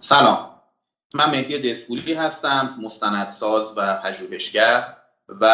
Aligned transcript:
سلام. 0.00 0.50
من 1.14 1.30
مهدی 1.30 1.70
دسپولی 1.70 2.14
هستم 2.14 2.78
مستندساز 2.82 3.72
و 3.76 3.96
پژوهشگر 4.04 4.96
و 5.28 5.44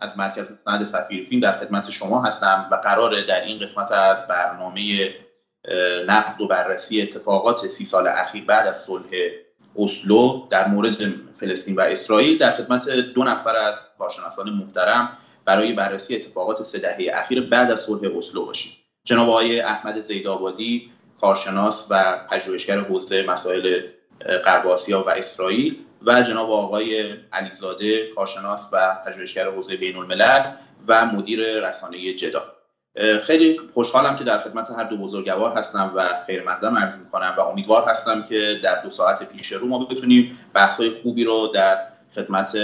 از 0.00 0.18
مرکز 0.18 0.50
مستند 0.50 0.84
سفیر 0.84 1.28
فیلم 1.28 1.40
در 1.40 1.58
خدمت 1.58 1.90
شما 1.90 2.22
هستم 2.22 2.68
و 2.72 2.74
قراره 2.74 3.22
در 3.22 3.44
این 3.44 3.58
قسمت 3.58 3.92
از 3.92 4.26
برنامه 4.26 5.14
نقد 6.06 6.40
و 6.40 6.48
بررسی 6.48 7.02
اتفاقات 7.02 7.66
سی 7.66 7.84
سال 7.84 8.08
اخیر 8.08 8.44
بعد 8.44 8.66
از 8.66 8.82
صلح 8.82 9.08
اسلو 9.76 10.46
در 10.50 10.68
مورد 10.68 10.96
فلسطین 11.36 11.76
و 11.76 11.80
اسرائیل 11.80 12.38
در 12.38 12.52
خدمت 12.52 12.88
دو 12.88 13.24
نفر 13.24 13.56
از 13.56 13.78
کارشناسان 13.98 14.50
محترم 14.50 15.18
برای 15.44 15.72
بررسی 15.72 16.16
اتفاقات 16.16 16.62
سه 16.62 16.78
دهه 16.78 17.10
اخیر 17.14 17.48
بعد 17.48 17.70
از 17.70 17.80
صلح 17.80 18.16
اسلو 18.18 18.46
باشیم. 18.46 18.72
جناب 19.04 19.28
آقای 19.28 19.60
احمد 19.60 20.00
زیدآبادی 20.00 20.91
کارشناس 21.22 21.86
و 21.90 22.18
پژوهشگر 22.30 22.78
حوزه 22.78 23.22
مسائل 23.28 23.80
غرب 24.44 24.66
آسیا 24.66 25.02
و 25.02 25.10
اسرائیل 25.10 25.76
و 26.06 26.22
جناب 26.22 26.50
آقای 26.50 27.04
علیزاده 27.32 28.06
کارشناس 28.06 28.68
و 28.72 28.96
پژوهشگر 29.06 29.50
حوزه 29.50 29.76
بین 29.76 29.96
الملل 29.96 30.42
و 30.88 31.06
مدیر 31.06 31.66
رسانه 31.68 32.14
جدا. 32.14 32.42
خیلی 33.22 33.60
خوشحالم 33.74 34.16
که 34.16 34.24
در 34.24 34.38
خدمت 34.38 34.70
هر 34.70 34.84
دو 34.84 34.96
بزرگوار 34.96 35.52
هستم 35.56 35.92
و 35.96 36.08
خیر 36.26 36.42
مقدم 36.42 36.76
عرض 36.76 36.98
می‌کنم 36.98 37.34
و 37.38 37.40
امیدوار 37.40 37.88
هستم 37.88 38.22
که 38.22 38.60
در 38.62 38.82
دو 38.82 38.90
ساعت 38.90 39.28
پیش 39.28 39.52
رو 39.52 39.66
ما 39.66 39.84
بتونیم 39.84 40.38
بحث 40.54 40.80
خوبی 41.02 41.24
رو 41.24 41.50
در 41.54 41.78
خدمت 42.14 42.56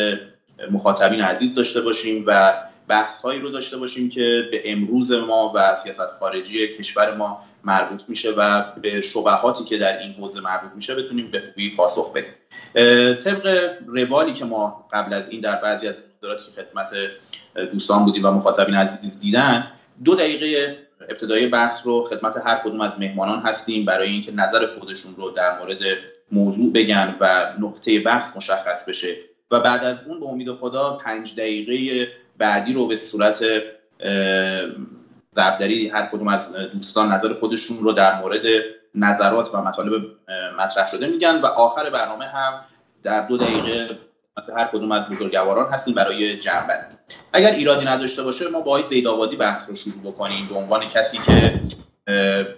مخاطبین 0.70 1.20
عزیز 1.20 1.54
داشته 1.54 1.80
باشیم 1.80 2.24
و 2.26 2.54
بحث 2.88 3.20
هایی 3.20 3.40
رو 3.40 3.50
داشته 3.50 3.76
باشیم 3.76 4.10
که 4.10 4.48
به 4.50 4.72
امروز 4.72 5.12
ما 5.12 5.52
و 5.54 5.74
سیاست 5.74 6.10
خارجی 6.20 6.68
کشور 6.68 7.14
ما 7.14 7.44
مربوط 7.64 8.02
میشه 8.08 8.30
و 8.30 8.64
به 8.82 9.00
شبهاتی 9.00 9.64
که 9.64 9.78
در 9.78 9.98
این 9.98 10.12
حوزه 10.12 10.40
مربوط 10.40 10.70
میشه 10.76 10.94
بتونیم 10.94 11.30
به 11.30 11.40
خوبی 11.40 11.76
پاسخ 11.76 12.12
بدیم. 12.12 12.34
طبق 13.14 13.72
روالی 13.86 14.32
که 14.32 14.44
ما 14.44 14.88
قبل 14.92 15.12
از 15.12 15.28
این 15.28 15.40
در 15.40 15.56
بعضی 15.56 15.88
از 15.88 15.94
نظراتی 16.18 16.42
که 16.44 16.62
خدمت 16.62 16.90
دوستان 17.72 18.04
بودیم 18.04 18.24
و 18.24 18.30
مخاطبین 18.30 18.74
عزیز 18.74 19.20
دیدن 19.20 19.66
دو 20.04 20.14
دقیقه 20.14 20.78
ابتدای 21.08 21.46
بحث 21.46 21.86
رو 21.86 22.04
خدمت 22.04 22.36
هر 22.36 22.60
کدوم 22.64 22.80
از 22.80 22.92
مهمانان 22.98 23.38
هستیم 23.38 23.84
برای 23.84 24.08
اینکه 24.08 24.32
نظر 24.32 24.66
خودشون 24.66 25.14
رو 25.16 25.30
در 25.30 25.58
مورد 25.58 25.78
موضوع 26.32 26.72
بگن 26.72 27.14
و 27.20 27.52
نقطه 27.60 28.00
بحث 28.00 28.36
مشخص 28.36 28.84
بشه. 28.88 29.16
و 29.50 29.60
بعد 29.60 29.84
از 29.84 30.04
اون 30.06 30.20
به 30.20 30.26
امید 30.26 30.52
خدا 30.52 30.96
پنج 30.96 31.34
دقیقه 31.34 32.08
بعدی 32.38 32.72
رو 32.72 32.86
به 32.86 32.96
صورت 32.96 33.44
ضربدری 35.38 35.88
هر 35.88 36.06
کدوم 36.06 36.28
از 36.28 36.40
دوستان 36.72 37.12
نظر 37.12 37.32
خودشون 37.32 37.78
رو 37.78 37.92
در 37.92 38.20
مورد 38.20 38.42
نظرات 38.94 39.54
و 39.54 39.62
مطالب 39.62 40.02
مطرح 40.58 40.86
شده 40.86 41.06
میگن 41.06 41.40
و 41.40 41.46
آخر 41.46 41.90
برنامه 41.90 42.24
هم 42.24 42.60
در 43.02 43.26
دو 43.26 43.36
دقیقه 43.36 43.98
هر 44.56 44.64
کدوم 44.64 44.92
از 44.92 45.08
بزرگواران 45.08 45.72
هستیم 45.72 45.94
برای 45.94 46.38
جمع 46.38 46.68
اگر 47.32 47.52
ایرادی 47.52 47.84
نداشته 47.84 48.22
باشه 48.22 48.48
ما 48.48 48.60
با 48.60 48.70
آقای 48.70 48.84
زیدآبادی 48.84 49.36
بحث 49.36 49.68
رو 49.68 49.74
شروع 49.74 50.12
بکنیم 50.12 50.46
به 50.48 50.54
عنوان 50.54 50.88
کسی 50.88 51.18
که 51.18 51.60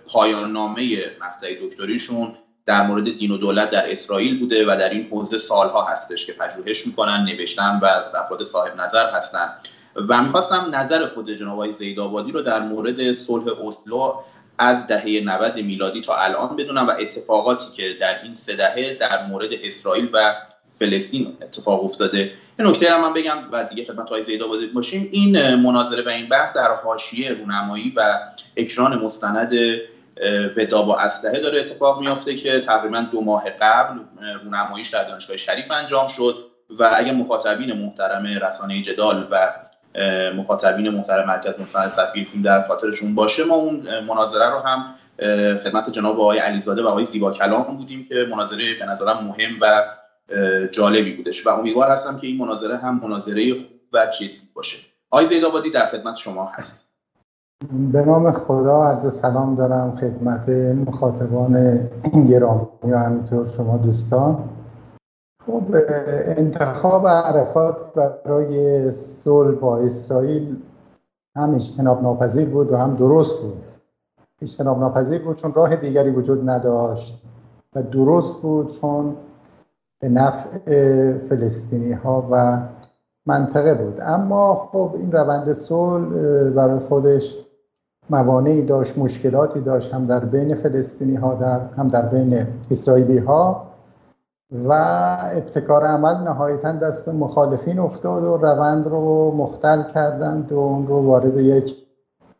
پایان 0.07 0.53
نامه 0.53 1.11
مقطع 1.21 1.55
دکتریشون 1.63 2.35
در 2.67 2.87
مورد 2.87 3.05
دین 3.19 3.31
و 3.31 3.37
دولت 3.37 3.71
در 3.71 3.91
اسرائیل 3.91 4.39
بوده 4.39 4.65
و 4.65 4.77
در 4.77 4.89
این 4.89 5.09
حوزه 5.11 5.39
سالها 5.39 5.85
هستش 5.85 6.27
که 6.27 6.33
پژوهش 6.33 6.87
می‌کنن 6.87 7.25
نوشتن 7.25 7.81
و 7.83 7.87
افراد 8.19 8.45
صاحب 8.45 8.81
نظر 8.81 9.11
هستن. 9.11 9.49
و 9.97 10.23
می‌خواستم 10.23 10.71
نظر 10.75 11.07
خود 11.07 11.31
جناب 11.31 11.53
آقای 11.53 11.73
زیدآبادی 11.73 12.33
رو 12.33 12.43
در 12.43 12.61
مورد 12.61 13.13
صلح 13.13 13.45
اسلو 13.67 14.15
از 14.59 14.87
دهه 14.87 15.23
90 15.25 15.57
میلادی 15.57 16.01
تا 16.01 16.17
الان 16.17 16.57
بدونم 16.57 16.87
و 16.87 16.93
اتفاقاتی 17.01 17.67
که 17.77 17.97
در 18.01 18.23
این 18.23 18.35
سه 18.35 18.57
دهه 18.57 18.97
در 19.01 19.27
مورد 19.27 19.49
اسرائیل 19.63 20.09
و 20.13 20.35
فلسطین 20.79 21.37
اتفاق 21.43 21.85
افتاده. 21.85 22.19
یه 22.59 22.67
نکته 22.67 22.95
هم 22.95 23.01
من 23.01 23.13
بگم 23.13 23.39
و 23.53 23.65
دیگه 23.65 23.85
خدمت 23.85 24.11
های 24.11 24.25
زیدآبادی 24.25 24.67
باشیم. 24.67 25.09
این 25.13 25.55
مناظره 25.55 26.03
و 26.03 26.09
این 26.09 26.29
بحث 26.29 26.53
در 26.53 26.75
حاشیه 26.75 27.33
رونمایی 27.33 27.93
و 27.97 28.19
اکران 28.57 28.99
مستند 28.99 29.53
ودا 30.57 30.83
با 30.83 30.99
اسلحه 30.99 31.41
داره 31.41 31.61
اتفاق 31.61 32.01
میافته 32.01 32.37
که 32.37 32.61
تقریبا 32.61 33.07
دو 33.13 33.21
ماه 33.21 33.51
قبل 33.51 33.99
رونماییش 34.45 34.89
در 34.89 35.05
دانشگاه 35.05 35.37
شریف 35.37 35.71
انجام 35.71 36.07
شد 36.07 36.35
و 36.79 36.95
اگر 36.97 37.13
مخاطبین 37.13 37.73
محترم 37.73 38.27
رسانه 38.27 38.83
جدال 38.83 39.29
و 39.31 39.53
مخاطبین 40.37 40.89
محترم 40.89 41.29
مرکز 41.29 41.61
مستند 41.61 41.89
سفیر 41.89 42.29
فیلم 42.33 42.43
در 42.43 42.63
خاطرشون 42.69 43.15
باشه. 43.15 43.45
ما 43.45 43.55
اون 43.55 43.83
مناظره 44.09 44.51
رو 44.51 44.59
هم 44.59 44.85
خدمت 45.59 45.91
جناب 45.91 46.21
آقای 46.21 46.39
علیزاده 46.39 46.83
و 46.83 46.87
آقای 46.87 47.07
زیبا 47.07 47.33
کلام 47.33 47.77
بودیم 47.77 48.05
که 48.05 48.15
مناظره 48.31 48.79
به 48.79 48.87
نظرم 48.87 49.25
مهم 49.25 49.51
و 49.61 49.83
جالبی 50.71 51.17
بودش 51.17 51.47
و 51.47 51.51
امیدوار 51.51 51.91
هستم 51.91 52.19
که 52.19 52.27
این 52.27 52.39
مناظره 52.39 52.77
هم 52.77 53.01
مناظره 53.05 53.55
خوب 53.55 53.81
و 53.93 54.07
جدی 54.07 54.49
باشه. 54.55 54.79
آقای 55.11 55.27
زیدآبادی 55.27 55.71
در 55.71 55.87
خدمت 55.87 56.17
شما 56.17 56.47
هست. 56.47 56.87
به 57.93 58.03
نام 58.07 58.33
خدا 58.33 58.83
عرض 58.83 59.21
سلام 59.21 59.55
دارم 59.55 59.95
خدمت 59.97 60.49
مخاطبان 60.89 61.81
گرامی 62.31 62.93
و 62.93 62.97
همینطور 62.99 63.47
شما 63.57 63.79
دوستان. 63.79 64.39
خب 65.51 65.75
انتخاب 66.39 67.07
عرفات 67.07 67.77
برای 67.95 68.93
صلح 68.93 69.55
با 69.55 69.79
اسرائیل 69.79 70.57
هم 71.37 71.55
اجتناب 71.55 72.03
ناپذیر 72.03 72.49
بود 72.49 72.73
و 72.73 72.77
هم 72.77 72.97
درست 72.97 73.43
بود. 73.43 73.63
اجتناب 74.43 74.79
ناپذیر 74.79 75.23
بود 75.23 75.37
چون 75.37 75.55
راه 75.55 75.77
دیگری 75.77 76.11
وجود 76.11 76.51
نداشت 76.51 77.23
و 77.75 77.83
درست 77.83 78.43
بود 78.43 78.69
چون 78.69 79.17
به 80.01 80.09
نفع 80.09 80.59
فلسطینی 81.19 81.93
ها 81.93 82.29
و 82.31 82.63
منطقه 83.27 83.75
بود. 83.75 84.01
اما 84.03 84.69
خب 84.73 84.91
این 84.95 85.13
روند 85.13 85.53
صلح 85.53 86.09
برای 86.51 86.79
خودش 86.79 87.37
موانعی 88.11 88.63
داشت 88.63 88.99
مشکلاتی 88.99 89.61
داشت 89.61 89.95
هم 89.95 90.07
در 90.07 90.25
بین 90.25 90.55
فلسطینی 90.55 91.15
ها 91.15 91.35
در 91.35 91.61
هم 91.61 91.89
در 91.89 92.09
بین 92.09 92.47
اسرائیلی 92.71 93.19
ها 93.19 93.70
و 94.53 94.73
ابتکار 95.33 95.85
عمل 95.85 96.15
نهایتا 96.15 96.73
دست 96.73 97.09
مخالفین 97.09 97.79
افتاد 97.79 98.25
و 98.25 98.37
روند 98.37 98.87
رو 98.87 99.35
مختل 99.37 99.83
کردند 99.83 100.53
و 100.53 100.59
اون 100.59 100.87
رو 100.87 101.07
وارد 101.07 101.39
یک 101.39 101.77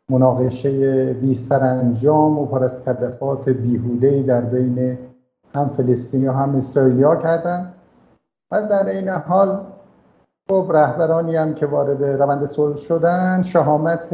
مناقشه 0.09 1.13
بی 1.13 1.35
سرانجام 1.35 2.39
و 2.39 2.47
پر 2.47 2.65
از 2.65 2.85
تلفات 2.85 3.49
بیهوده 3.49 4.23
در 4.23 4.41
بین 4.41 4.99
هم 5.55 5.69
فلسطینی 5.69 6.29
و 6.29 6.33
هم 6.33 6.55
اسرائیلی 6.55 7.03
ها 7.03 7.17
کردند. 7.17 7.75
و 8.51 8.63
در 8.71 8.87
این 8.87 9.09
حال 9.09 9.67
خب 10.49 10.67
رهبرانی 10.71 11.37
هم 11.37 11.55
که 11.55 11.67
وارد 11.67 12.05
روند 12.05 12.45
صلح 12.45 12.77
شدن 12.77 13.43
شهامت 13.43 14.09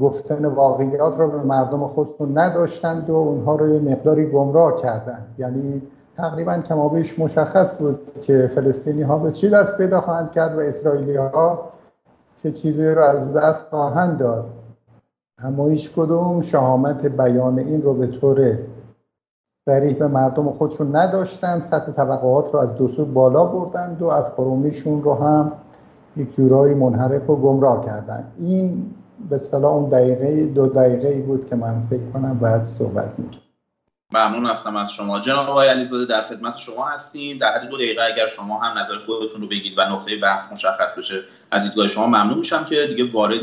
گفتن 0.00 0.46
واقعیات 0.46 1.18
رو 1.18 1.30
به 1.30 1.42
مردم 1.42 1.86
خودشون 1.86 2.38
نداشتند 2.38 3.10
و 3.10 3.14
اونها 3.14 3.56
رو 3.56 3.74
یه 3.74 3.80
مقداری 3.80 4.26
گمراه 4.26 4.76
کردند. 4.76 5.34
یعنی 5.38 5.82
تقریبا 6.16 6.58
کمابیش 6.58 7.18
مشخص 7.18 7.78
بود 7.78 8.00
که 8.22 8.50
فلسطینی 8.54 9.02
ها 9.02 9.18
به 9.18 9.30
چی 9.30 9.50
دست 9.50 9.78
پیدا 9.78 10.00
خواهند 10.00 10.30
کرد 10.30 10.56
و 10.56 10.60
اسرائیلی 10.60 11.16
ها 11.16 11.70
چه 12.36 12.50
چیزی 12.50 12.88
رو 12.88 13.02
از 13.02 13.32
دست 13.32 13.68
خواهند 13.68 14.18
داد. 14.18 14.46
اما 15.38 15.66
هیچ 15.66 15.92
کدوم 15.92 16.40
شهامت 16.40 17.06
بیان 17.06 17.58
این 17.58 17.82
رو 17.82 17.94
به 17.94 18.06
طور 18.06 18.58
سریح 19.64 19.98
به 19.98 20.08
مردم 20.08 20.52
خودشون 20.52 20.96
نداشتند. 20.96 21.62
سطح 21.62 21.92
طبقات 21.92 22.54
رو 22.54 22.60
از 22.60 22.76
دو 22.76 23.04
بالا 23.04 23.44
بردند 23.44 24.02
و 24.02 24.06
افکارومیشون 24.06 25.02
رو 25.02 25.14
هم 25.14 25.52
یک 26.16 26.36
جورایی 26.36 26.74
منحرف 26.74 27.30
و 27.30 27.36
گمراه 27.36 27.84
کردند. 27.84 28.32
این 28.38 28.94
به 29.30 29.38
صلاح 29.38 29.72
اون 29.72 29.88
دقیقه 29.88 30.46
دو 30.46 30.66
دقیقه 30.66 31.08
ای 31.08 31.20
بود 31.20 31.50
که 31.50 31.56
من 31.56 31.86
فکر 31.90 32.10
کنم 32.12 32.38
باید 32.38 32.64
صحبت 32.64 33.14
می‌کنم 33.18 33.40
ممنون 34.14 34.46
هستم 34.46 34.76
از 34.76 34.92
شما. 34.92 35.20
جناب 35.20 35.50
آقای 35.50 35.68
علیزاده 35.68 36.04
در 36.04 36.22
خدمت 36.22 36.56
شما 36.56 36.86
هستیم. 36.88 37.38
در 37.38 37.54
حد 37.54 37.68
دو 37.68 37.76
دقیقه 37.76 38.02
اگر 38.02 38.26
شما 38.26 38.58
هم 38.58 38.78
نظر 38.78 38.98
خودتون 38.98 39.40
رو 39.40 39.46
بگید 39.46 39.78
و 39.78 39.80
نقطه 39.80 40.16
بحث 40.16 40.52
مشخص 40.52 40.98
بشه 40.98 41.20
از 41.50 41.62
دیدگاه 41.62 41.86
شما 41.86 42.06
ممنون 42.06 42.38
میشم 42.38 42.64
که 42.64 42.86
دیگه 42.86 43.12
وارد 43.12 43.40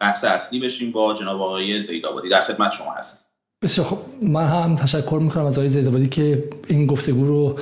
بحث 0.00 0.24
اصلی 0.24 0.60
بشیم 0.60 0.92
با 0.92 1.14
جناب 1.14 1.42
آقای 1.42 1.82
زیدآبادی 1.82 2.28
در 2.28 2.42
خدمت 2.42 2.72
شما 2.72 2.92
هستیم. 2.92 3.20
بسیار 3.62 3.86
خب 3.86 3.98
من 4.22 4.46
هم 4.46 4.76
تشکر 4.76 5.18
می‌کنم 5.22 5.46
از 5.46 5.58
آقای 5.58 5.68
زیدآبادی 5.68 6.08
که 6.08 6.44
این 6.66 6.86
گفتگو 6.86 7.26
رو 7.26 7.58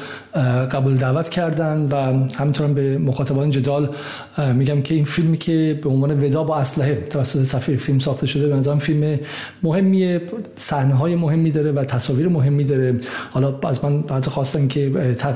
قبول 0.73 0.97
دعوت 0.97 1.29
کردن 1.29 1.89
و 1.91 1.97
همینطورم 2.35 2.75
به 2.75 2.99
مخاطبان 2.99 3.51
جدال 3.51 3.89
میگم 4.55 4.83
که 4.83 4.95
این 4.95 5.05
فیلمی 5.05 5.39
که 5.39 5.81
به 5.83 5.89
عنوان 5.89 6.25
ودا 6.25 6.45
با 6.45 6.57
اسلحه 6.57 6.95
توسط 6.95 7.43
صفحه 7.43 7.77
فیلم 7.77 7.99
ساخته 7.99 8.27
شده 8.27 8.49
به 8.49 8.55
نظرم 8.55 8.79
فیلم 8.79 9.19
مهمیه 9.63 10.23
صحنه 10.57 10.95
های 10.95 11.15
مهمی 11.15 11.51
داره 11.51 11.73
و 11.73 11.85
تصاویر 11.85 12.29
مهمی 12.29 12.65
داره. 12.65 12.95
حالا 13.31 13.59
از 13.63 13.85
من 13.85 14.03
بعد 14.03 14.27
خواستن 14.27 14.69
که 14.69 14.91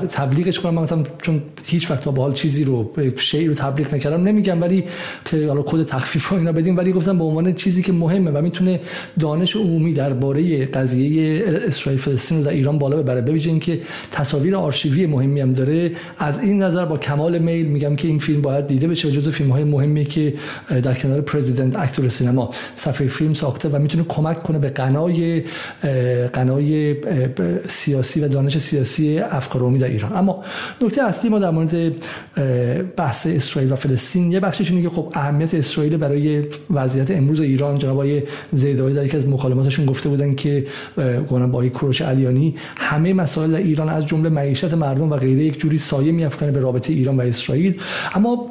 تبلیغش 0.09 0.59
کنم 0.59 0.73
من 0.73 0.81
مثلا 0.81 1.03
چون 1.21 1.41
هیچ 1.65 1.91
وقت 1.91 2.03
با 2.03 2.21
حال 2.21 2.33
چیزی 2.33 2.63
رو 2.63 2.91
شی 3.15 3.47
رو 3.47 3.53
تبلیغ 3.53 3.95
نکردم 3.95 4.23
نمیگم 4.23 4.61
ولی 4.61 4.83
که 5.25 5.47
حالا 5.47 5.61
کد 5.61 5.83
تخفیف 5.83 6.31
و 6.31 6.35
اینا 6.35 6.51
بدیم 6.51 6.77
ولی 6.77 6.91
گفتم 6.91 7.17
به 7.17 7.23
عنوان 7.23 7.53
چیزی 7.53 7.81
که 7.81 7.93
مهمه 7.93 8.31
و 8.31 8.41
می‌تونه 8.41 8.79
دانش 9.19 9.55
عمومی 9.55 9.93
درباره 9.93 10.65
قضیه 10.65 11.43
اسرائیل 11.47 12.01
فلسطین 12.01 12.37
رو 12.37 12.43
در 12.43 12.51
ایران 12.51 12.79
بالا 12.79 12.97
ببره. 12.97 13.21
ببینید 13.21 13.47
اینکه 13.47 13.79
تصاویر 14.11 14.55
آرشیوی 14.89 15.05
مهمی 15.05 15.41
هم 15.41 15.53
داره. 15.53 15.91
از 16.17 16.39
این 16.39 16.63
نظر 16.63 16.85
با 16.85 16.97
کمال 16.97 17.37
میل 17.37 17.65
میگم 17.65 17.95
که 17.95 18.07
این 18.07 18.19
فیلم 18.19 18.41
باید 18.41 18.67
دیده 18.67 18.87
بشه 18.87 19.07
و 19.07 19.31
فیلم 19.31 19.51
های 19.51 19.63
مهمی 19.63 20.05
که 20.05 20.33
در 20.83 20.93
کنار 20.93 21.21
پرزیدنت 21.21 21.75
اکتور 21.75 22.09
سینما 22.09 22.49
صفحه 22.75 23.07
فیلم 23.07 23.33
ساخته 23.33 23.69
و 23.69 23.79
می‌تونه 23.79 24.03
کمک 24.03 24.43
کنه 24.43 24.59
به 24.59 24.69
قنای 24.69 25.43
قنای 26.33 26.95
سیاسی 27.67 28.21
و 28.21 28.27
دانش 28.27 28.57
سیاسی 28.57 29.19
افکار 29.19 29.77
در 29.77 29.87
ایران. 29.87 30.15
اما 30.15 30.43
نکته 30.81 31.03
اصلی 31.03 31.29
ما 31.29 31.39
در 31.39 31.49
مورد 31.49 31.75
بحث 32.95 33.27
اسرائیل 33.27 33.71
و 33.71 33.75
فلسطین 33.75 34.31
یه 34.31 34.39
بخشش 34.39 34.71
اینه 34.71 34.81
که 34.81 34.89
خب 34.89 35.11
اهمیت 35.13 35.53
اسرائیل 35.53 35.97
برای 35.97 36.43
وضعیت 36.69 37.11
امروز 37.11 37.41
ایران 37.41 37.77
جناب 37.77 37.93
آقای 37.93 38.23
زیدایی 38.53 38.95
در 38.95 39.05
یکی 39.05 39.17
از 39.17 39.27
مکالماتشون 39.27 39.85
گفته 39.85 40.09
بودن 40.09 40.33
که 40.33 40.65
با 41.51 41.69
کوروش 41.69 42.01
علیانی 42.01 42.55
همه 42.77 43.13
مسائل 43.13 43.55
ایران 43.55 43.89
از 43.89 44.05
جمله 44.05 44.29
معیشت 44.29 44.73
مردم 44.79 45.11
و 45.11 45.15
غیره 45.15 45.43
یک 45.43 45.59
جوری 45.59 45.77
سایه 45.77 46.11
میافکنه 46.11 46.51
به 46.51 46.59
رابطه 46.59 46.93
ایران 46.93 47.17
و 47.17 47.21
اسرائیل. 47.21 47.81
اما 48.15 48.45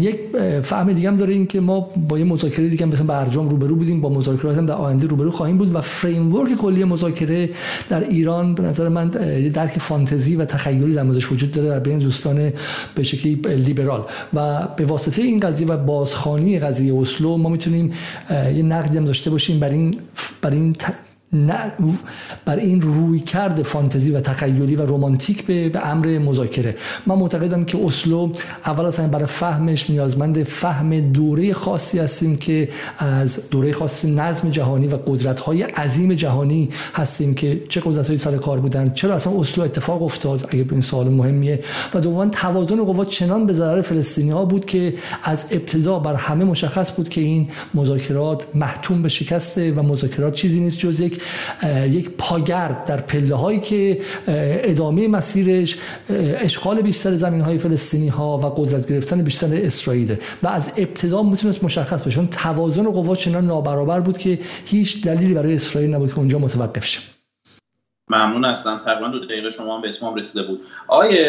یک 0.00 0.16
فهم 0.62 0.92
دیگه 0.92 1.08
هم 1.08 1.16
داره 1.16 1.34
این 1.34 1.46
که 1.46 1.60
ما 1.60 1.80
با 1.80 2.18
یه 2.18 2.24
مذاکره 2.24 2.68
دیگه 2.68 2.86
مثلا 2.86 3.06
برجام 3.06 3.48
روبرو 3.48 3.76
بودیم 3.76 4.00
با 4.00 4.08
مذاکرات 4.08 4.56
هم 4.56 4.66
در 4.66 4.74
آینده 4.74 5.06
روبرو 5.06 5.30
خواهیم 5.30 5.58
بود 5.58 5.74
و 5.74 5.80
فریم 5.80 6.34
ورک 6.34 6.54
کلی 6.54 6.84
مذاکره 6.84 7.50
در 7.88 8.08
ایران 8.08 8.54
به 8.54 8.62
نظر 8.62 8.88
من 8.88 9.10
یه 9.42 9.48
درک 9.48 9.78
فانتزی 9.78 10.36
و 10.36 10.44
تخیلی 10.44 10.94
در 10.94 11.02
موردش 11.02 11.32
وجود 11.32 11.52
داره 11.52 11.68
در 11.68 11.78
بین 11.78 11.98
دوستان 11.98 12.52
به 12.94 13.02
شکلی 13.02 13.34
لیبرال. 13.34 14.04
و 14.34 14.68
به 14.76 14.84
واسطه 14.84 15.22
این 15.22 15.40
قضیه 15.40 15.66
و 15.66 15.76
بازخوانی 15.76 16.58
قضیه 16.58 17.00
اسلو 17.00 17.36
ما 17.36 17.48
می‌تونیم 17.48 17.92
یه 18.30 18.62
نقدی 18.62 18.98
هم 18.98 19.04
داشته 19.04 19.30
باشیم 19.30 19.60
بر 19.60 19.70
این 19.70 19.96
بر 20.42 20.50
این 20.50 20.76
بر 22.44 22.56
این 22.56 22.82
روی 22.82 23.20
کرد 23.20 23.62
فانتزی 23.62 24.10
و 24.10 24.20
تخیلی 24.20 24.76
و 24.76 24.86
رومانتیک 24.86 25.46
به, 25.46 25.70
امر 25.84 26.18
مذاکره. 26.18 26.76
من 27.06 27.14
معتقدم 27.14 27.64
که 27.64 27.78
اسلو 27.84 28.32
اول 28.66 28.84
از 28.84 29.00
برای 29.00 29.26
فهمش 29.26 29.90
نیازمند 29.90 30.42
فهم 30.42 31.00
دوره 31.00 31.52
خاصی 31.52 31.98
هستیم 31.98 32.36
که 32.36 32.68
از 32.98 33.50
دوره 33.50 33.72
خاص 33.72 34.04
نظم 34.04 34.50
جهانی 34.50 34.86
و 34.86 34.96
قدرت 34.96 35.40
های 35.40 35.62
عظیم 35.62 36.14
جهانی 36.14 36.68
هستیم 36.94 37.34
که 37.34 37.62
چه 37.68 37.82
قدرت 37.84 38.08
های 38.08 38.18
سر 38.18 38.36
کار 38.36 38.60
بودن 38.60 38.92
چرا 38.94 39.14
اصلا 39.14 39.40
اسلو 39.40 39.64
اتفاق 39.64 40.02
افتاد؟ 40.02 40.48
اگه 40.48 40.66
این 40.70 40.80
سوال 40.80 41.08
مهمیه. 41.08 41.60
و 41.94 42.00
دوم 42.00 42.28
توازن 42.30 42.84
قوا 42.84 43.04
چنان 43.04 43.46
به 43.46 43.52
ضرر 43.52 43.82
فلسطینی 43.82 44.30
ها 44.30 44.44
بود 44.44 44.66
که 44.66 44.94
از 45.22 45.44
ابتدا 45.50 45.98
بر 45.98 46.14
همه 46.14 46.44
مشخص 46.44 46.92
بود 46.92 47.08
که 47.08 47.20
این 47.20 47.48
مذاکرات 47.74 48.46
محتوم 48.54 49.02
به 49.02 49.08
شکسته 49.08 49.72
و 49.72 49.82
مذاکرات 49.82 50.34
چیزی 50.34 50.60
نیست 50.60 50.78
جز 50.78 51.00
یک 51.00 51.20
یک 51.90 52.10
پاگرد 52.18 52.84
در 52.84 53.00
پله 53.00 53.34
هایی 53.34 53.60
که 53.60 53.98
ادامه 54.28 55.08
مسیرش 55.08 55.76
اشغال 56.36 56.82
بیشتر 56.82 57.14
زمین 57.14 57.40
های 57.40 57.58
فلسطینی 57.58 58.08
ها 58.08 58.38
و 58.38 58.62
قدرت 58.62 58.88
گرفتن 58.88 59.22
بیشتر 59.22 59.48
اسرائیل 59.52 60.16
و 60.42 60.48
از 60.48 60.72
ابتدا 60.76 61.22
می‌تونست 61.22 61.64
مشخص 61.64 62.02
بشه. 62.02 62.14
چون 62.14 62.26
توازن 62.26 62.90
قوا 62.90 63.16
چنان 63.16 63.46
نابرابر 63.46 64.00
بود 64.00 64.18
که 64.18 64.38
هیچ 64.66 65.04
دلیلی 65.04 65.34
برای 65.34 65.54
اسرائیل 65.54 65.94
نبود 65.94 66.10
که 66.10 66.18
اونجا 66.18 66.38
متوقف 66.38 66.84
شه. 66.84 67.00
ممنون 68.08 68.44
هستم. 68.44 68.80
تقریبا 68.84 69.08
دو 69.08 69.24
دقیقه 69.24 69.50
شما 69.50 69.76
هم 69.76 69.82
به 69.82 69.88
اتمام 69.88 70.14
رسیده 70.14 70.42
بود. 70.42 70.60
آقای 70.88 71.24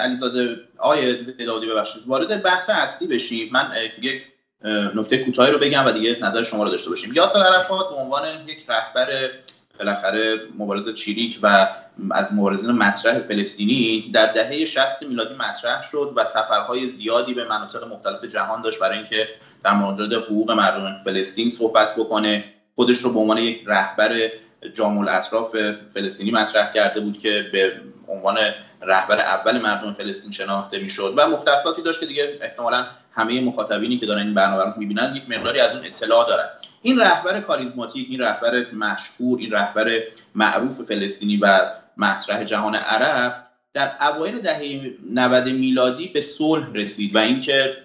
علیزاده 0.00 0.56
آقای 0.78 1.24
زیدادی 1.24 1.66
ببخشید. 1.66 2.02
وارد 2.06 2.42
بحث 2.42 2.70
اصلی 2.70 3.08
بشیم. 3.08 3.48
من 3.52 3.66
یک 4.02 4.22
نکته 4.64 5.18
کوتاهی 5.18 5.52
رو 5.52 5.58
بگم 5.58 5.86
و 5.86 5.92
دیگه 5.92 6.18
نظر 6.22 6.42
شما 6.42 6.64
رو 6.64 6.70
داشته 6.70 6.90
باشیم. 6.90 7.12
یاسر 7.14 7.38
عرفات 7.38 7.88
به 7.88 7.94
عنوان 7.94 8.48
یک 8.48 8.64
رهبر 8.68 9.30
بالاخره 9.78 10.36
مبارزه 10.58 10.92
چیریک 10.92 11.38
و 11.42 11.68
از 12.10 12.32
مبارزین 12.34 12.70
مطرح 12.70 13.18
فلسطینی 13.18 14.10
در 14.14 14.32
دهه 14.32 14.64
60 14.64 15.02
میلادی 15.02 15.34
مطرح 15.34 15.82
شد 15.82 16.12
و 16.16 16.24
سفرهای 16.24 16.90
زیادی 16.90 17.34
به 17.34 17.44
مناطق 17.44 17.84
مختلف 17.84 18.24
جهان 18.24 18.62
داشت 18.62 18.80
برای 18.80 18.98
اینکه 18.98 19.28
در 19.64 19.72
مورد 19.72 20.12
حقوق 20.12 20.50
مردم 20.50 21.00
فلسطین 21.04 21.52
صحبت 21.58 21.94
بکنه. 21.98 22.44
خودش 22.74 22.98
رو 22.98 23.12
به 23.12 23.18
عنوان 23.18 23.38
یک 23.38 23.62
رهبر 23.66 24.30
جامع 24.74 25.16
اطراف 25.16 25.56
فلسطینی 25.94 26.30
مطرح 26.30 26.72
کرده 26.72 27.00
بود 27.00 27.18
که 27.18 27.48
به 27.52 27.72
عنوان 28.08 28.38
رهبر 28.82 29.20
اول 29.20 29.58
مردم 29.58 29.92
فلسطین 29.92 30.32
شناخته 30.32 30.78
می‌شد 30.78 31.14
و 31.16 31.28
مختصاتی 31.28 31.82
داشت 31.82 32.00
که 32.00 32.06
دیگه 32.06 32.38
احتمالا 32.40 32.86
همه 33.12 33.40
مخاطبینی 33.40 33.98
که 33.98 34.06
دارن 34.06 34.22
این 34.22 34.34
برنامه 34.34 34.62
رو 34.62 34.72
می‌بینن 34.76 35.16
یک 35.16 35.30
مقداری 35.30 35.60
از 35.60 35.76
اون 35.76 35.84
اطلاع 35.84 36.28
دارن. 36.28 36.48
این 36.82 37.00
رهبر 37.00 37.40
کاریزماتیک 37.40 38.06
این 38.10 38.20
رهبر 38.20 38.66
مشهور 38.72 39.38
این 39.38 39.50
رهبر 39.50 40.00
معروف 40.34 40.80
فلسطینی 40.80 41.36
و 41.36 41.70
مطرح 41.96 42.44
جهان 42.44 42.74
عرب 42.74 43.44
در 43.74 43.92
اوایل 44.00 44.40
دهه 44.40 44.90
90 45.10 45.48
میلادی 45.48 46.08
به 46.08 46.20
صلح 46.20 46.72
رسید 46.74 47.14
و 47.14 47.18
اینکه 47.18 47.76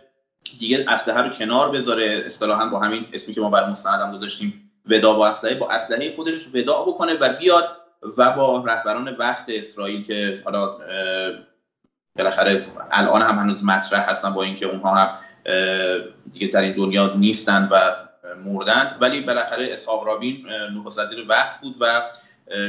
دیگه 0.60 0.86
اسلحه 0.88 1.22
رو 1.22 1.30
کنار 1.30 1.72
بذاره 1.72 2.24
اصطلاحا 2.25 2.66
با 2.66 2.80
همین 2.80 3.06
اسمی 3.13 3.34
که 3.36 3.42
ما 3.42 3.50
بر 3.50 3.69
مستندم 3.69 4.18
گذاشتیم 4.18 4.72
ودا 4.86 5.13
با 5.13 5.28
اسلحه 5.28 5.56
با 5.56 5.69
اسلحه 5.69 6.16
خودش 6.16 6.48
ودا 6.54 6.81
بکنه 6.81 7.13
و 7.13 7.30
بیاد 7.39 7.78
و 8.17 8.31
با 8.31 8.63
رهبران 8.65 9.15
وقت 9.19 9.45
اسرائیل 9.47 10.03
که 10.03 10.41
حالا 10.45 10.77
بالاخره 12.17 12.65
الان 12.91 13.21
هم 13.21 13.38
هنوز 13.38 13.63
مطرح 13.63 14.09
هستن 14.09 14.33
با 14.33 14.44
اینکه 14.44 14.65
اونها 14.65 14.95
هم 14.95 15.09
دیگه 16.33 16.47
در 16.47 16.61
این 16.61 16.73
دنیا 16.73 17.13
نیستن 17.13 17.69
و 17.71 17.91
مردند 18.45 18.97
ولی 19.01 19.21
بالاخره 19.21 19.73
اسحاق 19.73 20.03
رابین 20.03 20.47
نخست 20.50 21.00
وزیر 21.00 21.25
وقت 21.29 21.61
بود 21.61 21.75
و 21.79 22.01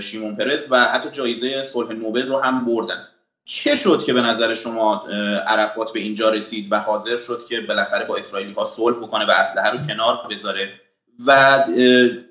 شیمون 0.00 0.36
پرز 0.36 0.64
و 0.70 0.84
حتی 0.84 1.10
جایزه 1.10 1.62
صلح 1.62 1.92
نوبل 1.92 2.28
رو 2.28 2.40
هم 2.40 2.64
بردن. 2.64 3.08
چه 3.44 3.74
شد 3.74 4.04
که 4.04 4.12
به 4.12 4.20
نظر 4.20 4.54
شما 4.54 5.06
عرفات 5.46 5.92
به 5.92 6.00
اینجا 6.00 6.30
رسید 6.30 6.72
و 6.72 6.78
حاضر 6.78 7.16
شد 7.16 7.46
که 7.48 7.60
بالاخره 7.60 8.04
با 8.04 8.16
اسرائیلی 8.16 8.52
ها 8.52 8.64
صلح 8.64 8.96
بکنه 8.96 9.26
و 9.26 9.30
اسلحه 9.30 9.70
رو 9.70 9.78
کنار 9.78 10.20
بذاره؟ 10.30 10.80
و 11.26 11.64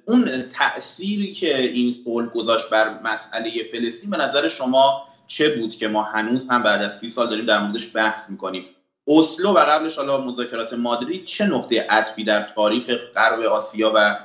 اون 0.05 0.29
تأثیری 0.49 1.31
که 1.31 1.61
این 1.61 1.91
صلح 1.91 2.29
گذاشت 2.29 2.69
بر 2.69 3.01
مسئله 3.03 3.51
فلسطین 3.71 4.09
به 4.09 4.17
نظر 4.17 4.47
شما 4.47 5.03
چه 5.27 5.55
بود 5.55 5.75
که 5.75 5.87
ما 5.87 6.03
هنوز 6.03 6.47
هم 6.49 6.63
بعد 6.63 6.81
از 6.81 6.97
سی 6.97 7.09
سال 7.09 7.29
داریم 7.29 7.45
در 7.45 7.59
موردش 7.59 7.95
بحث 7.95 8.29
می‌کنیم؟ 8.29 8.63
اسلو 9.07 9.49
و 9.49 9.57
قبلش 9.57 9.97
حالا 9.97 10.21
مذاکرات 10.21 10.73
مادرید 10.73 11.25
چه 11.25 11.45
نقطه 11.45 11.81
عطفی 11.89 12.23
در 12.23 12.47
تاریخ 12.55 12.89
غرب 13.15 13.39
آسیا 13.39 13.91
و 13.95 14.17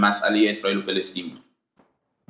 مسئله 0.00 0.46
اسرائیل 0.50 0.78
و 0.78 0.80
فلسطین 0.80 1.28
بود؟ 1.28 1.40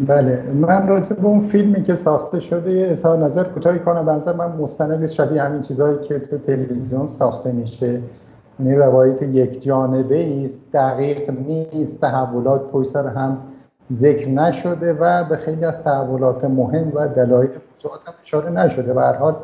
بله 0.00 0.42
من 0.42 0.88
راجع 0.88 1.16
به 1.16 1.24
اون 1.24 1.40
فیلمی 1.40 1.82
که 1.82 1.94
ساخته 1.94 2.40
شده 2.40 2.70
یه 2.70 2.86
اظهار 2.86 3.18
نظر 3.18 3.44
کوتاهی 3.44 3.78
کنم. 3.78 4.06
بنظر 4.06 4.32
من 4.32 4.46
مستند 4.46 5.06
شبیه 5.06 5.42
همین 5.42 5.62
چیزهایی 5.62 5.98
که 6.08 6.18
تو 6.18 6.38
تلویزیون 6.38 7.06
ساخته 7.06 7.52
میشه. 7.52 8.02
یعنی 8.58 8.74
روایت 8.74 9.22
یک 9.22 9.62
جانبه 9.62 10.44
است 10.44 10.72
دقیق 10.72 11.30
نیست 11.30 12.00
تحولات 12.00 12.70
پشت 12.70 12.88
سر 12.88 13.08
هم 13.08 13.38
ذکر 13.92 14.28
نشده 14.28 14.92
و 14.92 15.24
به 15.24 15.36
خیلی 15.36 15.64
از 15.64 15.82
تحولات 15.82 16.44
مهم 16.44 16.92
و 16.94 17.08
دلایل 17.08 17.50
هم 17.84 18.14
اشاره 18.22 18.50
نشده. 18.50 18.94
و 18.94 18.98
هر 18.98 19.12
حال 19.12 19.36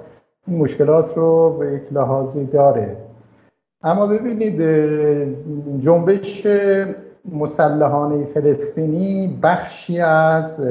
این 0.46 0.58
مشکلات 0.58 1.16
رو 1.16 1.56
به 1.58 1.72
یک 1.72 1.92
لحاظی 1.92 2.46
داره. 2.46 2.96
اما 3.82 4.06
ببینید 4.06 4.60
جنبش 5.80 6.46
مسلحانه 7.32 8.24
فلسطینی 8.24 9.38
بخشی 9.42 10.00
از 10.00 10.68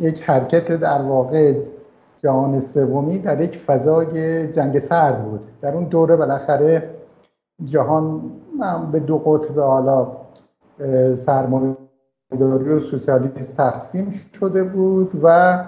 یک 0.00 0.22
حرکت 0.22 0.72
در 0.72 1.02
واقع 1.02 1.54
جهان 2.16 2.60
سومی 2.60 3.18
در 3.18 3.40
یک 3.40 3.58
فضای 3.58 4.46
جنگ 4.52 4.78
سرد 4.78 5.24
بود. 5.24 5.40
در 5.60 5.74
اون 5.74 5.84
دوره 5.84 6.16
بالاخره 6.16 6.90
جهان 7.64 8.32
به 8.92 9.00
دو 9.00 9.18
قطب 9.18 9.60
حالا 9.60 10.12
سرمایه‌داری 11.14 12.68
و 12.68 12.80
سوسیالیسم 12.80 13.54
تقسیم 13.56 14.10
شده 14.10 14.64
بود 14.64 15.20
و 15.22 15.64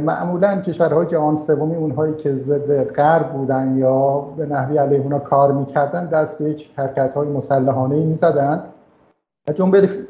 معمولا 0.00 0.60
کشورهای 0.60 1.06
جهان 1.06 1.36
سومی 1.36 1.74
اونهایی 1.74 2.14
که 2.14 2.34
ضد 2.34 2.84
غرب 2.92 3.32
بودن 3.32 3.76
یا 3.76 4.20
به 4.20 4.46
نحوی 4.46 4.78
علیه 4.78 5.00
اونا 5.00 5.18
کار 5.18 5.52
می‌کردن 5.52 6.06
دست 6.06 6.42
به 6.42 6.50
یک 6.50 6.70
حرکت 6.76 7.14
های 7.14 7.28
مسلحانه 7.28 7.96
ای 7.96 8.04
می‌زدن 8.04 8.62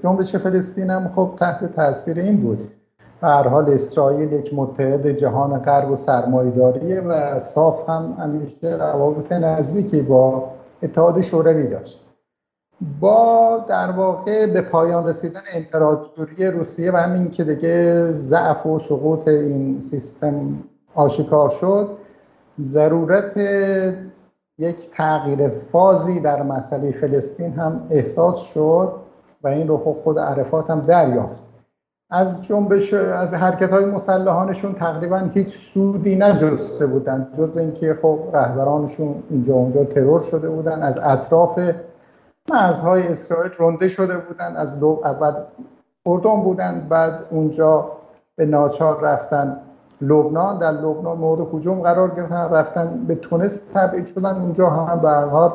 جنبش 0.02 0.36
فلسطین 0.36 0.90
هم 0.90 1.08
خب 1.08 1.30
تحت 1.36 1.76
تاثیر 1.76 2.18
این 2.18 2.36
بود. 2.36 2.79
هر 3.22 3.48
حال 3.48 3.70
اسرائیل 3.70 4.32
یک 4.32 4.54
متحد 4.54 5.10
جهان 5.10 5.58
غرب 5.58 5.90
و 5.90 5.96
سرمایداریه 5.96 7.00
و 7.00 7.38
صاف 7.38 7.88
هم 7.88 8.16
همیشه 8.18 8.76
روابط 8.76 9.32
نزدیکی 9.32 10.02
با 10.02 10.50
اتحاد 10.82 11.20
شوروی 11.20 11.66
داشت. 11.66 12.00
با 13.00 13.64
در 13.68 13.90
واقع 13.90 14.46
به 14.46 14.60
پایان 14.60 15.06
رسیدن 15.06 15.40
امپراتوری 15.54 16.46
روسیه 16.46 16.92
و 16.92 16.96
همین 16.96 17.30
که 17.30 17.44
دیگه 17.44 18.04
ضعف 18.12 18.66
و 18.66 18.78
سقوط 18.78 19.28
این 19.28 19.80
سیستم 19.80 20.58
آشکار 20.94 21.48
شد 21.48 21.88
ضرورت 22.60 23.36
یک 24.58 24.90
تغییر 24.90 25.48
فازی 25.48 26.20
در 26.20 26.42
مسئله 26.42 26.92
فلسطین 26.92 27.52
هم 27.52 27.86
احساس 27.90 28.38
شد 28.38 28.92
و 29.42 29.48
این 29.48 29.68
رو 29.68 29.76
خود 29.76 30.18
عرفات 30.18 30.70
هم 30.70 30.80
دریافت. 30.80 31.49
از 32.10 32.44
جنبش 32.44 32.94
از 32.94 33.34
حرکت 33.34 33.70
های 33.70 33.84
مسلحانشون 33.84 34.74
تقریبا 34.74 35.18
هیچ 35.18 35.58
سودی 35.58 36.16
نجسته 36.16 36.86
بودن 36.86 37.28
جز 37.38 37.56
اینکه 37.56 37.98
خب 38.02 38.18
رهبرانشون 38.34 39.22
اینجا 39.30 39.54
اونجا 39.54 39.84
ترور 39.84 40.20
شده 40.20 40.48
بودن 40.48 40.82
از 40.82 40.98
اطراف 40.98 41.60
مرزهای 42.50 43.08
اسرائیل 43.08 43.52
رنده 43.58 43.88
شده 43.88 44.18
بودن 44.18 44.56
از 44.56 44.82
اول 44.82 45.32
اردن 46.06 46.40
بودن 46.40 46.86
بعد 46.88 47.24
اونجا 47.30 47.92
به 48.36 48.46
ناچار 48.46 49.00
رفتن 49.00 49.56
لبنان 50.00 50.58
در 50.58 50.72
لبنان 50.72 51.18
مورد 51.18 51.54
هجوم 51.54 51.80
قرار 51.80 52.10
گرفتن 52.10 52.50
رفتن 52.50 53.04
به 53.06 53.14
تونس 53.14 53.60
تبعید 53.74 54.06
شدن 54.06 54.40
اونجا 54.40 54.70
هم 54.70 55.00
به 55.00 55.08
هر 55.08 55.50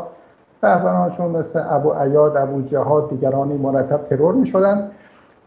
رهبرانشون 0.64 1.32
مثل 1.32 1.64
ابو 1.70 1.94
عیاد 1.94 2.38
ابو 2.38 2.62
جهاد 2.62 3.10
دیگرانی 3.10 3.58
مرتب 3.58 4.04
ترور 4.04 4.34
می 4.34 4.46
شدن 4.46 4.92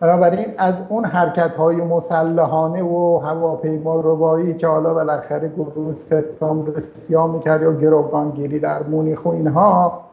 بنابراین 0.01 0.55
از 0.59 0.83
اون 0.89 1.05
حرکت 1.05 1.57
های 1.57 1.77
مسلحانه 1.77 2.83
و 2.83 3.19
هواپیما 3.19 4.01
ربایی 4.01 4.55
که 4.55 4.67
حالا 4.67 4.95
بالاخره 4.95 5.49
گروه 5.49 5.93
سپتامبر 5.93 6.79
سیاه 6.79 7.33
می‌کرد 7.33 7.63
یا 7.63 7.73
گروگانگیری 7.73 8.59
در 8.59 8.83
مونیخ 8.83 9.27
و 9.27 9.29
اینها 9.29 10.05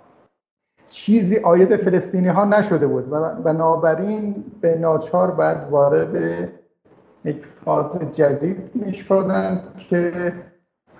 چیزی 0.89 1.37
آید 1.37 1.75
فلسطینی 1.75 2.27
ها 2.27 2.45
نشده 2.45 2.87
بود. 2.87 3.09
بنابراین 3.43 4.45
به 4.61 4.77
ناچار 4.77 5.31
بعد 5.31 5.67
وارد 5.71 6.17
یک 7.25 7.45
فاز 7.65 7.99
جدید 8.11 8.71
می 8.75 8.91
که 9.89 10.33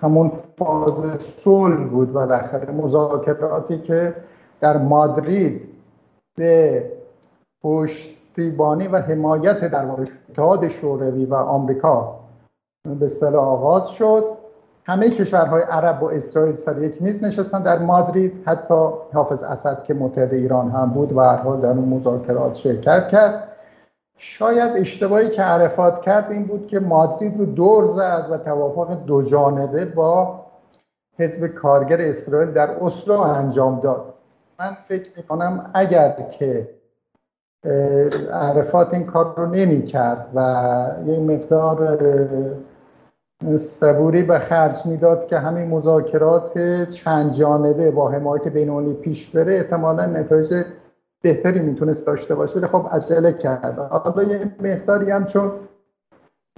همون 0.00 0.32
فاز 0.58 1.20
صلح 1.20 1.84
بود. 1.84 2.12
بالاخره 2.12 2.72
مذاکراتی 2.72 3.78
که 3.78 4.14
در 4.60 4.76
مادرید 4.76 5.68
به 6.36 6.84
پشتیبانی 8.36 8.88
و 8.88 8.96
حمایت 8.96 9.60
در 9.64 9.84
واقع 9.84 10.04
اتحاد 10.30 10.68
شوروی 10.68 11.24
و 11.24 11.34
آمریکا 11.34 12.20
به 13.00 13.06
اصطلاح 13.06 13.44
آغاز 13.44 13.88
شد. 13.88 14.24
همه 14.84 15.10
کشورهای 15.10 15.62
عرب 15.62 16.02
و 16.02 16.06
اسرائیل 16.06 16.54
سر 16.54 16.82
یک 16.82 17.02
میز 17.02 17.24
نشستن 17.24 17.62
در 17.62 17.78
مادرید. 17.78 18.42
حتی 18.46 18.88
حافظ 19.12 19.42
اسد 19.42 19.84
که 19.84 19.94
متحد 19.94 20.34
ایران 20.34 20.70
هم 20.70 20.90
بود 20.90 21.12
و 21.12 21.20
هر 21.20 21.36
حال 21.36 21.60
در 21.60 21.68
اون 21.68 21.88
مذاکرات 21.88 22.54
شرکت 22.54 23.08
کرد. 23.08 23.48
شاید 24.18 24.76
اشتباهی 24.76 25.28
که 25.28 25.42
عرفات 25.42 26.00
کرد 26.00 26.32
این 26.32 26.44
بود 26.44 26.66
که 26.66 26.80
مادرید 26.80 27.38
رو 27.38 27.44
دور 27.44 27.84
زد 27.84 28.28
و 28.30 28.38
توافق 28.38 29.04
دو 29.04 29.22
جانبه 29.22 29.84
با 29.84 30.40
حزب 31.18 31.46
کارگر 31.46 32.00
اسرائیل 32.00 32.50
در 32.50 32.70
اسلو 32.70 33.20
انجام 33.20 33.80
داد. 33.80 34.14
من 34.58 34.76
فکر 34.82 35.10
می‌کنم 35.16 35.70
اگر 35.74 36.10
که 36.38 36.75
عرفات 38.32 38.94
این 38.94 39.04
کار 39.04 39.34
رو 39.36 39.46
نمی 39.46 39.82
کرد 39.84 40.28
و 40.34 40.40
یه 41.06 41.20
مقدار 41.20 41.98
صبوری 43.56 44.22
به 44.22 44.38
خرج 44.38 44.86
می‌داد 44.86 45.26
که 45.26 45.38
همین 45.38 45.66
مذاکرات 45.66 46.58
چند 46.90 47.32
جانبه 47.32 47.90
با 47.90 48.08
حمایت 48.08 48.48
بینونی 48.48 48.94
پیش 48.94 49.30
بره 49.30 49.54
احتمالا 49.54 50.06
نتایج 50.06 50.64
بهتری 51.22 51.60
می‌تونست 51.60 52.06
داشته 52.06 52.34
باشه 52.34 52.58
ولی 52.58 52.66
خب 52.66 52.86
عجله 52.90 53.32
کرد. 53.32 53.78
حالا 53.78 54.22
یه 54.22 54.50
مقداری 54.60 55.10
هم 55.10 55.24
چون 55.24 55.52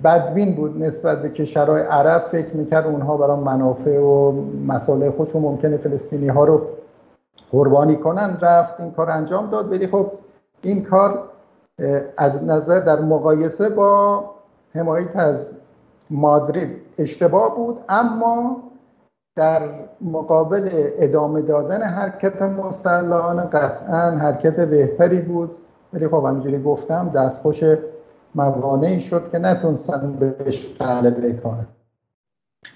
بدبین 0.05 0.55
بود 0.55 0.83
نسبت 0.83 1.23
به 1.23 1.29
کشورهای 1.29 1.83
عرب 1.83 2.23
فکر 2.33 2.57
می‌کرد 2.57 2.87
اونها 2.87 3.17
برای 3.17 3.37
منافع 3.37 3.99
و 3.99 4.33
مسائل 4.67 5.11
خودشون 5.11 5.43
ممکنه 5.43 5.77
فلسطینی 5.77 6.29
ها 6.29 6.45
رو 6.45 6.61
قربانی 7.51 7.97
کنن 7.97 8.39
رفت 8.43 8.81
این 8.81 8.91
کار 8.91 9.11
انجام 9.11 9.51
داد 9.51 9.71
ولی 9.73 9.87
خب 9.87 10.11
این 10.63 10.85
کار 10.85 11.31
از 12.19 12.45
نظر 12.45 12.81
در 12.81 13.01
مقایسه 13.01 13.69
با 13.69 14.25
حمایت 14.75 15.17
از 15.17 15.57
مادرید 16.11 16.83
اشتباه 16.99 17.57
بود 17.57 17.81
اما 17.89 18.63
در 19.37 19.63
مقابل 20.01 20.69
ادامه 20.99 21.43
دادن 21.43 21.83
حرکت 21.83 22.43
مسلحانه 22.43 23.43
قطعا 23.43 24.11
حرکت 24.11 24.57
بهتری 24.61 25.21
بود. 25.21 25.51
ولی 25.93 26.09
خب 26.09 26.25
همینجوری 26.25 26.63
گفتم 26.63 27.11
دستخوش 27.15 27.61
موانعی 28.35 29.01
شد 29.01 29.31
که 29.33 29.39
نتونستن 29.39 30.13
بهش 30.13 30.67
غلبه 30.81 31.33
کنن 31.33 31.67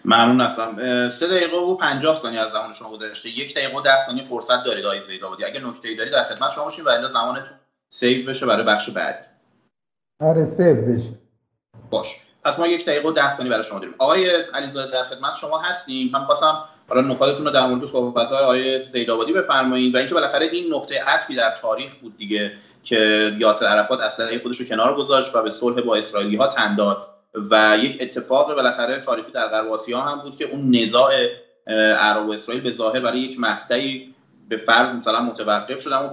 ممنون 0.05 0.41
هستم. 0.41 0.77
سه 1.09 1.27
دقیقه 1.27 1.57
و 1.57 1.77
پنجاه 1.77 2.17
ثانیه 2.17 2.41
از 2.41 2.53
زمان 2.53 2.73
شما 2.73 2.91
گذشته. 2.91 3.29
یک 3.29 3.55
دقیقه 3.55 3.79
و 3.79 3.81
ده 3.81 4.01
ثانیه 4.07 4.25
فرصت 4.25 4.65
دارید 4.65 4.85
آقای 4.85 5.01
زیدآبادی. 5.07 5.45
اگه 5.45 5.67
نکته 5.67 5.89
ای 5.89 5.97
دارید 5.97 6.12
در 6.12 6.25
خدمت 6.25 6.51
شما 6.51 6.65
باشیم 6.65 6.85
و 6.85 6.89
الا 6.89 7.09
زمانتون. 7.09 7.62
save 7.95 8.29
بشه 8.29 8.47
برای 8.47 8.65
بخش 8.65 8.91
بعدی. 8.91 9.25
آره 10.21 10.45
save 10.45 10.93
بشه. 10.93 11.11
باش. 11.91 12.17
پس 12.45 12.59
ما 12.59 12.67
یک 12.67 12.87
دقیقه 12.87 13.09
و 13.09 13.13
ده 13.13 13.33
ثانیه 13.33 13.51
برای 13.51 13.63
شما 13.63 13.79
داریم. 13.79 13.95
آقای 13.99 14.31
علیزاده 14.55 14.93
در 14.93 15.05
خدمت 15.05 15.35
شما 15.35 15.59
هستیم. 15.59 16.11
من 16.13 16.25
خواستم 16.25 16.65
حالا 16.89 17.01
نکاتتون 17.01 17.45
رو 17.47 17.51
در 17.51 17.67
مورد 17.67 17.91
صحبت 17.91 18.29
های 18.29 18.45
آقای 18.45 18.89
زیدآبادی 18.89 19.33
بفرمایید 19.33 19.95
و 19.95 19.99
اینکه 19.99 20.15
بالاخره 20.15 20.47
این 20.47 20.75
نقطه 20.75 21.03
عطفی 21.03 21.37
در 21.37 21.57
تاریخ 21.57 21.95
بود 21.95 22.17
دیگه 22.17 22.53
که 22.83 23.33
یاسر 23.39 23.67
عرفات 23.67 24.01
اصلا 24.01 24.39
خودش 24.43 24.57
رو 24.57 24.67
کنار 24.67 24.97
گذاشت 24.97 25.37
و 25.37 25.43
به 25.43 25.51
صلح 25.51 25.81
با 25.81 25.97
اسرائیلی 25.97 26.37
ها 26.37 26.47
تن 26.47 26.77
داد 26.77 27.07
و 27.51 27.79
یک 27.83 27.99
اتفاق 28.01 28.55
بالاخره 28.55 29.01
تاریخی 29.01 29.33
در 29.33 29.49
غرب 29.49 29.73
آسیا 29.73 30.01
هم 30.01 30.19
بود 30.19 30.37
که 30.37 30.45
اون 30.45 30.77
نزاع 30.77 31.13
عرب 31.99 32.29
و 32.29 32.33
اسرائیل 32.33 32.63
به 32.63 32.73
ظاهر 32.73 33.01
برای 33.01 33.21
یک 33.21 33.41
مقطعی 33.41 34.15
به 34.49 34.57
فرض 34.57 34.95
مثلا 34.95 35.21
متوقف 35.21 35.83
شد 35.83 35.93
اما 35.93 36.11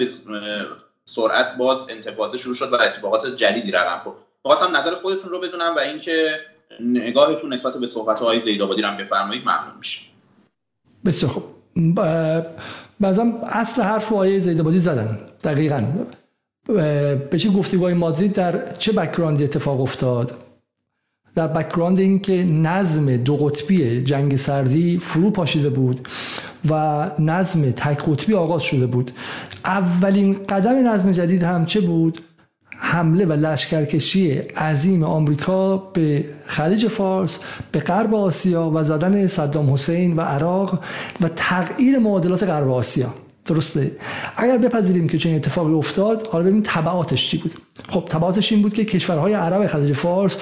سرعت 1.10 1.58
باز 1.58 1.80
انتفاضه 1.90 2.38
شروع 2.38 2.56
شد 2.56 2.74
و 2.74 2.76
اتفاقات 2.76 3.36
جدیدی 3.36 3.72
رقم 3.72 4.00
خورد 4.04 4.16
خواستم 4.42 4.78
نظر 4.78 4.96
خودتون 4.96 5.32
رو 5.32 5.40
بدونم 5.40 5.74
و 5.76 5.80
اینکه 5.80 6.40
نگاهتون 6.80 7.54
نسبت 7.54 7.78
به 7.78 7.88
صحبت 7.88 8.20
های 8.20 8.40
زیدآبادی 8.40 8.82
رو 8.82 8.98
بفرمایید 9.00 9.44
ممنون 9.44 9.78
میشه 9.78 10.02
بسیار 11.06 11.32
خوب. 11.32 11.44
بعضا 13.00 13.26
اصل 13.50 13.82
حرف 13.82 14.10
رو 14.10 14.18
آقای 14.18 14.40
زیدآبادی 14.40 14.80
زدن 14.80 15.20
دقیقا. 15.44 15.84
به 17.32 17.38
چه 17.38 17.50
گفتگوهای 17.50 17.94
مادرید 17.94 18.34
در 18.34 18.74
چه 18.74 18.92
background 18.92 19.39
ی 19.39 19.44
اتفاق 19.44 19.82
افتاد؟ 19.82 20.38
در 21.36 21.48
background 21.48 22.00
این 22.00 22.20
که 22.20 22.44
نظم 22.44 23.18
دو 23.18 23.38
قطبی 23.38 24.04
جنگ 24.04 24.36
سردی 24.36 25.00
فرو 25.00 25.32
پاشیده 25.32 25.70
بود. 25.70 26.08
و 26.70 27.06
نظم 27.20 27.72
تک 27.72 27.98
قطبی 28.10 28.34
آغاز 28.34 28.62
شده 28.62 28.88
بود. 28.88 29.12
اولین 29.66 30.38
قدم 30.50 30.88
نظم 30.88 31.12
جدید 31.12 31.44
هم 31.44 31.66
چه 31.66 31.82
بود؟ 31.82 32.22
حمله 32.82 33.26
و 33.26 33.32
لشکرکشی 33.32 34.32
عظیم 34.38 35.04
آمریکا 35.04 35.78
به 35.78 36.26
خلیج 36.46 36.88
فارس 36.88 37.40
به 37.72 37.80
غرب 37.80 38.16
آسیا 38.16 38.72
و 38.74 38.84
زدن 38.84 39.28
صدام 39.28 39.74
حسین 39.74 40.16
و 40.16 40.22
عراق 40.22 40.80
و 41.22 41.30
تغییر 41.36 42.00
معادلات 42.00 42.44
غرب 42.44 42.72
آسیا. 42.72 43.14
درسته. 43.50 43.92
اگر 44.38 44.58
بپذیریم 44.58 45.08
که 45.08 45.18
چنین 45.18 45.36
اتفاقی 45.36 45.74
افتاد 45.74 46.28
حالا 46.28 46.44
ببینیم 46.44 46.64
تبعاتش 46.66 47.30
چی 47.30 47.38
بود. 47.38 47.54
خب 47.90 48.06
تبعاتش 48.10 48.52
این 48.52 48.62
بود 48.62 48.74
که 48.74 48.86
کشورهای 48.86 49.34
عرب 49.34 49.68
خلیج 49.68 49.94
فارس 49.94 50.38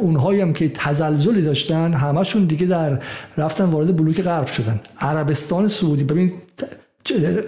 اونهایی 0.00 0.40
هم 0.40 0.52
که 0.52 0.68
تزلزلی 0.68 1.42
داشتن 1.42 1.92
همشون 1.92 2.44
دیگه 2.44 2.66
در 2.66 2.98
رفتن 3.36 3.64
وارد 3.64 3.96
بلوک 3.96 4.22
غرب 4.22 4.46
شدن. 4.46 4.80
عربستان 5.00 5.68
سعودی 5.68 6.04
ببین 6.04 6.32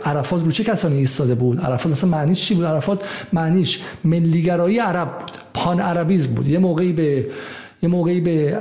عرفات 0.04 0.44
رو 0.44 0.50
چه 0.50 0.64
کسانی 0.64 0.96
ایستاده 0.96 1.34
بود؟ 1.34 1.60
عرفات 1.60 1.92
اصلا 1.92 2.10
معنیش 2.10 2.44
چی 2.44 2.54
بود؟ 2.54 2.64
عرفات 2.64 3.04
معنیش 3.32 3.80
ملیگرایی 4.04 4.78
عرب 4.78 5.18
بود 5.18 5.30
پان 5.54 5.80
عربیزم 5.80 6.34
بود. 6.34 6.48
یه 6.48 6.58
موقعی 6.58 6.92
به 6.92 7.26
یه 7.82 7.88
موقعی 7.88 8.20
به 8.20 8.58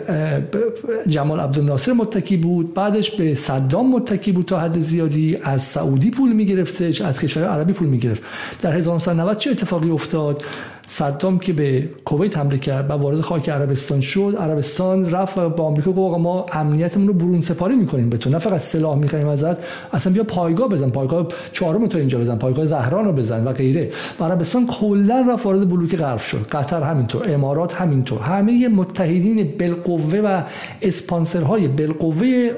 جمال 1.08 1.40
عبدالناصر 1.40 1.94
متکی 1.94 2.38
بود 2.38 2.74
بعدش 2.74 3.12
به 3.12 3.36
صدام 3.36 3.92
متکی 3.92 4.32
بود 4.32 4.46
تا 4.46 4.60
حد 4.60 4.80
زیادی 4.80 5.38
از 5.44 5.62
سعودی 5.62 6.12
پول 6.12 6.34
می‌گرفته 6.34 7.06
از 7.06 7.22
کشور 7.22 7.44
عربی 7.44 7.74
پول 7.74 7.88
می‌گرفت. 7.88 8.24
در 8.62 8.74
1990 8.74 9.38
چه 9.38 9.52
اتفاقی 9.52 9.90
افتاد؟ 9.90 10.44
صدام 10.86 11.40
که 11.40 11.54
به 11.54 11.90
کویت 12.06 12.38
حمله 12.38 12.58
کرد 12.58 12.90
و 12.90 12.94
وارد 12.94 13.22
خاک 13.22 13.50
عربستان 13.50 14.02
شد 14.02 14.36
عربستان 14.40 15.12
رفت 15.12 15.38
و 15.38 15.50
با 15.50 15.64
آمریکا 15.64 15.92
گفت 15.92 16.20
ما 16.20 16.46
امنیتمون 16.52 17.08
رو 17.08 17.14
برون 17.14 17.42
سپاری 17.42 17.76
می‌کنیم 17.76 18.10
به 18.10 18.30
نه 18.30 18.40
فقط 18.40 18.60
سلاح 18.60 18.98
می‌خوایم 18.98 19.28
ازت 19.28 19.58
اصلا 19.94 20.14
بیا 20.14 20.24
پایگاه 20.24 20.70
بزن 20.70 20.90
پایگاه 20.90 21.28
چهارم 21.52 21.88
تو 21.88 21.98
اینجا 21.98 22.20
بزن 22.20 22.38
پایگاه 22.38 22.66
زهران 22.66 23.06
رو 23.06 23.12
بزن 23.12 23.48
و 23.48 23.54
غیره. 23.54 23.92
و 24.20 24.24
عربستان 24.24 24.68
کلا 24.68 25.26
رفت 25.30 25.46
وارد 25.46 25.70
بلوک 25.70 25.96
غرب 25.96 26.20
شد. 26.20 26.48
قطر 26.52 26.84
همینطور 26.84 27.34
امارات 27.34 27.74
همینطور. 27.74 28.22
همه 28.22 28.68
متحدین 28.68 29.54
بالقوه 29.60 30.20
و 30.20 30.42
اسپانسرهای 30.82 31.68
بالقوه 31.68 32.50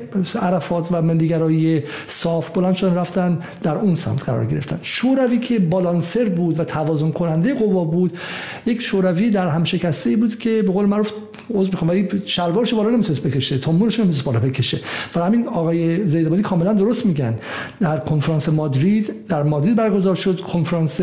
عرفات 0.42 0.88
و 0.92 1.02
ملیگرایی 1.02 1.84
صاف 2.08 2.50
بلند 2.50 2.74
شدن 2.74 2.96
رفتن 2.96 3.40
در 3.64 3.76
اون 3.76 3.96
سمت 3.96 4.24
قرار 4.24 4.46
گرفتن. 4.46 4.80
شوروی 4.82 5.40
که 5.40 5.60
بالانسر 5.60 6.26
بود 6.26 6.60
و 6.60 6.64
توازن 6.64 7.12
کننده 7.12 7.54
قوا 7.54 7.84
بود 7.84 8.17
یک 8.66 8.82
شوروی 8.82 9.30
در 9.30 9.48
هم 9.48 9.64
شکسته 9.64 10.16
بود 10.16 10.38
که 10.40 10.62
به 10.62 10.72
قول 10.72 10.86
معروف 10.86 11.12
عذر 11.54 11.70
می‌خوام 11.72 11.90
ولی 11.90 12.08
شلوارش 12.26 12.74
بالا 12.74 12.90
نمی‌تونست 12.90 13.24
بکشه 13.24 13.58
تنبورش 13.58 14.00
نمی‌تونست 14.00 14.24
بالا 14.24 14.40
بکشه. 14.40 14.80
و 15.16 15.26
همین 15.26 15.48
آقای 15.48 16.08
زیدآبادی 16.08 16.42
کاملا 16.42 16.74
درست 16.74 17.06
میگن. 17.06 17.36
در 17.80 17.98
کنفرانس 17.98 18.50
مادرید 18.50 19.28
در 19.30 19.44
مادرید 19.44 19.76
برگزار 19.76 20.16
شد. 20.16 20.40
کنفرانس 20.40 21.02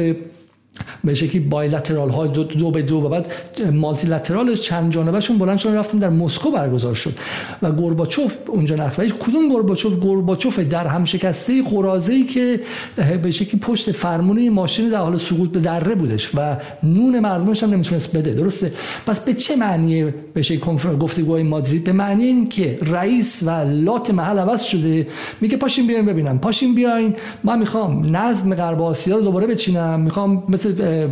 به 1.05 1.15
شکلی 1.15 1.41
بایلترال 1.41 2.11
های 2.11 2.29
دو, 2.29 2.45
دو 2.45 2.71
به 2.71 2.83
دو 2.83 2.97
و 2.97 3.09
بعد 3.09 3.27
مالتی 3.73 4.07
لترال 4.07 4.57
چند 4.57 4.93
جانبهشون 4.93 5.39
بلند 5.39 5.59
شدن 5.59 5.75
رفتن 5.75 5.99
در 5.99 6.09
مسکو 6.09 6.51
برگزار 6.51 6.95
شد. 6.95 7.13
و 7.63 7.73
گورباچوف 7.73 8.37
اونجا 8.47 8.75
نفت 8.75 9.01
کدوم 9.01 9.49
گورباچوف؟ 9.49 9.95
گورباچوف 9.95 10.59
در 10.59 10.87
هم 10.87 11.05
شکسته 11.05 11.63
قرازه 11.63 12.13
ای 12.13 12.25
که 12.25 12.61
به 13.23 13.31
شکلی 13.31 13.61
پشت 13.61 13.93
فرمونه 13.93 14.51
ماشین 14.51 14.89
در 14.89 14.99
حال 14.99 15.17
سقوط 15.17 15.51
به 15.51 15.61
دره 15.61 15.95
بودش 15.95 16.31
و 16.35 16.57
نون 16.83 17.21
مردمش 17.21 17.63
هم 17.63 17.71
نمی‌تونست 17.71 18.17
بده. 18.17 18.35
درسته؟ 18.35 18.73
پس 19.07 19.21
به 19.21 19.35
چه 19.35 19.57
معنی 19.57 20.05
به 20.35 20.43
شکلی 20.43 20.61
گفتگوهای 21.01 21.43
مادرید؟ 21.43 21.85
به 21.85 21.93
معنی 21.93 22.25
این 22.25 22.49
که 22.49 22.79
رئیس 22.83 23.43
و 23.43 23.51
لات 23.51 24.11
محل 24.11 24.39
عوض 24.39 24.63
شده. 24.63 25.07
میگه 25.41 25.57
پاشین 25.57 25.87
بیاین 25.87 26.07
ببینم. 26.07 26.39
پاشین 26.39 26.75
بیاین. 26.75 27.15
من 27.45 27.59
می‌خوام 27.59 28.17
نظم 28.17 28.55
غرب 28.55 28.83
آسیا 28.83 29.17
رو 29.17 29.23
دوباره 29.23 29.47
بچینم. 29.47 30.01
می‌خوام 30.01 30.43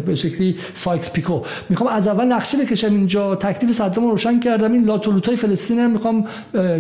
به 0.07 0.15
شکلی 0.15 0.57
سایکس 0.75 1.13
پیکو. 1.13 1.41
می‌خوام 1.69 1.91
از 1.91 2.09
اول 2.09 2.25
نقشه 2.25 2.59
بکشم 2.59 2.95
اینجا 2.95 3.37
تکلیف 3.37 3.73
صدام 3.73 4.11
روشن 4.11 4.41
کردم. 4.41 4.73
این 4.73 4.85
لات 4.85 5.00
و 5.00 5.07
لوتای 5.07 5.37
فلسطین 5.37 5.79
رو 5.79 5.89
می‌خوام 5.89 6.25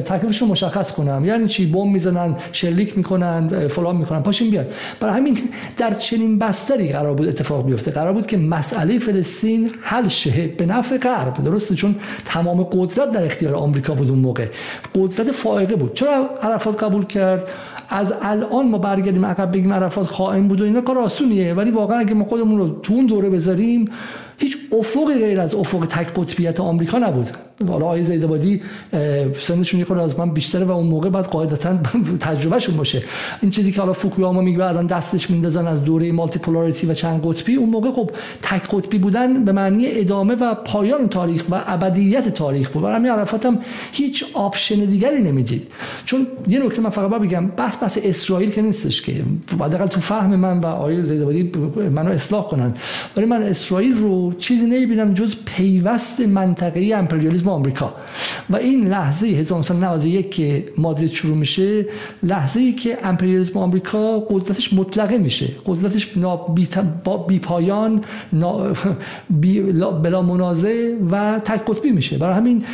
تکلیفش 0.04 0.42
رو 0.42 0.46
مشخص 0.46 0.92
کنم. 0.92 1.24
یعنی 1.24 1.48
چی؟ 1.48 1.66
بمب 1.66 1.92
می‌زنن 1.92 2.36
شلیک 2.52 2.96
می‌کنن 2.96 3.68
فلان 3.68 3.96
می‌کنن. 3.96 4.22
پاشین 4.22 4.50
بیاید 4.50 4.72
برای 5.00 5.14
همین 5.14 5.38
در 5.76 5.94
چنین 5.94 6.38
بستری 6.38 6.92
قرار 6.92 7.14
بود 7.14 7.28
اتفاق 7.28 7.66
بیفته. 7.66 7.90
قرار 7.90 8.12
بود 8.12 8.26
که 8.26 8.36
مسئله 8.36 8.98
فلسطین 8.98 9.70
حل 9.80 10.08
شه 10.08 10.46
به 10.46 10.66
نفع 10.66 10.98
غرب. 10.98 11.44
درسته؟ 11.44 11.74
چون 11.74 11.96
تمام 12.24 12.62
قدرت 12.62 13.12
در 13.12 13.24
اختیار 13.24 13.54
آمریکا 13.54 13.94
بود 13.94 14.08
اون 14.08 14.18
موقع. 14.18 14.46
قدرت 14.94 15.32
فائقه 15.32 15.76
بود. 15.76 15.94
چرا 15.94 16.30
عرفات 16.42 16.82
قبول 16.82 17.04
کرد؟ 17.04 17.48
از 17.88 18.14
الان 18.22 18.68
ما 18.68 18.78
برگردیم 18.78 19.26
عقب 19.26 19.52
بگیم 19.52 19.72
عرفات 19.72 20.06
خائن 20.06 20.48
بود 20.48 20.60
و 20.60 20.64
اینا 20.64 20.80
کار 20.80 20.98
آسونیه. 20.98 21.54
ولی 21.54 21.70
واقعا 21.70 21.98
اگه 21.98 22.14
ما 22.14 22.24
خودمون 22.24 22.58
رو 22.58 22.68
تو 22.68 22.94
اون 22.94 23.06
دوره 23.06 23.30
بذاریم 23.30 23.84
هیچ 24.38 24.56
افقی 24.72 25.18
غیر 25.18 25.40
از 25.40 25.54
افق 25.54 25.86
تک 25.86 26.14
قطبیت 26.14 26.60
آمریکا 26.60 26.98
نبود. 26.98 27.30
حالا 27.68 27.84
آقای 27.84 28.02
زیدابادی 28.02 28.60
سنشون 29.40 29.80
یه 29.80 29.92
از 29.92 30.18
من 30.18 30.30
بیشتره 30.30 30.64
و 30.64 30.70
اون 30.70 30.86
موقع 30.86 31.10
بعد 31.10 31.26
قاعدتا 31.26 31.78
تجربهشون 32.20 32.76
باشه. 32.76 33.02
این 33.42 33.50
چیزی 33.50 33.72
که 33.72 33.80
حالا 33.80 33.92
فوکویاما 33.92 34.40
میگه 34.40 34.64
الان 34.64 34.86
دستش 34.86 35.30
میندازن 35.30 35.66
از 35.66 35.84
دوره 35.84 36.12
مالتی 36.12 36.38
پولاریتی 36.38 36.86
و 36.86 36.94
چند 36.94 37.26
قطبی 37.26 37.54
اون 37.54 37.68
موقع 37.68 37.90
خب 37.90 38.10
تک 38.42 38.62
قطبی 38.70 38.98
بودن 38.98 39.44
به 39.44 39.52
معنی 39.52 39.86
ادامه 39.86 40.34
و 40.34 40.54
پایان 40.54 41.08
تاریخ 41.08 41.44
و 41.50 41.62
ابدیت 41.66 42.28
تاریخ 42.28 42.70
بود. 42.70 42.82
برای 42.82 42.96
همین 42.96 43.10
عرفات 43.10 43.58
هیچ 43.92 44.24
option 44.34 44.74
دیگری 44.74 45.22
نمی‌دید. 45.22 45.68
چون 46.04 46.26
یه 46.48 46.64
نکته 46.64 46.82
من 46.82 46.90
فقط 46.90 47.10
بگم 47.10 47.46
بحث 47.46 47.82
بحث 47.82 47.98
اسرائیل 48.04 48.50
که 48.50 48.62
نیستش 48.62 49.02
که. 49.02 49.22
حداقل 49.60 49.86
تو 49.86 50.00
فهم 50.00 50.36
من 50.36 50.60
و 50.60 50.66
آقای 50.66 51.06
زیدابادی 51.06 51.50
منو 51.90 52.10
اصلاح 52.10 52.46
کنن. 52.48 52.74
ولی 53.16 53.26
من 53.26 53.42
اسرائیل 53.42 53.96
رو 53.96 54.21
چیزی 54.38 54.66
نمی‌بینم 54.66 55.14
جز 55.14 55.36
پیوست 55.44 56.20
منطقه‌ای 56.20 56.92
امپریالیسم 56.92 57.48
آمریکا. 57.48 57.94
و 58.50 58.56
این 58.56 58.88
لحظه 58.88 59.26
1991 59.26 60.30
که 60.30 60.64
مادرید 60.78 61.12
شروع 61.12 61.36
میشه 61.36 61.86
لحظه 62.22 62.60
ای 62.60 62.72
که 62.72 62.98
امپریالیسم 63.04 63.58
آمریکا 63.58 64.20
قدرتش 64.20 64.72
مطلقه 64.72 65.18
میشه. 65.18 65.48
قدرتش 65.66 66.08
بی 67.28 67.38
پایان 67.38 68.04
بلا 70.02 70.22
منازه 70.22 70.98
و 71.10 71.40
تک 71.44 71.64
قطبی 71.66 71.90
میشه. 71.90 72.18
برای 72.18 72.34
همین 72.34 72.64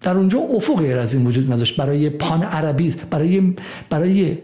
در 0.00 0.16
اونجا 0.16 0.38
افق 0.38 0.78
غیر 0.78 0.98
از 0.98 1.14
این 1.14 1.26
وجود 1.26 1.52
نداشت. 1.52 1.76
برای 1.76 2.10
پان 2.10 2.42
عربی 2.42 2.94
برای 3.10 3.54
برای 3.90 4.38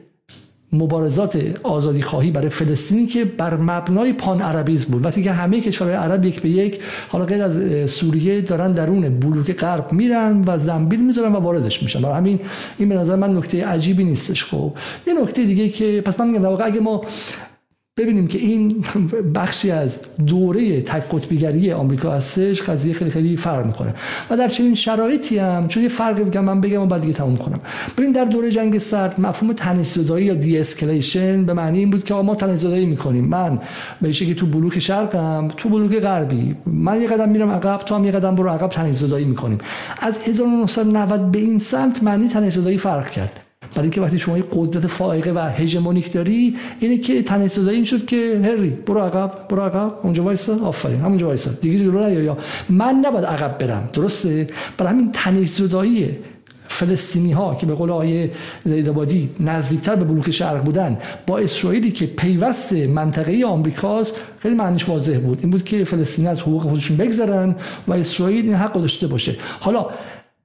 مبارزات 0.83 1.39
آزادی 1.63 2.03
خواهی 2.03 2.31
برای 2.31 2.49
فلسطینی 2.49 3.07
که 3.07 3.25
بر 3.25 3.57
مبنای 3.57 4.13
پان 4.13 4.41
عربیز 4.41 4.85
بود. 4.85 5.05
وقتی 5.05 5.23
که 5.23 5.33
همه 5.33 5.61
کشورهای 5.61 5.97
عرب 5.97 6.25
یک 6.25 6.43
به 6.43 6.49
یک 6.49 6.81
حالا 7.09 7.25
غیر 7.25 7.43
از 7.43 7.91
سوریه 7.91 8.41
دارن 8.41 8.73
درون 8.73 9.21
بلوک 9.21 9.57
غرب 9.57 9.93
میرن 9.93 10.45
و 10.47 10.59
زنبیل 10.59 11.01
می‌ذارن 11.01 11.33
و 11.33 11.37
واردش 11.37 11.83
میشن. 11.83 12.01
برای 12.01 12.17
همین 12.17 12.41
این 12.79 12.89
به 12.89 12.95
نظر 12.95 13.17
من 13.17 13.37
نکته 13.37 13.67
عجیبی 13.67 14.05
نیستش. 14.05 14.45
خب 14.45 14.73
یه 15.07 15.15
نکته 15.23 15.45
دیگه 15.45 15.69
که 15.69 16.03
پس 16.05 16.21
من 16.21 16.29
میگم 16.31 16.45
اگه 16.45 16.81
ما 16.81 17.01
ببینیم 17.99 18.27
که 18.27 18.39
این 18.39 18.85
بخشی 19.35 19.71
از 19.71 19.99
دوره 20.27 20.81
تک 20.81 21.03
قطبیگری 21.11 21.73
آمریکا 21.73 22.13
هستش 22.13 22.63
قضیه 22.63 22.95
خیلی 22.95 23.11
خیلی 23.11 23.37
فرق 23.37 23.67
می‌کنه. 23.67 23.95
و 24.31 24.37
در 24.37 24.49
چنین 24.49 24.75
شرایطی 24.75 25.39
هم 25.39 25.69
چون 25.69 25.83
یه 25.83 25.89
فرقی 25.89 26.25
میگم 26.25 26.45
من 26.45 26.61
بگم 26.61 26.83
و 26.83 26.87
بعد 26.87 27.01
دیگه 27.01 27.15
تموم 27.15 27.37
کنم. 27.37 27.61
ببین 27.99 28.13
در 28.13 28.25
دوره 28.25 28.51
جنگ 28.51 28.79
سرد 28.79 29.21
مفهوم 29.21 29.53
تنش 29.53 29.97
یا 29.97 30.35
de-escalation 30.35 31.45
به 31.45 31.53
معنی 31.53 31.79
این 31.79 31.91
بود 31.91 32.05
که 32.05 32.15
ما 32.15 32.35
تنش 32.35 32.65
می‌کنیم. 32.65 33.25
من 33.25 33.59
به 34.03 34.13
که 34.13 34.35
تو 34.35 34.47
بلوک 34.47 34.79
شرقم 34.79 35.49
تو 35.57 35.69
بلوک 35.69 36.01
غربی 36.01 36.57
من 36.67 37.03
یه 37.03 37.09
قدم 37.09 37.29
میرم 37.29 37.51
عقب 37.51 37.79
تو 37.79 37.95
هم 37.95 38.05
یه 38.05 38.13
قدم 38.13 38.35
برو 38.35 38.49
عقب 38.49 38.69
تنش 38.69 39.03
می‌کنیم. 39.03 39.59
از 40.03 40.21
1990 40.29 41.31
به 41.33 41.39
این 41.39 41.59
سمت 41.59 42.03
معنی 42.03 42.29
تنش 42.29 42.59
فرق 42.59 43.11
کرد 43.11 43.46
برای 43.71 43.83
اینکه 43.83 44.01
وقتی 44.01 44.19
شما 44.19 44.39
قدرت 44.53 44.87
فائقه 44.87 45.33
و 45.33 45.39
هژمونیک 45.39 46.13
داری 46.13 46.57
اینه 46.81 46.99
که 46.99 47.23
تنش 47.23 47.59
این 47.59 47.85
شد 47.85 48.07
که 48.07 48.41
هری 48.45 48.71
برو 48.71 49.01
عقب 49.01 49.49
برو 49.49 49.63
عقب 49.63 49.95
اونجا 50.03 50.25
وایسا 50.25 50.59
آفرین 50.65 51.01
همونجا 51.01 51.27
وایسا. 51.27 51.51
دیگه 51.51 51.79
جلو 51.79 52.23
نیا. 52.23 52.39
من 52.69 52.95
نباید 52.95 53.25
عقب 53.25 53.59
برم 53.59 53.89
درسته؟ 53.93 54.47
برای 54.79 54.93
همین 54.93 55.13
تنش 55.13 55.61
فلسطینی 56.69 57.33
ها 57.33 57.55
که 57.55 57.67
به 57.67 57.75
قول 57.75 57.91
آقای 57.91 58.31
زیدابادی 58.65 59.31
نزدیکتر 59.41 59.95
به 59.95 60.05
بلوک 60.05 60.31
شرق 60.31 60.65
بودن 60.65 60.99
با 61.27 61.39
اسرائیلی 61.39 61.91
که 61.91 62.07
پیوست 62.07 62.73
منطقه 62.73 63.45
آمریکاست 63.47 64.15
خیلی 64.39 64.55
معنیش 64.55 64.89
واضح 64.89 65.19
بود. 65.19 65.39
این 65.41 65.51
بود 65.51 65.65
که 65.65 65.85
فلسطینی 65.85 66.29
از 66.29 66.41
حقوق 66.41 66.63
خودشون 66.63 66.97
بگذرن 66.97 67.57
و 67.89 67.93
اسرائیل 67.93 68.45
این 68.45 68.55
حق 68.55 68.73
داشته 68.73 69.07
باشه. 69.07 69.37
حالا 69.61 69.87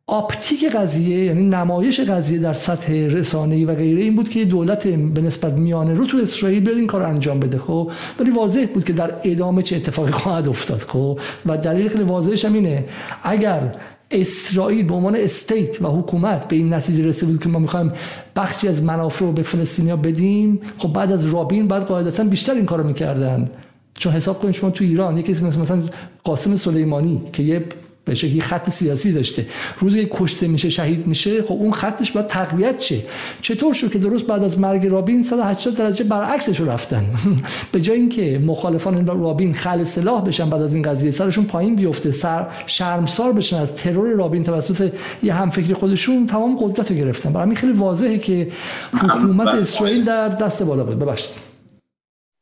آپتیک 0.08 0.66
قضیه 0.66 1.26
یعنی 1.26 1.50
نمایش 1.50 2.00
قضیه 2.00 2.40
در 2.40 2.54
سطح 2.54 2.94
رسانه‌ای 2.94 3.66
و 3.66 3.76
غیره 3.76 4.02
این 4.02 4.16
بود 4.16 4.30
که 4.30 4.46
دولت 4.46 4.88
به 4.88 5.22
نسبت 5.22 5.54
میانه 5.54 5.94
رو 5.94 6.06
تو 6.06 6.18
اسرائیل 6.18 6.60
بیاد 6.60 6.78
این 6.78 6.88
کار 6.88 7.02
انجام 7.02 7.40
بده 7.40 7.58
خب؟ 7.58 7.92
ولی 8.20 8.30
واضح 8.30 8.66
بود 8.74 8.84
که 8.84 8.94
در 8.94 9.14
ادامه 9.24 9.64
چه 9.64 9.76
اتفاقی 9.76 10.12
خواهد 10.12 10.48
افتاد 10.48 10.80
خب؟ 10.80 11.20
و 11.46 11.58
دلیل 11.58 11.88
خیلی 11.88 12.04
واضحش 12.04 12.46
هم 12.46 12.54
اینه 12.54 12.86
اگر 13.24 13.76
اسرائیل 14.12 14.86
به 14.86 14.94
عنوان 14.94 15.16
استیت 15.16 15.82
و 15.82 15.88
حکومت 15.88 16.48
به 16.48 16.56
این 16.56 16.74
نتیجه 16.74 17.06
رسید 17.06 17.44
که 17.44 17.50
ما 17.50 17.60
می‌خوایم 17.60 17.92
بخشی 18.36 18.68
از 18.68 18.84
منافع 18.84 19.26
رو 19.26 19.32
به 19.32 19.42
فلسطینیا 19.42 19.96
بدیم 19.96 20.60
خب 20.78 20.94
بعد 20.94 21.12
از 21.12 21.26
رابین 21.26 21.68
بعد 21.68 21.84
قاعدتا 21.84 22.24
بیشتر 22.24 22.54
این 22.54 22.66
کارو 22.66 22.84
می‌کردن. 22.84 23.50
چون 23.94 24.14
حساب 24.14 24.42
کنید 24.42 24.56
شما 24.56 24.70
تو 24.70 24.84
ایران 24.84 25.18
یکی 25.18 25.32
مثلا 25.32 25.84
قاسم 26.24 26.56
سلیمانی 26.56 27.22
که 27.34 27.44
یه 27.44 27.64
به 28.06 28.16
شکلی 28.16 28.42
خط 28.42 28.70
سیاسی 28.70 29.12
داشته. 29.12 29.48
روزی 29.80 30.06
که 30.06 30.10
کشته 30.14 30.48
میشه 30.48 30.70
شهید 30.70 31.08
میشه 31.08 31.44
خب 31.44 31.52
اون 31.52 31.72
خطش 31.72 32.12
باید 32.12 32.28
تقویت 32.28 32.80
شه. 32.80 33.02
چطور 33.42 33.74
شد 33.74 33.92
که 33.92 34.00
درست 34.00 34.26
بعد 34.26 34.44
از 34.44 34.60
مرگ 34.60 34.88
رابین 34.88 35.24
180 35.24 35.76
درجه 35.76 36.04
برعکسش 36.04 36.60
رو 36.60 36.70
رفتن؟ 36.70 37.06
به 37.72 37.82
جای 37.82 37.98
اینکه 37.98 38.40
مخالفان 38.46 39.08
رابین 39.08 39.54
خل 39.54 39.84
سلاح 39.84 40.24
بشن 40.24 40.50
بعد 40.50 40.62
از 40.62 40.76
این 40.76 40.84
قضیه 40.84 41.12
سرشون 41.12 41.46
پایین 41.46 41.76
بیفته 41.76 42.12
سر 42.12 42.48
شرمسار 42.66 43.34
بشن 43.34 43.58
از 43.58 43.76
ترور 43.76 44.10
رابین 44.10 44.44
توسط 44.44 44.94
یه 45.24 45.34
همفکری 45.34 45.74
خودشون 45.74 46.28
تمام 46.28 46.58
قدرت 46.58 46.92
رو 46.92 46.98
گرفتن. 46.98 47.34
برای 47.34 47.56
خیلی 47.56 47.74
واضحه 47.74 48.20
که 48.20 48.52
حکومت 48.94 49.48
اسرائیل 49.48 50.04
در 50.04 50.28
دست 50.28 50.64
بالا 50.64 50.84
بود. 50.84 51.00
ببخشید. 51.00 51.32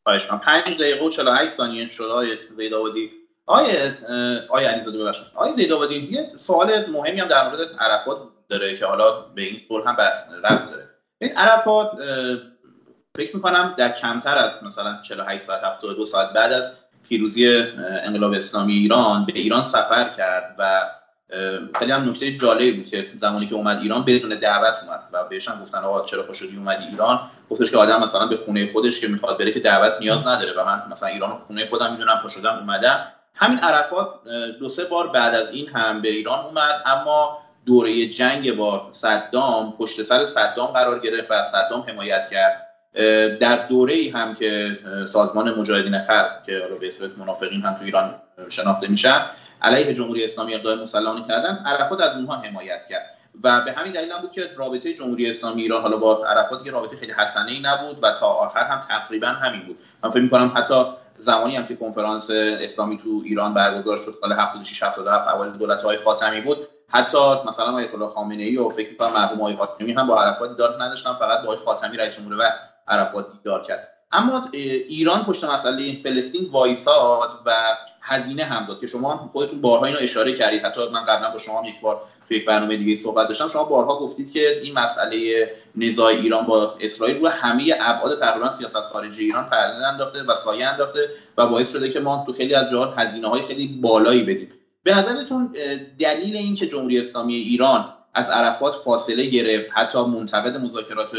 خواهش 0.08 0.28
5 0.28 0.80
دقیقه 0.80 1.06
و 1.06 1.10
48 1.10 1.54
ثانیه 1.54 1.92
شد. 1.92 2.04
آقای 2.04 2.38
آیه 3.50 3.98
آیه 4.50 4.68
علیزاده 4.68 4.98
ببخشید. 4.98 5.28
آیه 5.36 5.54
زیدآبادی 5.54 5.96
یه 6.12 6.30
سوال 6.36 6.86
مهمی 6.86 7.20
هم 7.20 7.28
در 7.28 7.50
مورد 7.50 7.60
عرفات 7.80 8.18
داره 8.50 8.78
که 8.78 8.86
حالا 8.86 9.12
به 9.36 9.42
این 9.42 9.58
سوال 9.58 9.84
هم 9.88 9.96
بس 9.96 10.24
رفت 10.44 10.72
داره. 10.72 10.84
این 11.22 11.32
عرفات 11.38 11.92
فکر 13.18 13.36
می‌کنم 13.36 13.74
در 13.78 13.92
کمتر 13.92 14.38
از 14.38 14.52
مثلا 14.64 15.02
48 15.02 15.44
ساعت 15.44 15.64
72 15.64 16.06
ساعت 16.06 16.34
بعد 16.34 16.54
از 16.54 16.72
پیروزی 17.10 17.48
انقلاب 18.04 18.34
اسلامی 18.34 18.74
ایران 18.74 19.26
به 19.26 19.34
ایران 19.36 19.64
سفر 19.64 20.10
کرد 20.10 20.56
و 20.60 20.86
خیلی 21.76 21.92
هم 21.92 22.10
نکته 22.10 22.38
جالبی 22.38 22.72
بود 22.72 22.86
که 22.86 23.08
زمانی 23.18 23.46
که 23.46 23.56
اومد 23.56 23.78
ایران 23.78 24.06
بدون 24.06 24.40
دعوت 24.40 24.84
اومد 24.84 25.00
و 25.12 25.24
بهش 25.24 25.48
هم 25.48 25.62
گفتن 25.62 25.78
آقا 25.78 26.06
چرا 26.06 26.24
پاشدی 26.24 26.58
اومدی 26.58 26.86
ایران؟ 26.86 27.20
گفتش 27.50 27.72
که 27.72 27.78
آدم 27.78 28.04
مثلا 28.04 28.26
به 28.26 28.38
خونه 28.38 28.72
خودش 28.72 29.00
که 29.00 29.08
می‌خواد 29.08 29.40
بره 29.40 29.52
که 29.52 29.60
دعوت 29.60 29.94
نیاز 30.00 30.28
نداره 30.28 30.54
و 30.54 30.66
من 30.66 30.82
مثلا 30.92 31.10
ایران 31.10 31.38
خونه 31.48 31.66
خودم 31.66 31.92
می‌دونم 31.92 32.20
پاشدم 32.24 32.58
اومدم. 32.60 33.06
همین 33.36 33.60
عرفات 33.60 34.08
دو 34.60 34.70
سه 34.70 34.84
بار 34.84 35.08
بعد 35.08 35.36
از 35.36 35.50
این 35.50 35.70
هم 35.70 36.02
به 36.02 36.10
ایران 36.10 36.46
اومد 36.46 36.82
اما 36.86 37.38
دوره 37.66 38.06
جنگ 38.06 38.56
با 38.56 38.90
صدام 38.92 39.74
پشت 39.78 40.04
سر 40.04 40.26
صدام 40.26 40.68
قرار 40.68 41.00
گرفت 41.00 41.32
و 41.32 41.44
صدام 41.44 41.82
حمایت 41.82 42.30
کرد. 42.32 42.66
در 43.40 43.68
دوره 43.68 43.94
ای 43.94 44.10
هم 44.10 44.34
که 44.34 44.80
سازمان 45.08 45.60
مجاهدین 45.60 46.00
خلق 46.00 46.44
که 46.46 46.60
حالا 46.60 46.76
به 46.76 46.88
اسم 46.88 47.12
منافقین 47.18 47.62
هم 47.62 47.74
تو 47.74 47.84
ایران 47.84 48.16
شناخته 48.50 48.88
میشن 48.88 49.22
علیه 49.62 49.94
جمهوری 49.94 50.24
اسلامی 50.24 50.56
اقدام 50.56 50.80
مسلحانه 50.80 51.28
کردن 51.28 51.64
عرفات 51.66 52.02
از 52.02 52.16
اونها 52.16 52.36
حمایت 52.36 52.88
کرد. 52.90 53.16
و 53.44 53.62
به 53.62 53.72
همین 53.72 53.94
دلیل 53.94 54.12
هم 54.12 54.22
بود 54.22 54.32
که 54.32 54.50
رابطه 54.58 54.94
جمهوری 54.94 55.30
اسلامی 55.30 55.62
ایران 55.62 55.82
حالا 55.82 55.98
با 55.98 56.26
عرفات 56.26 56.64
که 56.64 56.72
رابطه 56.72 56.98
خیلی 56.98 57.12
حسنه 57.12 57.52
ای 57.52 57.60
نبود 57.60 58.04
و 58.04 58.12
تا 58.12 58.28
آخر 58.28 58.64
هم 58.64 58.80
تقریبا 58.80 59.28
همین 59.28 59.62
بود. 59.62 59.78
من 60.04 60.10
فکر 60.10 60.22
می‌کنم 60.22 60.52
حتی 60.56 60.84
زمانی 61.20 61.56
هم 61.56 61.66
که 61.66 61.76
کنفرانس 61.76 62.30
اسلامی 62.32 62.98
تو 62.98 63.22
ایران 63.26 63.54
برگزار 63.54 63.98
شد 63.98 64.14
سال 64.22 64.32
76 64.32 64.84
77 64.84 65.28
اوایل 65.28 65.52
دولت 65.52 65.84
های 65.84 65.98
خاتمی 65.98 66.42
بود. 66.42 66.68
حتی 66.88 67.18
مثلا 67.48 67.76
آیت 67.76 67.94
الله 67.94 68.08
خامنه 68.08 68.44
ای 68.44 68.58
و 68.58 68.70
فکر 68.70 68.96
کنم 68.96 69.14
مرحوم 69.14 69.42
آقای 69.42 69.56
خاتمی 69.56 69.94
هم 69.94 70.08
با 70.08 70.24
عرفات 70.24 70.50
دیدار 70.50 70.84
نداشتن 70.84 71.14
فقط 71.14 71.40
با 71.40 71.44
آقای 71.44 71.58
خاتمی 71.58 71.98
رئیس 71.98 72.18
جمهور 72.18 72.38
وقت 72.38 72.60
عرفات 72.88 73.32
دیدار 73.32 73.62
کرد. 73.62 73.99
اما 74.12 74.50
ایران 74.52 75.26
پشت 75.26 75.44
مسئله 75.44 75.98
فلسطین 75.98 76.50
وایساد 76.52 77.30
و 77.46 77.78
هزینه 78.02 78.44
هم 78.44 78.66
داد 78.66 78.80
که 78.80 78.88
شما 78.88 79.30
خودتون 79.34 79.62
بارها 79.62 79.86
اینو 79.86 79.98
اشاره 80.02 80.34
کردید. 80.34 80.66
حتی 80.66 80.82
من 80.94 81.04
قبلا 81.06 81.32
با 81.32 81.38
شما 81.38 81.68
یک 81.68 81.82
بار 81.82 82.02
توی 82.28 82.38
یک 82.38 82.46
برنامه 82.46 82.78
دیگه 82.78 82.96
صحبت 82.96 83.28
داشتم. 83.28 83.48
شما 83.48 83.64
بارها 83.64 84.00
گفتید 84.00 84.32
که 84.32 84.60
این 84.62 84.74
مسئله 84.74 85.50
نزاع 85.76 86.08
ایران 86.08 86.46
با 86.46 86.76
اسرائیل 86.80 87.20
رو 87.20 87.28
همه 87.28 87.74
ابعاد 87.80 88.20
تقریبا 88.20 88.50
سیاست 88.50 88.82
خارجی 88.82 89.24
ایران 89.24 89.50
پرده 89.50 89.88
انداخته 89.88 90.24
و 90.24 90.36
سایه 90.36 90.68
انداخته 90.68 91.10
و 91.38 91.48
باعث 91.48 91.72
شده 91.72 91.90
که 91.90 92.00
ما 92.00 92.24
تو 92.26 92.34
خیلی 92.34 92.54
از 92.54 92.72
جاها 92.72 92.92
هزینه 92.92 93.42
خیلی 93.42 93.68
بالایی 93.68 94.24
بدیم. 94.24 94.50
به 94.84 94.94
نظرتون 94.94 95.54
دلیل 96.00 96.36
این 96.36 96.56
که 96.56 96.68
جمهوری 96.68 97.00
اسلامی 97.00 97.36
ایران 97.36 97.94
از 98.14 98.30
عرفات 98.30 98.76
فاصله 98.76 99.26
گرفت. 99.26 99.70
حتی 99.74 100.06
منتقد 100.06 100.58
مذاکرات 100.58 101.12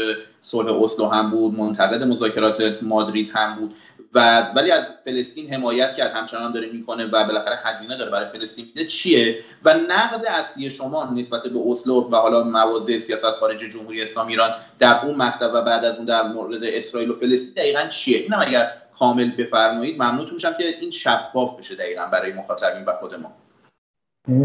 صلح 0.43 0.83
اسلو 0.83 1.07
هم 1.07 1.29
بود 1.31 1.53
منتقد 1.53 2.03
مذاکرات 2.03 2.77
مادرید 2.81 3.31
هم 3.33 3.55
بود. 3.55 3.75
و 4.13 4.41
ولی 4.55 4.71
از 4.71 4.89
فلسطین 5.05 5.53
حمایت 5.53 5.95
کرد 5.95 6.11
همچنان 6.11 6.51
داره 6.51 6.69
می‌کنه 6.69 7.05
و 7.05 7.09
بالاخره 7.09 7.59
هزینه 7.63 7.97
داره 7.97 8.11
برای 8.11 8.27
فلسطین. 8.27 8.65
میده 8.65 8.85
چیه؟ 8.85 9.35
و 9.65 9.73
نقد 9.73 10.25
اصلی 10.25 10.69
شما 10.69 11.13
نسبت 11.15 11.43
به 11.43 11.59
اسلو 11.67 12.09
و 12.11 12.15
حالا 12.15 12.43
مواضع 12.43 12.99
سیاست 12.99 13.31
خارجی 13.31 13.69
جمهوری 13.69 14.01
اسلامی 14.01 14.31
ایران 14.31 14.51
در 14.79 15.05
اون 15.05 15.15
مقطع 15.15 15.47
و 15.47 15.61
بعد 15.61 15.85
از 15.85 15.97
اون 15.97 16.05
در 16.05 16.23
مورد 16.23 16.63
اسرائیل 16.63 17.09
و 17.11 17.13
فلسطین 17.13 17.53
دقیقا 17.53 17.87
چیه؟ 17.87 18.17
اینم 18.17 18.39
اگر 18.41 18.71
کامل 18.99 19.31
بفرمایید 19.31 20.01
ممنون 20.01 20.29
میشم 20.33 20.53
که 20.53 20.63
این 20.81 20.91
شفاف 20.91 21.59
بشه 21.59 21.75
دقیقا 21.75 22.05
برای 22.05 22.33
مخاطبین 22.33 22.85
و 22.85 22.93
خود 22.93 23.15
ما. 23.15 23.31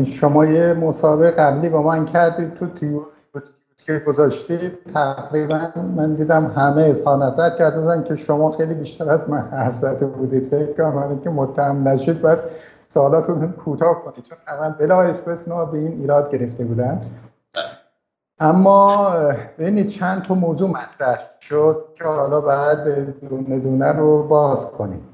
شما 0.04 0.44
یه 0.44 0.74
مسابقه 0.74 1.30
قبلی 1.30 1.68
با 1.68 1.82
من 1.82 2.04
کردید 2.04 2.54
تو 2.54 2.66
تیو 2.66 3.00
که 3.78 3.98
گذاشتید. 3.98 4.92
تقریبا 4.94 5.60
من 5.96 6.14
دیدم 6.14 6.52
همه 6.56 6.82
اظهار 6.82 7.24
نظر 7.24 7.50
کرده 7.50 7.80
بودن 7.80 8.02
که 8.02 8.16
شما 8.16 8.50
خیلی 8.50 8.74
بیشتر 8.74 9.10
از 9.10 9.30
من 9.30 9.38
حرف 9.38 9.76
زده 9.76 10.06
بودید. 10.06 10.48
فکر 10.48 10.72
کنم 10.72 11.20
که 11.20 11.30
متهم 11.30 11.88
نشید 11.88 12.22
باید 12.22 12.38
سوالاتون 12.84 13.52
کوتاه 13.52 14.02
کنید. 14.04 14.22
چون 14.22 14.38
تقریبا 14.46 14.76
بلا 14.78 15.02
استثنا 15.02 15.64
به 15.64 15.78
این 15.78 15.92
ایراد 15.92 16.30
گرفته 16.30 16.64
بودن. 16.64 17.00
اما 18.38 19.10
ببینید 19.58 19.86
چند 19.86 20.22
تا 20.22 20.34
موضوع 20.34 20.70
مطرح 20.70 21.20
شد 21.40 21.84
که 21.94 22.04
حالا 22.04 22.40
بعد 22.40 22.84
دونه 23.28 23.58
دونه 23.58 23.92
رو 23.92 24.22
باز 24.22 24.72
کنیم. 24.72 25.08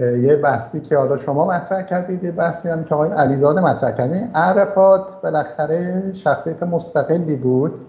یه 0.00 0.36
بحثی 0.36 0.80
که 0.80 0.96
حالا 0.96 1.16
شما 1.16 1.46
مطرح 1.46 1.82
کردید 1.82 2.24
یه 2.24 2.30
بحثی 2.30 2.68
هم 2.68 2.84
که 2.84 2.94
آقای 2.94 3.10
علیزاده 3.10 3.60
مطرح 3.60 3.90
کردید 3.90 4.30
عرفات 4.34 5.22
بالاخره 5.22 6.12
شخصیت 6.12 6.62
مستقلی 6.62 7.36
بود 7.36 7.84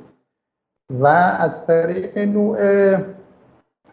و 0.99 1.07
از 1.39 1.65
طریق 1.65 2.17
نوع 2.17 2.57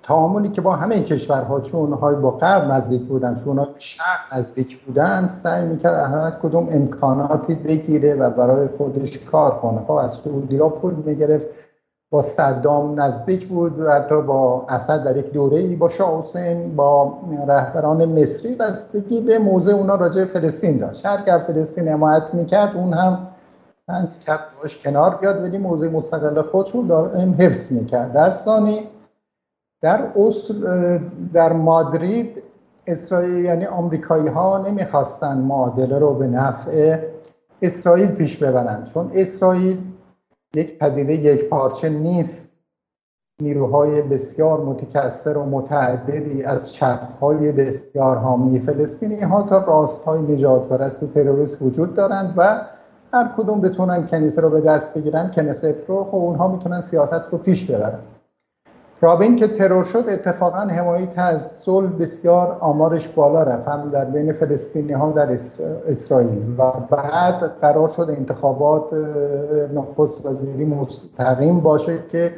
تعاملی 0.03 0.48
که 0.48 0.61
با 0.61 0.77
همه 0.77 1.03
کشورها 1.03 1.61
چون 1.61 1.92
های 1.92 2.14
با 2.14 2.31
غرب 2.31 2.72
نزدیک 2.72 3.03
بودن 3.03 3.37
چون 3.37 3.59
های 3.59 3.66
شرق 3.79 4.35
نزدیک 4.37 4.85
بودن 4.85 5.27
سعی 5.27 5.64
می‌کرد 5.64 6.12
هر 6.12 6.31
کدوم 6.31 6.68
امکاناتی 6.70 7.55
بگیره 7.55 8.14
و 8.14 8.31
برای 8.31 8.68
خودش 8.68 9.18
کار 9.18 9.61
کنه. 9.61 9.85
خب 9.85 9.92
از 9.92 10.12
سعودی 10.12 10.57
ها 10.57 10.68
پول 10.68 10.94
می‌گرفت. 10.94 11.72
با 12.12 12.22
صدام 12.22 13.01
نزدیک 13.01 13.48
بود 13.48 13.81
و 13.81 13.90
حتی 13.90 14.22
با 14.22 14.66
اسد 14.68 15.05
در 15.05 15.16
یک 15.16 15.33
دوره 15.33 15.59
ای 15.59 15.77
با 15.77 15.88
شاه 15.88 16.25
با 16.77 17.18
رهبران 17.48 18.05
مصری 18.05 18.55
بستگی 18.55 19.20
به 19.20 19.38
موضع 19.38 19.72
اونا 19.72 19.94
راجع 19.94 20.25
فلسطین 20.25 20.79
داشت. 20.79 21.07
هر 21.07 21.22
که 21.22 21.38
فلسطین 21.46 21.88
حمایت 21.88 22.35
می‌کرد 22.35 22.77
اون 22.77 22.94
هم 22.94 23.27
سعی 23.87 24.07
کرد 24.27 24.40
باش 24.62 24.79
کنار 24.79 25.14
بیاد 25.14 25.42
ولی 25.42 25.59
موضع 25.59 25.88
مستقل 25.88 26.42
خودش 26.42 26.70
رو 26.70 26.87
دائم 26.87 27.35
حفظ 27.38 27.72
می‌کرد. 27.72 28.12
در 28.12 28.31
ثانی 28.31 28.88
در 29.81 30.12
اصل 30.16 30.55
در 31.33 31.53
مادرید 31.53 32.42
اسرائیل 32.87 33.44
یعنی 33.44 33.66
آمریکایی 33.66 34.29
ها 34.29 34.59
نمی‌خواستن 34.59 35.38
معادله 35.38 35.98
رو 35.98 36.14
به 36.14 36.27
نفع 36.27 36.98
اسرائیل 37.62 38.07
پیش 38.07 38.37
ببرند 38.37 38.90
چون 38.94 39.11
اسرائیل 39.14 39.79
یک 40.57 40.79
پدیده 40.79 41.15
یک 41.15 41.49
پارچه 41.49 41.88
نیست. 41.88 42.53
نیروهای 43.43 44.03
بسیار 44.03 44.61
متکثر 44.61 45.37
و 45.37 45.45
متعددی 45.45 46.43
از 46.43 46.73
چپهای 46.73 47.53
بسیار 47.53 48.17
حامی 48.17 48.61
فلسطینی 48.61 49.21
ها 49.21 49.43
تا 49.43 49.59
راست 49.59 50.05
های 50.05 50.21
نجات 50.23 50.69
پرست 50.69 51.03
و 51.03 51.07
تروریست 51.07 51.62
وجود 51.62 51.95
دارند 51.95 52.35
و 52.37 52.67
هر 53.12 53.35
کدوم 53.37 53.61
بتونن 53.61 54.07
کنیسه 54.07 54.41
رو 54.41 54.51
به 54.51 54.61
دست 54.61 54.99
بگیرن 54.99 55.31
کنیست 55.31 55.85
رو 55.88 56.05
خب 56.05 56.15
اونها 56.15 56.49
می‌تونن 56.49 56.81
سیاست 56.81 57.29
رو 57.33 57.38
پیش 57.38 57.71
ببرن. 57.71 57.99
رابین 59.03 59.37
که 59.37 59.49
ترور 59.49 59.85
شد 59.85 60.05
اتفاقا 60.09 60.59
حمایت 60.59 61.19
از 61.19 61.53
صلح 61.53 61.91
بسیار 61.91 62.57
آمارش 62.61 63.09
بالا 63.09 63.43
رفت 63.43 63.69
هم 63.69 63.91
در 63.91 64.05
بین 64.05 64.33
فلسطینی 64.33 64.93
ها 64.93 65.12
در 65.12 65.33
اسرائیل. 65.87 66.55
و 66.59 66.71
بعد 66.91 67.43
قرار 67.61 67.88
شد 67.88 68.15
انتخابات 68.19 68.93
نخست 69.75 70.27
وزیری 70.27 70.65
مستقیم 70.65 71.61
باشه 71.61 71.99
که 72.09 72.33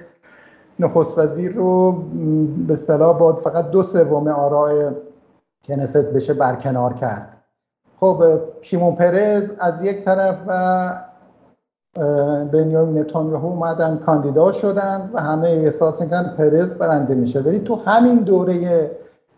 نخست 0.79 1.18
وزیر 1.18 1.53
رو 1.53 1.92
به 2.66 2.72
اصطلاح 2.72 3.18
باد 3.18 3.35
فقط 3.35 3.70
دو 3.70 3.83
سوم 3.83 4.29
آرای 4.29 4.90
کنست 5.64 6.12
بشه 6.12 6.35
برکنار 6.35 6.92
کرد. 6.92 7.37
خب 8.00 8.22
شیمون 8.61 8.94
پرز 8.94 9.53
از 9.61 9.83
یک 9.83 10.05
طرف 10.05 10.37
و 10.46 10.90
بنیامین 12.52 12.98
نتانیاهو 12.98 13.46
اومدن 13.46 13.96
کاندیدا 13.96 14.52
شدن 14.52 15.11
و 15.14 15.20
همه 15.20 15.48
احساس 15.48 16.02
می‌کنن 16.02 16.35
پرز 16.38 16.78
برنده 16.78 17.14
میشه. 17.14 17.40
ولی 17.40 17.59
تو 17.59 17.74
همین 17.74 18.22
دوره 18.22 18.90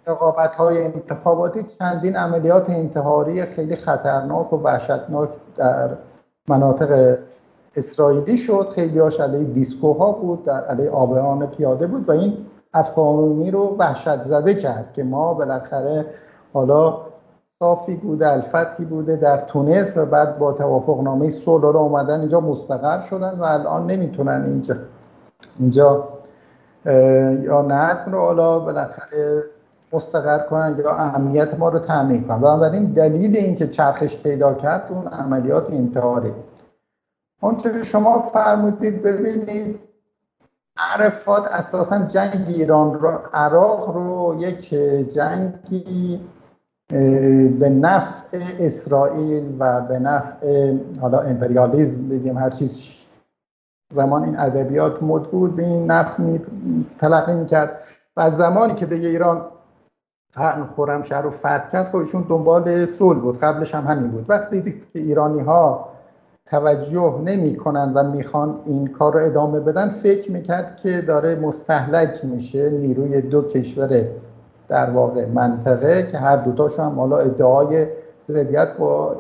رقابت 0.07 0.55
های 0.55 0.85
انتخاباتی 0.85 1.62
چندین 1.62 2.16
عملیات 2.16 2.71
انتحاری 2.71 3.45
خیلی 3.45 3.77
خطرناک 3.77 4.53
و 4.53 4.57
وحشتناک 4.57 5.29
در 5.57 5.90
مناطق 6.49 7.19
اسرائیلی 7.77 8.37
شد. 8.37 8.69
خیلی 8.75 8.99
هاش 8.99 9.21
علیه 9.21 9.45
دیسکوها 9.45 10.12
بود 10.12 10.45
در 10.45 10.64
علیه 10.64 10.90
آبران 10.90 11.47
پیاده 11.47 11.87
بود 11.87 12.09
و 12.09 12.12
این 12.12 12.37
افغانی 12.75 13.51
رو 13.51 13.77
وحشت 13.79 14.23
زده 14.23 14.55
کرد 14.55 14.92
که 14.92 15.05
ما 15.05 15.35
بالاخره 15.35 16.07
حالا 16.53 16.99
صافی 17.62 17.95
بوده 17.95 18.33
الفتی 18.33 18.85
بوده 18.85 19.16
در 19.16 19.37
تونس 19.37 19.97
و 19.97 20.07
بعد 20.07 20.38
با 20.38 20.53
توافق 20.53 21.01
نامه 21.01 21.31
رو 21.47 21.77
اومدن 21.77 22.21
اینجا 22.21 22.40
مستقر 22.40 23.01
شدن 23.01 23.38
و 23.38 23.42
الان 23.42 23.87
نمی‌تونن 23.87 24.45
اینجا 24.45 24.77
اینجا 25.59 26.09
یا 27.42 27.62
نظم 27.62 28.12
رو 28.12 28.19
حالا 28.19 28.59
بالاخره 28.59 29.42
مستقر 29.92 30.38
کنن 30.38 30.77
یا 30.85 30.90
اهمیت 30.90 31.59
ما 31.59 31.69
رو 31.69 31.79
تعمین 31.79 32.25
کنن. 32.25 32.40
بنابراین 32.40 32.85
دلیل 32.85 33.37
اینکه 33.37 33.66
چرخش 33.66 34.16
پیدا 34.16 34.55
کرد 34.55 34.87
اون 34.90 35.07
عملیات 35.07 35.73
انتحاری 35.73 36.33
آنچه 37.40 37.73
که 37.73 37.83
شما 37.83 38.23
فرمودید 38.23 39.03
ببینید 39.03 39.81
عرفات 40.77 41.47
اساسا 41.47 42.07
جنگ 42.07 42.45
ایران 42.49 42.95
رو 42.95 43.19
عراق 43.33 43.90
رو 43.90 44.37
یک 44.38 44.75
جنگی 45.09 46.21
به 46.88 47.68
نفع 47.68 48.38
اسرائیل 48.61 49.57
و 49.59 49.81
به 49.81 49.99
نفع 49.99 50.75
حالا 51.01 51.20
امپریالیزم 51.20 52.09
بگیم 52.09 52.38
هر 52.38 52.51
چیز 52.51 52.96
زمان 53.92 54.25
این 54.25 54.40
ادبیات 54.40 55.03
مد 55.03 55.22
بود 55.22 55.57
به 55.57 55.64
این 55.64 55.90
نفع 55.90 56.22
می 56.22 56.40
تلقی 56.99 57.35
می‌کرد. 57.35 57.79
و 58.16 58.20
از 58.20 58.37
زمانی 58.37 58.75
که 58.75 58.87
دیگه 58.87 59.09
ایران 59.09 59.44
خورم 60.77 61.03
شهر 61.03 61.22
رو 61.22 61.31
فتح 61.31 61.68
کرد 61.68 61.88
خودشون 61.88 62.22
خب 62.22 62.29
دنبال 62.29 62.87
صلح 62.87 63.20
بود. 63.20 63.40
قبلش 63.40 63.75
هم 63.75 63.85
همین 63.85 64.11
بود. 64.11 64.25
وقتی 64.29 64.61
دید 64.61 64.88
که 64.92 64.99
ایرانی 64.99 65.40
ها 65.40 65.88
توجه 66.46 67.20
نمی 67.25 67.57
کنند 67.57 67.96
و 67.96 68.03
می‌خوان 68.03 68.61
این 68.66 68.87
کار 68.87 69.14
رو 69.14 69.25
ادامه 69.25 69.61
بدن 69.61 69.88
فکر 69.88 70.33
می‌کرد 70.33 70.77
که 70.77 71.01
داره 71.01 71.35
مستحلک 71.35 72.25
میشه 72.25 72.70
نیروی 72.70 73.20
دو 73.20 73.42
کشور 73.42 74.09
در 74.68 74.90
واقع 74.90 75.26
منطقه 75.26 76.09
که 76.12 76.18
هر 76.18 76.37
دوتاشون 76.37 76.85
هم 76.85 77.00
حالا 77.00 77.16
ادعای 77.16 77.87
زدیت 78.20 78.76
با 78.79 79.16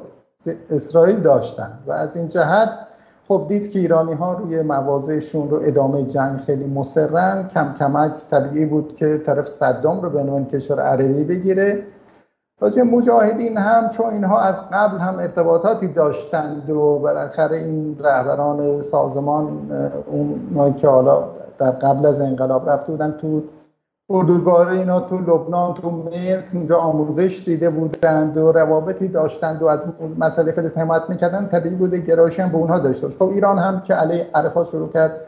اسرائیل 0.70 1.20
داشتن. 1.20 1.78
و 1.86 1.92
از 1.92 2.16
این 2.16 2.28
جهت 2.28 2.68
خب 3.28 3.44
دید 3.48 3.70
که 3.70 3.78
ایرانی 3.78 4.12
ها 4.12 4.32
روی 4.32 4.62
مواضعشون 4.62 5.50
رو 5.50 5.60
ادامه 5.62 6.02
جنگ 6.02 6.38
خیلی 6.38 6.66
مصرن 6.66 7.48
کم 7.48 7.74
کمک 7.78 8.12
طبیعی 8.30 8.64
بود 8.64 8.96
که 8.96 9.22
طرف 9.26 9.48
صدام 9.48 10.00
رو 10.00 10.10
به 10.10 10.20
عنوان 10.20 10.44
کشور 10.44 10.80
عربی 10.80 11.24
بگیره. 11.24 11.86
راجع 12.60 12.82
مجاهدین 12.82 13.58
هم 13.58 13.88
چون 13.88 14.06
اینها 14.06 14.40
از 14.40 14.60
قبل 14.72 14.98
هم 14.98 15.18
ارتباطاتی 15.18 15.88
داشتند 15.88 16.70
و 16.70 16.98
بالاخره 16.98 17.56
این 17.56 17.96
رهبران 18.00 18.82
سازمان 18.82 19.70
اون 20.06 20.74
که 20.74 20.88
حالا 20.88 21.24
در 21.58 21.70
قبل 21.70 22.06
از 22.06 22.20
انقلاب 22.20 22.70
رفته 22.70 22.92
بودن 22.92 23.18
تو 23.20 23.42
اردوگاه 24.10 24.68
اینا 24.68 25.00
تو 25.00 25.18
لبنان 25.18 25.74
تو 25.74 25.90
مصر 25.90 26.56
اونجا 26.56 26.76
آموزش 26.76 27.42
دیده 27.46 27.70
بودند 27.70 28.36
و 28.36 28.52
روابطی 28.52 29.08
داشتند 29.08 29.62
و 29.62 29.66
از 29.66 29.86
مسئله 30.18 30.52
فلسطین 30.52 30.82
حمایت 30.82 31.02
می‌کردن 31.08 31.48
طبیعی 31.48 31.74
بوده 31.74 31.98
گرایشی 31.98 32.42
هم 32.42 32.48
به 32.48 32.56
اونها 32.56 32.78
داشته 32.78 33.08
خب 33.08 33.28
ایران 33.28 33.58
هم 33.58 33.80
که 33.80 33.94
علیه 33.94 34.26
عرفات 34.34 34.68
شروع 34.68 34.88
کرد 34.88 35.20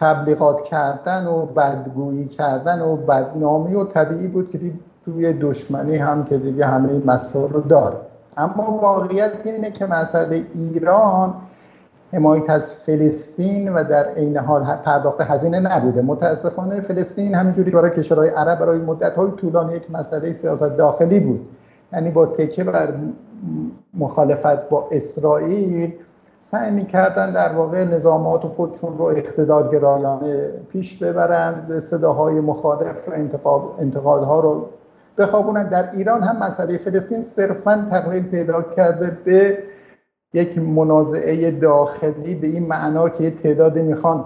تبلیغات 0.00 0.62
کردن 0.62 1.26
و 1.26 1.46
بدگویی 1.46 2.28
کردن 2.28 2.80
و 2.80 2.96
بدنامی 2.96 3.74
و 3.74 3.84
طبیعی 3.84 4.28
بود 4.28 4.50
که 4.50 4.60
توی 5.04 5.32
دشمنی 5.32 5.96
هم 5.96 6.24
که 6.24 6.38
دیگه 6.38 6.66
همه 6.66 7.02
مسائل 7.06 7.52
رو 7.52 7.60
داره. 7.60 7.96
اما 8.36 8.78
واقعیت 8.82 9.32
اینه 9.44 9.70
که 9.70 9.86
مسئله 9.86 10.42
ایران 10.54 11.34
حمایت 12.12 12.50
از 12.50 12.74
فلسطین 12.74 13.74
و 13.74 13.84
در 13.84 14.04
عین 14.04 14.36
حال 14.36 14.64
پرداخت 14.64 15.20
هزینه 15.20 15.60
نبوده. 15.60 16.02
متاسفانه 16.02 16.80
فلسطین 16.80 17.34
همینجوری 17.34 17.70
برای 17.70 17.90
کشورهای 17.90 18.28
عرب 18.28 18.58
برای 18.58 18.78
مدت 18.78 19.14
های 19.14 19.30
طولانی 19.30 19.74
یک 19.74 19.90
مسئله 19.90 20.32
سیاست 20.32 20.76
داخلی 20.76 21.20
بود. 21.20 21.48
یعنی 21.92 22.10
با 22.10 22.26
تکه 22.26 22.64
بر 22.64 22.88
مخالفت 23.94 24.68
با 24.68 24.88
اسرائیل 24.92 25.94
سعی 26.40 26.70
می‌کردن 26.70 27.32
در 27.32 27.52
واقع 27.52 27.84
نظامات 27.84 28.40
خودشون 28.40 28.98
رو 28.98 29.04
اقتدارگرایانه 29.04 30.50
پیش 30.68 30.98
ببرند 30.98 31.78
صداهای 31.78 32.40
مخالف 32.40 33.08
و 33.08 33.12
انتقادها 33.78 34.40
رو 34.40 34.66
بخوابونن. 35.18 35.68
در 35.68 35.90
ایران 35.92 36.22
هم 36.22 36.36
مسئله 36.36 36.78
فلسطین 36.78 37.22
صرفا 37.22 37.88
تقلیل 37.90 38.28
پیدا 38.28 38.62
کرده 38.62 39.18
به 39.24 39.58
یک 40.34 40.58
منازعه 40.58 41.50
داخلی 41.50 42.34
به 42.34 42.46
این 42.46 42.68
معنا 42.68 43.08
که 43.08 43.30
تعدادی 43.30 43.82
می‌خوان 43.82 44.24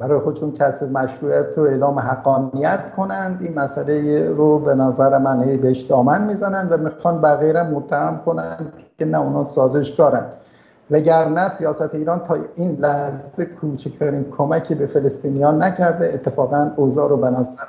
برای 0.00 0.20
خودشون 0.20 0.52
کسب 0.52 0.92
مشروعیت 0.92 1.58
و 1.58 1.60
اعلام 1.60 1.98
حقانیت 1.98 2.92
کنند. 2.96 3.42
این 3.42 3.54
مسئله 3.58 4.28
رو 4.28 4.58
به 4.58 4.74
نظر 4.74 5.18
من 5.18 5.56
بهش 5.56 5.80
دامن 5.80 6.26
می‌زنند 6.26 6.72
و 6.72 6.76
می‌خوان 6.76 7.20
بقیه 7.20 7.62
متهم 7.62 8.20
کنند 8.26 8.72
که 8.98 9.04
نه 9.04 9.20
اونا 9.20 9.48
سازشکارند 9.48 10.34
وگرنه 10.90 11.48
سیاست 11.48 11.94
ایران 11.94 12.18
تا 12.18 12.36
این 12.54 12.70
لحظه 12.70 13.44
کوچکترین 13.44 14.24
کمکی 14.38 14.74
به 14.74 14.86
فلسطینیان 14.86 15.62
نکرده. 15.62 16.14
اتفاقا 16.14 16.70
اوضاع 16.76 17.08
رو 17.08 17.16
به 17.16 17.30
نظر 17.30 17.64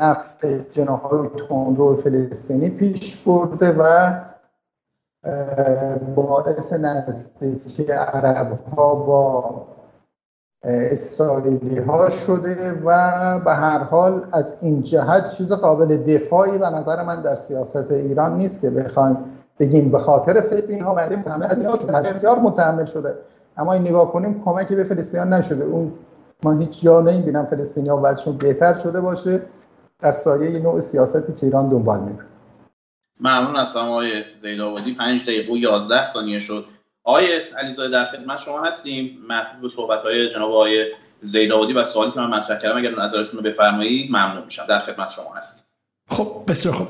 نفع 0.00 0.58
جناهای 0.58 1.28
تندرو 1.48 1.96
فلسطینی 1.96 2.70
پیش 2.70 3.16
برده 3.16 3.72
و 3.78 3.82
باعث 6.16 6.72
نزدیکی 6.72 7.84
عرب 7.92 8.58
ها 8.76 8.94
با 8.94 9.66
اسرائیلی 10.64 11.78
ها 11.78 12.10
شده 12.10 12.72
و 12.84 12.86
به 13.44 13.52
هر 13.52 13.78
حال 13.78 14.26
از 14.32 14.54
این 14.60 14.82
جهت 14.82 15.26
چیز 15.26 15.52
قابل 15.52 15.96
دفاعی 15.96 16.58
به 16.58 16.70
نظر 16.70 17.02
من 17.02 17.22
در 17.22 17.34
سیاست 17.34 17.90
ایران 17.90 18.36
نیست 18.36 18.60
که 18.60 18.70
بخوایم 18.70 19.16
بگیم 19.58 19.90
به 19.90 19.98
خاطر 19.98 20.40
فلسطینی 20.40 20.80
ها 20.80 20.94
متحمل 20.94 21.46
از 21.50 21.58
اینا 21.58 21.76
شده. 21.76 21.96
از 21.96 22.12
بسیار 22.12 22.38
متحمل 22.38 22.84
شده. 22.84 23.14
اما 23.56 23.72
این 23.72 23.82
نگاه 23.82 24.12
کنیم 24.12 24.42
کمکی 24.44 24.76
به 24.76 24.84
فلسطینیان 24.84 25.32
نشده. 25.32 25.64
اون 25.64 25.92
من 26.44 26.60
هیچ 26.60 26.82
جا 26.82 27.00
نمی‌بینم 27.00 27.46
فلسطینی 27.46 27.88
ها 27.88 28.00
وضعشون 28.02 28.36
بهتر 28.36 28.74
شده 28.74 29.00
باشه. 29.00 29.40
در 30.00 30.12
سایه 30.12 30.62
نوع 30.62 30.80
سیاستی 30.80 31.32
که 31.32 31.46
ایران 31.46 31.68
دنبال 31.68 32.00
می‌کنه. 32.00 32.31
ممنون 33.20 33.56
از 33.56 33.76
آقای 33.76 34.10
زیدآبادی. 34.42 34.94
5 34.94 35.22
دقیقه 35.22 35.52
و 35.52 35.56
11 35.56 36.04
ثانیه 36.04 36.38
شد. 36.38 36.64
آقای 37.04 37.26
علیزاده 37.58 37.88
در 37.88 38.04
خدمت 38.04 38.38
شما 38.38 38.64
هستیم. 38.64 39.18
محبوب 39.28 39.70
صحبت 39.70 40.02
های 40.02 40.28
جناب 40.28 40.50
آقای 40.50 40.86
زیدآبادی 41.22 41.72
و 41.72 41.84
سوالی 41.84 42.12
که 42.12 42.20
من 42.20 42.38
مطرح 42.38 42.58
کردم 42.58 42.78
اگر 42.78 42.90
نظرتون 42.90 43.32
رو 43.32 43.42
بفرمایید 43.42 44.10
ممنون 44.10 44.44
میشم. 44.44 44.66
در 44.68 44.80
خدمت 44.80 45.10
شما 45.10 45.34
هستیم. 45.36 45.62
خب 46.10 46.44
بسیار 46.48 46.74
خب 46.74 46.86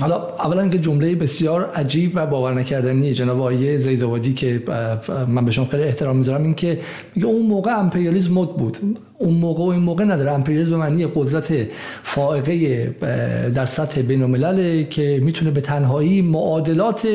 حالا 0.00 0.16
اولا 0.16 0.68
که 0.68 0.78
جمله 0.78 1.14
بسیار 1.14 1.70
عجیب 1.70 2.12
و 2.14 2.26
باور 2.26 2.54
نکردنی 2.54 3.14
جناب 3.14 3.38
آقای 3.38 3.78
زیدآبادی 3.78 4.34
که 4.34 4.62
من 5.28 5.44
به 5.44 5.50
شما 5.50 5.64
خیلی 5.64 5.82
احترام 5.82 6.16
می‌ذارم 6.16 6.42
این 6.42 6.54
که 6.54 6.80
میگه 7.14 7.28
اون 7.28 7.46
موقع 7.46 7.78
امپریالیسم 7.78 8.34
مد 8.34 8.48
بود. 8.48 8.76
اون 9.18 9.34
موقع 9.34 9.64
و 9.64 9.66
این 9.66 9.82
موقع 9.82 10.04
نداره. 10.04 10.32
امپریالیسم 10.32 10.70
به 10.70 10.76
معنی 10.76 11.06
قدرت 11.14 11.52
فائقه 12.02 12.86
در 13.54 13.66
سطح 13.66 14.02
بین 14.02 14.84
که 14.84 15.20
می‌تونه 15.22 15.50
به 15.50 15.60
تنهایی 15.60 16.22
معادلات 16.22 17.08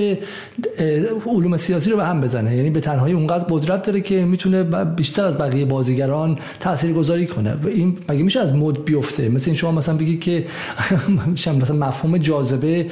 علوم 1.26 1.58
سیاسی 1.58 1.92
رو 1.92 1.98
به 1.98 2.06
هم 2.06 2.22
بزنه. 2.22 2.56
یعنی 2.56 2.70
به 2.70 2.80
تنهایی 2.80 3.14
اونقدر 3.14 3.46
قدرت 3.50 3.82
داره 3.82 4.02
که 4.02 4.26
می‌تونه 4.26 4.64
بیشتر 4.84 5.24
از 5.24 5.38
بقیه 5.38 5.66
بازیگران 5.66 6.38
تاثیرگذاری 6.60 7.28
کنه. 7.28 7.54
و 7.64 7.68
این 7.68 7.98
مگه 8.10 8.24
میشه 8.24 8.40
از 8.40 8.54
مد 8.54 8.86
بیفته؟ 8.86 9.30
مثل 9.30 9.50
این 9.50 9.58
شما 9.58 9.72
مثلا 9.72 9.96
بگی 9.96 10.18
که 10.18 10.46
مثلا 11.62 11.88
مفهوم 11.88 12.18
جاذبه 12.18 12.86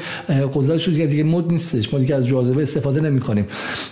قدرت 0.53 0.77
شد 0.77 0.91
دیگه 0.91 1.23
مد 1.23 1.47
نیستش. 1.51 1.93
ما 1.93 1.99
دیگه 1.99 2.15
از 2.15 2.27
جاذبه 2.27 2.61
استفاده 2.61 3.01
نمی 3.01 3.19
کنیم 3.19 3.45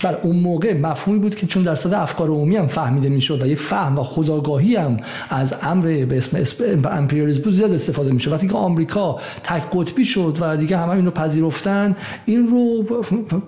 بل 0.03 0.13
اون 0.23 0.35
موقع 0.35 0.73
مفهومی 0.73 1.19
بود 1.19 1.35
که 1.35 1.47
چون 1.47 1.63
در 1.63 1.75
صد 1.75 1.93
افکار 1.93 2.29
عمومی 2.29 2.55
هم 2.55 2.67
فهمیده 2.67 3.09
می‌شد 3.09 3.43
و 3.43 3.47
یه 3.47 3.55
فهم 3.55 3.99
و 3.99 4.03
خداگاهی 4.03 4.75
هم 4.75 4.97
از 5.29 5.55
امر 5.63 6.05
به 6.05 6.17
اسم 6.17 6.61
امپریالیسم 6.91 7.51
زیاد 7.51 7.71
استفاده 7.71 8.11
میشه. 8.11 8.31
وقتی 8.31 8.47
که 8.47 8.55
آمریکا 8.55 9.19
تک 9.43 9.63
قطبی 9.73 10.05
شد 10.05 10.37
و 10.41 10.57
دیگه 10.57 10.77
همه 10.77 10.89
اینو 10.89 11.11
پذیرفتن 11.11 11.95
این 12.25 12.47
رو 12.47 12.85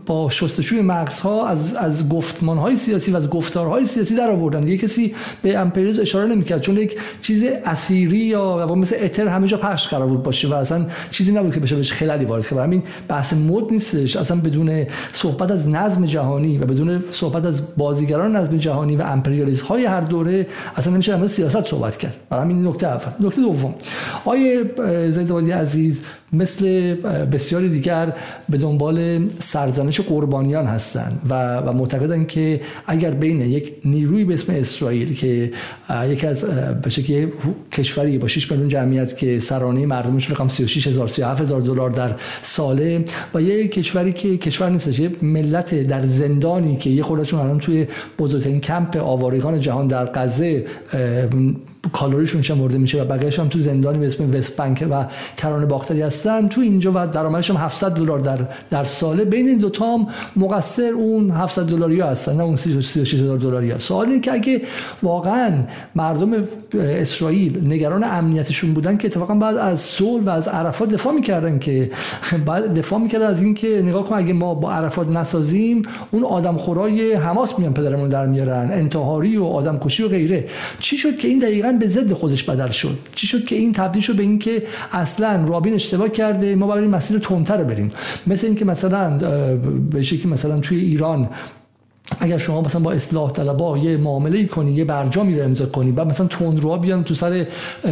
با 0.05 0.29
شستشوی 0.29 0.81
مغزها 0.81 1.47
از 1.47 1.73
از 1.73 2.09
گفتمان 2.09 2.57
های 2.57 2.75
سیاسی 2.75 3.11
و 3.11 3.15
از 3.15 3.29
گفتارهای 3.29 3.85
سیاسی 3.85 4.15
در 4.15 4.31
آوردن. 4.31 4.61
دیگه 4.61 4.77
کسی 4.77 5.15
به 5.41 5.57
امپریالیسم 5.57 6.01
اشاره 6.01 6.29
نمی‌کرد 6.29 6.61
چون 6.61 6.77
یک 6.77 6.97
چیز 7.21 7.43
اسیری 7.65 8.17
یا 8.17 8.75
مثل 8.75 8.95
اتر 9.01 9.27
همه 9.27 9.47
جا 9.47 9.57
پخش 9.57 9.87
قرار 9.87 10.07
بود 10.07 10.23
باشه 10.23 10.47
و 10.47 10.53
اصلا 10.53 10.85
چیزی 11.11 11.31
نبود 11.31 11.53
که 11.53 11.59
بشه 11.59 11.75
بهش 11.75 11.91
خلالی 11.91 12.25
وارد 12.25 12.47
کنه 12.47 12.61
همین 12.61 12.83
بحث 13.07 13.33
مد 13.33 13.71
نیستش. 13.71 14.15
اصلا 14.15 14.37
بدون 14.37 14.85
صحبت 15.11 15.51
از 15.51 15.69
نظم 15.69 16.05
جهانی 16.05 16.57
و 16.57 16.65
بدون 16.65 17.03
صحبت 17.11 17.45
از 17.45 17.61
بازیگران 17.77 18.35
نظم 18.35 18.57
جهانی 18.57 18.95
و 18.95 19.01
امپریالیسم 19.01 19.65
های 19.65 19.85
هر 19.85 20.01
دوره 20.01 20.47
اصلا 20.75 20.93
نمیشه 20.93 21.13
سیاست 21.49 21.69
صحبت 21.69 21.97
کرد. 21.97 22.13
برای 22.29 22.43
همین 22.43 22.67
نکته 22.67 22.87
اول. 22.87 23.27
نکته 23.27 23.41
دوم. 23.41 23.75
آیه 24.25 24.63
زیدوالی 25.11 25.51
عزیز 25.51 26.03
مثل 26.33 26.93
بسیاری 27.25 27.69
دیگر 27.69 28.13
به 28.49 28.57
دنبال 28.57 29.27
سرزنش 29.39 29.99
قربانیان 29.99 30.65
هستند 30.65 31.21
و, 31.29 31.57
و 31.57 31.73
معتقدن 31.73 32.25
که 32.25 32.61
اگر 32.87 33.11
بین 33.11 33.41
یک 33.41 33.73
نیروی 33.85 34.23
به 34.23 34.33
اسم 34.33 34.53
اسرائیل 34.53 35.15
که 35.15 35.51
یکی 36.05 36.27
از 36.27 36.45
به 36.81 36.89
شکلی 36.89 37.27
کشوری 37.71 38.17
با 38.17 38.27
6 38.27 38.51
میلیون 38.51 38.69
جمعیت 38.69 39.17
که 39.17 39.39
سرانه 39.39 39.85
مردمش 39.85 40.31
رقم 40.31 40.47
36 40.47 40.87
هزار 40.87 41.07
37 41.07 41.41
هزار 41.41 41.61
دلار 41.61 41.89
در 41.89 42.11
ساله 42.41 43.05
و 43.33 43.41
یک 43.41 43.71
کشوری 43.71 44.13
که 44.13 44.37
کشور 44.37 44.69
نیستش 44.69 44.99
یه 44.99 45.11
ملت 45.21 45.83
در 45.83 46.05
زندانی 46.05 46.77
که 46.77 46.89
یه 46.89 47.03
خودشون 47.03 47.39
الان 47.39 47.59
توی 47.59 47.87
بزرگترین 48.19 48.61
کمپ 48.61 48.97
آوارگان 48.97 49.59
جهان 49.59 49.87
در 49.87 50.05
غزه 50.05 50.65
کالریشون 51.93 52.41
شمرده 52.41 52.77
میشه 52.77 53.01
و 53.01 53.05
بقیه‌اش 53.05 53.39
هم 53.39 53.47
تو 53.47 53.59
زندانی 53.59 53.97
به 53.97 54.07
اسم 54.07 54.35
وست 54.35 54.57
بانک 54.57 54.87
و 54.91 55.05
کرانه 55.37 55.65
باختری 55.65 56.01
هستن. 56.01 56.47
تو 56.47 56.61
اینجا 56.61 56.91
و 56.95 57.07
درآمدش 57.07 57.49
هم 57.49 57.57
700 57.57 57.91
دلار 57.91 58.19
در 58.19 58.39
در 58.69 58.83
ساله. 58.83 59.25
بین 59.25 59.47
این 59.47 59.57
دو 59.57 59.69
تا 59.69 59.93
هم 59.93 60.07
مقصر 60.35 60.91
اون 60.95 61.31
700 61.31 61.63
دلاری 61.63 62.01
هستن 62.01 62.35
نه 62.35 62.43
اون 62.43 62.55
36 62.55 63.13
هزار 63.13 63.37
دلاری 63.37 63.79
سوال 63.79 64.07
اینه 64.07 64.19
که 64.19 64.33
اگه 64.33 64.61
واقعا 65.03 65.53
مردم 65.95 66.33
اسرائیل 66.73 67.67
نگران 67.73 68.03
امنیتشون 68.03 68.73
بودن 68.73 68.97
که 68.97 69.07
اتفاقا 69.07 69.35
بعد 69.35 69.57
از 69.57 69.81
صلح 69.81 70.23
و 70.23 70.29
از 70.29 70.47
عرفات 70.47 70.89
دفاع 70.89 71.13
می‌کردن 71.13 71.59
که 71.59 71.91
بعد 72.47 72.73
دفاع 72.73 72.99
می‌کردن 72.99 73.25
از 73.25 73.41
اینکه 73.41 73.81
نگاه 73.85 74.03
کن 74.09 74.15
اگه 74.15 74.33
ما 74.33 74.53
با 74.53 74.71
عرفات 74.71 75.07
نسازیم 75.07 75.83
اون 76.11 76.23
آدم 76.23 76.57
خورای 76.57 77.13
حماس 77.13 77.59
میان 77.59 77.73
پدرمون 77.73 78.09
در 78.09 78.25
میارن 78.25 78.69
انتحاری 78.71 79.37
و 79.37 79.43
آدم 79.43 79.79
کشی 79.79 80.03
و 80.03 80.07
غیره. 80.07 80.45
چی 80.79 80.97
شد 80.97 81.17
که 81.17 81.27
این 81.27 81.39
دقیقا 81.39 81.76
به 81.79 81.87
ضد 81.87 82.13
خودش 82.13 82.43
بدل 82.43 82.71
شد. 82.71 82.97
چی 83.15 83.27
شد 83.27 83.45
که 83.45 83.55
این 83.55 83.73
تبدیل 83.73 84.01
شد 84.01 84.15
به 84.15 84.23
اینکه 84.23 84.63
اصلا 84.91 85.45
رابین 85.47 85.73
اشتباه 85.73 86.09
کرده 86.09 86.55
ما 86.55 86.67
باید 86.67 86.89
مسیر 86.89 87.19
تندتر 87.19 87.63
بریم. 87.63 87.91
مثل 88.27 88.47
اینکه 88.47 88.65
مثلا 88.65 89.17
به 89.91 90.01
شکلی 90.01 90.31
مثلا 90.31 90.59
توی 90.59 90.79
ایران 90.79 91.29
اگر 92.19 92.37
شما 92.37 92.61
مثلا 92.61 92.81
با 92.81 92.91
اصلاح 92.91 93.31
طلبا 93.31 93.77
یه 93.77 93.97
معامله 93.97 94.45
کنی 94.45 94.71
یه 94.71 94.85
برجامی 94.85 95.35
رو 95.35 95.43
امضا 95.43 95.65
کنی 95.65 95.91
بعد 95.91 96.07
مثلا 96.07 96.27
تندروها 96.27 96.77
بیان 96.77 97.03
تو 97.03 97.13
سر 97.13 97.45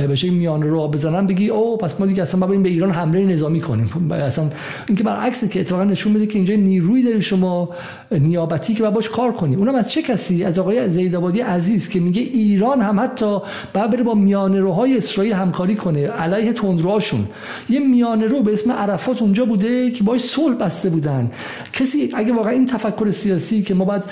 بشه 0.10 0.30
میان 0.30 0.62
رو 0.64 0.88
بزنن 0.88 1.28
بگی 1.28 1.50
او 1.50 1.78
پس 1.78 2.00
ما 2.00 2.06
دیگه 2.06 2.24
اصلا 2.24 2.48
بریم 2.48 2.64
به 2.64 2.70
ایران 2.70 2.92
حمله 2.92 3.26
نظامی 3.26 3.62
کنیم. 3.62 4.12
اصلا 4.12 4.50
اینکه 4.88 5.04
برعکس 5.04 5.46
که 5.46 5.60
اتفاقا 5.60 5.84
نشون 5.84 6.14
میده 6.14 6.28
که 6.28 6.36
اینجا 6.36 6.56
نیروی 6.56 7.04
دارید 7.04 7.20
شما 7.20 7.70
نیابتی 8.12 8.74
که 8.74 8.84
باش 8.84 9.10
کار 9.10 9.32
کنی. 9.32 9.56
اونم 9.56 9.76
از 9.76 9.92
چه 9.92 10.02
کسی؟ 10.02 10.44
از 10.44 10.60
آقای 10.60 10.90
زیدآبادی 10.90 11.42
عزیز 11.42 11.90
که 11.90 12.00
میگه 12.00 12.22
ایران 12.22 12.82
هم 12.82 13.00
حتی 13.00 13.38
بعد 13.74 13.92
بره 13.92 14.04
با 14.04 14.14
میان 14.14 14.58
روهای 14.58 14.98
اسرائیل 14.98 15.34
همکاری 15.34 15.76
کنه 15.76 16.08
علیه 16.08 16.54
تندروهاشون. 16.54 17.28
یه 17.70 17.80
میان 17.80 18.24
رو 18.24 18.44
به 18.44 18.54
اسم 18.54 18.72
عرفات 18.72 19.22
اونجا 19.22 19.46
بوده 19.46 19.92
که 19.92 20.04
باش 20.04 20.22
صلح 20.22 20.56
بسته 20.56 20.90
بودن. 20.90 21.32
کسی 21.74 22.10
اگه 22.14 22.34
واقعا 22.34 22.52
این 22.52 22.66
تفکر 22.66 23.12
سیاسی 23.12 23.62
که 23.62 23.74
ما 23.74 23.86
باید 23.86 24.05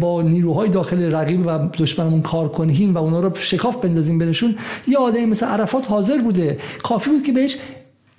با 0.00 0.22
نیروهای 0.22 0.68
داخل 0.68 1.12
رقیب 1.12 1.46
و 1.46 1.58
دشمنمون 1.78 2.22
کار 2.22 2.48
کنیم 2.48 2.94
و 2.94 2.98
اونا 2.98 3.20
رو 3.20 3.34
شکاف 3.34 3.76
بندازیم 3.76 4.18
بینشون 4.18 4.56
یه 4.86 4.98
آدمی 4.98 5.26
مثل 5.26 5.46
عرفات 5.46 5.90
حاضر 5.90 6.18
بوده. 6.18 6.58
کافی 6.82 7.10
بود 7.10 7.22
که 7.22 7.32
بهش 7.32 7.56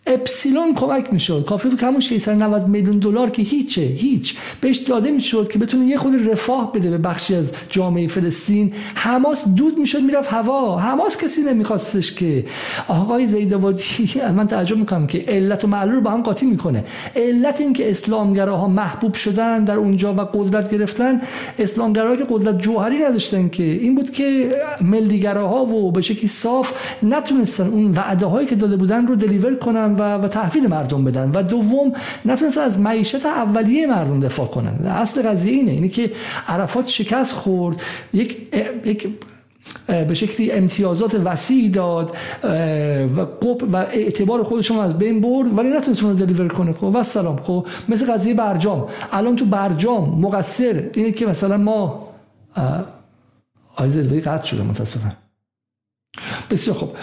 اپسیلون 0.10 0.74
کمک 0.74 1.14
می‌شد. 1.14 1.46
کافی 1.48 1.70
بود 1.70 1.84
همون 1.84 2.00
690 2.00 2.68
میلیون 2.68 3.00
دلار 3.00 3.30
که 3.30 3.42
هیچه 3.42 3.82
هیچ. 3.82 4.36
بهش 4.62 4.78
داده 4.78 5.12
می‌شد 5.12 5.52
که 5.52 5.60
بتونه 5.60 5.86
یه 5.86 5.98
خود 5.98 6.30
رفاه 6.30 6.72
بده 6.72 6.90
به 6.90 6.98
بخشی 6.98 7.36
از 7.36 7.54
جامعه 7.70 8.08
فلسطین. 8.08 8.74
حماس 8.96 9.48
دود 9.48 9.78
می‌شد 9.80 10.02
می‌رفت 10.02 10.34
هوا. 10.34 10.78
حماس 10.80 11.18
کسی 11.18 11.42
نمیخواستش 11.42 12.14
که. 12.14 12.46
آقای 12.88 13.28
زیدوادی 13.28 13.84
من 14.38 14.48
تعجب 14.48 14.78
می‌کنم 14.78 15.08
که 15.08 15.24
علت 15.28 15.64
و 15.64 15.68
معلول 15.68 15.96
رو 15.96 16.02
با 16.02 16.12
هم 16.12 16.22
قاطی 16.22 16.46
می‌کنه. 16.46 16.84
علت 17.16 17.62
این 17.62 17.74
که 17.74 17.90
اسلامگراها 17.90 18.68
محبوب 18.68 19.14
شدن 19.14 19.64
در 19.64 19.76
اونجا 19.76 20.14
و 20.14 20.22
قدرت 20.22 20.72
گرفتن 20.72 21.22
اسلامگراها 21.60 22.16
که 22.16 22.26
قدرت 22.30 22.58
جوهری 22.62 22.98
نداشتن 22.98 23.50
که. 23.50 23.64
این 23.64 23.96
بود 23.96 24.12
که 24.12 24.52
ملدیگراها 24.82 25.66
و 25.66 25.92
به 25.92 26.02
شکلی 26.02 26.28
صاف 26.28 26.72
نتونستن 27.04 27.68
اون 27.68 27.92
وعده 27.92 28.26
هایی 28.26 28.48
که 28.48 28.56
داده 28.56 28.76
بودن 28.78 29.08
رو 29.08 29.16
دلیور 29.16 29.56
کنن 29.56 29.96
و, 30.00 30.18
و 30.18 30.28
تحویل 30.28 30.68
مردم 30.68 31.04
بدن. 31.04 31.32
و 31.32 31.44
دوم 31.44 31.94
نتونستن 32.26 32.62
از 32.62 32.80
معیشت 32.80 33.26
اولیه 33.26 33.88
مردم 33.88 34.20
دفاع 34.20 34.48
کنن 34.48 34.88
اصل 34.88 35.22
قضیه 35.22 35.54
اینه. 35.54 35.72
اینه 35.72 35.88
که 35.88 36.12
عرفات 36.48 36.88
شکست 36.88 37.34
خورد 37.34 37.82
یک 38.14 38.38
یک 38.86 39.08
به 39.88 40.14
شکلی 40.14 40.52
امتیازات 40.52 41.16
وسیع 41.24 41.70
داد 41.70 42.18
و 42.44 43.26
و 43.72 43.76
اعتبار 43.76 44.44
خودشون 44.44 44.78
از 44.78 44.98
بین 44.98 45.22
برد 45.22 45.58
ولی 45.58 45.70
نتونست 45.70 46.02
رو 46.02 46.14
دلیور 46.14 46.48
کنه. 46.48 46.74
خب 46.74 46.92
و 46.94 47.04
سلام 47.04 47.38
خب 47.38 47.68
مثل 47.90 48.14
قضیه 48.14 48.34
برجام. 48.34 48.88
الان 49.12 49.36
تو 49.36 49.46
برجام 49.46 50.20
مقصر 50.20 50.90
اینه 50.94 51.12
که 51.12 51.26
مثلا 51.26 51.58
ما 51.58 52.08
آیزه 53.76 54.22
قطع 54.22 54.46
شده 54.46 54.64
متاسفم 54.64 55.16
بسیار 56.52 56.78
خوب. 56.78 56.96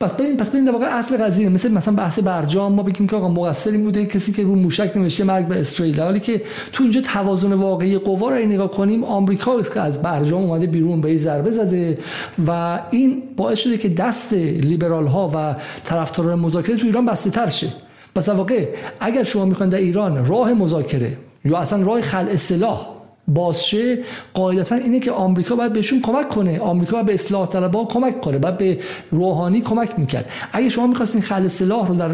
پس 0.00 0.12
ببین 0.12 0.36
پس 0.36 0.50
ببین 0.50 0.64
در 0.64 0.72
واقع 0.72 0.86
اصل 0.86 1.16
قضیه 1.16 1.48
مثل 1.48 1.72
مثلا 1.72 1.94
بحث 1.94 2.18
برجام 2.18 2.72
ما 2.72 2.82
بگیم 2.82 3.06
که 3.06 3.16
آقا 3.16 3.28
مقصر 3.28 3.70
این 3.70 3.84
بوده 3.84 4.06
کسی 4.06 4.32
که 4.32 4.42
رو 4.42 4.54
موشک 4.54 4.96
نوشته 4.96 5.24
مرگ 5.24 5.48
بر 5.48 5.56
اسرائیل. 5.56 6.00
حالی 6.00 6.20
که 6.20 6.42
تو 6.72 6.82
اینجا 6.82 7.00
توازن 7.00 7.52
واقعی 7.52 7.98
قوا 7.98 8.28
رو 8.28 8.34
نگاه 8.34 8.70
کنیم 8.70 9.04
آمریکا 9.04 9.58
است 9.58 9.74
که 9.74 9.80
از 9.80 10.02
برجام 10.02 10.42
اومده 10.42 10.66
بیرون 10.66 11.00
به 11.00 11.16
ضربه 11.16 11.50
زده 11.50 11.98
و 12.46 12.80
این 12.90 13.22
باعث 13.36 13.58
شده 13.58 13.78
که 13.78 13.88
دست 13.88 14.32
لیبرال 14.32 15.06
ها 15.06 15.30
و 15.34 15.56
طرفداران 15.84 16.38
مذاکره 16.38 16.76
تو 16.76 16.86
ایران 16.86 17.06
بسته 17.06 17.30
تر 17.30 17.48
شه. 17.48 17.68
پس 18.14 18.28
واقع 18.28 18.68
اگر 19.00 19.22
شما 19.22 19.44
می‌خواین 19.44 19.70
در 19.70 19.78
ایران 19.78 20.26
راه 20.26 20.52
مذاکره 20.52 21.16
یا 21.44 21.58
اصلا 21.58 21.82
راه 21.82 22.00
خلع 22.00 22.36
سلاح 22.36 22.99
بازشه 23.34 23.98
قاعدتا 24.34 24.74
اینه 24.74 25.00
که 25.00 25.10
آمریکا 25.10 25.56
باید 25.56 25.72
بهشون 25.72 26.00
کمک 26.00 26.28
کنه. 26.28 26.58
آمریکا 26.58 26.92
باید 26.92 27.06
به 27.06 27.14
اصلاح 27.14 27.48
طلبها 27.48 27.84
کمک 27.84 28.20
کنه 28.20 28.38
باید 28.38 28.58
به 28.58 28.78
روحانی 29.10 29.60
کمک 29.60 29.98
می‌کرد. 29.98 30.30
اگه 30.52 30.68
شما 30.68 30.86
می‌خواستین 30.86 31.22
خل 31.22 31.48
سلاح 31.48 31.88
رو 31.88 31.94
در 31.94 32.08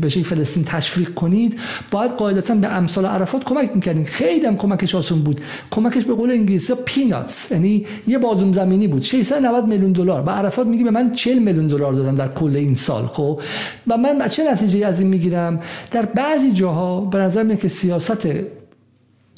به 0.00 0.08
فلسطین 0.08 0.64
تشویق 0.64 1.14
کنید 1.14 1.58
باید 1.90 2.10
قاعدتا 2.10 2.54
به 2.54 2.66
امثال 2.66 3.06
عرفات 3.06 3.44
کمک 3.44 3.70
می‌کردین. 3.74 4.04
خیلی 4.04 4.46
هم 4.46 4.56
کمکش 4.56 4.94
آسون 4.94 5.22
بود. 5.22 5.40
کمکش 5.70 6.04
به 6.04 6.14
قول 6.14 6.30
انگلیسی 6.30 6.72
پیناتس 6.84 7.50
یعنی 7.50 7.86
یه 8.06 8.18
بادوم 8.18 8.52
زمینی 8.52 8.88
بود. 8.88 9.02
690 9.02 9.66
میلیون 9.66 9.92
دلار. 9.92 10.22
و 10.26 10.30
عرفات 10.30 10.66
میگه 10.66 10.84
به 10.84 10.90
من 10.90 11.12
40 11.12 11.38
میلیون 11.38 11.68
دلار 11.68 11.92
دادن 11.92 12.14
در 12.14 12.28
کل 12.28 12.56
این 12.56 12.74
سال 12.74 13.06
خب؟ 13.06 13.40
و 13.88 13.96
من 13.96 14.28
چه 14.28 14.52
نتیجه 14.52 14.86
از 14.86 15.00
این 15.00 15.08
می‌گیرم؟ 15.08 15.60
در 15.90 16.02
بعضی 16.02 16.52
جاها 16.52 17.00
به 17.00 17.18
نظر 17.18 17.42
میاد 17.42 17.58
که 17.60 17.68
سیاست 17.68 18.28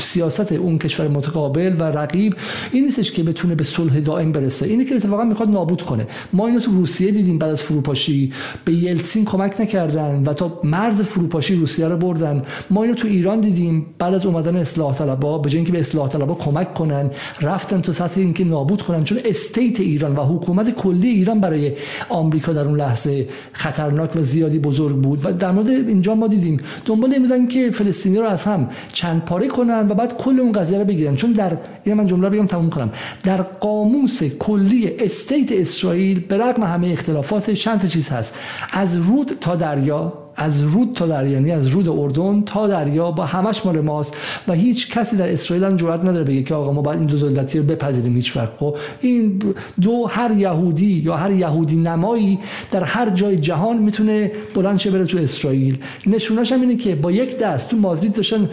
سیاست 0.01 0.53
اون 0.53 0.79
کشور 0.79 1.09
متقابل 1.09 1.77
و 1.79 1.83
رقیب 1.83 2.35
این 2.73 2.85
نیستش 2.85 3.11
که 3.11 3.23
بتونه 3.23 3.55
به 3.55 3.65
صلح 3.65 4.01
دائم 4.01 4.33
برسه. 4.33 4.67
اینه 4.67 4.85
که 4.85 4.95
اتفاقا 4.95 5.25
می‌خواد 5.25 5.49
نابود 5.49 5.83
کنه. 5.83 6.07
ما 6.33 6.47
اینو 6.47 6.61
تو 6.61 6.71
روسیه 6.71 7.11
دیدیم 7.11 7.39
بعد 7.39 7.51
از 7.51 7.63
فروپاشی. 7.63 8.33
به 8.65 8.73
یلتسین 8.73 9.25
کمک 9.25 9.61
نکردن 9.61 10.23
و 10.27 10.33
تا 10.33 10.61
مرز 10.65 11.03
فروپاشی 11.03 11.55
روسیه 11.55 11.89
رو 11.89 11.97
بردن. 11.97 12.43
ما 12.71 12.83
اینو 12.83 12.95
تو 12.95 13.09
ایران 13.09 13.41
دیدیم 13.41 13.87
بعد 13.99 14.15
از 14.15 14.27
اومدن 14.27 14.57
اصلاح 14.57 14.95
طلبا. 14.95 15.39
به 15.39 15.51
جای 15.51 15.57
اینکه 15.57 15.73
به 15.73 15.79
اصلاح 15.79 16.09
طلبا 16.09 16.35
کمک 16.35 16.75
کنن 16.75 17.11
رفتن 17.41 17.81
تو 17.81 17.93
سطح 17.93 18.21
اینکه 18.21 18.45
نابود 18.45 18.83
کنن. 18.83 19.05
چون 19.05 19.19
state 19.25 19.81
ایران 19.81 20.17
و 20.17 20.23
حکومت 20.23 20.71
کلی 20.71 21.09
ایران 21.09 21.41
برای 21.41 21.73
آمریکا 22.09 22.53
در 22.53 22.65
اون 22.65 22.77
لحظه 22.77 23.29
خطرناک 23.53 24.17
و 24.17 24.23
زیادی 24.23 24.59
بزرگ 24.59 24.97
بود. 24.97 25.27
و 25.27 25.33
در 25.33 25.51
مورد 25.51 25.69
اینجا 25.69 26.15
ما 26.15 26.27
دیدیم. 26.27 26.61
دنبال 26.85 27.33
این 27.33 27.49
که 27.49 27.71
فلسطینی 27.71 28.19
رو 28.19 28.25
از 28.25 28.45
هم 28.45 28.69
چند 28.93 29.25
پاره 29.25 29.49
کنن 29.49 29.85
و 29.89 29.94
بعد 29.95 30.17
کل 30.17 30.41
اون 30.41 30.53
قضیه 30.53 30.79
رو 30.79 30.85
بگیرن. 30.85 31.17
چون 31.17 31.33
در 31.33 31.53
این 31.85 31.95
من 31.95 32.07
جمله 32.07 32.31
بگم 32.31 32.47
تموم 32.47 32.71
کنم. 32.71 32.91
در 33.23 33.37
قاموس 33.37 34.23
کلی 34.23 34.93
state 34.99 35.53
اسرائیل 35.53 36.21
به 36.21 36.39
رغم 36.39 36.63
همه 36.63 36.89
اختلافات 36.89 37.51
چند 37.51 37.89
چیز 37.89 38.09
هست. 38.09 38.35
از 38.73 38.97
رود 38.97 39.33
تا 39.41 39.57
دریا 39.57 40.13
از 40.37 40.63
رود 40.63 40.93
تا 40.95 41.07
دریا 41.07 41.33
یعنی 41.33 41.51
از 41.51 41.67
رود 41.67 41.89
اردن 41.89 42.43
تا 42.43 42.69
دریا 42.69 43.11
با 43.11 43.25
همش 43.25 43.67
مال 43.67 43.81
ماست 43.81 44.17
و 44.49 44.53
هیچ 44.53 44.91
کسی 44.91 45.17
در 45.17 45.33
اسرائیل 45.33 45.65
هم 45.65 45.77
جرئت 45.77 46.01
نداره 46.01 46.25
بگه 46.25 46.43
که 46.43 46.55
آقا 46.55 46.73
ما 46.73 46.83
باید 46.83 46.99
این 46.99 47.09
دو 47.09 47.19
دولتی 47.19 47.59
رو 47.59 47.65
بپذیریم 47.65 48.17
هیچ 48.17 48.37
وقت. 48.37 48.53
خب 48.59 48.77
این 49.01 49.43
دو 49.81 50.07
هر 50.07 50.31
یهودی 50.31 51.03
یا 51.05 51.17
هر 51.17 51.31
یهودی 51.31 51.77
نمایی 51.77 52.39
در 52.71 52.85
هر 52.85 53.11
جای 53.11 53.37
جهان 53.37 53.77
می‌تونه 53.77 54.33
بلند 54.55 54.79
شه 54.79 54.91
بره 54.91 55.05
تو 55.05 55.19
اسرائیل. 55.19 55.79
نشونش 56.07 56.53
هم 56.53 56.61
اینه 56.61 56.77
که 56.77 56.95
با 56.95 57.13
یک 57.13 57.39
دست 57.39 57.69
تو 57.69 57.77
مادرید 57.77 58.13
داشتن 58.13 58.49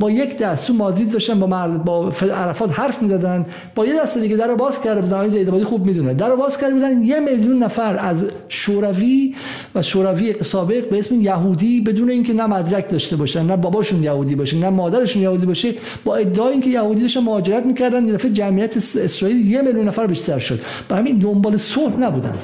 با 0.00 0.10
یک 0.10 0.36
دست 0.36 0.66
تو 0.66 0.74
مادرید 0.74 1.12
داشتن 1.12 1.40
با 1.40 1.46
مرد 1.46 1.84
با 1.84 2.12
عرفات 2.34 2.78
حرف 2.78 3.02
می‌زدن. 3.02 3.46
با 3.74 3.86
یه 3.86 4.00
دست 4.00 4.18
دیگه 4.18 4.36
در 4.36 4.54
باز 4.54 4.82
کرده 4.82 5.00
بودن. 5.00 5.28
زیدبادی 5.28 5.64
خوب 5.64 5.86
می‌دونه. 5.86 6.14
در 6.14 6.34
باز 6.36 6.58
کرده 6.58 6.74
بودن. 6.74 7.02
یه 7.02 7.20
میلیون 7.20 7.62
نفر 7.62 7.96
از 7.98 8.30
شوروی 8.48 9.34
و 9.74 9.82
شوروی 9.82 10.34
سابق 10.42 10.88
به 10.88 10.98
اسم 10.98 11.20
یهودی 11.20 11.80
بدون 11.80 12.10
اینکه 12.10 12.32
نه 12.32 12.46
مدرک 12.46 12.90
داشته 12.90 13.16
باشن 13.16 13.42
نه 13.42 13.56
باباشون 13.56 14.02
یهودی 14.02 14.34
باشه 14.34 14.56
نه 14.56 14.68
مادرشون 14.68 15.22
یهودی 15.22 15.46
باشه 15.46 15.74
با 16.04 16.16
ادعای 16.16 16.52
اینکه 16.52 16.70
یهودی 16.70 17.02
داشتن 17.02 17.20
مهاجرت 17.20 17.66
می‌کردن 17.66 18.04
این 18.04 18.14
دفعه 18.14 18.30
جمعیت 18.30 18.76
اسرائیل 18.76 19.50
یه 19.50 19.62
میلیون 19.62 19.88
نفر 19.88 20.06
بیشتر 20.06 20.38
شد. 20.38 20.60
برای 20.88 21.02
همین 21.02 21.18
دنبال 21.18 21.56
صلح 21.56 21.96
نبودن. 21.96 22.34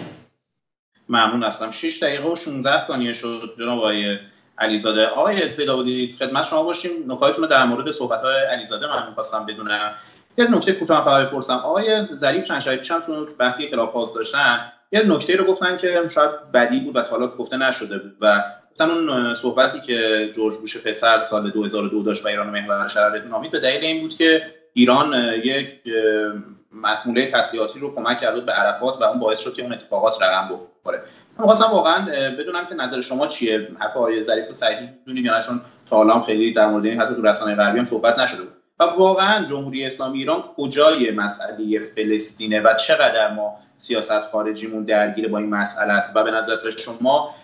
ممنون 1.09 1.43
هستم. 1.43 1.71
6 1.71 2.03
دقیقه 2.03 2.29
و 2.33 2.37
16 2.37 2.87
ثانیه 2.87 3.13
شد. 3.13 3.41
جناب 3.59 3.79
آقای 3.79 4.17
علیزاده. 4.59 5.07
آقای 5.07 5.49
بودید 5.67 6.15
خدمت 6.15 6.45
شما 6.45 6.63
باشیم. 6.63 7.13
نکاتتون 7.13 7.45
رو 7.45 7.51
در 7.51 7.65
مورد 7.65 7.91
صحبت 7.91 8.21
های 8.21 8.43
علیزاده 8.43 8.87
من 8.87 9.09
می‌خواستم 9.09 9.47
بدونم. 9.47 9.95
یه 10.39 10.51
نکته 10.51 10.73
کوتاه 10.73 11.05
فقط 11.05 11.27
بپرسم. 11.27 11.57
آقای 11.57 12.07
ظریف 12.15 12.45
چند 12.45 12.61
شب 12.61 12.77
پیشم 12.77 13.01
تو 13.01 13.27
بحثی 13.39 13.67
کلاب 13.67 13.93
پاس 13.93 14.15
داشتن 14.15 14.73
یه 14.93 15.03
نکته 15.03 15.37
رو 15.37 15.45
گفتن 15.45 15.77
که 15.77 16.03
شاید 16.09 16.31
بدی 16.55 16.81
بود 16.81 16.97
و 16.97 17.03
تا 17.03 17.11
حالا 17.11 17.27
گفته 17.27 17.57
نشده 17.57 17.99
بود 17.99 18.17
و 18.21 18.43
گفتن 18.71 18.91
اون 18.91 19.35
صحبتی 19.35 19.81
که 19.81 20.31
جورج 20.35 20.55
بوش 20.57 20.77
پسر 20.77 21.21
سال 21.21 21.51
2002 21.51 22.03
داشت 22.03 22.25
و 22.25 22.29
ایران 22.29 22.51
محور 22.51 22.89
شهر 22.89 23.19
نامید 23.19 23.51
به 23.51 23.61
دلیل 23.61 23.85
این 23.85 24.01
بود 24.01 24.15
که 24.15 24.43
ایران 24.73 25.15
یک 25.45 25.81
محموله 26.73 27.27
تسلیحاتی 27.27 27.81
رو 27.81 27.95
کمک 27.95 28.21
کرد 28.21 28.47
به 28.47 28.53
عرفات 28.53 29.01
و 29.01 29.05
اون 29.05 29.19
باعث 29.19 29.39
شد 29.39 29.55
که 29.55 29.63
اون 29.63 29.73
اتفاقات 29.73 30.23
رقم 30.23 30.49
بخوره. 30.49 31.03
من 31.39 31.45
خواستم 31.45 31.71
واقعا 31.73 32.07
بدونم 32.31 32.67
که 32.67 32.75
نظر 32.75 33.01
شما 33.01 33.27
چیه؟ 33.27 33.69
حرف 33.79 33.97
آقای 33.97 34.25
ظریف 34.25 34.51
و 34.51 34.53
صحیح 34.53 34.79
می‌دونید 34.81 35.25
یا 35.25 35.41
چون 35.41 35.61
تا 35.91 36.21
خیلی 36.21 36.53
در 36.53 36.67
مورد 36.67 36.87
حتی 36.87 37.15
تو 37.15 37.23
رسانه 37.23 37.55
غربی 37.55 37.79
هم 37.79 37.85
صحبت 37.85 38.19
نشده 38.19 38.43
بود. 38.43 38.53
و 38.81 38.85
واقعا 38.85 39.45
جمهوری 39.45 39.87
اسلامی 39.87 40.19
ایران 40.19 40.43
کجای 40.57 41.11
مسئله 41.11 41.79
فلسطینه 41.97 42.61
و 42.61 42.75
چقدر 42.75 43.35
ما 43.35 43.57
سیاست 43.79 44.21
خارجیمون 44.21 44.85
درگیر 44.85 45.29
با 45.29 45.39
این 45.39 45.51
مسئله 45.51 45.93
است؟ 45.93 46.17
و 46.17 46.25
به 46.25 46.31
نظر 46.31 46.57
شما 46.71 47.35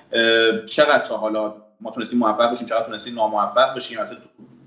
چقدر 0.67 1.05
تا 1.05 1.17
حالا 1.17 1.55
ما 1.81 1.91
تونستیم 1.91 2.19
موفق 2.19 2.49
باشیم؟ 2.49 2.69
چقدر 2.69 2.85
تونستیم 2.85 3.15
ناموفق 3.15 3.75
باشیم؟ 3.75 3.99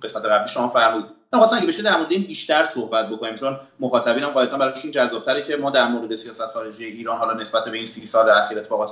قسمت 0.03 0.25
قبلی 0.25 0.47
شما 0.47 0.67
فرمودید 0.67 1.14
من 1.33 1.39
خواستم 1.39 1.57
اگه 1.57 1.67
بشه 1.67 1.83
در 1.83 1.97
مورد 1.97 2.11
این 2.11 2.27
بیشتر 2.27 2.65
صحبت 2.65 3.09
بکنیم 3.09 3.35
چون 3.35 3.57
مخاطبینم 3.79 4.29
قاعدتا 4.29 4.57
براشون 4.57 4.91
جذابتره 4.91 5.43
که 5.43 5.55
ما 5.55 5.69
در 5.69 5.87
مورد 5.87 6.15
سیاست 6.15 6.45
خارجی 6.53 6.85
ایران 6.85 7.17
حالا 7.17 7.33
نسبت 7.41 7.65
به 7.65 7.77
این 7.77 7.85
سی 7.85 8.05
سال 8.05 8.29
اخیر 8.29 8.59
اتفاقات 8.59 8.91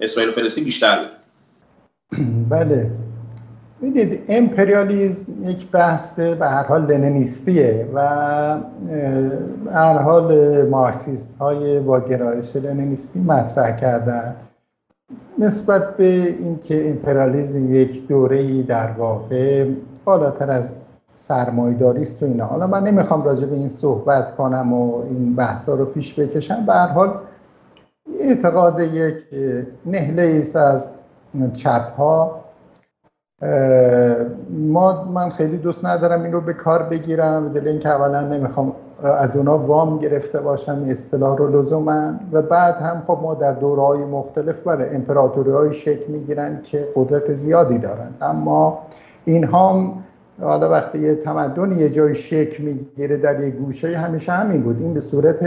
اسرائیل 0.00 0.30
و 0.30 0.34
فلسطین 0.34 0.64
بیشتر 0.64 0.98
بود. 0.98 1.10
بله. 2.50 2.90
ببینید 3.82 4.24
امپریالیزم 4.28 5.50
یک 5.50 5.70
بحث 5.70 6.20
به 6.20 6.46
هر 6.46 6.62
حال 6.62 6.86
لنینیستیه 6.86 7.88
و 7.94 8.00
به 9.64 9.72
هر 9.72 9.98
حال 9.98 10.62
مارکسیست 10.68 11.38
های 11.38 11.80
با 11.80 12.00
گرایش 12.00 12.56
لنینیستی 12.56 13.20
مطرح 13.20 13.76
کردن. 13.76 14.36
نسبت 15.38 15.96
به 15.96 16.04
اینکه 16.40 16.90
امپریالیزم 16.90 17.74
یک 17.74 18.08
دوره 18.08 18.62
در 18.62 18.90
واقع 18.90 19.66
بالاتر 20.04 20.50
از 20.50 20.83
سرمایداری 21.14 22.02
است 22.02 22.22
و 22.22 22.26
اینا. 22.26 22.44
حالا 22.44 22.66
من 22.66 22.82
نمی‌خوام 22.82 23.24
راجع 23.24 23.46
به 23.46 23.56
این 23.56 23.68
صحبت 23.68 24.36
کنم 24.36 24.72
و 24.72 25.02
این 25.02 25.34
بحثا 25.34 25.74
رو 25.74 25.84
پیش 25.84 26.20
بکشم. 26.20 26.66
به 26.66 26.72
هر 26.72 26.86
حال 26.86 27.14
اعتقاد 28.20 28.80
یک 28.80 29.14
نهله 29.86 30.22
ایست 30.22 30.56
از 30.56 30.90
چپ 31.52 31.96
ها 31.96 32.40
ما 34.50 35.04
من 35.14 35.30
خیلی 35.30 35.56
دوست 35.56 35.84
ندارم 35.84 36.22
این 36.22 36.32
رو 36.32 36.40
به 36.40 36.52
کار 36.52 36.82
بگیرم. 36.82 37.52
دل 37.52 37.68
اینکه 37.68 37.88
اولا 37.88 38.20
نمی‌خوام 38.20 38.72
از 39.02 39.36
اونا 39.36 39.58
وام 39.58 39.98
گرفته 39.98 40.40
باشم 40.40 40.82
اصطلاح 40.86 41.36
رو 41.36 41.58
لزوما. 41.58 42.12
و 42.32 42.42
بعد 42.42 42.74
هم 42.74 43.02
خب 43.06 43.18
ما 43.22 43.34
در 43.34 43.52
دورهای 43.52 44.04
مختلف 44.04 44.60
برای 44.60 44.94
امپراتوری 44.94 45.50
های 45.50 45.72
شکل 45.72 46.12
می‌گیرن 46.12 46.62
که 46.62 46.88
قدرت 46.96 47.34
زیادی 47.34 47.78
دارند 47.78 48.14
اما 48.20 48.78
اینها 49.24 49.92
حالا 50.40 50.70
وقتی 50.70 50.98
یه 50.98 51.14
تمدن 51.14 51.72
یه 51.72 51.90
جای 51.90 52.14
شکل 52.14 52.62
می‌گیره 52.62 53.16
در 53.16 53.40
یه 53.40 53.50
گوشه 53.50 53.96
همیشه 53.98 54.32
همین 54.32 54.62
بود. 54.62 54.80
این 54.80 54.94
به 54.94 55.00
صورت 55.00 55.44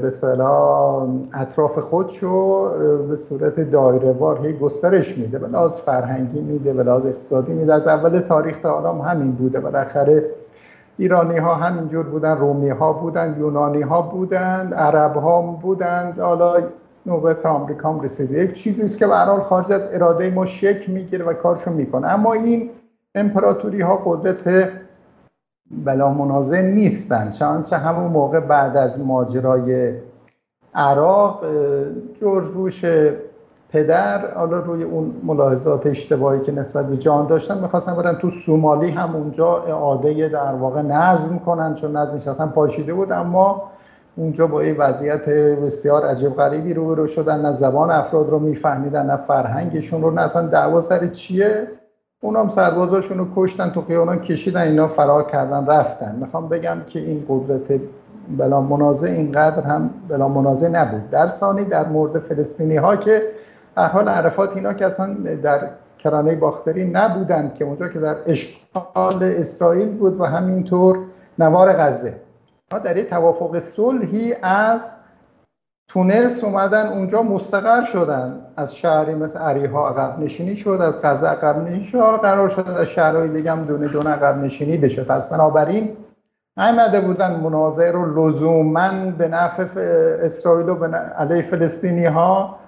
به 0.00 0.10
صلاح 0.10 1.08
اطراف 1.34 1.78
خودشو 1.78 2.70
به 3.08 3.16
صورت 3.16 3.70
دایره 3.70 4.12
وار 4.12 4.46
هی 4.46 4.52
گسترش 4.52 5.18
میده. 5.18 5.38
به 5.38 5.48
لحاظ 5.48 5.74
فرهنگی 5.74 6.40
میده 6.40 6.72
به 6.72 6.82
لحاظ 6.82 7.06
اقتصادی 7.06 7.54
میده. 7.54 7.74
از 7.74 7.86
اول 7.86 8.18
تاریخ 8.18 8.58
تا 8.58 8.80
حالا 8.80 8.92
همین 8.92 9.32
بوده. 9.32 9.60
بالاخره 9.60 10.24
ایرانی 10.98 11.36
ها 11.36 11.54
همینجور 11.54 12.06
بودن 12.06 12.38
رومی 12.38 12.70
ها 12.70 12.92
بودن 12.92 13.36
یونانی 13.38 13.82
ها 13.82 14.02
بودند 14.02 14.74
عرب 14.74 15.16
ها 15.16 15.42
بودند 15.42 16.18
حالا 16.18 16.54
نوبت 17.06 17.46
آمریکا 17.46 17.88
هم 17.88 18.00
رسیده 18.00 18.44
یک 18.44 18.52
چیزی 18.52 18.98
که 18.98 19.06
به 19.06 19.14
خارج 19.42 19.72
از 19.72 19.88
اراده 19.92 20.30
ما 20.30 20.44
شک 20.44 20.90
می‌گیره 20.90 21.24
و 21.24 21.32
کارشو 21.32 21.70
می‌کنه. 21.70 22.06
اما 22.06 22.32
این 22.32 22.70
امپراتوری 23.16 23.80
ها 23.80 23.96
قدرت 23.96 24.68
بلا 25.70 26.10
منازع 26.10 26.60
نیستن. 26.60 27.30
چه 27.62 27.76
همون 27.76 28.12
موقع 28.12 28.40
بعد 28.40 28.76
از 28.76 29.06
ماجرای 29.06 29.94
عراق 30.74 31.44
جورج 32.20 32.46
بوش 32.46 32.84
پدر 33.68 34.34
حالا 34.34 34.58
روی 34.58 34.82
اون 34.82 35.20
ملاحظات 35.24 35.86
اشتباهی 35.86 36.40
که 36.40 36.52
نسبت 36.52 36.86
به 36.86 36.96
جان 36.96 37.26
داشتن 37.26 37.58
می‌خواستن 37.58 37.94
برن 37.94 38.14
تو 38.14 38.30
سومالی 38.30 38.90
هم 38.90 39.16
اونجا 39.16 39.62
اعاده 39.62 40.28
در 40.28 40.54
واقع 40.54 40.82
نظم 40.82 41.38
کنن 41.38 41.74
چون 41.74 41.96
نظمش 41.96 42.28
اصلا 42.28 42.46
پاشیده 42.46 42.94
بود 42.94 43.12
اما 43.12 43.62
اونجا 44.16 44.46
با 44.46 44.60
این 44.60 44.76
وضعیت 44.76 45.28
بسیار 45.28 46.06
عجب 46.06 46.34
غریبی 46.34 46.74
رو 46.74 46.86
برو 46.86 47.06
شدن. 47.06 47.40
نه 47.40 47.52
زبان 47.52 47.90
افراد 47.90 48.30
رو 48.30 48.38
میفهمیدن 48.38 49.06
نه 49.06 49.16
فرهنگشون 49.16 50.02
رو 50.02 50.10
نه 50.10 50.20
اصلا 50.20 50.46
دعوا 50.46 50.80
سر 50.80 51.06
چیه؟ 51.06 51.68
اونام 52.20 52.48
سربازاشون 52.48 53.18
رو 53.18 53.26
کشتن 53.36 53.70
تو 53.70 53.82
خیابان 53.82 54.18
کشیدن 54.18 54.60
اینا 54.60 54.88
فرار 54.88 55.30
کردن 55.30 55.66
رفتن. 55.66 56.16
می‌خوام 56.20 56.48
بگم 56.48 56.76
که 56.88 56.98
این 56.98 57.24
قدرت 57.28 57.80
بلا 58.38 58.60
منازع 58.60 59.08
اینقدر 59.08 59.62
هم 59.62 59.90
بلا 60.08 60.28
منازع 60.28 60.68
نبود. 60.68 61.10
در 61.10 61.28
ثانی 61.28 61.64
در 61.64 61.88
مورد 61.88 62.18
فلسطینی 62.18 62.76
ها 62.76 62.96
که 62.96 63.22
هر 63.76 63.88
حال 63.88 64.08
عرفات 64.08 64.56
اینا 64.56 64.72
که 64.72 64.86
اصلا 64.86 65.14
در 65.42 65.70
کرانه 65.98 66.36
باختری 66.36 66.84
نبودند 66.84 67.54
که 67.54 67.64
اونجا 67.64 67.88
که 67.88 67.98
در 67.98 68.16
اشغال 68.26 69.22
اسرائیل 69.22 69.98
بود 69.98 70.20
و 70.20 70.24
همینطور 70.24 70.98
نوار 71.38 71.72
غزه. 71.72 72.20
ما 72.72 72.78
در 72.78 72.96
یک 72.96 73.10
توافق 73.10 73.58
صلحی 73.58 74.34
از 74.42 74.96
تونس 75.96 76.44
اومدن 76.44 76.86
اونجا 76.86 77.22
مستقر 77.22 77.84
شدن. 77.84 78.40
از 78.56 78.76
شهری 78.76 79.14
مثل 79.14 79.38
عریها 79.38 79.88
عقب 79.88 80.20
نشینی 80.20 80.56
شد 80.56 80.78
از 80.82 81.02
غزه 81.02 81.26
عقب 81.26 81.58
نشینی 81.58 81.84
شد. 81.84 81.98
قرار 81.98 82.48
شد 82.48 82.68
از 82.68 82.86
شهرهای 82.86 83.28
دیگه 83.28 83.52
هم 83.52 83.64
دونه 83.64 83.88
دونه 83.88 84.10
عقب 84.10 84.38
نشینی 84.38 84.76
بشه. 84.76 85.04
پس 85.04 85.30
بنابراین 85.30 85.96
نیامده 86.56 87.00
بودن 87.00 87.40
مناظر 87.40 87.92
رو 87.92 88.28
لزوما 88.28 89.10
به 89.18 89.28
نفع 89.28 89.80
اسرائیل 90.22 90.68
و 90.68 90.74
به 90.74 90.86
علیه 90.96 91.42
فلسطینی 91.42 92.04
ها 92.04 92.58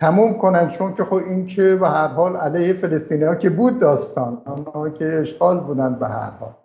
تموم 0.00 0.38
کنن. 0.38 0.68
چون 0.68 0.94
که 0.94 1.04
خب 1.04 1.14
این 1.14 1.46
که 1.46 1.76
به 1.76 1.88
هر 1.88 2.08
حال 2.08 2.36
علیه 2.36 2.72
فلسطینی 2.72 3.24
ها 3.24 3.34
که 3.34 3.50
بود 3.50 3.78
داستان 3.78 4.42
آنها 4.44 4.90
که 4.90 5.18
اشغال 5.20 5.60
بودند 5.60 5.98
به 5.98 6.08
هر 6.08 6.30
حال. 6.40 6.61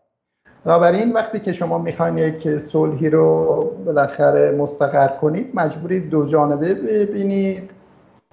بنابراین 0.68 1.14
وقتی 1.14 1.40
که 1.40 1.54
شما 1.54 1.78
می‌خواین 1.78 2.18
یک 2.18 2.58
صلحی 2.58 3.10
رو 3.10 3.72
بالاخره 3.86 4.52
مستقر 4.52 5.08
کنید 5.08 5.52
مجبورید 5.54 6.10
دو 6.10 6.26
جانبه 6.26 6.74
ببینید 6.74 7.70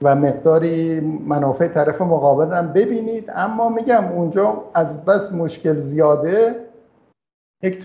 و 0.03 0.16
مقداری 0.16 1.01
منافع 1.01 1.68
طرف 1.68 2.01
مقابل 2.01 2.55
هم 2.55 2.72
ببینید. 2.72 3.30
اما 3.35 3.68
میگم 3.68 4.05
اونجا 4.05 4.64
از 4.74 5.05
بس 5.05 5.32
مشکل 5.32 5.76
زیاده 5.76 6.55
یک 7.62 7.85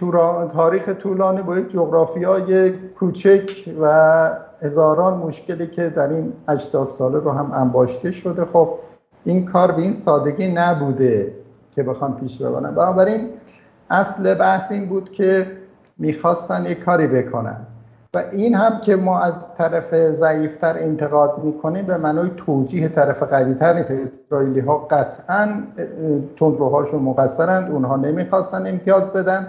تاریخ 0.53 0.89
طولانی 0.89 1.41
با 1.41 1.57
یک 1.57 1.69
جغرافیای 1.71 2.71
کوچک 2.71 3.69
و 3.81 4.29
هزاران 4.61 5.17
مشکلی 5.17 5.67
که 5.67 5.89
در 5.89 6.07
این 6.07 6.33
80 6.47 6.85
ساله 6.85 7.19
رو 7.19 7.31
هم 7.31 7.51
انباشته 7.53 8.11
شده. 8.11 8.45
خب 8.45 8.69
این 9.23 9.45
کار 9.45 9.71
به 9.71 9.81
این 9.81 9.93
سادگی 9.93 10.47
نبوده 10.47 11.33
که 11.75 11.83
بخوان 11.83 12.13
پیش 12.15 12.41
ببرن. 12.41 12.75
بنابراین 12.75 13.29
اصل 13.89 14.33
بحث 14.33 14.71
این 14.71 14.85
بود 14.85 15.11
که 15.11 15.47
می‌خواستن 15.97 16.65
یک 16.65 16.79
کاری 16.79 17.07
بکنن. 17.07 17.57
و 18.13 18.23
این 18.31 18.55
هم 18.55 18.79
که 18.81 18.95
ما 18.95 19.19
از 19.19 19.45
طرف 19.57 19.93
ضعیفتر 19.95 20.75
انتقاد 20.79 21.43
می‌کنیم 21.43 21.85
به 21.85 21.97
معنای 21.97 22.29
توجیه 22.37 22.87
طرف 22.87 23.23
قویتر 23.23 23.73
نیست. 23.73 23.91
اسرائیلی 23.91 24.59
ها 24.59 24.77
قطعا 24.77 25.47
تندروهاشون 26.39 27.01
مقصرند 27.01 27.71
اونها 27.71 27.95
نمی‌خواستن 27.95 28.67
امتیاز 28.67 29.13
بدن. 29.13 29.47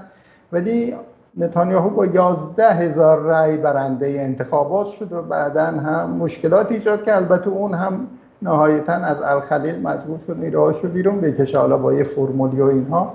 ولی 0.53 0.95
نتانیاهو 1.37 1.91
با 1.91 2.07
یازده 2.07 2.69
هزار 2.69 3.23
رأی 3.23 3.57
برنده 3.57 4.07
انتخابات 4.07 4.87
شد 4.87 5.13
و 5.13 5.23
بعدا 5.23 5.65
هم 5.65 6.11
مشکلات 6.11 6.73
ایجاد 6.73 7.05
که 7.05 7.17
البته 7.17 7.49
اون 7.51 7.75
هم 7.75 8.07
نهایتا 8.43 8.93
از 8.93 9.23
الخلیل 9.23 9.83
مجبور 9.83 10.19
شد 10.27 10.37
نیروهاشو 10.39 10.89
بیرون 10.89 11.21
بکشه. 11.21 11.59
حالا 11.59 11.77
با 11.77 11.93
یه 11.93 12.05
فرمولی 12.05 12.61
و 12.61 12.65
اینها. 12.65 13.15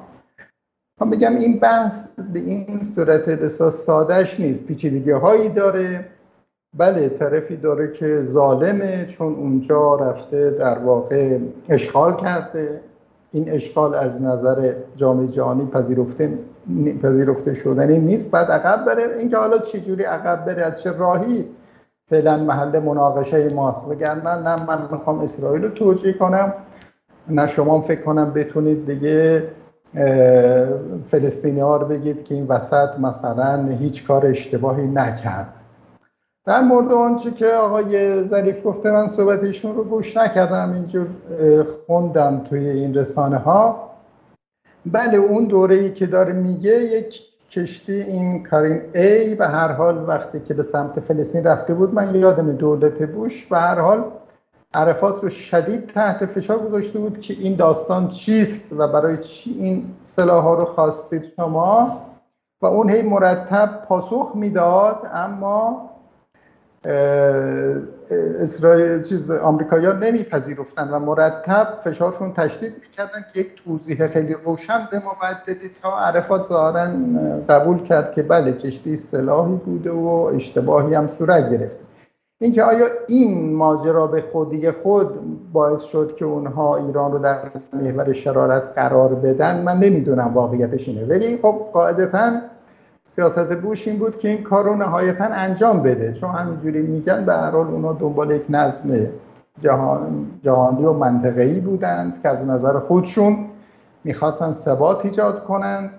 هم 1.02 1.10
بگم 1.10 1.36
این 1.36 1.60
بحث 1.60 2.20
به 2.20 2.40
این 2.40 2.82
صورت 2.82 3.30
بسیار 3.30 3.70
سادهش 3.70 4.40
نیست 4.40 4.66
پیچیدگی 4.66 5.12
هایی 5.12 5.50
داره. 5.50 6.06
بله 6.78 7.10
طرفی 7.10 7.58
داره 7.58 7.92
که 7.92 8.24
ظالمه 8.24 9.06
چون 9.06 9.36
اونجا 9.36 9.96
رفته 9.96 10.50
در 10.50 10.78
واقع 10.78 11.38
اشغال 11.70 12.16
کرده. 12.16 12.82
این 13.32 13.50
اشغال 13.50 13.96
از 13.96 14.22
نظر 14.22 14.74
جامعه 14.96 15.28
جهانی 15.28 15.66
پذیرفته 15.66 16.40
پذیرفته 17.02 17.54
شدنی 17.54 18.00
نیست. 18.00 18.32
بعد 18.32 18.52
عقب 18.52 18.86
بره. 18.86 19.18
اینکه 19.18 19.38
حالا 19.38 19.58
چجوری 19.58 20.04
عقب 20.04 20.46
بره 20.46 20.66
از 20.66 20.82
چه 20.82 20.92
راهی؟ 20.92 21.46
فعلا 22.10 22.38
محل 22.38 22.80
مناقشه 22.80 23.54
ماست. 23.54 23.88
وگرنه 23.88 24.36
نه 24.36 24.66
من 24.66 24.88
می‌خوام 24.92 25.20
اسرائیل 25.20 25.64
رو 25.64 25.70
توجیه 25.70 26.14
کنم 26.14 26.54
نه 27.30 27.48
شما 27.48 27.82
فکر 27.82 28.02
کنم 28.02 28.34
بتونید 28.34 28.86
دیگه 28.86 29.44
فلسطینی 31.08 31.60
ها 31.60 31.78
رو 31.78 31.88
بگید 31.88 32.24
که 32.24 32.36
این 32.36 32.48
وسط 32.48 33.00
مثلا 33.00 33.68
هیچ 33.80 34.08
کار 34.08 34.26
اشتباهی 34.26 34.88
نکرد. 34.88 35.54
در 36.46 36.62
مورد 36.62 36.92
آنچه 36.92 37.32
که 37.32 37.48
آقای 37.48 38.24
ظریف 38.28 38.66
گفته 38.66 38.92
من 38.92 39.08
صحبتشون 39.08 39.76
رو 39.76 39.84
گوش 39.84 40.18
نکردم 40.18 40.74
اینجور 40.74 41.08
خوندم 41.88 42.42
توی 42.50 42.70
این 42.70 42.94
رسانه 42.94 43.38
ها 43.38 43.90
بله 44.86 45.18
اون 45.18 45.46
دوره 45.46 45.76
ای 45.76 45.94
که 45.94 46.06
داره 46.06 46.34
میگه 46.34 46.72
یک 46.72 47.22
کشتی 47.52 47.94
این 47.94 48.44
کارین 48.44 48.82
ای 48.96 49.36
به 49.36 49.48
هر 49.48 49.72
حال 49.72 49.98
وقتی 50.08 50.40
که 50.40 50.54
به 50.54 50.64
سمت 50.64 51.00
فلسطین 51.00 51.44
رفته 51.44 51.74
بود 51.74 51.94
من 51.94 52.16
یادم 52.16 52.52
دولت 52.52 53.04
بوش 53.04 53.46
به 53.46 53.58
هر 53.58 53.80
حال 53.80 54.04
عرفات 54.76 55.24
رو 55.24 55.30
شدید 55.30 55.88
تحت 55.88 56.26
فشار 56.26 56.60
گذاشته 56.60 57.00
بود 57.00 57.20
که 57.20 57.34
این 57.40 57.56
داستان 57.56 58.08
چیست 58.08 58.74
و 58.74 58.88
برای 58.88 59.18
چی 59.18 59.56
این 59.60 59.86
سلاح 60.04 60.44
ها 60.44 60.54
رو 60.54 60.66
خواستید 60.66 61.26
شما؟ 61.36 62.02
و 62.62 62.66
اون 62.66 62.90
هی 62.90 63.02
مرتب 63.02 63.86
پاسخ 63.88 64.32
می‌داد 64.36 65.10
اما 65.14 65.90
اسرائیل 68.40 69.02
چیز 69.02 69.32
آمریکایی‌ها 69.32 69.94
نمیپذیرفتن 69.94 70.90
و 70.90 71.00
مرتب 71.00 71.80
فشارشون 71.84 72.34
تشدید 72.34 72.74
می‌کردن 72.74 73.26
که 73.34 73.40
یک 73.40 73.64
توضیح 73.66 74.08
خیلی 74.08 74.34
روشن 74.46 74.88
به 74.92 75.00
ما 75.00 75.16
باید 75.22 75.38
بدید 75.48 75.72
تا 75.82 76.00
عرفات 76.00 76.46
ظاهرا 76.46 76.88
قبول 77.50 77.84
کرد 77.84 78.12
که 78.12 78.24
بله 78.24 78.54
کشتی 78.54 78.98
سلاحی 78.98 79.56
بوده 79.56 79.92
و 79.92 80.32
اشتباهی 80.36 80.96
هم 80.96 81.08
صورت 81.08 81.52
گرفته. 81.52 81.80
اینکه 82.40 82.64
آیا 82.64 82.86
این 83.08 83.56
ماجرا 83.56 84.08
به 84.08 84.22
خودی 84.22 84.72
خود 84.72 85.08
باعث 85.54 85.82
شد 85.82 86.16
که 86.16 86.26
اونها 86.26 86.78
ایران 86.78 87.12
رو 87.12 87.20
در 87.20 87.38
محور 87.74 88.14
شرارت 88.14 88.64
قرار 88.76 89.16
بدن؟ 89.16 89.64
من 89.64 89.78
نمی‌دونم 89.78 90.32
واقعیتش 90.34 90.90
اینه. 90.90 91.06
ولی 91.06 91.38
خب 91.38 91.56
قاعدتا 91.74 92.32
سیاست 93.06 93.56
بوش 93.56 93.88
این 93.88 94.00
بود 94.00 94.18
که 94.20 94.30
این 94.30 94.44
کار 94.44 94.64
رو 94.64 94.76
نهایتا 94.76 95.24
انجام 95.24 95.84
بده. 95.84 96.14
چون 96.14 96.30
همینجوری 96.30 96.82
میگن 96.82 97.26
به 97.26 97.34
هر 97.34 97.52
حال 97.52 97.68
اونا 97.68 97.94
دنبال 97.94 98.32
یک 98.32 98.46
نظم 98.50 99.08
جهان، 99.62 100.28
جهانی 100.44 100.86
و 100.86 100.94
منطقه‌ای 100.94 101.60
بودند 101.60 102.22
که 102.24 102.30
از 102.30 102.48
نظر 102.48 102.80
خودشون 102.80 103.38
می‌خواستن 104.04 104.52
ثبات 104.52 105.06
ایجاد 105.06 105.44
کنند. 105.44 105.90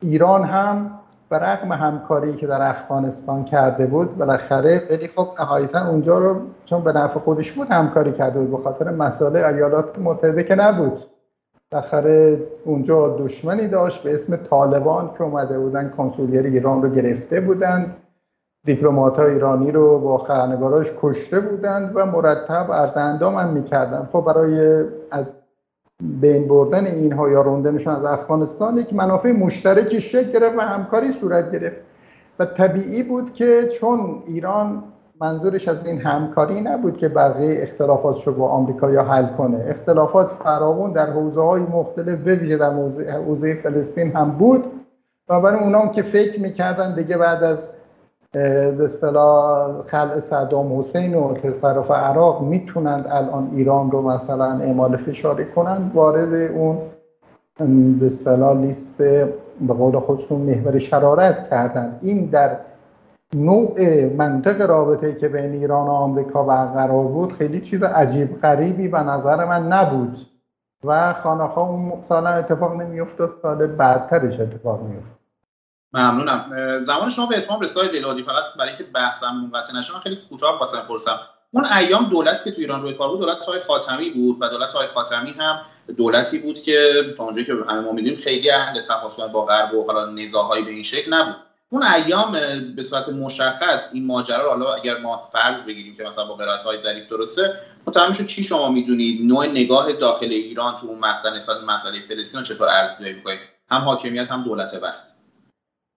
ایران 0.00 0.44
هم 0.44 0.97
و 1.30 1.34
رقم 1.34 1.72
همکاری 1.72 2.36
که 2.36 2.46
در 2.46 2.62
افغانستان 2.62 3.44
کرده 3.44 3.86
بود 3.86 4.16
بالاخره 4.16 4.82
ولی 4.90 5.08
خب 5.08 5.28
نهایتا 5.40 5.88
اونجا 5.88 6.18
رو 6.18 6.40
چون 6.64 6.84
به 6.84 6.92
نفع 6.92 7.20
خودش 7.20 7.52
بود 7.52 7.70
همکاری 7.70 8.12
کرده 8.12 8.40
بود 8.40 8.50
به 8.50 8.58
خاطر 8.58 8.90
مسئله 8.90 9.46
ایالات 9.46 9.98
متحده 9.98 10.42
که 10.44 10.54
نبود. 10.54 10.98
بالاخره 11.72 12.42
اونجا 12.64 13.08
دشمنی 13.08 13.68
داشت 13.68 14.02
به 14.02 14.14
اسم 14.14 14.36
طالبان 14.36 15.10
که 15.18 15.22
اومده 15.22 15.58
بودن 15.58 15.90
کنسولگری 15.90 16.48
ایران 16.48 16.82
رو 16.82 16.88
گرفته 16.88 17.40
بودند. 17.40 17.96
دیپلمات 18.64 19.18
ایرانی 19.18 19.70
رو 19.70 19.98
با 19.98 20.18
خبرنگاراش 20.18 20.92
کشته 21.00 21.40
بودند 21.40 21.92
و 21.94 22.06
مرتب 22.06 22.70
ارزندام 22.70 23.34
هم 23.34 23.48
می‌کردن. 23.48 24.08
خب 24.12 24.20
برای 24.20 24.84
از 25.10 25.36
بین 26.02 26.48
بردن 26.48 26.86
اینها 26.86 27.30
یا 27.30 27.42
روندنشون 27.42 27.94
از 27.94 28.04
افغانستان 28.04 28.78
یک 28.78 28.94
منافع 28.94 29.32
مشترکی 29.32 30.00
شکل 30.00 30.32
گرفت 30.32 30.58
و 30.58 30.60
همکاری 30.60 31.10
صورت 31.10 31.52
گرفت. 31.52 31.76
و 32.38 32.44
طبیعی 32.44 33.02
بود 33.02 33.34
که 33.34 33.68
چون 33.80 34.22
ایران 34.26 34.82
منظورش 35.20 35.68
از 35.68 35.86
این 35.86 35.98
همکاری 36.00 36.60
نبود 36.60 36.98
که 36.98 37.08
بقیه 37.08 37.62
اختلافاتش 37.62 38.26
رو 38.26 38.32
با 38.32 38.48
آمریکا 38.48 38.90
یا 38.90 39.02
حل 39.02 39.26
کنه. 39.26 39.64
اختلافات 39.68 40.30
فراوان 40.30 40.92
در 40.92 41.10
حوزه 41.10 41.40
های 41.40 41.62
مختلف 41.62 42.18
به 42.18 42.34
ویژه 42.34 42.56
در 42.56 42.72
حوزه 43.26 43.54
فلسطین 43.54 44.16
هم 44.16 44.30
بود. 44.30 44.64
و 45.28 45.40
برای 45.40 45.64
اونام 45.64 45.90
که 45.90 46.02
فکر 46.02 46.40
می‌کردن 46.40 46.94
دیگه 46.94 47.16
بعد 47.16 47.42
از 47.42 47.70
به 48.78 48.84
اصطلاح 48.84 49.78
خلع 49.82 50.18
صدام 50.18 50.78
حسین 50.78 51.14
و 51.14 51.32
تصرف 51.32 51.90
عراق 51.90 52.42
می‌تونند 52.42 53.06
الان 53.10 53.50
ایران 53.56 53.90
رو 53.90 54.02
مثلا 54.02 54.58
اعمال 54.58 54.96
فشاری 54.96 55.44
کنند 55.44 55.90
وارد 55.94 56.34
اون 56.34 56.78
به 57.98 58.06
اصطلاح 58.06 58.56
لیست 58.56 58.98
به 58.98 59.74
قول 59.74 59.98
خودشون 59.98 60.40
محور 60.40 60.78
شرارت 60.78 61.48
کردن. 61.50 61.98
این 62.02 62.26
در 62.26 62.56
نوع 63.34 64.04
منطق 64.18 64.60
رابطه 64.70 65.14
که 65.14 65.28
بین 65.28 65.52
ایران 65.52 65.86
و 65.86 65.90
آمریکا 65.90 66.42
برقرار 66.42 67.04
بود 67.04 67.32
خیلی 67.32 67.60
چیز 67.60 67.82
عجیب 67.82 68.38
غریبی 68.38 68.88
به 68.88 69.02
نظر 69.02 69.44
من 69.44 69.72
نبود 69.72 70.18
و 70.84 71.12
خانه 71.12 71.58
اون 71.58 71.92
سال 72.02 72.26
اتفاق 72.26 72.80
نمیفت 72.80 73.30
سال 73.42 73.66
بعدترش 73.66 74.40
اتفاق 74.40 74.82
میفت 74.82 75.17
ممنونم. 75.92 76.78
زمان 76.82 77.08
شما 77.08 77.26
به 77.26 77.38
اتمام 77.38 77.60
رسای 77.60 77.88
زیلادی 77.88 78.22
فقط 78.22 78.44
برای 78.58 78.68
اینکه 78.68 78.84
بحثم 78.84 79.30
منقطع 79.30 79.72
نشه 79.72 79.94
من 79.94 80.00
خیلی 80.00 80.18
کوتاه 80.30 80.60
واسه 80.60 80.76
پرسم. 80.76 81.20
اون 81.50 81.64
ایام 81.64 82.04
دولتی 82.04 82.44
که 82.44 82.50
تو 82.50 82.60
ایران 82.60 82.82
روی 82.82 82.94
کار 82.94 83.08
بود 83.08 83.20
دولت 83.20 83.46
های 83.46 83.60
خاتمی 83.60 84.10
بود 84.10 84.36
و 84.40 84.48
دولت 84.48 84.72
های 84.72 84.86
خاتمی 84.86 85.30
هم 85.30 85.60
دولتی 85.96 86.38
بود 86.38 86.60
که 86.60 86.92
تا 87.16 87.24
اونجایی 87.24 87.46
که 87.46 87.52
همه 87.68 87.80
ما 87.80 87.92
می‌دونیم 87.92 88.18
خیلی 88.18 88.50
اهل 88.50 88.80
تفاهم 88.80 89.32
با 89.32 89.44
غرب 89.44 89.74
و 89.74 89.86
حالا 89.86 90.06
نزاعهایی 90.06 90.64
به 90.64 90.70
این 90.70 90.82
شکل 90.82 91.14
نبود. 91.14 91.34
اون 91.70 91.82
ایام 91.82 92.32
به 92.76 92.82
صورت 92.82 93.08
مشخص 93.08 93.88
این 93.92 94.06
ماجرا 94.06 94.48
حالا 94.48 94.74
اگر 94.74 94.98
ما 94.98 95.28
فرض 95.32 95.62
بگیریم 95.62 95.96
که 95.96 96.04
مثلا 96.04 96.24
با 96.24 96.34
قرائت 96.34 96.60
های 96.60 96.80
ظریف 96.80 97.08
درسته 97.08 97.54
شد 98.12 98.26
چی 98.26 98.44
شما 98.44 98.68
می‌دونید؟ 98.68 99.26
نوع 99.26 99.46
نگاه 99.46 99.92
داخل 99.92 100.26
ایران 100.26 100.76
تو 100.76 100.86
اون 100.86 100.98
مقطع 100.98 101.30
نسبت 101.30 101.56
مسئله 101.62 102.00
فلسطین 102.08 102.42
چطور 102.42 102.68
ارزیابی 102.68 103.14
می‌کنید؟ 103.14 103.38
هم 103.70 103.80
حاکمیت 103.80 104.30
هم 104.30 104.42
دولت 104.44 104.78
وقت. 104.82 105.17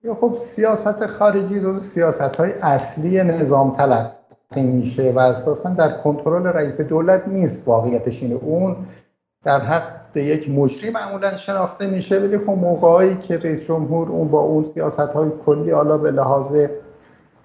خب 0.10 0.34
سیاست 0.34 1.06
خارجی 1.06 1.60
رو 1.60 1.82
سیاست 1.82 2.36
های 2.36 2.52
اصلی 2.62 3.24
نظام 3.24 3.72
تلقی 3.72 4.64
میشه 4.64 5.12
و 5.12 5.20
اساسا 5.20 5.70
در 5.70 5.98
کنترل 5.98 6.48
رئیس 6.48 6.82
دولت 6.82 7.28
نیست. 7.28 7.68
واقعیتش 7.68 8.24
اینه. 8.24 8.36
اون 8.36 8.76
در 9.44 9.60
حق 9.60 10.18
یک 10.18 10.50
مجری 10.50 10.90
معمولا 10.90 11.36
شناخته 11.36 11.88
میشه 11.88 12.20
ولی 12.20 12.38
خب 12.38 12.50
موقعی 12.50 13.16
که 13.16 13.38
رئیس 13.38 13.68
جمهور 13.68 14.10
اون 14.10 14.28
با 14.28 14.40
اون 14.40 14.64
سیاست 14.64 15.00
های 15.00 15.30
کلی 15.46 15.72
حالا 15.72 15.98
به 15.98 16.12
لحاظ 16.12 16.66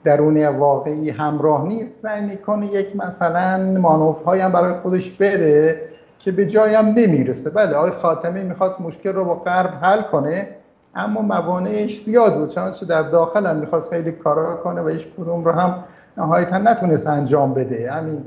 درونی 0.05 0.45
واقعی 0.45 1.11
همراه 1.11 1.69
نیست 1.69 2.01
سعی 2.01 2.23
می‌کنه 2.23 2.67
یک 2.67 2.97
مثلا 2.97 3.79
مانوف 3.81 4.29
هم 4.29 4.53
برای 4.53 4.81
خودش 4.81 5.11
بده 5.11 5.81
که 6.19 6.33
به 6.33 6.47
جایم 6.47 6.85
نمی‌رسه. 6.85 7.51
بله 7.51 7.75
آقای 7.75 7.91
خاتمی 7.91 8.43
می‌خواست 8.43 8.81
مشکل 8.81 9.13
رو 9.13 9.25
با 9.25 9.35
غرب 9.35 9.71
حل 9.83 10.03
کنه. 10.03 10.56
اما 10.97 11.22
موانعش 11.22 12.05
زیاد 12.05 12.38
بود. 12.38 12.49
چنانچه 12.49 12.86
در 12.86 13.03
داخل 13.03 13.47
هم 13.47 13.57
می‌خواست 13.57 13.90
خیلی 13.90 14.12
کارا 14.12 14.57
کنه 14.57 14.80
و 14.82 14.88
هیچ 14.88 15.07
کدوم 15.18 15.44
رو 15.44 15.53
هم 15.53 15.84
نهایتا 16.16 16.59
نتونست 16.59 17.07
انجام 17.07 17.55
بده. 17.55 17.92
همین 17.92 18.24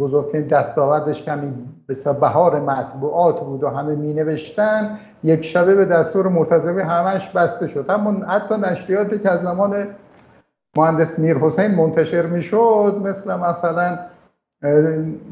بزرگترین 0.00 0.46
دستاوردش 0.46 1.22
کمی 1.22 1.52
به 1.86 2.12
بهار 2.20 2.60
مطبوعات 2.60 3.40
بود 3.40 3.62
و 3.62 3.68
همه 3.68 3.94
می 3.94 4.14
نوشتن 4.14 4.98
یک 5.24 5.42
شبه 5.42 5.74
به 5.74 5.84
دستور 5.84 6.28
مرتضوی 6.28 6.82
همش 6.82 7.30
بسته 7.30 7.66
شد. 7.66 7.86
اما 7.88 8.26
حتی 8.26 8.54
نشریاتی 8.54 9.18
که 9.18 9.30
از 9.30 9.40
زمان 9.40 9.86
مهندس 10.76 11.18
میر 11.18 11.36
حسین 11.36 11.74
منتشر 11.74 12.26
می 12.26 12.42
شد 12.42 13.00
مثل 13.04 13.36
مثلا 13.36 13.98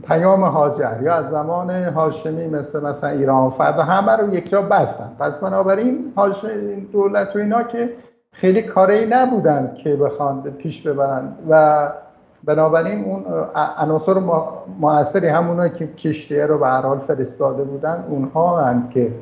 پیام 0.08 0.44
هاجر 0.44 1.02
یا 1.02 1.14
از 1.14 1.30
زمان 1.30 1.70
هاشمی 1.70 2.46
مثل 2.46 2.82
مثلا 2.82 3.10
ایران 3.10 3.50
فرد 3.50 3.78
همه 3.78 4.12
رو 4.12 4.34
یک 4.34 4.50
جا 4.50 4.62
بستن. 4.62 5.12
پس 5.18 5.40
بنابراین 5.40 6.12
دولت 6.92 7.36
و 7.36 7.38
اینا 7.38 7.62
که 7.62 7.90
خیلی 8.32 8.62
کاری 8.62 9.06
نبودن 9.06 9.74
که 9.74 9.96
بخوان 9.96 10.42
پیش 10.42 10.82
ببرند 10.82 11.38
و 11.48 11.92
بنابراین 12.44 13.04
اون 13.04 13.24
عناصر 13.54 14.14
موثری 14.80 15.26
همونایی 15.26 15.70
که 15.70 15.86
کشتیه 15.86 16.46
رو 16.46 16.58
به 16.58 16.68
حال 16.68 16.98
فرستاده 16.98 17.64
بودن 17.64 18.04
اونها 18.08 18.64
هم 18.64 18.88
که 18.88 19.12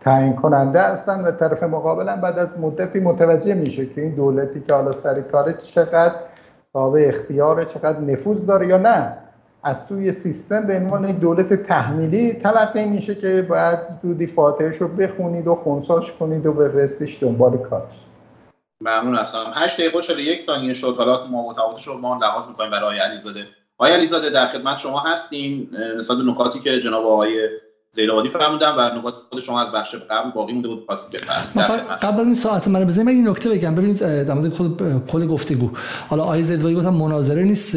تعیین 0.00 0.36
کننده 0.36 0.80
هستن 0.82 1.24
و 1.24 1.30
طرف 1.30 1.62
مقابل 1.62 2.16
بعد 2.16 2.38
از 2.38 2.60
مدتی 2.60 3.00
متوجه 3.00 3.54
میشه 3.54 3.86
که 3.86 4.00
این 4.00 4.14
دولتی 4.14 4.60
که 4.60 4.74
حالا 4.74 4.92
سر 4.92 5.20
کاره 5.20 5.52
چقدر 5.52 6.14
صاحب 6.72 6.96
اختیار 6.98 7.64
چقدر 7.64 8.00
نفوذ 8.00 8.46
داره 8.46 8.66
یا 8.66 8.78
نه. 8.78 9.27
از 9.62 9.86
سوی 9.86 10.12
سیستم 10.12 10.66
به 10.66 10.76
عنوان 10.76 11.12
دولت 11.12 11.62
تحمیلی 11.62 12.32
تلقی 12.32 12.86
میشه 12.86 13.14
که 13.14 13.46
باید 13.48 13.78
زودی 14.02 14.26
فاتحش 14.26 14.76
رو 14.76 14.88
بخونید 14.88 15.46
و 15.46 15.54
خونساش 15.54 16.12
کنید 16.12 16.46
و 16.46 16.52
بفرستش 16.52 17.18
دنبال 17.20 17.56
کارش. 17.56 17.94
ممنون 18.80 19.14
هستم. 19.14 19.44
8 19.54 19.80
دقیقه 19.80 20.00
شده 20.00 20.22
یک 20.22 20.42
ثانیه 20.42 20.74
شد. 20.74 20.94
حالا 20.98 21.26
ما 21.26 21.50
متفاوتش 21.50 21.88
رو 21.88 21.98
ما 21.98 22.18
لحاظ 22.18 22.48
می‌کنیم 22.48 22.70
برای 22.70 22.82
آقای 22.82 22.98
علیزاده. 22.98 23.44
آقای 23.78 23.92
علیزاده 23.92 24.30
در 24.30 24.48
خدمت 24.48 24.78
شما 24.78 25.00
هستیم. 25.00 25.70
نسبت 25.98 26.16
نکاتی 26.26 26.60
که 26.60 26.78
جناب 26.80 27.06
آقای 27.06 27.48
زیدآبادی 27.96 28.28
فرمودن 28.28 28.70
و 28.78 28.98
نکات 28.98 29.14
خود 29.30 29.40
شما 29.40 29.62
از 29.62 29.72
بخش 29.74 29.94
قبل 29.94 30.30
باقی 30.30 30.52
مونده 30.52 30.68
بود 30.68 30.86
پاس 30.86 30.98
قبل 32.02 32.20
این 32.20 32.34
ساعت 32.34 32.68
من 32.68 32.84
بزنید. 32.84 33.08
این 33.08 33.28
نکته 33.28 33.50
بگم. 33.50 33.74
ببینید 33.74 33.98
در 33.98 34.34
مورد 34.34 34.52
خود 34.52 34.82
کل 35.06 35.26
گفتگو. 35.26 35.70
حالا 36.08 36.22
آقای 36.22 36.42
زیدآبادی 36.42 36.74
گفتم 36.74 36.94
مناظره 36.94 37.42
نیست. 37.42 37.76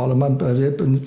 حالا 0.00 0.14
من 0.14 0.34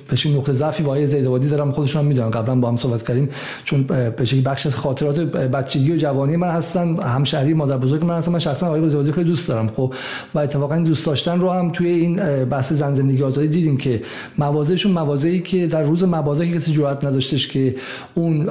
بهش 0.10 0.26
نقطه 0.26 0.54
ضعفی 0.54 0.84
با 0.84 0.90
آقای 0.90 1.08
زیدوادی 1.08 1.48
دارم 1.48 1.72
خودشون 1.72 2.02
هم 2.02 2.08
می‌دونن. 2.08 2.30
قبلا 2.30 2.56
با 2.56 2.70
هم 2.70 2.76
صحبت 2.76 3.08
کردیم. 3.08 3.30
چون 3.64 3.84
بهش 4.18 4.34
بخش 4.34 4.66
از 4.66 4.76
خاطرات 4.76 5.20
بچگی 5.20 5.92
و 5.92 5.98
جوانی 5.98 6.36
من 6.36 6.50
هستن 6.50 6.96
همشهری 6.96 7.54
مادر 7.54 7.78
بزرگ 7.78 8.06
من 8.06 8.18
هستن. 8.18 8.32
من 8.32 8.40
شخصا 8.40 8.68
آقای 8.68 8.82
زیدوادی 8.90 9.12
خیلی 9.12 9.28
دوست 9.28 9.48
دارم. 9.48 9.68
خب 9.68 9.94
و 10.36 10.40
اتفاقا 10.40 10.78
دوست 10.78 11.06
داشتن 11.06 11.40
رو 11.40 11.50
هم 11.50 11.72
توی 11.72 11.88
این 11.88 12.46
بحث 12.46 12.74
زن 12.74 12.94
زندگی 12.94 13.24
آزادی 13.24 13.48
دیدیم 13.48 13.78
که 13.78 14.02
موازهشون 14.38 14.92
موازهی 14.92 15.40
که 15.40 15.68
در 15.68 15.84
روز 15.84 16.04
مبادا 16.04 16.46
کسی 16.46 16.74
جرئت 16.74 17.06
نداشتش 17.06 17.48
که 17.48 17.76
اون 18.14 18.50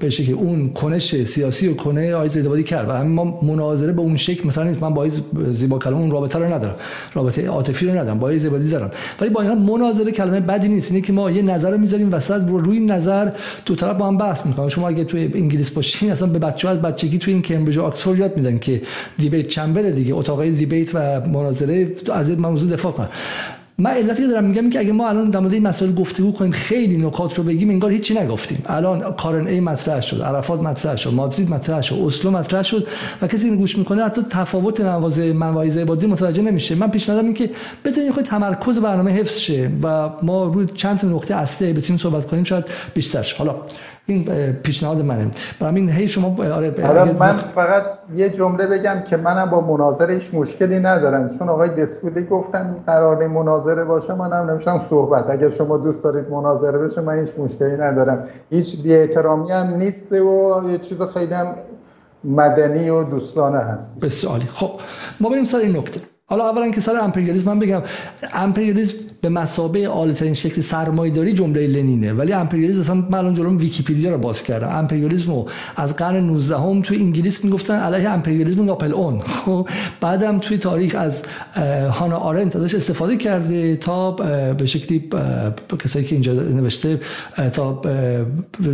بهش 0.00 0.20
که 0.20 0.32
اون 0.32 0.70
کنش 0.70 1.22
سیاسی 1.22 1.68
و 1.68 1.74
کنه 1.74 2.14
آقای 2.14 2.28
زیدوادی 2.28 2.62
کرد. 2.62 2.86
و 2.88 3.04
ما 3.04 3.40
مناظره 3.42 3.92
به 3.92 4.00
اون 4.00 4.16
شکل 4.16 4.48
مثلا 4.48 4.64
نیست. 4.64 4.82
من 4.82 4.94
با 4.94 5.08
زیبا 5.52 5.78
کلام 5.78 6.00
اون 6.00 6.10
رابطه 6.10 6.38
رو 6.38 6.52
ندارم. 6.52 6.74
رابطه 7.14 7.46
عاطفی 7.46 7.86
رو 7.86 7.98
ندارم. 7.98 8.18
با 8.18 8.38
زیدوادی 8.38 8.68
دارم. 8.68 8.90
ولی 9.20 9.30
با 9.38 9.42
اینا 9.42 9.54
مناظره 9.54 10.12
کلمه 10.12 10.40
بدی 10.40 10.68
نیست. 10.68 10.92
اینه 10.92 11.06
که 11.06 11.12
ما 11.12 11.30
یه 11.30 11.42
نظر 11.42 11.70
رو 11.70 11.78
می‌ذاریم 11.78 12.12
وسط 12.12 12.40
رو 12.48 12.58
روی 12.58 12.80
نظر. 12.80 13.30
دو 13.66 13.74
طرف 13.74 13.96
با 13.96 14.06
هم 14.06 14.18
بحث 14.18 14.46
می‌کنن. 14.46 14.68
شما 14.68 14.88
اگه 14.88 15.04
توی 15.04 15.30
انگلیس 15.34 15.70
باشین 15.70 16.12
اصلا 16.12 16.28
به 16.28 16.38
بچه‌ها 16.38 16.74
از 16.74 16.82
بچگی 16.82 17.18
توی 17.18 17.32
این 17.32 17.42
کمبریج 17.42 17.76
و 17.76 17.82
آکسفورد 17.82 18.18
یاد 18.18 18.36
میدن 18.36 18.58
که 18.58 18.82
دیبیت 19.18 19.46
چمبر 19.46 19.82
دیگه. 19.82 20.14
اتاقای 20.14 20.50
دیبیت 20.50 20.90
و 20.94 21.20
مناظره 21.20 21.96
از 22.12 22.30
این 22.30 22.38
موضوع 22.38 22.70
دفاع 22.70 22.92
کنن. 22.92 23.08
من 23.80 23.90
علتی 23.90 24.22
که 24.22 24.28
دارم 24.28 24.44
میگم 24.44 24.70
که 24.70 24.78
اگه 24.78 24.92
ما 24.92 25.08
الان 25.08 25.30
در 25.30 25.40
مورد 25.40 25.52
این 25.52 25.66
مسائل 25.66 25.92
گفتگو 25.92 26.32
کنیم 26.32 26.52
خیلی 26.52 26.96
نکات 26.96 27.34
رو 27.34 27.44
بگیم 27.44 27.70
انگار 27.70 27.92
هیچی 27.92 28.14
نگفتیم. 28.14 28.62
الان 28.66 29.12
کارن 29.12 29.46
ای 29.46 29.60
مطرح 29.60 30.00
شد 30.00 30.22
عرفات 30.22 30.60
مطرح 30.60 30.96
شد 30.96 31.12
مادرید 31.14 31.50
مطرح 31.50 31.80
شد 31.80 31.94
اسلو 31.94 32.30
مطرح 32.30 32.62
شد 32.62 32.86
و 33.22 33.26
کسی 33.26 33.48
این 33.48 33.56
گوش 33.56 33.78
می‌کنه 33.78 34.04
حتی 34.04 34.22
تفاوت 34.30 34.80
مواضع 34.80 35.32
منواعظ 35.32 35.78
عبادی 35.78 36.06
متوجه 36.06 36.42
نمیشه. 36.42 36.74
من 36.74 36.90
پیشنهادم 36.90 37.24
این 37.24 37.34
که 37.34 37.50
بذارین 37.84 38.12
خود 38.12 38.24
تمرکز 38.24 38.78
برنامه 38.78 39.10
حفظ 39.10 39.38
شه 39.38 39.70
و 39.82 40.10
ما 40.22 40.44
روی 40.44 40.66
چند 40.74 41.06
نکته 41.06 41.34
اصلی 41.34 41.72
بتونیم 41.72 41.98
صحبت 41.98 42.26
کنیم 42.26 42.44
شاید 42.44 42.64
بیشتر 42.94 43.34
حالا 43.38 43.54
این 44.08 44.52
پیشنهاد 44.52 45.00
منه. 45.00 45.30
برای 45.60 45.74
این 45.74 45.90
هی 45.90 46.08
شما 46.08 46.36
آره, 46.38 46.86
آره 46.86 47.12
من 47.12 47.36
فقط 47.36 47.82
یه 48.14 48.28
جمله 48.28 48.66
بگم 48.66 49.02
که 49.10 49.16
منم 49.16 49.50
با 49.50 49.60
مناظره 49.60 50.14
هیچ 50.14 50.34
مشکلی 50.34 50.78
ندارم. 50.78 51.28
چون 51.28 51.48
آقای 51.48 51.68
دسپولی 51.68 52.24
گفتن 52.24 52.76
قرار 52.86 53.26
مناظره 53.26 53.84
باشه 53.84 54.14
منم 54.14 54.50
نمیشم 54.50 54.80
صحبت. 54.90 55.30
اگر 55.30 55.50
شما 55.50 55.78
دوست 55.78 56.04
دارید 56.04 56.30
مناظره 56.30 56.78
بشه 56.78 57.00
من 57.00 57.20
هیچ 57.20 57.30
مشکلی 57.38 57.76
ندارم. 57.76 58.24
هیچ 58.50 58.82
بی 58.82 58.94
احترامی 58.94 59.52
هم 59.52 59.74
نیست 59.74 60.12
و 60.12 60.62
یه 60.70 60.78
چیز 60.78 61.02
خیلی 61.02 61.34
هم 61.34 61.54
مدنی 62.24 62.90
و 62.90 63.04
دوستانه 63.04 63.58
هست. 63.58 64.00
بسیار 64.00 64.40
خب 64.54 64.70
ما 65.20 65.28
بریم 65.28 65.44
سر 65.44 65.58
این 65.58 65.76
نکته. 65.76 66.00
حالا 66.26 66.48
اولا 66.48 66.70
که 66.70 66.80
سر 66.80 67.00
امپریالیسم 67.02 67.50
من 67.50 67.58
بگم. 67.58 67.82
امپریالیسم 68.34 68.96
به 69.20 69.28
مسابه 69.28 69.88
عالی‌ترین 69.88 70.34
شکل 70.34 70.60
سرمایه‌داری 70.60 71.32
جمله 71.32 71.66
لنینه. 71.66 72.12
ولی 72.12 72.32
امپریالیسم 72.32 72.80
اصلا 72.80 72.94
من 72.94 73.18
الان 73.18 73.34
جلوم 73.34 73.56
ویکی‌پدیا 73.56 74.10
رو 74.10 74.18
باز 74.18 74.42
کردم. 74.42 74.68
امپریالیسم 74.72 75.44
از 75.76 75.96
قرن 75.96 76.26
19 76.26 76.56
هم 76.56 76.82
تو 76.82 76.94
انگلیس 76.94 77.44
می‌گفتن 77.44 77.74
علیه 77.74 78.10
امپریالیسم 78.10 78.64
ناپل 78.64 78.92
اون 78.92 79.20
خب 79.20 79.68
بعدم 80.00 80.38
توی 80.38 80.58
تاریخ 80.58 80.94
از 80.98 81.22
هانا 81.90 82.16
آرنت 82.16 82.56
ازش 82.56 82.74
استفاده 82.74 83.16
کرده 83.16 83.76
تا 83.76 84.10
به 84.58 84.66
شکلی 84.66 85.10
کسایی 85.84 86.04
که 86.04 86.14
اینجا 86.14 86.32
نوشته 86.32 87.00
تا 87.52 87.82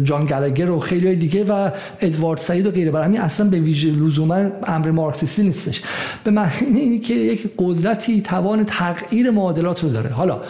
جان 0.05 0.27
گلگر 0.27 0.71
و 0.71 0.79
خیلی 0.79 1.17
دیگه 1.17 1.45
و 1.45 1.71
ادوارد 2.01 2.41
سعید 2.41 2.67
و 2.67 2.71
غیره. 2.71 2.91
برای 2.91 3.07
همین 3.07 3.21
اصلا 3.21 3.49
به 3.49 3.61
ویژه 3.61 3.91
لزوما 3.91 4.35
امر 4.67 4.91
مارکسیستی 4.91 5.43
نیستش. 5.43 5.83
به 6.25 6.31
معنی 6.31 6.99
که 6.99 7.15
یک 7.15 7.51
قدرتی 7.59 8.21
توان 8.21 8.65
تغییر 8.65 9.31
معادلات 9.31 9.83
رو 9.83 9.89
داره. 9.89 10.11
حالا 10.11 10.34
了。 10.37 10.47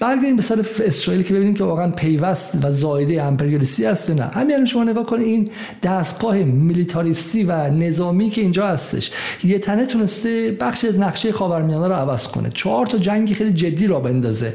برگردیم 0.00 0.36
به 0.36 0.42
سر 0.42 0.66
اسرائیل 0.84 1.22
که 1.22 1.34
ببینیم 1.34 1.54
که 1.54 1.64
واقعا 1.64 1.90
پیوست 1.90 2.58
و 2.62 2.70
زایده 2.70 3.22
امپریالیستی 3.22 3.86
است 3.86 4.10
نه. 4.10 4.22
همین 4.22 4.64
شما 4.64 4.84
نگاه 4.84 5.06
کنید 5.06 5.26
این 5.26 5.48
دستگاه 5.82 6.36
میلیتاریستی 6.36 7.44
و 7.44 7.70
نظامی 7.70 8.30
که 8.30 8.40
اینجا 8.40 8.66
هستش 8.66 9.10
یه 9.44 9.58
تنه 9.58 9.86
تونسته 9.86 10.56
بخش 10.60 10.84
از 10.84 10.98
نقشه 10.98 11.32
خاورمیانه 11.32 11.88
رو 11.88 11.94
عوض 11.94 12.28
کنه. 12.28 12.50
چهار 12.54 12.86
تا 12.86 12.98
جنگی 12.98 13.34
خیلی 13.34 13.52
جدی 13.52 13.86
را 13.86 14.00
بندازه. 14.00 14.52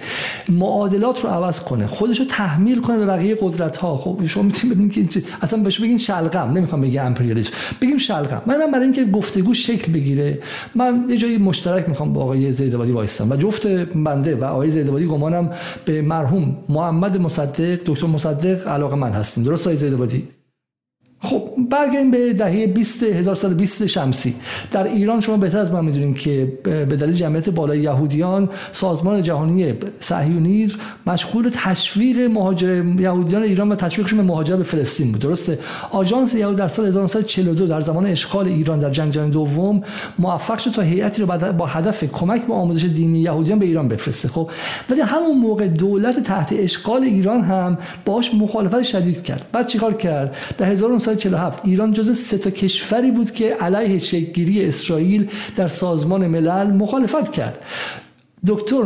معادلات 0.50 1.24
رو 1.24 1.30
عوض 1.30 1.60
کنه. 1.60 1.88
خودش 1.88 2.20
رو 2.20 2.26
تحمیل 2.26 2.82
کنه 2.82 2.98
به 2.98 3.06
بقیه 3.06 3.38
قدرت 3.42 3.78
ها 3.78 3.98
خب 3.98 4.26
شما 4.26 4.44
می‌تونید 4.44 4.76
ببینید 4.76 5.12
که 5.12 5.24
اصلا 5.42 5.64
بهش 5.64 5.80
بگین 5.80 5.98
شلغم. 5.98 6.52
نمی‌خوام 6.58 6.82
بگم 6.82 7.06
امپریالیسم. 7.06 7.52
بگیم 7.82 7.98
شلغم. 7.98 8.42
من 8.46 8.72
برای 8.72 8.84
اینکه 8.84 9.06
گفتگو 9.06 9.54
شکل 9.54 9.92
بگیره 9.92 10.40
من 10.76 11.06
یه 11.10 11.18
جایی 11.18 11.38
مشترک 11.38 11.90
می‌خوام 11.90 12.14
با 12.14 12.22
آقای 12.22 12.52
زیدوادی 12.52 12.92
وایستم 12.92 13.32
و 13.32 13.36
جفت 13.36 13.68
بنده 13.68 14.36
و 14.36 14.44
آقای 14.44 14.70
زیدوادی 14.70 15.06
گمانم 15.34 15.54
به 15.86 16.02
مرحوم 16.02 16.58
محمد 16.70 17.18
مصدق 17.18 17.80
دکتر 17.86 18.08
مصدق 18.08 18.68
علاقه 18.68 18.96
من 18.96 19.12
هستیم. 19.12 19.44
درست 19.44 19.68
آقای 19.68 19.78
زیدوادی 19.78 20.28
خب 21.20 21.50
برگردیم 21.70 22.12
به 22.12 22.34
دهه 22.34 22.68
20 22.68 23.04
1120 23.04 23.86
شمسی. 23.86 24.36
در 24.72 24.84
ایران 24.84 25.22
شما 25.22 25.38
بهتر 25.38 25.60
از 25.60 25.72
من 25.72 25.86
می‌دونید 25.86 26.18
که 26.18 26.54
به 26.64 26.86
دلیل 26.86 27.16
جمعیت 27.16 27.50
بالای 27.50 27.82
یهودیان 27.82 28.50
سازمان 28.72 29.22
جهانی 29.22 29.74
صهیونیسم 30.00 30.76
مشغول 31.08 31.50
تشویق 31.54 32.20
مهاجر 32.20 32.84
یهودیان 33.00 33.44
ایران 33.44 33.72
و 33.72 33.76
تشویقشون 33.76 34.18
به 34.18 34.24
مهاجرت 34.24 34.58
به 34.58 34.64
فلسطین 34.64 35.12
بود. 35.12 35.22
درسته؟ 35.22 35.60
آژانس 35.92 36.36
یهود 36.36 36.58
در 36.58 36.68
سال 36.68 36.86
1942 36.86 37.68
در 37.68 37.82
زمان 37.82 38.06
اشغال 38.06 38.48
ایران 38.48 38.80
در 38.80 38.90
جنگ 38.90 39.14
جهانی 39.14 39.32
دوم 39.32 39.84
موفق 40.20 40.58
شد 40.58 40.72
تا 40.72 40.82
هیئتی 40.82 41.22
رو 41.22 41.54
با 41.58 41.66
هدف 41.66 42.04
کمک 42.04 42.42
به 42.48 42.54
آموزش 42.54 42.84
دینی 42.84 43.20
یهودیان 43.20 43.60
به 43.60 43.66
ایران 43.66 43.88
بفرسته. 43.88 44.28
خب 44.28 44.50
ولی 44.90 45.02
همون 45.02 45.38
موقع 45.38 45.68
دولت 45.68 46.20
تحت 46.20 46.54
اشغال 46.58 47.04
ایران 47.04 47.42
هم 47.42 47.78
باش 48.06 48.34
مخالفت 48.34 48.82
شدید 48.82 49.24
کرد. 49.24 49.46
بعد 49.52 49.68
چیکار 49.68 49.94
کرد؟ 49.94 50.36
در 50.58 50.66
1900 50.66 51.18
1947 51.54 51.66
ایران 51.66 51.92
جز 51.92 52.18
سه 52.18 52.38
تا 52.38 52.50
کشوری 52.50 53.12
بود 53.12 53.32
که 53.32 53.54
علیه 53.54 54.00
شکلگیری 54.00 54.66
اسرائیل 54.66 55.30
در 55.56 55.68
سازمان 55.68 56.28
ملل 56.28 56.68
مخالفت 56.68 57.32
کرد. 57.32 57.66
دکتر 58.48 58.84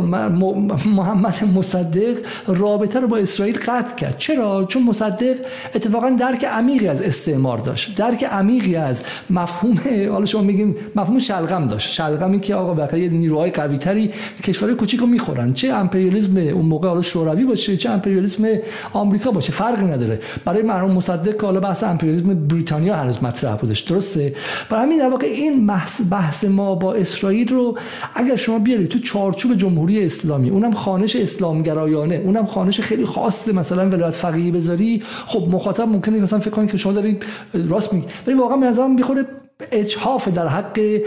محمد 0.86 1.44
مصدق 1.56 2.16
رابطه 2.46 3.00
رو 3.00 3.08
با 3.08 3.16
اسرائیل 3.16 3.58
قطع 3.66 3.96
کرد. 3.96 4.18
چرا؟ 4.18 4.64
چون 4.64 4.82
مصدق 4.82 5.36
اتفاقا 5.74 6.10
درک 6.10 6.44
عمیقی 6.44 6.88
از 6.88 7.02
استعمار 7.02 7.58
داشت. 7.58 7.94
درک 7.96 8.24
عمیقی 8.24 8.76
از 8.76 9.02
مفهوم 9.30 9.80
حالا 10.12 10.26
شما 10.26 10.42
میگیم 10.42 10.76
مفهوم 10.96 11.18
شلغم 11.18 11.66
داشت. 11.66 11.92
شلغمی 11.92 12.40
که 12.40 12.54
آقا 12.54 12.74
بقیه 12.74 13.08
نیروهای 13.08 13.50
قوی 13.50 13.78
تری 13.78 14.10
کشور 14.42 14.74
کوچیکو 14.74 15.06
می‌خورن. 15.06 15.54
چه 15.54 15.68
امپریالیسم 15.68 16.36
اون 16.36 16.66
موقع 16.66 16.88
حالا 16.88 17.02
شوروی 17.02 17.44
باشه 17.44 17.76
چه 17.76 17.90
امپریالیسم 17.90 18.44
آمریکا 18.92 19.30
باشه. 19.30 19.52
فرقی 19.52 19.86
نداره. 19.86 20.20
برای 20.44 20.62
مرحوم 20.62 20.90
مصدق 20.90 21.36
که 21.40 21.46
حالا 21.46 21.60
بحث 21.60 21.82
امپریالیسم 21.82 22.46
بریتانیا 22.48 22.96
هنوز 22.96 23.22
مطرح 23.22 23.56
بودش. 23.56 23.80
درسته؟ 23.80 24.34
برای 24.70 24.82
همین 24.84 24.98
در 24.98 25.08
واقع 25.08 25.26
این 25.26 25.66
بحث 26.10 26.44
ما 26.44 26.74
با 26.74 26.94
اسرائیل 26.94 27.48
رو 27.48 27.78
اگر 28.14 28.36
شما 28.36 28.58
بیارید 28.58 28.88
تو 28.88 28.98
چارچوب 28.98 29.47
به 29.48 29.56
جمهوری 29.56 30.04
اسلامی 30.04 30.50
اونم 30.50 30.72
خانش 30.72 31.16
اسلامگرایانه 31.16 32.14
اونم 32.14 32.46
خانش 32.46 32.80
خیلی 32.80 33.04
خاص 33.04 33.48
مثلا 33.48 33.88
ولایت 33.88 34.14
فقیه 34.14 34.52
بذاری. 34.52 35.02
خب 35.26 35.48
مخاطب 35.50 35.88
ممکنه 35.88 36.20
مثلا 36.20 36.38
فکر 36.38 36.50
کنید 36.50 36.70
که 36.70 36.76
شما 36.76 36.92
دارید 36.92 37.24
راست 37.54 37.92
میگی. 37.92 38.06
ولی 38.26 38.36
واقعا 38.36 38.56
به 38.56 38.66
نظرم 38.66 38.94
می‌خوره 38.94 39.24
اجحاف 39.72 40.28
در 40.28 40.48
حق 40.48 41.00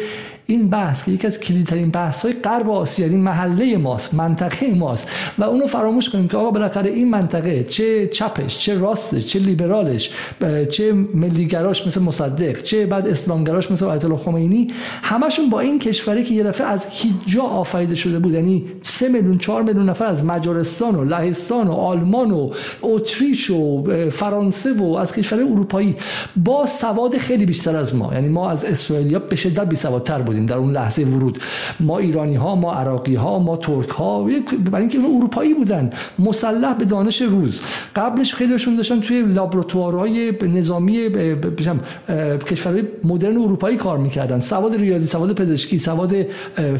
این 0.52 0.70
بحث 0.70 1.06
که 1.06 1.12
یکی 1.12 1.28
از 1.28 1.40
کلیدترین 1.40 1.90
بحث 1.90 2.26
های 2.26 2.34
غرب 2.34 2.70
آسیا 2.70 3.06
یعنی 3.06 3.18
محله 3.18 3.78
ماست 3.78 4.14
منطقه 4.14 4.74
ماست 4.74 5.10
و 5.38 5.44
اونو 5.44 5.66
فراموش 5.66 6.10
کنیم 6.10 6.28
که 6.28 6.38
آقا 6.38 6.52
بالاخره 6.52 6.90
این 6.90 7.10
منطقه 7.10 7.64
چه 7.64 8.08
چپش 8.08 8.58
چه 8.58 8.78
راستش 8.78 9.26
چه 9.26 9.40
لیبرالش 9.40 10.12
چه 10.70 10.94
ملیگراش 10.94 11.88
مثل 11.88 12.02
مصدق 12.02 12.62
چه 12.62 12.86
بعد 12.86 13.08
اسلامگراش 13.08 13.72
مثل 13.72 13.86
آیت 13.86 14.06
الله 14.06 14.18
خمینی 14.18 14.68
همشون 15.04 15.50
با 15.50 15.60
این 15.60 15.80
کشوری 15.80 16.24
که 16.24 16.34
یه 16.34 16.44
دفعه 16.44 16.68
از 16.68 16.88
هیچ 16.90 17.14
جا 17.26 17.42
آفریده 17.42 17.96
شده 17.96 18.20
بود 18.20 18.34
یعنی 18.34 18.66
3 18.84 19.10
میلیون 19.10 19.38
4 19.38 19.64
میلیون 19.64 19.90
نفر 19.90 20.06
از 20.06 20.26
مجارستان 20.26 20.96
و 20.96 21.04
لهستان 21.04 21.68
و 21.68 21.72
آلمان 21.72 22.32
و 22.32 22.52
اتریش 22.82 23.50
و 23.50 23.84
فرانسه 24.10 24.74
و 24.74 24.96
از 24.96 25.14
کشور 25.14 25.40
اروپایی 25.40 25.96
با 26.36 26.66
سواد 26.66 27.18
خیلی 27.18 27.46
بیشتر 27.46 27.78
از 27.78 27.96
ما 27.96 28.14
یعنی 28.14 28.30
ما 28.30 28.50
از 28.50 28.66
اسرائیلیا 28.66 29.20
به 29.20 29.36
شدت 29.36 29.70
بی 29.70 29.76
سوادتر 29.76 30.22
بودیم. 30.22 30.41
در 30.46 30.58
اون 30.58 30.72
لحظه 30.72 31.04
ورود. 31.04 31.40
ما 31.80 31.98
ایرانی 31.98 32.36
ها 32.36 32.56
ما 32.56 32.74
عراقی 32.74 33.16
ها 33.16 33.40
ما 33.40 33.58
ترک 33.58 33.90
ها 33.90 34.24
برای 34.72 34.82
اینکه 34.82 35.00
اروپایی 35.00 35.54
بودن 35.54 35.90
مسلح 36.20 36.74
به 36.74 36.86
دانش 36.86 37.22
روز. 37.22 37.62
قبلش 37.96 38.34
خیلیشون 38.34 38.76
داشتن 38.76 39.00
توی 39.00 39.22
لابراتوارهای 39.22 40.32
نظامی 40.42 40.98
کشورهای 42.48 42.84
مدرن 43.04 43.38
اروپایی 43.38 43.78
کار 43.78 43.98
می‌کردن. 43.98 44.40
سواد 44.40 44.76
ریاضی 44.76 45.08
سواد 45.08 45.34
پزشکی 45.34 45.80
سواد 45.80 46.16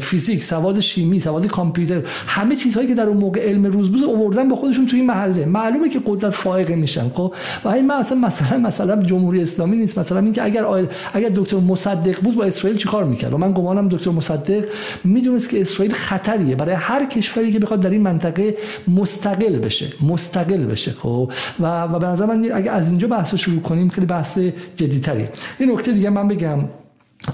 فیزیک 0.00 0.44
سواد 0.44 0.80
شیمی 0.80 1.20
سواد 1.20 1.46
کامپیوتر 1.46 2.00
همه 2.26 2.56
چیزهایی 2.56 2.88
که 2.88 2.94
در 2.94 3.06
اون 3.06 3.16
موقع 3.16 3.48
علم 3.48 3.66
روز 3.66 3.90
بود 3.90 4.04
آوردن 4.04 4.48
با 4.48 4.56
خودشون 4.56 4.86
توی 4.86 5.02
محله. 5.02 5.44
معلومه 5.44 5.88
که 5.88 6.00
قدرت 6.06 6.30
فائقه 6.30 6.74
میشن 6.74 7.08
خب؟ 7.08 7.34
و 7.64 7.68
این 7.68 7.86
مثلا 7.86 8.18
مثلا 8.18 8.58
مثلا 8.58 9.02
جمهوری 9.02 9.42
اسلامی 9.42 9.76
نیست. 9.76 9.98
مثلا 9.98 10.18
اینکه 10.18 10.44
اگر 10.44 10.64
اگر 11.12 11.28
دکتر 11.34 11.56
مصدق 11.56 12.20
بود 12.20 12.34
با 12.34 12.44
اسرائیل 12.44 12.78
چیکار 12.78 13.04
می‌کرد؟ 13.04 13.34
من 13.42 13.52
گمانم 13.52 13.88
دکتر 13.88 14.10
مصدق 14.10 14.64
می‌دونست 15.04 15.50
که 15.50 15.60
اسرائیل 15.60 15.94
خطریه. 15.94 16.56
برای 16.56 16.74
هر 16.74 17.04
کشوری 17.04 17.52
که 17.52 17.58
بخواد 17.58 17.80
در 17.80 17.90
این 17.90 18.02
منطقه 18.02 18.56
مستقل 18.88 19.58
بشه 19.58 19.86
مستقل 20.00 20.64
بشه 20.64 20.90
خب؟ 20.90 21.32
و 21.60 21.82
و 21.82 21.98
به 21.98 22.06
نظر 22.06 22.26
من 22.26 22.50
اگه 22.54 22.70
از 22.70 22.88
اینجا 22.88 23.08
بحث 23.08 23.34
شروع 23.34 23.60
کنیم 23.60 23.88
خیلی 23.88 24.06
بحث 24.06 24.38
جدیتری. 24.76 25.28
این 25.58 25.70
نکته 25.70 25.92
دیگه 25.92 26.10
من 26.10 26.28
بگم. 26.28 26.58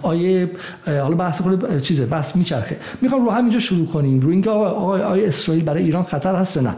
آیه 0.02 0.50
حالا 0.86 1.14
بحث 1.14 1.40
خود 1.40 1.82
چیزه 1.82 2.06
بحث 2.06 2.36
میچرخه. 2.36 2.76
می‌خوام 3.00 3.24
رو 3.24 3.30
همینجا 3.30 3.58
شروع 3.58 3.86
کنیم 3.86 4.20
رو 4.20 4.30
اینکه 4.30 4.50
آقا 4.50 4.96
اسرائیل 5.14 5.64
برای 5.64 5.82
ایران 5.82 6.02
خطر 6.02 6.34
هست 6.36 6.56
یا 6.56 6.62
نه؟ 6.62 6.74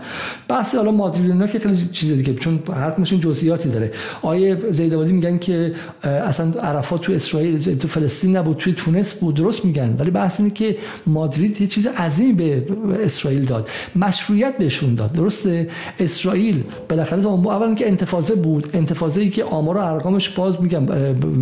بحث 0.49 0.75
حالا 0.75 0.91
مادرینا 0.91 1.47
که 1.47 1.59
خیلی 1.59 1.89
چیز 1.93 2.13
دیگه 2.13 2.35
چون 2.35 2.59
هر 2.75 2.91
کمشون 2.91 3.21
جزئیاتی 3.21 3.69
داره. 3.69 3.93
آیه 4.23 4.59
زیدوادی 4.71 5.13
میگن 5.13 5.39
که 5.39 5.75
اصلا 6.03 6.61
عرفات 6.63 7.01
تو 7.01 7.13
اسرائیل 7.13 7.79
تو 7.79 7.89
فلسطین 7.89 8.37
نبود 8.37 8.57
توی 8.57 8.73
تونس 8.73 9.15
بود 9.15 9.35
درست 9.35 9.65
میگن. 9.65 9.97
ولی 9.99 10.11
بحث 10.11 10.41
اینه 10.41 10.53
که 10.53 10.77
مادرید 11.07 11.61
یه 11.61 11.67
چیز 11.67 11.87
عظیمی 11.87 12.33
به 12.33 12.65
اسرائیل 13.05 13.45
داد. 13.45 13.69
مشروعیت 13.97 14.59
بهشون 14.59 14.95
داد. 14.95 15.13
درسته؟ 15.13 15.69
اسرائیل 15.99 16.65
بالاخره 16.89 17.27
اولا 17.27 17.75
که 17.75 17.89
انتفاضه 17.89 18.35
بود. 18.35 18.71
انتفاضه 18.75 19.21
ای 19.21 19.31
که 19.31 19.45
آمار 19.45 19.77
و 19.77 19.81
ارقامش 19.81 20.29
باز 20.29 20.63
میگم 20.63 20.87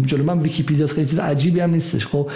جلو 0.06 0.24
من 0.24 0.38
ویکی‌پدیا 0.38 0.86
خیلی 0.86 1.06
چیز 1.06 1.18
عجیب 1.18 1.57
هم 1.60 1.70
نیستش 1.70 2.06
خب؟ 2.06 2.28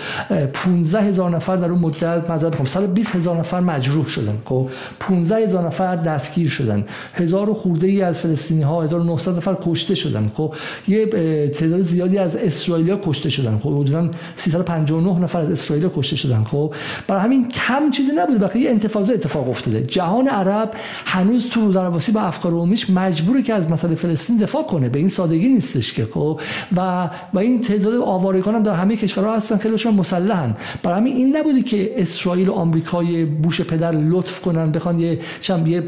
15 0.53 1.01
هزار 1.01 1.31
نفر 1.31 1.57
در 1.57 1.71
اون 1.71 1.79
مدت 1.79 2.31
معذرت 2.31 2.55
خب 2.55 2.67
120 2.67 3.17
هزار 3.17 3.39
نفر 3.39 3.61
مجروح 3.61 4.09
شدن 4.09 4.39
خب؟ 4.45 4.69
15 5.01 5.37
هزار 5.37 5.67
نفر 5.67 5.97
دستگیر 5.97 6.49
شدن. 6.49 6.85
هزار 7.15 7.51
و 7.51 7.55
خورده 7.55 7.87
ای 7.87 8.03
از 8.03 8.19
فلسطینی 8.19 8.63
ها 8.63 8.83
1900 8.83 9.37
نفر 9.37 9.57
کشته 9.63 9.95
شدن 9.95 10.31
خب؟ 10.37 10.55
یه 10.89 11.07
تعداد 11.49 11.83
زیادی 11.83 12.19
از 12.19 12.37
اسرائیلیا 12.37 13.01
کشته 13.05 13.31
شدن 13.31 13.59
خب؟ 13.59 13.81
حدودا 13.81 14.11
359 14.37 15.19
نفر 15.19 15.41
از 15.41 15.51
اسرائیل 15.51 15.89
کشته 15.97 16.17
شدن 16.17 16.45
خب؟ 16.45 16.75
برای 17.07 17.23
همین 17.23 17.49
کم 17.49 17.91
چیزی 17.91 18.13
نبود 18.17 18.41
بلکه 18.41 18.71
انتفاضه 18.71 19.15
اتفاق 19.15 19.49
افتاده. 19.49 19.83
جهان 19.83 20.29
عرب 20.29 20.71
هنوز 21.05 21.47
تو 21.47 21.61
رودرواسی 21.61 22.13
با 22.13 22.21
افکار 22.21 22.53
عمومیش 22.53 22.91
مجبوره 22.91 23.43
که 23.43 23.55
از 23.55 23.71
مسئله 23.71 23.95
فلسطین 23.95 24.37
دفاع 24.37 24.63
کنه. 24.63 24.89
به 24.89 24.99
این 24.99 25.09
سادگی 25.09 25.49
نیستش 25.49 25.93
که 25.93 26.09
خب؟ 26.15 26.41
و 26.77 27.11
و 27.35 27.39
این 27.39 27.63
تعداد 27.63 27.95
آوارگان 27.95 28.55
هم 28.55 28.63
در 28.63 28.75
همه 28.75 28.97
کشورها 29.13 29.37
هستن 29.37 29.57
خیلیشون 29.57 29.95
مسلحن. 29.95 30.57
برای 30.83 30.97
همین 30.99 31.17
این 31.17 31.37
نبودی 31.37 31.63
که 31.63 32.03
اسرائیل 32.03 32.49
و 32.49 32.53
آمریکای 32.53 33.25
بوش 33.25 33.61
پدر 33.61 33.91
لطف 33.91 34.41
کنن 34.41 34.73
بخوان 34.73 35.01
یه 35.01 35.19
چم 35.41 35.67
یه 35.67 35.83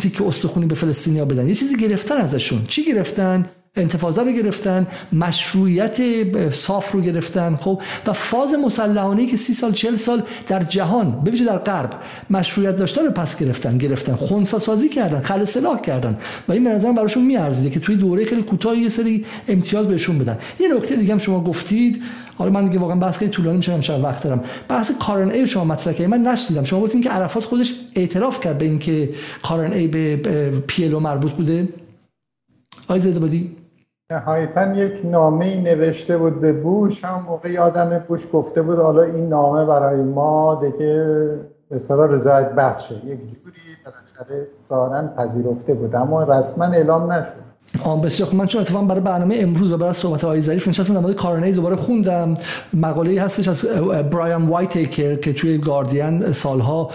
تیک 0.00 0.22
استخونی 0.22 0.66
به 0.66 0.74
فلسطینیا 0.74 1.24
بدن. 1.24 1.48
یه 1.48 1.54
چیزی 1.54 1.76
گرفتن 1.76 2.16
ازشون. 2.16 2.64
چی 2.68 2.84
گرفتن؟ 2.84 3.48
انتفاضه 3.76 4.22
رو 4.22 4.32
گرفتن 4.32 4.86
مشروعیت 5.12 6.00
صاف 6.52 6.92
رو 6.92 7.00
گرفتن 7.00 7.56
خب؟ 7.56 7.82
و 8.06 8.12
فاز 8.12 8.54
مسلحانه 8.54 9.26
که 9.26 9.36
سی 9.36 9.52
سال 9.52 9.72
چل 9.72 9.96
سال 9.96 10.22
در 10.48 10.62
جهان 10.62 11.20
ببینید 11.20 11.48
در 11.48 11.58
غرب 11.58 11.90
مشروعیت 12.30 12.76
داشته 12.76 13.02
رو 13.02 13.10
پس 13.10 13.38
گرفتن 13.38 13.78
گرفتن. 13.78 14.14
خونسا 14.14 14.58
سازی 14.58 14.88
کردن 14.88 15.20
خل 15.20 15.44
سلاح 15.44 15.80
کردن. 15.80 16.16
و 16.48 16.52
این 16.52 16.64
به 16.64 16.70
نظرم 16.70 16.94
براشون 16.94 17.24
میارزیده 17.24 17.70
که 17.70 17.80
توی 17.80 17.96
دوره 17.96 18.24
خیلی 18.24 18.42
کوتاه 18.42 18.76
یه 18.76 18.88
سری 18.88 19.24
امتیاز 19.48 19.88
بهشون 19.88 20.18
بدن. 20.18 20.38
یه 20.60 20.74
نکته 20.74 20.96
دیگه 20.96 21.12
هم 21.12 21.18
شما 21.18 21.44
گفتید. 21.44 22.02
حالا 22.38 22.50
من 22.50 22.64
دیگه 22.64 22.78
واقعا 22.78 22.96
بحث 22.96 23.16
خیلی 23.16 23.30
طولانی 23.30 23.56
میشه 23.56 23.80
شب 23.80 24.04
وقت 24.04 24.22
دارم. 24.22 24.44
بحث 24.68 24.90
کارن 25.00 25.30
ای 25.30 25.46
شما 25.46 25.64
مطرح 25.64 25.92
کردید. 25.92 26.08
من 26.08 26.22
نشنیدم. 26.22 26.64
شما 26.64 26.80
گفتین 26.80 27.00
که 27.00 27.10
عرفات 27.10 27.44
خودش 27.44 27.74
اعتراف 27.94 28.40
کرد 28.40 28.58
به 28.58 28.64
اینکه 28.64 29.10
کارن 29.42 29.72
ای 29.72 29.86
به 29.86 30.16
پی 30.66 30.88
مربوط 30.88 31.32
بوده. 31.32 31.68
آقای 32.88 33.00
زیدابادی 33.00 33.61
نهایتا 34.12 34.72
یک 34.72 35.00
نامه 35.04 35.60
نوشته 35.60 36.18
بود 36.18 36.40
به 36.40 36.52
بوش 36.52 37.04
هم 37.04 37.22
موقع 37.22 37.58
آدم 37.58 38.04
بوش 38.08 38.28
گفته 38.32 38.62
بود 38.62 38.78
حالا 38.78 39.02
این 39.02 39.28
نامه 39.28 39.64
برای 39.64 40.02
ما 40.02 40.54
دیگه 40.54 41.04
به 41.68 41.78
رضایت 42.06 42.52
بخشه. 42.52 42.94
یک 42.94 43.18
جوری 43.18 43.60
بالاخره 43.84 44.46
ظاهرا 44.68 45.08
پذیرفته 45.08 45.74
بود 45.74 45.96
اما 45.96 46.22
رسما 46.22 46.64
اعلام 46.64 47.12
نشد. 47.12 47.51
آن 47.80 48.00
بسیار 48.00 48.28
خوب. 48.28 48.38
من 48.38 48.46
چون 48.46 48.60
اتفاقا 48.60 48.84
برای 48.84 49.00
برنامه 49.00 49.36
امروز 49.38 49.72
و 49.72 49.84
از 49.84 49.96
صحبت 49.96 50.24
های 50.24 50.40
ظریف 50.40 50.68
نشستم 50.68 50.94
در 50.94 51.00
مورد 51.00 51.16
کارنی 51.16 51.52
دوباره 51.52 51.76
خوندم. 51.76 52.34
مقاله 52.74 53.22
هستش 53.22 53.48
از 53.48 53.64
برایان 54.10 54.48
وایت 54.48 54.90
که 54.90 55.32
توی 55.32 55.58
گاردین 55.58 56.32
سالها 56.32 56.90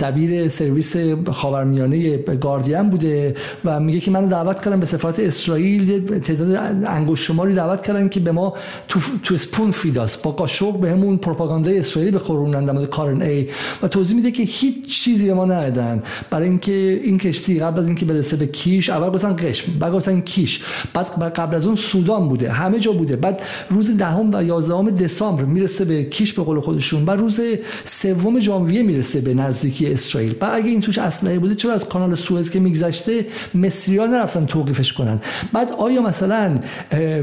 دبیر 0.00 0.48
سرویس 0.48 0.96
خاورمیانه 1.32 2.16
گاردین 2.16 2.90
بوده 2.90 3.34
و 3.64 3.80
میگه 3.80 4.00
که 4.00 4.10
من 4.10 4.26
دعوت 4.26 4.64
کردم 4.64 4.80
به 4.80 4.86
سفارت 4.86 5.20
اسرائیل 5.20 6.08
تعداد 6.18 6.84
انگشت 6.86 7.24
شماری 7.24 7.54
دعوت 7.54 7.82
کردن 7.82 8.08
که 8.08 8.20
به 8.20 8.32
ما 8.32 8.54
تو, 8.88 9.00
تو 9.22 9.36
سپون 9.36 9.70
فیداس 9.70 10.16
با 10.16 10.30
قاشق 10.30 10.76
بهمون 10.76 11.16
پروپاگاندای 11.16 11.78
اسرائیلی 11.78 12.16
بخورونن 12.16 12.64
در 12.64 12.72
مورد 12.72 12.90
کارن 12.90 13.46
و 13.82 13.88
توضیح 13.88 14.16
میده 14.16 14.30
که 14.30 14.42
هیچ 14.42 14.88
چیزی 14.88 15.26
به 15.26 15.34
ما 15.34 15.44
ندادن. 15.44 16.02
برای 16.30 16.48
اینکه 16.48 17.00
این 17.04 17.18
کشتی 17.18 17.60
قبل 17.60 17.80
از 17.80 17.86
اینکه 17.86 18.06
برسه 18.06 18.36
به 18.36 18.46
کیش 18.46 18.90
اول 18.90 19.10
گفتن 19.10 19.36
قشم 19.38 19.72
بعد 19.78 19.92
گفتن 19.92 20.21
کیش. 20.24 20.60
بعد 20.94 21.32
قبل 21.32 21.56
از 21.56 21.66
اون 21.66 21.76
سودان 21.76 22.28
بوده 22.28 22.52
همه 22.52 22.80
جا 22.80 22.92
بوده. 22.92 23.16
بعد 23.16 23.40
روز 23.70 23.96
دهم 23.96 24.30
و 24.34 24.44
یازدهم 24.44 24.90
دسامبر 24.90 25.44
می‌رسه 25.44 25.84
به 25.84 26.04
کیش 26.04 26.32
به 26.32 26.42
قول 26.42 26.60
خودشون 26.60 27.04
بعد 27.04 27.20
روز 27.20 27.40
سوم 27.84 28.40
ژانویه 28.40 28.82
می‌رسه 28.82 29.20
به 29.20 29.34
نزدیکی 29.34 29.92
اسرائیل. 29.92 30.34
بعد 30.34 30.54
اگه 30.54 30.68
این 30.68 30.80
توش 30.80 30.98
اسلحه 30.98 31.38
بوده 31.38 31.54
چرا 31.54 31.72
از 31.72 31.88
کانال 31.88 32.14
سوئز 32.14 32.50
که 32.50 32.60
میگذشته 32.60 33.26
مصری‌ها 33.54 34.06
نرفتن 34.06 34.46
توقیفش 34.46 34.92
کنن؟ 34.92 35.20
بعد 35.52 35.72
آیا 35.78 36.02
مثلا 36.02 36.58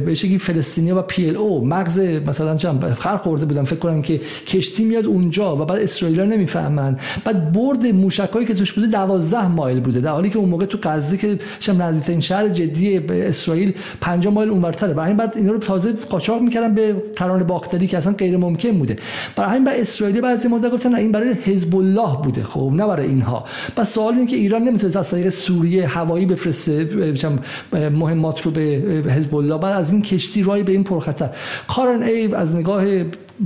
به 0.05 0.13
شکلی 0.13 0.37
فلسطینیا 0.37 0.99
و 0.99 1.01
پی 1.01 1.29
ال 1.29 1.37
او 1.37 1.67
مغز 1.67 1.99
مثلا 1.99 2.55
چم 2.55 2.93
خر 2.93 3.17
خورده 3.17 3.45
بودن 3.45 3.63
فکر 3.63 3.79
کنن 3.79 4.01
که 4.01 4.21
کشتی 4.47 4.83
میاد 4.83 5.05
اونجا 5.05 5.55
و 5.55 5.65
بعد 5.65 5.79
اسرائیلیا 5.79 6.25
نمی‌فهمن. 6.25 6.97
بعد 7.25 7.51
برد 7.51 7.85
موشکایی 7.85 8.45
که 8.45 8.53
توش 8.53 8.73
بوده 8.73 8.87
12 8.87 9.47
مایل 9.47 9.79
بوده 9.79 9.99
در 9.99 10.11
حالی 10.11 10.29
که 10.29 10.37
اون 10.37 10.49
موقع 10.49 10.65
تو 10.65 10.77
غزه 10.83 11.17
که 11.17 11.39
شم 11.59 11.81
نزدیکترین 11.81 12.19
شهر 12.19 12.49
جدی 12.49 12.78
به 13.07 13.27
اسرائیل 13.29 13.73
50 14.01 14.33
مایل 14.33 14.49
اونورتره. 14.49 14.93
برای 14.93 15.13
بعد 15.13 15.33
اینا 15.37 15.51
رو 15.51 15.57
تازه 15.57 15.93
قاچاق 16.09 16.41
می‌کردن 16.41 16.75
به 16.75 16.95
کران 17.15 17.43
باختری 17.43 17.87
که 17.87 17.97
اصلا 17.97 18.13
غیر 18.13 18.37
ممکن 18.37 18.71
بوده. 18.71 18.95
برای 19.35 19.49
همین 19.49 19.63
بعد 19.63 19.79
اسرائیلی 19.79 20.21
بعضی 20.21 20.47
مدت 20.47 20.71
گفتن 20.71 20.95
این 20.95 21.11
برای 21.11 21.33
حزب 21.33 21.75
الله 21.75 22.17
بوده. 22.23 22.43
خب 22.43 22.71
نه 22.75 22.87
برای 22.87 23.07
اینها. 23.07 23.45
پس 23.75 23.93
سوال 23.93 24.13
اینه 24.13 24.27
که 24.27 24.35
ایران 24.35 24.63
نمی‌تونه 24.63 24.97
از 24.97 25.09
طریق 25.09 25.29
سوریه 25.29 25.87
هوایی 25.87 26.25
بفرسته 26.25 26.89
مهمات 27.73 28.41
رو 28.41 28.51
به 28.51 28.61
حزب 29.17 29.35
الله 29.35 29.57
بعد 29.57 29.77
از 29.77 29.91
این 29.91 30.01
کشتی 30.01 30.43
رای 30.43 30.63
به 30.63 30.71
این 30.71 30.83
پرخطر. 30.83 31.29
کارن 31.67 32.03
ای 32.03 32.35
از 32.35 32.55
نگاه 32.55 32.83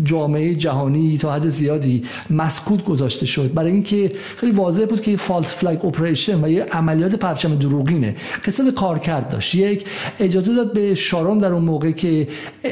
جامعه 0.04 0.56
جهانی 0.56 1.18
تا 1.18 1.34
حد 1.34 1.48
زیادی 1.48 2.04
مسکوت 2.30 2.84
گذاشته 2.84 3.26
شد. 3.26 3.54
برای 3.54 3.72
اینکه 3.72 4.12
خیلی 4.38 4.52
واضح 4.52 4.86
بود 4.86 5.02
که 5.02 5.18
فالس 5.18 5.54
فلگ 5.56 5.86
اپریشن 5.86 6.44
و 6.44 6.50
یه 6.50 6.64
عملیات 6.64 7.16
پرچم 7.16 7.56
دروغینه. 7.56 8.16
که 8.46 8.52
صد 8.52 8.74
کارکرد 8.74 9.30
داشت. 9.30 9.56
یک 9.56 9.86
اجازه 10.20 10.56
داد 10.56 10.74
به 10.74 10.96
شارون 10.96 11.38
در 11.38 11.54
اون 11.54 11.64
موقع 11.64 11.92
که 11.92 12.28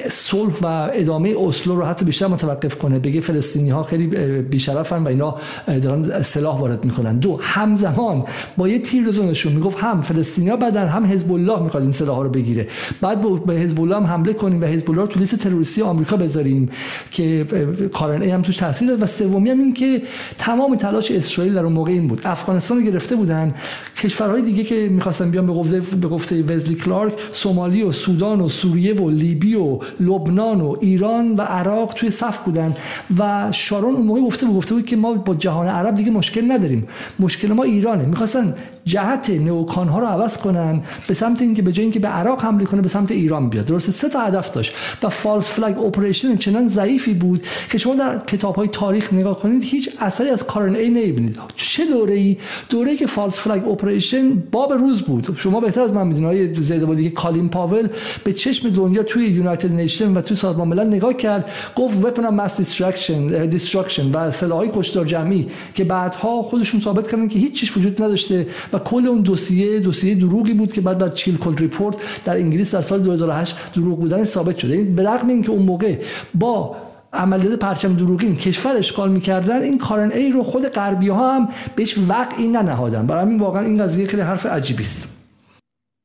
صلح 0.09 0.53
و 0.61 0.89
ادامه 0.93 1.36
اسلو 1.47 1.76
رو 1.76 1.86
حتی 1.86 2.05
بیشتر 2.05 2.28
متوقف 2.28 2.78
کنه. 2.78 2.99
بگه 2.99 3.22
فلسطینی 3.22 3.69
ها 3.69 3.84
خیلی 3.84 4.07
بیشرفن 4.41 5.03
و 5.03 5.07
اینا 5.07 5.36
دارن 5.84 6.22
سلاح 6.22 6.59
وارد 6.59 6.86
می‌کنن. 6.86 7.17
دو 7.17 7.39
همزمان 7.41 8.24
با 8.57 8.67
یه 8.67 8.80
تیر 8.80 9.03
رو 9.03 9.24
نشون 9.24 9.53
می‌گفت 9.53 9.78
هم 9.80 10.01
فلسطینی 10.01 10.49
ها 10.49 10.55
بدن 10.55 10.88
هم 10.88 11.05
حزب 11.05 11.32
الله 11.32 11.59
می‌خواد 11.63 11.84
این 11.84 11.91
سلاح 11.91 12.24
رو 12.24 12.30
بگیره. 12.30 12.67
بعد 13.01 13.45
به 13.45 13.53
حزب 13.53 13.82
الله 13.82 13.95
هم 13.95 14.03
حمله 14.03 14.34
کنیم 14.34 14.61
و 14.61 14.65
حزب 14.65 14.89
الله 14.89 15.01
رو 15.01 15.07
تو 15.07 15.19
لیست 15.19 15.36
تروریستی 15.36 15.82
آمریکا 15.82 16.17
بذاریم. 16.17 16.69
که 17.12 17.45
کارن 17.93 18.22
ای 18.22 18.30
هم 18.30 18.41
توش 18.41 18.55
تاثیر 18.55 18.88
داد 18.88 19.01
و 19.01 19.05
سومی 19.05 19.49
هم 19.49 19.59
این 19.59 19.74
که 19.74 20.01
تمام 20.38 20.76
تلاش 20.76 21.12
اسرائیل 21.12 21.53
در 21.53 21.64
اون 21.64 21.74
موقع 21.74 21.91
این 21.91 22.07
بود. 22.07 22.22
افغانستان 22.26 22.78
رو 22.78 22.84
گرفته 22.84 23.16
بودن. 23.16 23.53
کشورهای 23.97 24.41
دیگه 24.41 24.64
که 24.64 24.76
می‌خواستن 24.76 25.32
بیان 25.32 25.47
به 25.47 25.53
گفته 25.53 25.80
به 25.80 26.07
گفته 26.07 26.43
وزلی 26.43 26.76
کلارک 26.76 27.14
سومالی 27.32 27.84
و 27.84 27.91
سودان 27.91 28.41
و 28.41 28.49
سوریه 28.49 28.93
و 28.93 29.09
لیبی 29.09 29.55
و 29.55 29.80
لبنان 29.99 30.62
و 30.62 30.76
ایران 30.82 31.36
و 31.36 31.41
عراق 31.41 31.93
توی 31.93 32.09
صف 32.09 32.39
بودن. 32.39 32.74
و 33.20 33.51
شارون 33.51 33.95
اون 33.95 34.05
موقع 34.05 34.22
گفته 34.22 34.45
بود 34.45 34.55
گفته 34.55 34.76
بود 34.76 34.86
که 34.86 34.95
ما 34.95 35.14
با 35.14 35.36
جهان 35.36 35.68
عرب 35.68 35.95
دیگه 35.95 36.12
مشکل 36.12 36.51
نداریم. 36.51 36.88
مشکل 37.20 37.47
ما 37.53 37.64
ایرانه. 37.64 38.05
می‌خواستن 38.05 38.55
جهت 38.86 39.30
neocon 39.30 39.88
ها 39.88 39.99
رو 39.99 40.05
عوض 40.05 40.38
کنن 40.38 40.82
به 41.07 41.14
سمت 41.14 41.41
اینکه 41.41 41.62
به 41.62 41.72
جای 41.72 41.84
اینکه 41.84 41.99
به 41.99 42.07
عراق 42.07 42.41
حمله 42.41 42.66
کنه 42.66 42.82
به 42.82 42.89
سمت 42.89 43.12
ایران 43.12 43.49
بیاد. 43.49 43.66
درسته؟ 43.66 43.91
سه 43.91 44.09
تا 44.09 44.20
هدف 44.20 44.53
داشت. 44.53 44.74
و 45.03 45.09
false 45.09 45.49
flag 45.49 45.80
operation 45.80 46.36
چنان 46.36 46.68
ضعیفی 47.02 47.20
بود 47.20 47.45
که 47.70 47.78
شما 47.78 47.95
در 47.95 48.20
کتاب 48.28 48.56
های 48.56 48.68
تاریخ 48.68 49.14
نگاه 49.14 49.39
کنید 49.39 49.64
هیچ 49.64 49.89
اثری 49.99 50.30
از 50.30 50.43
کارن 50.43 50.76
ای 50.76 50.89
نمی‌بینید. 50.89 51.38
چه 51.56 51.86
دوره 51.86 52.14
ای 52.14 52.38
دوره 52.70 52.95
که 52.95 53.08
false 53.07 53.39
flag 53.39 53.68
operation 53.68 54.34
باب 54.52 54.74
روز 54.74 55.02
بود. 55.02 55.36
شما 55.38 55.60
بهتر 55.60 55.82
از 55.82 55.93
من 55.93 56.08
می‌دونید 56.08 56.28
آقای 56.28 56.64
زیدابادی 56.64 57.04
که 57.04 57.10
کالین 57.10 57.49
پاول 57.49 57.88
به 58.24 58.34
چشم 58.34 58.70
دنیا 58.70 59.04
توی 59.04 59.26
United 59.26 59.72
Nation 59.72 60.18
و 60.18 60.22
توی 60.22 60.38
سازمان 60.38 60.68
ملل 60.68 60.88
نگاه 60.88 61.14
کرد 61.14 61.49
گفت 61.76 62.06
weapon 62.05 62.28
mass 62.28 62.57
destruction 62.57 63.45
destruction 63.45 64.12
و 64.12 64.32
سلاحهای 64.32 64.70
کشتار 64.74 65.06
جمعی 65.06 65.47
که 65.74 65.84
بعدها 65.84 66.43
خودشون 66.43 66.82
ثابت 66.82 67.12
کردن 67.12 67.28
که 67.28 67.39
هیچ 67.39 67.54
چیز 67.54 67.78
وجود 67.78 68.04
نداشته 68.04 68.47
و 68.74 68.80
کل 68.80 69.08
اون 69.08 69.22
دوسیه 69.22 69.80
دوسیه 69.80 70.16
دروغی 70.16 70.54
بود 70.54 70.74
که 70.74 70.82
بعد 70.82 70.97
در 70.97 71.10
Chilcot 71.09 71.55
report 71.57 71.95
در 72.26 72.34
انگلیس 72.34 72.76
در 72.76 72.82
سال 72.82 72.99
2008 72.99 73.56
دروغ 73.76 73.99
بودن 73.99 74.24
ثابت 74.24 74.58
شده. 74.58 74.74
این 74.74 74.95
به 74.95 75.04
رغم 75.04 75.28
اینکه 75.28 75.52
اون 75.52 75.64
موقع 75.64 75.95
با 76.36 76.76
عملیات 77.14 77.59
پرچم 77.59 77.95
دروغین 77.95 78.36
کشور 78.36 78.78
اشغال 78.78 79.12
می‌کردن 79.12 79.62
این 79.62 79.78
کارن 79.78 80.12
ای 80.12 80.32
رو 80.32 80.43
خود 80.43 80.68
غربی 80.68 81.09
ها 81.09 81.36
هم 81.36 81.49
بهش 81.76 81.97
وقعی 82.09 82.47
ننهادن. 82.47 83.07
برای 83.07 83.22
همین 83.22 83.39
واقعا 83.39 83.62
این 83.62 83.84
قضیه 83.84 84.07
خیلی 84.07 84.22
حرف 84.22 84.45
عجیبی 84.45 84.84
است. 84.84 85.18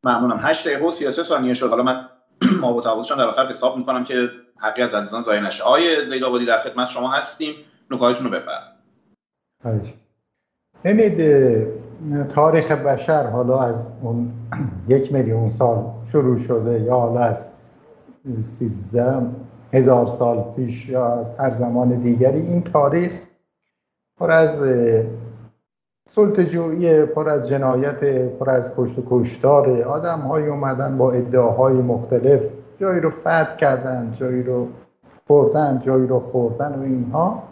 ممنونم. 0.04 0.38
8 0.40 0.68
دقیقه 0.68 0.84
و 0.84 0.90
33 0.90 1.22
ثانیه 1.22 1.52
شد. 1.52 1.68
حالا 1.68 1.82
من 1.82 2.08
ما 2.60 2.72
با 2.72 2.80
در 2.80 3.24
آخر 3.24 3.46
حساب 3.46 3.76
می‌کنم 3.76 4.04
که 4.04 4.30
حقی 4.56 4.82
از 4.82 4.94
عزیزان 4.94 5.22
ضایع 5.22 5.40
نشه. 5.40 5.64
آیه 5.64 6.04
زیدآبادی 6.04 6.46
در 6.46 6.62
خدمت 6.62 6.88
شما 6.88 7.10
هستیم. 7.10 7.54
نکاتتون 7.90 8.26
رو 8.26 8.40
بفرمایید. 8.40 9.94
امید 10.84 11.18
تاریخ 12.28 12.72
بشر 12.72 13.26
حالا 13.26 13.60
از 13.60 13.92
اون 14.02 14.32
یک 14.88 15.12
میلیون 15.12 15.48
سال 15.48 15.84
شروع 16.12 16.36
شده 16.36 16.80
یا 16.80 16.94
حالا 16.94 17.20
از 17.20 17.74
سیزده 18.38 19.02
هزار 19.72 20.06
سال 20.06 20.52
پیش 20.56 20.88
یا 20.88 21.06
از 21.06 21.32
هر 21.38 21.50
زمان 21.50 21.88
دیگری 21.88 22.40
این 22.40 22.62
تاریخ 22.62 23.18
پر 24.18 24.30
از 24.30 24.62
سلطجویی 26.08 27.06
پر 27.06 27.28
از 27.28 27.48
جنایت 27.48 28.04
پر 28.28 28.50
از 28.50 28.72
کشت 28.76 28.98
و 28.98 29.02
کشتار 29.10 29.82
آدم 29.82 30.20
های 30.20 30.48
اومدن 30.48 30.98
با 30.98 31.12
ادعاهای 31.12 31.74
مختلف 31.74 32.52
جایی 32.80 33.00
رو 33.00 33.10
فتح 33.10 33.56
کردن 33.56 34.12
جایی 34.18 34.42
رو 34.42 34.68
بردن 35.28 35.78
جایی 35.78 36.06
رو 36.06 36.20
خوردن 36.20 36.78
و 36.78 36.82
اینها. 36.82 37.42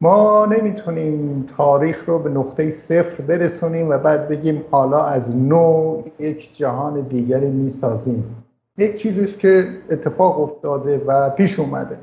ما 0.00 0.46
نمی‌تونیم 0.46 1.46
تاریخ 1.56 2.08
رو 2.08 2.18
به 2.18 2.30
نقطه 2.30 2.70
صفر 2.70 3.22
برسونیم 3.22 3.90
و 3.90 3.98
بعد 3.98 4.28
بگیم 4.28 4.64
حالا 4.70 5.04
از 5.04 5.36
نو 5.36 6.02
یک 6.18 6.56
جهان 6.56 7.00
دیگری 7.00 7.50
می‌سازیم. 7.50 8.41
یک 8.78 8.94
چیزیست 8.94 9.38
که 9.38 9.78
اتفاق 9.90 10.40
افتاده 10.40 11.04
و 11.06 11.30
پیش 11.30 11.58
اومده. 11.58 11.98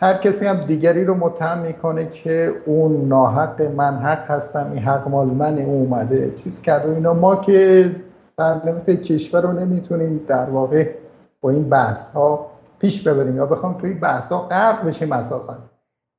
هر 0.00 0.14
کسی 0.14 0.46
هم 0.46 0.66
دیگری 0.66 1.04
رو 1.04 1.14
متهم 1.14 1.58
می‌کنه 1.58 2.06
که 2.06 2.54
اون 2.66 3.08
ناحق 3.08 3.62
من 3.62 3.96
حق 3.96 4.30
هستم 4.30 4.70
این 4.72 4.82
حق 4.82 5.08
مال 5.08 5.26
من 5.26 5.58
او 5.58 5.72
اومده. 5.72 6.34
چیز 6.44 6.60
کرده 6.60 6.94
اینا. 6.94 7.14
ما 7.14 7.36
که 7.36 7.90
سرنوشت 8.36 8.90
کشور 8.90 9.42
رو 9.42 9.52
نمی‌تونیم 9.52 10.24
در 10.26 10.50
واقع 10.50 10.94
با 11.40 11.50
این 11.50 11.68
بحث 11.68 12.10
ها 12.10 12.50
پیش 12.78 13.08
ببریم 13.08 13.36
یا 13.36 13.46
بخوام 13.46 13.78
توی 13.78 13.94
بحث 13.94 14.32
ها 14.32 14.40
غرق 14.40 14.86
بشیم 14.86 15.12
اساسا. 15.12 15.56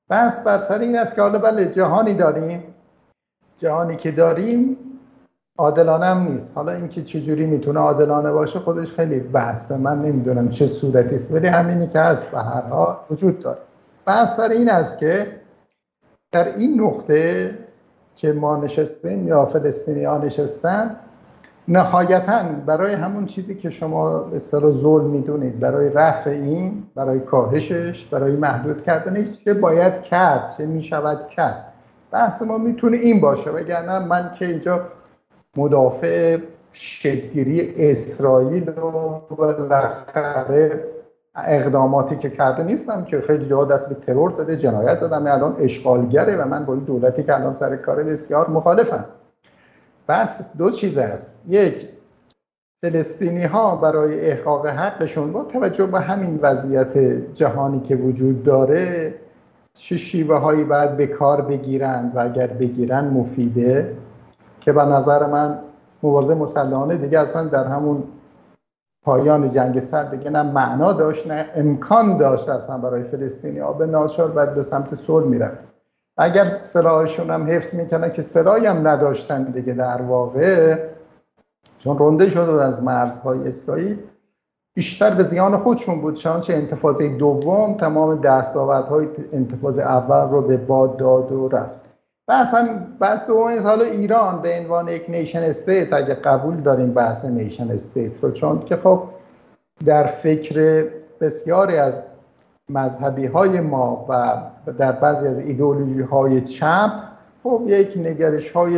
بحث 0.10 0.42
بر 0.44 0.58
سر 0.58 0.80
این 0.80 0.98
است 0.98 1.16
که 1.16 1.22
حالا 1.22 1.40
بله 1.40 1.66
جهانی 1.66 2.14
داریم. 2.14 2.64
جهانی 3.58 3.96
که 3.96 4.12
داریم 4.12 4.78
عادلانه 5.58 6.06
هم 6.06 6.28
نیست. 6.28 6.52
حالا 6.56 6.72
اینکه 6.72 7.04
چجوری 7.04 7.46
می‌تونه 7.46 7.80
عادلانه 7.80 8.32
باشه 8.32 8.60
خودش 8.60 8.92
خیلی 8.92 9.20
بحثه. 9.20 9.78
من 9.78 10.02
نمی‌دونم 10.02 10.50
چه 10.50 10.68
صورتی 10.68 11.16
است. 11.16 11.32
ولی 11.32 11.48
همینی 11.48 11.88
که 11.88 12.00
هست 12.00 12.32
به 12.32 12.38
هر 12.38 12.62
حال 12.62 12.98
وجود 13.12 13.40
داره. 13.40 13.58
بحث 14.06 14.36
سر 14.36 14.50
این 14.50 14.70
است 14.70 14.98
که 14.98 15.28
در 16.32 16.56
این 16.56 16.82
نقطه 16.82 17.52
که 18.16 18.34
ما 18.34 18.58
نشستیم 18.58 19.28
یا 19.28 19.46
فلسطینی 19.46 20.04
ها 20.04 20.18
نشستن 20.18 20.96
نهایتا 21.68 22.44
برای 22.66 22.94
همون 22.94 23.26
چیزی 23.26 23.56
که 23.56 23.70
شما 23.70 24.20
به 24.20 24.36
اصطلاح 24.36 24.72
ظلم 24.72 25.06
می‌دونید 25.06 25.60
برای 25.60 25.90
رفع 25.90 26.30
این 26.30 26.84
برای 26.96 27.20
کاهشش 27.20 28.06
برای 28.12 28.36
محدود 28.36 28.84
کردنش 28.84 29.44
چه 29.44 29.54
باید 29.54 30.02
کرد 30.02 30.54
چه 30.58 30.66
می‌شود 30.66 31.28
کرد. 31.28 31.74
بحث 32.12 32.42
ما 32.42 32.58
می‌تونه 32.58 32.98
این 32.98 33.22
باشه. 33.22 33.50
وگرنه 33.50 34.00
من 34.00 34.32
که 34.40 34.46
اینجا 34.46 34.82
مدافع 35.58 36.38
شکلگیری 36.72 37.74
اسرائیل 37.78 38.70
و 38.70 38.82
بالاخره 39.36 40.84
اقداماتی 41.36 42.16
که 42.16 42.30
کرده 42.30 42.64
نیستم 42.64 43.06
که 43.06 43.22
خیلی 43.22 43.46
جا 43.46 43.66
دست 43.66 43.90
به 43.90 43.96
ترور 43.96 44.30
زده 44.30 44.58
جنایت 44.58 44.98
زدم 44.98 45.26
الان 45.28 45.56
اشغالگره 45.60 46.36
و 46.36 46.48
من 46.48 46.66
با 46.66 46.74
این 46.74 46.84
دولتی 46.84 47.24
که 47.24 47.36
الان 47.36 47.54
سر 47.54 47.76
کار 47.76 48.04
بسیار 48.04 48.50
مخالفم. 48.50 49.06
بس 50.08 50.58
دو 50.58 50.72
چیز 50.72 50.98
است. 50.98 51.42
یک 51.48 51.90
فلسطینی 52.86 53.44
ها 53.44 53.76
برای 53.76 54.30
احقاق 54.30 54.68
حقشون 54.68 55.32
با 55.32 55.44
توجه 55.44 55.86
به 55.86 56.00
همین 56.00 56.40
وضعیت 56.42 56.98
جهانی 57.34 57.80
که 57.80 57.96
وجود 57.96 58.44
داره 58.44 59.14
چه 59.74 59.98
شیوه 59.98 60.38
هایی 60.38 60.64
باید 60.64 60.98
به 60.98 61.08
کار 61.08 61.42
بگیرند 61.42 62.16
و 62.16 62.20
اگر 62.20 62.48
بگیرن 62.48 63.08
مفیده. 63.08 63.96
که 64.66 64.72
به 64.72 64.84
نظر 64.84 65.26
من 65.26 65.60
مبارزه 66.04 66.36
مسلحانه 66.36 66.98
دیگه 66.98 67.20
اصلا 67.20 67.44
در 67.44 67.64
همون 67.64 68.04
پایان 69.04 69.50
جنگ 69.50 69.80
سرد 69.80 70.12
دیگه 70.12 70.30
نه 70.30 70.44
معنا 70.44 70.94
داشت 70.94 71.28
نه 71.28 71.46
امکان 71.56 72.18
داشت 72.18 72.50
اصلا 72.50 72.78
برای 72.78 73.04
فلسطینی. 73.04 73.60
ها 73.60 73.74
به 73.74 73.86
ناچار 73.86 74.32
باید 74.32 74.56
به 74.56 74.62
سمت 74.62 74.96
صلح 74.96 75.26
می‌رفت. 75.26 75.60
اگر 76.18 76.46
سلاحشون 76.46 77.30
هم 77.30 77.48
حفظ 77.48 77.74
می‌کنن 77.74 78.12
که 78.12 78.22
سلاحی 78.22 78.66
هم 78.66 78.88
نداشتن 78.88 79.44
دیگه 79.44 79.74
در 79.74 80.02
واقع 80.02 80.78
چون 81.80 81.98
رنده 82.00 82.30
شد 82.30 82.40
از 82.40 82.84
مرزهای 82.84 83.48
اسرائیل 83.48 83.98
بیشتر 84.74 85.16
به 85.16 85.24
زیان 85.24 85.58
خودشون 85.58 86.02
بود. 86.02 86.16
چنانچه 86.16 86.54
انتفاضه 86.54 87.10
دوم 87.10 87.78
تمام 87.78 88.22
دستاوردهای 88.22 89.08
انتفاضه 89.34 89.82
اول 89.82 90.30
رو 90.30 90.42
به 90.42 90.58
باد 90.58 90.98
داد 90.98 91.32
و 91.32 91.48
رفت. 91.48 91.85
بحث 92.28 92.54
هم 92.54 92.98
بحث 93.00 93.26
دوم 93.26 93.60
حالا 93.64 93.86
ایران 93.86 94.42
به 94.42 94.60
عنوان 94.60 94.88
یک 94.88 95.06
nation 95.10 95.44
state 95.44 95.94
اگه 95.94 96.14
قبول 96.14 96.56
داریم 96.56 96.94
بحث 96.94 97.26
nation 97.26 97.72
state 97.72 98.24
رو 98.24 98.32
چون 98.32 98.60
که 98.66 98.76
خب 98.76 99.04
در 99.86 100.06
فکر 100.06 100.88
بسیاری 101.22 101.78
از 101.78 102.02
مذهبی 102.70 103.26
های 103.26 103.60
ما 103.60 104.06
و 104.10 104.38
در 104.78 104.92
بعضی 104.92 105.28
از 105.28 105.40
ایدئولوژی 105.40 106.02
های 106.02 106.42
چپ 106.42 106.92
خب 107.44 107.62
یک 107.68 107.98
نگرش 107.98 108.52
های 108.52 108.76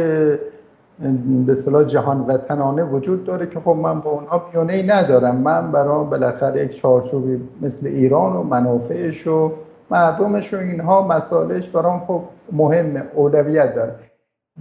به 1.45 1.53
اصطلاح 1.53 1.83
جهان 1.83 2.21
وطنانه 2.21 2.83
وجود 2.83 3.25
داره 3.25 3.47
که 3.47 3.59
خب 3.59 3.69
من 3.69 3.99
با 3.99 4.11
اونها 4.11 4.45
میونه 4.53 4.73
ای 4.73 4.83
ندارم. 4.83 5.35
من 5.35 5.71
برای 5.71 6.05
بالاخره 6.05 6.63
یک 6.63 6.75
چارچوبی 6.75 7.49
مثل 7.61 7.87
ایران 7.87 8.35
و 8.35 8.43
منافعش 8.43 9.27
و 9.27 9.51
مردمش 9.91 10.53
و 10.53 10.57
اینها 10.57 11.07
مسائلش 11.07 11.69
برام 11.69 12.03
خب 12.07 12.23
مهم 12.51 13.07
اولویت 13.13 13.75
داره. 13.75 13.95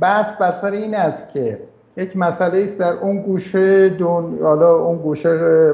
بس 0.02 0.36
بر 0.36 0.52
سر 0.52 0.70
این 0.70 0.94
است 0.94 1.32
که 1.32 1.60
یک 1.96 2.16
مسئله 2.16 2.64
است 2.64 2.78
در 2.78 2.92
اون 2.92 3.22
گوشه 3.22 3.88
دون 3.88 4.38
حالا 4.42 4.76
اون 4.76 4.98
گوشه 4.98 5.72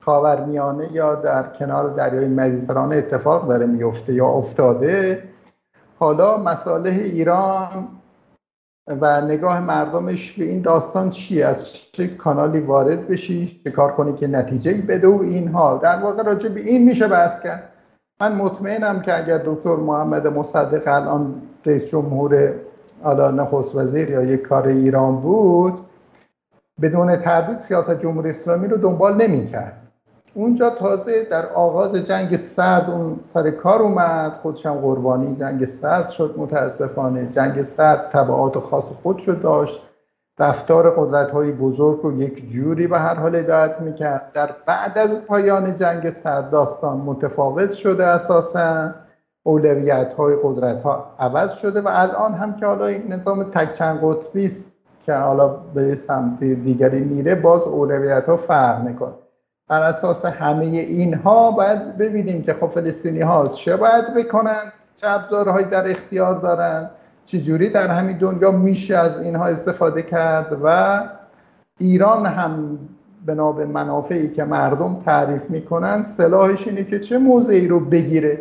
خاورمیانه 0.00 0.92
یا 0.92 1.14
در 1.14 1.42
کنار 1.42 1.90
دریای 1.90 2.28
مدیترانه 2.28 2.96
اتفاق 2.96 3.48
داره 3.48 3.66
میفته 3.66 4.14
یا 4.14 4.26
افتاده. 4.26 5.22
حالا 5.98 6.38
مساله 6.38 6.90
ایران 6.90 7.88
و 8.86 9.20
نگاه 9.20 9.60
مردمش 9.60 10.32
به 10.32 10.44
این 10.44 10.62
داستان 10.62 11.10
چی 11.10 11.42
از 11.42 11.72
چه 11.72 12.08
کانالی 12.08 12.60
وارد 12.60 13.08
بشی؟ 13.08 13.60
چه 13.64 13.70
کار 13.70 13.92
کنی 13.92 14.12
که 14.12 14.26
نتیجه 14.26 14.70
ای 14.70 14.82
بده؟ 14.82 15.08
و 15.08 15.20
اینها. 15.20 15.78
در 15.78 15.96
واقع 15.96 16.22
راجع 16.22 16.48
به 16.48 16.60
این 16.60 16.84
میشه 16.84 17.08
بحث 17.08 17.40
کرد. 17.40 17.71
من 18.20 18.34
مطمئنم 18.34 19.00
که 19.00 19.22
اگر 19.22 19.38
دکتر 19.38 19.76
محمد 19.76 20.26
مصدق 20.26 20.88
الان 20.88 21.42
رئیس 21.66 21.86
جمهور 21.86 22.54
حالا 23.02 23.30
نخست 23.30 23.74
وزیر 23.76 24.10
یا 24.10 24.22
یک 24.22 24.42
کار 24.42 24.68
ایران 24.68 25.20
بود 25.20 25.78
بدون 26.82 27.16
تردید 27.16 27.56
سیاست 27.56 28.00
جمهوری 28.00 28.30
اسلامی 28.30 28.68
رو 28.68 28.76
دنبال 28.76 29.22
نمی‌کرد. 29.22 29.82
اونجا 30.34 30.70
تازه 30.70 31.24
در 31.30 31.46
آغاز 31.46 31.94
جنگ 31.96 32.36
سرد 32.36 32.90
اون 32.90 33.20
سر 33.24 33.50
کار 33.50 33.82
اومد 33.82 34.32
خودشم 34.42 34.74
قربانی 34.74 35.34
جنگ 35.34 35.64
سرد 35.64 36.08
شد 36.08 36.34
متاسفانه. 36.36 37.26
جنگ 37.26 37.62
سرد 37.62 38.08
تبعات 38.10 38.58
خاص 38.58 38.84
خودش 38.84 39.28
رو 39.28 39.34
داشت. 39.34 39.80
رفتار 40.42 40.90
قدرت 40.90 41.30
های 41.30 41.52
بزرگ 41.52 42.00
رو 42.02 42.20
یک 42.20 42.50
جوری 42.52 42.86
به 42.86 42.98
هر 42.98 43.14
حال 43.14 43.34
هدایت 43.34 43.80
می‌کرد. 43.80 44.30
در 44.34 44.50
بعد 44.66 44.98
از 44.98 45.26
پایان 45.26 45.74
جنگ 45.74 46.10
سرد 46.10 46.50
داستان 46.50 46.96
متفاوت 46.96 47.72
شده 47.72 48.04
اساسا. 48.06 48.94
اولویت 49.42 50.12
های 50.12 50.36
قدرت 50.42 50.82
ها 50.82 51.14
عوض 51.18 51.54
شده 51.54 51.80
و 51.80 51.88
الان 51.92 52.34
هم 52.34 52.56
که 52.56 52.66
حالا 52.66 52.86
این 52.86 53.12
نظام 53.12 53.44
تک 53.44 53.72
چند 53.72 54.00
قطبی 54.02 54.46
است 54.46 54.72
که 55.06 55.14
حالا 55.14 55.48
به 55.48 55.94
سمت 55.94 56.44
دیگری 56.44 57.00
میره 57.00 57.34
باز 57.34 57.62
اولویت 57.62 58.26
ها 58.26 58.36
فرق 58.36 58.82
می‌کنه. 58.82 59.12
بر 59.68 59.82
اساس 59.82 60.24
همه 60.24 60.66
اینها 60.66 61.50
باید 61.50 61.96
ببینیم 61.96 62.42
که 62.42 62.54
خب 62.54 62.66
فلسطینی 62.66 63.20
ها 63.20 63.48
چه 63.48 63.76
باید 63.76 64.14
بکنن 64.16 64.72
چه 64.96 65.10
ابزارهایی 65.10 65.66
در 65.66 65.90
اختیار 65.90 66.34
دارند 66.34 66.90
چجوری 67.26 67.68
در 67.68 67.88
همین 67.88 68.18
دنیا 68.18 68.50
میشه 68.50 68.96
از 68.96 69.22
اینها 69.22 69.46
استفاده 69.46 70.02
کرد 70.02 70.58
و 70.64 71.00
ایران 71.78 72.26
هم 72.26 72.78
بنا 73.26 73.52
به 73.52 73.66
منافعی 73.66 74.28
که 74.28 74.44
مردم 74.44 74.94
تعریف 75.06 75.50
می‌کنن 75.50 76.02
سلاحش 76.02 76.68
اینه 76.68 76.84
که 76.84 77.00
چه 77.00 77.18
موضعی 77.18 77.68
رو 77.68 77.80
بگیره؟ 77.80 78.38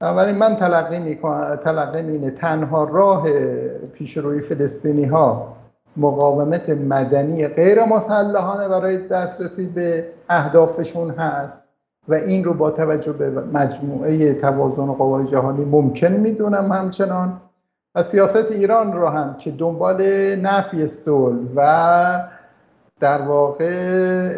بنابراین 0.00 0.36
من 0.36 0.56
تلقی 0.56 0.98
می‌کنم 0.98 1.56
تلقی 1.56 2.10
اینه 2.10 2.30
تنها 2.30 2.84
راه 2.84 3.28
پیشروی 3.92 4.40
فلسطینی 4.40 5.04
ها 5.04 5.56
مقاومت 5.96 6.68
مدنی 6.68 7.48
غیر 7.48 7.84
مسلحانه 7.84 8.68
برای 8.68 9.08
دسترسی 9.08 9.66
به 9.66 10.06
اهدافشون 10.28 11.10
هست 11.10 11.68
و 12.08 12.14
این 12.14 12.44
رو 12.44 12.54
با 12.54 12.70
توجه 12.70 13.12
به 13.12 13.30
مجموعه 13.30 14.34
توازن 14.34 14.86
قوای 14.86 15.26
جهانی 15.26 15.64
ممکن 15.64 16.12
می‌دونم 16.12 16.72
همچنان. 16.72 17.40
و 17.94 18.02
سیاست 18.02 18.52
ایران 18.52 18.92
رو 18.92 19.06
هم 19.06 19.36
که 19.38 19.50
دنبال 19.50 20.02
نفی 20.34 20.88
صلح 20.88 21.38
و 21.56 22.28
در 23.00 23.22
واقع 23.22 23.66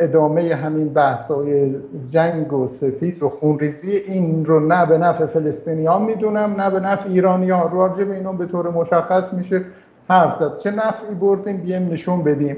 ادامه 0.01 0.55
همین 0.55 0.89
بحث‌های 0.89 1.75
جنگ 2.07 2.53
و 2.53 2.69
ستیز 2.69 3.23
و 3.23 3.29
خونریزی 3.29 3.97
این 3.97 4.45
رو 4.45 4.61
نه 4.61 4.87
به 4.87 4.99
نفع 4.99 5.27
فلسطینی 5.27 5.87
ها 5.87 5.99
می‌دونم 5.99 6.55
نه 6.61 6.71
به 6.71 6.81
نفع 6.81 7.09
ایرانی 7.09 7.51
ها 7.51 7.71
راجع 7.73 8.05
به 8.05 8.15
اینو 8.15 8.33
به 8.33 8.47
طور 8.47 8.71
مشخص 8.71 9.35
میشه 9.35 9.65
حرف 10.09 10.39
زد. 10.39 10.57
چه 10.57 10.71
نفعی 10.71 11.15
بردیم؟ 11.15 11.57
بیم 11.57 11.89
نشون 11.89 12.25
بدیم. 12.25 12.57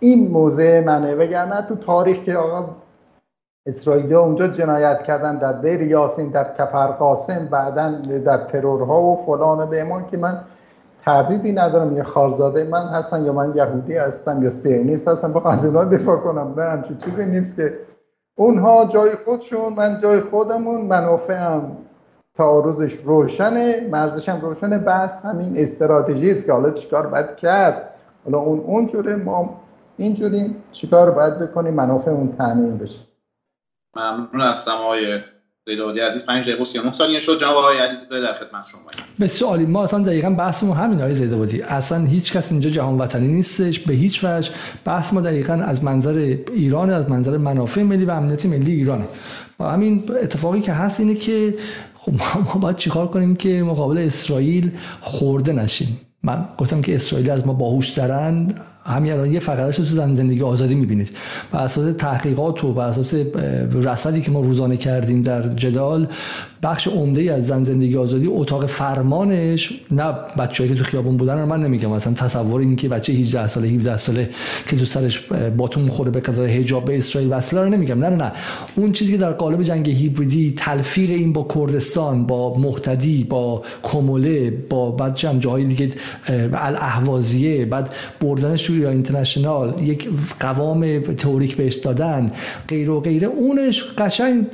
این 0.00 0.30
موضع 0.30 0.80
منه. 0.80 1.14
وگرنه 1.14 1.62
تو 1.68 1.76
تاریخ 1.76 2.18
که 2.18 2.36
آقا 2.36 2.76
اسرائیلی 3.66 4.14
اونجا 4.14 4.48
جنایت 4.48 5.02
کردن 5.02 5.38
در 5.38 5.52
دیر 5.52 5.82
یاسین 5.82 6.30
در 6.30 6.52
کفر 6.52 6.86
قاسم 6.86 7.48
بعدا 7.50 7.90
در 8.24 8.36
ترورها 8.36 9.02
و 9.02 9.16
فلان 9.26 9.70
به 9.70 9.76
ایمان 9.76 10.06
که 10.06 10.16
من 10.16 10.40
تردیدی 11.04 11.52
ندارم. 11.52 11.96
یه 11.96 12.02
خارزاده 12.02 12.64
من 12.64 12.88
هستن 12.88 13.24
یا 13.24 13.32
من 13.32 13.52
یهودی 13.56 13.96
هستم 13.96 14.42
یا 14.42 14.50
سیونیست 14.50 15.08
هستم. 15.08 15.32
با 15.32 15.42
از 15.50 15.66
اونها 15.66 15.84
دفاع 15.84 16.16
کنم. 16.16 16.54
نه 16.56 16.64
همچون 16.64 16.96
چیزی 16.96 17.26
نیست 17.26 17.56
که. 17.56 17.78
اونها 18.34 18.84
جای 18.84 19.10
خودشون 19.24 19.72
من 19.72 19.98
جای 19.98 20.20
خودمون 20.20 20.80
منافعم 20.80 21.76
تعارضش 22.34 22.92
روشنه 22.92 23.88
مرزش 23.90 24.28
هم 24.28 24.40
روشنه. 24.40 24.78
بس 24.78 25.24
همین 25.24 25.52
استراتژی 25.56 26.30
است 26.30 26.46
که 26.46 26.52
حالا 26.52 26.70
چیکار 26.70 27.06
باید 27.06 27.36
کرد؟ 27.36 27.90
حالا 28.24 28.38
اون 28.38 28.58
اونجوره 28.58 29.16
ما 29.16 29.60
اینجوریم. 29.96 30.56
چیکار 30.72 31.10
باید 31.10 31.38
بکنیم؟ 31.38 31.74
منافع 31.74 32.10
اون 32.10 32.34
تامین 32.38 32.78
بشه. 32.78 33.15
ممنون 33.96 34.40
هستم 34.40 34.70
آقای 34.70 35.18
زیدادی 35.66 36.00
عزیز. 36.00 36.24
5 36.24 36.44
دقیقه 36.44 36.62
و 36.62 36.64
39 36.64 36.94
ثانیه 36.94 37.18
شد. 37.18 37.40
جناب 37.40 37.56
آقای 37.56 37.78
علیرضا 37.78 38.20
در 38.20 38.32
خدمت 38.32 38.68
شما 38.72 38.80
بسیار 39.20 39.50
عالی 39.50 39.66
ما 39.66 39.84
اصلا 39.84 40.02
دقیقا 40.02 40.30
بحثمون 40.30 40.76
همین 40.76 40.98
آقای 40.98 41.14
زیدادی 41.14 41.62
اصلا 41.62 42.04
هیچ 42.04 42.32
کس 42.32 42.52
اینجا 42.52 42.70
جهان 42.70 42.98
وطنی 42.98 43.28
نیستش 43.28 43.80
به 43.80 43.94
هیچ 43.94 44.24
وجه. 44.24 44.50
بحث 44.84 45.12
ما 45.12 45.20
دقیقا 45.20 45.52
از 45.52 45.84
منظر 45.84 46.36
ایران 46.54 46.90
از 46.90 47.10
منظر 47.10 47.36
منافع 47.36 47.82
ملی 47.82 48.04
و 48.04 48.10
امنیت 48.10 48.46
ملی 48.46 48.72
ایرانه. 48.72 49.04
و 49.60 49.64
همین 49.64 50.04
اتفاقی 50.22 50.60
که 50.60 50.72
هست 50.72 51.00
اینه 51.00 51.14
که 51.14 51.54
خب 51.94 52.12
ما 52.44 52.60
باید 52.60 52.76
چیکار 52.76 53.08
کنیم 53.08 53.36
که 53.36 53.62
مقابل 53.62 53.98
اسرائیل 53.98 54.70
خورده 55.00 55.52
نشیم. 55.52 56.00
من 56.22 56.48
گفتم 56.58 56.82
که 56.82 56.94
اسرائیلی 56.94 57.30
از 57.30 57.46
ما 57.46 57.52
باهوشترن 57.52 58.54
همین 58.86 59.12
الان 59.12 59.32
یه 59.32 59.40
فقرش 59.40 59.78
رو 59.78 59.84
تو 59.84 59.94
زن 59.94 60.14
زندگی 60.14 60.42
آزادی 60.42 60.74
می‌بینید. 60.74 61.16
و 61.52 61.56
اساس 61.56 61.94
تحقیقات 61.98 62.64
و 62.64 62.72
بر 62.72 62.86
اساس 62.86 63.14
رصدی 63.72 64.20
که 64.20 64.30
ما 64.30 64.40
روزانه 64.40 64.76
کردیم 64.76 65.22
در 65.22 65.48
جدال 65.48 66.08
بخش 66.66 66.88
عمده 66.88 67.32
از 67.32 67.46
زن 67.46 67.62
زندگی 67.62 67.96
آزادی 67.96 68.26
اتاق 68.26 68.66
فرمانش 68.66 69.72
نه 69.90 70.12
بچه‌ای 70.38 70.68
که 70.68 70.74
تو 70.74 70.84
خیابون 70.84 71.16
بودن 71.16 71.38
رو 71.38 71.46
من 71.46 71.62
نمیگم. 71.62 71.90
مثلا 71.90 72.12
تصور 72.12 72.60
این 72.60 72.76
که 72.76 72.88
بچه 72.88 73.12
18 73.12 73.48
ساله 73.48 73.68
17 73.68 73.96
ساله 73.96 74.30
که 74.66 74.76
تو 74.76 74.84
سرش 74.84 75.22
باتون 75.56 75.82
می‌خوره 75.82 76.10
به 76.10 76.20
قضای 76.20 76.52
حجاب 76.52 76.84
به 76.84 76.98
اسرائیل 76.98 77.32
وصله 77.32 77.60
رو 77.60 77.68
نمیگم. 77.68 77.98
نه 77.98 78.10
نه 78.10 78.16
نه. 78.16 78.32
اون 78.76 78.92
چیزی 78.92 79.12
که 79.12 79.18
در 79.18 79.32
قالب 79.32 79.62
جنگ 79.62 79.90
هیبریدی 79.90 80.54
تلفیق 80.56 81.10
این 81.10 81.32
با 81.32 81.46
کردستان 81.54 82.26
با 82.26 82.58
محتدی 82.58 83.24
با 83.24 83.62
کموله 83.82 84.50
با 84.50 84.90
بعد 84.90 85.16
جاهای 85.38 85.64
دیگه 85.64 85.90
الاهوازیه 86.52 87.64
بعد 87.64 87.90
بردنش 88.20 88.70
یا 88.70 88.90
اینترنشنال 88.90 89.74
یک 89.82 90.08
قوام 90.40 91.00
تئوریک 91.00 91.56
بهش 91.56 91.74
دادن 91.74 92.30
غیر 92.68 92.90
و 92.90 93.00
غیره 93.00 93.26
اونش 93.26 93.84
قشنگ 93.98 94.46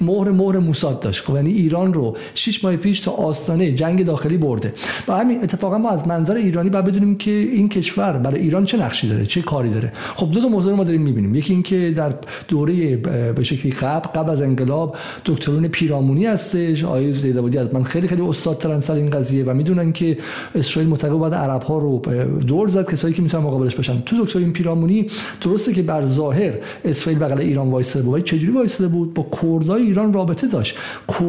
مهر 0.00 0.30
مهر 0.30 0.58
موساد 0.58 1.00
داشت. 1.00 1.24
خب 1.24 1.34
یعنی 1.34 1.55
ایران 1.56 1.94
رو 1.94 2.16
6 2.34 2.64
ماه 2.64 2.76
پیش 2.76 3.00
تا 3.00 3.10
آستانه 3.10 3.72
جنگ 3.72 4.04
داخلی 4.04 4.36
برده. 4.36 4.74
و 5.08 5.12
همین 5.16 5.42
اتفاقا 5.42 5.78
ما 5.78 5.90
از 5.90 6.08
منظر 6.08 6.34
ایرانی 6.34 6.70
باید 6.70 6.84
بدونیم 6.84 7.16
که 7.16 7.30
این 7.30 7.68
کشور 7.68 8.12
برای 8.12 8.40
ایران 8.40 8.64
چه 8.64 8.78
نقشی 8.78 9.08
داره 9.08 9.26
چه 9.26 9.42
کاری 9.42 9.70
داره. 9.70 9.92
خب 10.16 10.30
دو 10.30 10.40
تا 10.40 10.48
موضوع 10.48 10.74
ما 10.74 10.84
داریم 10.84 11.02
می‌بینیم. 11.02 11.34
یکی 11.34 11.52
اینکه 11.52 11.92
در 11.96 12.12
دوره 12.48 12.96
به 12.96 13.44
شکلی 13.44 13.72
قبل 13.72 14.08
قبل 14.08 14.30
از 14.30 14.42
انقلاب 14.42 14.96
دکترون 15.24 15.68
پیرامونی 15.68 16.26
هستش. 16.26 16.84
آیه 16.84 17.12
زیدابادی 17.12 17.58
از 17.58 17.74
من 17.74 17.82
خیلی 17.82 18.08
خیلی 18.08 18.22
استاد 18.22 18.58
ترن 18.58 18.80
سر 18.80 18.94
این 18.94 19.10
قضیه 19.10 19.44
و 19.44 19.54
می‌دونن 19.54 19.92
که 19.92 20.18
اسرائیل 20.54 20.90
معتقد 20.90 21.18
بعد 21.18 21.34
عرب 21.34 21.62
ها 21.62 21.78
رو 21.78 22.02
دور 22.46 22.68
زد 22.68 22.90
کسایی 22.92 23.14
که 23.14 23.22
می‌تونن 23.22 23.44
مقابلش 23.44 23.74
باشن 23.74 24.02
تو 24.06 24.24
دکتر 24.24 24.40
پیرامونی 24.40 25.06
درسته 25.40 25.72
که 25.72 25.82
بر 25.82 26.04
ظاهر 26.04 26.52
اسرائیل 26.84 27.22
بغل 27.22 27.40
ایران 27.40 27.70
وایساده 27.70 28.04
بود 28.04 28.24
چجوری 28.24 28.52
وایساده 28.52 28.88
بود؟ 28.88 29.14
با 29.14 29.26
کردای 29.42 29.82
ایران 29.82 30.12
رابطه 30.12 30.46
داشت. 30.46 30.76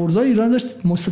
کردای 0.07 0.27
ایران 0.27 0.51
داشت 0.51 0.65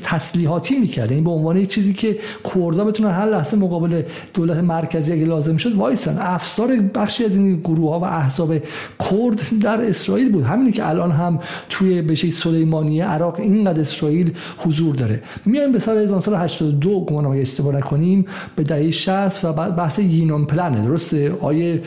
تسلیحاتی 0.04 0.80
می‌کرد. 0.80 1.04
این 1.04 1.12
یعنی 1.12 1.24
به 1.24 1.32
عنوان 1.32 1.58
یک 1.58 1.70
چیزی 1.70 1.93
که 1.93 2.18
کردا 2.56 2.86
بتونن 2.86 3.12
هر 3.12 3.26
لحظه 3.26 3.58
مقابل 3.58 4.02
دولت 4.34 4.58
مرکزی 4.58 5.14
اگه 5.14 5.26
لازم 5.26 5.58
شد 5.58 5.74
وایسن. 5.74 6.18
افسار 6.20 6.76
بخشی 6.76 7.26
از 7.26 7.36
این 7.36 7.60
گروه 7.60 7.89
ها 7.89 8.00
و 8.00 8.04
احزاب 8.04 8.58
کرد 9.00 9.41
در 9.62 9.82
اسرائیل 9.82 10.32
بود. 10.32 10.43
همینی 10.43 10.72
که 10.72 10.89
الان 10.89 11.12
هم 11.12 11.39
توی 11.70 12.02
بشه 12.02 12.30
سلیمانی 12.30 13.02
عراق 13.02 13.39
اینقدر 13.39 13.82
اسرائیل 13.82 14.32
حضور 14.58 14.96
داره. 14.96 15.22
میایم 15.46 15.72
به 15.72 15.80
سال 15.80 15.98
1982 15.98 17.06
گمان 17.06 17.26
اشتباه 17.26 17.76
نکنیم 17.76 18.26
به 18.56 18.64
دهه 18.64 18.91
60 18.91 19.46
و 19.46 19.54
بحث 19.54 20.00
یینون 20.00 20.46
پلن 20.46 20.86
درسته؟ 20.86 21.38
آیه 21.41 21.82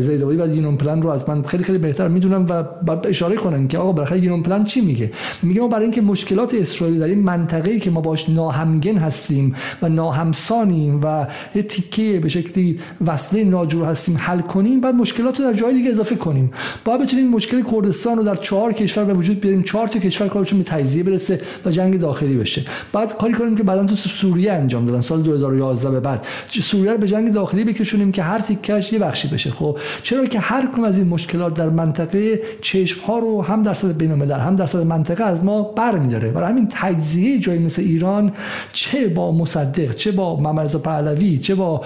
زیدوایی 0.00 0.38
و 0.38 0.54
یینون 0.54 0.76
پلن 0.76 1.02
رو 1.02 1.10
از 1.10 1.28
من 1.28 1.42
خیلی 1.42 1.64
خیلی 1.64 1.78
بهتر 1.78 2.08
می‌دونم 2.08 2.46
و 2.48 2.62
بعد 2.62 3.06
اشاره 3.06 3.36
کنن 3.36 3.68
که 3.68 3.78
آقا 3.78 3.92
بالاخره 3.92 4.18
یینون 4.18 4.42
پلن 4.42 4.64
چی 4.64 4.80
میگه؟ 4.80 5.10
میگه 5.42 5.60
ما 5.60 5.68
برای 5.68 5.82
اینکه 5.82 6.00
مشکلات 6.00 6.49
اسرائیل 6.54 6.98
در 6.98 7.06
این 7.06 7.18
منطقه‌ای 7.18 7.80
که 7.80 7.90
ما 7.90 8.00
باش 8.00 8.28
ناهمگن 8.28 8.98
هستیم 8.98 9.54
و 9.82 9.88
ناهمسانیم 9.88 11.00
و 11.02 11.26
یه 11.54 11.62
تیکه 11.62 12.20
به 12.22 12.28
شکلی 12.28 12.78
وصله 13.06 13.44
ناجور 13.44 13.86
هستیم 13.86 14.16
حل 14.18 14.40
کنیم 14.40 14.80
بعد 14.80 14.94
مشکلات 14.94 15.40
رو 15.40 15.44
در 15.44 15.52
جای 15.52 15.74
دیگه 15.74 15.90
اضافه 15.90 16.16
کنیم. 16.16 16.52
باید 16.84 17.00
بتونیم 17.00 17.28
مشکل 17.28 17.62
کردستان 17.62 18.16
رو 18.16 18.22
در 18.22 18.34
چهار 18.34 18.72
کشور 18.72 19.04
به 19.04 19.14
وجود 19.14 19.40
بیاریم. 19.40 19.62
چهار 19.62 19.86
تا 19.86 19.98
کشور 19.98 20.28
کارشون 20.28 20.58
به 20.58 20.64
تجزیه 20.64 21.02
برسه 21.02 21.40
و 21.64 21.70
جنگ 21.70 22.00
داخلی 22.00 22.36
بشه. 22.36 22.62
بعد 22.92 23.16
کاری 23.16 23.32
کنیم 23.32 23.56
که 23.56 23.62
بعدا 23.62 23.84
تو 23.84 23.94
سوریه 23.96 24.52
انجام 24.52 24.84
دادن 24.84 25.00
سال 25.00 25.22
2011 25.22 25.90
به 25.90 26.00
بعد. 26.00 26.26
سوریه 26.62 26.92
رو 26.92 26.98
به 26.98 27.08
جنگ 27.08 27.32
داخلی 27.32 27.64
بکشونیم 27.64 28.12
که 28.12 28.22
هر 28.22 28.38
تیکش 28.38 28.92
یه 28.92 28.98
بخشی 28.98 29.28
بشه. 29.28 29.50
خب 29.50 29.78
چرا 30.02 30.26
که 30.26 30.40
هر 30.40 30.66
کدوم 30.66 30.84
از 30.84 30.98
این 30.98 31.06
مشکلات 31.08 31.54
در 31.54 31.68
منطقه 31.68 32.40
چشم 32.60 33.00
ها 33.00 33.18
رو 33.18 33.42
هم 33.42 33.62
در 33.62 33.74
سطح 33.74 33.92
بین 33.92 34.30
هم 34.30 34.56
در 34.56 34.66
سطح 34.66 34.82
منطقه 34.82 35.24
از 35.24 35.44
ما 35.44 35.62
برمیداره؟ 35.62 36.32
برای 36.40 36.52
همین 36.52 36.68
تجزیه 36.70 37.38
جای 37.38 37.58
مثل 37.58 37.82
ایران 37.82 38.32
چه 38.72 39.08
با 39.08 39.32
مصدق 39.32 39.94
چه 39.94 40.12
با 40.12 40.40
ممرزا 40.40 40.78
پهلوی 40.78 41.38
چه 41.38 41.54
با 41.54 41.84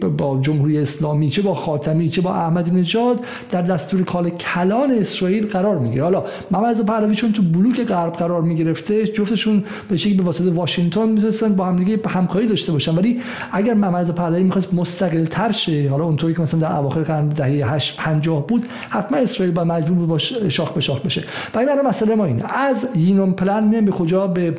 به 0.00 0.08
با 0.08 0.38
جمهوری 0.40 0.78
اسلامی 0.78 1.30
چه 1.30 1.42
با 1.42 1.54
خاتمی 1.54 2.08
چه 2.08 2.20
با 2.20 2.34
احمدی 2.34 2.70
نژاد 2.70 3.20
در 3.50 3.62
دستور 3.62 4.02
کال 4.02 4.30
کلان 4.30 4.90
اسرائیل 4.90 5.46
قرار 5.46 5.78
می‌گیره. 5.78 6.02
حالا 6.02 6.24
ممرزا 6.50 6.84
پهلوی 6.84 7.14
چون 7.14 7.32
تو 7.32 7.42
بلوک 7.42 7.80
غرب 7.80 8.12
قرار 8.12 8.42
می‌گرفته 8.42 9.06
جفتشون 9.06 9.64
به 9.88 9.96
شکلی 9.96 10.14
به 10.14 10.22
واسطه 10.22 10.50
واشنگتن 10.50 11.08
می‌تونستن 11.08 11.54
با 11.54 11.66
هم 11.66 11.76
دیگه 11.76 11.98
همکاری 12.08 12.46
داشته 12.46 12.72
باشن. 12.72 12.94
ولی 12.94 13.20
اگر 13.52 13.74
ممرزا 13.74 14.12
پهلوی 14.12 14.42
می‌خواست 14.42 14.74
مستقل 14.74 15.24
تر 15.24 15.52
شه 15.52 15.88
حالا 15.90 16.04
اونطوری 16.04 16.34
که 16.34 16.42
مثلا 16.42 16.60
در 16.60 16.76
اواخر 16.76 17.02
قرن 17.02 17.28
دهه 17.28 17.74
8 17.74 17.96
50 17.96 18.46
بود 18.46 18.64
حتما 18.88 19.18
اسرائیل 19.18 19.54
با 19.54 19.64
مجبور 19.64 19.98
بود 19.98 20.08
با 20.08 20.18
شاخ 20.18 20.72
به 20.72 20.80
شاخ 20.80 21.00
بشه. 21.00 21.24
برای 21.52 21.82
مسئله 21.86 22.14
ما 22.14 22.24
اینه. 22.24 22.42
از 22.54 22.88
یینون 22.96 23.32
پلن 23.44 23.68
میام 23.68 23.84
به 23.84 23.90
کجا 23.92 24.26
به 24.26 24.54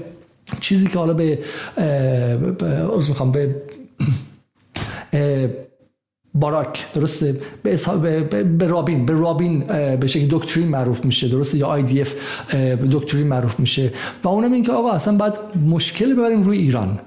چیزی 0.62 0.88
که 0.88 1.00
حالا 1.00 1.14
به 1.14 1.40
از 2.98 3.10
می‌خوام 3.10 3.32
به 3.32 3.56
باراک 6.34 6.94
درسته؟ 6.94 7.42
به, 7.64 7.78
به, 8.22 8.44
به 8.44 8.68
رابین 8.68 9.06
به 9.06 9.14
رابین 9.14 9.60
به 10.00 10.08
شکل 10.08 10.28
دکترین 10.30 10.68
معروف 10.68 11.06
میشه 11.06 11.28
درسته؟ 11.28 11.58
یا 11.58 11.68
آی 11.68 11.84
دی 11.84 12.02
اف 12.02 12.14
دکترین 12.92 13.28
معروف 13.28 13.60
میشه. 13.60 13.92
و 14.24 14.28
اونم 14.28 14.52
این 14.52 14.64
که 14.64 14.72
آقا 14.72 14.92
اصلا 14.92 15.18
بعد 15.18 15.38
مشکل 15.68 16.14
ببریم 16.14 16.44
روی 16.44 16.58
ایران. 16.58 17.00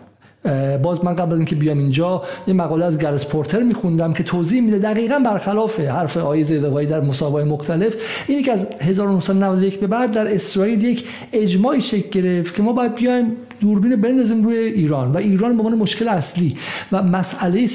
باز 0.83 1.05
من 1.05 1.15
قبل 1.15 1.33
از 1.33 1.39
اینکه 1.39 1.57
بیام 1.57 1.79
اینجا 1.79 2.23
یه 2.47 2.55
مقاله 2.55 2.85
از 2.85 2.99
گرس 2.99 3.27
پورتر 3.27 3.63
میخوندم 3.63 4.13
که 4.13 4.23
توضیح 4.23 4.63
میده 4.63 4.79
دقیقا 4.79 5.19
برخلاف 5.19 5.81
حرف 5.81 6.17
آیه 6.17 6.43
زیدوایی 6.43 6.89
در 6.89 7.01
مسابقه 7.01 7.45
مختلف 7.45 7.97
اینی 8.27 8.43
که 8.43 8.53
از 8.53 8.67
1991 8.81 9.81
به 9.81 9.87
بعد 9.87 10.11
در 10.11 10.35
اسرائیل 10.35 10.85
یک 10.85 11.05
اجماعی 11.33 11.81
شکل 11.81 12.21
گرفت 12.21 12.55
که 12.55 12.63
ما 12.63 12.73
باید 12.73 12.95
بیایم 12.95 13.37
دوربین 13.61 13.97
بندازیم 13.97 14.45
روی 14.45 14.57
ایران 14.57 15.13
و 15.13 15.17
ایران 15.17 15.57
به 15.57 15.63
عنوان 15.63 15.79
مشکل 15.79 16.09
اصلی 16.09 16.57
و 16.93 17.03
مسئله 17.03 17.67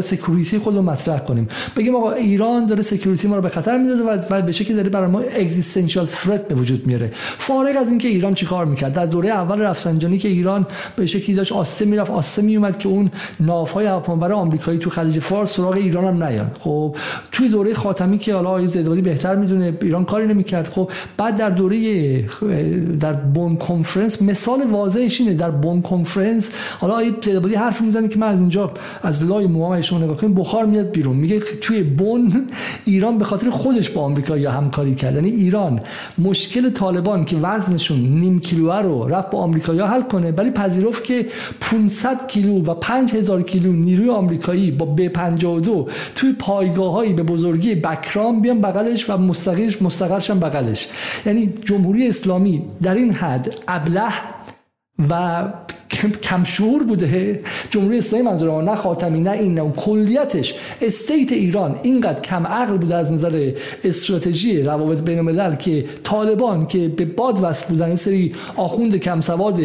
security 0.00 0.58
خود 0.58 0.76
رو 0.76 0.82
مطرح 0.82 1.18
کنیم. 1.18 1.48
بگیم 1.76 1.96
آقا 1.96 2.12
ایران 2.12 2.66
داره 2.66 2.82
security 2.82 3.28
ما 3.28 3.36
رو 3.36 3.42
به 3.42 3.48
خطر 3.48 3.78
میندازه 3.78 4.04
و 4.30 4.42
به 4.42 4.52
شکلی 4.52 4.76
داره 4.76 4.88
برای 4.88 5.10
ما 5.10 5.20
existential 5.20 6.06
threat 6.06 6.48
به 6.48 6.54
وجود 6.54 6.86
میاره. 6.86 7.10
فارغ 7.38 7.76
از 7.76 7.88
اینکه 7.88 8.08
ایران 8.08 8.34
چیکار 8.34 8.64
می‌کرد 8.64 8.92
در 8.92 9.06
دوره 9.06 9.28
اول 9.28 9.60
رفسنجانی 9.60 10.18
که 10.18 10.28
ایران 10.28 10.66
به 10.96 11.06
شکلی 11.06 11.36
داشت 11.36 11.52
آسته 11.52 11.84
می‌رفت 11.84 12.10
آسته 12.10 12.42
میومد 12.42 12.78
که 12.78 12.88
اون 12.88 13.10
ناوهای 13.40 13.86
هواپیمابر 13.86 14.32
آمریکایی 14.32 14.78
تو 14.78 14.90
خلیج 14.90 15.18
فارس 15.18 15.56
سراغ 15.56 15.72
ایران 15.72 16.04
هم 16.04 16.24
نیان. 16.24 16.50
خب 16.60 16.96
توی 17.32 17.48
دوره 17.48 17.74
خاتمی 17.74 18.18
که 18.18 18.34
حالا 18.34 18.66
زیدواری 18.66 19.02
بهتر 19.02 19.34
می‌دونه 19.34 19.78
ایران 19.82 20.04
کاری 20.04 20.26
نمی‌کرد. 20.26 20.68
خب 20.68 20.90
بعد 21.16 21.36
در 21.36 21.50
دوره 21.50 22.22
در 23.00 23.12
بون 23.12 23.56
کنفرانس 23.56 24.22
مثال 24.22 24.62
واضح 24.70 25.01
مسئلهش 25.02 25.20
اینه 25.20 25.34
در 25.34 25.50
بون 25.50 25.82
کنفرانس 25.82 26.50
حالا 26.80 26.94
آیه 26.94 27.12
زیدابادی 27.22 27.54
حرف 27.54 27.80
می‌زنه 27.80 28.08
که 28.08 28.18
من 28.18 28.26
از 28.26 28.40
اینجا 28.40 28.70
از 29.02 29.24
لای 29.24 29.46
موهای 29.46 29.82
شما 29.82 29.98
نگاه 29.98 30.16
کنیم 30.16 30.34
بخار 30.34 30.64
میاد 30.64 30.90
بیرون. 30.90 31.16
میگه 31.16 31.40
توی 31.40 31.82
بون 31.82 32.46
ایران 32.84 33.18
به 33.18 33.24
خاطر 33.24 33.50
خودش 33.50 33.90
با 33.90 34.02
آمریکا 34.02 34.38
یا 34.38 34.50
همکاری 34.50 34.94
کرد. 34.94 35.14
یعنی 35.14 35.30
ایران 35.30 35.80
مشکل 36.18 36.70
طالبان 36.70 37.24
که 37.24 37.36
وزنشون 37.36 37.98
نیم 37.98 38.40
کیلو 38.40 38.72
رو 38.72 39.08
رفت 39.08 39.30
با 39.30 39.38
آمریکا 39.38 39.72
حل 39.72 40.02
کنه 40.02 40.30
ولی 40.30 40.50
پذیرفت 40.50 41.04
که 41.04 41.26
500 41.60 42.26
کیلو 42.26 42.64
و 42.64 42.74
5000 42.74 43.42
کیلو 43.42 43.72
نیروی 43.72 44.10
آمریکایی 44.10 44.70
با 44.70 44.86
ب 44.86 45.08
52 45.08 45.88
توی 46.14 46.32
پایگاهایی 46.32 47.12
به 47.12 47.22
بزرگی 47.22 47.74
بکرام 47.74 48.40
بیان 48.40 48.60
بغلش 48.60 49.10
و 49.10 49.16
مستقرش 49.16 49.82
مستقرش 49.82 50.30
بغلش. 50.30 50.88
یعنی 51.26 51.52
جمهوری 51.64 52.08
اسلامی 52.08 52.62
در 52.82 52.94
این 52.94 53.12
حد 53.12 53.54
ابله 53.68 54.12
و 54.98 55.42
کمشور 56.10 56.82
بوده. 56.82 57.40
جمهوری 57.70 57.98
اسلامی 57.98 58.24
منظورم 58.24 58.70
نه 58.70 58.76
خاتمی 58.76 59.20
نه 59.20 59.30
این 59.30 59.54
نه 59.54 59.72
کلیتش. 59.72 60.54
استیت 60.82 61.32
ایران 61.32 61.78
اینقدر 61.82 62.20
کم 62.20 62.46
عقل 62.46 62.76
بوده 62.76 62.94
از 62.94 63.12
نظر 63.12 63.52
استراتژی 63.84 64.62
روابط 64.62 65.02
بین 65.02 65.18
الملل 65.18 65.56
که 65.56 65.84
طالبان 66.04 66.66
که 66.66 66.88
به 66.88 67.04
باد 67.04 67.38
وصل 67.42 67.66
بودن 67.68 67.86
این 67.86 67.96
سری 67.96 68.32
آخوند 68.56 68.96
کم 68.96 69.20
سواد 69.20 69.60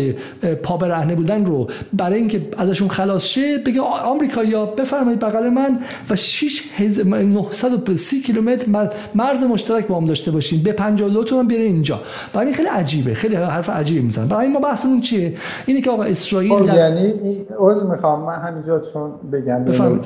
پا 0.63 0.77
برهنه 0.77 1.15
بودن 1.15 1.45
رو 1.45 1.67
برای 1.93 2.19
اینکه 2.19 2.41
ازشون 2.57 2.87
خلاص 2.87 3.25
شه 3.25 3.57
بگه 3.57 3.81
آمریکایی‌ها 3.81 4.65
بفرمایید 4.65 5.19
بغل 5.19 5.49
من 5.49 5.79
و 6.09 6.15
6930 6.15 8.21
کیلومتر 8.21 8.89
مرز 9.15 9.43
مشترک 9.43 9.87
با 9.87 9.97
هم 9.97 10.05
داشته 10.05 10.31
باشین. 10.31 10.63
به 10.63 10.71
52 10.71 11.23
تومن 11.23 11.47
بیارین 11.47 11.73
اینجا. 11.73 12.01
برای 12.33 12.53
خیلی 12.53 12.67
عجیبه. 12.67 13.13
خیلی 13.13 13.35
حرف 13.35 13.69
عجیبی 13.69 13.99
می‌زنن 13.99 14.27
برای 14.27 14.47
ما 14.47 14.59
بحثمون 14.59 15.01
چیه؟ 15.01 15.33
اینی 15.65 15.81
که 15.81 15.89
آقا 15.89 16.03
اسرائیل 16.27 16.53
خب، 16.53 16.65
در... 16.65 16.75
یعنی 16.75 17.13
عذر 17.57 17.85
می‌خوام. 17.85 18.25
من 18.25 18.35
همینجا 18.35 18.79
چون 18.79 19.11
بگم 19.31 19.65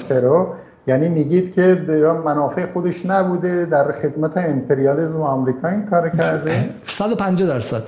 رو. 0.10 0.48
یعنی 0.88 1.10
میگید 1.10 1.56
که 1.56 1.86
ایران 1.90 2.18
منافع 2.18 2.66
خودش 2.74 3.06
نبوده 3.06 3.66
در 3.66 3.92
خدمت 3.92 4.38
امپریالیسم 4.38 5.22
آمریکا 5.22 5.68
این 5.68 5.86
کار 5.86 6.10
کرده. 6.10 6.70
150 6.88 7.48
درصد. 7.48 7.84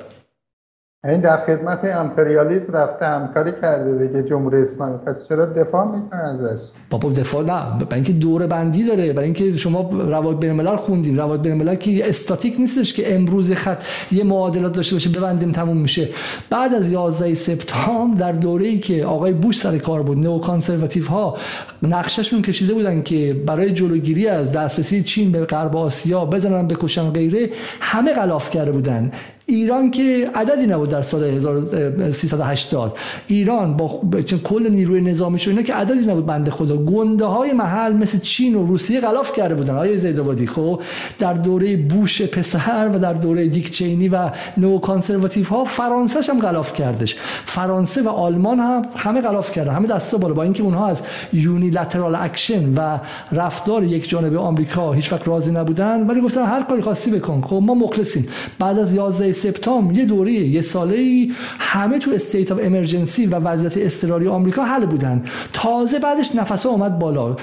این 1.07 1.21
در 1.21 1.37
خدمت 1.37 1.85
امپریالیسم 1.85 2.73
رفته 2.73 3.05
همکاری 3.05 3.51
کرده 3.61 4.07
دیگه 4.07 4.23
جمهوری 4.23 4.61
اسلامی. 4.61 4.97
پس 4.97 5.27
چرا 5.29 5.45
دفاع 5.45 5.85
می‌کنه 5.85 6.21
ازش؟ 6.21 6.69
بابا 6.89 7.09
دفاع 7.09 7.43
نه 7.43 7.85
برای 7.85 7.95
اینکه 7.95 8.13
دوره 8.13 8.47
بندی 8.47 8.83
داره 8.83 9.13
برای 9.13 9.25
اینکه 9.25 9.57
شما 9.57 9.89
روابط 9.91 10.39
بین 10.39 10.49
الملل 10.49 10.75
خوندین. 10.75 11.17
روابط 11.17 11.39
بین 11.39 11.51
الملل 11.51 11.75
که 11.75 12.09
استاتیک 12.09 12.55
نیستش 12.59 12.93
که 12.93 13.15
امروز 13.15 13.51
خط 13.51 13.77
یه 14.11 14.23
معادلات 14.23 14.73
داشته 14.73 14.95
باشه 14.95 15.09
ببندیم 15.09 15.51
تموم 15.51 15.77
میشه. 15.77 16.09
بعد 16.49 16.73
از 16.73 16.91
11 16.91 17.33
سپتامبر 17.33 18.19
در 18.19 18.31
دوره 18.31 18.65
ای 18.65 18.79
که 18.79 19.05
آقای 19.05 19.33
بوش 19.33 19.59
سر 19.59 19.77
کار 19.77 20.03
بود 20.03 20.17
نو 20.17 20.39
کانسرواتیو 20.39 21.05
ها 21.05 21.37
نقششون 21.83 22.41
کشیده 22.41 22.73
بودن 22.73 23.01
که 23.01 23.43
برای 23.45 23.71
جلوگیری 23.71 24.27
از 24.27 24.51
دسترسی 24.51 25.03
چین 25.03 25.31
به 25.31 25.45
غرب 25.45 25.77
آسیا 25.77 26.25
بزنن 26.25 26.67
بکشن 26.67 27.09
غیره 27.09 27.49
همه 27.81 28.13
غلاف 28.13 28.49
کرده 28.49 28.71
بودن. 28.71 29.11
ایران 29.45 29.91
که 29.91 30.29
عددی 30.35 30.67
نبود 30.67 30.89
در 30.89 31.01
سال 31.01 31.23
1380 31.23 32.97
ایران 33.27 33.77
با 33.77 34.01
کل 34.43 34.69
نیروی 34.69 35.01
نظامیش 35.01 35.47
اینا 35.47 35.61
که 35.61 35.73
عددی 35.73 36.05
نبود 36.05 36.25
بنده 36.25 36.51
خدا. 36.51 36.77
گنده 36.77 37.25
های 37.25 37.53
محل 37.53 37.93
مثل 37.93 38.19
چین 38.19 38.55
و 38.55 38.65
روسیه 38.65 38.99
غلاف 38.99 39.33
کرده 39.33 39.55
بودن. 39.55 39.75
آقای 39.75 39.97
زیدآبادی 39.97 40.47
خب 40.47 40.81
در 41.19 41.33
دوره 41.33 41.77
بوش 41.77 42.21
پسر 42.21 42.89
و 42.93 42.99
در 42.99 43.13
دوره 43.13 43.47
دیک 43.47 43.71
چینی 43.71 44.09
و 44.09 44.31
neoconservative 44.57 45.45
ها 45.45 45.63
فرانسه 45.63 46.33
هم 46.33 46.39
غلاف 46.39 46.73
کردش. 46.73 47.15
فرانسه 47.45 48.01
و 48.01 48.09
آلمان 48.09 48.59
هم 48.59 48.81
همه 48.95 49.21
غلاف 49.21 49.51
کردن. 49.51 49.73
همه 49.73 49.87
دستا 49.87 50.17
بالا. 50.17 50.33
با 50.33 50.43
اینکه 50.43 50.63
اونها 50.63 50.87
از 50.87 51.01
unilateral 51.33 52.15
action 52.15 52.73
و 52.73 52.99
رفتار 53.31 53.83
یک 53.83 54.09
جانبه 54.09 54.39
آمریکا 54.39 54.91
هیچ 54.91 55.13
وقت 55.13 55.27
راضی 55.27 55.51
نبودن 55.51 56.07
ولی 56.07 56.21
گفتن 56.21 56.45
هر 56.45 56.63
کاری 56.63 56.81
خواستی 56.81 57.11
بکن. 57.11 57.41
خب 57.41 57.59
ما 57.63 57.73
مخلصیم. 57.73 58.27
بعد 58.59 58.79
از 58.79 58.93
11 58.93 59.32
سپتامبر 59.33 59.97
یه 59.97 60.05
دوره 60.05 60.31
یه 60.31 60.61
ساله 60.61 60.95
ای 60.95 61.31
همه 61.59 61.99
تو 61.99 62.11
state 62.11 62.51
of 62.51 62.59
emergency 62.61 63.25
و 63.25 63.35
وضعیت 63.35 63.77
اضطراری 63.77 64.27
آمریکا 64.27 64.63
هل 64.63 64.85
بودن. 64.85 65.23
تازه 65.53 65.99
بعدش 65.99 66.35
نفسا 66.35 66.69
اومد 66.69 66.99
بالا. 66.99 67.35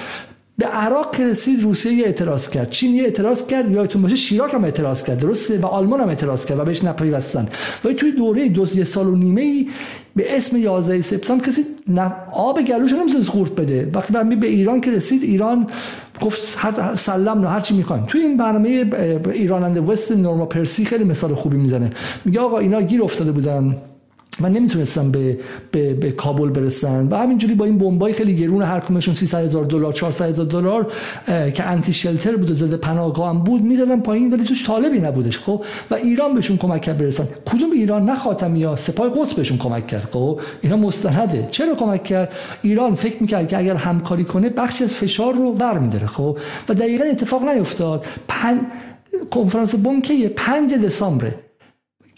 به 0.61 0.67
عراق 0.67 1.15
که 1.15 1.25
رسید 1.25 1.63
روسیه 1.63 1.93
یه 1.93 2.05
اعتراض 2.05 2.49
کرد. 2.49 2.69
چین 2.69 2.95
یه 2.95 3.03
اعتراض 3.03 3.47
کرد. 3.47 3.71
یادتون 3.71 4.01
باشه 4.01 4.15
شیراک 4.15 4.53
هم 4.53 4.63
اعتراض 4.63 5.03
کرد. 5.03 5.19
درسته؟ 5.19 5.59
و 5.59 5.65
آلمان 5.65 6.01
هم 6.01 6.09
اعتراض 6.09 6.45
کرد 6.45 6.59
و 6.59 6.65
بهش 6.65 6.83
نپیوستن. 6.83 7.47
ولی 7.85 7.95
توی 7.95 8.11
دوره 8.11 8.49
دو 8.49 8.65
سال 8.65 9.07
و 9.07 9.15
نیمه 9.15 9.41
ای 9.41 9.67
به 10.15 10.37
اسم 10.37 10.57
11 10.57 11.01
سپتامبر 11.01 11.45
کسی 11.45 11.65
آب 12.33 12.61
گلوش 12.61 12.93
نمی‌تونست 12.93 13.29
خورد 13.29 13.55
بده. 13.55 13.91
وقتی 13.93 14.13
برمی 14.13 14.35
به 14.35 14.47
ایران 14.47 14.81
که 14.81 14.91
رسید 14.91 15.23
ایران 15.23 15.67
گفت 16.21 16.55
هر 16.57 16.95
سلام 16.95 17.39
نه 17.39 17.49
هر 17.49 17.59
چی 17.59 17.85
توی 18.07 18.21
این 18.21 18.37
برنامه 18.37 18.69
ایران 19.33 19.63
اند 19.63 19.89
وست 19.89 20.11
نورما 20.11 20.45
پرسی 20.45 20.85
خیلی 20.85 21.03
مثال 21.03 21.35
خوبی 21.35 21.57
می‌زنه. 21.57 21.91
میگه 22.25 22.39
آقا 22.39 22.59
اینا 22.59 22.81
گیر 22.81 23.03
افتاده 23.03 23.31
بودن. 23.31 23.75
و 24.41 24.49
نمی‌تونستن 24.49 25.11
به, 25.11 25.39
به, 25.71 25.93
به 25.93 26.11
کابل 26.11 26.49
برسن 26.49 27.07
و 27.07 27.15
همینجوری 27.15 27.53
با 27.53 27.65
این 27.65 27.77
بمبای 27.77 28.13
خیلی 28.13 28.35
گرون 28.35 28.61
هر 28.61 28.79
کمشون 28.79 29.13
300 29.13 29.45
هزار 29.45 29.65
دلار 29.65 29.93
400 29.93 30.29
هزار 30.29 30.45
دلار 30.45 30.91
که 31.27 31.63
انتی 31.63 31.93
شلتر 31.93 32.35
بود 32.35 32.51
و 32.51 32.53
ضد 32.53 32.73
پناهگاه 32.73 33.29
هم 33.29 33.43
بود 33.43 33.61
می‌زدن 33.61 33.99
پایین 33.99 34.33
ولی 34.33 34.43
توش 34.43 34.67
طالبی 34.67 34.99
نبودش 34.99 35.39
خب؟ 35.39 35.63
و 35.91 35.95
ایران 35.95 36.33
بهشون 36.33 36.57
کمک 36.57 36.81
کرد 36.81 36.97
برسن. 36.97 37.27
کدوم 37.45 37.71
ایران؟ 37.71 38.05
نه 38.05 38.15
خاتمی 38.15 38.59
یا 38.59 38.75
سپاه 38.75 39.09
قدس 39.09 39.33
بهشون 39.33 39.57
کمک 39.57 39.87
کرد 39.87 40.09
خب؟ 40.11 40.39
اینا 40.61 40.77
مستنده. 40.77 41.47
چرا 41.51 41.75
کمک 41.75 42.03
کرد؟ 42.03 42.31
ایران 42.61 42.95
فکر 42.95 43.21
می‌کرد 43.21 43.47
که 43.47 43.57
اگر 43.57 43.75
همکاری 43.75 44.23
کنه 44.23 44.49
بخشی 44.49 44.83
از 44.83 44.93
فشار 44.93 45.33
رو 45.33 45.53
برمیداره 45.53 46.07
خب؟ 46.07 46.37
و 46.69 46.73
دقیقا 46.73 47.03
اتفاق 47.03 47.43
نیفتاد. 47.43 48.05
پن... 48.27 48.59
کنفرانس 49.31 49.75
بنکه 49.75 50.29
5 50.29 50.73
دسامبر 50.73 51.31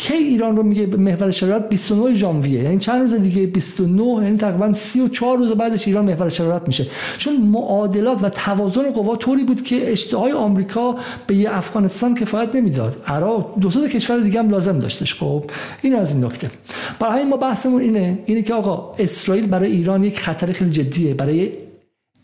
کی 0.03 0.13
ایران 0.13 0.57
رو 0.57 0.63
میگه 0.63 0.85
محور 0.85 1.31
شرارت 1.31 1.69
29 1.69 2.15
ژانویه؟ 2.15 2.63
یعنی 2.63 2.79
چند 2.79 3.01
روز 3.01 3.13
دیگه 3.13 3.47
29 3.47 4.03
یعنی 4.03 4.37
تقریبا 4.37 4.73
34 4.73 5.37
روز 5.37 5.51
بعدش 5.51 5.87
ایران 5.87 6.05
محور 6.05 6.29
شرارت 6.29 6.67
میشه. 6.67 6.87
چون 7.17 7.37
معادلات 7.37 8.23
و 8.23 8.29
توازن 8.29 8.91
قوا 8.91 9.15
طوری 9.15 9.43
بود 9.43 9.63
که 9.63 9.91
اشتهای 9.91 10.31
آمریکا 10.31 10.95
به 11.27 11.35
یه 11.35 11.57
افغانستان 11.57 12.15
کفایت 12.15 12.55
نمی‌داد. 12.55 13.03
عراق 13.07 13.55
دو 13.61 13.69
تا 13.69 13.87
کشور 13.87 14.19
دیگه 14.19 14.39
هم 14.39 14.49
لازم 14.49 14.79
داشتش. 14.79 15.15
خب 15.15 15.43
این 15.81 15.95
از 15.95 16.13
این 16.13 16.23
نکته. 16.23 16.49
برای 16.99 17.23
ما 17.23 17.37
بحثمون 17.37 17.81
اینه 17.81 18.19
اینه 18.25 18.41
که 18.41 18.53
آقا 18.53 18.91
اسرائیل 18.99 19.47
برای 19.47 19.71
ایران 19.71 20.03
یک 20.03 20.19
خطر 20.19 20.51
خیلی 20.51 20.71
جدیه. 20.71 21.13
برای 21.13 21.51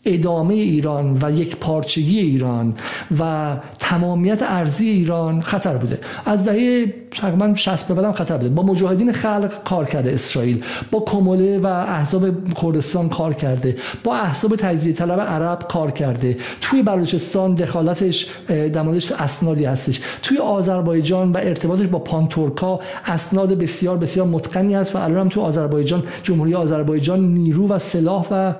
ادامه 0.04 0.54
ایران 0.54 1.18
و 1.22 1.30
یک 1.30 1.56
پارچگی 1.56 2.18
ایران 2.18 2.74
و 3.20 3.56
تمامیت 3.78 4.42
ارزی 4.42 4.88
ایران 4.88 5.40
خطر 5.40 5.76
بوده. 5.76 5.98
از 6.24 6.44
دهه 6.44 6.94
تقریبا 7.10 7.54
60 7.54 7.88
به 7.88 7.94
بعدم 7.94 8.12
خطر 8.12 8.36
بوده. 8.36 8.48
با 8.48 8.62
مجاهدین 8.62 9.12
خلق 9.12 9.64
کار 9.64 9.84
کرده 9.84 10.12
اسرائیل. 10.12 10.64
با 10.90 11.00
کموله 11.00 11.58
و 11.58 11.66
احزاب 11.66 12.54
کردستان 12.54 13.08
کار 13.08 13.34
کرده. 13.34 13.76
با 14.04 14.16
احزاب 14.16 14.56
تجزیه 14.56 14.92
طلب 14.92 15.20
عرب 15.20 15.68
کار 15.68 15.90
کرده. 15.90 16.36
توی 16.60 16.82
بلوچستان 16.82 17.54
دخالتش 17.54 18.26
در 18.48 18.88
اسنادی 19.18 19.64
هستش. 19.64 20.00
توی 20.22 20.38
آذربایجان 20.38 21.32
و 21.32 21.38
ارتباطش 21.38 21.86
با 21.86 21.98
پانتورکا 21.98 22.80
اسناد 23.06 23.58
بسیار 23.58 23.96
بسیار 23.96 24.26
متقنی 24.26 24.74
هست 24.74 24.96
و 24.96 24.98
الان 24.98 25.18
هم 25.18 25.28
توی 25.28 25.42
آذربایجان 25.42 26.02
جمهوری 26.22 26.54
آذربایجان 26.54 27.20
نیرو 27.20 27.68
و 27.68 27.78
سلاح 27.78 28.26
و 28.30 28.54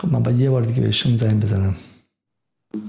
خب 0.00 0.08
من 0.08 0.22
باید 0.22 0.40
یه 0.40 0.50
بار 0.50 0.62
دیگه 0.62 0.80
بهشون 0.82 1.16
زنگ 1.16 1.42
بزنم. 1.42 1.76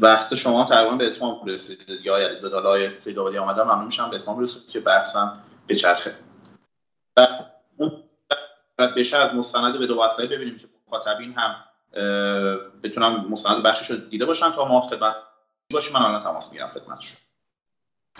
وقت 0.01 0.35
شما 0.35 0.65
تقریبا 0.65 0.95
به 0.95 1.07
اتمام 1.07 1.45
رسید. 1.45 1.79
یا 2.03 2.17
علیزاده 2.17 2.55
حالا 2.55 2.99
سید 2.99 3.19
آمدن 3.19 3.63
ممنون 3.63 3.85
میشم. 3.85 4.09
به 4.09 4.15
اتمام 4.15 4.39
رسید 4.39 4.67
که 4.67 4.79
بحثم 4.79 5.43
به 5.67 5.75
چرخه. 5.75 6.15
بشه 8.97 9.17
از 9.17 9.35
مستند 9.35 9.79
به 9.79 9.87
دو 9.87 9.99
وصله 10.01 10.25
ببینیم 10.25 10.57
که 10.57 10.67
مخاطبین 10.87 11.33
هم 11.33 11.55
بتونم 12.83 13.25
مستند 13.29 13.63
بخشش 13.63 13.91
رو 13.91 13.97
دیده 13.97 14.25
باشن 14.25 14.51
تا 14.51 14.67
ما 14.67 14.81
خدمت 14.81 15.15
باشیم. 15.73 15.93
من 15.93 16.01
الان 16.01 16.23
تماس 16.23 16.47
می‌گیرم 16.47 16.71
خدمتشون. 16.73 17.17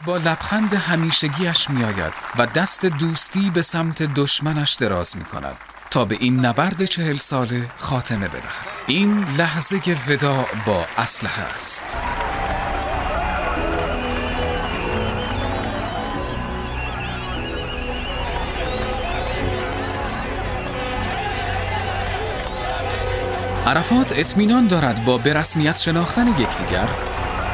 با 0.05 0.17
لبخند 0.17 0.73
همیشگیش 0.73 1.69
میآید 1.69 2.13
و 2.37 2.45
دست 2.45 2.85
دوستی 2.85 3.49
به 3.49 3.61
سمت 3.61 4.03
دشمنش 4.03 4.73
دراز 4.73 5.17
می 5.17 5.23
کند 5.23 5.57
تا 5.91 6.05
به 6.05 6.17
این 6.19 6.45
نبرد 6.45 6.85
چهل 6.85 7.17
ساله 7.17 7.69
خاتمه 7.77 8.27
بدهد. 8.27 8.67
این 8.87 9.25
لحظه 9.37 9.81
وداع 10.07 10.45
با 10.65 10.85
اسلحه 10.97 11.43
است. 11.55 11.83
عرفات 23.65 24.13
اطمینان 24.15 24.67
دارد 24.67 25.05
با 25.05 25.17
به 25.17 25.33
رسمیت 25.33 25.77
شناختن 25.77 26.27
یکدیگر 26.27 26.87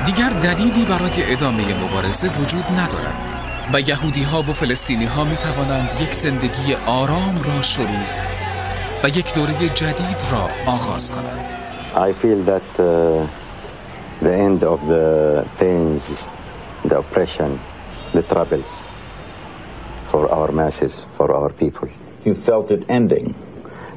دیگر 0.06 0.30
دلیلی 0.30 0.86
برای 0.86 1.34
ادامه 1.34 1.86
مبارزه 1.86 2.41
وجود 2.41 2.64
ندارد 2.64 3.34
و 3.74 3.80
یهودی 3.80 4.24
ها 4.24 4.39
و 4.39 4.43
فلسطینی 4.43 5.06
ها 5.06 5.24
می 5.24 5.36
توانند 5.36 5.89
یک 6.01 6.14
زندگی 6.14 6.76
آرام 6.88 7.36
را 7.45 7.62
شروع 7.62 8.06
و 9.04 9.08
یک 9.08 9.34
دوره 9.34 9.70
جدید 9.70 10.18
را 10.32 10.72
آغاز 10.72 11.12
کنند. 11.12 11.56
I 11.95 12.14
feel 12.22 12.43
that 12.51 12.80
uh, 12.80 13.28
the 14.24 14.34
end 14.47 14.64
of 14.64 14.80
the 14.88 15.45
pains, 15.60 16.01
the 16.89 16.97
oppression, 16.97 17.60
the 18.14 18.24
troubles 18.24 18.72
for 20.12 20.24
our 20.38 20.51
masses, 20.51 20.93
for 21.17 21.28
our 21.34 21.51
people. 21.54 21.89
You 22.25 22.34
felt 22.47 22.71
it 22.71 22.84
ending? 22.89 23.36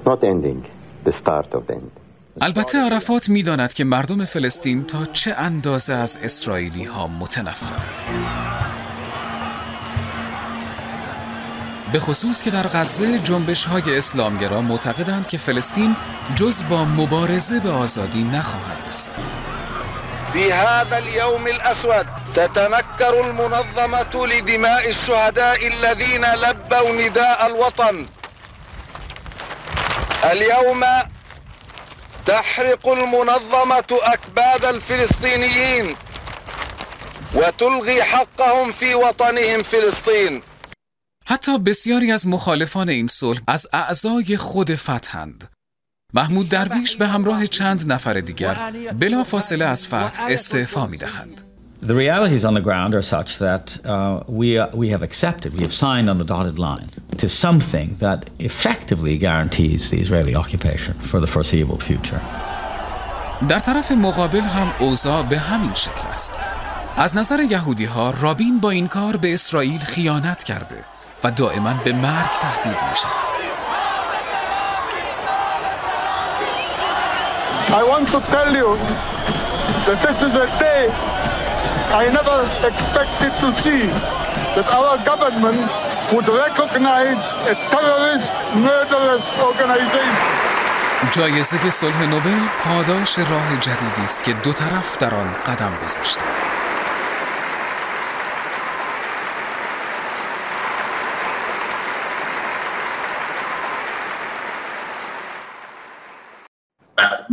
Not 0.04 0.22
ending, 0.24 0.60
the 1.04 1.12
start 1.20 1.48
of 1.54 1.66
the 1.66 1.74
end. 1.74 2.05
البته 2.40 2.78
عرفات 2.78 3.28
می‌داند 3.28 3.72
که 3.72 3.84
مردم 3.84 4.24
فلسطین 4.24 4.86
تا 4.86 5.04
چه 5.04 5.34
اندازه 5.38 5.94
از 5.94 6.18
اسرائیلی 6.22 6.84
ها 6.84 7.08
متنفرند. 7.08 8.26
به 11.92 12.00
خصوص 12.00 12.42
که 12.42 12.50
در 12.50 12.66
غزه 12.66 13.18
جنبش 13.18 13.64
های 13.64 13.96
اسلامگرا 13.98 14.60
معتقدند 14.60 15.28
که 15.28 15.38
فلسطین 15.38 15.96
جز 16.34 16.64
با 16.64 16.84
مبارزه 16.84 17.60
به 17.60 17.70
آزادی 17.70 18.24
نخواهد 18.24 18.88
رسید 18.88 19.56
في 20.32 20.52
هذا 20.52 20.96
اليوم 20.96 21.46
الأسود 21.46 22.06
تتنكر 22.34 23.14
المنظمة 23.20 24.26
لدماء 24.26 24.88
الشهداء 24.88 25.66
الذين 25.66 26.24
لبوا 26.24 26.92
نداء 26.92 27.46
الوطن 27.46 28.06
اليوم 30.24 30.84
تحرق 32.26 32.88
المنظمة 32.88 33.98
أكباد 34.02 34.64
الفلسطينيين 34.64 35.96
وتلغي 37.34 38.02
حقهم 38.02 38.72
في 38.72 38.94
وطنهم 38.94 39.62
فلسطين 39.62 40.42
حتی 41.28 41.58
بسیاری 41.58 42.12
از 42.12 42.26
مخالفان 42.26 42.88
این 42.88 43.06
صلح 43.06 43.40
از 43.48 43.66
اعضای 43.72 44.36
خود 44.36 44.74
فتحند. 44.74 45.50
محمود 46.14 46.48
درویش 46.48 46.96
به 46.96 47.06
همراه 47.06 47.46
چند 47.46 47.92
نفر 47.92 48.14
دیگر 48.14 48.72
بلا 49.00 49.24
فاصله 49.24 49.64
از 49.64 49.86
فتح 49.86 50.26
استعفا 50.28 50.86
می 50.86 50.96
دهند. 50.96 51.45
the 51.85 51.95
realities 51.95 52.45
on 52.45 52.53
the 52.53 52.61
ground 52.61 52.93
are 52.93 53.01
such 53.01 53.39
that 53.39 53.83
uh, 53.85 54.23
we, 54.27 54.57
uh, 54.57 54.67
we 54.73 54.89
have 54.89 55.01
accepted, 55.01 55.53
we 55.53 55.61
have 55.61 55.73
signed 55.73 56.09
on 56.11 56.17
the 56.19 56.23
dotted 56.23 56.59
line 56.59 56.89
to 57.17 57.27
something 57.27 57.95
that 57.95 58.29
effectively 58.39 59.17
guarantees 59.17 59.89
the 59.89 59.99
Israeli 59.99 60.35
occupation 60.35 60.93
for 60.93 61.19
the 61.19 61.27
foreseeable 61.27 61.79
future. 61.79 62.21
در 63.49 63.59
طرف 63.59 63.91
مقابل 63.91 64.41
هم 64.41 64.67
اوضاع 64.79 65.23
به 65.23 65.39
همین 65.39 65.73
شکل 65.73 66.07
است. 66.09 66.33
از 66.97 67.15
نظر 67.15 67.39
یهودی 67.39 67.85
ها 67.85 68.13
رابین 68.21 68.59
با 68.59 68.69
این 68.69 68.87
کار 68.87 69.17
به 69.17 69.33
اسرائیل 69.33 69.79
خیانت 69.79 70.43
کرده 70.43 70.85
و 71.23 71.31
دائما 71.31 71.73
به 71.73 71.93
مرگ 71.93 72.31
تهدید 72.41 72.77
می 72.89 72.95
شود. 72.95 73.31
I 77.69 77.83
want 77.83 78.07
to 78.09 78.19
tell 78.19 78.53
you 78.53 78.77
that 79.85 79.97
this 80.05 80.21
is 80.21 80.35
a 80.35 80.47
day 80.59 81.34
I 81.88 82.08
never 82.10 82.38
expected 82.66 83.32
to 83.42 83.48
see 83.62 83.86
that 84.56 84.66
our 84.78 84.98
government 85.04 85.70
would 86.12 86.28
recognize 86.28 87.20
a 87.46 87.54
terrorist, 87.70 88.30
murderous 88.54 89.24
organization. 89.48 90.46
جایزه 91.12 91.70
صلح 91.70 92.02
نوبل 92.02 92.40
پاداش 92.64 93.18
راه 93.18 93.60
جدیدی 93.60 94.02
است 94.04 94.24
که 94.24 94.32
دو 94.32 94.52
طرف 94.52 94.98
در 94.98 95.14
آن 95.14 95.28
قدم 95.46 95.72
گذاشتند. 95.84 96.55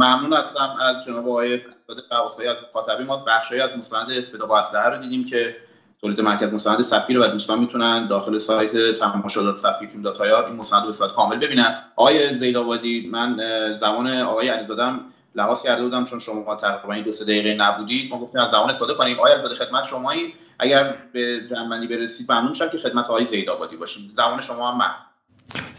ممنون 0.03 0.33
هستم 0.33 0.77
از 0.81 1.05
جناب 1.05 1.27
آقای 1.27 1.59
بواسطه 1.87 2.49
از 2.49 2.57
مخاطبین. 2.69 3.07
ما 3.07 3.17
بخشی 3.17 3.61
از 3.61 3.77
مستند 3.77 4.07
به 4.07 4.37
با 4.37 4.59
اسلحه 4.59 4.89
رو 4.89 4.97
دیدیم 4.97 5.25
که 5.25 5.55
تولید 6.01 6.21
مرکز 6.21 6.53
مستند 6.53 6.81
سفیر 6.81 7.19
و 7.19 7.27
دوستان 7.27 7.59
می‌تونن 7.59 8.07
داخل 8.07 8.37
سایت 8.37 8.95
تماشادات 8.95 9.57
سفیر 9.57 9.89
فیلم 9.89 10.03
داتایار 10.03 10.45
این 10.45 10.55
مستند 10.55 10.81
رو 10.81 10.85
به 10.85 10.91
صورت 10.91 11.13
کامل 11.13 11.37
ببینن. 11.37 11.75
آقای 11.95 12.35
زیدآبادی 12.35 13.09
من 13.11 13.37
زمان 13.75 14.07
آقای 14.07 14.47
علیزادم 14.47 14.99
لحاظ 15.35 15.61
کرده 15.61 15.83
بودم 15.83 16.03
چون 16.03 16.19
شما 16.19 16.55
تقریبا 16.55 17.05
دو 17.05 17.11
سه 17.11 17.25
دقیقه 17.25 17.53
نبودید. 17.53 18.11
ما 18.11 18.19
گفتیم 18.19 18.41
از 18.41 18.51
زمان 18.51 18.69
استفاده 18.69 18.93
کنیم. 18.93 19.19
آیا 19.19 19.37
به 19.37 19.55
خدمت 19.55 19.83
شمایی. 19.83 20.33
اگر 20.59 20.95
به 21.13 21.47
جنبندی 21.49 21.87
برسید 21.87 22.31
ممنون 22.31 22.53
شم 22.53 22.69
که 22.69 22.77
خدمت 22.77 23.05
آقای 23.05 23.25
زیدآبادی 23.25 23.75
باشیم. 23.75 24.11
زمان 24.15 24.39
شما 24.39 24.71
هم 24.71 24.77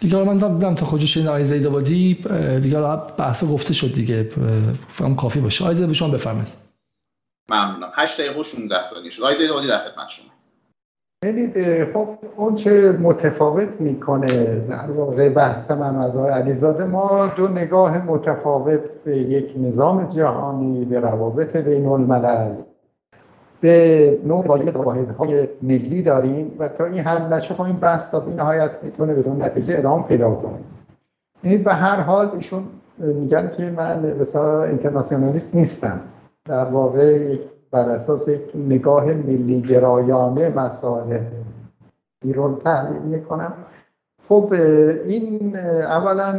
دیگه 0.01 0.25
من 0.25 0.37
دیدم 0.37 0.75
تا 0.75 0.87
خودش 0.87 1.17
این 1.17 1.29
آقای 1.29 1.45
زیدآبادی 1.45 2.15
دیگه 2.63 2.81
بحث 3.19 3.45
گفته 3.45 3.75
شد 3.75 3.95
دیگه. 3.95 4.31
فهم 4.89 5.17
کافی 5.17 5.41
باشه. 5.41 5.65
آقای 5.65 5.75
زیدآبادی 5.75 5.99
شما 5.99 6.09
بفرمایید. 6.09 6.49
ممنونم. 7.51 7.91
8 7.95 8.21
دقیقه 8.21 8.41
و 8.41 8.43
16 8.43 8.83
ثانیه 8.83 9.11
شد. 9.11 9.23
آقای 9.23 9.37
زیدآبادی 9.37 9.69
در 9.69 9.79
خدمت 9.79 10.09
شما. 10.09 10.27
ببینید 11.25 11.85
خب 11.93 12.09
اون 12.37 12.55
چه 12.55 12.93
متفاوت 12.93 13.81
می‌کنه 13.81 14.61
در 14.61 14.91
واقع 14.91 15.29
بحث 15.29 15.71
من 15.71 15.97
از 15.97 16.17
آقای 16.17 16.33
علیزاده. 16.33 16.85
ما 16.85 17.27
دو 17.37 17.49
نگاه 17.49 17.99
متفاوت 17.99 18.81
به 19.05 19.17
یک 19.17 19.55
نظام 19.57 20.09
جهانی 20.09 20.85
به 20.85 21.01
روابط 21.01 21.57
بین 21.57 21.87
الملل 21.87 22.55
به 23.65 24.19
نوع 24.25 24.47
های 25.19 25.49
ملی 25.63 26.03
داریم 26.03 26.57
و 26.59 26.69
تا 26.69 26.85
این 26.85 27.01
حل 27.01 27.33
نشه 27.33 27.55
خب 27.55 27.63
این 27.63 27.77
بحث 27.77 28.11
تا 28.11 28.25
نهایت 28.37 28.71
می‌تونه 28.83 29.15
بدون 29.15 29.43
نتیجه 29.43 29.79
ادامه 29.79 30.03
پیدا 30.03 30.31
کنه. 30.31 30.59
یعنی 31.45 31.57
به 31.57 31.73
هر 31.73 32.01
حال 32.01 32.31
ایشون 32.35 32.65
میگن 32.99 33.51
که 33.51 33.71
من 33.71 34.03
بسیار 34.03 34.69
اینترناسیونالیست 34.69 35.55
نیستم. 35.55 36.01
در 36.45 36.65
واقع 36.65 37.37
بر 37.71 37.89
اساس 37.89 38.29
یک 38.29 38.43
نگاه 38.69 39.05
ملی 39.05 39.61
گرایانه 39.61 40.49
مسائل 40.49 41.19
ایران 42.23 42.59
تحلیل 42.59 43.03
می‌کنم. 43.03 43.53
خب 44.29 44.53
این 45.07 45.57
اولا 45.57 46.33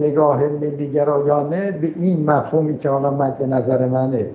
نگاه 0.00 0.48
ملی 0.48 0.90
گرایانه 0.90 1.72
به 1.72 1.88
این 1.96 2.30
مفهومی 2.30 2.76
که 2.76 2.88
حالا 2.88 3.10
مد 3.10 3.42
نظر 3.42 3.86
منه. 3.86 4.30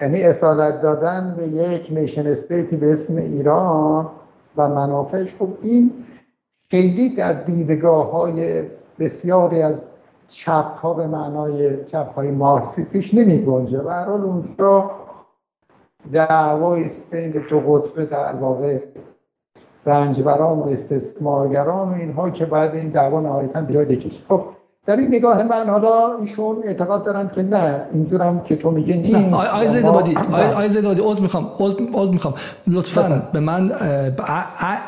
یعنی 0.00 0.22
اصالت 0.22 0.80
دادن 0.80 1.34
به 1.38 1.48
یک 1.48 1.88
نیشن 1.90 2.26
استیتی 2.26 2.76
به 2.76 2.92
اسم 2.92 3.16
ایران 3.16 4.10
و 4.56 4.68
منافعش. 4.68 5.34
خب 5.34 5.48
این 5.62 5.92
خیلی 6.70 7.16
در 7.16 7.32
دیدگاه 7.32 8.10
های 8.10 8.62
بسیاری 8.98 9.62
از 9.62 9.86
چپ 10.28 10.76
ها 10.76 10.94
به 10.94 11.06
معنای 11.06 11.84
چپ 11.84 12.14
های 12.14 12.30
مارکسیستیش 12.30 13.14
نمی 13.14 13.44
گنجه 13.44 13.82
و 13.82 13.90
حال 13.90 14.20
اونجا 14.20 14.90
دعوای 16.12 16.90
بین 17.10 17.30
دو 17.50 17.60
قطبه 17.60 18.06
در 18.06 18.34
واقع 18.34 18.78
رنجبران 19.86 20.58
و 20.58 20.68
استثمارگران 20.68 21.88
و 21.88 21.94
اینها 21.94 22.30
که 22.30 22.46
باید 22.46 22.74
این 22.74 22.88
دعوا 22.88 23.20
نهایتا 23.20 23.60
به 23.60 23.72
جای 23.72 23.98
خب 24.28 24.44
در 24.86 24.96
این 24.96 25.08
نگاه 25.08 25.42
من 25.42 25.68
حالا 25.68 26.18
ایشون 26.20 26.56
اعتقاد 26.64 27.04
دارن 27.04 27.30
که 27.34 27.42
نه 27.42 27.80
اینجورم 27.92 28.40
که 28.44 28.56
تو 28.56 28.70
میگه 28.70 28.96
نیست. 28.96 29.34
آی 29.34 29.68
زید 29.68 29.82
بادی 29.82 30.16
آی 30.56 30.68
زید 30.68 30.84
بادی 30.84 31.00
عذر 31.04 31.20
می‌خوام 31.20 31.50
عذر 31.58 32.10
می‌خوام. 32.10 32.34
لطفا 32.66 33.28
به 33.32 33.40
من 33.40 33.72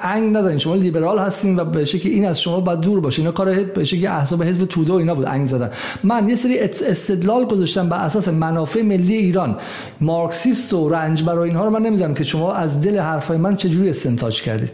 انگ 0.03 0.37
نزنین 0.37 0.59
شما 0.59 0.75
لیبرال 0.75 1.19
هستین 1.19 1.59
و 1.59 1.65
به 1.65 1.85
شکلی 1.85 2.13
این 2.13 2.29
از 2.29 2.41
شما 2.41 2.61
باید 2.61 2.81
دور 2.81 3.01
باشه. 3.01 3.23
اینا 3.23 3.33
کار 3.33 3.55
به 3.55 3.85
شکلی 3.85 4.07
احزاب 4.07 4.43
حزب 4.43 4.65
توده 4.65 4.93
و 4.93 4.97
اینا 4.97 5.15
بود 5.15 5.25
انگ 5.25 5.47
زدن. 5.47 5.71
من 6.05 6.29
یه 6.29 6.35
سری 6.35 6.59
استدلال 6.59 7.45
گذاشتم 7.45 7.89
بر 7.89 7.99
اساس 7.99 8.29
منافع 8.29 8.83
ملی 8.83 9.15
ایران. 9.15 9.57
مارکسیست 10.01 10.73
و 10.73 10.89
رنج 10.89 11.25
برای 11.25 11.49
اینها 11.49 11.65
رو 11.65 11.71
من 11.71 11.83
نمی‌دونم 11.83 12.15
که 12.15 12.25
شما 12.25 12.53
از 12.53 12.81
دل 12.81 12.99
حرفای 12.99 13.37
من 13.37 13.57
چجوری 13.57 13.89
استنتاج 13.89 14.43
کردید. 14.43 14.73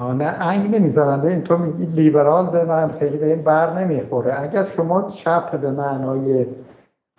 نه 0.00 0.24
انگ 0.40 0.76
نمی‌ذارن. 0.76 1.26
این 1.26 1.42
تو 1.42 1.58
میگی 1.58 1.86
لیبرال 1.86 2.46
به 2.46 2.64
من 2.64 2.90
خیلی 3.00 3.16
به 3.16 3.26
این 3.26 3.42
بر 3.42 3.84
نمی‌خوره. 3.84 4.42
اگر 4.42 4.64
شما 4.64 5.02
چپ 5.02 5.60
به 5.60 5.70
معنای 5.70 6.46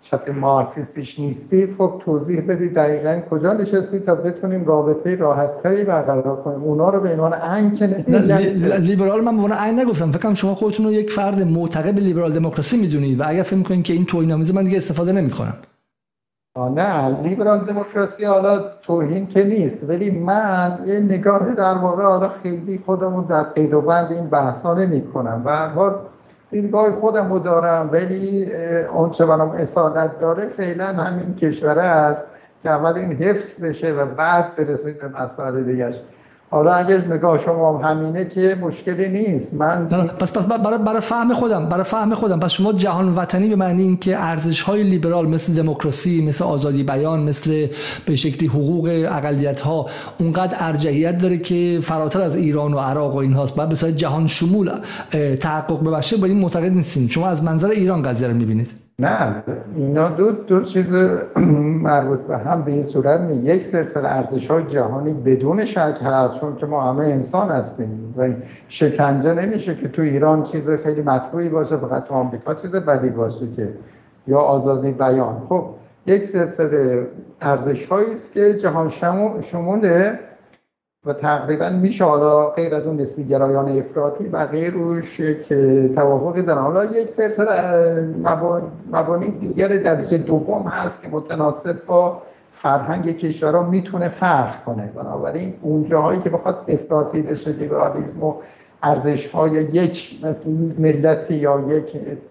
چپ 0.02 0.30
مارکسیستیش 0.30 1.20
نیستید 1.20 1.74
خب 1.78 2.02
توضیح 2.04 2.40
بدید 2.48 2.74
دقیقا 2.74 3.20
کجا 3.30 3.52
نشستید 3.52 4.04
تا 4.04 4.14
بتونیم 4.14 4.64
رابطه 4.64 5.16
راحت 5.16 5.62
تری 5.62 5.84
برقرار 5.84 6.42
کنیم. 6.42 6.62
اونا 6.62 6.90
رو 6.90 7.00
به 7.00 7.12
عنوان 7.12 7.34
انگ 7.42 7.74
که 7.74 7.86
لیبرال 8.80 9.20
من 9.20 9.36
به 9.36 9.42
عنوان 9.42 9.52
انگ 9.52 9.80
نگفتم. 9.80 10.12
فکرم 10.12 10.34
شما 10.34 10.54
خودتون 10.54 10.86
رو 10.86 10.92
یک 10.92 11.10
فرد 11.10 11.42
معتقد 11.42 11.94
به 11.94 12.00
لیبرال 12.00 12.32
دموکراسی 12.32 12.76
می‌دونید 12.76 13.20
و 13.20 13.22
اگر 13.26 13.42
فکر 13.42 13.56
می‌کنید 13.56 13.84
که 13.84 13.92
این 13.92 14.04
توهین 14.04 14.32
آمیزه 14.32 14.54
من 14.54 14.64
دیگه 14.64 14.76
استفاده 14.76 15.12
نمی‌کنم. 15.12 15.54
نه 16.56 17.08
لیبرال 17.22 17.64
دموکراسی 17.64 18.24
حالا 18.24 18.58
توهین 18.82 19.26
که 19.26 19.44
نیست 19.44 19.88
ولی 19.88 20.10
من 20.10 20.78
یه 20.86 21.00
نگاه 21.00 21.54
در 21.54 21.74
واقع 21.74 22.02
حالا 22.02 22.28
خیلی 22.28 22.78
خودمون 22.78 23.24
در 23.24 23.42
قید 23.42 23.74
و 23.74 23.80
بند 23.80 24.12
این 24.12 24.30
بحثا 24.30 24.74
نمی 24.74 25.06
کنم 25.12 25.42
و 25.44 25.68
حال 25.68 25.98
دیدگاه 26.50 26.92
خودم 26.92 27.32
رو 27.32 27.38
دارم 27.38 27.90
ولی 27.92 28.52
آنچه 28.86 29.26
برام 29.26 29.50
اصالت 29.50 30.18
داره 30.18 30.48
فعلا 30.48 30.86
همین 30.86 31.34
کشوره 31.34 31.82
است 31.82 32.26
که 32.62 32.70
اول 32.70 32.94
این 32.94 33.12
حفظ 33.12 33.64
بشه 33.64 33.92
و 33.92 34.06
بعد 34.06 34.56
برسید 34.56 35.00
به 35.00 35.08
مسائل 35.22 35.62
دیگرش 35.62 36.00
حالا 36.52 36.72
اگر 36.72 36.98
نگاه 36.98 37.38
شما 37.38 37.78
همینه 37.78 38.24
که 38.24 38.56
مشکلی 38.60 39.08
نیست. 39.08 39.54
من 39.54 39.86
پس 39.86 40.32
پس 40.32 40.46
برای 40.46 40.78
برای 40.78 41.00
فهم 41.00 41.34
خودم 41.34 41.68
برای 41.68 41.84
فهم 41.84 42.14
خودم. 42.14 42.40
پس 42.40 42.50
شما 42.50 42.72
جهان 42.72 43.14
وطنی 43.14 43.48
به 43.48 43.56
معنی 43.56 43.82
اینکه 43.82 44.16
ارزش 44.16 44.62
های 44.62 44.82
لیبرال 44.82 45.28
مثل 45.28 45.54
دموکراسی 45.54 46.26
مثل 46.26 46.44
آزادی 46.44 46.82
بیان 46.82 47.20
مثل 47.20 47.66
به 48.06 48.16
شکلی 48.16 48.48
حقوق 48.48 49.06
اقلیت 49.10 49.60
ها 49.60 49.86
اونقدر 50.18 50.56
ارجحیت 50.58 51.18
داره 51.18 51.38
که 51.38 51.78
فراتر 51.82 52.22
از 52.22 52.36
ایران 52.36 52.74
و 52.74 52.78
عراق 52.78 53.14
و 53.14 53.18
اینهاست. 53.18 53.56
بعد 53.56 53.68
به 53.68 53.92
جهان 53.92 54.26
شمول 54.26 54.70
تحقق 55.40 55.86
ببخشه 55.86 56.16
با 56.16 56.26
این 56.26 56.38
معتقد 56.38 56.72
نیستین. 56.72 57.08
شما 57.08 57.28
از 57.28 57.42
منظر 57.42 57.68
ایران 57.68 58.02
قضیه 58.02 58.28
رو 58.28 58.34
می‌بینید. 58.34 58.70
نه 59.00 59.42
اینا 59.74 60.08
دو 60.08 60.32
دو 60.32 60.62
چیز 60.62 60.92
مربوط 61.82 62.18
به 62.20 62.38
هم 62.38 62.62
به 62.62 62.72
این 62.72 62.82
صورت 62.82 63.20
نیست. 63.20 63.44
یک 63.44 63.62
سلسله 63.62 64.08
ارزش 64.08 64.50
های 64.50 64.64
جهانی 64.64 65.12
بدون 65.12 65.64
شک 65.64 65.98
هست 66.02 66.40
چون 66.40 66.56
که 66.56 66.66
ما 66.66 66.92
همه 66.92 67.04
انسان 67.04 67.48
هستیم 67.48 68.14
و 68.16 68.28
شکنجه 68.68 69.34
نمیشه 69.34 69.74
که 69.74 69.88
تو 69.88 70.02
ایران 70.02 70.42
چیز 70.42 70.70
خیلی 70.70 71.02
مطبوعی 71.02 71.48
باشه 71.48 71.76
فقط 71.76 72.04
تو 72.04 72.14
آمریکا 72.14 72.54
چیز 72.54 72.76
بدی 72.76 73.10
باشه 73.10 73.50
که 73.56 73.74
یا 74.26 74.38
آزادی 74.38 74.92
بیان. 74.92 75.42
خب 75.48 75.64
یک 76.06 76.24
سلسله 76.24 77.06
ارزش 77.40 77.92
است 77.92 78.32
که 78.32 78.54
جهان 78.54 78.88
شموله. 79.40 80.18
و 81.06 81.12
تقریبا 81.12 81.70
میشه 81.70 82.04
حالا 82.04 82.50
غیر 82.50 82.74
از 82.74 82.86
اون 82.86 83.00
نسبی 83.00 83.24
گرایان 83.24 83.78
افراطی 83.78 84.24
بقیه 84.24 84.70
روش 84.70 85.20
که 85.20 85.90
توافقی 85.94 86.42
دارن. 86.42 86.62
حالا 86.62 86.84
یک 86.84 87.08
سلسله 87.08 87.52
مبانی 88.92 89.30
دیگر 89.30 89.68
درجه 89.68 90.18
دوم 90.18 90.62
هست 90.62 91.02
که 91.02 91.08
متناسب 91.08 91.86
با 91.86 92.22
فرهنگ 92.52 93.16
کشورها 93.16 93.62
می‌تونه 93.62 94.08
فرق 94.08 94.64
کنه. 94.64 94.92
بنابراین 94.96 95.54
اون 95.62 95.84
جاهایی 95.84 96.20
که 96.20 96.30
بخواد 96.30 96.64
افراطی 96.68 97.22
بشه 97.22 97.52
لیبرالیسم 97.52 98.24
و 98.24 98.34
ارزش 98.82 99.26
های 99.26 99.50
یک 99.72 100.18
مثل 100.22 100.50
ملتی 100.78 101.34
یا 101.34 101.64
یک 101.68 101.84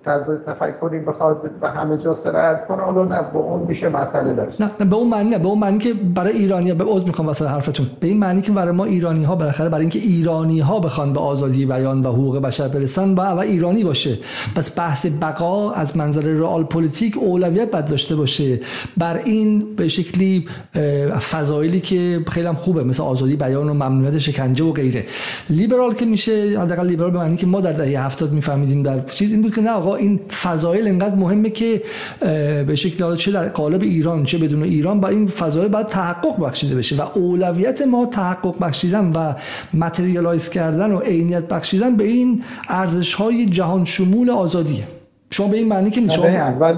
طرز 0.05 0.30
تفکری 0.47 0.99
بخواد 0.99 1.51
به 1.61 1.69
همه 1.69 1.97
جا 1.97 2.13
سرایت 2.13 2.67
کنه 2.67 2.81
حالا 2.81 3.05
نه 3.05 3.21
به 3.34 3.39
اون 3.39 3.61
میشه 3.67 3.89
مسئله 3.89 4.34
داشت. 4.34 4.61
نه, 4.61 4.85
به 4.85 4.95
اون 4.95 5.09
معنی 5.09 5.30
نه 5.30 5.38
به 5.38 5.47
اون 5.47 5.59
معنی 5.59 5.77
که 5.77 5.93
برای 5.93 6.34
ایرانی 6.34 6.69
ها 6.69 6.76
به 6.76 6.84
عذر 6.84 7.07
می‌خوام 7.07 7.27
واسه 7.27 7.47
حرفتون. 7.47 7.88
به 7.99 8.07
این 8.07 8.17
معنی 8.17 8.41
که 8.41 8.51
برای 8.51 8.71
ما 8.71 8.85
ایرانی 8.85 9.23
ها 9.23 9.35
بالاخره 9.35 9.69
برای 9.69 9.81
اینکه 9.81 9.99
ایرانی 9.99 10.59
ها 10.59 10.80
بخوان 10.80 11.13
به 11.13 11.19
آزادی 11.19 11.65
بیان 11.65 12.01
و 12.01 12.07
حقوق 12.07 12.38
بشر 12.38 12.67
برسن 12.67 13.15
با 13.15 13.23
و 13.23 13.39
ایرانی 13.39 13.84
باشه. 13.84 14.17
پس 14.55 14.77
بحث 14.80 15.05
بقا 15.21 15.71
از 15.71 15.97
منظر 15.97 16.21
رئال 16.21 16.63
پلیتیک 16.63 17.17
اولویت 17.17 17.71
بد 17.71 17.89
داشته 17.89 18.15
باشه. 18.15 18.59
بر 18.97 19.17
این 19.26 19.76
به 19.76 19.88
شکلی 19.88 20.45
فضایلی 21.31 21.81
که 21.81 22.19
خیلی 22.31 22.47
هم 22.47 22.55
خوبه 22.55 22.84
مثل 22.84 23.03
آزادی 23.03 23.35
بیان 23.35 23.69
و 23.69 23.73
ممنوعیت 23.73 24.19
شکنجه 24.19 24.63
و 24.63 24.71
غیره. 24.71 25.03
لیبرال 25.49 25.93
که 25.93 26.05
میشه 26.05 26.39
حداقل 26.40 26.88
لیبرال 26.88 27.11
به 27.11 27.18
معنی 27.18 27.38
که 27.38 27.48
ما 27.48 27.61
در 27.61 27.72
دهه 27.72 28.06
70 28.06 28.34
میفهمیدیم 28.34 28.84
در 28.84 28.99
چیز 28.99 29.32
این 29.32 29.41
بود 29.41 29.56
که 29.56 29.61
نه 29.61 29.72
آقا 29.72 29.95
این 29.95 30.20
فضایل 30.44 30.88
انقدر 30.88 31.16
مهمه 31.16 31.49
که 31.49 31.82
به 32.68 32.76
شکل 32.76 33.16
چه 33.16 33.32
در 33.32 33.48
قالب 33.48 33.84
ایران 33.84 34.24
چه 34.24 34.38
بدون 34.38 34.64
ایران 34.64 34.99
با 34.99 35.07
این 35.07 35.28
فضایل 35.28 35.68
باید 35.68 35.88
تحقق 35.88 36.40
بخشیده 36.45 36.76
بشه 36.76 36.95
و 36.95 37.02
اولویت 37.14 37.82
ما 37.82 38.06
تحقق 38.06 38.56
بخشیدن 38.61 39.11
و 39.11 39.34
متریالایز 39.74 40.49
کردن 40.49 40.91
و 40.91 40.99
عینیت 40.99 41.48
بخشیدن 41.48 41.95
به 41.95 42.03
این 42.03 42.44
ارزش 42.70 43.14
های 43.14 43.45
جهان 43.45 43.86
شمول 43.86 44.30
آزادیه. 44.30 44.84
شما 45.32 45.48
به 45.48 45.57
این 45.57 45.68
معنی 45.68 45.90
که 45.90 46.07
شما 46.07 46.26
اول 46.26 46.76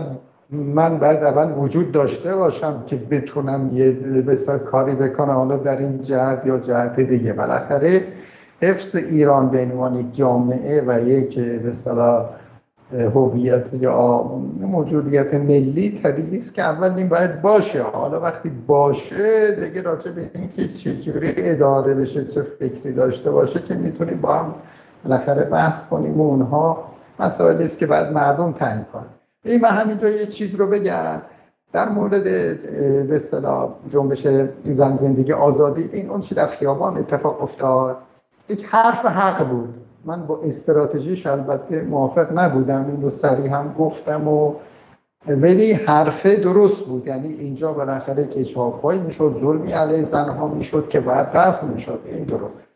من 0.52 1.00
بعد 1.00 1.24
اول 1.24 1.52
وجود 1.58 1.92
داشته 1.92 2.36
باشم 2.36 2.84
که 2.86 2.96
بتونم 2.96 3.70
یه 3.74 3.92
بسیار 4.28 4.60
کاری 4.60 4.96
بکنم 4.96 5.34
حالا 5.34 5.58
در 5.58 5.78
این 5.78 6.02
جهت 6.02 6.42
یا 6.46 6.60
جهت 6.60 7.00
دیگه. 7.00 7.34
بالاخره 7.34 8.02
حفظ 8.62 8.96
ایران 8.96 9.50
به 9.50 9.62
عنوان 9.62 9.96
یک 9.96 10.16
جامعه 10.16 10.84
و 10.88 11.08
یک 11.08 11.40
به 11.40 11.72
هویت 13.16 13.74
یا 13.74 14.24
موجودیت 14.60 15.34
ملی 15.34 16.00
طبیعی 16.04 16.38
است 16.38 16.54
که 16.54 16.62
اول 16.62 16.92
این 16.92 17.10
باید 17.10 17.42
باشه. 17.42 17.82
حالا 17.84 18.20
وقتی 18.22 18.52
باشه 18.68 19.52
دیگه 19.52 19.82
راجع 19.82 20.12
به 20.12 20.32
اینکه 20.36 20.74
چجوری 20.74 21.34
اداره 21.38 21.94
بشه 21.94 22.26
چه 22.26 22.42
فکری 22.42 22.94
داشته 22.94 23.32
باشه 23.32 23.60
که 23.60 23.74
می‌تونیم 23.74 24.22
با 24.22 24.34
هم 24.34 24.56
بالاخره 25.04 25.44
بحث 25.44 25.90
کنیم 25.90 26.22
و 26.22 26.28
اونها 26.28 26.84
مسائلی 27.20 27.64
است 27.64 27.80
که 27.80 27.88
باید 27.88 28.08
مردم 28.12 28.52
تعیین 28.52 28.86
کنن. 28.94 29.06
این 29.46 29.62
من 29.62 29.70
همینجا 29.70 30.10
یه 30.10 30.26
چیز 30.26 30.56
رو 30.56 30.68
بگم. 30.68 31.22
در 31.74 31.90
مورد 31.90 32.24
به 32.24 33.16
اصطلاح 33.16 33.70
جنبش 33.90 34.28
زن 34.64 34.96
زندگی 34.96 35.34
آزادی 35.34 35.90
این 35.94 36.10
اون 36.10 36.22
چی 36.22 36.36
در 36.36 36.48
خیابان 36.48 36.98
اتفاق 36.98 37.44
افتاد؟ 37.44 37.98
یک 38.52 38.66
حرف 38.66 39.06
حق 39.06 39.48
بود. 39.50 39.74
من 40.06 40.28
با 40.28 40.40
استراتژیش 40.44 41.28
البته 41.28 41.82
موافق 41.82 42.40
نبودم. 42.40 42.86
این 42.92 43.02
رو 43.02 43.10
سریع 43.10 43.48
هم 43.48 43.76
گفتم 43.80 44.28
و 44.28 44.54
ولی 45.28 45.74
حرفه 45.74 46.36
درست 46.36 46.86
بود. 46.86 47.08
یعنی 47.08 47.34
اینجا 47.34 47.74
بالاخره 47.74 48.28
کشافایی 48.28 49.00
می‌شد 49.00 49.38
ظلمی 49.40 49.72
علیه 49.72 50.04
زنها 50.04 50.48
می‌شد 50.48 50.90
که 50.90 51.00
باید 51.00 51.28
رفت 51.34 51.64
می‌شد. 51.64 52.00
این 52.06 52.24
درست. 52.24 52.71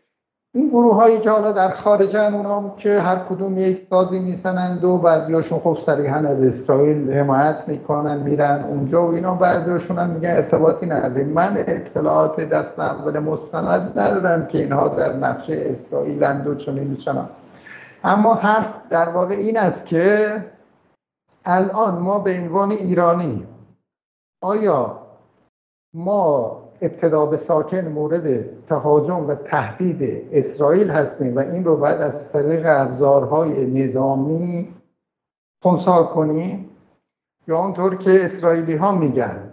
این 0.56 0.70
گروه 0.70 0.96
هایی 0.96 1.20
که 1.20 1.30
حالا 1.30 1.52
در 1.52 1.70
خارجن 1.70 2.34
اونام 2.34 2.76
که 2.76 3.00
هر 3.00 3.16
کدوم 3.16 3.58
یک 3.58 3.88
سازی 3.90 4.20
میسنند 4.20 4.84
و 4.84 4.98
بعضیاشون 4.98 5.60
خب 5.60 5.78
صریحا 5.80 6.18
از 6.18 6.46
اسرائیل 6.46 7.14
حمایت 7.14 7.64
می‌کنن 7.68 8.18
میرن 8.18 8.64
اونجا 8.64 9.08
و 9.08 9.16
اینا 9.16 9.34
بعضیاشون 9.34 10.00
هم 10.00 10.10
میگن 10.10 10.30
ارتباطی 10.30 10.86
نداریم. 10.86 11.28
من 11.28 11.58
اطلاعات 11.58 12.42
دست 12.42 12.80
اول 12.80 13.20
مستند 13.20 14.00
ندارم 14.00 14.48
که 14.48 14.58
اینها 14.58 14.88
در 14.88 15.14
نقشه 15.14 15.62
اسرائیل 15.66 16.48
و 16.48 16.56
چنین 16.56 16.96
چنان. 16.96 17.30
اما 18.04 18.34
حرف 18.34 18.74
در 18.90 19.10
واقع 19.10 19.36
این 19.36 19.58
است 19.58 19.86
که 19.86 20.44
الان 21.46 21.98
ما 21.98 22.20
به 22.20 22.40
عنوان 22.40 22.72
ایرانی 22.72 23.48
آیا 24.44 25.00
ما 25.94 26.65
ابتدا 26.86 27.26
به 27.26 27.38
ساکن 27.38 27.88
مورد 27.88 28.46
تهاجم 28.68 29.28
و 29.28 29.36
تهدید 29.36 30.28
اسرائیل 30.32 30.90
هستیم 30.90 31.36
و 31.36 31.40
این 31.40 31.64
رو 31.64 31.78
باید 31.78 32.02
از 32.02 32.32
طریق 32.32 32.64
ابزارهای 32.66 33.66
نظامی 33.66 34.74
خونسا 35.64 36.04
کنیم 36.04 36.70
یا 37.48 37.58
اونطور 37.58 37.98
که 37.98 38.26
اسرائیلی 38.26 38.76
ها 38.76 38.92
میگن 38.92 39.52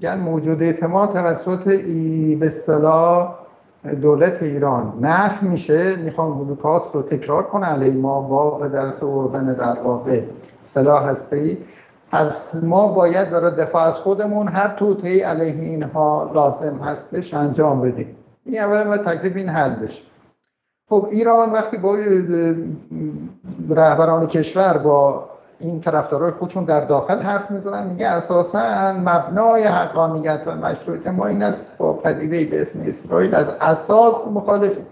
یعنی 0.00 0.20
موجود 0.20 0.62
اعتماد 0.62 1.12
توسط 1.12 1.66
ای 1.66 2.36
به 2.36 2.46
اصطلاح 2.46 3.34
دولت 4.02 4.42
ایران 4.42 4.98
نف 5.00 5.42
میشه. 5.42 5.96
می‌خوان 5.96 6.32
هولوکاست 6.32 6.94
رو 6.94 7.02
تکرار 7.02 7.42
کنه 7.42 7.66
علیه 7.66 7.92
ما 7.92 8.20
با 8.20 8.50
به 8.50 8.68
دست 8.68 9.02
آوردن 9.02 9.54
در 9.54 9.82
واقع 9.82 10.20
سلاح 10.62 11.04
هسته 11.04 11.56
پس 12.14 12.54
ما 12.54 12.88
باید 12.88 13.30
برای 13.30 13.50
دفاع 13.50 13.82
از 13.82 13.98
خودمون 13.98 14.48
هر 14.48 14.68
توطئه 14.68 15.26
علیه 15.26 15.62
اینها 15.62 16.30
لازم 16.34 16.76
هستش 16.76 17.34
انجام 17.34 17.80
بدیم. 17.80 18.16
این 18.46 18.60
اول 18.60 18.82
ما 18.82 18.96
تکلیف 18.96 19.36
این 19.36 19.48
حل 19.48 19.74
بشه. 19.74 20.02
خب 20.88 21.08
ایران 21.10 21.52
وقتی 21.52 21.76
با 21.76 21.98
رهبران 23.70 24.26
کشور 24.26 24.78
با 24.78 25.24
این 25.60 25.80
طرفدارای 25.80 26.30
خودشون 26.30 26.64
در 26.64 26.80
داخل 26.80 27.18
حرف 27.18 27.50
می‌زنن 27.50 27.86
میگه 27.86 28.06
اساسا 28.06 28.92
مبنای 28.92 29.64
حقانیت 29.64 30.42
و 30.46 30.56
مشروعیت 30.56 31.06
ما 31.06 31.26
این 31.26 31.42
است 31.42 31.66
با 31.78 31.92
پدیده 31.92 32.44
به 32.44 32.62
اسم 32.62 32.80
اسرائیل 32.86 33.34
از 33.34 33.50
اساس 33.60 34.28
مخالفیم. 34.28 34.86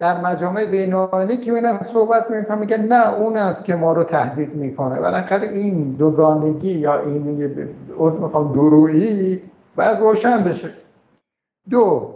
در 0.00 0.20
مجامع 0.20 0.64
بینالمللی 0.64 1.36
که 1.36 1.52
میرن 1.52 1.78
صحبت 1.78 2.30
می‌کنن 2.30 2.58
میگن 2.58 2.80
نه 2.80 3.14
اون 3.14 3.36
است 3.36 3.64
که 3.64 3.76
ما 3.76 3.92
رو 3.92 4.04
تهدید 4.04 4.54
می‌کنه. 4.54 5.00
بالاخره 5.00 5.48
این 5.48 5.92
دوگانگی 5.92 6.72
یا 6.72 7.00
این 7.00 7.50
عضو 7.98 8.22
می‌خوام 8.22 8.52
درویی 8.52 9.42
باید 9.76 9.98
روشن 9.98 10.44
بشه. 10.44 10.70
دو 11.70 12.14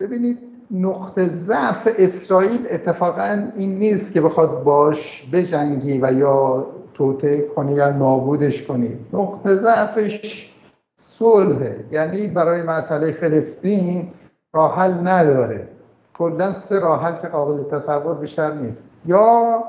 ببینید 0.00 0.38
نقطه 0.70 1.28
ضعف 1.28 1.88
اسرائیل 1.98 2.66
اتفاقا 2.70 3.48
این 3.56 3.78
نیست 3.78 4.12
که 4.12 4.20
بخواد 4.20 4.64
باش 4.64 5.28
بجنگی 5.32 5.98
و 6.02 6.12
یا 6.12 6.66
توته 6.94 7.40
کنی 7.42 7.74
یا 7.74 7.90
نابودش 7.90 8.62
کنی. 8.62 8.98
نقطه 9.12 9.56
ضعفش 9.56 10.50
صلحه 10.98 11.84
یعنی 11.92 12.26
برای 12.26 12.62
مسئله 12.62 13.12
فلسطین 13.12 14.08
راه 14.54 14.76
حل 14.76 15.08
نداره. 15.08 15.68
کلا 16.14 16.52
سه 16.52 16.78
راه 16.78 17.22
که 17.22 17.28
قابل 17.28 17.62
تصور 17.62 18.14
بیشتر 18.14 18.54
نیست. 18.54 18.90
یا 19.06 19.64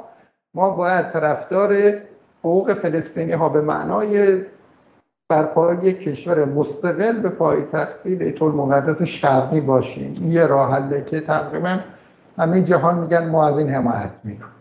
ما 0.54 0.70
باید 0.70 1.12
طرفدار 1.12 1.76
حقوق 2.40 2.74
فلسطینی 2.74 3.32
ها 3.32 3.50
به 3.50 3.62
معنای 3.62 4.44
برپای 5.30 5.94
کشور 5.94 6.46
مستقل 6.46 7.20
به 7.20 7.30
پایتختی 7.30 8.16
بیت 8.16 8.42
المقدس 8.42 9.04
شرقی 9.04 9.62
باشیم. 9.62 10.16
یه 10.22 10.46
راه 10.46 10.72
حله 10.72 11.04
که 11.04 11.20
تقریبا 11.20 11.80
همه 12.38 12.62
جهان 12.62 12.98
میگن 13.00 13.30
ما 13.30 13.48
از 13.48 13.58
این 13.58 13.70
حمایت 13.70 14.12
می‌کنیم. 14.24 14.52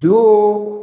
دو 0.00 0.80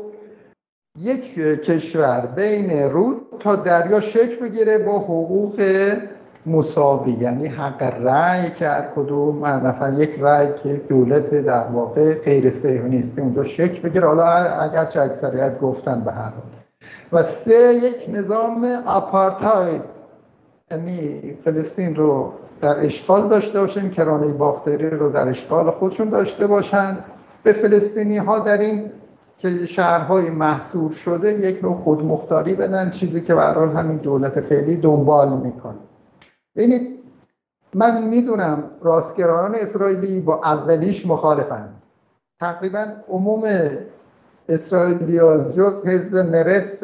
یک 0.99 1.35
کشور 1.39 2.25
بین 2.35 2.91
رود 2.91 3.21
تا 3.39 3.55
دریا 3.55 3.99
شکل 3.99 4.35
بگیره 4.35 4.77
با 4.77 4.99
حقوق 4.99 5.61
مساوی 6.47 7.11
یعنی 7.11 7.47
حق 7.47 7.83
رأی 7.83 8.49
که 8.49 8.67
هر 8.67 8.87
کدوم 8.95 9.45
نفر 9.45 9.93
یک 9.93 10.15
رأی 10.19 10.47
که 10.63 10.73
دولت 10.89 11.29
در 11.29 11.67
واقع 11.67 12.13
غیر 12.13 12.49
صهیونیستی 12.49 13.21
اونجا 13.21 13.43
شکل 13.43 13.89
بگیره. 13.89 14.07
حالا 14.07 14.25
اگر 14.25 14.85
چه 14.85 15.01
اکثریت 15.01 15.59
گفتن 15.59 16.01
به 16.01 16.11
هر 16.11 16.21
حال. 16.21 16.43
و 17.11 17.23
سه 17.23 17.73
یک 17.73 18.17
نظام 18.17 18.65
آپارتاید 18.85 19.81
یعنی 20.71 21.21
فلسطین 21.45 21.95
رو 21.95 22.31
در 22.61 22.85
اشغال 22.85 23.27
داشته 23.27 23.59
باشن 23.59 23.89
کرانه 23.89 24.33
باختری 24.33 24.89
رو 24.89 25.11
در 25.11 25.29
اشغال 25.29 25.71
خودشون 25.71 26.09
داشته 26.09 26.47
باشن. 26.47 26.97
به 27.43 27.51
فلسطینی 27.53 28.17
ها 28.17 28.39
در 28.39 28.57
این 28.57 28.91
که 29.37 29.65
شهرهای 29.65 30.29
محصور 30.29 30.91
شده 30.91 31.33
یک 31.33 31.63
نوع 31.63 31.75
خودمختاری 31.75 32.53
بدن 32.53 32.89
چیزی 32.89 33.21
که 33.21 33.35
برحال 33.35 33.69
همین 33.69 33.97
دولت 33.97 34.41
فعلی 34.41 34.75
دنبال 34.75 35.29
می‌کنه. 35.29 35.86
ببینید 36.57 36.99
من 37.75 38.03
می‌دونم 38.03 38.63
راستگرایان 38.81 39.55
اسرائیلی 39.55 40.19
با 40.19 40.41
اولیش 40.43 41.05
مخالفند. 41.07 41.81
تقریبا 42.41 42.85
عموم 43.09 43.43
اسرائیلیا 44.49 45.49
جز 45.49 45.85
حزب 45.85 46.17
مرتس 46.17 46.83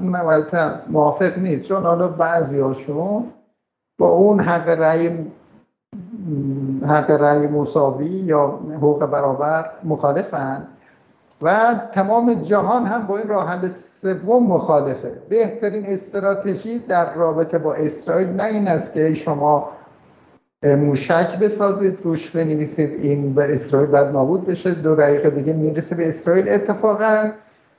اونم 0.00 0.26
البته 0.26 0.90
موافق 0.90 1.38
نیست. 1.38 1.66
چون 1.66 1.82
حالا 1.82 2.08
بعضی 2.08 2.60
هاشون 2.60 3.32
با 4.00 4.08
اون 4.08 4.40
حق 4.40 4.68
رأی 4.68 5.32
حق 6.86 7.10
رأی 7.10 7.46
مساوی 7.46 8.06
یا 8.06 8.60
حقوق 8.76 9.06
برابر 9.06 9.70
مخالفند 9.84 10.77
و 11.42 11.74
تمام 11.92 12.34
جهان 12.34 12.86
هم 12.86 13.06
با 13.06 13.18
این 13.18 13.28
راه 13.28 13.48
حل 13.48 13.68
سوم 13.68 14.46
مخالفه. 14.46 15.12
بهترین 15.28 15.86
استراتژی 15.86 16.78
در 16.78 17.14
رابطه 17.14 17.58
با 17.58 17.74
اسرائیل 17.74 18.28
نه 18.28 18.44
این 18.44 18.68
است 18.68 18.92
که 18.92 19.14
شما 19.14 19.68
موشک 20.62 21.38
بسازید 21.38 21.98
روش 22.02 22.30
بنویسید 22.30 23.04
این 23.04 23.34
به 23.34 23.54
اسرائیل 23.54 23.90
بعد 23.90 24.06
نابود 24.06 24.46
بشه. 24.46 24.70
دو 24.70 24.94
دقیقه 24.94 25.30
دیگه 25.30 25.52
می‌رسه 25.52 25.96
به 25.96 26.08
اسرائیل. 26.08 26.48
اتفاقا 26.48 27.30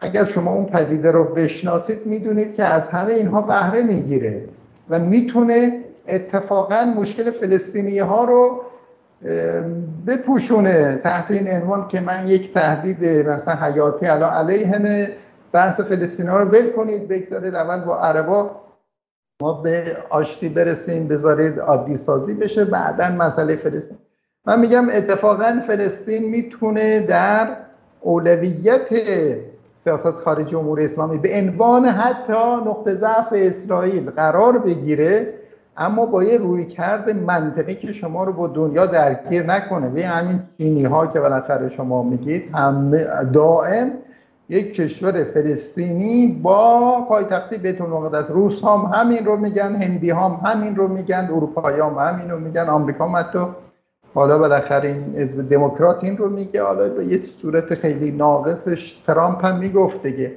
اگر 0.02 0.24
شما 0.24 0.54
اون 0.54 0.66
پدیده 0.66 1.12
رو 1.12 1.24
بشناسید 1.24 2.06
می‌دونید 2.06 2.54
که 2.56 2.64
از 2.64 2.88
همه 2.88 3.14
اینها 3.14 3.42
بهره 3.42 3.84
می‌گیره 3.84 4.46
و 4.90 5.00
می‌تونه 5.00 5.84
اتفاقا 6.08 6.94
مشکل 6.98 7.32
فلسطینی 7.32 8.00
ها 8.00 8.24
رو 8.26 8.62
بپوشونه 10.08 11.00
تحت 11.04 11.32
این 11.32 11.48
عنوان 11.48 11.88
که 11.88 12.00
من 12.00 12.28
یک 12.28 12.54
تهدید 12.54 13.28
مثلا 13.28 13.56
حیاتی 13.56 14.06
الان 14.06 14.34
علیه 14.34 15.18
بحث 15.52 15.80
فلسطینی 15.80 16.30
ها 16.30 16.38
رو 16.38 16.50
بل 16.50 16.70
کنید 16.70 17.08
بگذارید 17.08 17.56
اول 17.56 17.78
با 17.78 17.98
عربا. 17.98 18.52
ما 19.42 19.54
به 19.54 19.98
آشتی 20.10 20.50
برسیم 20.50 21.08
بذارید 21.08 21.60
عادی 21.60 21.98
سازی 21.98 22.34
بشه 22.34 22.66
بعدا 22.66 23.10
مسئله 23.10 23.56
فلسطین. 23.56 23.98
من 24.46 24.60
میگم 24.60 24.90
اتفاقا 24.90 25.62
فلسطین 25.68 26.30
می‌تونه 26.30 27.00
در 27.00 27.58
اولویت 28.02 28.90
سیاست 29.76 30.16
خارجی 30.16 30.56
امور 30.56 30.82
اسلامی 30.82 31.18
به 31.18 31.38
عنوان 31.38 31.86
حتی 31.86 32.56
نقطه 32.66 32.96
ضعف 32.96 33.28
اسرائیل 33.32 34.10
قرار 34.10 34.58
بگیره. 34.58 35.39
اما 35.80 36.06
با 36.06 36.24
یه 36.24 36.38
روی 36.38 36.66
کرد 36.66 37.10
منطقی 37.10 37.76
که 37.76 37.92
شما 37.92 38.24
رو 38.24 38.34
با 38.34 38.48
دنیا 38.48 38.86
درگیر 38.86 39.44
نکنه. 39.44 39.90
به 39.90 40.06
همین 40.06 40.40
چینی 40.58 40.86
ها 40.86 41.08
که 41.08 41.20
بالاخره 41.20 41.70
شما 41.70 42.04
میگید 42.04 42.44
همه 42.56 43.06
دائم 43.34 43.92
یک 44.50 44.74
کشور 44.74 45.24
فلسطینی 45.24 46.40
با 46.44 47.02
پایتختی 47.10 47.58
بیت 47.58 47.82
المقدس. 47.82 48.32
روس 48.32 48.64
هم 48.64 48.92
همین 48.94 49.26
رو 49.26 49.38
میگن 49.38 49.76
هندی 49.76 50.12
هم 50.12 50.40
همین 50.46 50.76
رو 50.76 50.88
میگن 50.88 51.30
اروپایی 51.34 51.80
هم 51.80 51.96
همین 52.00 52.30
رو 52.30 52.40
میگن 52.40 52.70
آمریکا 52.70 53.08
هم 53.08 53.16
حتی. 53.16 53.40
حالا 54.14 54.38
بالاخره 54.38 54.90
این 54.90 55.16
حزب 55.16 55.50
دموکرات 55.50 56.04
این 56.04 56.18
رو 56.18 56.30
میگه. 56.30 56.64
حالا 56.64 56.90
به 56.90 57.06
یه 57.06 57.18
صورت 57.18 57.74
خیلی 57.74 58.12
ناقصش 58.12 59.02
ترامپ 59.08 59.46
هم 59.46 59.58
می‌گفت 59.58 60.04
دیگه. 60.04 60.32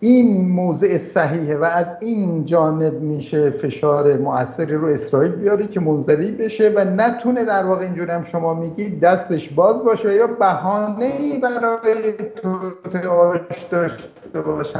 این 0.00 0.48
موضع 0.48 0.98
صحیحه 0.98 1.56
و 1.56 1.64
از 1.64 1.96
این 2.00 2.44
جانب 2.44 3.00
میشه 3.00 3.50
فشار 3.50 4.16
موثری 4.16 4.74
رو 4.74 4.86
اسرائیل 4.86 5.32
بیاره 5.32 5.66
که 5.66 5.80
منظری 5.80 6.32
بشه 6.32 6.72
و 6.76 6.84
نتونه 6.84 7.44
در 7.44 7.64
واقع 7.64 7.82
اینجوری 7.82 8.10
هم 8.10 8.22
شما 8.22 8.54
میگی 8.54 8.90
دستش 8.90 9.48
باز 9.48 9.84
باشه 9.84 10.14
یا 10.14 10.26
بهانه 10.26 11.04
ای 11.04 11.40
برای 11.40 12.12
توتعاش 12.12 13.62
داشته 13.70 14.40
باشه 14.40 14.78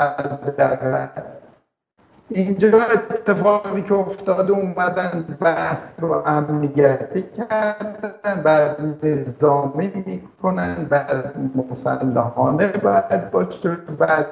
اینجا 2.30 2.68
اتفاقی 2.68 3.82
که 3.82 3.94
افتاده 3.94 4.52
اومدن 4.52 5.38
بحث 5.40 5.90
رو 6.00 6.22
امنیتی 6.26 7.24
کردن 7.36 8.42
بعد 8.44 8.76
نظامی 9.02 10.04
می‌کنن 10.06 10.86
بعد 10.90 11.34
مسلحانه 11.70 12.68
باید 12.68 13.30
باشه 13.30 13.76
بعد 13.98 14.26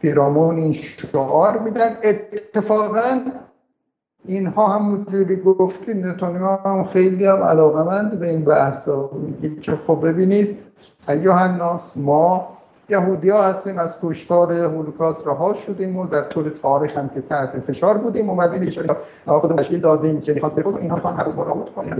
پیرامون 0.00 0.58
این 0.58 0.72
شعار 0.72 1.58
میدن. 1.58 1.96
اتفاقا 2.02 3.20
اینها 4.24 4.68
همونجوری 4.68 5.36
گفتید 5.36 6.06
نتانیاهو 6.06 6.68
هم 6.68 6.84
خیلی 6.84 7.26
هم 7.26 7.42
علاقمند 7.42 8.20
به 8.20 8.28
این 8.28 8.44
بحث 8.44 8.88
میگه 9.12 9.60
که 9.60 9.78
خب 9.86 10.00
ببینید 10.08 10.58
ایوه 11.08 11.42
الناس 11.42 11.96
ما 11.96 12.48
یهودی 12.88 13.28
ها 13.30 13.42
هستیم 13.42 13.78
از 13.78 13.96
کشتار 14.02 14.52
هولوکاست 14.52 15.26
رها 15.26 15.52
شدیم 15.52 15.96
و 15.96 16.06
در 16.06 16.22
طول 16.22 16.50
تاریخ 16.62 16.96
هم 16.96 17.08
که 17.08 17.20
تحت 17.20 17.60
فشار 17.60 17.98
بودیم 17.98 18.30
اومدیم 18.30 18.62
ایشون 18.62 18.86
خودمون 19.26 19.56
تشکیل 19.56 19.80
دادیم 19.80 20.20
که 20.20 20.32
می‌خواد 20.32 20.54
بخود 20.54 20.78
اینها 20.78 20.96
خواهن 20.96 21.16
هر 21.16 21.24
روز 21.24 21.36
مراقبت 21.36 21.74
کنیم 21.74 21.92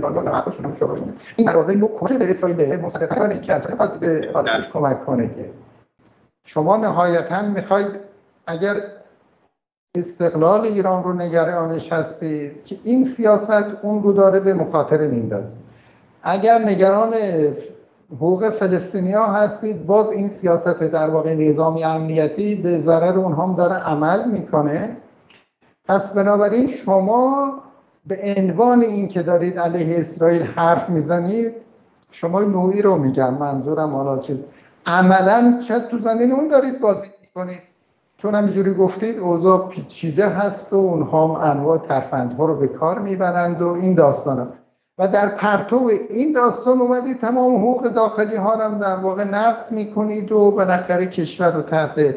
این 1.35 1.47
در 1.47 1.55
واقع 1.55 1.75
نوع 1.75 1.91
کمک 1.99 2.13
به 2.13 2.29
اسرائیل 2.29 2.81
مستقیما 2.81 3.25
این 3.25 3.41
که 3.41 3.61
به 3.99 4.33
کمک 4.73 5.05
کنه 5.05 5.27
که 5.27 5.49
شما 6.45 6.77
نهایتا 6.77 7.41
می‌خواید 7.41 7.99
اگر 8.47 8.75
استقلال 9.95 10.61
ایران 10.61 11.03
رو 11.03 11.13
نگرانش 11.13 11.93
هستید 11.93 12.63
که 12.63 12.77
این 12.83 13.03
سیاست 13.03 13.63
اون 13.81 14.03
رو 14.03 14.13
داره 14.13 14.39
به 14.39 14.53
مخاطره 14.53 15.07
میندازه 15.07 15.57
اگر 16.23 16.59
نگران 16.59 17.13
حقوق 18.11 18.49
فلسطینی 18.49 19.11
ها 19.11 19.33
هستید 19.33 19.85
باز 19.85 20.11
این 20.11 20.27
سیاست 20.27 20.83
در 20.83 21.09
واقع 21.09 21.33
نظامی 21.33 21.83
امنیتی 21.83 22.55
به 22.55 22.79
ضرر 22.79 23.19
اونها 23.19 23.47
هم 23.47 23.55
داره 23.55 23.73
عمل 23.75 24.31
می‌کنه. 24.31 24.97
پس 25.85 26.13
بنابراین 26.13 26.67
شما 26.67 27.53
به 28.07 28.35
عنوان 28.37 28.81
این 28.81 29.07
که 29.07 29.21
دارید 29.21 29.59
علیه 29.59 29.99
اسرائیل 29.99 30.41
حرف 30.41 30.89
می‌زنید 30.89 31.53
شما 32.11 32.41
نوعی 32.41 32.81
رو 32.81 32.95
میگم 32.95 33.33
منظورم 33.33 33.95
حالا 33.95 34.17
چیز. 34.19 34.37
عملا 34.85 35.59
شاید 35.67 35.87
تو 35.87 35.97
زمین 35.97 36.31
اون 36.31 36.47
دارید 36.47 36.81
بازی 36.81 37.07
می‌کنید. 37.21 37.61
چون 38.17 38.35
همینجوری 38.35 38.73
گفتید 38.73 39.19
اوضاع 39.19 39.69
پیچیده 39.69 40.29
هست 40.29 40.73
و 40.73 40.75
اونها 40.75 41.27
هم 41.27 41.57
انواع 41.57 41.77
ترفندها 41.77 42.45
رو 42.45 42.55
به 42.55 42.67
کار 42.67 42.99
می‌برند 42.99 43.61
و 43.61 43.67
این 43.67 43.95
داستان 43.95 44.53
و 44.97 45.07
در 45.07 45.27
پرتو 45.27 45.91
این 46.09 46.33
داستان 46.33 46.81
اومدید 46.81 47.19
تمام 47.19 47.55
حقوق 47.55 47.87
داخلی 47.87 48.35
ها 48.35 48.55
هم 48.55 48.79
در 48.79 48.95
واقع 48.95 49.23
نقض 49.23 49.73
می‌کنید 49.73 50.31
و 50.31 50.51
بالاخره 50.51 51.05
کشور 51.05 51.51
رو 51.51 51.61
تحت 51.61 52.15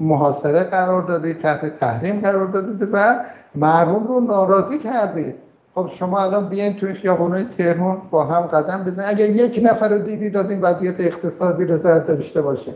محاصره 0.00 0.64
قرار 0.64 1.02
دادید 1.02 1.42
تحت 1.42 1.78
تحریم 1.80 2.20
قرار 2.20 2.46
دادید 2.46 2.88
و 2.92 3.16
مردم 3.54 4.06
رو 4.06 4.20
ناراضی 4.20 4.78
کردید 4.78 5.45
خب 5.76 5.86
شما 5.86 6.20
الان 6.20 6.48
بیاین 6.48 6.76
توی 6.76 6.94
خیابانای 6.94 7.44
تهران 7.58 8.02
با 8.10 8.24
هم 8.24 8.46
قدم 8.46 8.84
بزنید 8.84 9.08
اگر 9.08 9.30
یک 9.30 9.60
نفر 9.62 9.88
رو 9.88 9.98
دیدید 9.98 10.36
از 10.36 10.50
این 10.50 10.60
وضعیت 10.60 11.00
اقتصادی 11.00 11.64
رضایت 11.64 12.06
داشته 12.06 12.42
باشه. 12.42 12.72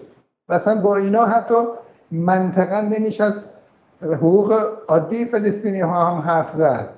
مثلا 0.48 0.80
با 0.80 0.96
اینا 0.96 1.26
حتی 1.26 1.54
منطقا 2.10 2.80
نمیشه 2.80 3.24
از 3.24 3.56
حقوق 4.02 4.68
عادی 4.88 5.24
فلسطینی 5.24 5.80
ها 5.80 6.04
هم 6.04 6.22
حرف 6.22 6.54
زد. 6.54 6.88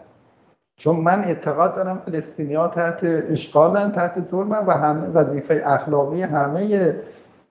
چون 0.76 0.96
من 0.96 1.24
اعتقاد 1.24 1.74
دارم 1.74 2.02
فلسطینی 2.06 2.54
ها 2.54 2.68
تحت 2.68 3.00
اشغالن 3.04 3.92
تحت 3.92 4.20
ظلمن 4.20 4.66
و 4.66 4.70
همه 4.70 5.08
وظیفه 5.08 5.62
اخلاقی 5.66 6.22
همه 6.22 6.68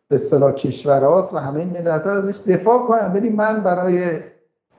به 0.08 0.16
اصطلاح 0.16 0.52
کشورهاست 0.52 1.34
و 1.34 1.38
همه 1.38 1.66
ملت 1.66 2.08
ازش 2.08 2.40
دفاع 2.48 2.88
کنم 2.88 3.12
ولی 3.14 3.30
من 3.30 3.64
برای 3.64 4.20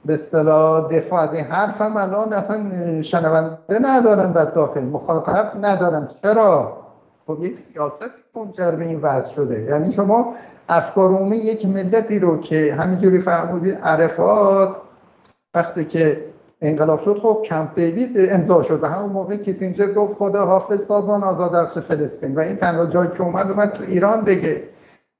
به 0.04 0.14
اصطلاح 0.14 0.88
دفاع 0.88 1.20
از 1.20 1.34
این 1.34 1.44
حرفم 1.44 1.96
الان 1.96 2.32
اصلا 2.32 3.02
شنونده 3.02 3.78
ندارم 3.82 4.32
در 4.32 4.44
داخل 4.44 4.84
مخاطب 4.84 5.52
ندارم. 5.60 6.08
چرا؟ 6.22 6.76
خب 7.26 7.38
یک 7.42 7.58
سیاست 7.58 8.10
منجر 8.36 8.70
به 8.70 8.84
این 8.86 9.00
وضع 9.00 9.32
شده. 9.34 9.62
یعنی 9.62 9.92
شما 9.92 10.34
افکار 10.68 11.10
عمومی 11.10 11.36
یک 11.36 11.66
ملتی 11.66 12.18
رو 12.18 12.40
که 12.40 12.74
همینجوری 12.78 13.20
فرمودید 13.20 13.74
عرفات 13.74 14.76
وقتی 15.54 15.84
که 15.84 16.24
انقلاب 16.60 16.98
شد 16.98 17.18
خب 17.18 17.42
کمپ 17.44 17.74
دیوید 17.74 18.16
امضا 18.30 18.62
شد 18.62 18.82
و 18.82 18.86
همون 18.86 19.12
موقع 19.12 19.36
کسینجر 19.36 19.92
گفت 19.92 20.16
خدا 20.18 20.46
حافظ 20.46 20.86
سازان 20.86 21.24
آزاد 21.24 21.66
فلسطین. 21.66 22.34
و 22.34 22.40
این 22.40 22.56
تنها 22.56 22.86
جایی 22.86 23.10
که 23.10 23.22
اومد 23.22 23.50
اومد 23.50 23.70
تو 23.72 23.84
ایران 23.84 24.24
دیگه. 24.24 24.62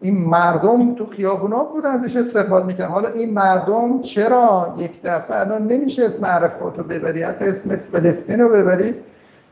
این 0.03 0.29
مردم 0.29 0.95
تو 0.95 1.07
خیابونا 1.07 1.65
بود 1.65 1.87
ازش 1.87 2.16
استقبال 2.16 2.66
می‌کنن 2.66 2.87
حالا 2.87 3.09
این 3.09 3.35
مردم 3.35 4.03
چرا 4.03 4.74
یک 4.79 5.03
دفعه 5.05 5.41
الان 5.41 5.66
نمیشه 5.66 6.05
اسم 6.05 6.27
عرفات 6.27 6.79
رو 6.79 6.85
ببری 6.85 7.23
حتی 7.23 7.45
اسم 7.45 7.77
فلسطین 7.93 8.41
رو 8.41 8.49
ببری؟ 8.49 8.95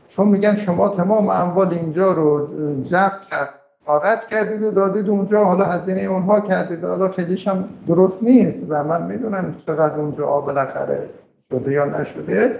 چون 0.07 0.27
میگن 0.27 0.55
شما 0.55 0.89
تمام 0.89 1.29
اموال 1.29 1.73
اینجا 1.73 2.11
رو 2.11 2.47
جمع 2.83 3.11
کرد 3.31 3.49
آرد 3.85 4.27
کردید 4.27 4.63
و 4.63 4.71
دادید 4.71 5.09
اونجا 5.09 5.43
حالا 5.43 5.65
هزینه 5.65 6.01
اونها 6.01 6.39
کردید. 6.39 6.83
حالا 6.83 7.09
خیلیش 7.09 7.47
هم 7.47 7.69
درست 7.87 8.23
نیست 8.23 8.65
و 8.69 8.83
من 8.83 9.03
می‌دونم 9.03 9.55
چقدر 9.65 9.99
اونجا 9.99 10.25
بالاخره 10.25 11.09
شده 11.51 11.71
یا 11.71 11.85
نشده. 11.85 12.59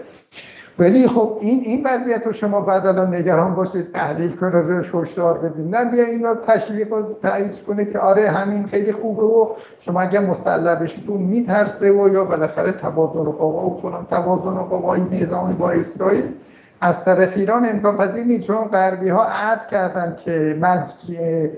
ولی 0.82 1.08
خب 1.08 1.38
این 1.42 1.62
این 1.64 1.88
وضعیت 1.88 2.26
رو 2.26 2.32
شما 2.32 2.62
بعد 2.62 2.88
الان 2.88 3.16
نگران 3.16 3.56
باشید 3.56 3.92
تحلیل 3.92 4.32
کنید 4.32 4.56
ازش 4.56 4.96
هشدار 4.96 5.38
بدید 5.38 5.76
نه 5.76 5.92
بیا 5.92 6.06
این 6.06 6.24
رو 6.24 6.36
تشویق 6.36 6.94
و 6.94 7.04
تایید 7.22 7.64
کنه 7.68 7.86
که 7.86 8.00
آره 8.00 8.30
همین 8.30 8.68
خیلی 8.68 8.92
خوبه 8.92 9.24
و 9.24 9.50
شما 9.80 10.02
اگه 10.02 10.20
مسلح 10.20 10.76
بشید 10.76 11.10
اون 11.10 11.22
میترسه 11.22 11.92
و 11.92 12.10
یا 12.14 12.26
بالاخره 12.26 12.72
توازن 12.72 13.32
قوا 13.32 13.70
و 13.70 13.82
فلان 13.82 14.08
توازن 14.10 14.54
قوای 14.54 15.02
نظامی 15.02 15.54
با 15.54 15.72
اسرائیل 15.72 16.34
از 16.82 17.06
طرف 17.06 17.38
ایران 17.38 17.66
امکان 17.70 17.98
پذیر 17.98 18.24
نیست. 18.24 18.48
چون 18.48 18.66
غربی 18.66 19.10
ها 19.10 19.26
عهد 19.26 19.68
کردن 19.68 20.16
که 20.26 21.52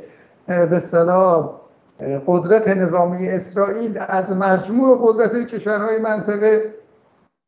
به 0.48 0.80
صلاح 0.80 1.50
قدرت 2.28 2.68
نظامی 2.68 3.28
اسرائیل 3.28 4.00
از 4.08 4.32
مجموع 4.32 5.00
قدرت 5.04 5.48
کشورهای 5.48 6.00
منطقه 6.00 6.74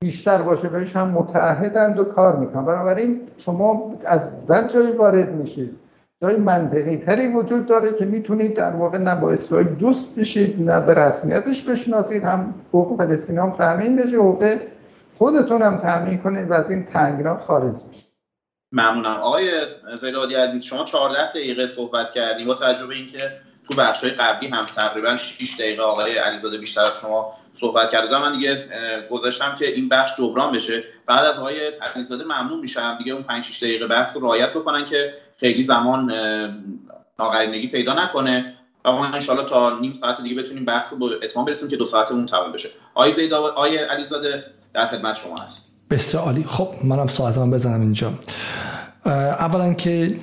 بیشتر 0.01 0.41
باشه 0.41 0.69
بهش 0.69 0.95
هم 0.95 1.07
متعهدند 1.07 1.99
و 1.99 2.03
کار 2.03 2.35
می‌کنن. 2.35 2.65
بنابراین 2.65 3.22
شما 3.38 3.93
از 4.05 4.47
بد 4.47 4.73
جایی 4.73 4.91
وارد 4.91 5.31
میشید 5.31 5.80
جای 6.22 6.38
منطقی 6.38 6.97
تری 6.97 7.27
وجود 7.27 7.65
داره 7.65 7.93
که 7.93 8.05
می‌تونید 8.05 8.55
در 8.55 8.76
واقع 8.76 8.97
نه 8.97 9.15
با 9.15 9.31
اسرائیل 9.31 9.67
دوست 9.67 10.15
بشید 10.15 10.69
نه 10.69 10.80
به 10.80 10.93
رسمیتش 10.93 11.61
بشناسید 11.61 12.23
هم 12.23 12.53
حقوق 12.69 12.97
فلسطین 12.97 13.39
هم 13.39 13.51
تامین 13.51 13.95
بشه 13.95 14.15
حقوق 14.15 14.55
خودتون 15.17 15.61
هم 15.61 15.77
تامین 15.77 16.17
کنید 16.17 16.51
و 16.51 16.53
از 16.53 16.72
این 16.72 16.85
تنگنا 16.85 17.38
خارج 17.38 17.76
بشید. 17.89 18.05
ممنونم. 18.72 19.17
آقای 19.17 19.51
زیدادی 20.01 20.35
عزیز 20.35 20.63
شما 20.63 20.84
14 20.84 21.30
دقیقه 21.30 21.67
صحبت 21.67 22.11
کردیم 22.11 22.47
با 22.47 22.53
تجربه 22.55 22.95
اینکه 22.95 23.31
تو 23.69 23.76
بخش 23.76 24.03
های 24.03 24.11
قبلی 24.11 24.47
هم 24.47 24.61
تقریبا 24.76 25.15
6 25.17 25.55
دقیقه 25.59 25.84
آقای 25.84 26.17
علیزاده 26.17 26.57
بیشتر 26.57 26.81
از 26.81 26.99
شما 27.01 27.34
صحبت 27.60 27.91
کرده 27.91 28.19
من 28.19 28.32
دیگه 28.32 28.68
گذاشتم 29.11 29.56
که 29.56 29.73
این 29.73 29.90
بخش 29.90 30.11
جبران 30.18 30.52
بشه. 30.52 30.84
بعد 31.06 31.26
از 31.26 31.40
آقای 31.40 31.68
علیزاده 31.68 32.23
ممنون 32.23 32.60
میشم. 32.60 32.98
دیگه 32.98 33.14
اون 33.14 33.23
5 33.23 33.44
6 33.44 33.64
دقیقه 33.64 33.88
بحث 33.88 34.15
رو 34.15 34.22
رعایت 34.22 34.49
بکنن 34.53 34.86
که 34.86 35.14
خیلی 35.40 35.64
زمان 35.64 36.14
ناقرینگی 37.19 37.68
پیدا 37.68 37.94
نکنه. 38.03 38.53
و 38.86 38.91
ما 38.91 39.06
انشالله 39.06 39.45
تا 39.45 39.80
نیم 39.80 39.98
ساعت 40.02 40.22
دیگه 40.22 40.41
بتونیم 40.41 40.65
بحث 40.65 40.94
رو 40.94 40.99
به 40.99 41.06
اتمام 41.23 41.45
برسیم 41.45 41.68
که 41.68 41.77
دو 41.77 41.86
ساعتمون 41.86 42.26
تمام 42.26 42.52
بشه. 42.52 42.69
آقای 42.94 43.14
زیدا 43.14 43.48
آقای 43.48 43.77
علیزاده 43.77 44.44
در 44.73 44.88
خدمت 44.88 45.15
شما 45.15 45.38
هست. 45.38 45.72
بسیار 45.90 46.23
عالی. 46.23 46.44
خب 46.48 46.69
منم 46.84 47.07
ساعتم 47.07 47.52
بزنم 47.52 47.82
اینجا. 47.82 48.14
اولا 49.06 49.73
که 49.73 50.15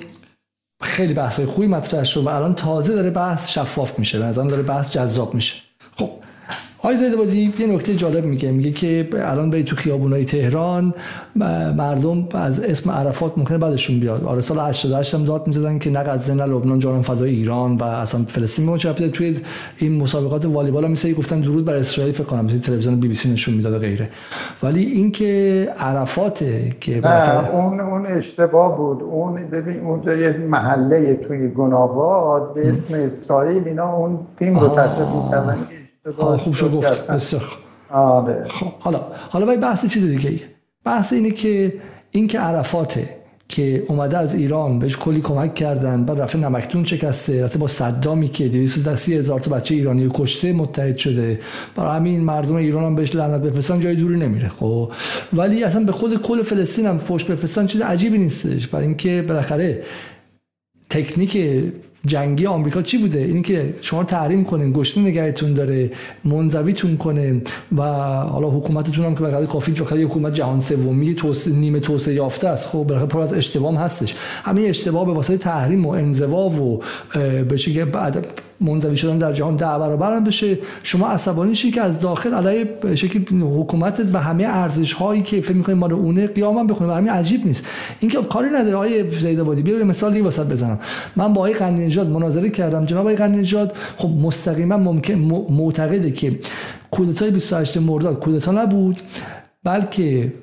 خیلی 0.81 1.13
بحث 1.13 1.37
های 1.37 1.45
خوبی 1.45 1.67
مطرح 1.67 2.03
شد 2.03 2.19
و 2.19 2.29
الان 2.29 2.55
تازه 2.55 2.95
داره 2.95 3.09
بحث 3.09 3.49
شفاف 3.49 3.99
میشه. 3.99 4.19
به 4.19 4.31
داره 4.31 4.63
بحث 4.63 4.91
جذاب 4.91 5.33
میشه. 5.33 5.62
آقای 6.85 6.97
زیده 6.97 7.15
بازی 7.15 7.53
یه 7.59 7.67
نکته 7.67 7.95
جالب 7.95 8.25
میگه. 8.25 8.51
میگه 8.51 8.71
که 8.71 9.09
الان 9.13 9.49
برید 9.49 9.65
تو 9.65 9.75
خیابونای 9.75 10.25
تهران 10.25 10.93
مردم 11.77 12.27
از 12.33 12.59
اسم 12.59 12.91
عرفات 12.91 13.37
ممکنه 13.37 13.57
بعدشون 13.57 13.99
بیاد. 13.99 14.23
آره 14.23 14.41
سال 14.41 14.59
88 14.59 15.15
هم 15.15 15.25
داد 15.25 15.47
می‌زدن 15.47 15.79
که 15.79 15.89
نه 15.89 15.99
غزه 15.99 16.33
نه 16.33 16.45
لبنان 16.45 16.79
جانم 16.79 17.01
فدای 17.01 17.31
ایران 17.31 17.77
و 17.77 17.83
اصلا 17.83 18.21
فلسطین 18.27 18.65
میمونه 18.65 18.81
چه 18.81 18.93
توی 18.93 19.37
این 19.77 20.01
مسابقات 20.01 20.45
والیبال 20.45 20.85
هم 20.85 20.93
گفتن 20.93 21.39
درود 21.39 21.65
بر 21.65 21.75
اسرائیل 21.75 22.13
فکر 22.13 22.23
کنم. 22.23 22.47
تلویزیون 22.47 22.99
بی 22.99 23.07
بی 23.07 23.13
سی 23.13 23.33
نشون 23.33 23.53
می‌داد 23.53 23.73
و 23.73 23.79
غیره. 23.79 24.09
ولی 24.63 24.83
اینکه 24.85 25.69
عرفاته 25.79 26.75
که 26.81 27.01
اون 27.53 27.79
اون 27.79 28.05
اشتباه 28.05 28.77
بود. 28.77 29.03
اون 29.03 29.35
ببین 29.51 29.79
اونجا 29.79 30.13
یه 30.13 30.37
محله 30.37 31.15
توی 31.15 31.47
گناباد 31.47 32.53
به 32.53 32.69
اسم 32.69 32.93
اسرائیل 32.93 33.63
اینا 33.67 33.95
اون 33.95 34.19
تیم 34.37 34.59
رو 34.59 34.67
تشکیل 34.67 35.05
می‌کردن. 35.23 35.57
خوب 36.37 36.53
شد 36.53 36.71
گفت. 36.71 37.07
بسیار 37.07 37.43
آره. 37.89 38.45
خب 38.49 38.71
حالا 38.79 39.01
حالا 39.29 39.45
باید 39.45 39.59
بحث 39.59 39.85
چیز 39.85 40.05
دیگه 40.05 40.29
ای. 40.29 40.39
بحث 40.85 41.13
اینه 41.13 41.31
که 41.31 41.73
این 42.11 42.27
که 42.27 42.39
عرفاته 42.39 43.09
که 43.49 43.85
اومده 43.87 44.17
از 44.17 44.35
ایران 44.35 44.79
بهش 44.79 44.97
کلی 44.97 45.21
کمک 45.21 45.55
کردن 45.55 46.05
بعد 46.05 46.21
رفته 46.21 46.37
نمکتون 46.37 46.85
شکسته 46.85 47.43
رفته 47.43 47.59
با 47.59 47.67
صدامی 47.67 48.29
که 48.29 48.47
230 48.47 49.17
هزار 49.17 49.39
تا 49.39 49.55
بچه 49.55 49.75
ایرانی 49.75 50.11
کشته 50.13 50.53
متحد 50.53 50.97
شده. 50.97 51.39
برای 51.75 51.95
همین 51.95 52.21
مردم 52.21 52.55
ایران 52.55 52.83
هم 52.83 52.95
بهش 52.95 53.15
لعنت 53.15 53.41
بفرستن 53.41 53.79
جای 53.79 53.95
دوری 53.95 54.17
نمیره. 54.17 54.49
خب 54.49 54.91
ولی 55.33 55.63
اصلا 55.63 55.83
به 55.83 55.91
خود 55.91 56.21
کل 56.21 56.43
فلسطین 56.43 56.85
هم 56.85 56.97
فوش 56.97 57.23
بفرستن 57.23 57.67
چیز 57.67 57.81
عجیبی 57.81 58.17
نیستش. 58.17 58.67
برای 58.67 58.85
اینکه 58.85 59.25
بالاخره 59.27 59.83
تکنیک 60.89 61.37
جنگی 62.05 62.45
آمریکا 62.45 62.81
چی 62.81 62.97
بوده؟ 62.97 63.19
اینی 63.19 63.41
که 63.41 63.73
شما 63.81 64.03
تحریم 64.03 64.43
کنین 64.43 64.73
گشنه 64.73 65.03
نگهتون 65.03 65.53
داره 65.53 65.91
منزویتون 66.23 66.97
کنه 66.97 67.41
و 67.77 67.83
حالا 68.23 68.49
حکومتتون 68.49 69.05
هم 69.05 69.15
که 69.15 69.23
بقیه 69.23 69.47
کافی 69.47 69.71
جو 69.71 69.85
حکومت 69.85 70.33
جهان 70.33 70.59
سومی 70.59 71.15
توسعه 71.15 71.53
نیمه 71.53 71.79
توسعه 71.79 72.13
یافته 72.13 72.47
است. 72.47 72.67
خب 72.67 72.83
بالاخره 72.83 73.07
پر 73.07 73.21
از 73.21 73.33
اشتباه 73.33 73.79
هستش. 73.79 74.15
همین 74.43 74.69
اشتباه 74.69 75.05
به 75.05 75.13
واسطه 75.13 75.37
تحریم 75.37 75.85
و 75.85 75.89
انزوا 75.89 76.49
و 76.49 76.79
به 77.49 77.57
منزوی 78.61 78.97
شدن 78.97 79.17
در 79.17 79.33
جهان 79.33 79.55
ده 79.55 79.65
برابر 79.65 80.19
بشه. 80.19 80.57
شما 80.83 81.07
عصبانی 81.07 81.55
شید 81.55 81.73
که 81.73 81.81
از 81.81 81.99
داخل 81.99 82.33
علیه 82.33 82.95
شکل 82.95 83.19
حکومت 83.41 84.01
و 84.13 84.19
همه 84.19 84.43
ارزش 84.43 84.93
هایی 84.93 85.21
که 85.21 85.41
فکر 85.41 85.53
می‌کنید 85.57 85.77
مال 85.77 85.93
اونه 85.93 86.27
قیام 86.27 86.67
بخونه 86.67 86.95
همین 86.95 87.09
عجیب 87.09 87.45
نیست. 87.45 87.65
اینکه 87.99 88.17
کاری 88.21 88.49
نداره. 88.49 88.75
آقای 88.75 89.09
زیدابادی 89.09 89.61
بیا 89.61 89.77
یه 89.77 89.83
مثال 89.83 90.11
دیگه 90.11 90.23
واسط 90.23 90.47
بزنم. 90.47 90.79
من 91.15 91.33
با 91.33 91.41
آقای 91.41 91.53
قنی 91.53 91.85
نژاد 91.85 92.09
مناظره 92.09 92.49
کردم. 92.49 92.85
جناب 92.85 93.01
آقای 93.01 93.15
قنی 93.15 93.37
نژاد 93.37 93.73
خب 93.97 94.09
مستقیما 94.09 94.77
ممکن 94.77 95.13
معتقده 95.49 96.11
که 96.11 96.39
کودتای 96.91 97.31
28 97.31 97.77
مرداد 97.77 98.19
کودتا 98.19 98.51
نبود 98.51 98.99
بلکه 99.63 100.33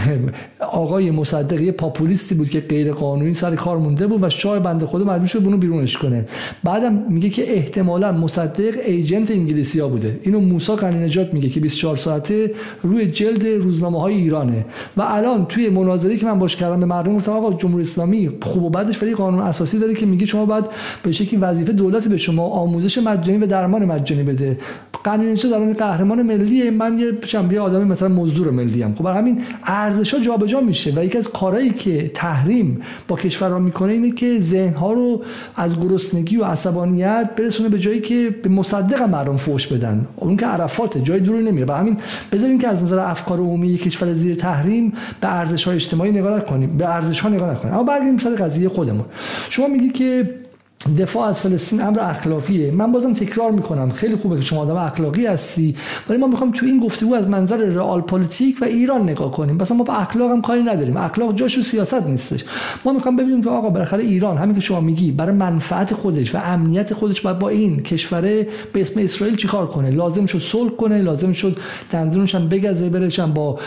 آقای 0.60 1.10
مصدق 1.10 1.60
یه 1.60 1.72
پاپولیستی 1.72 2.34
بود 2.34 2.50
که 2.50 2.60
غیر 2.60 2.92
قانونی 2.92 3.34
سر 3.34 3.56
کار 3.56 3.76
مونده 3.76 4.06
بود 4.06 4.22
و 4.22 4.28
شاه 4.28 4.58
بنده 4.58 4.86
خدا 4.86 5.04
مجبور 5.04 5.26
شد 5.26 5.44
اونو 5.44 5.56
بیرونش 5.56 5.96
کنه. 5.96 6.24
بعدم 6.64 6.92
میگه 7.08 7.30
که 7.30 7.56
احتمالا 7.56 8.12
مصدق 8.12 8.74
ایجنت 8.86 9.30
انگلیسی 9.30 9.80
ها 9.80 9.88
بوده. 9.88 10.20
اینو 10.22 10.40
موسی 10.40 10.72
قنی 10.72 11.04
نجات 11.04 11.34
میگه 11.34 11.48
که 11.48 11.60
24 11.60 11.96
ساعته 11.96 12.50
روی 12.82 13.06
جلد 13.06 13.46
روزنامه 13.46 14.00
های 14.00 14.14
ایرانه. 14.14 14.66
و 14.96 15.02
الان 15.02 15.46
توی 15.46 15.68
مناظری 15.68 16.16
که 16.16 16.26
من 16.26 16.38
باش 16.38 16.56
کردم 16.56 16.80
به 16.80 16.86
مردم 16.86 17.16
گفتم 17.16 17.32
آقا 17.32 17.52
جمهوری 17.52 17.84
اسلامی 17.84 18.30
خوب 18.42 18.62
و 18.62 18.70
بدش 18.70 19.02
ولی 19.02 19.14
قانون 19.14 19.42
اساسی 19.42 19.78
داره 19.78 19.94
که 19.94 20.06
میگه 20.06 20.26
شما 20.26 20.46
باید 20.46 20.64
به 21.02 21.12
شکلی 21.12 21.40
وظیفه 21.40 21.72
دولت 21.72 22.08
به 22.08 22.16
شما 22.16 22.46
آموزش 22.46 22.98
مجانی 22.98 23.38
و 23.38 23.46
درمان 23.46 23.84
مجانی 23.84 24.22
بده. 24.22 24.58
قنی 25.04 25.32
نجات 25.32 25.52
الان 25.52 25.72
قهرمان 25.72 26.22
ملی 26.22 26.70
من 26.70 26.98
یه 26.98 27.12
چند 27.26 27.54
آدمی 27.54 27.84
مثلا 27.84 28.08
مزدور 28.08 28.50
ملی 28.50 28.82
ام 28.82 28.94
خب 28.94 29.06
همین 29.06 29.40
ارزش 29.88 30.14
ها 30.14 30.20
جابجا 30.20 30.60
میشه 30.60 30.92
و 30.96 31.04
یکی 31.04 31.18
از 31.18 31.28
کارهایی 31.28 31.70
که 31.70 32.10
تحریم 32.14 32.80
با 33.08 33.16
کشورها 33.16 33.58
می‌کنه 33.58 33.92
اینه 33.92 34.10
که 34.10 34.38
ذهن 34.40 34.74
ها 34.74 34.92
رو 34.92 35.22
از 35.56 35.80
گرسنگی 35.80 36.36
و 36.36 36.44
عصبانیت 36.44 37.30
برسونه 37.36 37.68
به 37.68 37.78
جایی 37.78 38.00
که 38.00 38.34
به 38.42 38.48
مصدق 38.48 39.02
مردم 39.02 39.36
فوش 39.36 39.66
بدن. 39.66 40.06
اون 40.16 40.36
که 40.36 40.46
عرفات 40.46 40.98
جای 40.98 41.20
دور 41.20 41.42
نمیره. 41.42 41.66
و 41.66 41.72
همین 41.72 41.96
بذاریم 42.32 42.58
که 42.58 42.68
از 42.68 42.82
نظر 42.82 42.98
افکار 42.98 43.38
عمومی 43.38 43.76
کشور 43.76 44.12
زیر 44.12 44.34
تحریم 44.34 44.92
به 45.20 45.36
ارزش 45.36 45.64
های 45.64 45.76
اجتماعی 45.76 46.12
نگاه 46.12 46.36
نکنیم. 46.36 46.76
به 46.76 46.88
ارزش 46.88 47.20
ها 47.20 47.28
نگاه 47.28 47.50
نکنیم. 47.50 47.74
اما 47.74 47.82
برگردیم 47.82 48.18
سر 48.18 48.34
قضیه 48.34 48.68
خودمون. 48.68 49.04
شما 49.48 49.66
میگی 49.68 49.88
که 49.88 50.30
دفاع 50.98 51.28
از 51.28 51.40
فلسطین 51.40 51.80
امر 51.80 52.00
اخلاقیه. 52.00 52.70
من 52.70 52.92
بازم 52.92 53.12
تکرار 53.12 53.50
می‌کنم. 53.50 53.90
خیلی 53.90 54.16
خوبه 54.16 54.36
که 54.36 54.42
شما 54.42 54.60
آدم 54.60 54.76
اخلاقی 54.76 55.26
هستی. 55.26 55.76
ولی 56.08 56.18
ما 56.18 56.26
می‌خوایم 56.26 56.52
تو 56.52 56.66
این 56.66 56.78
گفتگو 56.78 57.14
از 57.14 57.28
منظر 57.28 57.56
رئال 57.56 58.00
پلیتیک 58.00 58.62
و 58.62 58.64
ایران 58.64 59.02
نگاه 59.02 59.32
کنیم. 59.32 59.56
مثلا 59.56 59.76
ما 59.76 59.84
با 59.84 59.94
اخلاق 59.94 60.30
هم 60.30 60.42
کاری 60.42 60.62
نداریم. 60.62 60.96
اخلاق 60.96 61.34
جاش 61.34 61.58
تو 61.58 61.62
سیاست 61.62 62.06
نیستش. 62.06 62.44
ما 62.84 62.92
می‌خوایم 62.92 63.16
ببینیم 63.16 63.42
که 63.42 63.50
آقا 63.50 63.70
بالاخره 63.70 64.02
ایران 64.02 64.36
همین 64.36 64.54
که 64.54 64.60
شما 64.60 64.80
میگی 64.80 65.12
برای 65.12 65.34
منفعت 65.34 65.94
خودش 65.94 66.34
و 66.34 66.38
امنیت 66.44 66.94
خودش 66.94 67.20
باید 67.20 67.38
با 67.38 67.48
این 67.48 67.82
کشور 67.82 68.20
به 68.72 68.80
اسم 68.80 69.00
اسرائیل 69.00 69.36
چیکار 69.36 69.66
کنه؟ 69.66 69.90
لازم 69.90 70.26
شد 70.26 70.38
صلح 70.38 70.70
کنه 70.70 71.02
لازم 71.02 71.32
شد 71.32 71.58
دندونش 71.90 72.34
هم 72.34 72.48
بگزه 72.48 72.88
برشن 72.88 73.32
با 73.32 73.58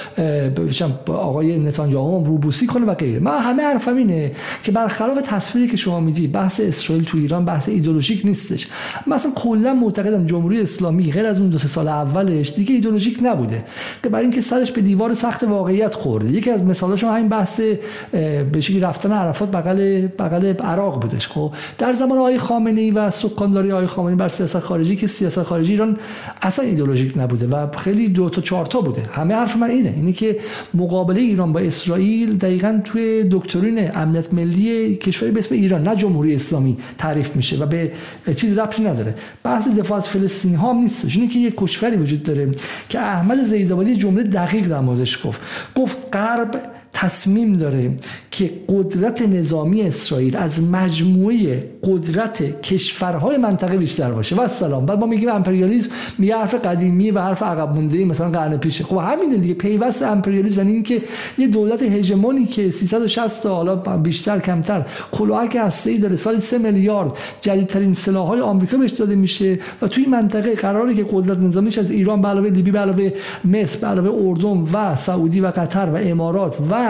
آقای 1.08 1.60
نتانیاهو 1.60 2.26
روبوسی 2.26 2.68
کنه 2.68 2.86
و 2.86 2.94
غیره. 2.94 3.20
من 3.20 3.38
همه 3.38 3.64
حرفم 3.64 3.96
اینه 3.96 4.32
که 4.64 4.72
برخلاف 4.72 5.18
تصویری 5.24 5.68
که 5.68 5.78
شما 5.78 6.00
میدی 6.00 6.28
بحث 6.28 6.60
اسرائیل 6.60 7.01
تو 7.03 7.18
ایران 7.18 7.45
بحث 7.45 7.69
ایدولوژیک 7.69 8.26
نیستش. 8.26 8.68
مثلا 9.07 9.32
کلا 9.36 9.73
معتقدم 9.73 10.26
جمهوری 10.26 10.61
اسلامی 10.61 11.11
غیر 11.11 11.26
از 11.26 11.40
اون 11.40 11.49
دو 11.49 11.57
سه 11.57 11.68
سال 11.68 11.88
اولش 11.88 12.53
دیگه 12.53 12.76
ایدولوژیک 12.76 13.19
نبوده. 13.23 13.64
که 14.03 14.10
برای 14.10 14.26
اینکه 14.26 14.41
سرش 14.41 14.72
به 14.72 14.82
دیوار 14.82 15.14
سخت 15.14 15.44
واقعیت 15.44 15.95
خورده. 15.95 16.30
یکی 16.30 16.49
از 16.49 16.64
مثالاش 16.64 17.03
همین 17.03 17.28
بحث 17.28 17.61
به 18.52 18.61
شکلی 18.61 18.80
رفتن 18.80 19.11
عرفات 19.11 19.52
بغل 19.52 20.07
بغل 20.07 20.53
عراق 20.53 21.02
بودش 21.02 21.28
خب. 21.28 21.52
در 21.78 21.94
زمان 21.94 22.18
آقای 22.18 22.38
خامنه 22.38 22.82
ای 22.82 22.91
و 22.91 23.10
سکانداری 23.10 23.72
آقای 23.72 23.88
خامنه‌ای 23.88 24.18
بر 24.18 24.28
سیاست 24.28 24.60
خارجی 24.60 24.95
که 24.95 25.07
سیاست 25.07 25.44
خارجی 25.44 25.72
ایران 25.72 25.98
اصلا 26.41 26.65
ایدولوژیک 26.65 27.14
نبوده 27.18 27.48
و 27.48 27.78
خیلی 27.78 28.07
دو 28.07 28.30
تا 28.30 28.41
چهار 28.41 28.65
تا 28.65 28.82
بوده. 28.82 29.02
همه 29.02 29.34
حرف 29.34 29.57
من 29.57 29.69
اینه. 29.69 29.94
اینه 29.95 30.14
که 30.14 30.38
مقابله 30.73 31.22
ایران 31.22 31.53
با 31.53 31.60
اسرائیل 31.60 32.38
دقیقا 32.38 32.82
توی 32.84 33.30
دکترین 33.32 33.91
امنیت 33.95 34.34
ملی 34.34 34.95
کشوری 34.95 35.32
به 35.32 35.40
اسم 35.40 35.56
ایران 35.56 35.84
نه 35.88 35.95
جمهوری 35.95 36.36
اسلامی. 36.36 36.78
تعریف 36.97 37.35
میشه 37.35 37.57
و 37.57 37.65
به 37.65 37.91
چیز 38.35 38.57
ربطی 38.57 38.84
نداره. 38.84 39.15
بحث 39.43 39.68
دفاع 39.68 39.97
از 39.97 40.07
فلسطینی 40.07 40.55
ها 40.55 40.73
نیست 40.73 41.05
اینه 41.05 41.27
که 41.27 41.39
یه 41.39 41.53
کشوری 41.57 41.97
وجود 41.97 42.23
داره 42.23 42.51
که 42.89 42.99
احمد 42.99 43.43
زیدآبادی 43.43 43.95
جمله 43.95 44.23
دقیق 44.23 44.68
در 44.68 44.80
موردش 44.80 45.27
گفت. 45.27 45.41
گفت 45.76 45.97
غرب 46.13 46.81
تصمیم 46.93 47.53
داره 47.53 47.91
که 48.31 48.51
قدرت 48.69 49.22
نظامی 49.22 49.81
اسرائیل 49.81 50.38
از 50.38 50.63
مجموعه 50.63 51.72
قدرت 51.84 52.61
کشورهای 52.61 53.38
منطقه 53.38 53.77
بیشتر 53.77 54.11
باشه. 54.11 54.35
و 54.35 54.47
سلام 54.47 54.85
بعد 54.85 54.99
ما 54.99 55.05
میگیم 55.05 55.30
امپریالیسم 55.30 55.89
میگه 56.18 56.35
حرف 56.35 56.55
قدیمی 56.55 57.11
و 57.11 57.22
حرف 57.22 57.43
عقب 57.43 57.76
مونده 57.76 58.05
مثلا 58.05 58.30
قرن 58.30 58.57
پیشه 58.57 58.84
خب 58.84 58.97
همینه 58.97 59.38
دیگه. 59.38 59.53
پیوست 59.53 60.01
امپریالیسم 60.01 60.57
یعنی 60.57 60.72
اینکه 60.72 61.01
یه 61.38 61.47
دولت 61.47 61.81
هژمونی 61.81 62.45
که 62.45 62.72
360 62.72 63.43
تا 63.43 63.55
حالا 63.55 63.76
بیشتر 63.76 64.39
کمتر 64.39 64.85
کلاهک 65.11 65.57
هسته‌ای 65.59 65.97
داره 65.97 66.15
سال 66.15 66.38
3 66.38 66.57
میلیارد 66.57 67.11
جدیدترین 67.41 67.93
سلاح‌های 67.93 68.39
آمریکا 68.39 68.77
بهش 68.77 68.91
داده 68.91 69.15
میشه. 69.15 69.59
و 69.81 69.88
توی 69.88 70.05
منطقه 70.05 70.55
قراره 70.55 70.93
که 70.93 71.05
قدرت 71.11 71.38
نظامیش 71.38 71.77
از 71.77 71.91
ایران 71.91 72.22
به 72.22 72.27
علاوه 72.27 72.49
لیبی 72.49 72.72
به 72.72 72.80
علاوه 72.80 73.11
مصر 73.45 73.80
به 73.80 73.88
علاوه 73.88 74.27
اردن 74.27 74.68
و 74.73 74.95
سعودی 74.95 75.39
و 75.39 75.47
قطر 75.47 75.89
و 75.89 75.95
امارات 75.95 76.57
و 76.72 76.81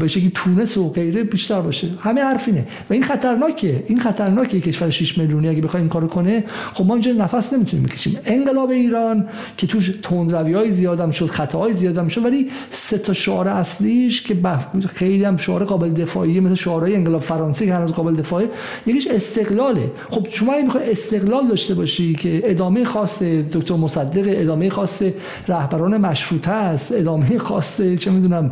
به 0.00 0.08
شکلی 0.08 0.32
تونس 0.34 0.76
و 0.76 0.90
غیره 0.92 1.24
بیشتر 1.24 1.60
باشه. 1.60 1.88
همه 2.00 2.22
حرف 2.22 2.48
اینه. 2.48 2.66
و 2.90 2.92
این 2.92 3.02
خطرناکه 3.02 3.84
این 3.86 4.00
خطرناکه 4.00 4.60
کشور 4.60 4.90
6 4.90 5.18
میلیونی 5.18 5.48
اگه 5.48 5.62
بخواد 5.62 5.82
این 5.82 5.88
کارو 5.88 6.06
کنه 6.06 6.44
خب 6.74 6.86
ما 6.86 6.94
اینجا 6.94 7.12
نفس 7.12 7.52
نمی‌تونیم 7.52 7.86
بکشیم. 7.86 8.18
انقلاب 8.24 8.70
ایران 8.70 9.26
که 9.56 9.66
توش 9.66 9.92
تندروی 10.02 10.54
های 10.54 10.70
زیادم 10.70 11.10
شد 11.10 11.26
خطاهای 11.26 11.72
زیادم 11.72 12.08
شد 12.08 12.24
ولی 12.24 12.50
سه 12.70 12.98
تا 12.98 13.12
شعار 13.12 13.48
اصلیش 13.48 14.22
که 14.22 14.36
خیلی 14.94 15.24
هم 15.24 15.36
شعار 15.36 15.64
قابل 15.64 15.90
دفاعی 15.90 16.40
مثل 16.40 16.54
شعارهای 16.54 16.94
انقلاب 16.96 17.20
فرانسه 17.20 17.66
که 17.66 17.74
هنوز 17.74 17.92
قابل 17.92 18.14
دفاعی 18.14 18.46
یکیش 18.86 19.06
استقلاله. 19.06 19.92
خب 20.10 20.26
شما 20.30 20.52
اگه 20.52 20.62
می‌خوای 20.62 20.90
استقلال 20.90 21.48
داشته 21.48 21.74
باشی 21.74 22.14
که 22.14 22.42
ادامه 22.44 22.84
خاص 22.84 23.22
دکتر 23.22 23.74
مصدق 23.74 24.24
ادامه 24.26 24.70
خاص 24.70 25.02
رهبران 25.48 25.96
مشروطه 25.96 26.50
است 26.50 26.92
ادامه 26.92 27.38
خاص 27.38 27.80
چه 27.98 28.10
می‌دونم 28.10 28.50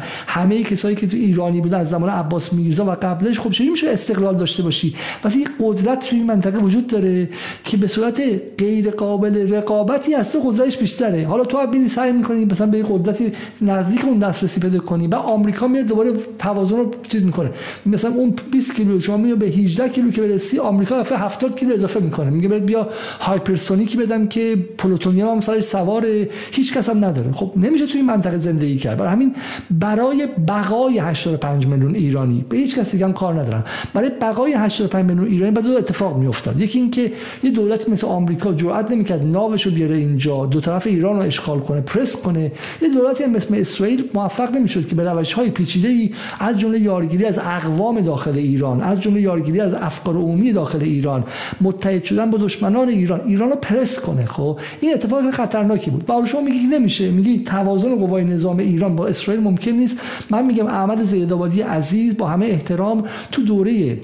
همه 0.48 0.62
کسایی 0.62 0.96
که 0.96 1.06
تو 1.06 1.16
ایرانی 1.16 1.60
بودن 1.60 1.80
از 1.80 1.88
زمان 1.88 2.10
عباس 2.10 2.52
میرزا 2.52 2.84
و 2.84 2.90
قبلش 2.90 3.40
خب 3.40 3.50
چجوری 3.50 3.70
میشه 3.70 3.88
استقلال 3.88 4.36
داشته 4.36 4.62
باشی؟ 4.62 4.94
وقتی 5.24 5.44
قدرت 5.60 6.06
توی 6.08 6.20
منطقه 6.20 6.58
وجود 6.58 6.86
داره 6.86 7.28
که 7.64 7.76
به 7.76 7.86
صورت 7.86 8.22
غیر 8.58 8.90
قابل 8.90 9.54
رقابتی 9.54 10.14
از 10.14 10.32
تو 10.32 10.38
قدرتش 10.38 10.76
بیشتره. 10.76 11.26
حالا 11.26 11.44
تو 11.44 11.66
ببینی 11.66 11.88
سعی 11.88 12.12
می‌کنی 12.12 12.44
مثلا 12.44 12.66
به 12.66 12.82
قدرتی 12.82 13.32
نزدیک 13.62 14.04
اون 14.04 14.18
دسترسی 14.18 14.60
پیدا 14.60 14.78
کنی 14.78 15.06
و 15.06 15.14
آمریکا 15.14 15.68
میاد 15.68 15.86
دوباره 15.86 16.12
توازن 16.38 16.76
رو 16.76 16.90
چیز 17.08 17.24
می‌کنه. 17.24 17.50
مثلا 17.86 18.10
اون 18.10 18.34
20 18.52 18.74
کیلو 18.74 19.00
شما 19.00 19.16
میاد 19.16 19.38
به 19.38 19.46
18 19.46 19.88
کیلو 19.88 20.10
که 20.10 20.22
برسی 20.22 20.58
آمریکا 20.58 21.00
دفعه 21.00 21.18
70 21.18 21.58
کیلو 21.58 21.74
اضافه 21.74 22.00
می‌کنه. 22.00 22.30
میگه 22.30 22.48
بیا 22.48 22.88
hypersonic 23.20 23.89
ی 23.89 23.96
بدم 23.96 24.26
که 24.26 24.56
پلوتونیوم 24.78 25.28
هم 25.28 25.40
سرش 25.40 25.64
سوار 25.64 26.06
هیچ 26.52 26.72
کس 26.74 26.90
هم 26.90 27.04
نداره. 27.04 27.32
خب 27.32 27.52
نمیشه 27.56 27.86
توی 27.86 28.02
منطقه 28.02 28.38
زندگی 28.38 28.76
کرد. 28.76 28.98
برای 28.98 29.12
همین 29.12 29.34
برای 29.70 30.26
بقای 30.38 30.98
85 30.98 31.66
میلیون 31.66 31.94
ایرانی. 31.94 32.44
به 32.48 32.56
هیچ 32.56 32.78
کسی 32.78 32.98
دیگه 32.98 33.12
کار 33.12 33.34
ندارن. 33.34 33.64
برای 33.94 34.10
بقای 34.20 34.52
85 34.52 35.04
میلیون 35.04 35.26
ایرانی 35.26 35.50
بعد 35.50 35.64
دو 35.64 35.76
اتفاق 35.76 36.16
میافتاد. 36.16 36.60
یکی 36.60 36.78
اینکه 36.78 37.12
یه 37.42 37.50
دولت 37.50 37.88
مثل 37.88 38.06
آمریکا 38.06 38.52
جرئت 38.52 38.90
نمی‌کرد 38.90 39.26
ناوش 39.26 39.66
رو 39.66 39.72
بیاره 39.72 39.96
اینجا 39.96 40.46
دو 40.46 40.60
طرف 40.60 40.86
ایران 40.86 41.16
رو 41.16 41.22
اشغال 41.22 41.60
کنه 41.60 41.80
پرس 41.80 42.16
کنه. 42.16 42.52
یه 42.82 42.88
دولتی 42.88 43.24
هم 43.24 43.30
مثل 43.30 43.54
اسرائیل 43.54 44.04
موفق 44.14 44.56
نمی‌شد 44.56 44.86
که 44.86 44.94
به 44.94 45.04
روش 45.04 45.32
های 45.32 45.50
پیچیده 45.50 45.88
ای 45.88 46.10
از 46.40 46.58
جمله 46.58 46.80
یارگیری 46.80 47.24
از 47.24 47.38
اقوام 47.38 48.00
داخل 48.00 48.38
ایران 48.38 48.80
از 48.80 49.00
جمله 49.00 49.20
یارگیری 49.20 49.60
از 49.60 49.74
افکار 49.74 50.14
عمومی 50.14 50.52
داخل 50.52 50.82
ایران 50.82 51.24
متحد 51.60 52.04
شدن 52.04 52.30
با 52.30 52.38
دشمنان 52.38 52.88
ایران 52.88 53.20
ایران 53.26 53.50
رو 53.50 53.56
پرس 53.56 54.00
کنه. 54.00 54.26
خب 54.26 54.58
این 54.80 54.94
اتفاق 54.94 55.30
خطرناکی 55.30 55.90
بود. 55.90 56.10
و 56.10 56.26
شما 56.26 56.40
میگی 56.40 56.58
نمیشه. 56.58 57.10
میگی 57.10 57.38
توازن 57.38 57.96
قوای 57.96 58.24
نظام 58.24 58.58
ایران 58.58 58.96
با 58.96 59.06
اسرائیل 59.06 59.42
ممکن 59.42 59.70
نیست. 59.70 60.00
من 60.30 60.46
میگم 60.46 60.66
احمد 60.66 61.02
زیدآبادی 61.02 61.60
عزیز 61.60 62.16
با 62.16 62.26
همه 62.26 62.46
احترام 62.46 63.04
تو 63.32 63.42
دوره 63.42 63.98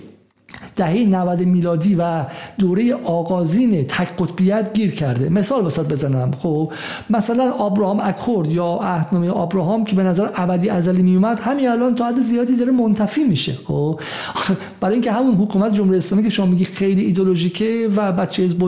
دهه 0.77 1.05
90 1.05 1.41
میلادی 1.41 1.95
و 1.95 2.25
دوره 2.59 2.95
آغازین 2.95 3.85
تک 3.85 4.17
قطبیت 4.19 4.75
گیر 4.75 4.95
کرده. 4.95 5.29
مثال 5.29 5.63
واسط 5.63 5.93
بزنم. 5.93 6.31
خب 6.43 6.73
مثلا 7.11 7.53
ابراهام 7.53 8.01
اکورد 8.03 8.51
یا 8.51 8.65
عهدنامه 8.65 9.37
ابراهام 9.37 9.85
که 9.85 9.97
به 9.97 10.03
نظر 10.03 10.29
ابدی 10.35 10.69
ازلی 10.69 11.03
می 11.03 11.17
اومد 11.17 11.41
همین 11.41 11.69
الان 11.69 11.95
تا 11.95 12.07
حد 12.07 12.21
زیادی 12.21 12.57
داره 12.57 12.73
منتفی 12.73 13.25
میشه. 13.25 13.53
خب 13.65 14.01
برای 14.81 14.95
اینکه 14.95 15.13
همون 15.13 15.35
حکومت 15.35 15.75
جمهوری 15.75 15.99
اسلامی 15.99 16.25
که 16.25 16.31
شما 16.31 16.47
میگی 16.47 16.65
خیلی 16.65 17.05
ایدولوژیکه 17.05 17.89
و 17.97 18.13
بچه 18.13 18.43
حزب 18.43 18.65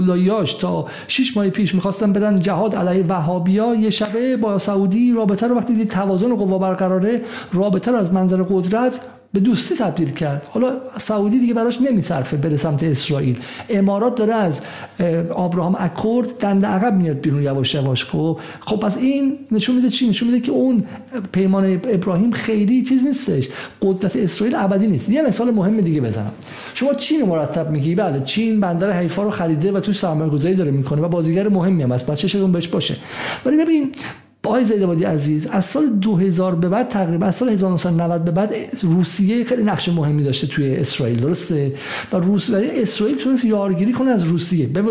تا 0.61 0.87
6 1.09 1.37
ماه 1.37 1.51
پیش 1.51 1.75
می‌خواستن 1.75 2.13
بدن 2.13 2.41
جهاد 2.41 2.75
علیه 2.75 3.05
وهابیا 3.09 3.75
یه 3.75 3.91
شبه 3.91 4.37
با 4.37 4.59
سعودی 4.59 5.13
رابطه 5.13 5.47
رو 5.47 5.57
وقتی 5.57 5.75
دید 5.75 5.89
توازن 5.89 6.35
قوا 6.35 6.59
برقراره 6.59 7.21
رابطه 7.53 7.91
رو 7.91 7.97
از 7.97 8.13
منظر 8.13 8.43
قدرت 8.43 9.01
به 9.37 9.43
دوستی 9.43 9.75
تبدیل 9.75 10.11
کرد. 10.11 10.43
حالا 10.51 10.73
سعودی 10.99 11.39
دیگه 11.39 11.55
براش 11.55 11.81
نمیصرفه 11.81 12.37
بره 12.37 12.57
سمت 12.57 12.83
اسرائیل. 12.83 13.39
امارات 13.69 14.15
داره 14.15 14.35
از 14.35 14.61
ابراهام 15.37 15.77
اکورد 15.79 16.39
دند 16.39 16.65
عقب 16.65 16.95
میاد 16.95 17.21
بیرون 17.21 17.43
یواش 17.43 17.75
یواش. 17.75 18.05
خب 18.05 18.39
خب 18.61 18.77
پس 18.77 18.97
این 18.97 19.39
نشون 19.53 19.77
میده 19.77 19.91
چی؟ 19.91 20.09
نشون 20.09 20.29
میده 20.29 20.41
که 20.41 20.53
اون 20.53 20.85
پیمان 21.33 21.81
ابراهیم 21.85 22.31
خیلی 22.31 22.83
چیز 22.83 23.07
نیستش. 23.07 23.49
قدرت 23.83 24.17
اسرائیل 24.17 24.57
ابدی 24.57 24.87
نیست. 24.87 25.09
یه 25.09 25.23
مثال 25.23 25.51
مهم 25.51 25.81
دیگه 25.81 26.01
بزنم. 26.01 26.33
شما 26.75 26.95
چین 26.95 27.25
مرتب 27.25 27.71
میگی؟ 27.71 27.95
بله 27.95 28.21
چین 28.21 28.61
بندر 28.61 29.01
حیفا 29.01 29.23
رو 29.23 29.31
خریده 29.31 29.73
و 29.73 29.81
تو 29.81 29.93
سرمایه 29.93 30.31
گذاری 30.31 30.55
داره 30.55 30.71
می‌کنه 30.71 31.03
و 31.03 31.09
بازیگر 31.09 31.49
مهمی 31.49 31.83
هم 31.83 31.93
است 31.93 32.07
بچه‌ش 32.07 32.37
بهش 32.37 32.69
باشه. 32.69 32.97
ولی 33.47 33.57
ببین 33.57 33.93
آقای 34.47 34.65
زیدبادی 34.65 35.05
عزیز 35.05 35.47
از 35.47 35.65
سال 35.65 35.87
2000 35.87 36.55
به 36.55 36.69
بعد 36.69 36.89
تقریبا 36.89 37.27
از 37.27 37.35
سال 37.35 37.49
1990 37.49 38.25
به 38.25 38.31
بعد 38.31 38.55
روسیه 38.83 39.45
خیلی 39.45 39.63
نقش 39.63 39.89
مهمی 39.89 40.23
داشته 40.23 40.47
توی 40.47 40.77
اسرائیل 40.77 41.21
درسته؟ 41.21 41.73
و 42.13 42.17
روس 42.17 42.51
اسرائیل 42.55 43.17
تونست 43.17 43.45
یارگیری 43.45 43.93
کنه 43.93 44.11
از 44.11 44.23
روسیه. 44.23 44.67
به 44.67 44.83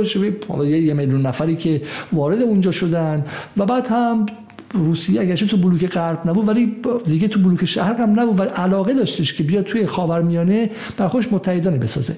یه 0.68 0.94
میلیون 0.94 1.22
نفری 1.22 1.56
که 1.56 1.82
وارد 2.14 2.41
اونجا 2.41 2.72
شدن 2.72 3.26
و 3.57 3.65
بعد 3.65 3.88
هم 3.88 4.26
روسیه 4.74 5.22
اگرچه 5.22 5.46
تو 5.46 5.58
بلوک 5.58 5.86
غرب 5.86 6.30
نبود 6.30 6.48
ولی 6.48 6.76
دیگه 7.06 7.28
تو 7.28 7.40
بلوک 7.40 7.66
شرق 7.66 8.00
هم 8.00 8.20
نبود 8.20 8.40
و 8.40 8.44
علاقه 8.44 8.94
داشتش 8.94 9.34
که 9.34 9.44
بیاد 9.44 9.66
توی 9.66 9.86
خاورمیانه 9.86 10.70
بر 10.98 11.08
خودش 11.08 11.28
متحدانه 11.32 11.78
بسازه. 11.78 12.16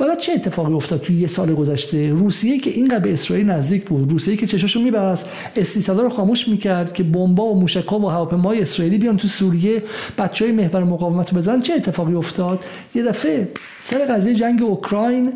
و 0.00 0.04
بعد 0.04 0.18
چه 0.18 0.32
اتفاقی 0.32 0.72
افتاد 0.72 1.00
توی 1.00 1.16
یه 1.16 1.26
سال 1.26 1.54
گذشته؟ 1.54 2.10
روسیه 2.10 2.58
که 2.58 2.70
اینقدر 2.70 2.98
به 2.98 3.12
اسرائیل 3.12 3.50
نزدیک 3.50 3.84
بود 3.84 4.10
روسیه 4.10 4.36
که 4.36 4.46
چشاشو 4.46 4.80
میبست 4.80 5.26
اس 5.56 5.90
رو 5.90 6.08
خاموش 6.08 6.48
می‌کرد 6.48 6.92
که 6.92 7.02
بمبا 7.02 7.44
و 7.44 7.60
موشک‌ها 7.60 7.98
و 7.98 8.08
هواپیماهای 8.08 8.60
اسرائیلی 8.60 8.98
بیان 8.98 9.16
تو 9.16 9.28
سوریه 9.28 9.82
بچهای 10.18 10.52
محور 10.52 10.84
مقاومت 10.84 11.32
رو 11.32 11.38
بزنن. 11.38 11.62
چه 11.62 11.74
اتفاقی 11.74 12.14
افتاد؟ 12.14 12.64
یه 12.94 13.02
دفعه 13.02 13.48
سر 13.80 13.98
قضیه 13.98 14.34
جنگ 14.34 14.62
اوکراین 14.62 15.32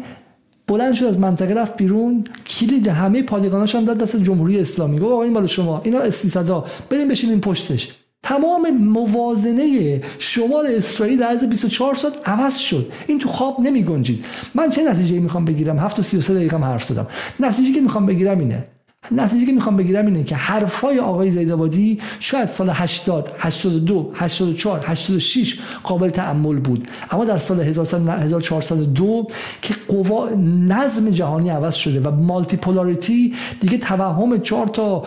بلند 0.66 0.94
شد 0.94 1.04
از 1.04 1.18
منطقه 1.18 1.54
رفت 1.54 1.76
بیرون. 1.76 2.24
کلید 2.46 2.88
همه 2.88 3.22
پادگاناش 3.22 3.74
هم 3.74 3.84
داد 3.84 3.98
دست 3.98 4.16
جمهوری 4.16 4.60
اسلامی. 4.60 4.98
گفت 4.98 5.12
آقا 5.12 5.22
این 5.22 5.32
مال 5.32 5.46
شما 5.46 5.80
اینا 5.84 5.98
اس 5.98 6.16
300 6.16 6.64
بریم 6.90 7.08
بشینیم 7.08 7.40
پشتش. 7.40 7.88
تمام 8.22 8.70
موازنه 8.70 10.00
شمال 10.18 10.66
اسرائیل 10.66 11.18
در 11.18 11.26
عرض 11.26 11.44
24 11.44 11.94
ساعت 11.94 12.28
عوض 12.28 12.56
شد. 12.56 12.92
این 13.06 13.18
تو 13.18 13.28
خواب 13.28 13.60
نمی 13.60 13.84
گنجید. 13.84 14.24
من 14.54 14.70
چه 14.70 14.90
نتیجه 14.90 15.18
می‌خوام 15.18 15.44
بگیرم؟ 15.44 15.78
7 15.78 15.98
و 15.98 16.02
33 16.02 16.34
دقیقه 16.34 16.56
حرف 16.56 16.84
زدم. 16.84 17.06
نتیجه 17.40 17.72
که 17.72 17.80
می‌خوام 17.80 18.06
بگیرم 18.06 18.38
اینه. 18.38 18.64
نتیجه 19.10 19.46
که 19.46 19.52
می‌خوام 19.52 19.76
بگیرم 19.76 20.06
اینه 20.06 20.24
که 20.24 20.36
حرفای 20.36 20.98
آقای 20.98 21.30
زیدآبادی 21.30 21.98
شاید 22.20 22.50
سال 22.50 22.70
80 22.72 23.32
82 23.38 24.12
84 24.14 24.80
86 24.86 25.58
قابل 25.82 26.10
تعمل 26.10 26.58
بود. 26.58 26.88
اما 27.10 27.24
در 27.24 27.38
سال 27.38 27.60
1402 27.60 29.26
که 29.62 29.74
قوا 29.88 30.28
نظم 30.68 31.10
جهانی 31.10 31.48
عوض 31.48 31.74
شده 31.74 32.00
و 32.00 32.10
مالتی 32.10 32.56
پولاریتی 32.56 33.34
دیگه 33.60 33.78
توهم 33.78 34.40
چهار 34.40 34.66
تا 34.66 35.04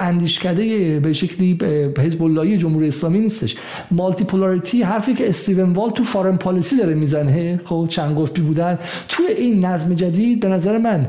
اندیشکده 0.00 1.00
به 1.00 1.12
شکلی 1.12 1.58
حزب 1.98 2.56
جمهوری 2.56 2.88
اسلامی 2.88 3.18
نیستش. 3.18 3.56
مالتی 3.90 4.24
پولاریتی 4.24 4.82
حرفی 4.82 5.14
که 5.14 5.28
استیون 5.28 5.72
وال 5.72 5.90
تو 5.90 6.04
فارن 6.04 6.36
پالیسی 6.36 6.76
داره 6.76 6.94
می‌زنه 6.94 7.60
خب 7.64 7.86
چند 7.90 8.16
گفتی 8.16 8.42
بودن. 8.42 8.78
توی 9.08 9.26
این 9.26 9.64
نظم 9.64 9.94
جدید 9.94 10.40
به 10.40 10.48
نظر 10.48 10.78
من 10.78 11.06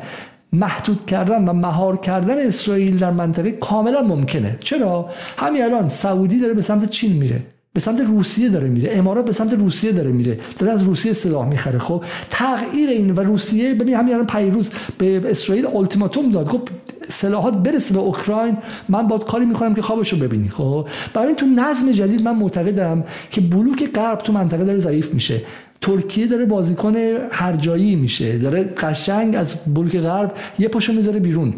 محدود 0.53 1.05
کردن 1.05 1.45
و 1.45 1.53
مهار 1.53 1.97
کردن 1.97 2.47
اسرائیل 2.47 2.97
در 2.97 3.11
منطقه 3.11 3.51
کاملا 3.51 4.01
ممکنه. 4.01 4.57
چرا؟ 4.59 5.09
همین 5.37 5.63
الان 5.63 5.89
سعودی 5.89 6.39
داره 6.39 6.53
به 6.53 6.61
سمت 6.61 6.89
چین 6.89 7.13
میره 7.13 7.39
به 7.73 7.79
سمت 7.79 8.01
روسیه 8.01 8.49
داره 8.49 8.67
میره 8.67 8.89
امارات 8.93 9.25
به 9.25 9.33
سمت 9.33 9.53
روسیه 9.53 9.91
داره 9.91 10.11
میره 10.11 10.39
داره 10.59 10.73
از 10.73 10.83
روسیه 10.83 11.13
سلاح 11.13 11.47
می‌خره. 11.47 11.79
خب 11.79 12.03
تغییر 12.29 12.89
این 12.89 13.11
و 13.11 13.19
روسیه 13.19 13.73
ببین 13.73 13.95
همین 13.95 14.13
الان 14.13 14.27
پیروز 14.27 14.71
به 14.97 15.21
اسرائیل 15.25 15.67
التیماتوم 15.67 16.29
داد. 16.29 16.49
گفت 16.49 16.67
سلاحات 17.09 17.57
برسه 17.57 17.93
به 17.93 17.99
اوکراین. 17.99 18.57
من 18.89 19.07
باید 19.07 19.23
کاری 19.23 19.45
می‌کنم 19.45 19.75
که 19.75 19.81
خوابشو 19.81 20.17
ببینی. 20.17 20.49
خب 20.49 20.87
برای 21.13 21.35
تو 21.35 21.45
نظم 21.45 21.91
جدید 21.91 22.21
من 22.21 22.35
معتقدم 22.35 23.03
که 23.31 23.41
بلوک 23.41 23.91
غرب 23.95 24.17
تو 24.17 24.33
منطقه 24.33 24.65
داره 24.65 24.79
ضعیف 24.79 25.13
میشه. 25.13 25.41
ترکیه 25.83 26.27
داره 26.27 26.45
بازیکن 26.45 26.95
هر 27.31 27.53
جایی 27.53 27.95
میشه. 27.95 28.37
داره 28.37 28.63
قشنگ 28.63 29.35
از 29.35 29.55
بلوک 29.75 29.97
غرب 29.97 30.31
یه 30.59 30.67
پاشو 30.67 30.93
می‌ذاره 30.93 31.19
بیرون. 31.19 31.53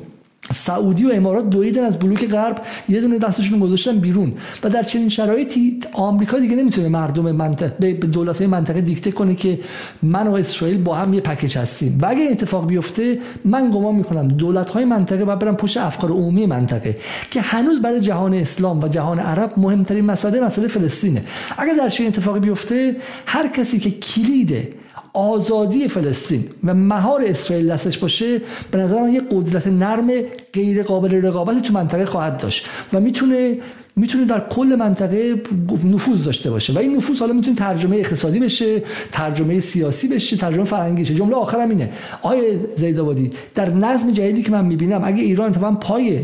سعودی 0.51 1.05
و 1.05 1.11
امارات 1.13 1.49
دویدن 1.49 1.83
از 1.83 1.99
بلوک 1.99 2.27
غرب 2.27 2.61
یه 2.89 3.01
دونه 3.01 3.19
دستشون 3.19 3.59
گذاشتن 3.59 3.99
بیرون. 3.99 4.33
و 4.63 4.69
در 4.69 4.83
چنین 4.83 5.09
شرایطی 5.09 5.79
آمریکا 5.93 6.39
دیگه 6.39 6.55
نمی‌تونه 6.55 6.89
مردم 6.89 7.31
منطقه 7.31 7.93
به 7.93 8.07
دولت 8.07 8.37
های 8.37 8.47
منطقه 8.47 8.81
دیکته 8.81 9.11
کنه 9.11 9.35
که 9.35 9.59
من 10.03 10.27
و 10.27 10.33
اسرائیل 10.33 10.77
با 10.77 10.95
هم 10.95 11.13
یه 11.13 11.21
پکیج 11.21 11.57
هستیم. 11.57 11.99
و 12.01 12.05
اگه 12.05 12.27
اتفاق 12.31 12.67
بیفته 12.67 13.19
من 13.45 13.71
گمان 13.71 13.95
می‌کنم 13.95 14.27
دولت 14.27 14.69
های 14.69 14.85
منطقه 14.85 15.25
باید 15.25 15.39
برن 15.39 15.55
پشت 15.55 15.77
افکار 15.77 16.11
عمومی 16.11 16.45
منطقه 16.45 16.97
که 17.31 17.41
هنوز 17.41 17.81
برای 17.81 18.01
جهان 18.01 18.33
اسلام 18.33 18.83
و 18.83 18.87
جهان 18.87 19.19
عرب 19.19 19.53
مهمترین 19.57 20.05
مسئله 20.05 20.39
مسئله 20.39 20.67
فلسطینه. 20.67 21.21
اگر 21.57 21.73
در 21.73 21.89
چنین 21.89 22.09
اتفاقی 22.09 22.39
بیفته 22.39 22.95
هر 23.25 23.47
کسی 23.47 23.79
که 23.79 23.91
کلیده 23.91 24.84
آزادی 25.15 25.87
فلسطین 25.87 26.43
و 26.63 26.73
مهار 26.73 27.23
اسرائیل 27.25 27.71
دستش 27.71 27.97
باشه 27.97 28.41
به 28.71 28.77
نظر 28.77 29.01
من 29.01 29.13
یه 29.13 29.21
قدرت 29.31 29.67
نرم 29.67 30.11
غیر 30.53 30.83
قابل 30.83 31.21
رقابتی 31.21 31.61
تو 31.61 31.73
منطقه 31.73 32.05
خواهد 32.05 32.37
داشت 32.37 32.65
و 32.93 32.99
می‌تونه 32.99 33.57
می‌تونه 33.95 34.25
در 34.25 34.39
کل 34.49 34.75
منطقه 34.79 35.41
نفوذ 35.83 36.23
داشته 36.23 36.49
باشه 36.49 36.73
و 36.73 36.77
این 36.77 36.97
نفوذ 36.97 37.19
حالا 37.19 37.33
می‌تونه 37.33 37.55
ترجمه 37.55 37.97
اقتصادی 37.97 38.39
بشه 38.39 38.83
ترجمه 39.11 39.59
سیاسی 39.59 40.07
بشه 40.07 40.37
ترجمه 40.37 40.63
فرهنگی 40.63 41.01
بشه. 41.01 41.15
جمله 41.15 41.35
آخرم 41.35 41.69
اینه. 41.69 41.89
آیه 42.21 42.59
زیدآبادی 42.75 43.31
در 43.55 43.69
نظم 43.69 44.11
جدیدی 44.11 44.43
که 44.43 44.51
من 44.51 44.65
می‌بینم 44.65 45.01
اگه 45.03 45.23
ایران 45.23 45.49
اتفاقا 45.49 45.75
پای 45.75 46.19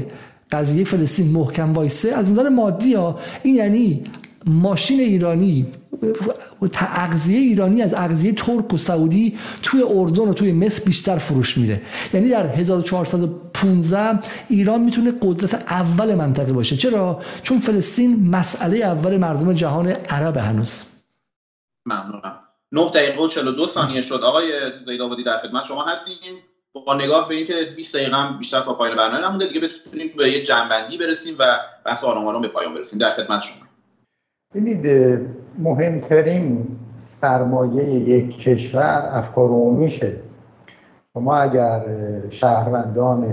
قضیه 0.51 0.84
فلسطین 0.84 1.31
محکم 1.31 1.73
وایسه 1.73 2.13
از 2.13 2.31
نظر 2.31 2.49
مادی 2.49 2.93
ها 2.93 3.19
این 3.43 3.55
یعنی 3.55 4.01
ماشین 4.45 4.99
ایرانی 4.99 5.65
اغذیه 6.80 7.39
ایرانی 7.39 7.81
از 7.81 7.93
اغذیه 7.93 8.34
ترک 8.34 8.73
و 8.73 8.77
سعودی 8.77 9.38
توی 9.63 9.84
اردن 9.84 10.27
و 10.27 10.34
توی 10.34 10.51
مصر 10.51 10.84
بیشتر 10.84 11.18
فروش 11.18 11.57
میره. 11.57 11.81
یعنی 12.13 12.30
در 12.30 12.47
1415 12.47 14.19
ایران 14.49 14.81
می‌تونه 14.81 15.13
قدرت 15.22 15.53
اول 15.53 16.15
منطقه 16.15 16.53
باشه. 16.53 16.77
چرا؟ 16.77 17.22
چون 17.43 17.59
فلسطین 17.59 18.30
مسئله 18.30 18.77
اول 18.77 19.18
مردم 19.18 19.53
جهان 19.53 19.88
عرب 19.88 20.38
هنوز. 20.38 20.84
ممنونم. 21.85 22.39
9 22.72 22.89
دقیقه 22.89 23.23
و 23.23 23.27
42 23.27 23.68
ثانیه 23.68 24.01
شد. 24.01 24.22
آقای 24.23 24.51
زیدآبادی 24.85 25.23
در 25.23 25.38
خدمت 25.38 25.65
شما 25.65 25.85
هستیم. 25.85 26.15
با 26.85 26.95
نگاه 26.95 27.30
به 27.30 27.35
اینکه 27.35 27.73
20 27.76 27.95
دقیقه 27.95 28.15
هم 28.15 28.38
بیشتر 28.38 28.61
تا 28.61 28.73
پایان 28.73 28.97
برنامه 28.97 29.26
نمونده 29.26 29.45
دیگه 29.47 29.59
بتونیم 29.59 30.11
به 30.18 30.31
یه 30.31 30.43
جنبندی 30.43 30.97
برسیم 30.97 31.35
و 31.39 31.59
بحث 31.85 32.03
آرام 32.03 32.27
آرام 32.27 32.41
به 32.41 32.47
پایان 32.47 32.73
برسیم. 32.73 32.99
در 32.99 33.11
خدمت 33.11 33.41
شما. 33.41 33.70
ببینید 34.56 35.19
مهمترین 35.60 36.68
سرمایه 36.99 37.84
یک 37.84 38.38
کشور 38.38 39.10
افکار 39.11 39.48
عمومیشه. 39.48 40.14
شما 41.14 41.36
اگر 41.36 41.82
شهروندان 42.30 43.26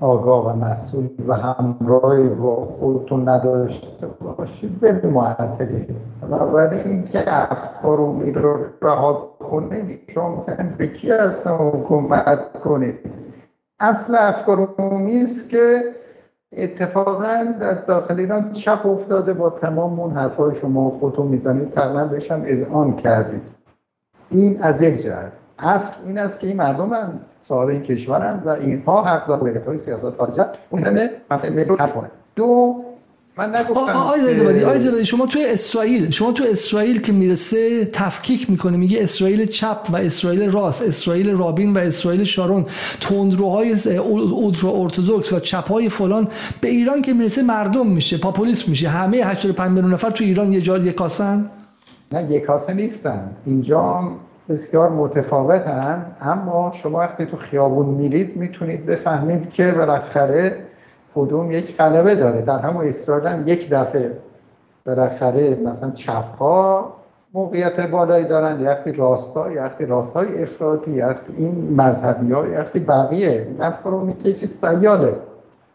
آگاه 0.00 0.52
و 0.52 0.56
مسئول 0.56 1.08
و 1.28 1.34
همراهی 1.34 2.28
با 2.28 2.56
خودتون 2.64 3.28
نداشته 3.28 4.06
باشید 4.06 4.80
به 4.80 5.06
معطلی. 5.06 5.86
بنابراین 6.20 7.04
که 7.04 7.22
افکار 7.26 7.98
عمومی 7.98 8.32
رو 8.32 8.58
رها 8.82 9.36
کنید 9.50 10.00
شما 10.14 10.46
به 10.78 10.86
کی 10.86 11.12
اصلا 11.12 11.56
حکومت 11.56 12.52
کنید؟ 12.64 12.98
اصل 13.80 14.14
افکار 14.18 14.74
عمومی 14.78 15.22
است 15.22 15.50
که 15.50 15.82
اتفاقا 16.56 17.54
در 17.60 17.74
داخل 17.74 18.20
ایران 18.20 18.52
چپ 18.52 18.86
افتاده 18.86 19.32
با 19.32 19.50
تمام 19.50 20.00
اون 20.00 20.10
حرفای 20.10 20.54
شما 20.54 20.90
خودتون 20.90 21.26
می‌زنید 21.26 21.70
تقریبا 21.70 22.04
بهش 22.04 22.30
هم 22.30 22.42
اذعان 22.46 22.96
کردید. 22.96 23.42
این 24.30 24.62
از 24.62 24.82
یک 24.82 25.02
جهت. 25.02 25.32
اصل 25.58 25.96
این 26.06 26.18
است 26.18 26.40
که 26.40 26.46
این 26.46 26.56
مردم 26.56 26.92
هم 26.92 27.20
صاحب 27.40 27.68
این 27.68 27.82
کشورند 27.82 28.46
و 28.46 28.48
اینها 28.48 29.02
حق 29.02 29.26
دارن 29.26 29.62
های 29.66 29.76
سیاست 29.76 30.10
خارجه 30.10 30.46
اون 30.70 30.82
همه 30.82 31.10
مسئله 31.30 31.66
دو 32.36 32.84
من 33.38 33.56
نگفتم 33.56 33.96
آی 33.96 35.06
شما 35.06 35.26
تو 35.26 35.38
اسرائیل 35.46 36.10
شما 36.10 36.32
تو 36.32 36.44
اسرائیل 36.50 37.00
که 37.00 37.12
می‌رسه 37.12 37.84
تفکیک 37.84 38.50
می‌کنه 38.50 38.76
میگه 38.76 39.02
اسرائیل 39.02 39.46
چپ 39.46 39.78
و 39.92 39.96
اسرائیل 39.96 40.50
راست 40.50 40.82
اسرائیل 40.82 41.30
رابین 41.30 41.74
و 41.74 41.78
اسرائیل 41.78 42.24
شارون 42.24 42.66
تندروهای 43.00 43.72
اولترا 43.98 44.70
ارتودکس 44.70 45.32
و 45.32 45.40
چپ 45.40 45.68
های 45.72 45.88
فلان 45.88 46.28
به 46.60 46.68
ایران 46.68 47.02
که 47.02 47.12
می‌رسه 47.12 47.42
مردم 47.42 47.86
میشه 47.86 48.18
پاپولیس 48.18 48.68
میشه 48.68 48.88
همه 48.88 49.16
85 49.16 49.70
میلیون 49.70 49.92
نفر 49.92 50.10
تو 50.10 50.24
ایران 50.24 50.52
یه 50.52 50.60
جا 50.60 50.78
یکاسن 50.78 51.50
نه 52.12 52.32
یکاسه 52.32 52.74
نیستن. 52.74 53.30
اینجا 53.46 54.12
بسیار 54.48 54.90
متفاوتن 54.90 56.06
اما 56.20 56.72
شما 56.82 56.98
وقتی 56.98 57.26
تو 57.26 57.36
خیابون 57.36 57.86
میرید 57.86 58.36
می‌تونید 58.36 58.86
بفهمید 58.86 59.50
که 59.50 59.72
بالاخره 59.72 60.56
کدوم 61.14 61.52
یک 61.52 61.76
غلبه 61.76 62.14
داره. 62.14 62.42
در 62.42 62.58
همون 62.58 62.86
اسرائیل 62.86 63.26
هم 63.26 63.48
یک 63.48 63.70
دفعه 63.70 64.18
بالاخره 64.86 65.54
مثلا 65.54 65.90
چپ 65.90 66.36
ها 66.38 66.92
موقعیت 67.34 67.80
بالایی 67.80 68.24
دارن. 68.24 68.60
یختی 68.60 68.92
راستا 68.92 69.52
یختی 69.52 69.86
راستای 69.86 70.42
افراطی 70.42 70.90
یختی 70.90 71.32
این 71.36 71.74
مذهبی 71.76 72.32
ها 72.32 72.46
یختی 72.46 72.80
بقیه. 72.80 73.46
افکار 73.60 73.94
اون 73.94 74.12
کسی 74.12 74.46
سیاله. 74.46 75.16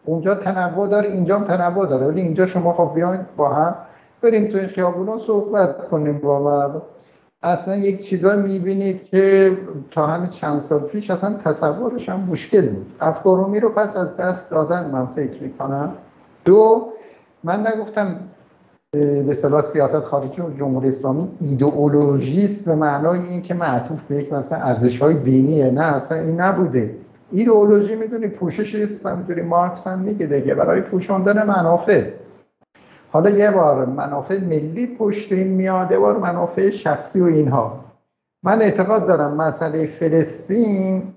اونجا 0.05 0.35
تنوع 0.35 0.87
داره 0.87 1.09
اینجا 1.09 1.39
هم 1.39 1.43
تنوع 1.43 1.85
داره. 1.85 2.07
ولی 2.07 2.21
اینجا 2.21 2.45
شما 2.45 2.73
خب 2.73 2.91
بیاین 2.95 3.19
با 3.37 3.49
هم 3.49 3.75
بریم 4.21 4.47
تو 4.47 4.57
این 4.57 4.67
خیابونا 4.67 5.17
صحبت 5.17 5.87
کنیم 5.87 6.17
با 6.17 6.43
مردم. 6.43 6.81
اصلا 7.47 7.75
یک 7.75 7.99
چیزایی 7.99 8.41
می‌بینید 8.41 9.03
که 9.03 9.51
تا 9.91 10.07
همین 10.07 10.29
چند 10.29 10.59
سال 10.59 10.79
پیش 10.79 11.11
اصلا 11.11 11.33
تصورش 11.33 12.09
هم 12.09 12.19
مشکل 12.19 12.69
بود. 12.69 12.85
افکارومی 13.01 13.59
رو 13.59 13.69
پس 13.69 13.97
از 13.97 14.17
دست 14.17 14.51
دادن 14.51 14.91
من 14.91 15.05
فکر 15.05 15.43
می‌کنم. 15.43 15.93
دو 16.45 16.87
من 17.43 17.67
نگفتم 17.67 18.15
به 18.91 19.33
صلاح 19.33 19.61
سیاست 19.61 19.99
خارجی 19.99 20.41
و 20.41 20.53
جمهوری 20.53 20.89
اسلامی 20.89 21.29
ایدئولوژیست 21.39 22.65
به 22.65 22.75
معنای 22.75 23.19
اینکه 23.19 23.53
معطوف 23.53 24.01
به 24.03 24.15
یک 24.15 24.33
مثلا 24.33 24.57
ارزش 24.57 25.01
های 25.01 25.13
دینیه 25.15 25.71
نه 25.71 25.95
اصلا 25.95 26.19
این 26.19 26.41
نبوده. 26.41 26.95
ایدئولوژی 27.31 27.95
می‌دونی 27.95 28.27
پوشش 28.27 28.75
است. 28.75 29.05
همینجوری 29.05 29.41
مارکس 29.41 29.87
هم 29.87 29.99
میگه 29.99 30.25
دیگه 30.25 30.55
برای 30.55 30.81
پوشاندن 30.81 31.47
منافع. 31.47 32.11
حالا 33.11 33.29
یه 33.29 33.51
بار 33.51 33.85
منافع 33.85 34.39
ملی 34.39 34.95
پشت 34.99 35.31
این 35.31 35.47
میاد 35.47 35.91
یه 35.91 35.97
بار 35.97 36.17
منافع 36.17 36.69
شخصی 36.69 37.21
و 37.21 37.25
اینها. 37.25 37.83
من 38.43 38.61
اعتقاد 38.61 39.07
دارم 39.07 39.33
مسئله 39.33 39.85
فلسطین 39.85 41.13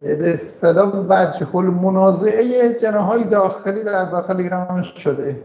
به 0.00 0.32
اصطلاح 0.32 1.06
وجه 1.08 1.56
المنازعه 1.56 2.74
جناهای 2.74 3.24
داخلی 3.24 3.84
در 3.84 4.04
داخل 4.04 4.40
ایران 4.40 4.82
شده. 4.82 5.44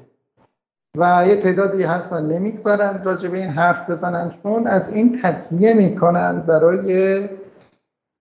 و 0.97 1.25
یه 1.27 1.35
تعدادی 1.35 1.83
هستن 1.83 2.25
نمی‌گذارن 2.25 3.03
راجع 3.03 3.29
به 3.29 3.39
این 3.39 3.49
حرف 3.49 3.89
بزنن 3.89 4.29
چون 4.29 4.67
از 4.67 4.89
این 4.89 5.19
تجزیه 5.23 5.73
می‌کنن 5.73 6.39
برای 6.39 7.29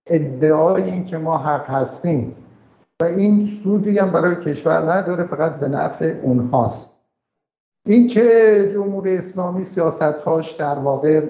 ادعای 0.07 0.83
اینکه 0.83 1.17
ما 1.17 1.37
حق 1.37 1.69
هستیم. 1.69 2.35
و 3.01 3.05
این 3.05 3.45
سودی 3.45 3.99
هم 3.99 4.11
برای 4.11 4.35
کشور 4.35 4.93
نداره 4.93 5.23
فقط 5.23 5.55
به 5.55 5.67
نفع 5.67 6.15
اونهاست. 6.23 6.98
اینکه 7.85 8.23
جمهوری 8.73 9.17
اسلامی 9.17 9.63
سیاستهاش 9.63 10.51
در 10.51 10.79
واقع 10.79 11.21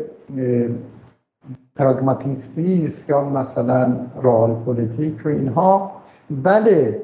پراگماتیستی 1.76 2.84
است 2.86 3.10
یا 3.10 3.30
مثلا 3.30 4.08
رال 4.22 4.54
پلیتیک 4.66 5.26
و 5.26 5.30
اینها 5.30 5.92
بله 6.44 7.02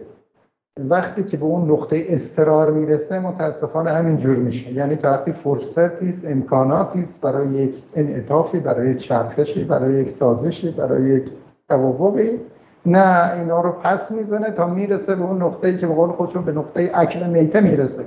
وقتی 0.90 1.24
که 1.24 1.38
به 1.38 1.46
اون 1.46 1.72
نقطه 1.72 2.06
اضطرار 2.10 2.72
می‌رسه 2.72 3.20
متاسفانه 3.20 3.92
همین 3.92 4.18
جور 4.18 4.36
میشه. 4.38 4.74
یعنی 4.74 4.96
تا 4.96 5.12
وقتی 5.12 5.32
فرصتی 5.32 6.10
است 6.10 6.26
امکاناتی 6.28 7.00
است 7.00 7.22
برای 7.22 7.48
یک 7.48 7.84
انعطافی 7.96 8.60
برای 8.60 8.96
چرخشی 8.96 9.64
برای 9.64 10.02
یک 10.02 10.10
سازشی 10.10 10.72
برای 10.72 11.04
یک 11.04 11.32
توافقی 11.70 12.40
نه 12.86 13.34
اینا 13.34 13.62
رو 13.62 13.72
پس 13.72 14.12
می‌زنه 14.12 14.52
تا 14.52 14.68
می‌رسه 14.68 15.16
به 15.16 15.24
اون 15.24 15.42
نقطه‌ای 15.42 15.78
که 15.78 15.88
به 15.88 15.94
قول 15.94 16.12
خودشون 16.12 16.46
به 16.46 16.52
نقطه 16.52 16.92
اکل 16.94 17.30
میته 17.30 17.62
می‌رسه. 17.62 18.06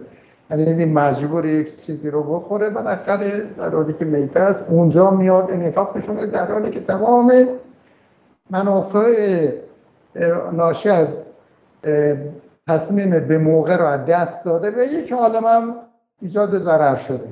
یعنی 0.51 0.85
مجبور 0.85 1.47
یک 1.47 1.81
چیزی 1.81 2.11
رو 2.11 2.23
بخوره 2.23 2.71
بالاخره 2.71 3.47
در 3.57 3.71
حالی 3.71 3.93
که 3.93 4.05
میته 4.05 4.41
است 4.41 4.65
اونجا 4.69 5.11
میاد 5.11 5.51
انعطاف 5.51 5.97
نشون 5.97 6.27
در 6.27 6.53
حالی 6.53 6.71
که 6.71 6.81
تمام 6.81 7.33
منافع 8.51 9.49
ناشی 10.53 10.89
از 10.89 11.19
تصمیم 12.69 13.11
به 13.11 13.39
موقع 13.39 13.77
رو 13.77 14.05
دست 14.05 14.45
داده 14.45 14.71
به 14.71 14.87
یک 14.87 15.13
عالم 15.13 15.45
هم 15.45 15.75
ایجاد 16.21 16.59
ضرر 16.59 16.95
شده. 16.95 17.29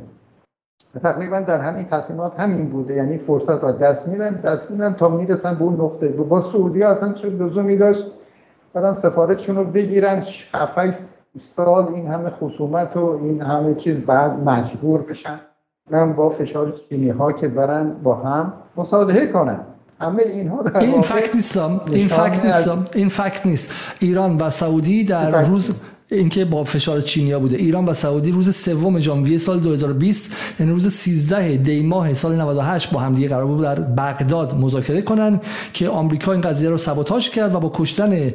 تقریبا 1.02 1.40
در 1.40 1.58
همین 1.58 1.84
تصمیمات 1.84 2.40
همین 2.40 2.68
بوده. 2.68 2.94
یعنی 2.94 3.18
فرصت 3.18 3.62
را 3.62 3.72
دست 3.72 4.08
میدن 4.08 4.30
دست 4.30 4.70
میدن 4.70 4.92
تا 4.92 5.08
می‌رسن 5.08 5.54
به 5.54 5.62
اون 5.62 5.74
نقطه. 5.74 6.08
با 6.08 6.40
سعودی 6.40 6.82
اصلا 6.82 7.12
چه 7.12 7.28
لزومی 7.28 7.76
داشت؟ 7.76 8.06
برن 8.72 8.92
سفارتشون 8.92 9.56
رو 9.56 9.64
بگیرن 9.64 10.22
7 10.54 11.15
سال 11.38 11.88
این 11.88 12.06
همه 12.06 12.30
خصومت 12.30 12.96
و 12.96 13.20
این 13.22 13.42
همه 13.42 13.74
چیز 13.74 14.00
بعد 14.00 14.32
مجبور 14.32 15.02
بشن. 15.02 15.40
من 15.90 16.12
با 16.12 16.28
فشار 16.28 16.70
چینی 16.70 17.10
ها 17.10 17.32
که 17.32 17.48
برن 17.48 17.92
با 18.02 18.14
هم 18.14 18.52
مصالحه 18.76 19.26
کنن. 19.26 19.60
همه 20.00 20.22
اینها 20.22 20.62
در 20.62 20.80
این 20.80 21.02
فکت 21.02 21.34
نیستم. 21.34 21.80
این 21.86 22.08
فکت 22.08 22.44
نیستم. 22.44 22.84
این 22.94 23.08
فکت 23.08 23.46
نیست. 23.46 23.70
ایران 23.98 24.36
و 24.36 24.50
سعودی 24.50 25.04
در 25.04 25.44
روز 25.44 25.95
اینکه 26.10 26.44
با 26.44 26.64
فشار 26.64 27.00
چینیا 27.00 27.38
بوده. 27.38 27.56
ایران 27.56 27.84
و 27.84 27.92
سعودی 27.92 28.30
روز 28.30 28.56
سوم 28.56 29.00
ژانویه 29.00 29.38
سال 29.38 29.60
2020 29.60 30.32
یعنی 30.60 30.72
روز 30.72 30.92
13 30.92 31.56
دی 31.56 31.82
ماه 31.82 32.14
سال 32.14 32.40
98 32.40 32.90
با 32.90 33.00
همدیگه 33.00 33.28
قرار 33.28 33.46
بود 33.46 33.62
در 33.62 33.74
بغداد 33.74 34.54
مذاکره 34.54 35.02
کنن 35.02 35.40
که 35.72 35.88
آمریکا 35.88 36.32
این 36.32 36.40
قضیه 36.40 36.70
رو 36.70 36.76
سابوتاژ 36.76 37.28
کرد 37.28 37.54
و 37.54 37.60
با 37.60 37.72
کشتن 37.74 38.32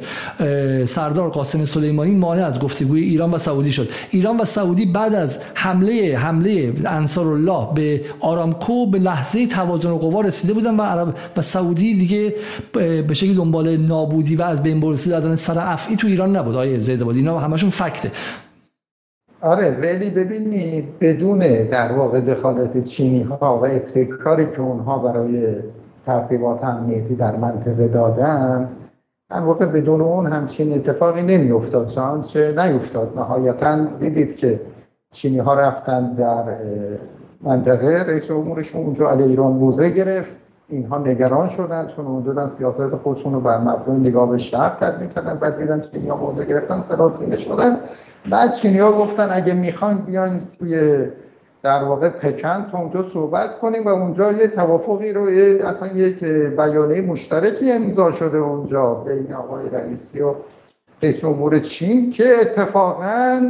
سردار 0.84 1.30
قاسم 1.30 1.64
سلیمانی 1.64 2.14
مانع 2.14 2.46
از 2.46 2.58
گفتگوی 2.58 3.00
ایران 3.00 3.30
و 3.30 3.38
سعودی 3.38 3.72
شد. 3.72 3.88
ایران 4.10 4.40
و 4.40 4.44
سعودی 4.44 4.86
بعد 4.86 5.14
از 5.14 5.38
حمله 5.54 6.18
حمله 6.18 6.74
انصار 6.86 7.26
الله 7.26 7.68
به 7.74 8.00
آرامکو 8.20 8.86
به 8.86 8.98
لحظه 8.98 9.46
توازن 9.46 9.96
قوا 9.96 10.20
رسیده 10.20 10.52
بودن 10.52 10.76
و 10.76 10.82
عرب 10.82 11.14
و 11.36 11.42
سعودی 11.42 11.94
دیگه 11.94 12.34
به 13.08 13.14
شکلی 13.14 13.34
دنبال 13.34 13.76
نابودی 13.76 14.36
و 14.36 14.42
از 14.42 14.62
بین 14.62 14.80
بردن 14.80 15.34
سر 15.34 15.58
افعی 15.58 15.96
تو 15.96 16.06
ایران 16.06 16.36
نبود. 16.36 16.56
آیه 16.56 16.78
زیدآبادی 16.78 17.18
اینا 17.18 17.40
همش 17.40 17.61
همشون 17.62 17.88
فکته. 17.88 18.10
آره 19.40 19.70
ولی 19.80 20.10
ببینید 20.10 20.98
بدون 20.98 21.38
در 21.64 21.92
واقع 21.92 22.20
دخالت 22.20 22.84
چینی 22.84 23.22
ها 23.22 23.58
و 23.58 23.64
ابتکاری 23.64 24.50
که 24.50 24.60
اونها 24.60 24.98
برای 24.98 25.56
ترتیبات 26.06 26.64
امنیتی 26.64 27.14
در 27.14 27.36
منطقه 27.36 27.88
دادن 27.88 28.68
در 29.30 29.40
واقع 29.40 29.66
بدون 29.66 30.00
اون 30.00 30.26
همچین 30.26 30.74
اتفاقی 30.74 31.22
نمی 31.22 31.50
افتاد 31.50 32.22
چه 32.22 32.54
نیفتاد. 32.58 33.18
نهایتا 33.18 33.84
دیدید 33.84 34.36
که 34.36 34.60
چینی 35.10 35.38
ها 35.38 35.54
رفتن 35.54 36.14
در 36.14 36.44
منطقه. 37.40 38.02
رئیس 38.02 38.26
جمهورشون 38.26 38.82
اونجا 38.82 39.10
علی 39.10 39.22
ایران 39.22 39.52
موزه 39.52 39.90
گرفت. 39.90 40.36
اینها 40.68 40.98
نگران 40.98 41.48
شدن 41.48 41.86
چون 41.86 42.06
اون 42.06 42.46
سیاست 42.46 42.96
خودشون 42.96 43.32
رو 43.32 43.40
بر 43.40 43.58
مبنای 43.58 44.00
نگاه 44.00 44.30
به 44.30 44.38
شرق 44.38 44.76
تدبیر 44.80 45.08
کردن 45.08 45.34
بعد 45.34 45.58
دیدن 45.58 45.80
چینی 45.80 46.08
ها 46.08 46.16
موزه 46.16 46.44
گرفتن 46.44 46.78
سراسینه 46.78 47.36
شدن. 47.36 47.80
بعد 48.30 48.52
چینی 48.52 48.78
ها 48.78 48.92
گفتن 48.92 49.28
اگه 49.32 49.54
می‌خواین 49.54 49.98
بیاین 49.98 50.42
توی 50.58 51.06
در 51.62 51.84
واقع 51.84 52.08
پکن 52.08 52.66
تا 52.72 52.78
اونجا 52.78 53.02
صحبت 53.02 53.58
کنیم 53.58 53.84
و 53.84 53.88
اونجا 53.88 54.32
یه 54.32 54.46
توافقی 54.46 55.12
رو 55.12 55.28
اصلا 55.68 55.88
یک 55.88 56.24
بیانیه 56.24 57.00
مشترکی 57.00 57.72
امضا 57.72 58.10
شده 58.10 58.38
اونجا 58.38 58.94
بین 58.94 59.32
آقای 59.34 59.70
رئیسی 59.70 60.20
و 60.20 60.34
رئیس 61.02 61.20
جمهور 61.20 61.58
چین 61.58 62.10
که 62.10 62.24
اتفاقا 62.40 63.40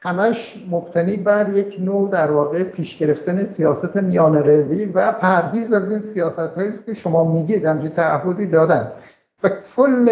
همش 0.00 0.66
مبتنی 0.70 1.16
بر 1.16 1.48
یک 1.48 1.76
نوع 1.80 2.10
در 2.10 2.30
واقع 2.30 2.62
پیش 2.62 2.98
گرفتن 2.98 3.44
سیاست 3.44 3.96
میان 3.96 4.36
روی 4.36 4.84
و 4.84 5.12
پرهیز 5.12 5.72
از 5.72 5.90
این 5.90 6.00
سیاست 6.00 6.54
هایی 6.56 6.72
که 6.86 6.92
شما 6.92 7.24
میگید 7.24 7.64
همچین 7.64 7.90
تعهدی 7.90 8.46
دادن. 8.46 8.92
و 9.42 9.50
کل 9.76 10.08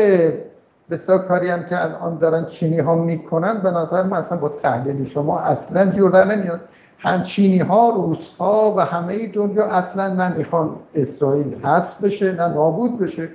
بسیار 0.91 1.19
کاری 1.19 1.49
هم 1.49 1.65
که 1.65 1.85
الان 1.85 2.19
دارن 2.19 2.45
چینی 2.45 2.79
ها 2.79 2.95
می‌کنن 2.95 3.55
به 3.55 3.71
نظر 3.71 4.03
من 4.03 4.17
اصلا 4.17 4.39
با 4.39 4.49
تحلیل 4.49 5.05
شما 5.05 5.39
اصلا 5.39 5.87
جور 5.87 6.11
در 6.11 6.25
نمیاد. 6.25 6.61
هم 6.99 7.23
چینی 7.23 7.59
ها 7.59 7.91
روس 7.91 8.31
ها 8.39 8.75
و 8.77 8.81
همه 8.81 9.27
دنیا 9.27 9.65
اصلا 9.65 10.09
نمی‌خوان 10.09 10.77
اسرائیل 10.95 11.57
حذف 11.65 12.05
بشه 12.05 12.33
نه 12.33 12.49
نابود 12.49 12.99
بشه. 12.99 13.29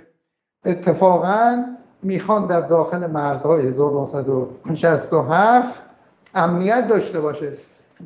اتفاقا 0.66 1.64
می‌خوان 2.04 2.48
در 2.48 2.62
داخل 2.62 3.08
مرزهای 3.08 3.68
1967 3.68 5.82
امنیت 6.36 6.88
داشته 6.88 7.20
باشه. 7.20 7.52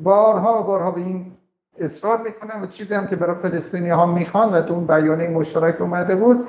بارها 0.02 0.62
بارها 0.62 0.90
به 0.90 1.00
این 1.00 1.32
اصرار 1.78 2.18
می‌کنن 2.22 2.62
و 2.62 2.66
چیزی 2.66 2.94
هم 2.94 3.06
که 3.06 3.16
برای 3.16 3.36
فلسطینی 3.36 3.88
ها 3.88 4.06
می‌خوان 4.06 4.52
و 4.52 4.62
تو 4.62 4.74
اون 4.74 4.86
بیانیه 4.86 5.28
مشترک 5.28 5.80
اومده 5.80 6.16
بود 6.16 6.48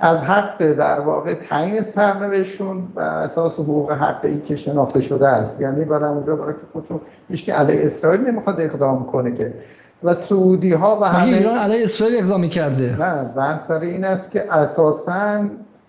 از 0.00 0.22
حق 0.22 0.72
در 0.72 1.00
واقع 1.00 1.34
تعیین 1.34 1.82
سرنوشتشون 1.82 2.88
و 2.96 3.00
اساس 3.00 3.54
حقوق 3.54 3.92
حق 3.92 4.24
ای 4.24 4.40
که 4.40 4.56
شناخته 4.56 5.00
شده 5.00 5.28
است. 5.28 5.60
یعنی 5.60 5.84
برای 5.84 6.10
اونجا 6.10 6.36
برای 6.36 6.52
که 6.52 6.60
خودشون 6.72 7.00
هیچ 7.28 7.44
که 7.44 7.52
علیه 7.52 7.84
اسرائیل 7.84 8.20
نمی‌خواد 8.20 8.60
اقدام 8.60 9.06
کنه 9.06 9.32
که. 9.32 9.54
و 10.02 10.14
سعودی 10.14 10.72
ها 10.72 10.98
و 11.00 11.04
همه 11.04 11.36
ایران 11.36 11.58
علیه 11.58 11.84
اسرائیل 11.84 12.18
اقدام 12.18 12.48
کرده 12.48 12.96
نه 12.98 13.24
بحث 13.36 13.66
سر 13.66 13.80
این 13.80 14.04
است 14.04 14.30
که 14.30 14.52
اساسا 14.54 15.44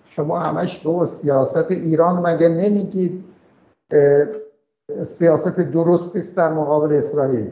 شما 0.05 0.39
همش 0.39 0.81
دو 0.84 1.05
سیاست 1.05 1.72
ایران 1.72 2.27
مگه 2.27 2.47
نمیگید؟ 2.47 3.23
سیاست 5.03 5.59
درستی 5.59 6.19
است 6.19 6.35
در 6.35 6.53
مقابل 6.53 6.95
اسرائیل. 6.95 7.47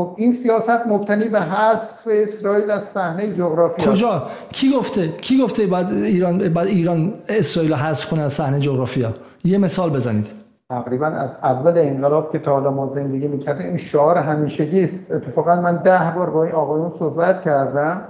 خب 0.00 0.14
این 0.16 0.32
سیاست 0.32 0.86
مبتنی 0.86 1.28
به 1.28 1.40
حذف 1.40 2.08
اسرائیل 2.10 2.70
از 2.70 2.82
صحنه 2.82 3.32
جغرافی 3.32 3.82
کجا؟ 3.82 4.26
کی 4.52 4.72
گفته؟ 4.76 5.08
کی 5.08 5.42
گفته 5.42 5.66
بعد 5.66 5.92
ایران 5.92 6.48
بعد 6.48 6.66
ایران 6.66 7.12
اسرائیل 7.28 7.74
حذف 7.74 8.10
کنه 8.10 8.22
از 8.22 8.32
صحنه 8.32 8.60
جغرافیا؟ 8.60 9.14
یه 9.44 9.58
مثال 9.58 9.90
بزنید. 9.90 10.26
تقریبا 10.70 11.06
از 11.06 11.34
اول 11.42 11.78
انقلاب 11.78 12.32
که 12.32 12.38
تا 12.38 12.52
حالا 12.52 12.70
ما 12.70 12.88
زندگی 12.88 13.28
می‌کردیم 13.28 13.66
این 13.66 13.76
شعار 13.76 14.18
همیشگی 14.18 14.84
است. 14.84 15.12
اتفاقا 15.12 15.56
من 15.60 15.76
ده 15.76 16.12
بار 16.16 16.30
با 16.30 16.44
این 16.44 16.52
آقایون 16.52 16.92
صحبت 16.98 17.42
کردم 17.42 18.02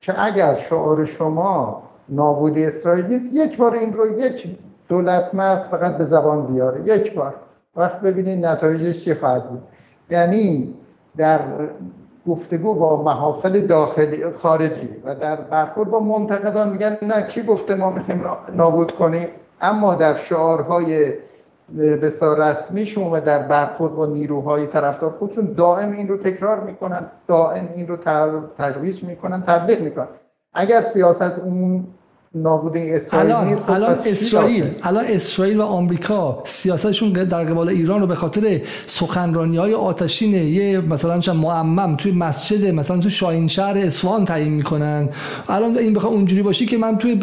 که 0.00 0.24
اگر 0.24 0.54
شعار 0.54 1.04
شما 1.04 1.82
نابودی 2.08 2.64
اسرائیل 2.64 3.06
نیست 3.06 3.34
یک 3.34 3.56
بار 3.56 3.74
این 3.74 3.92
رو 3.92 4.06
یک 4.06 4.56
دولت 4.88 5.34
مرد 5.34 5.62
فقط 5.62 5.98
به 5.98 6.04
زبان 6.04 6.46
بیاره. 6.46 6.82
یک 6.86 7.14
بار. 7.14 7.34
وقت 7.76 8.00
ببینید 8.00 8.46
نتایجش 8.46 9.04
چی 9.04 9.14
خواهد 9.14 9.50
بود. 9.50 9.62
یعنی 10.10 10.74
در 11.16 11.40
گفتگو 12.26 12.74
با 12.74 13.02
محافل 13.02 13.66
داخلی 13.66 14.30
خارجی 14.30 14.88
و 15.04 15.14
در 15.14 15.36
برخورد 15.36 15.90
با 15.90 16.00
منتقدان 16.00 16.70
میگن 16.70 16.98
نه 17.02 17.22
کی 17.22 17.42
گفته 17.42 17.74
ما 17.74 17.90
می‌خوایم 17.90 18.24
نابود 18.54 18.92
کنیم؟ 18.92 19.28
اما 19.60 19.94
در 19.94 20.14
شعارهای 20.14 21.12
بسیار 22.02 22.38
رسمیشون 22.38 23.12
و 23.12 23.20
در 23.20 23.38
برخورد 23.38 23.94
با 23.94 24.06
نیروهای 24.06 24.66
طرفدار 24.66 25.10
خودشون 25.10 25.52
دائم 25.52 25.92
این 25.92 26.08
رو 26.08 26.16
تکرار 26.16 26.60
می‌کنن 26.60 27.10
دائم 27.28 27.68
این 27.74 27.88
رو 27.88 27.96
ترویج 28.58 29.04
می‌کنن 29.04 29.42
تبلیغ 29.42 29.80
می‌کنن. 29.80 30.06
اگر 30.54 30.80
سیاست 30.80 31.38
اون 31.38 31.86
نابود 32.34 32.76
اسرائیل 32.76 33.30
الان 33.32 33.48
نیست 33.48 33.62
خب 33.62 33.70
الان 33.70 33.96
اسرائیل 34.06 34.64
الان 34.82 35.04
اسرائیل 35.04 35.60
و 35.60 35.62
آمریکا 35.62 36.42
سیاستشون 36.44 37.12
در 37.12 37.44
قبال 37.44 37.68
ایران 37.68 38.00
رو 38.00 38.06
به 38.06 38.14
خاطر 38.14 38.60
سخنرانی 38.86 39.56
های 39.56 39.74
آتشین 39.74 40.34
یه 40.34 40.80
مثلا 40.80 41.20
چند 41.20 41.36
معمم 41.36 41.96
توی 41.96 42.12
مسجد 42.12 42.74
مثلا 42.74 42.98
تو 42.98 43.08
شاهین 43.08 43.48
شهر 43.48 43.78
اصفهان 43.78 44.24
تعیین 44.24 44.52
می‌کنن. 44.52 45.08
الان 45.48 45.78
این 45.78 45.92
بخواد 45.92 46.12
اونجوری 46.12 46.42
باشی 46.42 46.66
که 46.66 46.78
من 46.78 46.98
توی 46.98 47.18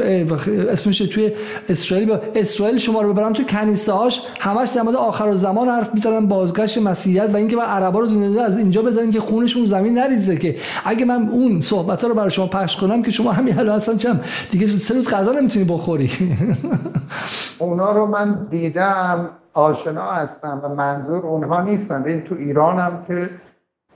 اسمش 0.70 0.98
توی 0.98 1.32
اسرائیل 1.70 2.08
با 2.08 2.20
اسرائیل 2.36 2.78
شما 2.78 3.02
رو 3.02 3.14
ببرن 3.14 3.34
تو 3.34 3.44
کنیسه 3.44 3.92
هاش 3.92 4.22
همش 4.40 4.70
در 4.70 4.82
مورد 4.82 4.96
آخر 4.96 5.36
زمان 5.36 5.68
حرف 5.68 5.94
می‌زنن 5.94 6.28
بازگشت 6.28 6.78
مسیحیت 6.78 7.30
و 7.34 7.38
اینکه 7.38 7.56
با 7.56 7.64
عربا 7.64 8.00
رو 8.00 8.08
دونه 8.08 8.42
از 8.42 8.58
اینجا 8.58 8.82
بزنیم 8.82 9.12
که 9.12 9.20
خونشون 9.20 9.66
زمین 9.66 9.98
نریزه 9.98 10.38
که. 10.38 10.56
اگه 10.86 11.06
من 11.06 11.30
اون 11.30 11.62
صحبت 11.62 12.02
ها 12.02 12.08
رو 12.08 12.16
برای 12.16 12.32
شما 12.32 12.48
پخش 12.48 12.76
کنم 12.76 13.04
که 13.04 13.12
شما 13.12 13.32
همین 13.32 13.60
الان 13.60 13.76
اصلا 13.76 13.96
چم 13.96 14.20
دیگه 14.52 14.68
سه 14.94 14.98
روز 14.98 15.14
غذا 15.14 15.32
نمی‌تونی 15.32 15.66
بخوری. 15.66 16.12
اونا 17.60 17.92
رو 17.92 18.06
من 18.06 18.48
دیدم 18.50 19.30
آشنا 19.54 20.12
هستم 20.12 20.62
و 20.64 20.70
منظور 20.70 21.26
اونها 21.26 21.62
نیستن. 21.62 22.04
این 22.06 22.22
تو 22.22 22.36
ایران 22.36 22.80
هم 22.80 23.04
که 23.08 23.30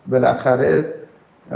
بالاخره 0.08 0.94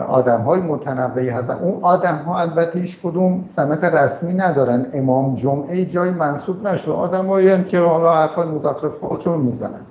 آدم 0.08 0.42
های 0.42 0.62
متنوعی 0.62 1.30
هستن. 1.30 1.54
اون 1.54 1.84
آدم 1.84 2.16
ها 2.16 2.40
البته 2.40 2.80
هیچ 2.80 3.00
کدوم 3.04 3.44
سمت 3.44 3.84
رسمی 3.84 4.34
ندارن. 4.34 4.86
امام 4.94 5.36
جمعه 5.36 5.86
جای 5.86 6.10
منصوب 6.10 6.68
نشده. 6.68 6.92
آدم 6.92 7.26
هایی 7.26 7.64
که 7.64 7.80
حالا 7.80 8.14
حرفای 8.14 8.48
مزخرف 8.48 8.92
خودشون 9.02 9.42
می‌زنن. 9.42 9.82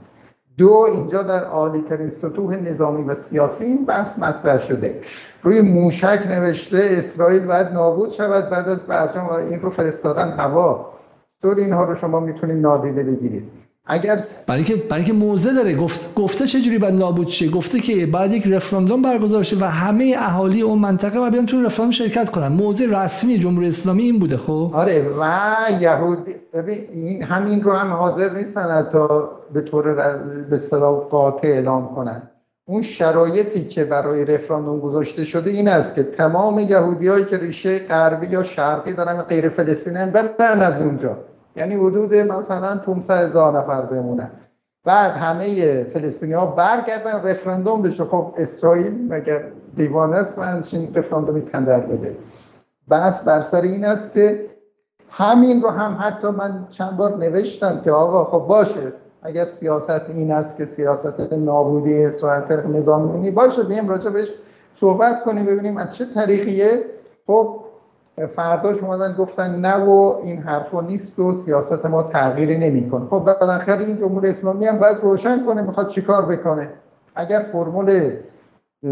دو 0.59 0.89
اینجا 0.95 1.23
در 1.23 1.45
عالی 1.45 1.83
ترین 1.83 2.09
سطوح 2.09 2.57
نظامی 2.57 3.03
و 3.03 3.15
سیاسی 3.15 3.65
این 3.65 3.85
بحث 3.85 4.19
مطرح 4.19 4.59
شده. 4.59 5.01
روی 5.43 5.61
موشک 5.61 6.27
نوشته 6.29 6.89
اسرائیل 6.91 7.47
باید 7.47 7.67
نابود 7.67 8.11
شود 8.11 8.51
بعد 8.51 8.69
از 8.69 8.87
برجام 8.87 9.29
این 9.29 9.61
رو 9.61 9.71
فرستادن 9.71 10.29
هوا. 10.39 10.93
دور 11.43 11.57
اینها 11.57 11.85
رو 11.85 11.95
شما 11.95 12.21
می‌تونید 12.21 12.57
نادیده 12.57 13.05
بگیرید. 13.05 13.45
اگر 13.87 14.19
برای 14.49 14.65
که 14.65 14.77
برای 14.77 15.05
که 15.05 15.13
موزه 15.13 15.53
داره. 15.55 15.75
گفت 15.75 16.15
گفته 16.15 16.47
چه 16.47 16.61
جوری 16.61 16.79
باید 16.79 16.95
نابود 16.95 17.29
شه؟ 17.29 17.49
گفته 17.49 17.81
که 17.81 18.07
بعد 18.07 18.33
یک 18.33 18.47
رفراندوم 18.47 19.03
برگزار 19.03 19.43
شه 19.43 19.57
و 19.61 19.65
همه 19.65 20.15
اهالی 20.19 20.63
اون 20.63 20.79
منطقه 20.79 21.19
و 21.19 21.31
بیان 21.31 21.47
تو 21.47 21.63
رفراندوم 21.63 21.91
شرکت 21.91 22.31
کنن. 22.31 22.49
موزه 22.49 22.87
رسمی 22.87 23.39
جمهوری 23.39 23.69
اسلامی 23.69 24.03
این 24.03 24.19
بوده 24.19 24.37
خب؟ 24.37 24.71
آره 24.75 25.07
و 25.21 25.57
یهودی 25.81 26.35
ببین 26.55 26.79
این 26.93 27.23
همین 27.23 27.63
رو 27.63 27.73
هم 27.73 27.93
حاضر 27.93 28.31
نیستن 28.31 28.89
تا 28.93 29.31
به 29.53 29.61
طور 29.61 29.95
به 30.51 30.59
قاطع 31.11 31.49
اعلام 31.49 31.95
کنن. 31.95 32.30
اون 32.71 32.83
شرایطی 32.83 33.65
که 33.65 33.85
برای 33.85 34.25
رفراندوم 34.25 34.81
گذاشته 34.81 35.25
شده 35.25 35.51
این 35.51 35.69
است 35.69 35.95
که 35.95 36.03
تمام 36.03 36.59
یهودی 36.59 37.09
هایی 37.09 37.25
که 37.25 37.39
ریشه 37.39 37.79
غربی 37.79 38.27
یا 38.27 38.43
شرقی 38.43 38.93
دارن 38.93 39.23
غیر 39.23 39.49
فلسطینی 39.49 40.11
برن 40.39 40.61
از 40.61 40.83
اونجا. 40.83 41.19
یعنی 41.57 41.75
حدود 41.75 42.15
مثلا 42.15 42.77
500 42.77 43.25
هزار 43.25 43.59
نفر 43.59 43.83
بمونن. 43.83 44.31
بعد 44.85 45.13
همه 45.13 45.85
فلسطینی 45.85 46.33
ها 46.33 46.47
برگردن 46.47 47.23
رفراندوم 47.23 47.83
بشه. 47.83 48.05
خب 48.05 48.35
اسرائیل 48.37 49.07
مگر 49.09 49.45
دیوانه 49.77 50.17
است 50.17 50.39
و 50.39 50.43
همچین 50.43 50.95
رفراندومی 50.95 51.41
تندر 51.41 51.81
بده؟ 51.81 52.17
بس 52.91 53.25
بر 53.25 53.41
سر 53.41 53.61
این 53.61 53.85
است 53.85 54.15
که 54.15 54.47
همین 55.09 55.63
رو 55.63 55.69
هم 55.69 55.99
حتی 56.01 56.29
من 56.29 56.67
چند 56.71 56.97
بار 56.97 57.17
نوشتم 57.17 57.81
که 57.85 57.91
آقا 57.91 58.25
خب 58.25 58.47
باشه. 58.47 58.93
اگر 59.23 59.45
سیاست 59.45 60.11
این 60.11 60.33
است 60.33 60.57
که 60.57 60.65
سیاست 60.65 61.33
نابودی 61.33 62.05
اسرائیل 62.05 62.45
طریق 62.45 62.67
نظامی 62.67 63.31
باشه 63.31 63.63
بیم 63.63 63.89
راجع 63.89 64.11
بهش 64.11 64.29
صحبت 64.75 65.25
کنیم 65.25 65.45
ببینیم 65.45 65.77
از 65.77 65.97
چه 65.97 66.05
طریقیه. 66.15 66.85
خب 67.27 67.61
فرداش 68.29 68.83
اومدن 68.83 69.17
گفتن 69.19 69.61
نه 69.61 69.77
و 69.77 70.21
این 70.23 70.39
حرفا 70.39 70.81
نیست 70.81 71.19
و 71.19 71.33
سیاست 71.33 71.87
ما 71.87 72.03
تغییری 72.03 72.59
نمی‌کنه. 72.59 73.07
خب 73.07 73.37
بالاخره 73.41 73.85
این 73.85 73.97
جمهوری 73.97 74.31
اسلامی 74.31 74.67
هم 74.67 74.79
باید 74.79 74.97
روشن 75.03 75.47
کنه 75.47 75.63
می‌خواد 75.63 75.89
چیکار 75.89 76.27
بکنه. 76.27 76.69
اگر 77.15 77.41
فرمول 77.41 78.13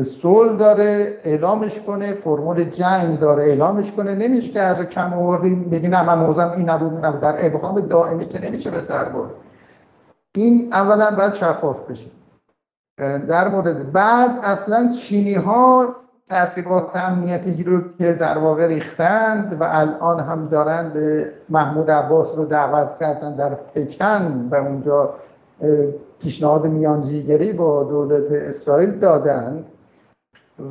صلح 0.02 0.56
داره 0.56 1.16
اعلامش 1.24 1.80
کنه 1.80 2.12
فرمول 2.12 2.64
جنگ 2.64 3.18
داره 3.18 3.44
اعلامش 3.44 3.92
کنه 3.92 4.14
نمیشه 4.14 4.52
که 4.52 4.60
از 4.60 4.80
کم 4.80 5.12
آوردیم 5.12 5.70
بگی 5.70 5.88
نه 5.88 6.02
من 6.02 6.18
موزم 6.18 6.52
این 6.56 6.70
نبود. 6.70 7.20
در 7.20 7.46
ابهام 7.46 7.80
دائمی 7.80 8.26
که 8.26 8.46
نمیشه 8.46 8.70
به 8.70 8.82
سر 8.82 9.04
برد. 9.04 9.30
این 10.42 10.68
اولا 10.72 11.10
باید 11.10 11.32
شفاف 11.32 11.80
بشه. 11.80 12.06
در 13.28 13.48
مورد 13.48 13.92
بعد 13.92 14.30
اصلا 14.42 14.88
چینی 14.88 15.34
ها 15.34 15.96
ترتیبات 16.28 16.96
امنیتی 16.96 17.64
رو 17.64 17.80
که 17.98 18.12
در 18.12 18.38
واقع 18.38 18.66
ریختند 18.66 19.56
و 19.60 19.64
الان 19.70 20.20
هم 20.20 20.48
دارند 20.48 20.96
محمود 21.48 21.90
عباس 21.90 22.34
رو 22.36 22.44
دعوت 22.44 22.98
کردن 23.00 23.36
در 23.36 23.54
پکن 23.54 24.48
و 24.50 24.54
اونجا 24.54 25.14
پیشنهاد 26.20 26.66
میانجیگری 26.66 27.52
با 27.52 27.84
دولت 27.84 28.32
اسرائیل 28.32 28.90
دادند. 28.90 29.64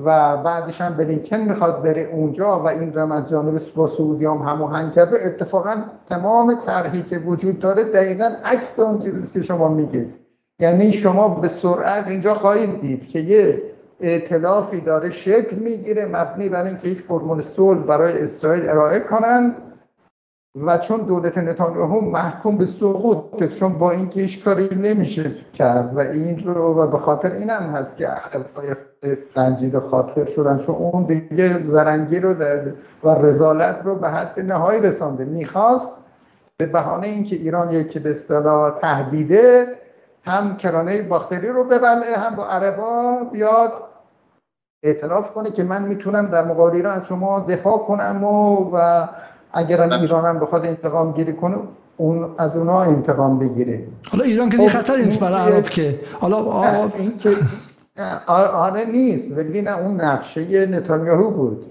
و 0.05 0.37
بعدش 0.37 0.81
هم 0.81 0.97
بلینکن 0.97 1.37
می‌خواد 1.37 1.83
بره 1.83 2.09
اونجا 2.13 2.59
و 2.59 2.67
این 2.67 2.93
رم 2.93 3.11
از 3.11 3.29
جانب 3.29 3.61
با 3.75 3.87
سعودی 3.87 4.25
هم 4.25 4.37
هماهنگ 4.37 4.91
کرده. 4.91 5.17
اتفاقا 5.25 5.75
تمام 6.09 6.55
طرحی 6.65 7.01
که 7.01 7.19
وجود 7.19 7.59
داره 7.59 7.83
دقیقا 7.83 8.31
عکس 8.45 8.79
اون 8.79 8.97
چیزی 8.97 9.33
که 9.33 9.41
شما 9.41 9.67
میگید. 9.67 10.13
یعنی 10.59 10.91
شما 10.91 11.29
به 11.29 11.47
سرعت 11.47 12.07
اینجا 12.07 12.33
خواهید 12.33 12.81
دید 12.81 13.07
که 13.07 13.19
یه 13.19 13.61
اعتلافی 13.99 14.81
داره 14.81 15.09
شکل 15.09 15.55
می‌گیره 15.55 16.05
مبنی 16.05 16.49
بر 16.49 16.63
اینکه 16.63 16.87
یک 16.87 17.01
فرمول 17.01 17.41
صلح 17.41 17.79
برای 17.79 18.23
اسرائیل 18.23 18.69
ارائه 18.69 18.99
کنند 18.99 19.55
و 20.65 20.77
چون 20.77 21.01
دولت 21.01 21.37
نتانیاهو 21.37 22.01
محکوم 22.01 22.57
به 22.57 22.65
سقوط 22.65 23.43
چون 23.43 23.77
با 23.77 23.91
اینکه 23.91 24.21
هیچ 24.21 24.43
کاری 24.43 24.75
نمیشه 24.75 25.31
کرد 25.53 25.97
و 25.97 25.99
این 25.99 26.43
رو 26.43 26.83
و 26.83 26.87
به 26.87 26.97
خاطر 26.97 27.31
این 27.31 27.49
هم 27.49 27.63
هست 27.63 27.97
که 27.97 28.07
عقلهای 28.07 28.75
رنجید 29.35 29.79
خاطر 29.79 30.25
شدن. 30.25 30.57
چون 30.57 30.75
اون 30.75 31.03
دیگه 31.03 31.63
زرنگی 31.63 32.19
رو 32.19 32.33
در 32.33 32.61
و 33.03 33.09
رزالت 33.09 33.81
رو 33.85 33.95
به 33.95 34.09
حد 34.09 34.39
نهایی 34.39 34.81
رسانده. 34.81 35.25
می‌خواست 35.25 35.91
به 36.57 36.65
بهانه 36.65 37.07
اینکه 37.07 37.35
ایران 37.35 37.71
یکی 37.71 37.99
به 37.99 38.09
اصطلاح 38.09 38.79
تهدیده 38.79 39.67
هم 40.23 40.57
کرانه 40.57 41.01
باختری 41.01 41.47
رو 41.47 41.63
ببله 41.63 42.17
هم 42.17 42.35
با 42.35 42.45
عربا 42.45 43.19
بیاد 43.31 43.71
اعتراف 44.83 45.33
کنه 45.33 45.51
که 45.51 45.63
من 45.63 45.83
می‌تونم 45.83 46.25
در 46.25 46.45
مقابل 46.45 46.75
ایران 46.75 46.93
از 46.93 47.07
شما 47.07 47.39
دفاع 47.39 47.77
کنم 47.77 48.23
و, 48.23 48.69
و 48.73 49.07
اگر 49.53 49.93
ایران 49.93 50.25
هم 50.25 50.39
بخواد 50.39 50.65
انتقام 50.65 51.11
گیری 51.11 51.33
کنه 51.33 51.57
اون 51.97 52.29
از 52.37 52.57
اونا 52.57 52.81
انتقام 52.81 53.39
بگیره. 53.39 53.83
حالا 54.11 54.23
ایران 54.23 54.49
که 54.49 54.57
خب 54.57 54.67
خطر 54.67 54.97
نیست 54.97 55.19
برای 55.19 55.53
عرب 55.53 55.69
که. 55.69 55.99
حالا 56.19 56.91
این 56.95 57.17
که 57.17 57.29
آره 58.27 58.85
نیست 58.85 59.37
ولی 59.37 59.61
نه 59.61 59.79
اون 59.79 60.01
نقشه 60.01 60.65
نتانیاهو 60.65 61.29
بود. 61.29 61.65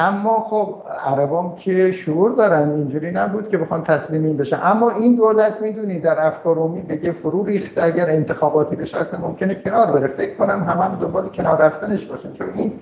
اما 0.00 0.44
خب 0.44 0.74
عربام 1.04 1.54
که 1.56 1.92
شعور 1.92 2.30
دارن 2.30 2.70
اینجوری 2.70 3.10
نبود 3.10 3.48
که 3.48 3.58
بخوان 3.58 3.82
تسلیم 3.82 4.24
این 4.24 4.36
بشن 4.36 4.60
اما 4.62 4.90
این 4.90 5.16
دولت 5.16 5.62
می‌دونی 5.62 5.98
در 5.98 6.26
افکار 6.26 6.54
رومی 6.54 6.82
بگه 6.82 7.12
فرو 7.12 7.44
ریخته 7.44 7.82
اگر 7.82 8.10
انتخاباتی 8.10 8.76
بشه 8.76 8.98
اصلا 9.00 9.20
ممکنه 9.20 9.54
کنار 9.54 9.86
بره. 9.86 10.06
فکر 10.06 10.34
کنم 10.36 10.64
هم 10.68 10.78
هم 10.78 10.98
دنبال 11.00 11.28
کنار 11.28 11.58
رفتنش 11.62 12.06
باشن. 12.06 12.32
چون 12.32 12.48
این 12.54 12.72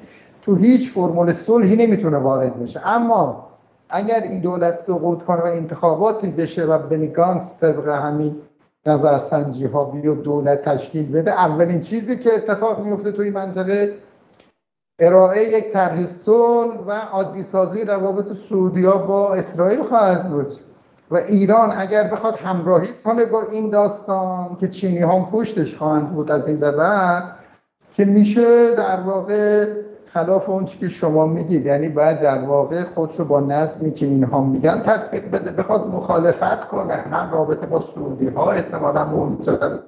تو 0.43 0.57
هیچ 0.57 0.93
فرمول 0.93 1.33
صلحی 1.33 1.77
نمی‌تونه 1.77 2.19
وارد 2.19 2.63
بشه. 2.63 2.89
اما 2.89 3.47
اگر 3.89 4.21
این 4.23 4.41
دولت 4.41 4.75
سقوط 4.75 5.23
کنه 5.23 5.41
و 5.41 5.47
انتخاباتی 5.47 6.31
بشه 6.31 6.65
و 6.65 6.79
بنیگانس 6.79 7.59
طبق 7.61 7.89
همین 7.89 8.37
نظرسنجی 8.87 9.67
ها 9.67 9.85
بیو 9.85 10.15
دولت 10.15 10.63
تشکیل 10.63 11.13
بده. 11.13 11.31
اولین 11.31 11.81
چیزی 11.81 12.17
که 12.17 12.35
اتفاق 12.35 12.85
میفته 12.85 13.13
توی 13.13 13.31
منطقه 13.31 13.99
ارائه 15.01 15.59
یک 15.59 15.73
طرح 15.73 16.07
صلح 16.07 16.77
و 16.87 16.91
عادی 16.91 17.43
سازی 17.43 17.85
روابط 17.85 18.33
سعودیا 18.33 18.97
با 18.97 19.35
اسرائیل 19.35 19.83
خواهد 19.83 20.31
بود. 20.31 20.53
و 21.11 21.17
ایران 21.17 21.73
اگر 21.79 22.09
بخواد 22.09 22.35
همراهی 22.35 22.89
کنه 23.05 23.25
با 23.25 23.43
این 23.43 23.71
داستان 23.71 24.57
که 24.57 24.69
چینی 24.69 24.99
هم 24.99 25.31
پشتش 25.31 25.77
خواهند 25.77 26.13
بود 26.13 26.31
از 26.31 26.49
این 26.49 26.57
به 26.57 26.71
بعد 26.71 27.25
که 27.93 28.05
میشه 28.05 28.75
در 28.75 29.01
واقع 29.01 29.67
خلاف 30.07 30.49
اون 30.49 30.65
که 30.65 30.89
شما 30.89 31.27
میگید. 31.27 31.67
یعنی 31.67 31.89
باید 31.89 32.21
در 32.21 32.39
واقع 32.39 32.85
خودشو 32.85 33.25
با 33.25 33.41
نظمی 33.41 33.93
که 33.93 34.07
اینها 34.07 34.41
میگن 34.45 34.81
تطبیق 34.81 35.31
بده. 35.31 35.51
بخواد 35.51 35.87
مخالفت 35.87 36.69
کنه. 36.69 36.95
هم 36.95 37.33
رابطه 37.33 37.67
با 37.67 37.81
سعودی 37.81 38.29
ها 38.29 38.51
احتمالا 38.51 39.11
اونجا 39.11 39.81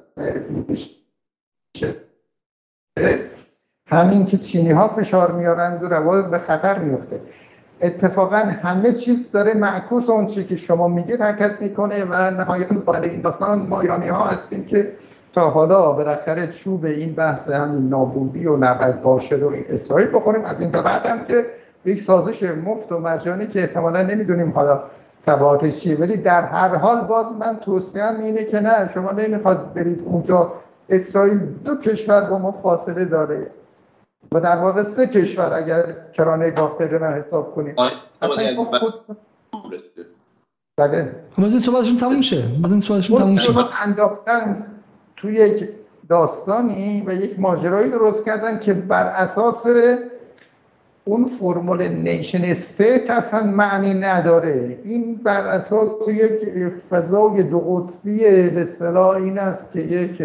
همین 3.86 4.26
که 4.26 4.38
چینی 4.38 4.70
ها 4.70 4.88
فشار 4.88 5.32
میارند 5.32 5.82
و 5.82 5.88
روابط 5.88 6.30
به 6.30 6.38
خطر 6.38 6.78
میفته 6.78 7.20
اتفاقا 7.80 8.36
همه 8.36 8.92
چیز 8.92 9.30
داره 9.30 9.54
معکوس 9.54 10.08
اون 10.08 10.26
چی 10.26 10.44
که 10.44 10.56
شما 10.56 10.88
میگید 10.88 11.20
حرکت 11.20 11.60
می‌کنه 11.60 12.04
و 12.04 12.30
نهایت 12.30 12.88
این 13.02 13.20
داستان 13.20 13.66
ما 13.66 13.80
ایرانی 13.80 14.08
ها 14.08 14.24
هستیم 14.24 14.64
که 14.64 14.92
تا 15.38 15.50
حالا 15.50 15.92
بالاخره 15.92 16.46
چوب 16.46 16.84
این 16.84 17.14
بحث 17.14 17.50
همین 17.50 17.88
نابودی 17.88 18.46
و 18.46 18.56
نبد 18.56 19.02
باشه 19.02 19.36
رو 19.36 19.52
اسرائیل 19.68 20.08
بخوریم. 20.14 20.44
از 20.44 20.60
این 20.60 20.70
به 20.70 20.82
بعدم 20.82 21.24
که 21.24 21.46
یک 21.84 22.02
سازش 22.02 22.42
مفت 22.42 22.92
و 22.92 22.98
مجانی 22.98 23.46
که 23.46 23.60
احتمالا 23.60 24.02
نمی‌دونیم 24.02 24.50
حالا 24.50 24.82
تبعاتش 25.26 25.78
چیه 25.80 25.96
ولی 25.96 26.16
در 26.16 26.42
هر 26.42 26.76
حال 26.76 27.00
باز 27.00 27.36
من 27.36 27.56
توصیم 27.56 28.20
اینه 28.22 28.44
که 28.44 28.60
نه 28.60 28.88
شما 28.94 29.12
نمی‌خواد 29.12 29.74
برید 29.74 30.02
اونجا. 30.04 30.52
اسرائیل 30.88 31.38
دو 31.64 31.76
کشور 31.76 32.20
با 32.20 32.38
ما 32.38 32.52
فاصله 32.52 33.04
داره 33.04 33.50
و 34.32 34.40
در 34.40 34.56
واقع 34.56 34.82
سه 34.82 35.06
کشور 35.06 35.54
اگر 35.54 35.84
کرانه 36.12 36.50
باختری 36.50 36.98
رو 36.98 37.06
حساب 37.06 37.54
کنیم. 37.54 37.74
اصلا 38.22 38.64
خود 38.64 38.94
بله. 40.78 41.12
این 41.38 41.60
صحبتشون 41.60 41.96
تموم 41.96 42.20
شه. 42.20 42.44
این 42.64 42.80
صحبتشون 42.80 43.18
تموم 43.18 43.36
شه. 43.36 43.52
انداختن 43.86 44.64
توی 45.20 45.34
یک 45.34 45.68
داستانی 46.08 47.04
و 47.06 47.12
یک 47.12 47.40
ماجرایی 47.40 47.90
درست 47.90 48.24
کردن 48.24 48.58
که 48.58 48.74
بر 48.74 49.04
اساس 49.04 49.66
اون 51.04 51.24
فرمول 51.24 51.88
نیشن 51.88 52.44
استیت 52.44 53.10
اصلا 53.10 53.42
معنی 53.42 53.94
نداره. 53.94 54.78
این 54.84 55.20
بر 55.24 55.46
اساس 55.46 55.90
یک 56.08 56.68
فضای 56.90 57.42
دو 57.42 57.60
قطبی 57.60 58.18
به 58.50 58.62
اصطلاح 58.62 59.16
این 59.16 59.38
است 59.38 59.72
که 59.72 59.80
یک 59.80 60.22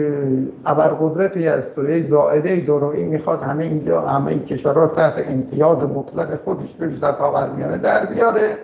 ابرقدرتی 0.66 1.48
است 1.48 1.78
و 1.78 1.90
یک 1.90 2.06
زائده 2.06 2.60
درویی 2.60 3.04
می‌خواد 3.04 3.44
همه 3.44 3.64
اینجا 3.66 4.02
همه 4.02 4.32
این 4.32 4.44
کشورها 4.46 4.88
تحت 4.88 5.28
امتیاد 5.28 5.84
مطلق 5.84 6.40
خودش 6.44 6.76
رو 6.80 6.90
در 6.90 7.12
خاورمیانه 7.12 7.78
در 7.78 8.06
بیاره. 8.06 8.58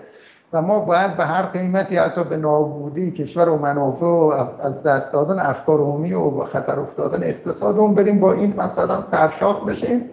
و 0.53 0.61
ما 0.61 0.80
باید 0.80 1.17
به 1.17 1.26
هر 1.26 1.41
قیمتی 1.41 1.97
حتی 1.97 2.23
به 2.23 2.38
نابودی 2.38 3.11
کشور 3.11 3.49
و 3.49 3.57
منافع 3.57 4.05
و 4.05 4.45
از 4.63 4.84
دست 4.84 5.13
دادن 5.13 5.39
افکار 5.39 5.80
عمومی 5.80 6.13
و 6.13 6.43
خطر 6.43 6.80
افتادن 6.80 7.23
اقتصاد 7.23 7.77
اون 7.77 7.93
بریم 7.93 8.19
با 8.19 8.34
این 8.34 8.53
مثلا 8.57 9.01
سرشاخ 9.01 9.63
بشیم 9.63 10.09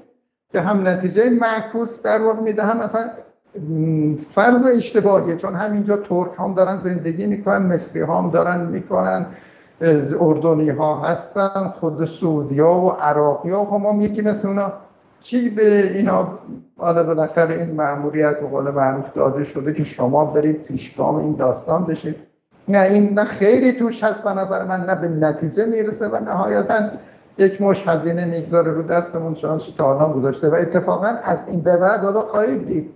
که 0.50 0.60
هم 0.60 0.88
نتیجه 0.88 1.30
معکوس 1.30 2.02
در 2.02 2.22
واقع 2.22 2.40
میده 2.40 2.62
هم 2.62 2.78
مثلا 2.78 3.10
فرض 4.28 4.66
اشتباهیه 4.76 5.36
چون 5.36 5.54
همینجا 5.54 5.96
ترک 5.96 6.30
هم 6.38 6.54
دارن 6.54 6.76
زندگی 6.76 7.26
می‌کنن 7.26 7.74
مصری 7.74 8.02
هم 8.02 8.30
دارن 8.30 8.60
می‌کنن 8.60 9.26
اردنی 10.20 10.70
ها 10.70 11.00
هستن 11.02 11.68
خود 11.80 12.04
سعودی 12.04 12.60
ها 12.60 12.80
و 12.80 12.90
عراقی 12.90 13.50
ها 13.50 13.64
خب 13.64 13.72
ما 13.72 14.02
یکی 14.02 14.22
مثل 14.22 14.48
اونا 14.48 14.72
چی 15.27 15.48
به 15.48 15.93
اینا 15.94 16.39
حالا 16.78 17.03
بالاخره 17.03 17.55
این 17.55 17.70
معمولیت 17.70 18.40
به 18.40 18.47
قول 18.47 18.70
معروف 18.70 19.12
داده 19.12 19.44
شده 19.44 19.73
که 19.73 19.85
شما 19.85 20.24
برید 20.24 20.62
پیشگام 20.62 21.15
این 21.15 21.36
داستان 21.36 21.85
بشید؟ 21.85 22.16
نه 22.69 22.81
این 22.81 23.19
نه 23.19 23.24
خیلی 23.24 23.73
توش 23.73 24.05
هست 24.05 24.24
به 24.24 24.40
نظر 24.40 24.65
من 24.65 24.81
نه 24.81 24.94
به 24.94 25.09
نتیجه 25.09 25.66
می‌رسه 25.66 26.09
و 26.09 26.24
نهایتا 26.24 26.74
یک 27.39 27.62
مش 27.62 27.89
هزینه 27.89 28.24
می‌گذاره 28.24 28.73
رو 28.73 28.82
دستمون 28.82 29.35
چنانچه 29.35 29.73
تا 29.78 30.12
گذاشته. 30.12 30.48
و 30.48 30.55
اتفاقا 30.55 31.07
از 31.24 31.39
این 31.48 31.61
به 31.61 31.77
بعد 31.77 32.01
حالا 32.01 32.20
خواهید 32.20 32.66
دید 32.66 32.90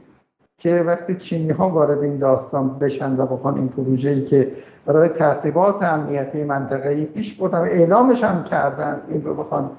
که 0.58 0.84
وقتی 0.86 1.14
چینی 1.14 1.50
ها 1.50 1.70
وارد 1.70 2.02
این 2.02 2.18
داستان 2.18 2.78
بشن 2.78 3.16
و 3.16 3.26
بخوان 3.26 3.54
این 3.54 3.68
پروژه 3.68 4.10
ای 4.10 4.24
که 4.24 4.52
برای 4.86 5.08
ترتیبات 5.08 5.82
امنیتی 5.82 6.44
منطقه‌ای 6.44 7.04
پیش 7.04 7.34
بردن 7.34 7.60
اعلامش 7.60 8.24
هم 8.24 8.44
کردن 8.44 9.00
این 9.08 9.24
رو 9.24 9.34
بخوان 9.34 9.70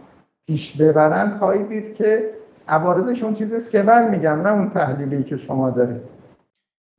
پیش 0.47 0.77
ببرند 0.77 1.33
خواهید 1.33 1.69
دید 1.69 1.93
که 1.93 2.40
عوارضش 2.67 3.23
اون 3.23 3.33
چیزیست 3.33 3.71
که 3.71 3.81
من 3.81 4.09
میگم 4.09 4.41
نه 4.41 4.49
اون 4.49 4.69
تحلیلی 4.69 5.23
که 5.23 5.37
شما 5.37 5.69
دارید. 5.69 6.01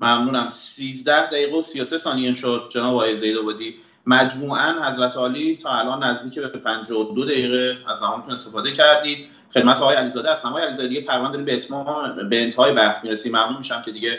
ممنونم. 0.01 0.48
13 0.48 1.26
دقیقه 1.26 1.59
و 1.59 1.62
33 1.62 1.98
ثانیه 1.98 2.32
شد. 2.32 2.68
جناب 2.70 2.94
آقای 2.94 3.16
زیدآبادی 3.16 3.74
مجموعا 4.06 4.89
حضرت 4.89 5.16
عالی 5.16 5.59
تا 5.62 5.70
الان 5.70 6.02
نزدیک 6.05 6.39
به 6.39 6.59
52 6.59 7.24
دقیقه 7.24 7.76
از 7.89 7.98
زمانتون 7.98 8.32
استفاده 8.32 8.72
کردید. 8.72 9.26
خدمت 9.55 9.76
آقای 9.76 9.97
علیزاده 9.97 10.30
از 10.30 10.44
آقای 10.44 10.62
علیزاده 10.62 10.89
دیگه 10.89 11.01
تقریبا 11.01 11.28
داریم 11.28 11.44
به 11.44 11.55
اتمام 11.55 12.28
به 12.28 12.43
انتهای 12.43 12.72
بحث 12.72 13.05
می‌رسیم. 13.05 13.32
ممنون 13.32 13.56
میشم 13.56 13.82
که 13.82 13.93
دیگه 13.93 14.18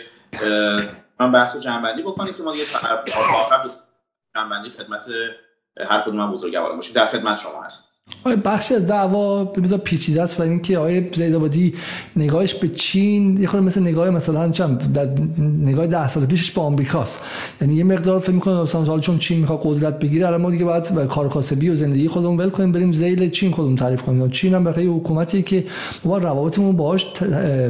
من 1.20 1.32
بحث 1.32 1.56
جنبندی 1.56 2.02
بکنید 2.02 2.36
که 2.36 2.42
ما 2.42 2.52
دیگه 2.52 2.64
آخر 3.34 3.70
جنبندی 4.36 4.70
خدمت 4.70 5.06
هر 5.80 6.00
کدوم 6.00 6.32
بزرگواران 6.32 6.76
باشیم. 6.76 6.94
در 6.94 7.06
خدمت 7.06 7.38
شما 7.38 7.62
هست 7.62 7.93
آره 8.24 8.36
بخشی 8.36 8.74
از 8.74 8.86
دعوا 8.86 9.44
بذار 9.44 9.78
پیچیده 9.78 10.22
است 10.22 10.40
و 10.40 10.42
اینکه 10.42 10.78
آیه 10.78 11.08
زیدآبادی 11.14 11.74
نگاهش 12.16 12.54
به 12.54 12.68
چین 12.68 13.36
یه 13.40 13.46
خورده 13.46 13.66
مثل 13.66 13.80
نگاه 13.80 14.10
مثلا 14.10 14.50
چم 14.50 14.78
در 14.94 15.08
نگاه 15.38 15.86
ده 15.86 16.08
سال 16.08 16.26
پیشش 16.26 16.50
به 16.50 16.60
آمریکاست 16.60 17.20
یعنی 17.60 17.74
یه 17.74 17.84
مقدار 17.84 18.18
فکر 18.20 18.32
می‌کنه 18.32 18.62
مثلا 18.62 18.98
چون 18.98 19.18
چین 19.18 19.38
می‌خواد 19.40 19.60
قدرت 19.62 19.98
بگیره 19.98 20.26
الان 20.26 20.40
ما 20.40 20.50
دیگه 20.50 20.64
باید 20.64 21.06
کار 21.08 21.28
کاسبی 21.28 21.68
و 21.68 21.74
زندگی 21.74 22.08
خودمون 22.08 22.36
ول 22.36 22.50
کنیم 22.50 22.72
بریم 22.72 22.92
زیل 22.92 23.30
چین 23.30 23.50
خودمون 23.50 23.76
تعریف 23.76 24.02
کنیم. 24.02 24.30
چین 24.30 24.54
هم 24.54 24.64
بخاطر 24.64 24.86
حکومتی 24.86 25.42
که 25.42 25.64
ما 26.04 26.18
روابطمون 26.18 26.76
باهاش 26.76 27.06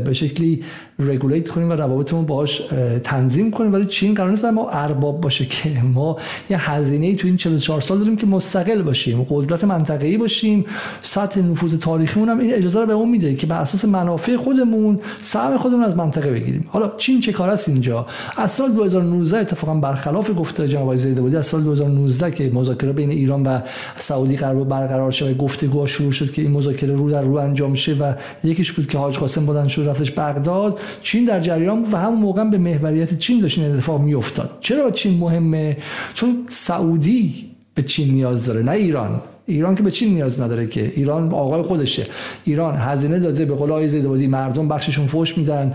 به 0.04 0.12
شکلی 0.12 0.62
رگولیت 0.98 1.48
کنیم 1.48 1.70
و 1.70 1.72
روابطمون 1.72 2.26
باهاش 2.26 2.62
تنظیم 3.04 3.50
کنیم. 3.50 3.72
ولی 3.72 3.86
چین 3.86 4.14
قرار 4.14 4.30
نیست 4.30 4.44
ما 4.44 4.70
ارباب 4.70 5.20
باشه 5.20 5.44
که 5.44 5.82
ما 5.94 6.16
یه 6.50 6.70
هزینه 6.70 7.14
تو 7.14 7.26
این 7.26 7.36
44 7.36 7.80
سال 7.80 7.98
داریم 7.98 8.16
که 8.16 8.26
مستقل 8.26 8.82
باشیم 8.82 9.26
قدرت 9.30 9.64
منطقه‌ای 9.64 10.18
باشیم 10.18 10.64
سطح 11.02 11.40
نفوذ 11.40 11.74
تاریخیمون 11.74 12.28
هم 12.28 12.38
این 12.38 12.54
اجازه 12.54 12.80
رو 12.80 12.86
به 12.86 12.92
اون 12.92 13.10
میده 13.10 13.34
که 13.34 13.46
بر 13.46 13.60
اساس 13.60 13.84
منافع 13.84 14.36
خودمون 14.36 15.00
سهم 15.20 15.58
خودمون 15.58 15.84
از 15.84 15.96
منطقه 15.96 16.30
بگیریم. 16.30 16.66
حالا 16.68 16.92
چین 16.96 17.20
چه 17.20 17.32
کار 17.32 17.50
است 17.50 17.68
اینجا؟ 17.68 18.06
از 18.36 18.50
سال 18.50 18.72
2019 18.72 19.38
اتفاقا 19.38 19.74
برخلاف 19.74 20.30
گفته 20.38 20.68
جناب 20.68 20.82
آقای 20.82 20.98
زیدابادی 20.98 21.36
از 21.36 21.46
سال 21.46 21.62
2019 21.62 22.30
که 22.30 22.50
مذاکره 22.54 22.92
بین 22.92 23.10
ایران 23.10 23.42
و 23.42 23.60
سعودی 23.96 24.36
قرار 24.36 24.64
برقرار 24.64 25.10
شه 25.10 25.30
و 25.30 25.34
گفتگو 25.34 25.86
شروع 25.86 26.12
شد 26.12 26.32
که 26.32 26.42
این 26.42 26.50
مذاکره 26.50 26.96
رو 26.96 27.10
در 27.10 27.22
رو 27.22 27.34
انجام 27.34 27.74
شه 27.74 27.94
و 27.94 28.12
یکیش 28.44 28.72
بود 28.72 28.86
که 28.86 28.98
حاج 28.98 29.18
قاسم 29.18 29.46
بودن 29.46 29.68
شد 29.68 29.88
رفتش 29.88 30.10
بغداد. 30.10 30.78
چین 31.02 31.24
در 31.24 31.40
جریان 31.40 31.82
و 31.92 31.96
همون 31.96 32.18
موقع 32.18 32.44
به 32.44 32.58
محوریت 32.58 33.18
چین 33.18 33.40
داشت 33.40 33.58
این 33.58 33.72
اتفاق 33.72 34.00
میافتاد. 34.00 34.58
چرا 34.60 34.90
چین 34.90 35.18
مهمه؟ 35.18 35.76
چون 36.14 36.46
سعودی 36.48 37.50
به 37.74 37.82
چین 37.82 38.14
نیاز 38.14 38.44
داره 38.44 38.62
نه 38.62 38.72
ایران. 38.72 39.20
ایران 39.46 39.74
که 39.74 39.82
به 39.82 39.90
چین 39.90 40.14
نیاز 40.14 40.40
نداره 40.40 40.66
که. 40.66 40.92
ایران 40.96 41.32
آقای 41.32 41.62
خودشه. 41.62 42.06
ایران 42.44 42.74
هزینه 42.76 43.18
داده 43.18 43.44
به 43.44 43.54
قول 43.54 43.70
آقای 43.70 43.88
زیدآبادی 43.88 44.26
مردم 44.26 44.68
بخششون 44.68 45.06
فوش 45.06 45.38
میدن 45.38 45.72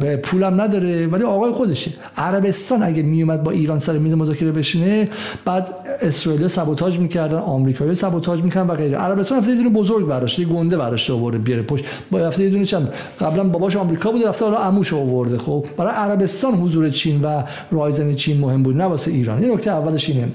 به 0.00 0.16
پولم 0.16 0.60
نداره 0.60 1.06
ولی 1.06 1.24
آقای 1.24 1.52
خودشه. 1.52 1.90
عربستان 2.16 2.82
اگه 2.82 3.02
میومد 3.02 3.42
با 3.42 3.50
ایران 3.50 3.78
سر 3.78 3.98
میز 3.98 4.12
مذاکره 4.12 4.52
بشینه 4.52 5.08
بعد 5.44 5.68
اسرائیل 6.00 6.46
سابوتاژ 6.46 6.98
می‌کردن 6.98 7.36
آمریکایی 7.36 7.94
سابوتاژ 7.94 8.40
می‌کردن 8.40 8.70
و 8.70 8.74
غیره. 8.74 8.98
عربستان 8.98 9.38
رفته 9.38 9.50
یه 9.52 9.68
بزرگ 9.68 10.06
براش 10.06 10.38
یه 10.38 10.46
گنده 10.46 10.76
براش 10.76 11.10
آورده 11.10 11.38
بیاره 11.38 11.62
پشت. 11.62 11.84
با 12.10 12.18
رفته 12.18 12.44
یه 12.44 12.50
دونه 12.50 12.64
چند؟ 12.64 12.92
قبلا 13.20 13.44
باباش 13.44 13.76
آمریکا 13.76 14.12
بود 14.12 14.26
رفته 14.26 14.44
حالا 14.44 14.56
عموش 14.58 14.92
آورده. 14.92 15.38
خب 15.38 15.66
برای 15.76 15.92
عربستان 15.92 16.54
حضور 16.54 16.90
چین 16.90 17.22
و 17.22 17.42
رایزن 17.70 18.14
چین 18.14 18.40
مهم 18.40 18.62
بود 18.62 18.76
نه 18.76 18.84
واسه 18.84 19.10
ایران. 19.10 19.42
این 19.42 19.52
نکته 19.52 19.70
اولش 19.70 20.08
اینه. 20.08 20.28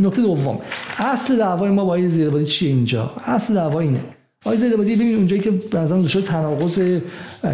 نکته 0.00 0.22
دوم 0.22 0.58
اصل 0.98 1.38
دعوای 1.38 1.70
ما 1.70 1.84
با 1.84 2.08
زیدابادی 2.08 2.44
چیه 2.44 2.68
اینجا؟ 2.68 3.12
اصل 3.26 3.54
دعوا 3.54 3.80
اینه. 3.80 4.00
آقای 4.44 4.58
زیدابادی 4.58 4.96
ببین 4.96 5.16
اونجایی 5.16 5.42
که 5.42 5.50
بعضا 5.50 6.02
دچار 6.02 6.22
تناقض 6.22 7.00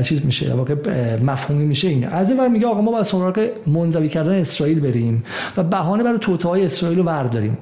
چیز 0.05 0.27
میشه 0.27 0.55
واقع 0.55 0.75
مفهومی 1.23 1.65
میشه 1.65 1.89
اینه. 1.89 2.07
از 2.07 2.31
این 2.31 2.47
میگه 2.47 2.67
آقا 2.67 2.81
ما 2.81 2.91
با 2.91 3.03
سراغ 3.03 3.49
منزوی 3.67 4.09
کردن 4.09 4.33
اسرائیل 4.33 4.81
بریم 4.81 5.25
و 5.57 5.63
بهانه 5.63 6.03
برای 6.03 6.19
توطئه 6.19 6.65
اسرائیل 6.65 6.99
رو 6.99 7.05
برداریم 7.05 7.59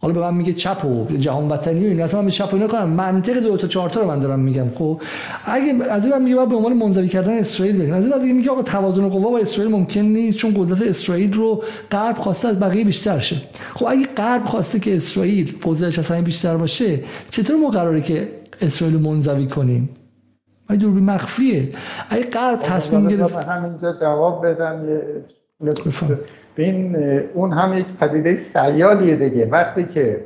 حالا 0.00 0.14
به 0.14 0.20
من 0.20 0.34
میگه 0.34 0.52
چپ 0.52 0.84
و 0.84 1.16
جهان 1.16 1.48
وطنی 1.48 1.84
و 1.84 1.88
این. 1.88 2.00
اصلا 2.00 2.20
من 2.20 2.26
به 2.26 2.32
چپ 2.32 2.52
و 2.52 2.56
اینا 2.56 2.68
کنم 2.68 2.88
منطق 2.88 3.40
دو 3.40 3.56
تا 3.56 3.66
چهار 3.68 3.90
تا 3.90 4.00
رو 4.00 4.06
من 4.06 4.18
دارم 4.18 4.40
میگم 4.40 4.70
خب؟ 4.74 5.00
اگه 5.44 5.84
از 5.90 6.04
این 6.06 6.22
میگه 6.22 6.46
به 6.46 6.56
عنوان 6.56 6.72
منزوی 6.72 7.08
کردن 7.08 7.38
اسرائیل 7.38 7.78
بریم. 7.78 7.94
از 7.94 8.06
این 8.06 8.18
دیگه 8.18 8.32
میگه 8.32 8.50
آقا 8.50 8.62
توازن 8.62 9.08
قوا 9.08 9.30
با 9.30 9.38
اسرائیل 9.38 9.72
ممکن 9.72 10.00
نیست 10.00 10.38
چون 10.38 10.54
قدرت 10.56 10.82
اسرائیل 10.82 11.32
رو 11.32 11.62
غرب 11.90 12.16
خواسته 12.16 12.48
از 12.48 12.60
بقیه 12.60 12.84
بیشتر 12.84 13.18
شه. 13.18 13.36
خب 13.74 13.86
اگه 13.88 14.06
غرب 14.16 14.44
خواسته 14.44 14.78
که 14.78 14.96
اسرائیل 14.96 15.58
قدرتش 15.62 15.98
اصلا 15.98 16.22
بیشتر 16.22 16.56
باشه 16.56 17.00
چطور 17.30 17.56
ما 17.56 17.70
قراره 17.70 18.00
که 18.00 18.28
اسرائیل 18.60 18.96
منزوی 18.96 19.46
کنیم؟ 19.46 19.90
ما 20.70 20.76
دوربین 20.76 21.04
مخفیه؟ 21.04 21.68
اگه 22.10 22.24
غرب 22.24 22.58
تصمیم 22.58 23.08
گرفت 23.08 23.36
همینجا 23.36 23.92
جواب 24.00 24.46
بدم. 24.46 24.86
این 26.62 26.96
اون 27.34 27.52
هم 27.52 27.78
یک 27.78 27.86
پدیده 28.00 28.34
سیالیه 28.34 29.16
دیگه. 29.16 29.48
وقتی 29.50 29.84
که 29.84 30.24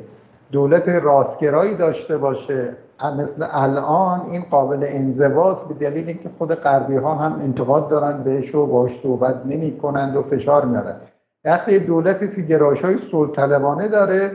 دولت 0.53 0.89
راستگرایی 0.89 1.75
داشته 1.75 2.19
باشه 2.19 2.77
مثل 3.19 3.47
الان 3.51 4.21
این 4.31 4.45
قابل 4.51 4.85
انزواست 4.89 5.69
به 5.69 5.75
دلیل 5.75 6.09
اینکه 6.09 6.29
خود 6.39 6.55
غربی 6.55 6.97
ها 6.97 7.15
هم 7.15 7.41
انتقاد 7.43 7.89
دارن 7.89 8.23
بهش 8.23 8.55
و 8.55 8.67
باش 8.67 9.01
صحبت 9.01 9.43
نمی 9.47 9.79
کنند 9.79 10.17
و 10.17 10.23
فشار 10.23 10.65
میارن. 10.65 10.97
وقتی 11.45 11.79
دولتی 11.79 12.29
که 12.29 12.43
گرایش 12.43 12.83
های 12.83 12.97
طلبانه 13.37 13.89
داره 13.89 14.31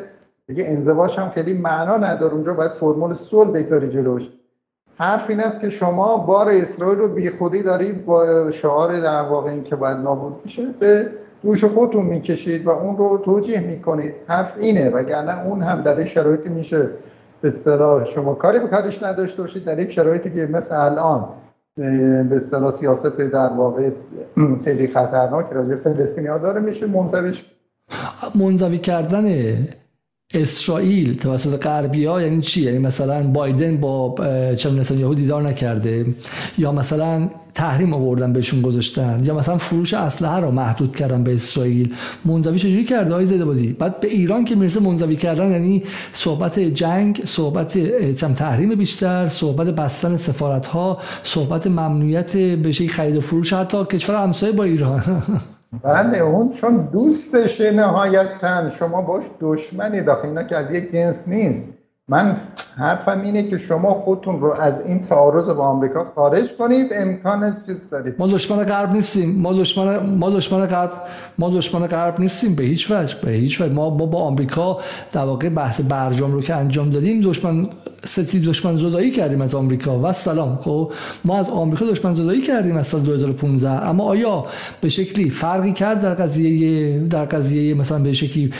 دیگه 0.48 0.64
انزواش 0.68 1.20
هم 1.20 1.30
خیلی 1.30 1.54
معنا 1.54 1.98
نداره. 1.98 2.34
اونجا 2.34 2.54
باید 2.54 2.72
فرمول 2.72 3.14
صلح 3.14 3.52
بگذاری 3.52 3.90
جلوش. 3.90 4.30
حرف 4.98 5.30
این 5.30 5.40
است 5.40 5.62
که 5.62 5.70
شما 5.70 6.18
بار 6.18 6.50
اسرائیل 6.50 6.98
رو 6.98 7.08
بیخودی 7.08 7.64
دارید 7.64 8.06
با 8.06 8.52
شعار 8.52 9.00
در 9.00 9.22
واقع 9.22 9.52
این 9.52 9.64
که 9.64 9.76
باید 9.76 9.98
نابود 9.98 10.36
میشه 10.44 10.66
به 10.80 11.10
دوش 11.48 11.64
خودتون 11.64 12.06
می‌کشید 12.06 12.66
و 12.66 12.70
اون 12.70 12.98
رو 12.98 13.22
توجیه 13.26 13.60
می‌کنید. 13.60 14.14
حرف 14.28 14.58
اینه 14.60 14.90
وگرنه 14.90 15.46
اون 15.46 15.64
هم 15.64 15.82
در 15.82 16.06
شرایطی 16.06 16.50
میشه. 16.50 16.90
به 17.42 17.48
اصطلاح 17.48 18.06
شما 18.06 18.34
کاری 18.34 18.60
به 18.60 18.68
کارش 18.68 19.04
نداشته 19.04 19.42
باشید 19.42 19.64
در 19.64 19.80
یک 19.80 19.92
شرایطی 19.92 20.30
که 20.34 20.48
مثل 20.52 20.76
الان 20.76 21.30
به 22.30 22.36
اصطلاح 22.36 22.70
سیاست 22.70 23.18
در 23.18 23.50
واقع 23.50 23.90
خیلی 24.64 24.88
خطرناک 24.88 25.46
راجع 25.52 26.30
ها 26.30 26.38
داره 26.38 26.60
میشه 26.60 26.88
منزویش 26.88 27.46
منزوی 28.36 28.78
کردن 28.78 29.26
اسرائیل 30.34 31.14
توسط 31.14 31.64
غربی 31.64 32.06
ها 32.06 32.22
یعنی 32.22 32.42
چی؟ 32.42 32.62
یعنی 32.62 32.78
مثلا 32.78 33.28
بایدن 33.28 33.78
با 33.78 34.16
چند 34.56 34.80
نتانیاهو 34.80 35.14
دیدار 35.14 35.42
نکرده؟ 35.42 36.06
یا 36.58 36.72
مثلا 36.72 37.30
تحریم 37.54 37.94
آوردن 37.94 38.34
بهشون 38.34 38.62
گذاشتن؟ 38.62 39.22
یا 39.26 39.34
مثلا 39.34 39.58
فروش 39.58 39.94
اسلحه 39.94 40.40
رو 40.40 40.52
محدود 40.52 40.96
کردن 40.96 41.24
به 41.24 41.36
اسرائیل؟ 41.36 41.94
منزوی 42.26 42.60
چجوری 42.60 42.86
کرده 42.86 43.14
های 43.14 43.26
زده 43.26 43.46
بودی 43.46 43.74
بعد 43.74 44.00
به 44.00 44.08
ایران 44.08 44.46
که 44.46 44.56
می‌رسه 44.56 44.80
منزوی 44.80 45.16
کردن 45.16 45.52
یعنی 45.52 45.84
صحبت 46.14 46.60
جنگ 46.60 47.22
صحبت 47.24 47.78
تحریم 48.36 48.76
بیشتر 48.76 49.30
صحبت 49.30 49.68
بستن 49.68 50.18
سفارت 50.18 50.68
ها 50.68 50.98
صحبت 51.24 51.68
ممنوعیت 51.68 52.38
بشه 52.38 52.88
خرید 52.88 53.16
و 53.16 53.22
فروش 53.22 53.54
حتی 53.54 53.86
کشور 53.86 54.24
همسایه 54.24 54.52
با 54.52 54.64
ایران. 54.64 55.24
بله 55.84 56.18
اون 56.18 56.50
چون 56.50 56.78
دوستشه 56.78 57.72
نهایتا 57.72 58.70
شما 58.70 59.02
باش 59.02 59.26
دشمنی 59.40 60.02
داخل 60.02 60.28
اینا 60.28 60.44
که 60.44 60.58
از 60.58 60.76
یک 60.76 60.92
جنس 60.92 61.28
نیست. 61.28 61.77
من 62.10 62.38
حرفم 62.78 63.22
اینه 63.22 63.44
که 63.44 63.58
شما 63.58 63.94
خودتون 63.94 64.40
رو 64.42 64.54
از 64.54 64.88
این 64.88 65.04
تعارض 65.06 65.50
با 65.50 65.68
آمریکا 65.68 66.04
خارج 66.04 66.56
کنید 66.60 66.88
امکان 66.96 67.58
چیز 67.66 67.90
دارید. 67.90 68.16
ما 68.20 68.28
دشمن 68.28 68.64
غرب 68.64 68.94
نیستیم. 68.94 69.36
ما 69.36 69.54
دشمن 69.54 70.06
ما 70.06 70.30
دشمن 70.30 70.66
غرب 70.66 70.92
ما 71.38 71.50
دشمن 71.50 71.88
غرب 71.88 72.20
نیستیم 72.20 72.56
به 72.56 72.64
هیچ 72.64 72.92
وجه 72.92 73.16
به 73.24 73.32
هیچ 73.32 73.62
وجه. 73.62 73.74
ما 73.74 73.90
با 73.90 74.22
آمریکا 74.22 74.78
در 75.12 75.22
واقع 75.22 75.50
بحث 75.50 75.82
برجام 75.82 76.32
رو 76.32 76.42
که 76.42 76.56
انجام 76.56 76.90
دادیم 76.90 77.22
دشمن 77.22 77.70
ستی 78.06 78.40
دشمن 78.40 78.78
زدایی 78.78 79.12
کردیم 79.12 79.42
از 79.42 79.56
آمریکا. 79.56 80.00
و 80.00 80.14
سلام 80.14 80.60
خب 80.62 80.92
ما 81.26 81.38
از 81.38 81.50
آمریکا 81.50 81.86
دشمن 81.86 82.14
زدایی 82.14 82.42
کردیم 82.42 82.78
از 82.78 82.88
سال 82.88 83.02
2015 83.02 83.70
اما 83.70 84.04
آیا 84.04 84.46
به 84.82 84.90
شکلی 84.90 85.30
فرقی 85.30 85.72
کرد 85.72 86.02
در 86.02 86.14
قضیه 86.14 87.00
در 87.00 87.26
قضیه 87.26 87.74
مثلا 87.74 88.00
به 88.00 88.14
شکلی 88.14 88.54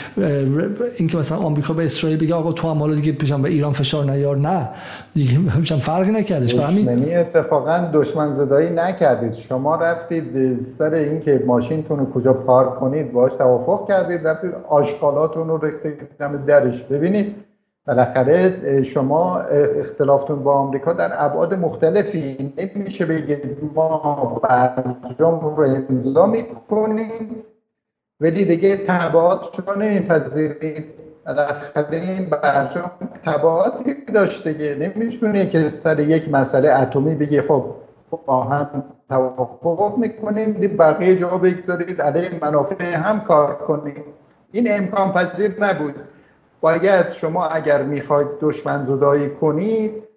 اینکه 0.98 1.18
مثلا 1.18 1.38
آمریکا 1.38 1.72
به 1.72 1.84
اسرائیل 1.84 2.18
بگه 2.18 2.34
آقا 2.34 2.52
تو 2.52 2.70
هم 2.70 2.78
حالا 2.78 2.94
دیگه 2.94 3.12
پیشم 3.38 3.42
به 3.42 3.48
ایران 3.48 3.72
فشار 3.72 4.04
نیار 4.04 4.36
نه. 4.36 4.68
دیگه 5.14 5.32
هم 5.70 5.78
فرقی 5.78 6.10
نکردش. 6.10 6.54
همین 6.54 7.16
اتفاقا 7.18 7.90
دشمن 7.92 8.32
زدایی 8.32 8.70
نکردید. 8.70 9.32
شما 9.32 9.76
رفتید 9.76 10.62
سر 10.62 10.94
اینکه 10.94 11.42
ماشینتون 11.46 11.98
رو 11.98 12.12
کجا 12.12 12.32
پارک 12.32 12.80
کنید 12.80 13.12
باش 13.12 13.34
توافق 13.34 13.88
کردید 13.88 14.26
رفتید 14.26 14.52
آشغالاتون 14.68 15.48
رو 15.48 15.58
ریختید 15.58 16.46
درش 16.46 16.82
ببینید. 16.82 17.34
بالاخره 17.86 18.82
شما 18.82 19.38
اختلافتون 19.38 20.42
با 20.42 20.54
آمریکا 20.54 20.92
در 20.92 21.10
ابعاد 21.24 21.54
مختلفی. 21.54 22.52
نمیشه 22.58 23.06
بگید 23.06 23.58
ما 23.74 24.40
برجام 24.42 25.56
رو 25.56 25.66
امضا 25.90 26.26
می‌کنیم 26.26 27.44
ولی 28.20 28.44
دیگه 28.44 28.76
تبعات 28.76 29.46
شما 29.56 29.74
نمیپذیرید. 29.74 30.97
بالاخره 31.28 31.96
این 31.96 32.30
برجام 32.30 32.90
تبعاتی 33.26 33.94
داشته 34.14 34.52
دیگه 34.52 34.74
نمیشونه 34.74 35.46
که 35.46 35.68
سر 35.68 36.00
یک 36.00 36.28
مسئله 36.28 36.72
اتمی 36.72 37.14
بگه 37.14 37.42
خب 37.42 37.64
با 38.26 38.42
هم 38.42 38.84
توافق 39.08 39.98
می‌کنیم 39.98 40.76
بقیه 40.78 41.16
جا 41.16 41.28
بگذارید 41.28 42.02
علیه 42.02 42.30
منافع 42.42 42.94
هم 42.94 43.20
کار 43.20 43.54
کنیم. 43.54 44.04
این 44.52 44.68
امکان 44.72 45.12
پذیر 45.12 45.56
نبود 45.64 45.94
باید 46.60 47.10
شما 47.10 47.46
اگر 47.46 47.82
می‌خواید 47.82 48.28
دشمن 48.40 48.84
زدایی 48.84 49.30
کنید 49.30 50.07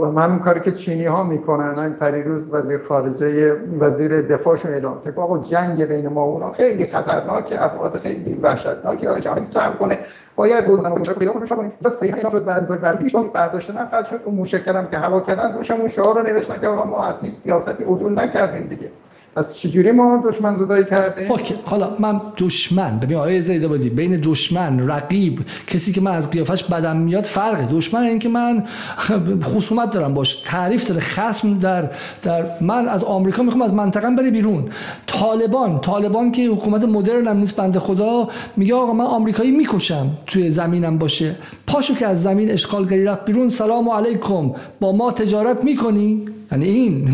و 0.00 0.20
همین 0.20 0.38
کاری 0.38 0.60
که 0.60 0.72
چینی 0.72 1.06
ها 1.06 1.24
می‌کنن 1.24 1.78
این 1.78 1.92
پریروز 1.92 2.54
وزیر 2.54 2.80
خارجه 2.88 3.56
وزیر 3.80 4.20
دفاعشون 4.20 4.72
اعلام 4.72 5.00
کرد. 5.04 5.18
آقا 5.18 5.38
جنگ 5.38 5.84
بین 5.84 6.08
ما 6.08 6.26
و 6.26 6.32
اونا 6.32 6.50
خیلی 6.50 6.86
خطرناکه 6.86 7.64
افراد 7.64 7.96
خیلی 7.96 8.34
وحشتناکی 8.34 9.06
آقا 9.06 9.20
جهانی 9.20 9.46
تو 9.54 9.60
کنه. 9.78 9.98
باید 10.36 10.66
بود. 10.66 10.80
من 10.80 10.90
موشک 10.90 11.18
پیدا 11.18 11.44
شما 11.44 11.64
بس 11.84 11.92
صحیح 11.92 12.14
اینا 12.14 12.30
شد 12.30 12.44
بعد 12.44 12.80
بعد 12.80 12.98
پیش 12.98 13.16
برداشت 13.16 13.70
نقل 13.70 14.02
شد. 14.02 14.20
اون 14.24 14.34
موشک 14.34 14.64
که 14.90 14.98
هوا 14.98 15.20
کردن 15.20 15.54
روش 15.54 15.70
اون 15.70 15.88
شعار 15.88 16.14
رو 16.14 16.22
نوشتن 16.22 16.60
که 16.60 16.68
ما 16.68 17.04
از 17.04 17.34
سیاستی 17.34 17.84
عدول 17.84 18.18
نکردیم 18.18 18.66
دیگه. 18.66 18.90
پس 19.36 19.58
چجوری 19.58 19.92
ما 19.92 20.22
دشمن 20.26 20.54
زدایی 20.54 20.84
کردیم؟ 20.84 21.30
اوکی 21.32 21.54
حالا 21.64 21.96
من 21.98 22.20
دشمن 22.38 22.98
ببین 22.98 23.16
آقای 23.16 23.58
بودی 23.58 23.90
بین 23.90 24.20
دشمن 24.24 24.88
رقیب 24.88 25.40
کسی 25.66 25.92
که 25.92 26.00
من 26.00 26.10
از 26.10 26.30
قیافش 26.30 26.64
بدم 26.64 26.96
میاد 26.96 27.24
فرقه. 27.24 27.68
دشمن 27.72 28.00
این 28.00 28.18
که 28.18 28.28
من 28.28 28.64
خصومت 29.54 29.90
دارم 29.90 30.14
باش 30.14 30.36
تعریف 30.36 30.88
داره 30.88 31.00
خصم 31.00 31.58
در 31.58 31.90
در 32.22 32.44
من 32.60 32.88
از 32.88 33.04
آمریکا 33.04 33.42
می‌خوام 33.42 33.62
از 33.62 33.74
منطقه 33.74 34.10
بره 34.10 34.30
بیرون. 34.30 34.68
طالبان 35.06 35.80
طالبان 35.80 36.32
که 36.32 36.48
حکومت 36.48 36.84
مدرن 36.84 37.28
هم 37.28 37.36
نیست 37.36 37.56
بنده 37.56 37.78
خدا 37.78 38.28
میگه 38.56 38.74
آقا 38.74 38.92
من 38.92 39.04
آمریکایی 39.04 39.50
می‌کشم 39.50 40.10
توی 40.26 40.50
زمینم 40.50 40.98
باشه. 40.98 41.36
پاشو 41.66 41.94
که 41.94 42.06
از 42.06 42.22
زمین 42.22 42.50
اشغالگری 42.50 43.04
رفت 43.04 43.24
بیرون 43.24 43.48
سلام 43.48 43.90
علیکم 43.90 44.52
با 44.80 44.92
ما 44.92 45.12
تجارت 45.12 45.64
می‌کنی؟ 45.64 46.26
یعنی 46.52 46.68
این 46.68 47.08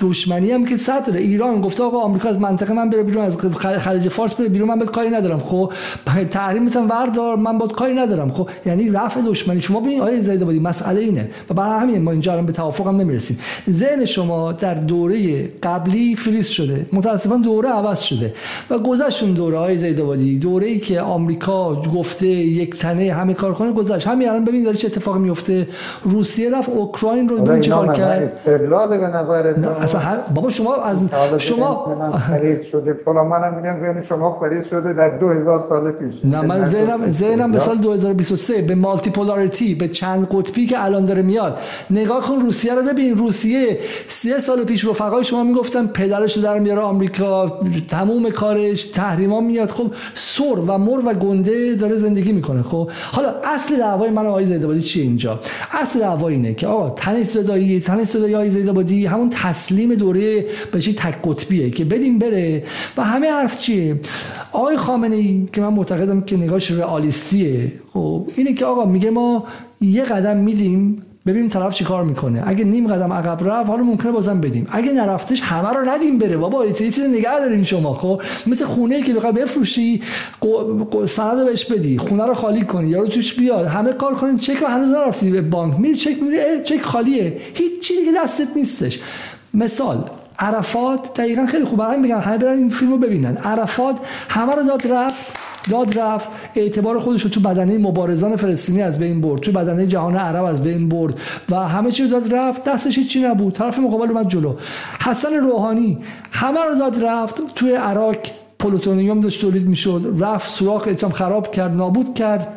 دشمنی 0.00 0.50
هم 0.50 0.64
که 0.64 0.76
صدر 0.76 1.16
ایران 1.16 1.60
گفته 1.60 1.82
آقا 1.82 1.98
آمریکا 1.98 2.28
از 2.28 2.40
منطقه 2.40 2.74
من 2.74 2.90
بره 2.90 3.02
بیرون 3.02 3.24
از 3.24 3.36
خلیج 3.78 4.08
فارس 4.08 4.34
بره 4.34 4.48
بیرون 4.48 4.68
من 4.68 4.78
بهت 4.78 4.90
کاری 4.90 5.10
ندارم. 5.10 5.38
خب 5.38 5.72
تحریم 6.30 6.62
می‌تونم 6.62 6.90
وردار 6.90 7.36
من 7.36 7.58
باید 7.58 7.72
کاری 7.72 7.94
ندارم. 7.94 8.32
خب 8.32 8.48
یعنی 8.66 8.90
رفع 8.90 9.20
دشمنی. 9.20 9.60
شما 9.60 9.80
ببین 9.80 10.00
آیه 10.00 10.20
زیاد 10.20 10.44
بادی 10.44 10.58
مسئله 10.58 11.00
اینه. 11.00 11.30
و 11.50 11.54
برای 11.54 11.80
همین 11.80 12.02
ما 12.02 12.10
اینجا 12.10 12.32
الان 12.32 12.46
به 12.46 12.52
توافق 12.52 12.86
هم 12.86 12.96
نمی‌رسیم. 12.96 13.38
ذهن 13.70 14.04
شما 14.04 14.52
در 14.52 14.74
دوره 14.74 15.46
قبلی 15.62 16.16
فریز 16.16 16.48
شده. 16.48 16.86
متاسفانه 16.92 17.42
دوره 17.42 17.68
عوض 17.68 18.00
شده. 18.00 18.34
و 18.70 18.78
گذشت 18.78 19.22
اون 19.22 19.32
دوره 19.32 19.58
های 19.58 19.78
زید 19.78 20.02
بادی 20.02 20.38
دوره 20.38 20.66
ای 20.66 20.78
که 20.78 21.00
آمریکا 21.00 21.82
گفته 21.82 22.26
یک 22.26 22.76
تنه 22.76 23.12
همه 23.12 23.34
کار 23.34 23.54
کنه 23.54 23.72
گذشت. 23.72 24.06
همین 24.06 24.28
الان 24.28 24.44
ببین 24.44 24.64
داره 24.64 24.76
چه 24.76 24.86
اتفاقی 24.86 25.18
میفته 25.18 25.68
روسیه 26.02 26.50
رفت 26.50 26.68
اوکراین 26.68 27.28
رو 27.28 27.38
ببین 27.38 27.60
چیکار 27.60 27.92
کرد. 27.92 28.40
استقلال 28.82 29.10
به 29.10 29.16
نظر 29.16 29.46
اصلا 29.82 30.00
هر... 30.00 30.16
بابا 30.34 30.50
شما 30.50 30.74
از 30.74 31.08
شما 31.38 31.96
فریز 32.28 32.62
شده 32.62 32.92
فلان 32.92 33.26
منم 33.26 33.54
میگم 33.54 33.78
ذهن 33.80 34.02
شما 34.02 34.38
فریز 34.40 34.66
شده 34.68 34.92
در 34.92 35.18
2000 35.18 35.60
سال 35.60 35.92
پیش. 35.92 36.24
نه 36.24 36.40
من 36.40 36.68
ذهنم 36.68 37.10
ذهنم 37.10 37.52
به 37.52 37.58
سال 37.58 37.78
2023 37.78 38.62
به 38.62 38.74
مالتی 38.74 39.10
پولاریتی 39.10 39.74
به 39.74 39.88
چند 39.88 40.28
قطبی 40.32 40.66
که 40.66 40.84
الان 40.84 41.04
داره 41.04 41.22
میاد. 41.22 41.58
نگاه 41.90 42.20
کن 42.20 42.40
روسیه 42.40 42.74
رو 42.74 42.82
ببین. 42.82 43.18
روسیه 43.18 43.78
سه 44.08 44.40
سال 44.40 44.64
پیش 44.64 44.84
رفقای 44.84 45.24
شما 45.24 45.42
می‌گفتن 45.42 45.86
پدرش 45.86 46.38
در 46.38 46.58
میاره 46.58 46.80
آمریکا 46.80 47.46
تموم 47.88 48.30
کارش 48.30 48.84
تحریما 48.84 49.40
میاد. 49.40 49.70
خب 49.70 49.92
سر 50.14 50.58
و 50.66 50.78
مر 50.78 51.06
و 51.06 51.14
گنده 51.14 51.74
داره 51.74 51.96
زندگی 51.96 52.32
می‌کنه. 52.32 52.62
خب 52.62 52.90
حالا 53.12 53.28
اصل 53.44 53.76
دعوای 53.76 54.10
من 54.10 54.26
و 54.26 54.28
آقای 54.28 54.46
زیدابادی 54.46 54.80
چیه 54.80 55.02
اینجا؟ 55.02 55.40
اصل 55.72 56.00
دعوا 56.00 56.28
اینه 56.28 56.54
که 56.54 56.66
آقا 56.66 56.90
تنش 56.90 57.26
صدایی 57.26 57.80
تنش 57.80 58.06
صدایی 58.06 58.34
آقای 58.34 58.50
زیدابادی 58.72 59.06
همون 59.06 59.30
تسلیم 59.30 59.94
دوره 59.94 60.46
به 60.72 60.80
چی 60.80 60.94
تک 60.94 61.14
قطبیه 61.24 61.70
که 61.70 61.84
بدیم 61.84 62.18
بره 62.18 62.64
و 62.96 63.04
همه 63.04 63.30
حرف 63.30 63.60
چیه؟ 63.60 64.00
آقای 64.52 64.76
خامنه 64.76 65.16
ای 65.16 65.46
که 65.52 65.60
من 65.60 65.68
معتقدم 65.68 66.20
که 66.20 66.36
نگاهش 66.36 66.70
رئالیستیه 66.70 67.72
خب 67.92 68.30
اینه 68.36 68.54
که 68.54 68.64
آقا 68.64 68.84
میگه 68.84 69.10
ما 69.10 69.46
یه 69.80 70.04
قدم 70.04 70.36
میدیم 70.36 71.02
ببینیم 71.26 71.48
طرف 71.48 71.74
چی 71.74 71.84
کار 71.84 72.04
می‌کنه. 72.04 72.42
اگه 72.46 72.64
نیم 72.64 72.86
قدم 72.86 73.12
عقب 73.12 73.48
رفت 73.48 73.68
حالا 73.68 73.82
ممکنه 73.82 74.12
بازم 74.12 74.40
بدیم. 74.40 74.66
اگه 74.70 74.92
نرفتش 74.92 75.40
همه 75.40 75.68
رو 75.68 75.88
ندیم 75.88 76.18
بره. 76.18 76.36
بابا 76.36 76.66
یه 76.66 76.72
چیز 76.72 77.00
نگه 77.00 77.38
دارین 77.38 77.62
شما 77.62 77.94
خب؟ 77.94 78.22
مثل 78.46 78.64
خونه 78.64 78.94
ای 78.94 79.02
که 79.02 79.12
بخوای 79.12 79.32
بفروشی 79.32 80.02
سند 81.06 81.38
رو 81.38 81.46
بهش 81.46 81.64
بدی 81.64 81.98
خونه 81.98 82.26
رو 82.26 82.34
خالی 82.34 82.64
کنی 82.64 82.88
یارو 82.88 83.06
توش 83.06 83.34
بیاد. 83.34 83.66
همه 83.66 83.92
کار 83.92 84.14
کنین 84.14 84.38
چک 84.38 84.56
رو 84.56 84.66
هنوز 84.66 84.88
نرفتی 84.88 85.30
به 85.30 85.42
بانک. 85.42 85.80
میری 85.80 85.94
چک 85.94 86.22
میری 86.22 86.38
چک 86.64 86.82
خالیه. 86.82 87.36
هیچ 87.54 87.80
چیزی 87.80 88.04
که 88.04 88.12
دستت 88.16 88.48
نیستش. 88.56 89.00
مثال 89.54 90.10
عرفات 90.38 91.20
دقیقا 91.20 91.46
خیلی 91.46 91.64
خوب. 91.64 91.78
برای 91.78 91.98
میگن 91.98 92.20
همه 92.20 92.38
برن 92.38 92.56
این 92.58 92.68
فیلم 92.68 92.90
رو 92.90 92.98
ببینن. 92.98 93.36
عرفات 93.36 93.98
همه 94.28 94.54
رو 94.54 94.62
داد 94.62 94.92
رفت. 94.92 95.41
داد 95.70 95.98
رفت. 95.98 96.28
اعتبار 96.56 96.98
خودش 96.98 97.22
رو 97.22 97.30
تو 97.30 97.40
بدنه 97.40 97.78
مبارزان 97.78 98.36
فلسطینی 98.36 98.82
از 98.82 98.98
بین 98.98 99.20
برد 99.20 99.40
تو 99.40 99.52
بدنه 99.52 99.86
جهان 99.86 100.16
عرب 100.16 100.44
از 100.44 100.62
بین 100.62 100.88
برد 100.88 101.14
و 101.50 101.56
همه 101.56 101.90
چی 101.90 102.08
داد 102.08 102.34
رفت. 102.34 102.64
دستش 102.64 103.06
چی 103.06 103.20
نبود. 103.20 103.52
طرف 103.52 103.78
مقابل 103.78 104.10
اومد 104.10 104.28
جلو. 104.28 104.54
حسن 105.00 105.34
روحانی 105.34 105.98
همه 106.30 106.60
رو 106.60 106.74
داد 106.78 107.04
رفت. 107.04 107.54
توی 107.54 107.72
اراک 107.72 108.16
پلوتونیوم 108.58 109.20
داشت 109.20 109.40
تولید 109.40 109.66
می‌شد. 109.66 110.16
رفت 110.20 110.50
سوراخ 110.50 110.88
اونم 110.88 111.10
خراب 111.10 111.52
کرد 111.52 111.76
نابود 111.76 112.14
کرد. 112.14 112.48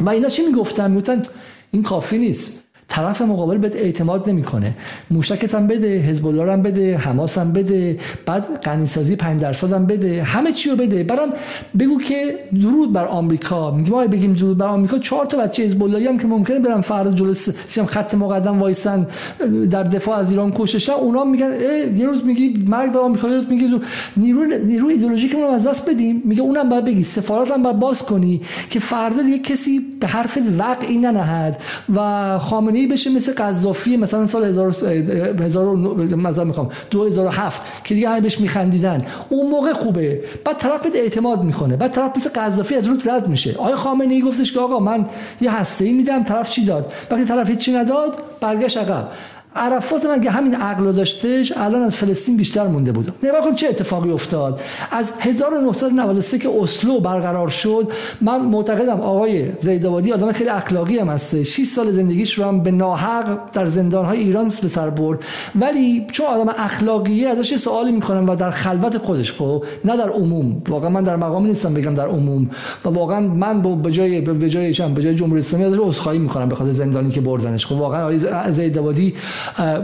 و 0.00 0.10
اینا 0.10 0.28
چی 0.28 0.42
می‌گفتن؟ 0.42 0.90
می‌گفتن 0.90 1.22
این 1.70 1.82
کافی 1.82 2.18
نیست. 2.18 2.63
طرف 2.88 3.22
مقابل 3.22 3.58
بهت 3.58 3.76
اعتماد 3.76 4.28
نمی‌کنه. 4.28 4.74
موشکت 5.10 5.54
هم 5.54 5.66
بده 5.66 5.98
حزب 5.98 6.26
الله 6.26 6.52
هم 6.52 6.62
بده 6.62 6.96
حماس 6.96 7.38
هم 7.38 7.52
بده 7.52 7.98
بعد 8.26 8.60
غنیسازی 8.62 9.16
5 9.16 9.40
درصد 9.40 9.72
هم 9.72 9.86
بده. 9.86 10.22
همه 10.22 10.52
چی 10.52 10.70
رو 10.70 10.76
بده. 10.76 11.04
برام 11.04 11.28
بگو 11.78 12.00
که 12.00 12.38
درود 12.60 12.92
بر 12.92 13.04
آمریکا. 13.04 13.70
میگه 13.70 13.90
ما 13.90 14.06
بگیم 14.06 14.32
درود 14.32 14.58
بر 14.58 14.66
آمریکا. 14.66 14.98
چهار 14.98 15.26
تا 15.26 15.38
بچه 15.38 15.62
حزب 15.62 15.82
الله 15.82 16.08
هم 16.08 16.18
که 16.18 16.26
ممکنه 16.26 16.58
برن 16.58 16.80
فردا 16.80 17.10
جلو 17.10 17.32
سیم 17.32 17.86
خط 17.86 18.14
مقدم 18.14 18.60
وایسن 18.60 19.06
در 19.70 19.82
دفاع 19.82 20.18
از 20.18 20.30
ایران 20.30 20.52
کشته 20.54 20.92
اونا 20.92 21.24
میگن 21.24 21.52
یه 21.96 22.06
روز 22.06 22.24
میگی 22.24 22.64
مرگ 22.68 22.92
به 22.92 22.98
آمریکا 22.98 23.28
یه 23.28 23.34
روز 23.34 23.48
میگی 23.48 23.80
نیرو 24.16 24.44
نیرو 24.64 24.88
ایدئولوژیک 24.88 25.32
رو 25.32 25.38
از 25.38 25.66
دست 25.66 25.90
بدیم. 25.90 26.22
میگه 26.24 26.42
اونم 26.42 26.68
باید 26.68 26.84
بگی. 26.84 27.02
سفارت 27.02 27.50
هم 27.50 27.62
باید 27.62 27.78
باز 27.78 28.02
کنی 28.02 28.40
که 28.70 28.80
فردا 28.80 29.22
دیگه 29.22 29.38
کسی 29.38 29.80
به 30.00 30.06
حرف 30.06 30.38
وقعی 30.58 30.98
ننهد 30.98 31.62
و 31.94 32.38
خامنه 32.38 32.83
بشه 32.86 33.10
مثل 33.10 33.34
قذافی 33.34 33.96
مثلا 33.96 34.26
سال 34.26 34.44
1000 34.44 35.76
مثلا 36.16 36.44
می‌خوام. 36.44 36.68
2007 36.90 37.62
که 37.84 37.94
دیگه 37.94 38.08
همه 38.08 38.20
بهش 38.20 38.40
میخندیدن. 38.40 39.04
اون 39.28 39.50
موقع 39.50 39.72
خوبه. 39.72 40.20
بعد 40.44 40.56
طرفت 40.56 40.96
اعتماد 40.96 41.42
می‌کنه. 41.42 41.76
بعد 41.76 41.90
طرف 41.90 42.16
مثل 42.16 42.30
قذافی 42.30 42.74
از 42.74 42.86
رود 42.86 43.08
رد 43.08 43.28
میشه. 43.28 43.54
آقای 43.58 43.74
خامنه 43.74 44.14
ای 44.14 44.22
گفتش 44.22 44.52
که 44.52 44.60
آقا 44.60 44.78
من 44.78 45.06
یه 45.40 45.56
هسته 45.56 45.84
ای 45.84 45.92
میدم 45.92 46.22
طرف 46.22 46.50
چی 46.50 46.64
داد؟ 46.64 46.92
وقتی 47.10 47.24
طرف 47.24 47.50
هیچی 47.50 47.72
نداد 47.72 48.18
برگشت 48.40 48.78
عقب. 48.78 49.08
عرفات 49.56 50.06
مگه 50.06 50.30
همین 50.30 50.54
عقل 50.54 50.92
داشتش 50.92 51.52
الان 51.56 51.82
از 51.82 51.96
فلسطین 51.96 52.36
بیشتر 52.36 52.66
مونده 52.66 52.92
بود. 52.92 53.12
نگاه 53.22 53.40
کن 53.40 53.54
چه 53.54 53.68
اتفاقی 53.68 54.10
افتاد. 54.10 54.60
از 54.90 55.12
1993 55.20 56.38
که 56.38 56.50
اسلو 56.60 57.00
برقرار 57.00 57.48
شد 57.48 57.92
من 58.20 58.40
معتقدم 58.40 59.00
آقای 59.00 59.48
زیدوادی 59.60 60.12
آدم 60.12 60.32
خیلی 60.32 60.50
اخلاقی 60.50 60.98
هم 60.98 61.08
هست 61.08 61.42
6 61.42 61.64
سال 61.64 61.90
زندگیش 61.90 62.34
رو 62.34 62.44
هم 62.44 62.60
به 62.60 62.70
ناحق 62.70 63.38
در 63.52 63.66
زندان 63.66 64.04
های 64.04 64.18
ایران 64.18 64.44
به 64.62 64.68
سر 64.68 64.90
برد. 64.90 65.24
ولی 65.60 66.06
چون 66.12 66.26
آدم 66.26 66.54
اخلاقیه 66.58 67.28
ازش 67.28 67.50
یه 67.50 67.56
سوالی 67.56 67.92
می‌کنم 67.92 68.28
و 68.28 68.36
در 68.36 68.50
خلوت 68.50 68.98
خودش 68.98 69.32
خب 69.32 69.64
نه 69.84 69.96
در 69.96 70.08
عموم. 70.08 70.62
واقعا 70.68 70.90
من 70.90 71.04
در 71.04 71.16
مقام 71.16 71.46
نیستم 71.46 71.74
بگم 71.74 71.94
در 71.94 72.06
عموم. 72.06 72.50
و 72.84 72.88
واقعا 72.88 73.20
من 73.20 73.62
به 73.82 73.90
جای 73.90 74.20
به 74.20 74.48
جای 74.48 74.72
به 74.94 75.02
جای 75.02 75.14
جمهوری 75.14 75.38
اسلامی 75.38 75.64
ازش 75.64 75.78
عذرخواهی 75.80 76.18
می‌کنم 76.18 76.48
به 76.48 76.56
خاطر 76.56 76.72
زندانی 76.72 77.10
که 77.10 77.20
بردنش. 77.20 77.66
خب 77.66 77.72
واقعا 77.72 78.02
آقای 78.02 78.18
زیدوادی 78.52 79.14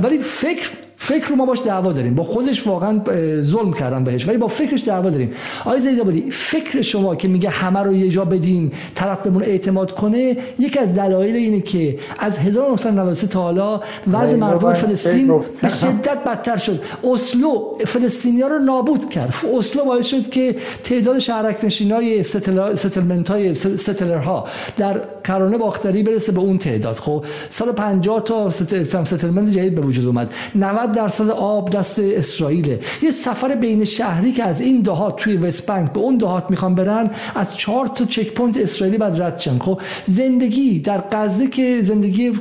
ولی 0.03 0.23
فکر 0.23 0.71
فکر 1.03 1.29
رو 1.29 1.37
ما 1.37 1.47
باش 1.47 1.61
دعوا 1.65 1.93
داریم. 1.93 2.15
با 2.15 2.23
خودش 2.23 2.67
واقعا 2.67 3.01
ظلم 3.43 3.73
کردن 3.73 4.05
بهش 4.05 4.29
ولی 4.29 4.37
با 4.37 4.49
فکرش 4.49 4.85
دعوا 4.85 5.11
داریم. 5.11 5.31
آقای 5.61 5.81
زیدابادی 5.81 6.31
فکر 6.31 6.83
شما 6.83 7.17
که 7.17 7.29
میگه 7.29 7.49
همه 7.49 7.81
رو 7.81 7.93
یه 7.93 8.09
جا 8.09 8.25
بدیم 8.25 8.73
طرف 8.95 9.19
بهمون 9.19 9.43
اعتماد 9.43 9.91
کنه 9.93 10.37
یکی 10.59 10.79
از 10.79 10.95
دلایل 10.95 11.37
اینه 11.37 11.61
که 11.61 11.99
از 12.19 12.39
1993 12.39 13.27
تا 13.27 13.43
حالا 13.43 13.81
وضع 14.13 14.37
مردم 14.37 14.73
فلسطین 14.73 15.41
به 15.63 15.69
شدت 15.69 16.25
بدتر 16.27 16.57
شد. 16.57 16.83
اسلو 17.05 17.79
فلسطینیا 17.87 18.47
رو 18.47 18.59
نابود 18.59 19.11
کرد. 19.11 19.35
اسلو 19.59 19.85
باعث 19.85 20.07
شد 20.07 20.29
که 20.29 20.57
تعداد 20.83 21.19
شهرک 21.19 21.65
نشینای 21.65 22.23
settlement 22.75 23.31
های 23.31 23.55
settler 23.55 24.33
ها 24.34 24.45
در 24.77 25.01
کرانه 25.25 25.59
باختری 25.59 26.03
برسه 26.03 26.33
به 26.33 26.41
اون 26.41 26.59
تعداد. 26.59 26.97
خب 26.97 27.25
150 27.51 28.23
تا 28.23 28.51
settlement 28.51 29.51
جدید 29.51 29.75
به 29.75 29.83
وجود 29.83 30.07
اومد. 30.07 30.31
90 30.55 30.90
درصد 30.93 31.31
آب 31.31 31.71
دست 31.71 31.99
اسرائیل 31.99 32.79
یه 33.03 33.11
سفر 33.11 33.55
بین 33.55 33.85
شهری 33.85 34.33
که 34.33 34.45
از 34.45 34.61
این 34.61 34.81
دهات 34.81 35.17
توی 35.17 35.37
West 35.37 35.67
Bank 35.67 35.93
به 35.93 36.01
اون 36.01 36.17
دهات 36.17 36.51
می‌خوان 36.51 36.75
برن 36.75 37.11
از 37.35 37.57
چهار 37.57 37.87
تا 37.87 38.05
checkpoint 38.05 38.57
اسرائیلی 38.57 38.99
باید 38.99 39.23
رد 39.23 39.59
خب 39.61 39.81
زندگی 40.07 40.81
در 40.81 41.05
غزه 41.13 41.47
که 41.47 41.83
زندگی 41.83 42.33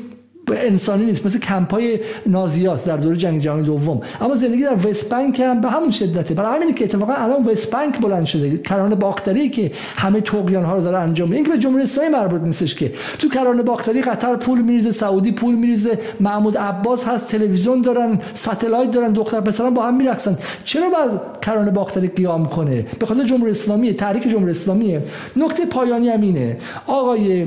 انسانی 0.58 1.06
نیست 1.06 1.26
مثل 1.26 1.40
کمپای 1.40 2.00
نازیاست 2.26 2.86
در 2.86 2.98
دوره 2.98 3.18
جنگ 3.18 3.42
جهانی 3.42 3.64
دوم. 3.64 4.02
اما 4.22 4.36
زندگی 4.36 4.64
در 4.64 4.88
وست 4.88 5.10
بانک 5.10 5.40
هم 5.40 5.62
به 5.62 5.70
همون 5.70 5.92
شدته. 5.92 6.34
برای 6.34 6.56
همینه 6.56 6.74
که 6.74 6.84
اتفاقا 6.84 7.14
الان 7.14 7.46
وست 7.46 7.72
بانک 7.72 8.00
بلند 8.00 8.26
شده. 8.26 8.58
کرانه 8.58 8.96
باختری 8.96 9.50
که 9.50 9.72
همه 9.96 10.22
توقیان 10.22 10.64
ها 10.64 10.76
رو 10.76 10.82
داره 10.82 10.98
انجام 10.98 11.30
میده. 11.30 11.36
اینکه 11.36 11.52
به 11.52 11.58
جمهوری 11.58 11.84
اسلامی 11.84 12.10
مربوط 12.10 12.42
نیستش 12.42 12.76
که. 12.76 12.92
تو 13.20 13.30
کرانه 13.30 13.64
باختری 13.64 14.02
قطر 14.02 14.36
پول 14.36 14.62
میریزه 14.62 14.92
سعودی 14.92 15.32
پول 15.32 15.56
میریزه 15.56 16.00
محمود 16.20 16.58
عباس 16.58 17.08
هست 17.08 17.28
تلویزیون 17.28 17.82
دارن 17.82 18.20
ستلایت 18.34 18.92
دارن 18.92 19.12
دختر 19.12 19.42
پسران 19.42 19.74
با 19.74 19.84
هم 19.84 19.98
میرقصن. 19.98 20.38
چرا 20.66 20.90
باید 20.90 21.20
کرانه 21.42 21.72
باختری 21.72 22.08
قیام 22.08 22.46
کنه؟ 22.46 22.86
به 23.00 23.06
خاطر 23.06 23.24
جمهوری 23.24 23.52
اسلامی 23.52 23.94
تحریک 23.94 24.30
جمهوری 24.30 24.52
اسلامیه. 24.52 25.02
نکته 25.36 25.66
پایانی 25.66 26.10
همینه 26.10 26.58
آقای 26.88 27.46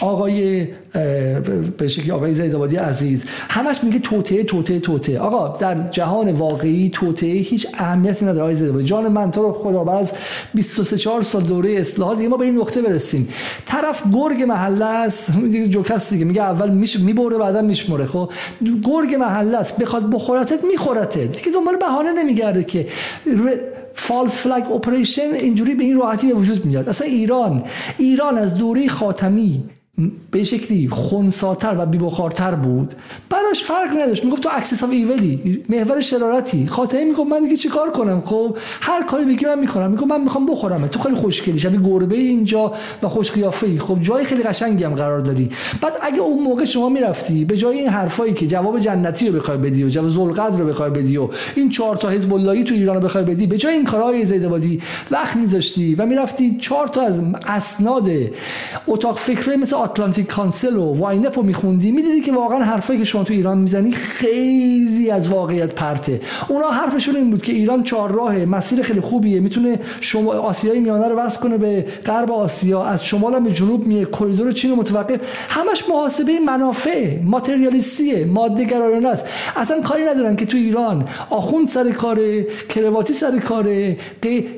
آقای 0.00 0.68
به 1.78 1.88
شکلی 1.88 2.10
آقای 2.10 2.34
زیدآبادی 2.34 2.76
عزیز 2.76 3.24
همش 3.48 3.84
میگه 3.84 3.98
توته 3.98 4.44
توته 4.44 4.80
توته 4.80 5.18
آقا 5.18 5.58
در 5.58 5.90
جهان 5.90 6.32
واقعی 6.32 6.90
توته 6.94 7.26
هیچ 7.26 7.66
اهمیتی 7.74 8.24
نداره 8.24 8.40
آقای 8.40 8.54
زیدآبادی 8.54 8.84
جان 8.84 9.08
من 9.08 9.30
تو 9.30 9.42
رو 9.42 9.52
خدا 9.52 9.92
از 9.92 10.12
23 10.54 10.98
4 10.98 11.22
سال 11.22 11.42
دوره 11.42 11.70
اصلاحات 11.70 12.20
ما 12.20 12.36
به 12.36 12.44
این 12.44 12.58
نقطه 12.58 12.82
برسیم. 12.82 13.28
طرف 13.66 14.02
گرگ 14.12 14.42
محله 14.42 14.84
است. 14.84 15.32
جوکس 15.68 16.12
دیگه. 16.12 16.24
میگه 16.24 16.42
اول 16.42 16.70
میش 16.70 17.00
می‌بره 17.00 17.38
بعدا 17.38 17.62
میشمره. 17.62 18.06
خب 18.06 18.30
گرگ 18.84 19.14
محله 19.14 19.58
است. 19.58 19.78
بخواد 19.78 20.10
بخورتت 20.10 20.64
میخورتت. 20.64 21.18
دیگه 21.18 21.52
دنبال 21.54 21.76
بهانه 21.76 22.12
نمیگرده 22.12 22.64
که 22.64 22.86
false 23.96 24.36
flag 24.36 24.72
operation 24.72 25.34
اینجوری 25.34 25.74
به 25.74 25.84
این 25.84 25.96
راحتی 25.96 26.26
به 26.26 26.34
وجود 26.34 26.64
میاد. 26.64 26.88
اصلا 26.88 27.06
ایران 27.06 27.64
ایران 27.98 28.38
از 28.38 28.54
دوره 28.54 28.88
خاتمی 28.88 29.64
به 30.30 30.44
شکلی 30.44 30.88
خونساتر 30.88 31.74
و 31.78 31.86
بی‌بخارتر 31.86 32.54
بود. 32.54 32.94
براش 33.30 33.64
فرق 33.64 33.88
نداشت. 34.02 34.24
می‌گفت 34.24 34.42
تو 34.42 34.48
axis 34.52 34.84
of 34.84 34.90
evil 34.90 35.38
ی. 35.38 35.62
محور 35.68 36.00
شرارتی. 36.00 36.66
خاتمی 36.66 37.04
می‌گفت 37.04 37.30
من 37.30 37.44
دیگه 37.44 37.56
چیکار 37.56 37.90
کنم؟ 37.90 38.22
خب 38.26 38.56
هر 38.80 39.02
کاری 39.02 39.24
بگی 39.24 39.46
من 39.46 39.58
می‌کنم؟ 39.58 39.90
میگه 39.90 40.06
من 40.06 40.20
می‌خوام 40.20 40.46
بخورم 40.46 40.86
تو 40.86 41.00
خیلی 41.00 41.14
خوشگلی. 41.14 41.58
شبیه 41.58 41.80
گربه 41.80 42.16
اینجا 42.16 42.72
و 43.02 43.08
خوش 43.08 43.30
قیافه 43.30 43.78
خب 43.78 44.00
جای 44.00 44.24
خیلی 44.24 44.42
قشنگی 44.42 44.84
هم 44.84 44.94
قرار 44.94 45.18
داری. 45.18 45.48
بعد 45.80 45.92
اگه 46.02 46.20
اون 46.20 46.42
موقع 46.42 46.64
شما 46.64 46.88
می‌رفتی 46.88 47.44
به 47.44 47.56
جای 47.56 47.78
این 47.78 47.88
حرفایی 47.88 48.34
که 48.34 48.46
جواب 48.46 48.78
جنتی 48.78 49.28
رو 49.28 49.36
بخوای 49.36 49.58
بدی 49.58 49.84
و 49.84 49.88
جواب 49.88 50.10
ذوالقدر 50.10 50.58
رو 50.58 50.66
بخوای 50.66 50.90
بدی 50.90 51.16
و 51.16 51.28
این 51.54 51.70
چهار 51.70 51.96
تا 51.96 52.08
حزب 52.08 52.34
اللهی 52.34 52.64
تو 52.64 52.74
ایران 52.74 52.96
رو 52.96 53.02
بخوای 53.02 53.24
بدی 53.24 53.46
به 53.46 53.58
جای 53.58 53.74
این 53.74 53.84
کارها 53.84 54.07
آقای 54.07 54.24
زیدآبادی 54.24 54.80
وقت 55.10 55.36
میذاشتی 55.36 55.94
و 55.94 56.06
می‌رفتی 56.06 56.56
چهار 56.60 56.86
تا 56.86 57.02
از 57.02 57.20
اسناد 57.46 58.10
اتاق 58.86 59.18
فکری 59.18 59.56
مثل 59.56 59.76
Atlantic 59.86 60.26
Council 60.26 60.76
و 60.76 60.94
WINEP 60.94 61.38
رو 61.38 61.42
میخوندی 61.42 61.90
می‌دیدی 61.90 62.20
که 62.20 62.32
واقعا 62.32 62.64
حرفایی 62.64 62.98
که 62.98 63.04
شما 63.04 63.24
تو 63.24 63.32
ایران 63.32 63.58
می‌زنی 63.58 63.90
خیلی 63.92 65.10
از 65.10 65.28
واقعیت 65.28 65.74
پرته. 65.74 66.20
اونا 66.48 66.68
حرفشون 66.68 67.16
این 67.16 67.30
بود 67.30 67.42
که 67.42 67.52
ایران 67.52 67.82
چهار 67.82 68.12
راه 68.12 68.44
مسیر 68.44 68.82
خیلی 68.82 69.00
خوبیه. 69.00 69.40
می‌تونه 69.40 69.80
شما 70.00 70.32
آسیای 70.32 70.78
میانه 70.78 71.08
رو 71.08 71.16
وصل 71.16 71.40
کنه 71.40 71.58
به 71.58 71.86
غرب 72.06 72.30
آسیا 72.32 72.84
از 72.84 73.04
شمال 73.04 73.34
هم 73.34 73.44
به 73.44 73.52
جنوب 73.52 73.86
میاد 73.86 74.04
کریدور 74.04 74.52
چین 74.52 74.74
متوقف. 74.74 75.20
همش 75.48 75.84
محاسبه 75.88 76.40
منافع 76.40 77.22
ماتریالیستیه 77.22 78.24
ماده 78.24 78.64
گرایانه 78.64 79.08
است. 79.08 79.26
اصلا 79.56 79.80
کاری 79.80 80.04
ندارن 80.04 80.36
که 80.36 80.46
تو 80.46 80.56
ایران 80.56 81.04
آخوند 81.30 81.68
سر 81.68 81.90
کاره 81.90 82.46
کرواتی 82.68 83.12
سر 83.12 83.38
کاره 83.38 83.96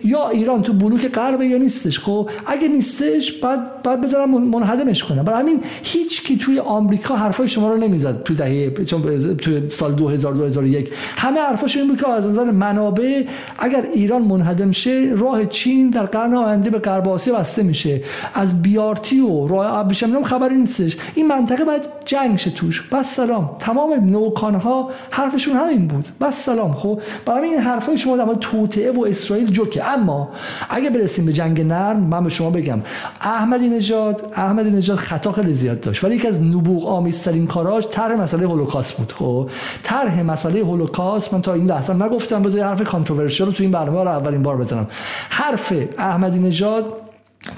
یا 0.04 0.28
ایران 0.28 0.62
تو 0.62 0.72
بلوک 0.72 1.08
غرب 1.08 1.42
یا 1.42 1.58
نیستش. 1.58 1.98
خب 1.98 2.30
اگه 2.46 2.68
نیستش 2.68 3.32
بعد 3.32 3.82
بعد 3.82 4.00
بذارم 4.00 4.30
منهدمش 4.30 5.04
کنه 5.18 5.26
برای 5.26 5.40
همین 5.40 5.60
هیچ 5.82 6.24
کی 6.24 6.36
توی 6.36 6.58
آمریکا 6.58 7.16
حرفای 7.16 7.48
شما 7.48 7.68
رو 7.68 7.76
نمی‌زد 7.76 8.22
تو 8.22 8.34
دهه 8.34 8.84
چون 8.84 9.36
تو 9.36 9.70
سال 9.70 9.92
2000 9.92 10.32
2001 10.32 10.90
همه 11.16 11.40
حرفاش 11.40 11.76
این 11.76 11.88
بود 11.88 12.00
که 12.00 12.08
از 12.08 12.28
نظر 12.28 12.50
منابع 12.50 13.22
اگر 13.58 13.84
ایران 13.94 14.22
منهدم 14.22 14.70
شه 14.70 15.12
راه 15.16 15.46
چین 15.46 15.90
در 15.90 16.02
قرن 16.02 16.34
آینده 16.34 16.70
به 16.70 16.78
غرب 16.78 17.08
آسیا 17.08 17.34
بسته 17.34 17.62
میشه. 17.62 18.02
از 18.34 18.62
بیارتی 18.62 19.20
و 19.20 19.46
راه 19.46 19.78
ابریشم 19.78 20.22
خبری 20.22 20.56
نیستش. 20.56 20.96
این 21.14 21.26
منطقه 21.26 21.64
باید 21.64 21.82
جنگ 22.04 22.38
شه 22.38 22.50
توش. 22.50 22.88
بس 22.92 23.14
سلام. 23.14 23.50
تمام 23.58 24.10
نوکان 24.10 24.54
ها 24.54 24.90
حرفشون 25.10 25.56
همین 25.56 25.88
بود. 25.88 26.08
بس 26.20 26.44
سلام. 26.44 26.74
خب 26.74 27.00
برای 27.26 27.48
این 27.48 27.58
حرفای 27.58 27.98
شما 27.98 28.16
در 28.16 28.34
توطئه 28.34 28.90
و 28.90 29.04
اسرائیل 29.04 29.50
جوکه. 29.50 29.88
اما 29.88 30.28
اگه 30.70 30.90
برسیم 30.90 31.26
به 31.26 31.32
جنگ 31.32 31.60
نرم 31.60 31.96
من 31.96 32.24
به 32.24 32.30
شما 32.30 32.50
بگم. 32.50 32.80
احمدی 33.20 33.68
نژاد 33.68 34.32
احمدی 34.36 34.70
نژاد 34.70 34.98
خطا 35.08 35.32
خیلی 35.32 35.54
زیاد 35.54 35.80
داشت. 35.80 36.04
ولی 36.04 36.16
یکی 36.16 36.28
از 36.28 36.42
نبوغ 36.42 36.88
آمیزترین 36.88 37.46
کاراش 37.46 37.84
طرح 37.90 38.14
مسئله 38.14 38.46
هولوکاست 38.46 38.96
بود. 38.96 39.12
خب 39.12 39.50
طرح 39.82 40.22
مسئله 40.22 40.60
هولوکاست 40.60 41.34
من 41.34 41.42
تا 41.42 41.52
این 41.52 41.66
لحظه 41.66 41.92
نگفتم 41.92 42.42
بذار 42.42 42.64
حرف 42.64 42.82
کانتروورشیال 42.82 43.48
رو 43.48 43.54
تو 43.54 43.62
این 43.62 43.72
برنامه 43.72 44.02
رو 44.02 44.08
اولین 44.08 44.42
بار 44.42 44.56
بزنم. 44.56 44.86
حرف 45.30 45.72
احمدی 45.98 46.38
نژاد 46.38 47.07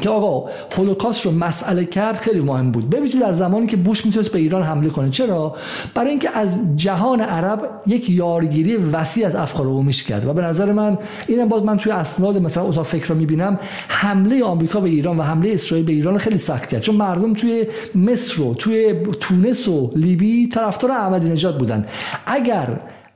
که 0.01 0.11
آقا 0.11 0.51
هولوکاست 0.77 1.27
رو 1.27 1.33
مسئله 1.33 1.85
کرد 1.85 2.17
خیلی 2.17 2.41
مهم 2.41 2.73
بود. 2.73 2.91
ببینید 2.91 3.21
در 3.21 3.33
زمانی 3.33 3.67
که 3.67 3.77
بوش 3.77 4.07
می‌تونست 4.07 4.33
به 4.33 4.39
ایران 4.39 4.63
حمله 4.63 4.89
کنه. 4.89 5.11
چرا؟ 5.11 5.57
برای 5.95 6.11
اینکه 6.11 6.39
از 6.39 6.77
جهان 6.77 7.21
عرب 7.21 7.81
یک 7.87 8.11
یارگیری 8.11 8.77
وسیع 8.77 9.27
از 9.27 9.37
افکار 9.37 9.67
عمومیش 9.67 10.05
کرد. 10.05 10.27
و 10.27 10.33
به 10.33 10.43
نظر 10.43 10.73
من 10.73 10.99
اینم 11.27 11.49
باز 11.49 11.63
من 11.63 11.77
توی 11.77 11.93
اسناد 11.93 12.39
مثلا 12.39 12.63
اتاق 12.63 12.87
فکر 12.87 13.07
رو 13.07 13.15
می‌بینم 13.15 13.59
حمله 13.89 14.45
آمریکا 14.45 14.81
به 14.81 14.89
ایران 14.89 15.19
و 15.19 15.23
حمله 15.23 15.53
اسرائیل 15.53 15.87
به 15.87 15.93
ایران 15.93 16.19
خیلی 16.19 16.39
سخت 16.39 16.69
کرد. 16.69 16.81
چون 16.81 16.97
مردم 16.97 17.35
توی 17.35 17.67
مصر 17.95 18.43
و 18.43 18.55
توی 18.55 18.95
تونس 19.21 19.69
و 19.69 19.91
لیبی 19.97 20.49
طرفدار 20.49 20.91
احمدی 20.91 21.29
نژاد 21.29 21.59
بودن. 21.59 21.87
اگر 22.27 22.69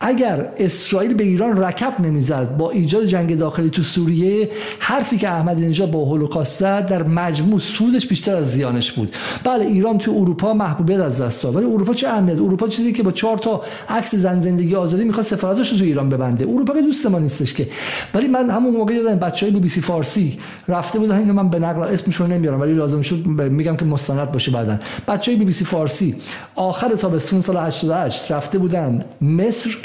اگر 0.06 0.48
اسرائیل 0.56 1.14
به 1.14 1.24
ایران 1.24 1.56
رکب 1.56 2.00
نمی‌زد 2.00 2.56
با 2.56 2.70
ایجاد 2.70 3.04
جنگ 3.04 3.38
داخلی 3.38 3.70
تو 3.70 3.82
سوریه 3.82 4.50
حرفی 4.78 5.18
که 5.18 5.28
احمدی 5.28 5.66
نژاد 5.66 5.90
با 5.90 6.04
هولوکاست 6.04 6.60
زد 6.60 6.86
در 6.86 7.02
مجموع 7.02 7.60
سودش 7.60 8.06
بیشتر 8.06 8.36
از 8.36 8.52
زیانش 8.52 8.92
بود. 8.92 9.16
بله 9.44 9.66
ایران 9.66 9.98
تو 9.98 10.10
اروپا 10.10 10.54
محبوبیت 10.54 11.00
از 11.00 11.20
دست 11.20 11.42
داد. 11.42 11.56
ولی 11.56 11.64
اروپا 11.64 11.94
چه 11.94 12.08
اهمیت؟ 12.08 12.38
اروپا 12.38 12.68
چیزی 12.68 12.92
که 12.92 13.02
با 13.02 13.12
چهار 13.12 13.38
تا 13.38 13.62
عکس 13.88 14.14
زن 14.14 14.40
زندگی 14.40 14.74
آزادی 14.74 15.04
می‌خواد 15.04 15.26
سفارتش 15.26 15.72
رو 15.72 15.78
تو 15.78 15.84
ایران 15.84 16.08
ببنده. 16.08 16.44
اروپا 16.44 16.74
که 16.74 16.82
دوست 16.82 17.06
ما 17.06 17.18
نیستش 17.18 17.54
که. 17.54 17.68
ولی 18.14 18.28
من 18.28 18.50
همون 18.50 18.76
موقع 18.76 18.94
یادم 18.94 19.18
بچهای 19.18 19.52
بی 19.52 19.60
بی 19.60 19.68
سی 19.68 19.80
فارسی 19.80 20.38
رفته 20.68 20.98
بودن 20.98 21.18
اینو 21.18 21.32
من 21.32 21.48
به 21.48 21.58
نقل 21.58 21.82
اسمشون 21.82 22.32
نمیارم 22.32 22.60
ولی 22.60 22.74
لازم 22.74 23.02
شد 23.02 23.26
میگم 23.26 23.76
که 23.76 23.84
مستند 23.84 24.32
باشه 24.32 24.50
بعدن 24.50 24.80
بچهای 25.08 25.38
بی 25.38 25.44
بی 25.44 25.52
سی 25.52 25.64
فارسی 25.64 26.16
آخر 26.54 26.88
تابستون 26.88 27.40
سال 27.40 27.56
88 27.56 28.32
رفته 28.32 28.58
بودن 28.58 29.04
مصر. 29.20 29.76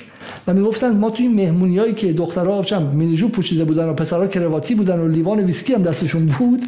و 0.48 0.54
می‌گفتن 0.54 0.98
ما 0.98 1.10
توی 1.10 1.28
مهمونیایی 1.28 1.94
که 1.94 2.14
دخترها 2.14 2.64
چم 2.64 2.84
مینیجو 2.84 3.28
پوشیده 3.28 3.64
بودن 3.64 3.90
و 3.90 3.94
پسرها 3.94 4.28
کرواتی 4.28 4.76
بودن 4.76 5.00
و 5.00 5.08
لیوان 5.08 5.40
ویسکی 5.40 5.74
هم 5.74 5.82
دستشون 5.82 6.26
بود 6.26 6.62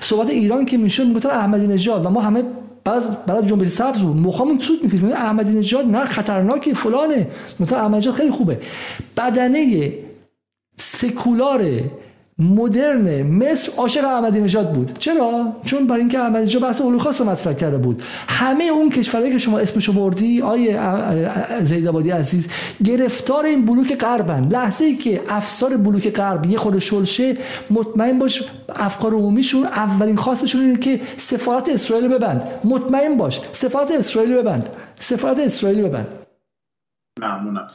صحبت 0.00 0.30
ایران 0.30 0.64
که 0.64 0.76
می‌شد 0.76 1.06
می‌گفتن 1.06 1.30
احمدی 1.30 1.66
نژاد 1.66 2.06
و 2.06 2.10
ما 2.10 2.20
همه 2.20 2.42
بعض 2.84 3.10
بعد 3.26 3.46
جنبش 3.46 3.68
سبز 3.68 3.98
بود. 3.98 4.16
مخامون 4.16 4.58
سود 4.58 4.82
می‌کرد 4.82 5.12
احمدی 5.12 5.58
نژاد 5.58 5.86
نه 5.86 6.04
خطرناکی 6.04 6.74
فلانه. 6.74 7.26
مثلا 7.60 7.78
احمدی 7.78 7.96
نژاد 7.96 8.14
خیلی 8.14 8.30
خوبه. 8.30 8.58
بدنه 9.16 9.92
سکولار 10.76 11.64
مدرن 12.38 13.22
مصر 13.22 13.72
عاشق 13.76 14.04
احمدی 14.04 14.40
نژاد 14.40 14.72
بود. 14.72 14.98
چرا؟ 14.98 15.56
چون 15.64 15.86
برای 15.86 16.00
اینکه 16.00 16.18
احمدی 16.18 16.44
نژاد 16.44 16.62
بحث 16.62 16.80
هولوکاست 16.80 17.20
رو 17.20 17.26
مطرح 17.26 17.52
کرده 17.52 17.78
بود. 17.78 18.02
همه 18.28 18.64
اون 18.64 18.90
کشورهایی 18.90 19.32
که 19.32 19.38
شما 19.38 19.58
اسمشو 19.58 19.92
بردی 19.92 20.42
آیه 20.42 20.80
زیدآبادی 21.62 22.10
عزیز 22.10 22.48
گرفتار 22.84 23.44
این 23.44 23.66
بلوک 23.66 23.98
غربن. 23.98 24.48
لحظه 24.48 24.84
ای 24.84 24.96
که 24.96 25.20
افسار 25.28 25.76
بلوک 25.76 26.12
غرب 26.12 26.46
یه 26.46 26.58
خود 26.58 26.78
شلشه 26.78 27.36
مطمئن 27.70 28.18
باش 28.18 28.42
افکار 28.68 29.12
عمومیشون 29.12 29.64
اولین 29.64 30.16
خواستشون 30.16 30.60
اینه 30.60 30.78
که 30.78 31.00
سفارت 31.16 31.68
اسرائیل 31.68 32.08
ببند. 32.08 32.42
مطمئن 32.64 33.16
باش. 33.16 33.40
سفارت 33.52 33.90
اسرائیل 33.90 34.34
ببند. 34.34 34.68
سفارت 34.98 35.38
اسرائیل 35.38 35.82
ببند. 35.82 36.14
ممنونم. 37.20 37.66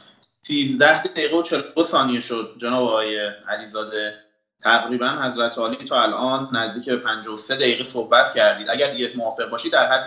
13 0.42 1.02
دقیقه 1.02 1.36
و 1.36 1.42
42 1.42 1.84
ثانیه 1.84 2.20
شد. 2.20 2.54
جناب 2.58 2.88
آقای 2.88 3.18
علیزاده 3.48 4.23
تقریبا 4.64 5.06
حضرت 5.06 5.58
عالی 5.58 5.84
تا 5.84 6.02
الان 6.02 6.48
نزدیک 6.52 6.88
به 6.88 6.96
53 6.96 7.56
دقیقه 7.56 7.82
صحبت 7.82 8.34
کردید. 8.34 8.70
اگر 8.70 8.94
یک 8.94 9.16
موافق 9.16 9.50
باشید 9.50 9.72
در 9.72 9.88
حد 9.88 10.06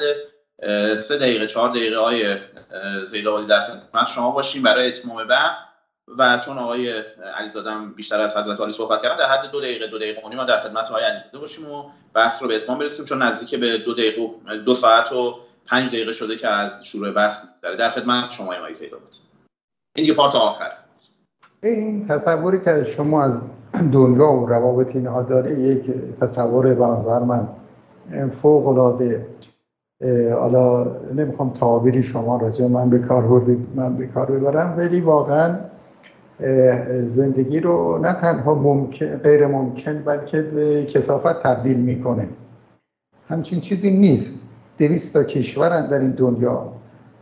3 0.95 1.17
دقیقه 1.17 1.47
4 1.47 1.69
دقیقه 1.69 1.97
های 1.97 2.37
زیدآبادی 3.05 3.47
در 3.47 3.65
خدمت 3.67 4.07
شما 4.07 4.31
باشیم 4.31 4.63
برای 4.63 4.87
اتمام 4.87 5.27
بعد. 5.27 5.67
و 6.17 6.37
چون 6.45 6.57
آقای 6.57 7.03
علیزاده 7.35 7.71
هم 7.71 7.93
بیشتر 7.93 8.21
از 8.21 8.37
حضرت 8.37 8.59
عالی 8.59 8.73
صحبت 8.73 9.01
کردن 9.01 9.17
در 9.17 9.29
حد 9.29 9.51
دو 9.51 9.61
دقیقه 9.61 9.87
دو 9.87 9.97
دقیقه 9.97 10.35
ما 10.35 10.43
در 10.43 10.63
خدمت 10.63 10.91
آقای 10.91 11.03
علیزاده 11.03 11.37
باشیم 11.37 11.71
و 11.71 11.89
بحث 12.13 12.41
رو 12.41 12.47
به 12.47 12.55
اتمام 12.55 12.79
برسیم 12.79 13.05
چون 13.05 13.21
نزدیک 13.21 13.59
به 13.59 13.77
دو 13.77 13.93
دقیقه 13.93 14.57
دو 14.65 14.73
ساعت 14.73 15.11
و 15.11 15.39
پنج 15.65 15.87
دقیقه 15.87 16.11
شده 16.11 16.37
که 16.37 16.47
از 16.47 16.85
شروع 16.85 17.11
بحث 17.11 17.41
داره 17.61 17.75
در 17.75 17.91
خدمت 17.91 18.31
شما 18.31 18.55
آقای 18.55 18.73
زیدآبادی 18.73 19.17
این 19.95 20.03
دیگه 20.03 20.13
پارت 20.13 20.35
آخر 20.35 20.71
این 21.69 22.07
تصوری 22.07 22.59
که 22.59 22.83
شما 22.83 23.23
از 23.23 23.41
دنیا 23.91 24.31
و 24.31 24.45
روابط 24.45 24.95
اینها 24.95 25.21
داره 25.21 25.59
یک 25.59 25.91
تصور 26.21 26.73
به 26.73 26.85
من 27.25 27.47
فوق 28.31 28.67
العاده 28.67 29.25
حالا 30.33 30.83
نمی‌خوام 31.15 31.53
تعابیری 31.59 32.03
شما 32.03 32.37
راجع 32.37 32.67
من 32.67 32.89
به 32.89 32.99
کار 32.99 33.27
بردید 33.27 33.67
من 33.75 33.95
به 33.95 34.07
کار 34.07 34.25
ببرم 34.25 34.73
ولی 34.77 35.01
واقعا 35.01 35.55
زندگی 37.03 37.59
رو 37.59 37.97
نه 37.97 38.13
تنها 38.13 38.55
ممکن 38.55 39.17
غیر 39.17 39.47
ممکن 39.47 40.03
بلکه 40.05 40.41
به 40.41 40.85
کسافت 40.85 41.43
تبدیل 41.43 41.77
می‌کنه. 41.77 42.27
همچین 43.29 43.59
چیزی 43.59 43.97
نیست. 43.97 44.39
دویست 44.77 45.13
تا 45.13 45.23
کشورن 45.23 45.87
در 45.87 45.99
این 45.99 46.11
دنیا 46.11 46.73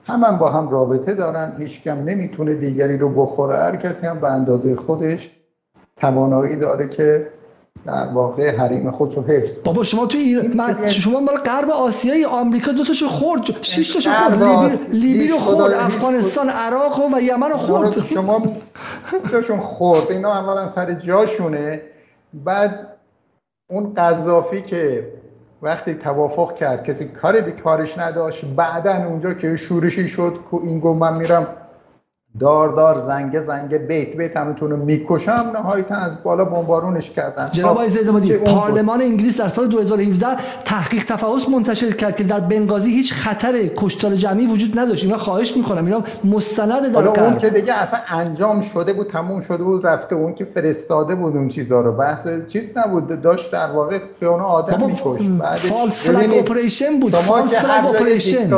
هم 0.06 0.38
با 0.38 0.50
هم 0.50 0.70
رابطه 0.70 1.14
دارن 1.14 1.56
هیچ 1.60 1.84
کم 1.84 1.98
نمی‌تونه 1.98 2.54
دیگری 2.54 2.98
رو 2.98 3.10
بخوره. 3.10 3.58
هر 3.58 3.76
کسی 3.76 4.08
هم 4.08 4.20
به 4.20 4.32
اندازه 4.32 4.76
خودش 4.76 5.30
توانایی 5.98 6.56
داره 6.56 6.90
که 6.90 7.28
در 7.86 8.08
واقع 8.08 8.56
حریم 8.56 8.92
خودشو 8.92 9.22
حفظ 9.22 9.60
بابا 9.64 9.84
شما 9.84 10.06
توی 10.06 10.22
ایران 10.22 10.48
من 10.48 10.88
شما 10.88 11.20
مال 11.20 11.36
غرب 11.36 11.70
آسیای 11.70 12.26
آمریکا 12.26 12.72
دو 12.72 12.84
تاشو 12.84 13.08
خورد. 13.08 13.62
شش 13.62 13.94
تاشو 13.94 14.10
خورد. 14.14 14.44
لیبی, 14.44 14.98
لیبی 15.08 15.28
رو 15.28 15.38
خورد 15.38 15.74
افغانستان 15.74 16.50
عراق 16.50 17.14
و 17.14 17.20
یمن 17.22 17.50
رو 17.50 17.58
خورد. 17.58 18.02
شما 18.02 18.44
تاشون 19.32 19.60
خورد. 19.60 20.12
اینا 20.12 20.34
اولا 20.34 20.68
سر 20.68 20.94
جاشونه. 20.94 21.82
بعد 22.34 22.88
اون 23.70 23.94
قذافی 23.94 24.62
که 24.62 25.08
وقتی 25.62 25.94
توافق 25.94 26.56
کرد 26.56 26.84
کسی 26.84 27.06
کاری 27.06 27.42
به 27.42 27.52
کارش 27.52 27.98
نداشت 27.98 28.46
بعدا 28.46 29.06
اونجا 29.06 29.34
که 29.34 29.56
شورشی 29.56 30.08
شد 30.08 30.40
این 30.64 30.80
گفت 30.80 31.00
من 31.00 31.18
میرم. 31.18 31.48
دار 32.40 32.76
دار 32.76 32.98
زنگه 32.98 33.42
زنگه 33.42 33.78
بیت 33.78 34.18
بیت 34.18 34.38
همتون 34.38 34.72
رو 34.72 34.78
می‌کشم 34.78 35.52
نهایتا 35.54 35.96
از 35.96 36.24
بالا 36.24 36.46
بمبارونش 36.46 37.12
کردن. 37.12 37.50
جناب 37.52 37.72
آقای 37.72 37.90
زیدمادی 37.90 38.34
پارلمان 38.34 39.02
انگلیس 39.02 39.42
در 39.42 39.48
سال 39.48 39.68
2017 39.68 40.28
تحقیق 40.66 41.06
تفحص 41.06 41.50
منتشر 41.50 41.92
کرد 41.92 42.16
که 42.16 42.24
در 42.24 42.40
بنگازی 42.40 42.92
هیچ 42.92 43.14
خطر 43.14 43.70
کشتار 43.78 44.16
جمعی 44.16 44.48
وجود 44.48 44.80
نداشت. 44.80 45.04
اینا 45.04 45.18
خواهش 45.18 45.58
می‌کنم 45.58 45.86
اینا 45.86 46.04
مستند 46.24 46.94
در 46.94 47.06
حالا 47.06 47.26
اون 47.26 47.38
که 47.38 47.50
دیگه 47.50 47.74
اصلا 47.74 48.00
انجام 48.10 48.62
شده 48.62 48.94
بود 48.94 49.08
تموم 49.08 49.42
شده 49.42 49.64
بود 49.64 49.88
رفته 49.88 50.16
اون 50.16 50.34
که 50.34 50.46
فرستاده 50.46 51.16
بود 51.16 51.36
اون 51.36 51.48
چیزا 51.48 51.82
رو. 51.82 51.92
بحث 51.92 52.28
چیز 52.48 52.64
نبود 52.76 53.22
داشت 53.22 53.52
در 53.52 53.72
واقع 53.72 54.00
خیانه 54.20 54.44
آدم 54.44 54.86
میکش 54.86 55.28
فالس 55.58 56.00
فلگ 56.00 56.38
اپریشن 56.38 57.00
بود 57.00 57.12
فالس 57.16 57.56
فلگ 57.56 57.96
اپریشن. 57.96 58.50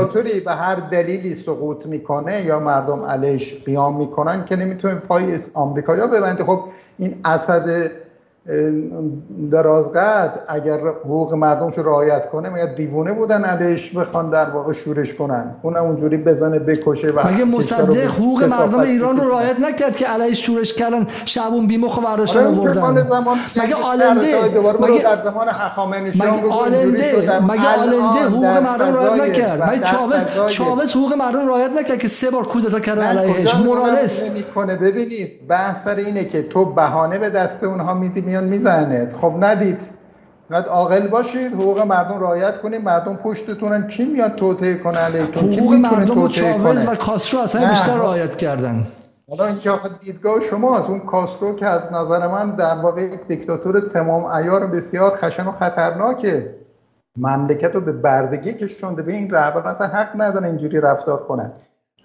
به 0.45 0.51
هر 0.51 0.75
دلیلی 0.75 1.33
سقوط 1.33 1.85
می‌کنه 1.85 2.45
یا 2.45 2.59
مردم 2.59 3.03
علیش 3.05 3.55
قیام 3.67 3.97
می‌کنن 3.97 4.45
که 4.45 4.55
نمی‌تونه 4.55 4.95
پای 4.95 5.39
آمریکایا 5.53 6.07
ببنده 6.07 6.43
خب 6.43 6.59
این 6.97 7.15
اسد 7.25 7.91
درازقد 9.51 10.43
اگر 10.47 10.77
حقوق 10.77 11.33
مردمش 11.33 11.77
رعایت 11.77 12.29
کنه 12.29 12.49
مگر 12.49 12.65
دیوونه 12.65 13.13
بودن 13.13 13.43
علیش 13.43 13.91
بخوان 13.91 14.29
در 14.29 14.49
واقع 14.49 14.73
شورش 14.73 15.13
کنن؟ 15.13 15.55
اون 15.61 15.77
اونجوری 15.77 16.17
بزنه 16.17 16.59
بکشه 16.59 17.11
و 17.11 17.27
مگه 17.27 17.43
مصدق 17.43 18.05
حقوق 18.05 18.43
مردم 18.43 18.79
ایران 18.79 19.17
رو 19.17 19.29
رعایت 19.29 19.59
نکرد 19.59 19.95
که 19.95 20.07
علیش 20.07 20.45
شورش 20.45 20.73
کردن 20.73 21.07
شبون 21.25 21.67
بیمخ 21.67 21.97
و 21.97 22.01
برداشتن 22.01 22.39
آره، 22.39 22.47
آوردن؟ 22.47 22.81
مگه 23.55 23.75
آلنده 23.75 24.35
مگه 24.79 25.03
در 25.03 25.23
زمان 25.23 25.47
مگه 26.15 26.47
آلنده 26.49 27.39
مگه 27.39 27.67
آلنده 27.79 28.25
حقوق 28.25 28.45
مردم 28.45 28.93
رعایت 28.93 29.23
نکرد؟ 29.23 29.63
مگه 29.63 29.83
چاوز 29.83 30.25
چاوز 30.49 30.91
حقوق 30.91 31.13
مردم 31.13 31.47
رعایت 31.47 31.71
نکرد 31.71 31.97
که 31.99 32.07
سه 32.07 32.29
بار 32.29 32.47
کودتا 32.47 32.79
کرد 32.79 32.99
علیش 32.99 33.55
مورالس 33.55 34.29
نمی‌کنه. 34.29 34.75
ببینید 34.75 35.47
بحث 35.47 35.87
اینه 35.87 36.25
که 36.25 36.43
تو 36.43 36.65
بهانه 36.65 37.17
به 37.17 37.29
دست 37.29 37.63
اونها 37.63 37.93
میدی 37.93 38.21
میان 38.37 38.49
می‌زنه 38.49 39.13
خب 39.21 39.33
ندید. 39.39 39.81
بعد 40.49 40.65
عاقل 40.65 41.07
باشید 41.07 41.53
حقوق 41.53 41.81
مردم 41.81 42.19
رعایت 42.19 42.61
کنید. 42.61 42.83
مردم 42.83 43.15
پشتتونن. 43.15 43.87
کی 43.87 44.05
میاد 44.05 44.35
توطئه 44.35 44.75
کنه 44.75 44.97
علیتون؟ 44.97 45.53
حقوق 45.53 45.73
مردم 45.73 46.17
و 46.17 46.27
چاوز 46.27 46.87
و 46.87 46.95
کاسترو 46.95 47.39
اصلا 47.39 47.69
بیشتر 47.69 47.95
رعایت 47.95 48.35
کردن. 48.35 48.87
حالا 49.29 49.45
اینکه 49.45 49.71
آخه 49.71 49.89
دیدگاه 50.01 50.39
شماست. 50.39 50.89
اون 50.89 50.99
کاسترو 50.99 51.55
که 51.55 51.65
از 51.65 51.93
نظر 51.93 52.27
من 52.27 52.51
در 52.51 52.75
واقع 52.75 53.01
یک 53.01 53.27
دیکتاتور 53.27 53.79
تمام 53.79 54.25
ایار 54.25 54.67
بسیار 54.67 55.15
خشن 55.15 55.45
و 55.45 55.51
خطرناکه. 55.51 56.55
مملکت 57.17 57.75
رو 57.75 57.81
به 57.81 57.91
بردگی 57.91 58.53
کشونده. 58.53 59.01
به 59.03 59.13
این 59.13 59.31
رهبر 59.31 59.67
اصلا 59.67 59.87
حق 59.87 60.21
ندارن 60.21 60.45
اینجوری 60.45 60.79
رفتار 60.79 61.23
کنن 61.23 61.51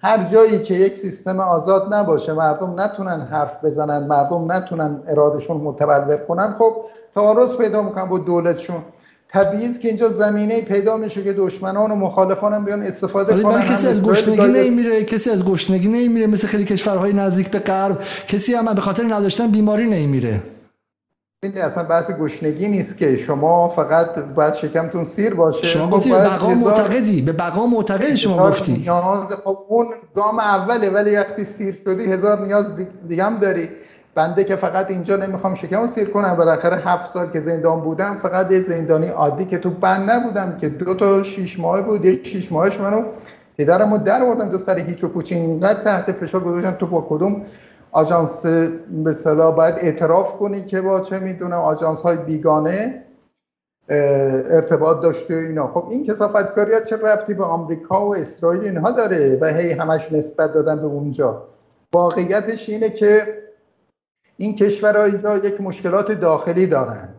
هر 0.03 0.23
جایی 0.23 0.61
که 0.61 0.73
یک 0.73 0.95
سیستم 0.95 1.39
آزاد 1.39 1.93
نباشه 1.93 2.33
مردم 2.33 2.79
نتونن 2.79 3.27
حرف 3.31 3.63
بزنن 3.63 4.07
مردم 4.07 4.51
نتونن 4.51 5.01
ارادشون 5.07 5.57
متبلور 5.57 6.17
کنن 6.17 6.55
خب 6.59 6.75
تعارض 7.15 7.55
پیدا 7.55 7.81
می‌کنن 7.81 8.05
با 8.05 8.17
دولتشون. 8.17 8.83
طبیعی 9.31 9.73
که 9.81 9.87
اینجا 9.87 10.09
زمینه 10.09 10.61
پیدا 10.61 10.97
میشه 10.97 11.23
که 11.23 11.33
دشمنان 11.33 11.91
و 11.91 11.95
مخالفان 11.95 12.53
هم 12.53 12.65
بیان 12.65 12.83
استفاده 12.83 13.43
کنن. 13.43 13.61
کسی 13.61 13.87
از 13.87 14.03
گشنگی 14.03 14.47
نمیره 14.47 15.03
کسی 15.03 15.29
از 15.29 15.43
گشنگی 15.43 15.87
نمیره 15.87 16.27
مثل 16.27 16.47
خیلی 16.47 16.65
کشورهای 16.65 17.13
نزدیک 17.13 17.49
به 17.49 17.59
غرب 17.59 17.99
کسی 18.27 18.53
هم 18.53 18.73
به 18.73 18.81
خاطر 18.81 19.03
نداشتن 19.03 19.47
بیماری 19.47 19.89
نمیره. 19.89 20.39
این 21.43 21.57
اصلا 21.57 21.83
بحث 21.83 22.11
گشنگی 22.11 22.67
نیست 22.67 22.97
که 22.97 23.15
شما 23.15 23.69
فقط 23.69 24.19
باید 24.35 24.53
شکمتون 24.53 25.03
سیر 25.03 25.33
باشه. 25.33 25.67
شما 25.67 25.85
خب 25.85 25.91
گفتی 25.91 26.09
به 26.09 26.17
بقا 26.17 26.53
معتقدی 26.53 27.21
به 27.21 27.31
بقا 27.31 27.65
معتقدی 27.65 28.17
شما 28.17 28.49
گفتی. 28.49 28.73
نیاز 28.73 29.33
خب 29.43 29.57
اون 29.67 29.85
گام 30.15 30.39
اوله 30.39 30.89
ولی 30.89 31.15
وقتی 31.15 31.43
سیر 31.43 31.77
شدی 31.85 32.11
هزار 32.11 32.41
نیاز 32.41 32.73
دیگه 33.07 33.23
هم 33.23 33.37
داری. 33.37 33.69
بنده 34.15 34.43
که 34.43 34.55
فقط 34.55 34.91
اینجا 34.91 35.15
نمی‌خوام 35.15 35.55
شکم 35.55 35.85
سیر 35.85 36.09
کنم. 36.09 36.35
بالاخره 36.35 36.81
هفت 36.85 37.11
سال 37.11 37.31
که 37.31 37.39
زندان 37.39 37.81
بودم 37.81 38.19
فقط 38.23 38.51
یه 38.51 38.61
زندانی 38.61 39.07
عادی 39.07 39.45
که 39.45 39.57
تو 39.57 39.69
بند 39.69 40.11
نبودم 40.11 40.57
که 40.61 40.69
دو 40.69 40.93
تا 40.93 41.23
شیش 41.23 41.59
ماه 41.59 41.81
بود. 41.81 42.05
یه 42.05 42.23
شیش 42.23 42.51
ماهش 42.51 42.79
منو 42.79 43.03
پدرمو 43.57 43.97
در 43.97 44.23
آوردم 44.23 44.49
دو 44.49 44.57
سر 44.57 44.79
هیچ 44.79 45.03
و 45.03 45.07
پوچین 45.07 45.37
اینقدر 45.37 45.83
تحت 45.83 46.11
فشار 46.11 46.43
گذاشتم 46.43 46.71
تو 46.71 46.87
با 46.87 47.05
کدوم 47.09 47.41
آژانس 47.93 48.45
به 49.03 49.13
صلاح 49.13 49.55
باید 49.55 49.75
اعتراف 49.77 50.37
کنی 50.37 50.63
که 50.63 50.81
با 50.81 50.99
چه 50.99 51.19
می‌دونم 51.19 51.59
آژانس 51.59 52.01
های 52.01 52.17
بیگانه 52.17 53.03
ارتباط 53.89 55.01
داشته 55.01 55.33
اینا. 55.33 55.67
خب 55.67 55.87
این 55.89 56.07
کسافتکاری 56.07 56.73
ها 56.73 56.79
چه 56.79 56.95
ربطی 56.95 57.33
به 57.33 57.43
آمریکا 57.43 58.07
و 58.07 58.15
اسرائیل 58.15 58.61
اینها 58.61 58.91
داره 58.91 59.37
و 59.41 59.45
هی 59.45 59.71
همش 59.71 60.11
نسبت 60.11 60.53
دادن 60.53 60.75
به 60.75 60.85
اونجا؟ 60.85 61.47
واقعیتش 61.93 62.69
اینه 62.69 62.89
که 62.89 63.43
این 64.37 64.55
کشورها 64.55 65.03
اینجا 65.03 65.37
یک 65.37 65.61
مشکلات 65.61 66.11
داخلی 66.11 66.67
دارن. 66.67 67.09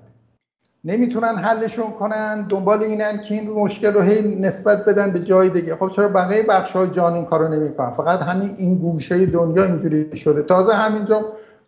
نمی‌تونن 0.87 1.35
حلشون 1.35 1.91
کنن 1.91 2.47
دنبال 2.49 2.83
اینن 2.83 3.21
که 3.21 3.35
این 3.35 3.51
مشکل 3.51 3.93
رو 3.93 4.01
هی 4.01 4.41
نسبت 4.41 4.85
بدن 4.85 5.13
به 5.13 5.21
جای 5.21 5.49
دیگه. 5.49 5.77
خب 5.77 5.89
چرا 5.89 6.09
بقیه 6.09 6.43
بخش 6.43 6.73
های 6.73 6.91
جان 6.91 7.15
این 7.15 7.25
کارو 7.25 7.49
نمی‌کنن؟ 7.49 7.91
فقط 7.91 8.21
همین 8.21 8.55
این 8.59 8.79
گوشه 8.79 9.27
دنیا 9.27 9.65
اینجوری 9.65 10.17
شده. 10.17 10.43
تازه 10.43 10.73
همینجا 10.73 11.25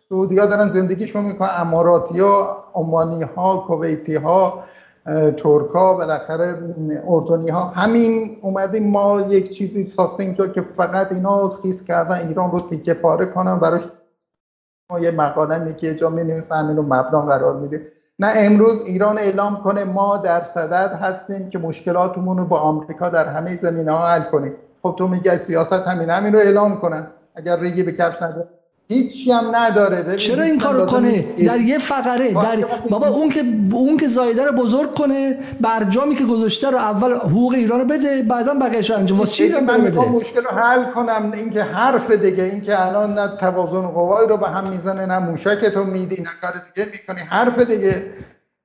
سعودی 0.09 0.39
ها 0.39 0.45
دارن 0.45 0.69
زندگیشون 0.69 1.25
می‌کنن. 1.25 1.49
اماراتی 1.57 2.19
ها 2.19 2.63
عمانی 2.73 3.23
ها 3.23 3.57
کویتی 3.67 4.15
ها 4.15 4.63
ترک 5.37 5.69
ها 5.73 5.93
بالاخره 5.93 6.75
اردنی 7.07 7.49
ها 7.49 7.61
همین 7.61 8.37
اومدیم 8.41 8.91
ما 8.91 9.21
یک 9.21 9.49
چیزی 9.49 9.85
ساخته 9.85 10.23
اینجا 10.23 10.47
که 10.47 10.61
فقط 10.61 11.11
اینا 11.11 11.49
خیز 11.49 11.83
کردن 11.83 12.27
ایران 12.27 12.51
رو 12.51 12.59
تیکه 12.59 12.93
پاره 12.93 13.25
کنن. 13.25 13.59
براش 13.59 13.81
ما 14.91 14.99
یه 14.99 15.11
مقاله 15.11 15.73
که 15.73 15.95
جا 15.95 16.09
می 16.09 16.21
همین 16.51 16.77
رو 16.77 16.83
مبنا 16.83 17.21
قرار 17.21 17.55
میدیم. 17.55 17.81
نه 18.19 18.33
امروز 18.35 18.81
ایران 18.85 19.17
اعلام 19.17 19.57
کنه 19.63 19.83
ما 19.83 20.17
در 20.17 20.41
صدد 20.41 20.99
هستیم 21.01 21.49
که 21.49 21.57
مشکلاتمون 21.57 22.37
رو 22.37 22.45
با 22.45 22.59
آمریکا 22.59 23.09
در 23.09 23.25
همه 23.25 23.55
زمینه 23.55 23.91
ها 23.91 24.07
حل 24.07 24.23
کنیم. 24.23 24.53
خب 24.83 24.95
تو 24.97 25.07
میگه 25.07 25.37
سیاست 25.37 25.73
همین 25.73 26.09
همین 26.09 26.33
رو 26.33 26.39
اعلام 26.39 26.79
کنن. 26.79 27.07
اگر 27.35 27.59
ریگی 27.59 27.83
به 27.83 27.91
کفش 27.91 28.21
نداره 28.21 28.47
هیچی 28.89 29.31
هم 29.31 29.55
نداره. 29.55 30.15
چرا 30.15 30.43
این 30.43 30.59
کارو 30.59 30.85
کنه؟ 30.85 31.25
در 31.45 31.59
یه 31.59 31.77
فقره 31.77 32.33
در 32.33 32.65
بابا 32.89 33.07
اون 33.07 33.29
که 33.29 33.43
اون 33.71 33.97
که 33.97 34.07
زایده 34.07 34.45
رو 34.45 34.51
بزرگ 34.51 34.91
کنه 34.91 35.37
برجامی 35.61 36.15
که 36.15 36.25
گذاشته 36.25 36.69
رو 36.69 36.77
اول 36.77 37.13
حقوق 37.13 37.53
ایران 37.53 37.79
رو 37.79 37.85
بده 37.85 38.21
بعدا 38.21 38.53
بقیه‌اش 38.53 38.91
انجام 38.91 39.25
چی 39.25 39.49
من 39.67 39.81
می‌خوام 39.81 40.11
مشکل 40.11 40.41
رو 40.41 40.57
حل 40.57 40.83
کنم. 40.91 41.31
اینکه 41.35 41.63
حرف 41.63 42.11
دیگه 42.11 42.43
اینکه 42.43 42.85
الان 42.85 43.13
نه 43.13 43.27
توازن 43.39 43.87
قوای 43.87 44.27
رو 44.27 44.37
به 44.37 44.47
هم 44.47 44.69
می‌زنه 44.69 45.05
نه 45.05 45.19
موشک 45.19 45.77
میدی 45.77 46.21
نه 46.21 46.29
کار 46.41 46.61
دیگه 46.75 46.87
می‌کنی. 46.91 47.19
حرف 47.29 47.59
دیگه. 47.59 48.03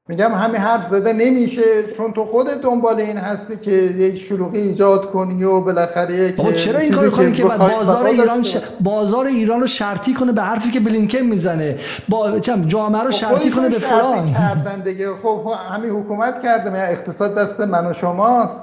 میگم 0.09 0.33
همین 0.33 0.57
حرف 0.57 0.89
زده 0.89 1.13
نمیشه 1.13 1.63
چون 1.97 2.13
تو 2.13 2.25
خودت 2.25 2.61
دنبال 2.63 3.01
این 3.01 3.17
هستی 3.17 3.57
که 3.57 3.71
یه 3.71 4.15
شلوغی 4.15 4.59
ایجاد 4.59 5.11
کنی 5.11 5.45
و 5.45 5.61
بالاخره 5.61 6.33
که 6.33 6.53
چرا 6.53 6.79
این 6.79 6.93
کارو 6.93 7.11
کنی 7.11 7.33
که 7.33 7.45
بازار 7.45 8.07
ایران 8.07 8.43
ش... 8.43 8.57
بازار 8.81 9.27
ایران 9.27 9.61
رو 9.61 9.67
شرطی 9.67 10.15
کنه 10.15 10.33
به 10.33 10.43
حرفی 10.43 10.71
که 10.71 10.81
بلینکن 10.81 11.19
می‌زنه. 11.19 11.77
با 12.09 12.39
چم 12.39 12.63
جامعه 12.63 13.03
رو 13.03 13.11
خب 13.11 13.17
شرطی 13.17 13.51
کنه 13.51 13.69
به 13.69 13.79
فلان. 13.79 14.33
کردن 14.33 14.81
دیگه. 14.81 15.09
خب 15.23 15.41
همین 15.73 15.91
حکومت 15.91 16.43
کرده. 16.43 16.79
یا 16.79 16.85
اقتصاد 16.85 17.35
دست 17.35 17.61
من 17.61 17.87
و 17.87 17.93
شماست. 17.93 18.63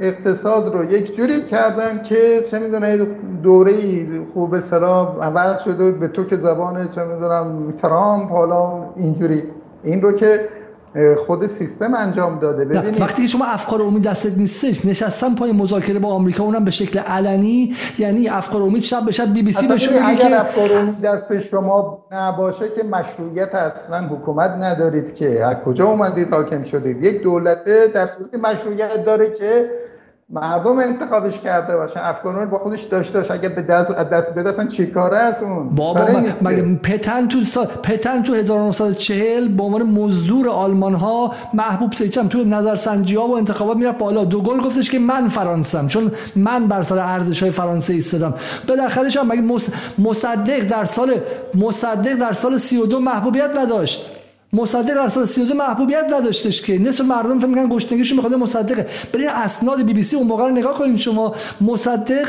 اقتصاد 0.00 0.74
رو 0.74 0.92
یک 0.92 1.16
جوری 1.16 1.42
کردن 1.42 2.02
که 2.02 2.40
چه 2.50 2.58
می‌دونه 2.58 3.06
دوره 3.42 3.72
خوب 4.34 4.58
سلام 4.58 5.22
عوض 5.22 5.60
شده 5.60 5.92
به 5.92 6.08
تو 6.08 6.24
که 6.24 6.36
زبان 6.36 6.88
چه 6.88 7.04
می‌دونم 7.04 7.74
ترامپ 7.82 8.30
حالا 8.30 8.84
اینجوری. 8.96 9.42
این 9.84 10.02
رو 10.02 10.12
که 10.12 10.48
خود 11.26 11.46
سیستم 11.46 11.94
انجام 11.94 12.38
داده. 12.38 12.64
ببینید. 12.64 13.00
وقتی 13.00 13.22
که 13.22 13.28
شما 13.28 13.44
افکار 13.44 13.80
عمومی 13.80 14.00
دستت 14.00 14.38
نیستش 14.38 14.84
نشستن 14.84 15.34
پای 15.34 15.52
مذاکره 15.52 15.98
با 15.98 16.08
آمریکا 16.08 16.44
اونم 16.44 16.64
به 16.64 16.70
شکل 16.70 16.98
علنی 16.98 17.74
یعنی 17.98 18.28
افکار 18.28 18.60
عمومی 18.60 18.80
شب 18.80 19.04
به 19.04 19.12
شب 19.12 19.32
بی 19.32 19.42
بی 19.42 19.52
سی 19.52 19.66
بهشون 19.66 19.94
اگر 20.02 20.28
که 20.28 20.40
افکار 20.40 20.72
عمومی 20.72 20.96
دست 20.96 21.38
شما 21.38 22.04
نباشه 22.12 22.64
که 22.68 22.82
مشروعیت 22.82 23.54
اصلا 23.54 23.98
حکومت 23.98 24.50
ندارید 24.50 25.14
که. 25.14 25.46
از 25.46 25.56
کجا 25.64 25.86
اومدید 25.86 26.34
حاکم 26.34 26.64
شدید؟ 26.64 27.04
یک 27.04 27.22
دولت 27.22 27.64
در 27.94 28.06
صورت 28.06 28.34
مشروعیت 28.34 29.04
داره 29.04 29.30
که 29.30 29.70
مردم 30.30 30.78
انتخابش 30.78 31.40
کرده 31.40 31.76
باشه 31.76 32.06
افغان 32.06 32.50
با 32.50 32.58
خودش 32.58 32.82
داشته 32.82 33.18
باشه. 33.18 33.34
اگر 33.34 33.48
به 33.48 33.62
دست 33.62 33.98
دست 33.98 34.34
به 34.34 34.42
دست 34.42 34.68
چی 34.68 34.86
کاره 34.86 35.18
است 35.18 35.42
اون؟ 35.42 35.74
بابا 35.74 36.06
مگه 36.42 36.74
پتن 36.74 37.28
تو 37.28 37.44
سا... 37.44 37.64
پتن 37.64 38.22
تو 38.22 38.34
1940 38.34 39.48
به 39.48 39.62
عنوان 39.62 39.82
مزدور 39.82 40.48
آلمان 40.48 40.94
ها 40.94 41.32
محبوب 41.54 41.92
سیچم 41.92 42.28
تو 42.28 42.44
نظرسنجی 42.44 43.16
ها 43.16 43.26
و 43.26 43.36
انتخابات 43.36 43.76
میره 43.76 43.92
بالا. 43.92 44.24
دو 44.24 44.42
گل 44.42 44.60
گفتش 44.60 44.90
که 44.90 44.98
من 44.98 45.28
فرانسم 45.28 45.86
چون 45.86 46.12
من 46.36 46.66
بر 46.66 46.82
سر 46.82 46.98
ارزش 46.98 47.42
های 47.42 47.52
فرانسه 47.52 47.92
ایستادم. 47.92 48.34
بالاخره 48.68 49.10
هم 49.10 49.26
مگه 49.26 49.60
مصدق 49.98 50.60
در 50.60 50.84
سال 50.84 51.14
مصدق 51.54 52.14
در 52.14 52.32
سال 52.32 52.58
32 52.58 53.00
محبوبیت 53.00 53.50
نداشت. 53.56 54.15
مصدق 54.52 54.94
در 54.94 55.08
سال 55.08 55.24
32 55.24 55.54
محبوبیت 55.54 56.04
نداشتش 56.10 56.62
که. 56.62 56.78
نصف 56.78 57.04
مردم 57.04 57.38
فکر 57.38 57.46
می‌کنن 57.46 57.68
گشتنگیشون 57.68 58.16
می‌خواد 58.16 58.34
مصدقه. 58.34 58.86
برین 59.12 59.28
اسناد 59.28 59.82
بی 59.82 59.92
بی 59.92 60.02
سی 60.02 60.16
اون 60.16 60.26
موقع 60.26 60.44
رو 60.44 60.50
نگاه 60.50 60.78
کنین 60.78 60.96
شما. 60.96 61.34
مصدق؟ 61.60 62.26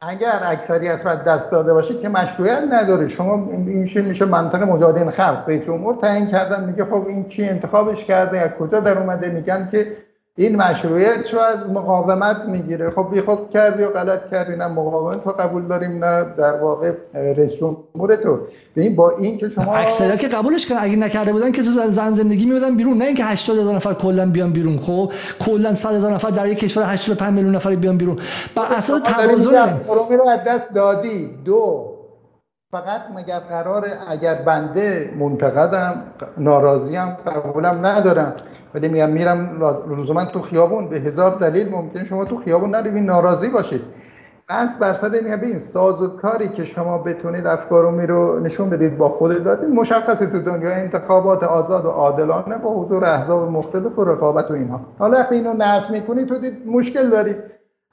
اگر 0.00 0.40
اکثریت 0.44 1.00
را 1.04 1.14
دست 1.14 1.50
داده 1.50 1.72
باشه 1.72 1.98
که 1.98 2.08
مشروعیت 2.08 2.62
نداره. 2.70 3.08
شما 3.08 3.48
این 3.50 4.02
میشه؟ 4.02 4.24
منطق 4.24 4.62
مجاهدین 4.62 5.10
خلق. 5.10 5.44
به 5.46 5.58
جمهور 5.58 5.94
تعیین 5.94 6.26
کردن. 6.26 6.64
میگه 6.64 6.84
خب 6.84 7.06
این 7.08 7.24
کی 7.24 7.48
انتخابش 7.48 8.04
کرده؟ 8.04 8.40
از 8.40 8.50
کجا 8.50 8.80
در 8.80 8.98
اومده؟ 8.98 9.28
میگن 9.30 9.68
که 9.72 9.96
این 10.36 10.56
مشروعیت 10.56 11.34
رو 11.34 11.40
از 11.40 11.70
مقاومت 11.70 12.44
می‌گیره. 12.48 12.90
خب 12.90 13.08
بی 13.12 13.20
خود 13.20 13.50
کردی 13.50 13.82
و 13.82 13.88
غلط 13.88 14.30
کردی 14.30 14.56
نه 14.56 14.66
مقاومت 14.66 15.26
رو 15.26 15.32
قبول 15.32 15.66
داریم 15.66 16.04
نه 16.04 16.24
در 16.38 16.62
واقع 16.62 16.92
رئیس 17.14 17.52
جمهور 17.52 18.16
تو. 18.22 18.38
ببین 18.76 18.96
با 18.96 19.10
این 19.10 19.38
که 19.38 19.48
شما 19.48 19.74
اکثریت 19.74 20.20
که 20.20 20.28
قبولش 20.28 20.66
کردن. 20.66 20.82
اگه 20.82 20.96
نکرده 20.96 21.32
بودن 21.32 21.52
که 21.52 21.62
تو 21.62 21.70
زن 21.70 22.12
زندگی 22.12 22.46
میبودن 22.46 22.76
بیرون. 22.76 22.98
نه 22.98 23.04
اینکه 23.04 23.24
80 23.24 23.58
هزار 23.58 23.74
نفر 23.74 23.94
کلا 23.94 24.30
بیان 24.30 24.52
بیرون. 24.52 24.78
خب 24.78 25.12
کلا 25.40 25.74
100 25.74 25.94
هزار 25.94 26.14
نفر 26.14 26.30
در 26.30 26.46
یک 26.46 26.58
کشور 26.58 26.84
85 26.84 27.34
میلیون 27.34 27.54
نفر 27.54 27.76
بیان 27.76 27.98
بیرون. 27.98 28.18
با 28.54 28.62
خب، 28.62 28.72
اساس 28.72 29.02
توازن 29.02 29.80
رو 30.10 30.28
از 30.28 30.40
دست 30.46 30.74
دادی. 30.74 31.30
دو. 31.44 31.93
فقط 32.74 33.00
مگر 33.16 33.38
قرار 33.38 33.86
اگر 34.08 34.34
بنده 34.34 35.14
منتقدم 35.18 36.02
ناراضیم 36.38 37.06
قبولم 37.26 37.86
ندارم 37.86 38.32
ولی 38.74 38.88
میگم 38.88 39.10
میرم 39.10 39.64
لزوما 39.98 40.24
تو 40.24 40.40
خیابون 40.40 40.88
به 40.88 40.96
هزار 40.96 41.38
دلیل 41.38 41.68
ممکن 41.68 42.04
شما 42.04 42.24
تو 42.24 42.36
خیابون 42.36 42.74
نروید 42.74 43.04
ناراضی 43.04 43.48
باشید. 43.48 43.80
بس 44.48 44.78
بر 44.78 44.92
سر 44.92 45.08
میگم 45.08 45.36
ببین 45.36 45.58
ساز 45.58 46.02
و 46.02 46.08
کاری 46.08 46.48
که 46.48 46.64
شما 46.64 46.98
بتونید 46.98 47.46
افکار 47.46 48.06
رو 48.06 48.40
نشون 48.40 48.70
بدید 48.70 48.98
با 48.98 49.08
خود 49.08 49.44
دادید 49.44 49.68
مشخصه 49.68 50.26
تو 50.26 50.42
دنیا 50.42 50.70
انتخابات 50.70 51.42
آزاد 51.42 51.84
و 51.84 51.88
عادلانه 51.88 52.58
با 52.58 52.70
حضور 52.70 53.04
احزاب 53.04 53.50
مختلف 53.50 53.98
و 53.98 54.04
رقابت 54.04 54.50
و 54.50 54.54
اینها. 54.54 54.80
حالا 54.98 55.18
وقتی 55.18 55.34
اینو 55.34 55.52
نفی 55.52 55.92
می‌کنید 55.92 56.28
تو 56.28 56.38
دید 56.38 56.66
مشکل 56.66 57.10
دارید 57.10 57.36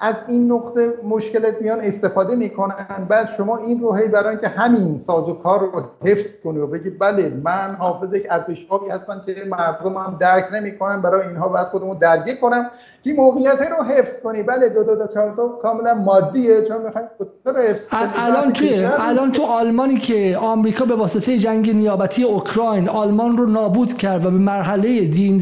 از 0.01 0.15
این 0.27 0.51
نقطه 0.51 0.93
مشکلت 1.03 1.61
میان 1.61 1.79
استفاده 1.79 2.35
می‌کنن. 2.35 3.05
بعد 3.09 3.27
شما 3.27 3.57
این 3.57 3.79
رو 3.79 3.93
هی 3.93 4.07
برای 4.07 4.29
اینکه 4.29 4.47
همین 4.47 4.97
سازوکار 4.97 5.59
رو 5.59 5.83
حفظ 6.05 6.41
کنی 6.43 6.57
و 6.57 6.67
بگی 6.67 6.89
بله 6.89 7.29
من 7.43 7.75
حافظ 7.79 8.13
یک 8.13 8.27
ارزشهایی 8.29 8.89
هستم 8.89 9.21
که 9.25 9.35
مردم 9.47 9.97
هم 9.97 10.17
درک 10.19 10.53
نمی‌کنن 10.53 11.01
برای 11.01 11.27
اینها 11.27 11.47
باید 11.47 11.67
خودمون 11.67 11.97
درگیر 11.97 12.35
کنم. 12.35 12.69
که 13.03 13.13
موقعیت 13.13 13.59
رو 13.77 13.83
حفظ 13.83 14.19
کنی. 14.23 14.43
بله 14.43 14.69
دو 14.69 14.83
دو 14.83 14.95
دو 14.95 15.07
چهار 15.13 15.33
تا 15.35 15.47
کاملا 15.47 15.93
مادیه 15.93 16.61
چون 16.67 16.77
می‌خوایم 16.81 17.07
رو 17.45 17.61
حفظ 17.61 17.87
کنی. 17.87 17.99
الان 18.15 18.53
توی 18.53 18.85
الان 18.99 19.31
تو 19.31 19.43
آلمانی 19.43 19.97
که 19.97 20.37
آمریکا 20.41 20.85
به 20.85 20.95
واسطه 20.95 21.37
جنگ 21.37 21.75
نیابتی 21.75 22.23
اوکراین 22.23 22.89
آلمان 22.89 23.37
رو 23.37 23.45
نابود 23.45 23.93
کرد 23.93 24.25
و 24.25 24.31
به 24.31 24.37
مرحله 24.37 25.01
دی 25.01 25.41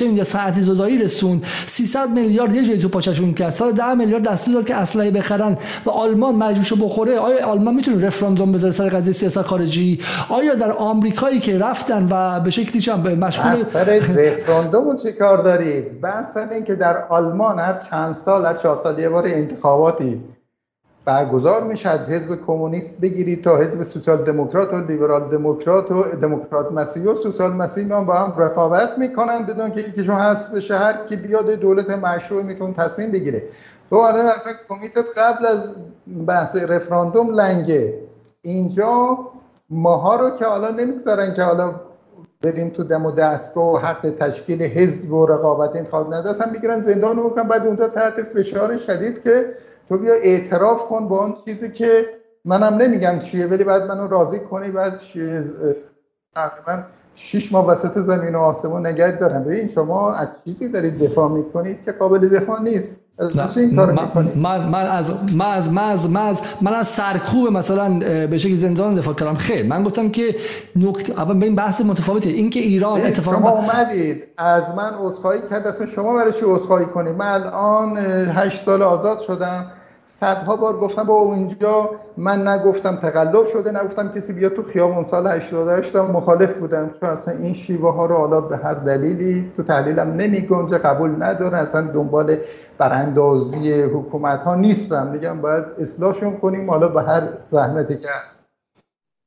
یا 0.00 0.24
ساعت 0.24 0.60
زدایی 0.60 0.98
رسوند 0.98 1.44
300 1.66 2.10
میلیارد 2.10 2.54
یه 2.54 2.64
جای 2.64 2.78
تو 2.78 2.88
پاچشون 2.88 3.34
کرد. 3.34 3.50
110 3.50 3.94
میلیارد 3.94 4.28
دستور 4.28 4.54
داد 4.54 4.66
که 4.66 4.74
اسلحه 4.74 5.10
بخرن 5.10 5.58
و 5.86 5.90
آلمان 5.90 6.34
مجبور 6.34 6.88
بخوره. 6.88 7.18
آیا 7.18 7.46
آلمان 7.46 7.74
می‌تونه 7.74 8.06
رفراندوم 8.06 8.52
بذاره 8.52 8.72
سر 8.72 8.88
قضیه 8.88 9.12
سیاست 9.12 9.42
خارجی؟ 9.42 10.00
آیا 10.28 10.54
در 10.54 10.72
آمریکایی 10.72 11.40
که 11.40 11.58
رفتن 11.58 12.08
و 12.10 12.40
به 12.40 12.50
شکلی 12.50 12.80
چم 12.80 13.00
مشغول 13.00 13.56
سر 13.56 13.84
رفراندوم 13.84 14.96
چه 14.96 15.12
کار 15.12 15.38
دارید؟ 15.38 16.00
بحث 16.00 16.36
که 16.66 16.74
در 16.74 17.06
آلمان 17.08 17.58
هر 17.58 17.74
چند 17.74 18.14
سال 18.14 18.46
هر 18.46 18.54
چهار 18.54 18.76
سال 18.76 18.98
یه 18.98 19.08
بار 19.08 19.26
انتخاباتی 19.26 20.24
برگزار 21.04 21.62
میشه 21.62 21.88
از 21.88 22.10
حزب 22.10 22.46
کمونیست 22.46 23.00
بگیرید 23.00 23.44
تا 23.44 23.56
حزب 23.56 23.82
سوسیال 23.82 24.24
دموکرات 24.24 24.72
و 24.72 24.80
لیبرال 24.80 25.28
دموکرات 25.28 25.90
و 25.90 26.02
دموکرات 26.02 26.72
مسیحی 26.72 27.06
و 27.06 27.14
سوسیال 27.14 27.52
مسیحی 27.52 27.88
با 27.88 28.14
هم 28.14 28.42
رقابت 28.42 28.98
می‌کنن 28.98 29.46
بدون 29.46 29.70
که 29.70 29.80
یکیشون 29.80 30.14
هست 30.14 30.52
به 30.52 30.60
شهر 30.60 31.06
که 31.08 31.16
بیاد 31.16 31.50
دولت 31.50 31.90
مشروع 31.90 32.42
میتون 32.42 32.72
تصمیم 32.72 33.10
بگیره. 33.10 33.42
تو 33.90 33.96
الان 33.96 34.26
اصلا 34.26 34.52
کمیتت 34.68 35.18
قبل 35.18 35.46
از 35.46 35.74
بحث 36.26 36.56
رفراندوم 36.56 37.30
لنگه. 37.30 37.94
اینجا 38.42 39.18
ماها 39.70 40.16
رو 40.16 40.30
که 40.30 40.44
حالا 40.44 40.70
نمی‌گذارن 40.70 41.34
که 41.34 41.42
حالا 41.42 41.74
بریم 42.42 42.68
تو 42.68 42.84
دم 42.84 43.06
و 43.06 43.10
دستگاه 43.10 43.72
و 43.72 43.76
حق 43.76 44.10
تشکیل 44.10 44.62
حزب 44.62 45.12
و 45.12 45.26
رقابت 45.26 45.76
انتخاب 45.76 46.14
ندست 46.14 46.42
هم 46.42 46.52
می‌گیرن 46.52 46.80
زندان 46.80 47.16
رو 47.16 47.30
بعد 47.30 47.66
اونجا 47.66 47.88
تحت 47.88 48.22
فشار 48.22 48.76
شدید 48.76 49.22
که 49.22 49.44
تو 49.88 49.98
بیا 49.98 50.14
اعتراف 50.14 50.84
کن 50.84 51.08
با 51.08 51.22
اون 51.24 51.34
چیزی 51.44 51.70
که 51.70 52.06
منم 52.44 52.74
نمیگم 52.74 53.18
چیه 53.18 53.46
ولی 53.46 53.64
بعد 53.64 53.82
منو 53.82 54.08
راضی 54.08 54.40
کنی 54.40 54.70
بعد 54.70 55.00
تقریبا 56.34 56.82
شش 57.16 57.52
ماه 57.52 57.66
وسط 57.66 57.98
زمین 57.98 58.34
و 58.34 58.38
آسمون 58.38 58.86
نگه 58.86 59.10
دارم. 59.10 59.44
ببین 59.44 59.68
شما 59.68 60.12
از 60.12 60.28
چیزی 60.44 60.68
دارید 60.68 60.98
دفاع 60.98 61.28
می‌کنید 61.28 61.82
که 61.84 61.92
قابل 61.92 62.28
دفاع 62.28 62.62
نیست؟ 62.62 63.00
این 63.56 63.76
کار 63.76 63.92
من, 63.92 64.28
من, 64.36 64.68
من 64.68 64.86
از 64.86 65.12
من 65.34 65.46
از 65.46 65.70
من 65.72 65.82
از 65.82 66.10
من 66.10 66.26
از 66.26 66.40
من 66.60 66.74
از 66.74 66.88
سرکوب 66.88 67.48
مثلا 67.52 67.98
به 68.26 68.38
شکل 68.38 68.56
زندان 68.56 68.94
دفاع 68.94 69.14
کردم. 69.14 69.34
خیر 69.34 69.66
من 69.66 69.84
گفتم 69.84 70.08
که 70.08 70.36
نکته 70.76 71.12
اول 71.12 71.38
به 71.38 71.46
این 71.46 71.56
بحث 71.56 71.80
متفاوته. 71.80 72.30
این 72.30 72.50
که 72.50 72.60
ایران 72.60 73.00
اتفاقا 73.00 73.36
شما 73.36 73.50
اومدید. 73.50 74.24
از 74.38 74.74
من 74.76 74.90
عذرخواهی 74.98 75.40
کرد. 75.50 75.66
اصلا 75.66 75.86
شما 75.86 76.14
برای 76.14 76.32
چی 76.32 76.44
عذرخواهی 76.44 76.86
کنید؟ 76.86 77.14
من 77.14 77.26
الان 77.26 77.96
8 77.96 78.64
سال 78.64 78.82
آزاد 78.82 79.18
شدم. 79.18 79.66
صدها 80.08 80.56
بار 80.56 80.76
گفتم 80.76 81.04
با 81.04 81.14
اونجا 81.14 81.90
من 82.16 82.48
نگفتم 82.48 82.96
تقلب 82.96 83.46
شده 83.46 83.80
نگفتم 83.80 84.12
کسی 84.12 84.32
بیا 84.32 84.48
تو 84.48 84.62
خیابون 84.62 85.04
سال 85.04 85.26
88 85.26 85.96
مخالف 85.96 86.54
بودم 86.54 86.90
چون 87.00 87.08
اصلا 87.08 87.34
این 87.34 87.54
شیوه 87.54 87.92
ها 87.92 88.06
رو 88.06 88.16
حالا 88.16 88.40
به 88.40 88.56
هر 88.56 88.74
دلیلی 88.74 89.52
تو 89.56 89.62
تحلیلم 89.62 90.12
نمی 90.12 90.40
گنجه 90.40 90.78
قبول 90.78 91.22
نداره 91.22 91.58
اصلا 91.58 91.80
دنبال 91.80 92.36
براندازی 92.78 93.82
حکومت 93.82 94.42
ها 94.42 94.54
نیستم. 94.54 95.06
میگم 95.06 95.40
باید 95.40 95.64
اصلاحشون 95.78 96.36
کنیم 96.36 96.70
حالا 96.70 96.88
به 96.88 97.02
هر 97.02 97.22
زحمتی 97.48 97.96
که 97.96 98.08
هست. 98.22 98.46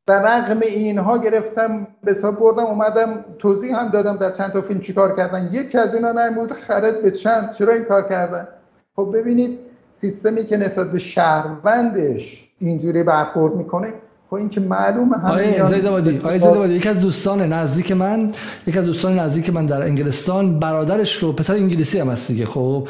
در 0.08 0.22
رقم 0.22 0.60
اینها 0.60 1.18
گرفتم 1.18 1.88
به 2.04 2.12
حساب 2.12 2.40
بردم 2.40 2.66
اومدم 2.66 3.26
توضیح 3.40 3.80
هم 3.80 3.90
دادم 3.90 4.16
در 4.16 4.32
چند 4.32 4.52
تا 4.52 4.62
فیلم 4.62 4.80
چیکار 4.80 5.16
کردن. 5.16 5.50
یکی 5.52 5.78
از 5.78 5.96
اینا 5.96 6.12
نمود 6.12 6.54
خرد 6.54 7.02
به 7.04 7.12
چند 7.12 7.52
چرا 7.52 7.74
این 7.74 7.84
کار 7.84 8.02
کردن؟ 8.02 8.48
خب 8.96 9.12
ببینید 9.14 9.69
سیستمی 9.94 10.46
که 10.46 10.58
نسبت 10.58 10.92
به 10.92 11.00
شهروندش 11.00 12.50
اینجوری 12.60 13.04
برخورد 13.04 13.56
می‌کنه 13.56 13.94
خب 14.30 14.36
این 14.36 14.50
که 14.50 14.60
معلومه 14.60 15.18
همه 15.18 15.32
آیه 15.32 15.66
زیدابادی 15.66 16.76
یکی 16.76 16.90
از 16.90 17.00
دوستان 17.00 17.54
نزدیک 17.54 17.92
من 17.92 18.32
یکی 18.68 18.80
از 18.80 18.86
دوستان 18.86 19.20
نزدیک 19.20 19.50
من 19.50 19.66
در 19.66 19.82
انگلستان 19.82 20.60
برادرش 20.60 21.24
رو 21.24 21.34
پسر 21.34 21.54
انگلیسی 21.54 22.00
هم 22.00 22.10
هست 22.10 22.28
دیگه 22.28 22.46
خب 22.46 22.88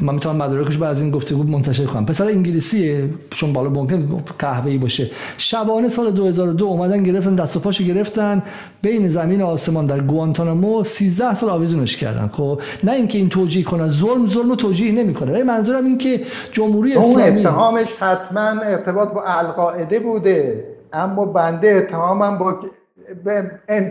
من 0.00 0.14
می‌تونم 0.14 0.36
مدارکش 0.36 0.76
بعد 0.76 0.90
از 0.90 1.02
این 1.02 1.10
گفتگو 1.10 1.42
منتشر 1.42 1.84
کنم. 1.84 2.06
پسر 2.06 2.24
انگلیسیه 2.24 3.10
چون 3.30 3.52
بالا 3.52 3.70
ممکن 3.70 4.22
قهوه‌ای 4.38 4.78
باشه. 4.78 5.10
شبانه 5.38 5.88
سال 5.88 6.10
2002 6.10 6.66
اومدن 6.66 7.02
گرفتن 7.02 7.34
دست 7.34 7.56
و 7.56 7.60
پاشو 7.60 7.84
گرفتن. 7.84 8.42
بین 8.82 9.08
زمین 9.08 9.42
و 9.42 9.46
آسمان 9.46 9.86
در 9.86 10.00
گوانتانامو 10.00 10.84
13 10.84 11.34
سال 11.34 11.50
آویزونش 11.50 11.96
کردن 11.96 12.30
خب؟ 12.32 12.60
نه 12.84 12.92
اینکه 12.92 13.18
این 13.18 13.28
توجیه 13.28 13.64
کنه 13.64 13.88
ظلم 13.88 14.26
ظلم 14.26 14.48
رو 14.48 14.56
توجیه 14.56 14.92
نمی‌کنه 14.92 15.32
ولی 15.32 15.42
منظورم 15.42 15.84
این 15.84 15.98
که 15.98 16.20
جمهوری 16.52 16.94
اسلامی 16.94 17.40
اتهامش 17.40 17.96
حتما 17.96 18.60
ارتباط 18.60 19.12
با 19.12 19.22
القاعده 19.22 19.98
بوده. 19.98 20.64
اما 20.92 21.24
بنده 21.24 21.68
اتهامم 21.68 22.38
با 22.38 22.58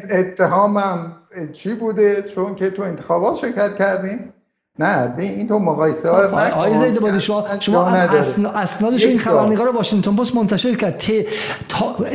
اتهامم 0.10 1.16
چی 1.54 1.76
بوده؟ 1.76 2.22
چون 2.36 2.56
که 2.56 2.70
تو 2.70 2.82
انتخابات 2.82 3.36
شرکت 3.36 3.76
کردیم. 3.76 4.20
نه 4.80 5.14
به 5.18 5.24
این 5.24 5.48
تو 5.48 5.60
مقایسه 5.60 6.10
ها 6.10 6.18
آقای 6.50 6.78
زید 6.78 7.00
بادی 7.00 7.20
شما 7.20 7.46
شما 7.60 7.88
اسنادش 8.56 9.06
این 9.06 9.20
خبرنگار 9.20 9.76
واشنگتن 9.76 10.16
پست 10.16 10.36
منتشر 10.36 10.76
کرد. 10.76 11.04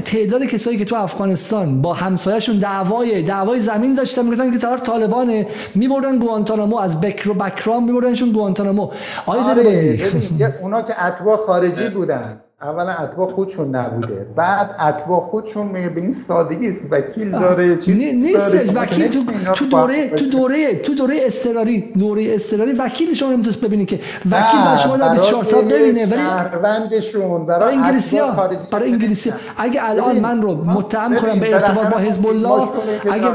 تعداد 0.05 0.45
کسایی 0.45 0.78
که 0.78 0.85
تو 0.85 0.97
افغانستان 0.97 1.82
با 1.82 1.95
همسایه‌شون 1.95 2.59
دعوای 2.59 3.23
دعوای 3.23 3.61
زمین 3.61 3.95
داشتن 3.95 4.24
می‌گفتن 4.24 4.51
که 4.51 4.59
طرف 4.59 4.82
طالبانه 4.82 5.47
میبردن 5.74 6.19
گوانتانامو 6.19 6.77
از 6.77 7.01
بکر 7.01 7.31
و 7.31 7.35
بکرام 7.35 7.85
میبردنشون 7.85 8.32
گوانتانامو. 8.32 8.91
آقای 9.27 9.43
زید 9.45 9.65
بادی 9.65 10.45
اونا 10.62 10.82
که 10.82 11.05
اتباع 11.05 11.37
خارجی 11.37 11.89
بودن. 11.89 12.41
اولا 12.62 12.93
اتباع 12.93 13.31
خودشون 13.31 13.77
نبوده 13.77 14.27
بعد 14.37 14.77
اتباع 14.81 15.20
خودشون 15.20 15.66
میگه 15.66 15.89
به 15.89 16.01
این 16.01 16.12
سادگی 16.12 16.69
است 16.69 16.85
وکیل 16.91 17.31
داره 17.31 17.77
چیز 17.77 17.99
نیست 17.99 18.77
وکیل 18.77 19.09
تو 19.09 19.24
تو 19.55 19.66
دوره 19.66 20.09
تو 20.09 20.27
دوره 20.27 20.74
تو 20.74 20.95
دوره 20.95 21.20
استراری 21.27 21.81
دوره 21.81 22.35
استراری 22.35 22.73
وکیل 22.73 23.15
شما 23.15 23.32
نمی‌تونست 23.32 23.61
ببینید 23.61 23.89
که 23.89 24.01
وکیل 24.31 24.61
برای 24.65 24.78
شما 24.78 24.97
در 24.97 25.09
24 25.09 25.45
سال 25.45 25.65
ببینه 25.65 26.07
ولی 26.07 26.16
شهروندشون 26.16 27.47
برای 27.47 27.77
انگلیسی 27.77 28.19
ها 28.19 28.49
برای 28.73 28.93
انگلیسی 28.93 29.32
اگه 29.57 29.81
الان 29.85 30.20
من 30.20 30.43
رو 30.43 30.55
متهم 30.55 31.16
کنم 31.16 31.39
به 31.39 31.55
ارتباط 31.55 31.87
با 31.87 31.99
حزب 31.99 32.27
الله 32.27 32.69
اگه 33.11 33.28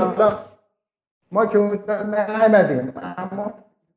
ما 1.31 1.45
که 1.45 1.57
اونجا 1.57 2.03
نعمدیم 2.03 2.93
اما 3.17 3.53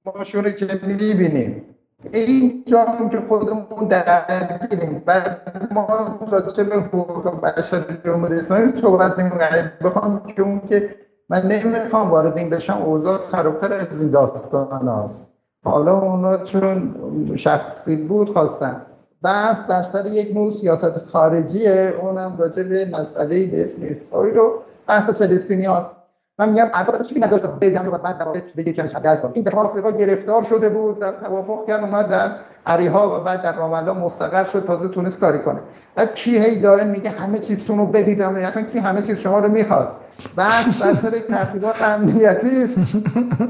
ما 0.07 0.25
شونه 0.25 0.53
که 0.53 0.81
می‌بینیم. 0.87 1.63
این 2.13 2.65
جام 2.67 3.09
که 3.09 3.21
خودمون 3.29 3.89
درگیریم 3.89 5.03
بعد 5.07 5.69
ما 5.71 5.87
راجع 6.31 6.63
به 6.63 6.77
حقوق 6.77 7.41
بشر 7.41 7.85
جمهوری 8.05 8.35
اسلامی 8.35 8.73
صحبت 8.81 9.19
نمی‌کنیم. 9.19 9.73
بخوام 9.85 10.23
که 10.37 10.43
اون 10.43 10.61
که 10.61 10.97
من 11.29 11.43
نمی‌خوام 11.43 12.11
وارد 12.11 12.39
این 12.39 12.51
بشم 12.51 12.83
اوضاع 12.83 13.19
خرابتر 13.19 13.73
از 13.73 14.01
این 14.01 14.11
داستان 14.11 14.89
هست 14.89 15.35
حالا 15.65 15.99
اونا 15.99 16.37
چون 16.37 16.95
شخصی 17.37 17.97
بود 17.97 18.31
خواستن. 18.31 18.83
بحث 19.23 19.65
بر 19.65 19.83
سر 19.83 20.07
یک 20.07 20.37
نوع 20.37 20.51
سیاست 20.51 20.99
خارجیه 21.07 21.95
اونم 22.03 22.37
راجع 22.39 22.63
به 22.63 22.91
مسئله 22.93 23.47
به 23.47 23.65
اسم 23.65 23.83
اسرائیل 23.91 24.35
رو 24.35 24.63
بحث 24.89 25.11
فلسطینی 25.11 25.67
هست 25.67 25.91
من 26.39 26.49
میگم 26.49 26.67
الفاظ 26.75 27.03
چیزی 27.03 27.21
نداره 27.21 27.47
بگم 27.61 27.85
رو 27.87 27.99
بعد 27.99 28.19
در 28.19 28.43
بگه 28.57 28.73
که 28.73 28.83
درس 28.83 29.25
این 29.33 29.45
در 29.45 29.57
آفریقا 29.57 29.91
گرفتار 29.91 30.43
شده 30.43 30.69
بود 30.69 31.05
رفت 31.05 31.25
توافق 31.25 31.67
کرد 31.67 31.81
اومد 31.81 32.09
در 32.09 32.31
عریها 32.67 33.21
و 33.21 33.25
بعد 33.25 33.43
در 33.43 33.57
رامالله 33.57 33.93
مستقر 33.93 34.45
شد 34.45 34.67
تازه 34.67 34.89
تونست 34.89 35.21
کاری 35.21 35.39
کنه. 35.39 35.61
بعد 35.95 36.15
کی 36.15 36.39
هی 36.39 36.61
داره 36.61 36.85
میگه 36.85 37.11
همه 37.11 37.39
چیزتون 37.39 37.79
رو 37.79 37.87
بدید 37.87 38.23
اصلا 38.23 38.63
کی 38.63 38.79
همه 38.79 39.03
چیز 39.03 39.19
شما 39.19 39.39
رو 39.39 39.49
می‌خواد. 39.49 39.89
بس 40.37 40.83
بر 40.83 40.95
سر 40.95 41.11
تحقیقات 41.11 41.83
امنیتی. 41.83 42.49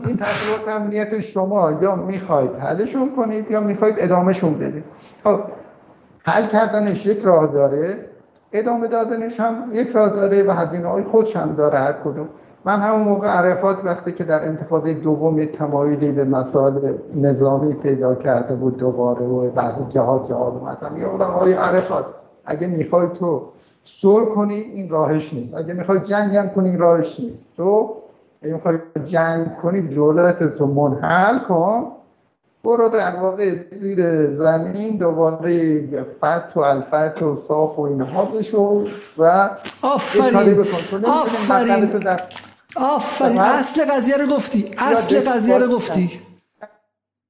این 0.06 0.16
تحقیقات 0.16 0.68
امنیت 0.68 1.20
شما 1.20 1.78
یا 1.82 1.94
می‌خواید 1.94 2.50
حلشون 2.54 3.16
کنید 3.16 3.50
یا 3.50 3.60
می‌خواید 3.60 3.94
ادامهشون 3.98 4.58
بدید. 4.58 4.84
خب 5.24 5.40
حل 6.24 6.46
کردنش 6.46 7.06
یک 7.06 7.20
راه 7.24 7.46
داره 7.46 8.08
ادامه 8.52 8.88
دادنش 8.88 9.40
هم 9.40 9.70
یک 9.72 9.88
راه 9.88 10.08
داره 10.08 10.42
و 10.42 10.50
هزینه 10.50 10.88
های 10.88 11.02
خودش 11.02 11.36
هم 11.36 11.54
داره 11.54 11.78
هر 11.78 11.92
کدوم. 11.92 12.28
من 12.64 12.80
همون 12.80 13.08
موقع 13.08 13.28
عرفات 13.28 13.84
وقتی 13.84 14.12
که 14.12 14.24
در 14.24 14.44
انتفاضه 14.44 14.94
دوم 14.94 15.38
یک 15.38 15.52
تمایلی 15.52 16.12
به 16.12 16.24
مسائل 16.24 16.92
نظامی 17.14 17.74
پیدا 17.74 18.14
کرده 18.14 18.54
بود 18.54 18.76
دوباره 18.76 19.26
و 19.26 19.50
بعضی 19.50 19.84
جهاد 19.88 20.28
جهاد 20.28 20.54
اومدن 20.54 21.00
یا 21.00 21.08
آقای 21.08 21.52
عرفات 21.52 22.04
اگه 22.44 22.66
می‌خوای 22.66 23.06
تو 23.14 23.42
صلح 23.84 24.24
کنی 24.24 24.54
این 24.54 24.88
راهش 24.88 25.34
نیست. 25.34 25.56
اگه 25.56 25.74
می‌خوای 25.74 26.00
جنگ 26.00 26.36
هم 26.36 26.48
کنی 26.48 26.68
این 26.68 26.78
راهش 26.78 27.20
نیست. 27.20 27.46
تو 27.56 27.94
اگه 28.42 28.54
می‌خوای 28.54 28.78
جنگ 29.04 29.56
کنی 29.62 29.80
دولت 29.80 30.56
تو 30.58 30.66
منحل 30.66 31.38
کن 31.38 31.92
برو 32.64 32.88
در 32.88 33.16
واقع 33.16 33.54
زیر 33.54 34.26
زمین 34.26 34.96
دوباره 34.96 35.80
فت 36.20 36.56
و 36.56 36.60
الفت 36.60 37.22
و 37.22 37.34
صاف 37.34 37.78
و 37.78 37.82
اینها 37.82 38.24
بشو 38.24 38.86
و 39.18 39.50
آفرین. 39.82 40.64
آفرین 41.06 41.90
آفرین. 42.80 43.40
اصل 43.40 43.84
قضیه 43.84 44.16
رو 44.16 44.26
گفتی. 44.26 44.70
اصل 44.78 45.20
قضیه 45.20 45.58
رو 45.58 45.68
گفتی. 45.68 46.20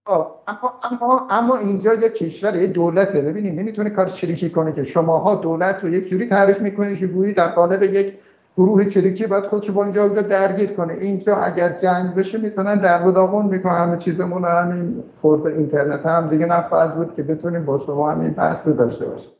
اما 0.06 0.72
اما 0.90 1.26
اما 1.30 1.56
اینجا 1.56 1.94
یه 1.94 2.08
کشور 2.08 2.56
یه 2.56 2.66
دولته. 2.66 3.20
ببینید 3.20 3.60
نمی‌تونه 3.60 3.90
کار 3.90 4.06
چریکی 4.06 4.50
کنه 4.50 4.72
که 4.72 4.82
شماها 4.82 5.34
دولت 5.34 5.84
رو 5.84 5.94
یک 5.94 6.08
جوری 6.08 6.26
تعریف 6.26 6.60
می‌کنید 6.60 6.98
که 6.98 7.06
گویی 7.06 7.32
در 7.32 7.48
قالب 7.48 7.82
یک 7.82 8.18
گروه 8.56 8.84
چریکی 8.84 9.26
باید 9.26 9.44
خودشو 9.44 9.72
با 9.72 9.84
اینجا 9.84 10.04
اونجا 10.04 10.22
درگیر 10.22 10.72
کنه. 10.72 10.94
اینجا 10.94 11.36
اگر 11.36 11.68
جنگ 11.68 12.14
بشه 12.14 12.38
می‌زنن 12.38 12.74
در 12.74 12.98
داغون 12.98 13.46
می‌کنه 13.46 13.72
همه 13.72 13.96
چیزمون 13.96 14.44
همین 14.44 15.04
خورد 15.20 15.46
اینترنت. 15.46 16.06
هم 16.06 16.28
دیگه 16.28 16.46
نخواهد 16.46 16.96
بود 16.96 17.16
که 17.16 17.22
بتونیم 17.22 17.64
با 17.64 17.78
شما 17.78 18.10
همین 18.10 18.30
بحث 18.30 18.66
رو 18.66 18.72
داشته 18.72 19.06
باشیم. 19.06 19.30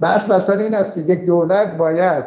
بحث 0.00 0.26
بر 0.26 0.58
این 0.58 0.74
است 0.74 0.94
که 0.94 1.00
یک 1.00 1.26
دولت 1.26 1.76
باید 1.76 2.24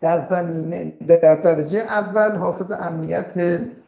در 0.00 0.26
زمینه 0.30 0.92
در 1.08 1.34
درجه 1.34 1.78
اول 1.78 2.36
حافظ 2.36 2.72
امنیت 2.72 3.26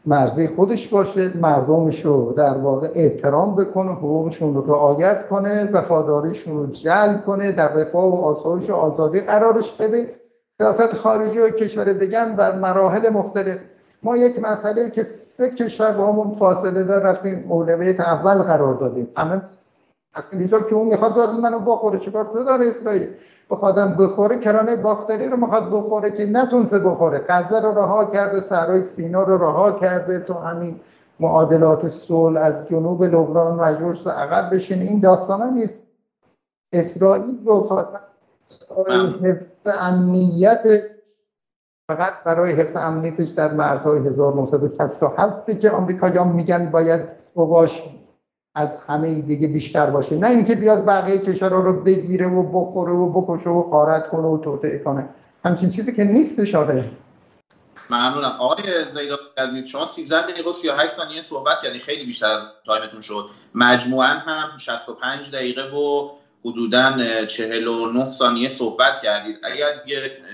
مرزی 0.07 0.47
خودش 0.47 0.89
باشه 0.89 1.37
مردمش 1.37 2.05
رو 2.05 2.33
در 2.33 2.59
واقع 2.59 2.89
احترام 2.95 3.57
بکنه 3.57 3.93
حقوقشون 3.93 4.55
رو 4.55 4.73
رعایت 4.73 5.29
کنه 5.29 5.71
وفاداریشون 5.73 6.57
رو 6.57 6.67
جلب 6.67 7.25
کنه 7.25 7.53
در 7.53 7.73
رفاه 7.73 8.05
و 8.05 8.25
آسایش 8.25 8.71
و 8.71 8.75
آزادی 8.75 9.21
قرارش 9.21 9.73
بده. 9.73 10.11
سیاست 10.59 10.95
خارجی 10.95 11.39
و 11.39 11.51
کشور 11.51 11.93
دیگه 11.93 12.25
بر 12.25 12.59
مراحل 12.59 13.09
مختلف. 13.09 13.59
ما 14.03 14.17
یک 14.17 14.39
مسئله 14.43 14.91
که 14.91 15.03
سه 15.03 15.51
کشور 15.51 15.93
با 15.93 16.13
همون 16.13 16.33
فاصله 16.33 16.85
دار 16.85 17.03
رفتیم 17.03 17.45
اولویت 17.49 18.01
اول 18.01 18.35
قرار 18.35 18.75
دادیم. 18.75 19.09
همه 19.17 19.43
از 20.15 20.29
این 20.33 20.47
که 20.47 20.75
اون 20.75 20.89
می‌خواد 20.89 21.31
منو 21.31 21.59
بخوره 21.59 21.99
چیکار 21.99 22.25
تو 22.25 22.45
داره 22.45 22.67
اسرائیل؟ 22.67 23.09
بخوادم 23.53 23.97
بخوره 23.99 24.39
کرانه 24.39 24.77
باختری 24.77 25.29
رو 25.29 25.37
می‌خواد 25.37 25.71
بخوره 25.71 26.11
که 26.11 26.27
نتونسته 26.27 26.79
بخوره. 26.79 27.25
غزه 27.29 27.61
رو 27.61 27.79
رها 27.79 28.05
کرده 28.05 28.41
سرای 28.41 28.83
سینا 28.83 29.23
رو 29.23 29.39
رها 29.39 29.73
کرده 29.73 30.19
تو 30.21 30.35
همین 30.35 30.81
معادلات 31.21 31.89
صلح 31.89 32.41
از 32.41 32.69
جنوب 32.69 33.05
لبنان 33.05 33.61
مجبور 33.61 33.95
شده 33.95 34.11
عقب 34.11 34.55
بشین 34.55 34.83
این 34.83 35.01
داستان 35.01 35.55
نیست. 35.55 35.87
اسرائیل 36.73 37.47
رو 37.47 37.65
فقط 37.65 37.87
حفظ 39.23 39.77
امنیت 39.81 40.63
فقط 41.91 42.13
برای 42.25 42.53
حفظ 42.53 42.77
امنیتش 42.77 43.31
در 43.31 43.53
مرزهای 43.53 43.99
1967 43.99 45.59
که 45.59 45.71
آمریکاییان 45.71 46.29
میگن 46.29 46.71
باید 46.71 47.15
باش 47.35 47.83
از 48.55 48.79
همه 48.89 49.21
دیگه 49.21 49.49
بیشتر 49.49 49.87
باشه. 49.87 50.17
نه 50.17 50.29
اینکه 50.29 50.55
بیاد 50.55 50.85
بقیه 50.87 51.19
کشورها 51.19 51.61
رو 51.61 51.83
بگیره 51.83 52.27
و 52.27 52.43
بخوره 52.43 52.93
و 52.93 53.21
بکشه 53.21 53.51
و 53.51 53.63
قارت 53.63 54.09
کنه 54.09 54.27
و 54.27 54.39
توطعه 54.39 54.79
کنه. 54.79 55.09
همچین 55.45 55.69
چیزی 55.69 55.93
که 55.93 56.05
نیستش 56.05 56.55
آره 56.55 56.91
ممنونم. 57.91 58.37
آقای 58.41 58.65
زیدان 58.95 59.19
عزیز 59.39 59.67
شما 59.67 59.87
13 59.87 60.23
دقیقه 60.23 60.51
و 60.51 60.53
38 60.53 60.93
ثانیه 60.93 61.23
صحبت 61.31 61.57
کردید 61.63 61.83
خیلی 61.83 62.07
بیشتر 62.07 62.27
از 62.27 62.43
تایمتون 62.67 63.01
شد. 63.01 63.25
مجموعا 63.55 64.07
هم 64.07 64.57
65 64.59 65.31
دقیقه 65.31 65.63
و 65.63 66.11
حدودا 66.45 66.97
49 67.27 68.11
ثانیه 68.11 68.49
صحبت 68.49 68.99
کردید. 69.03 69.37
اگر 69.43 69.67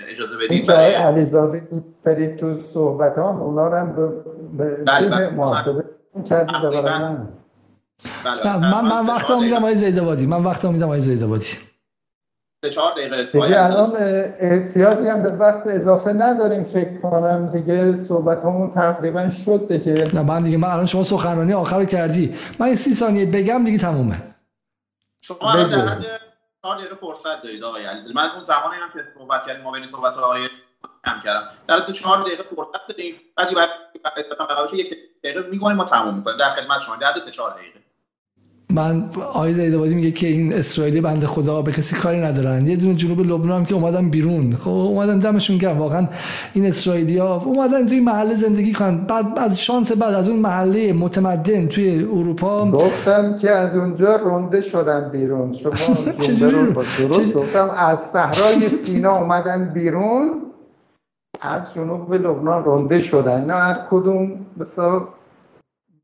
اجازه 0.07 0.37
بدید 0.37 0.67
برای 0.67 0.93
علیزاده 0.93 1.61
برید 2.03 2.37
تو 2.37 2.57
صحبت 2.57 3.17
هم 3.17 3.41
اونا 3.41 3.67
رو 3.67 3.77
هم 3.77 3.95
به, 3.95 4.07
به 4.57 4.83
بله 4.83 5.29
محاسبه 5.29 5.83
کردید 6.29 6.55
بله 8.25 8.57
من 8.57 8.81
من 8.81 9.05
وقت 9.05 9.31
میدم 9.31 9.57
آقای 9.57 9.75
زیدابادی 9.75 10.25
من 10.25 10.43
وقت 10.43 10.65
میدم 10.65 10.85
آقای 10.85 10.99
زیدابادی 10.99 11.57
سه 12.63 12.69
چهار 12.69 12.91
دقیقه 12.91 13.23
دیگه 13.23 13.63
الان 13.63 13.95
احتیاجی 14.39 15.07
هم 15.07 15.23
به 15.23 15.29
وقت 15.29 15.67
اضافه 15.67 16.13
نداریم 16.13 16.63
فکر 16.63 16.97
کنم 17.01 17.49
دیگه 17.53 17.97
صحبت 17.97 18.43
همون 18.43 18.71
تقریبا 18.71 19.29
شد 19.29 19.67
دیگه 19.67 20.15
نه 20.15 20.21
من 20.21 20.43
دیگه 20.43 20.57
من 20.57 20.67
الان 20.69 20.85
شما 20.85 21.03
سخنرانی 21.03 21.53
آخر 21.53 21.79
رو 21.79 21.85
کردی 21.85 22.35
من 22.59 22.75
سی 22.75 22.93
ثانیه 22.93 23.25
بگم 23.25 23.63
دیگه 23.63 23.77
تمومه 23.77 24.15
شما 25.21 25.51
الان 25.51 25.69
در 25.69 25.87
حد 25.87 26.05
چهار 26.61 26.77
دقیقه 26.77 26.95
فرصت 26.95 27.43
دارید 27.43 27.63
آقای 27.63 27.85
علیزاده 27.85 28.15
من 28.15 28.29
اون 28.29 28.43
زمانی 28.43 28.75
هم 28.81 28.89
که 28.93 29.09
صحبت 29.19 29.45
کردیم 29.47 29.63
ما 29.63 29.71
بین 29.71 29.87
صحبت 29.87 30.13
آقای 30.13 30.47
کم 31.05 31.21
کردم 31.23 31.47
در 31.67 31.79
حد 31.79 31.91
چهار 31.91 32.21
دقیقه 32.21 32.43
فرصت 32.43 32.87
داریم 32.87 33.15
بعد 33.37 33.53
بعد 33.55 33.69
بعد 34.03 34.73
یک 34.73 34.97
دقیقه 35.23 35.41
میگونیم 35.41 35.77
ما 35.77 35.83
تموم 35.83 36.15
می‌کنیم 36.15 36.37
در 36.37 36.49
خدمت 36.49 36.81
شما 36.81 36.95
در 36.95 37.07
حد 37.07 37.19
سه 37.19 37.31
چهار 37.31 37.51
دقیقه 37.53 37.79
من 38.73 39.09
آقای 39.33 39.53
زیدابادی 39.53 39.95
میگه 39.95 40.11
که 40.11 40.27
این 40.27 40.53
اسرائیلی 40.53 41.01
بنده 41.01 41.27
خدا 41.27 41.61
به 41.61 41.71
کسی 41.71 41.95
کاری 41.95 42.21
ندارن. 42.21 42.67
یه 42.67 42.75
دونه 42.75 42.93
جنوب 42.93 43.19
لبنان 43.19 43.65
که 43.65 43.75
اومدن 43.75 44.09
بیرون. 44.09 44.53
خب 44.53 44.69
اومدن 44.69 45.19
دمشون 45.19 45.57
گرم. 45.57 45.77
واقعا 45.77 46.07
این 46.53 46.65
اسرائیلیا 46.65 47.35
اومدن 47.35 47.85
توی 47.85 47.99
محله 47.99 48.35
زندگی 48.35 48.73
کنن. 48.73 48.97
بعد 48.97 49.25
از 49.39 49.61
شانس 49.61 49.91
بعد 49.91 50.13
از 50.13 50.29
اون 50.29 50.39
محله 50.39 50.93
متمدن 50.93 51.67
توی 51.67 52.03
اروپا 52.03 52.71
گفتم 52.71 53.35
که 53.35 53.51
از 53.51 53.75
اونجا 53.75 54.15
رونده 54.15 54.61
شدن 54.61 55.09
بیرون. 55.11 55.53
شما 55.53 55.71
درست 56.99 57.33
گفتم 57.33 57.69
از 57.77 57.99
صحرای 57.99 58.69
سینا 58.69 59.17
اومدن 59.17 59.71
بیرون 59.73 60.29
از 61.41 61.73
جنوب 61.73 62.13
لبنان 62.13 62.63
رونده 62.63 62.99
شدن. 62.99 63.45
نه 63.45 63.53
هر 63.53 63.79
کدوم 63.91 64.31
مثلا 64.57 65.01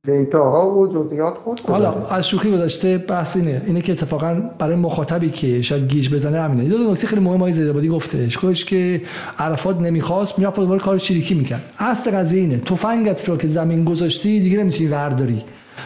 دیتاها 0.06 0.78
و 0.78 0.88
جزئیات 0.88 1.34
خود 1.34 1.60
حالا 1.60 1.94
از 2.10 2.28
شوخی 2.28 2.52
گذشته 2.52 2.98
بحث 2.98 3.38
اینه 3.38 3.62
اینه 3.66 3.82
که 3.82 3.92
اتفاقا 3.92 4.42
برای 4.60 4.76
مخاطبی 4.76 5.30
که 5.30 5.62
شاید 5.62 5.88
گیج 5.88 6.14
بزنه 6.14 6.42
همینه. 6.42 6.70
دو 6.70 6.92
نکته 6.92 7.08
خیلی 7.08 7.22
مهم 7.22 7.36
آقای 7.36 7.52
زیدابادی 7.52 7.88
گفتش 7.88 8.38
گفتش 8.38 8.66
که 8.66 9.02
عرفات 9.40 9.82
نمی‌خواست 9.82 10.40
می‌رفت 10.40 10.60
دوباره 10.60 10.80
کار 10.80 10.98
چریکی 10.98 11.34
می‌کرد. 11.34 11.62
اصل 11.80 12.12
قضیه 12.12 12.42
اینه. 12.42 12.58
تفنگت 12.58 13.30
رو 13.30 13.38
که 13.38 13.48
زمین 13.48 13.84
گذاشتی 13.84 14.40
دیگه 14.40 14.60
نمی‌تونی 14.60 14.90
ورداری. 14.90 15.44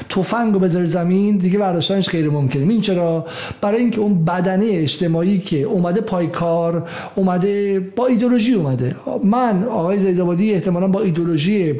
تفنگ 0.10 0.54
رو 0.54 0.60
بذاری 0.60 0.88
زمین 0.88 1.38
دیگه 1.38 1.60
برداشتنش 1.60 2.10
غیر 2.10 2.30
ممکنه. 2.30 2.74
این 2.74 2.82
چرا؟ 2.82 3.26
برای 3.62 3.80
اینکه 3.80 4.02
اون 4.02 4.26
بدنه 4.26 4.66
اجتماعی 4.70 5.40
که 5.40 5.58
اومده 5.58 6.02
پای 6.02 6.28
کار 6.28 6.88
اومده 7.16 7.80
با 7.96 8.08
ایدولوژی 8.08 8.54
اومده. 8.54 8.96
من 9.24 9.64
آقای 9.64 10.00
زیدابادی 10.00 10.54
احتمالا 10.54 10.88
با 10.88 11.02
ایدولوژی 11.02 11.76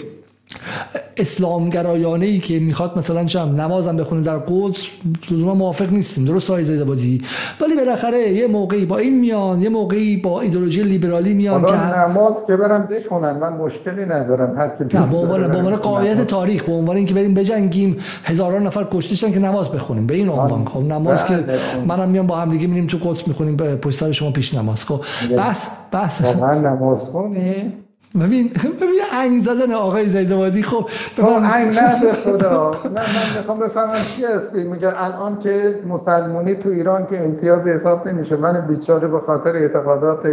اسلامگرایانه 1.20 2.26
ای 2.26 2.40
که 2.40 2.60
می‌خواد 2.60 2.98
مثلا 2.98 3.26
چم 3.26 3.56
نمازم 3.58 3.98
بخونه 3.98 4.22
در 4.22 4.38
قدس 4.38 4.86
لزوما 5.32 5.54
موافق 5.54 5.92
نیستیم. 5.92 6.26
درست 6.26 6.50
های 6.50 6.84
بادی 6.84 7.22
ولی 7.62 7.76
بالاخره 7.76 8.34
یه 8.34 8.48
موقعی 8.48 8.86
با 8.86 8.98
این 8.98 9.20
میان 9.20 9.62
یه 9.62 9.70
موقعی 9.70 10.18
با 10.18 10.42
ایدولوژی 10.42 10.84
لیبرالی 10.84 11.34
میان 11.34 11.66
که 11.66 12.00
نماز 12.00 12.46
که 12.48 12.58
برم 12.58 12.88
بخونن 12.92 13.32
من 13.32 13.54
مشکلی 13.54 14.06
ندارم 14.06 14.58
هر 14.58 14.70
کی 14.78 14.84
دوست 14.84 15.12
به 15.12 15.58
عنوان 15.58 15.76
قایت 15.76 16.28
تاریخ 16.28 16.64
به 16.64 16.72
عنوان 16.72 16.98
اینکه 16.98 17.14
بریم 17.14 17.34
بجنگیم 17.34 17.98
هزاران 18.24 18.68
نفر 18.68 18.88
کشته 18.92 19.32
که 19.32 19.40
نماز 19.40 19.72
بخونیم. 19.72 20.08
به 20.08 20.16
این 20.16 20.30
عنوان. 20.30 20.66
خب 20.66 20.80
نماز 20.80 21.26
که 21.26 21.34
بله، 21.34 21.60
منم 21.88 22.10
میام 22.10 22.28
با 22.28 22.38
هم 22.38 22.52
دیگه 22.52 22.68
میریم 22.68 22.88
تو 22.88 22.98
قدس 22.98 23.28
می‌خونیم 23.28 23.58
پشت 23.58 24.00
سر 24.00 24.12
شما 24.12 24.32
پیش 24.32 24.54
نماز. 24.54 24.86
خب 24.86 25.02
بس 25.38 25.68
بس. 25.94 26.22
نماز 26.42 27.10
خونی 27.10 27.74
ببین 28.16 28.50
ببین 28.82 29.02
انگ 29.14 29.40
زدن 29.42 29.72
آقای 29.74 30.10
زیدوادی 30.10 30.64
خب 30.64 30.90
انگ 31.24 31.76
نه 31.80 32.02
به 32.02 32.14
خدا. 32.24 32.72
نه 32.84 32.90
من 32.90 33.38
می‌خوام 33.38 33.60
بفهمم 33.60 34.04
چی 34.16 34.26
هستی. 34.26 34.64
میگه 34.64 35.04
الان 35.06 35.40
که 35.40 35.80
مسلمونی 35.88 36.54
تو 36.56 36.70
ایران 36.70 37.06
که 37.06 37.24
امتیاز 37.24 37.68
حساب 37.68 38.08
نمیشه. 38.08 38.36
من 38.36 38.62
بیچاره 38.68 39.08
به 39.08 39.20
خاطر 39.20 39.56
اعتقادات 39.56 40.28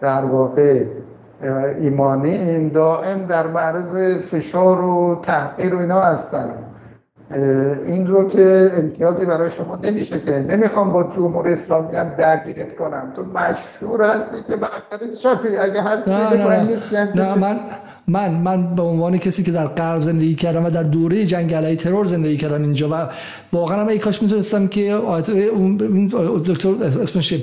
در 0.00 0.24
واقع 0.24 0.84
ایمانی 1.80 2.30
این 2.34 2.68
دائم 2.68 3.26
در 3.26 3.46
معرض 3.46 4.16
فشار 4.16 4.80
و 4.80 5.20
تحقیر 5.22 5.74
و 5.74 5.78
اینا 5.78 6.00
هستن 6.00 6.54
این 7.86 8.06
رو 8.06 8.28
که 8.28 8.70
امتیازی 8.78 9.26
برای 9.26 9.50
شما 9.50 9.76
نمیشه 9.76 10.20
که. 10.20 10.38
نمی‌خوام 10.38 10.92
با 10.92 11.02
جمهوری 11.02 11.52
اسلامی 11.52 11.96
هم 11.96 12.08
درگیرت 12.18 12.76
کنم. 12.76 13.12
تو 13.16 13.22
مشهور 13.22 14.02
هستی 14.02 14.42
که 14.42 14.56
بالاخره 14.56 15.14
چپی 15.14 15.56
اگه 15.56 15.82
هستی 15.82 16.10
نه, 16.10 16.46
نه, 16.46 16.66
نه, 16.92 17.12
نه 17.14 17.34
من 17.34 17.60
من 18.08 18.30
من 18.30 18.74
به 18.74 18.82
عنوان 18.82 19.18
کسی 19.18 19.42
که 19.42 19.52
در 19.52 19.66
غرب 19.66 20.00
زندگی 20.00 20.34
کردم 20.34 20.64
و 20.64 20.70
در 20.70 20.82
دوره 20.82 21.26
جنگ 21.26 21.54
علیه 21.54 21.76
ترور 21.76 22.06
زندگی 22.06 22.36
کردم 22.36 22.62
اینجا 22.62 22.88
و 22.92 23.08
واقعا 23.52 23.80
هم 23.80 23.88
ای 23.88 23.98
کاش 23.98 24.22
می‌تونستم 24.22 24.66
که 24.66 24.80
اون 24.82 25.76
دکتر 26.46 26.68
اسمش 26.84 27.34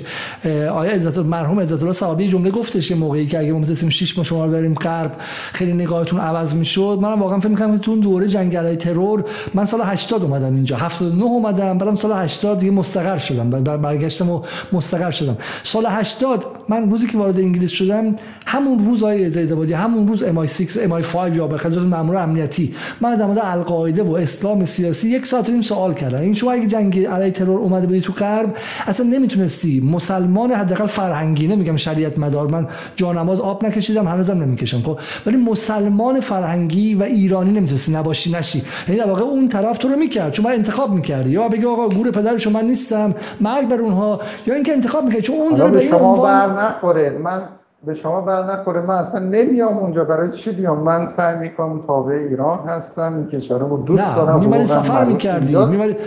آیا 0.44 0.92
عزت 0.92 1.18
مرحوم 1.18 1.60
عزت 1.60 1.80
الله 1.80 1.92
صحابی 1.92 2.28
جمله 2.28 2.50
گفتش 2.50 2.92
موقعی 2.92 3.26
که 3.26 3.38
اگه 3.38 3.52
ما 3.52 3.58
می‌تونستیم 3.58 3.88
شش 3.88 4.16
ماه 4.18 4.26
شما 4.26 4.46
بریم 4.46 4.74
غرب 4.74 5.16
خیلی 5.52 5.72
نگاهتون 5.72 6.20
عوض 6.20 6.54
می‌شد. 6.54 6.98
من 7.02 7.18
واقعا 7.18 7.40
فکر 7.40 7.48
می‌کنم 7.48 7.72
که 7.72 7.78
تو 7.78 7.90
اون 7.90 8.00
دوره 8.00 8.28
جنگ 8.28 8.56
علیه 8.56 8.76
ترور 8.76 9.24
من 9.54 9.64
سال 9.64 9.80
80 9.84 10.22
اومدم 10.22 10.54
اینجا. 10.54 10.76
79 10.76 11.24
اومدم 11.24 11.78
بعدم 11.78 11.94
سال 11.94 12.12
80 12.12 12.58
دیگه 12.58 12.72
مستقر 12.72 13.18
شدم. 13.18 13.50
برگشتم 13.50 14.30
و 14.30 14.42
مستقر 14.72 15.10
شدم. 15.10 15.36
سال 15.62 15.86
80 15.88 16.44
من 16.68 16.90
روزی 16.90 17.06
که 17.06 17.18
وارد 17.18 17.38
انگلیس 17.38 17.70
شدم 17.70 18.16
همون 18.46 18.86
روز 18.86 19.02
آیه 19.02 19.28
زیدابادی 19.28 19.72
همون 19.72 20.08
روز 20.08 20.22
امای 20.22 20.49
6 20.50 20.76
MI 20.86 21.02
5 21.02 21.36
یا 21.36 21.46
به 21.46 21.58
خدمت 21.58 21.86
مامور 21.86 22.16
امنیتی. 22.16 22.74
من 23.00 23.14
در 23.14 23.26
مورد 23.26 23.38
القاعده 23.42 24.02
و 24.02 24.12
اسلام 24.12 24.64
سیاسی 24.64 25.08
یک 25.08 25.26
ساعت 25.26 25.48
و 25.48 25.52
نیم 25.52 25.62
سوال 25.62 25.94
کردم. 25.94 26.18
این 26.18 26.34
شما 26.34 26.52
اگه 26.52 26.66
جنگ 26.66 27.06
علیه 27.06 27.30
ترور 27.30 27.60
اومده 27.60 27.86
بودی 27.86 28.00
تو 28.00 28.12
غرب 28.12 28.56
اصلا 28.86 29.06
نمی‌تونستی. 29.06 29.80
مسلمان 29.80 30.52
حداقل 30.52 30.86
فرهنگی 30.86 31.48
نمیگم 31.48 31.76
شریعت 31.76 32.18
مدار. 32.18 32.50
من 32.50 32.66
جانماز 32.96 33.40
آب 33.40 33.64
نکشیدم 33.66 34.06
هنوزم 34.06 34.42
نمی‌کشم 34.42 34.80
خب. 34.80 34.98
ولی 35.26 35.36
مسلمان 35.36 36.20
فرهنگی 36.20 36.94
و 36.94 37.02
ایرانی 37.02 37.50
نمی‌تونستی. 37.50 37.92
نباشی 37.92 38.32
نشی. 38.32 38.62
یعنی 38.88 39.00
در 39.00 39.06
واقع 39.06 39.22
اون 39.22 39.48
طرف 39.48 39.78
تو 39.78 39.88
رو 39.88 39.96
می‌کرد. 39.96 40.32
چون 40.32 40.46
انتخاب 40.46 40.92
می‌کردی 40.92 41.30
یا 41.30 41.48
بگی 41.48 41.66
آقا 41.66 41.88
گور 41.88 42.10
پدر 42.10 42.36
شما 42.36 42.60
نیستم 42.60 43.14
مرگ 43.40 43.68
بر 43.68 43.76
اونها. 43.76 44.20
یا 44.46 44.54
اینکه 44.54 44.72
انتخاب 44.72 45.04
می‌کردی. 45.04 45.22
چون 45.22 45.36
اون 45.36 45.54
داره 45.54 45.72
به 45.72 45.80
شما 45.80 46.22
بر 46.22 46.46
نخوره. 46.46 47.18
من 47.24 47.42
به 47.84 47.94
شما 47.94 48.20
بر 48.20 48.44
نخوره. 48.44 48.80
من 48.80 48.94
اصلا 48.94 49.20
نمیام 49.20 49.78
اونجا. 49.78 50.04
برای 50.04 50.30
چی 50.30 50.52
بیام؟ 50.52 50.78
من 50.78 51.06
سعی 51.06 51.38
می‌کنم 51.38 51.86
تابع 51.86 52.14
ایران 52.14 52.58
هستم. 52.58 53.14
این 53.16 53.26
کشورمو 53.26 53.82
دوست 53.82 54.16
دارم. 54.16 54.40
میمدی 54.40 54.66
سفر 54.66 55.04
می‌کردی. 55.04 55.56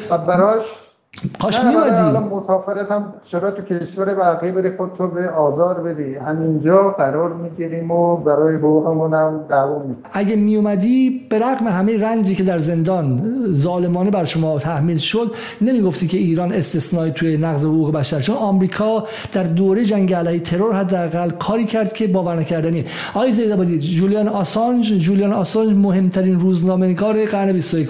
و 0.09 0.17
براش 0.17 0.92
کاش 1.39 1.59
میمدی 1.59 1.99
الان 1.99 2.23
مسافرت 2.23 2.91
هم 2.91 3.13
چرا 3.23 3.51
تو 3.51 3.61
کشور 3.61 4.13
بقیه 4.13 4.51
بری 4.51 4.77
خود 4.77 4.91
تو 4.97 5.07
به 5.07 5.29
آزار 5.29 5.81
بدی. 5.81 6.15
همینجا 6.15 6.89
قرار 6.89 7.33
می‌گیریم 7.33 7.91
و 7.91 8.17
برای 8.17 8.55
حقوقمون 8.55 9.13
هم 9.13 9.45
دعوا 9.49 9.81
اگه 10.13 10.35
میومدی 10.35 11.25
به 11.29 11.39
رغم 11.39 11.67
همه 11.67 12.03
رنجی 12.03 12.35
که 12.35 12.43
در 12.43 12.59
زندان 12.59 13.21
ظالمانه 13.53 14.11
بر 14.11 14.25
شما 14.25 14.59
تحمیل 14.59 14.97
شد 14.97 15.35
نمی‌گفتی 15.61 16.07
که 16.07 16.17
ایران 16.17 16.51
استثنایی 16.51 17.11
توی 17.11 17.37
نقض 17.37 17.65
حقوق 17.65 17.91
بشر؟ 17.91 18.19
چون 18.19 18.35
آمریکا 18.35 19.03
در 19.31 19.43
دوره 19.43 19.85
جنگ 19.85 20.13
علیه 20.13 20.39
ترور 20.39 20.75
حداقل 20.75 21.29
کاری 21.29 21.65
کرد 21.65 21.93
که 21.93 22.07
باور 22.07 22.35
نکردنی 22.35 22.85
آقای 23.13 23.31
زیدابادی 23.31 23.79
جولیان 23.79 24.27
آسانج 24.27 24.93
جولیان 24.93 25.33
آسانج 25.33 25.73
مهمترین 25.77 26.39
روزنامه‌نگار 26.39 27.25
قرن 27.25 27.51
21 27.53 27.89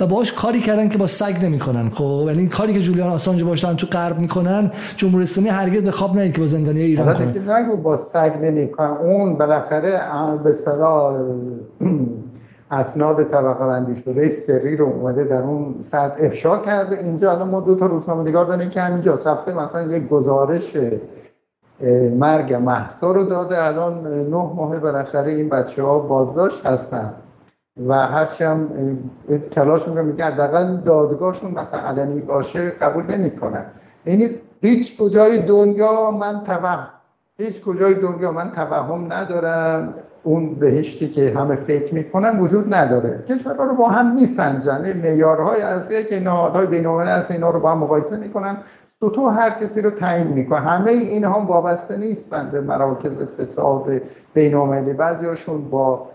و 0.00 0.06
باهاش 0.06 0.32
کاری 0.32 0.60
کردن 0.60 0.88
که 0.88 0.98
با 0.98 1.06
سگ 1.06 1.44
نمی‌کنن. 1.44 1.90
خب 1.90 2.24
یعنی 2.28 2.45
این 2.46 2.54
کاری 2.54 2.72
که 2.72 2.80
جولیان 2.80 3.08
آسانج 3.10 3.42
باشن 3.42 3.76
تو 3.76 3.86
غرب 3.86 4.18
می‌کنن 4.18 4.70
جمهوری 4.96 5.22
اسلامی 5.22 5.48
هرگز 5.48 5.82
به 5.82 5.90
خواب 5.90 6.16
نیاد 6.16 6.32
که 6.32 6.40
با 6.40 6.46
زندانی 6.46 6.80
ایران 6.80 7.14
کنه. 7.14 7.58
نگو 7.58 7.76
با 7.76 7.96
سگ 7.96 8.32
نمی‌کنن. 8.42 8.90
اون 8.90 9.38
بالاخره 9.38 10.00
به 10.44 10.52
صلاح 10.52 11.16
اسناد 12.70 13.24
طبقه 13.24 13.66
بندی 13.66 14.02
شده 14.02 14.28
سری 14.28 14.76
رو 14.76 14.84
اومده 14.84 15.24
در 15.24 15.42
اون 15.42 15.74
سطح 15.82 16.24
افشا 16.24 16.58
کرده. 16.58 16.98
اینجا 16.98 17.32
الان 17.32 17.48
ما 17.48 17.60
دو 17.60 17.74
تا 17.74 17.86
روزنامه 17.86 18.30
نگار 18.30 18.44
داریم 18.44 18.70
که 18.70 18.80
همینجا 18.80 19.14
رفته 19.14 19.54
مثلا 19.54 19.82
یک 19.96 20.08
گزارش 20.08 20.76
مرگ 22.18 22.54
محسا 22.54 23.12
رو 23.12 23.24
داده. 23.24 23.64
الان 23.64 24.06
نه 24.06 24.36
ماه 24.56 24.78
بالاخره 24.78 25.32
این 25.32 25.48
بچه 25.48 25.82
ها 25.82 25.98
بازداشت 25.98 26.66
هستن. 26.66 27.12
و 27.86 27.94
هرچی 27.94 28.44
هم 28.44 28.68
تلاش 29.50 29.88
می‌کنم 29.88 30.04
میگه 30.04 30.24
حداقل 30.24 30.76
دادگاهشون 30.76 31.50
مثلا 31.50 31.80
علنی 31.80 32.20
باشه 32.20 32.70
قبول 32.70 33.04
نمی‌کنن. 33.16 33.66
یعنی 34.06 34.28
هیچ 34.62 34.98
کجای 34.98 35.38
دنیا 35.38 36.10
من 36.10 36.44
توهم 36.44 36.86
هیچ 37.38 37.62
کجای 37.62 37.94
دنیا 37.94 38.32
من 38.32 38.50
توهم 38.50 39.12
ندارم. 39.12 39.94
اون 40.22 40.54
بهشتی 40.54 41.08
که 41.08 41.32
همه 41.36 41.56
فکر 41.56 41.94
می‌کنن 41.94 42.38
وجود 42.40 42.74
نداره. 42.74 43.24
کشورها 43.28 43.64
رو 43.64 43.74
با 43.74 43.88
هم 43.88 44.14
میسنجن. 44.14 44.92
معیارهای 45.02 45.60
اصلی 45.62 46.04
که 46.04 46.20
نهادهای 46.20 46.66
بین‌المللی 46.66 47.10
هست 47.10 47.30
اینا 47.30 47.50
رو 47.50 47.60
با 47.60 47.70
هم 47.70 47.78
مقایسه 47.78 48.16
می‌کنن. 48.16 48.56
تو 49.00 49.28
هر 49.28 49.50
کسی 49.50 49.82
رو 49.82 49.90
تعیین 49.90 50.26
می‌کنه. 50.26 50.58
همه 50.58 50.90
اینها 50.90 51.40
وابسته 51.40 51.96
نیستن 51.96 52.48
به 52.52 52.60
مراکز 52.60 53.22
فساد 53.38 54.02
بین‌المللی. 54.34 54.92
بعضیاشون 54.92 55.70
با 55.70 56.08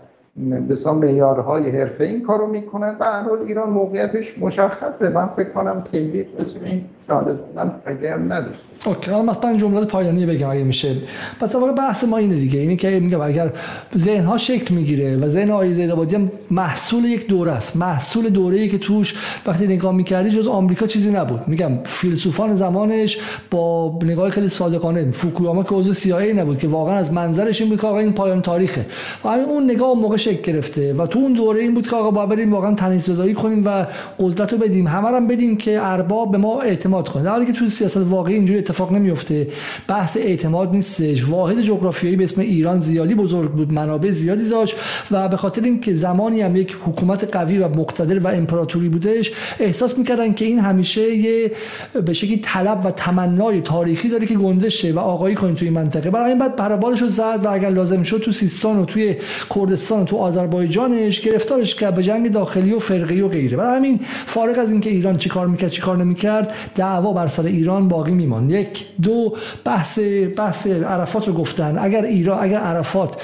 بسیار 0.68 0.94
معیارهای 0.94 1.70
حرفه 1.70 2.04
این 2.04 2.22
کارو 2.22 2.46
می‌کنن 2.46 2.96
و 3.00 3.22
حال 3.22 3.38
ایران 3.38 3.70
موقعیتش 3.70 4.38
مشخصه. 4.38 5.08
من 5.08 5.26
فکر 5.26 5.50
کنم 5.50 5.84
خیلی 5.90 6.26
این 6.64 6.84
من 7.08 7.72
فایده 7.84 8.12
هم 8.12 8.32
نداشت 8.32 8.64
اوکی 8.86 9.10
من 9.10 9.32
پنج 9.32 9.60
جمله 9.60 9.84
پایانی 9.84 10.26
بگم 10.26 10.50
اگه 10.50 10.64
میشه. 10.64 10.96
پس 11.40 11.54
واقعا 11.54 11.72
بحث 11.72 12.04
ما 12.04 12.16
اینه 12.16 12.34
دیگه. 12.34 12.60
اینه 12.60 12.76
که 12.76 13.00
میگم 13.00 13.20
اگر 13.20 13.50
ذهن 13.98 14.24
ها 14.24 14.38
شکل 14.38 14.74
می‌گیره 14.74 15.16
و 15.16 15.28
ذهن 15.28 15.50
آقای 15.50 15.74
زیدآبادی 15.74 16.16
هم 16.16 16.30
محصول 16.50 17.04
یک 17.04 17.26
دوره 17.26 17.52
است. 17.52 17.76
محصول 17.76 18.28
دوره‌ای 18.28 18.68
که 18.68 18.78
توش 18.78 19.14
وقتی 19.46 19.66
نگاه 19.66 19.94
می‌کردی 19.94 20.30
جز 20.30 20.46
آمریکا 20.46 20.86
چیزی 20.86 21.10
نبود. 21.10 21.48
میگم 21.48 21.72
فیلسوفان 21.84 22.54
زمانش 22.54 23.18
با 23.50 23.98
نگاه 24.02 24.30
خیلی 24.30 24.48
صادقانه 24.48 25.10
فوکویاما 25.10 25.62
که 25.62 25.74
عضو 25.74 25.94
CIA 25.94 26.34
نبود 26.36 26.58
که 26.58 26.68
واقعا 26.68 26.94
از 26.94 27.12
منظرش 27.12 27.60
این 27.60 27.70
بود 27.70 27.80
که 27.80 27.86
آقا 27.86 27.98
این 27.98 28.12
پایان 28.12 28.42
تاریخه. 28.42 28.86
و 29.24 29.28
همین 29.28 29.44
اون 29.44 29.64
نگاه 29.64 29.94
موقع 29.94 30.16
شکل 30.16 30.52
گرفته 30.52 30.94
و 30.94 31.06
تو 31.06 31.18
اون 31.18 31.32
دوره 31.32 31.60
این 31.60 31.74
بود 31.74 31.86
که 31.86 31.96
آقا 31.96 32.10
با 32.10 32.26
بریم 32.26 32.52
واقعا 32.52 32.74
تنیزدایی 32.74 33.34
کنیم 33.34 33.62
و 33.66 33.86
قدرت 34.20 34.52
رو 34.52 34.58
بدیم. 34.58 34.86
همه 34.86 35.20
بدیم 35.20 35.56
که 35.56 35.80
ارباب 35.82 36.30
به 36.32 36.38
ما 36.38 36.60
اعتماد 36.60 36.91
اعتماد 36.94 37.08
کنه. 37.08 37.22
در 37.22 37.30
حالی 37.30 37.46
که 37.46 37.52
تو 37.52 37.68
سیاست 37.68 37.96
واقعی 37.96 38.34
اینجوری 38.34 38.58
اتفاق 38.58 38.92
نمیفته 38.92 39.48
بحث 39.88 40.16
اعتماد 40.16 40.70
نیستش. 40.70 41.24
واحد 41.24 41.60
جغرافیایی 41.62 42.16
به 42.16 42.24
اسم 42.24 42.40
ایران 42.40 42.80
زیادی 42.80 43.14
بزرگ 43.14 43.50
بود 43.50 43.72
منابع 43.72 44.10
زیادی 44.10 44.48
داشت 44.48 44.76
و 45.10 45.28
به 45.28 45.36
خاطر 45.36 45.62
اینکه 45.62 45.94
زمانی 45.94 46.40
هم 46.40 46.56
یک 46.56 46.76
حکومت 46.84 47.36
قوی 47.36 47.58
و 47.58 47.68
مقتدر 47.68 48.18
و 48.18 48.26
امپراتوری 48.26 48.88
بودش 48.88 49.32
احساس 49.60 49.98
می‌کردن 49.98 50.32
که 50.32 50.44
این 50.44 50.58
همیشه 50.58 51.14
یه 51.14 51.52
به 52.06 52.12
شکلی 52.12 52.36
طلب 52.36 52.86
و 52.86 52.90
تمنای 52.90 53.60
تاریخی 53.60 54.08
داره 54.08 54.26
که 54.26 54.34
گندشه 54.34 54.92
و 54.92 54.98
آقایی 54.98 55.34
کنید 55.34 55.56
توی 55.56 55.70
منطقه. 55.70 56.10
برای 56.10 56.30
این 56.30 56.38
بعد 56.38 56.56
پربالش 56.56 57.02
رو 57.02 57.08
زد 57.08 57.40
و 57.44 57.48
اگر 57.48 57.70
لازم 57.70 58.02
شد 58.02 58.18
تو 58.18 58.32
سیستان 58.32 58.78
و 58.78 58.84
توی 58.84 59.16
کردستان 59.54 60.02
و 60.02 60.04
تو 60.04 60.16
آذربایجانش 60.16 61.20
گرفتارش 61.20 61.74
کرد 61.74 61.94
به 61.94 62.02
جنگ 62.02 62.32
داخلی 62.32 62.72
و 62.72 62.78
فرقی 62.78 63.20
و 63.20 63.28
غیره. 63.28 63.56
برای 63.56 63.76
همین 63.76 64.00
فارغ 64.26 64.58
از 64.58 64.70
اینکه 64.70 64.90
ایران 64.90 65.18
چیکار 65.18 65.46
می‌کرد 65.46 65.70
چیکار 65.70 65.96
نمی‌کرد 65.96 66.54
دعوا 66.82 67.12
بر 67.12 67.26
سر 67.26 67.42
ایران 67.42 67.88
باقی 67.88 68.12
میماند. 68.12 68.52
یک 68.52 68.84
دو 69.02 69.36
بحث 69.64 69.98
بحث 70.36 70.66
عرفات 70.66 71.28
رو 71.28 71.34
گفتن. 71.34 71.78
اگر 71.78 72.02
ایران 72.02 72.44
اگر 72.44 72.58
عرفات 72.58 73.16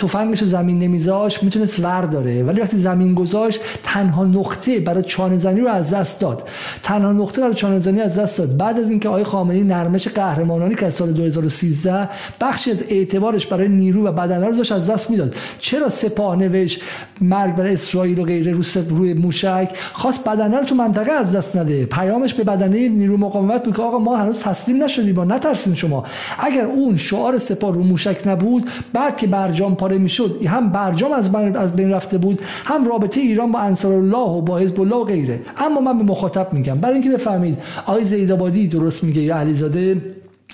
تفنگش 0.00 0.42
رو 0.42 0.48
زمین 0.48 0.78
نمیذاش 0.78 1.42
می‌تونست 1.42 1.80
ور 1.80 2.02
داره. 2.02 2.42
ولی 2.42 2.60
وقتی 2.60 2.76
زمین 2.76 3.14
گذاشت 3.14 3.60
تنها 3.82 4.24
نقطه 4.24 4.80
برای 4.80 5.02
چانه 5.02 5.38
زنی 5.38 5.60
رو 5.60 5.68
از 5.68 5.90
دست 5.90 6.20
داد. 6.20 6.48
تنها 6.82 7.12
نقطه 7.12 7.40
برای 7.40 7.54
چانه 7.54 7.78
زنی 7.78 8.00
از 8.00 8.18
دست 8.18 8.38
داد. 8.38 8.56
بعد 8.56 8.78
از 8.78 8.90
اینکه 8.90 9.08
آقای 9.08 9.24
خامنه‌ای 9.24 9.62
نرمش 9.62 10.08
قهرمانانی 10.08 10.74
که 10.74 10.86
از 10.86 10.94
سال 10.94 11.12
2013 11.12 12.08
بخشی 12.40 12.70
از 12.70 12.82
اعتبارش 12.88 13.46
برای 13.46 13.68
نیرو 13.68 14.06
و 14.06 14.12
بدنه 14.12 14.46
رو 14.46 14.56
داشت 14.56 14.72
از 14.72 14.90
دست 14.90 15.10
می‌داد. 15.10 15.34
چرا 15.58 15.88
سپاه 15.88 16.36
نوشت 16.36 16.82
مرگ 17.20 17.54
برای 17.54 17.72
اسرائیل 17.72 18.18
و 18.18 18.24
غیره 18.24 18.52
رو 18.52 18.62
روی 18.88 19.14
موشک؟ 19.14 19.68
خواست 19.92 20.28
بدنه 20.28 20.58
رو 20.58 20.64
تو 20.64 20.74
منطقه 20.74 21.12
از 21.12 21.36
دست 21.36 21.56
نده. 21.56 21.86
پیامش 21.86 22.34
به 22.34 22.44
بدنه 22.44 22.88
نیرو 22.88 23.16
مقاومت 23.16 23.64
بود 23.64 23.76
که 23.76 23.82
آقا 23.82 23.98
ما 23.98 24.16
هنوز 24.16 24.38
تسلیم 24.38 24.84
نشدیم 24.84 25.14
با 25.14 25.24
نترسین 25.24 25.74
شما. 25.74 26.04
اگر 26.38 26.64
اون 26.64 26.96
شعار 26.96 27.38
سپاه 27.38 27.74
رو 27.74 27.82
موشک 27.82 28.26
نبود 28.26 28.70
بعد 28.92 29.16
که 29.16 29.26
برجام 29.26 29.74
پاره 29.90 30.02
می‌شد 30.02 30.46
هم 30.46 30.68
برجام 30.72 31.12
از 31.12 31.34
از 31.34 31.76
بین 31.76 31.90
رفته 31.90 32.18
بود 32.18 32.40
هم 32.64 32.88
رابطه 32.88 33.20
ایران 33.20 33.52
با 33.52 33.58
انصار 33.58 33.92
الله 33.92 34.28
و 34.28 34.40
با 34.40 34.58
حزب 34.58 34.80
الله 34.80 34.96
و 34.96 35.04
غیره. 35.04 35.40
اما 35.56 35.80
من 35.80 35.98
به 35.98 36.04
مخاطب 36.04 36.52
میگم 36.52 36.78
برای 36.78 36.94
اینکه 36.94 37.10
بفهمید 37.10 37.58
آقای 37.86 38.04
زیدآبادی 38.04 38.68
درست 38.68 39.04
میگه 39.04 39.22
یا 39.22 39.36
علیزاده؟ 39.36 40.02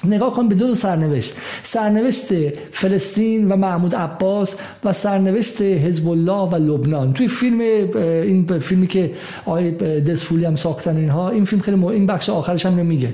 نگاه 0.07 0.35
کن 0.35 0.49
به 0.49 0.55
دو 0.55 0.75
سرنوشت. 0.75 1.35
سرنوشت 1.63 2.27
فلسطین 2.71 3.49
و 3.49 3.57
محمود 3.57 3.95
عباس 3.95 4.57
و 4.85 4.93
سرنوشت 4.93 5.63
حزب 5.63 6.09
الله 6.09 6.49
و 6.51 6.55
لبنان. 6.55 7.13
توی 7.13 7.29
فیلم 7.29 7.61
این 7.61 8.59
فیلمی 8.59 8.87
که 8.87 9.11
آقای 9.47 9.71
دسفولی 10.01 10.45
هم 10.45 10.57
ساختن 10.57 10.97
اینها 10.97 11.31
این 11.31 11.45
فیلم 11.45 11.63
خیلی 11.63 11.85
این 11.85 12.07
بخش 12.07 12.31
آخرش 12.31 12.67
هم 12.67 12.75
نمیگه 12.75 13.09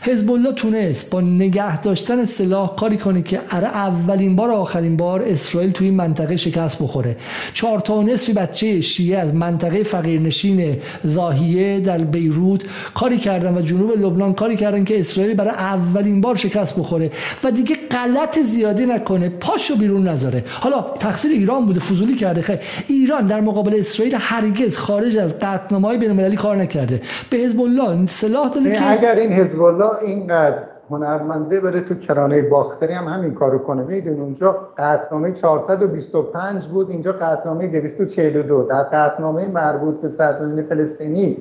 حزب 0.00 0.30
الله 0.30 0.52
تونست 0.52 1.10
با 1.10 1.20
نگه 1.20 1.80
داشتن 1.80 2.24
سلاح 2.24 2.76
کاری 2.76 2.96
کنه 2.96 3.22
که 3.22 3.40
اره 3.50 3.66
اولین 3.66 4.36
بار 4.36 4.50
آخرین 4.50 4.96
بار 4.96 5.22
اسرائیل 5.22 5.70
توی 5.70 5.86
این 5.86 5.96
منطقه 5.96 6.36
شکست 6.36 6.82
بخوره. 6.82 7.16
چهار 7.54 7.80
تا 7.80 8.02
نصفی 8.02 8.32
بچه 8.32 8.80
شیعه 8.80 9.18
از 9.18 9.34
منطقه 9.34 9.82
فقیرنشین 9.82 10.76
زاهیه 11.04 11.80
در 11.80 11.98
بیروت 11.98 12.62
کاری 12.94 13.18
کردن 13.18 13.58
و 13.58 13.62
جنوب 13.62 13.92
لبنان 13.92 14.34
کاری 14.34 14.56
کردن 14.56 14.84
که 14.84 15.00
اسرائیل 15.00 15.34
برای 15.34 15.50
اولین 15.50 16.20
بار 16.20 16.36
شکست 16.38 16.76
بخوره 16.78 17.10
و 17.44 17.50
دیگه 17.50 17.76
غلط 17.90 18.38
زیادی 18.38 18.86
نکنه 18.86 19.28
پاشو 19.28 19.76
بیرون 19.76 20.08
نذاره. 20.08 20.44
حالا 20.60 20.84
تقصیر 21.00 21.30
ایران 21.30 21.66
بوده 21.66 21.80
فضولی 21.80 22.14
کرده. 22.14 22.42
خیلی 22.42 22.58
ایران 22.88 23.26
در 23.26 23.40
مقابل 23.40 23.74
اسرائیل 23.78 24.16
هرگز 24.18 24.76
خارج 24.78 25.16
از 25.16 25.38
قطعنامه‌های 25.38 25.98
بین‌المللی 25.98 26.36
کار 26.36 26.56
نکرده. 26.56 27.00
به 27.30 27.36
حزب 27.36 27.60
الله 27.60 28.06
سلاح 28.06 28.48
داده 28.54 28.72
که 28.72 28.90
اگر 28.90 29.16
این 29.16 29.32
حزب 29.32 29.62
الله 29.62 30.02
اینقدر 30.02 30.58
هنرمنده 30.90 31.60
بره 31.60 31.80
تو 31.80 31.94
کرانه 31.94 32.42
باختری 32.42 32.92
هم 32.92 33.04
همین 33.04 33.34
کارو 33.34 33.58
کنه. 33.58 33.82
میدون 33.84 34.20
اونجا 34.20 34.52
قطعنامه 34.78 35.32
425 35.32 36.64
بود 36.64 36.90
اینجا 36.90 37.12
قطعنامه 37.12 37.68
242 37.68 38.62
در 38.62 38.82
قطعنامه 38.82 39.48
مربوط 39.48 40.00
به 40.00 40.10
سرزمین 40.10 40.64
فلسطینی 40.68 41.36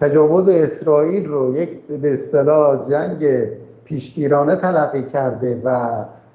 تجاوز 0.00 0.48
اسرائیل 0.48 1.26
رو 1.26 1.56
یک 1.56 1.68
به 2.02 2.12
اصطلاح 2.12 2.88
جنگ 2.88 3.24
پیشگیرانه 3.90 4.56
تلقی 4.56 5.02
کرده 5.02 5.62
و 5.64 5.68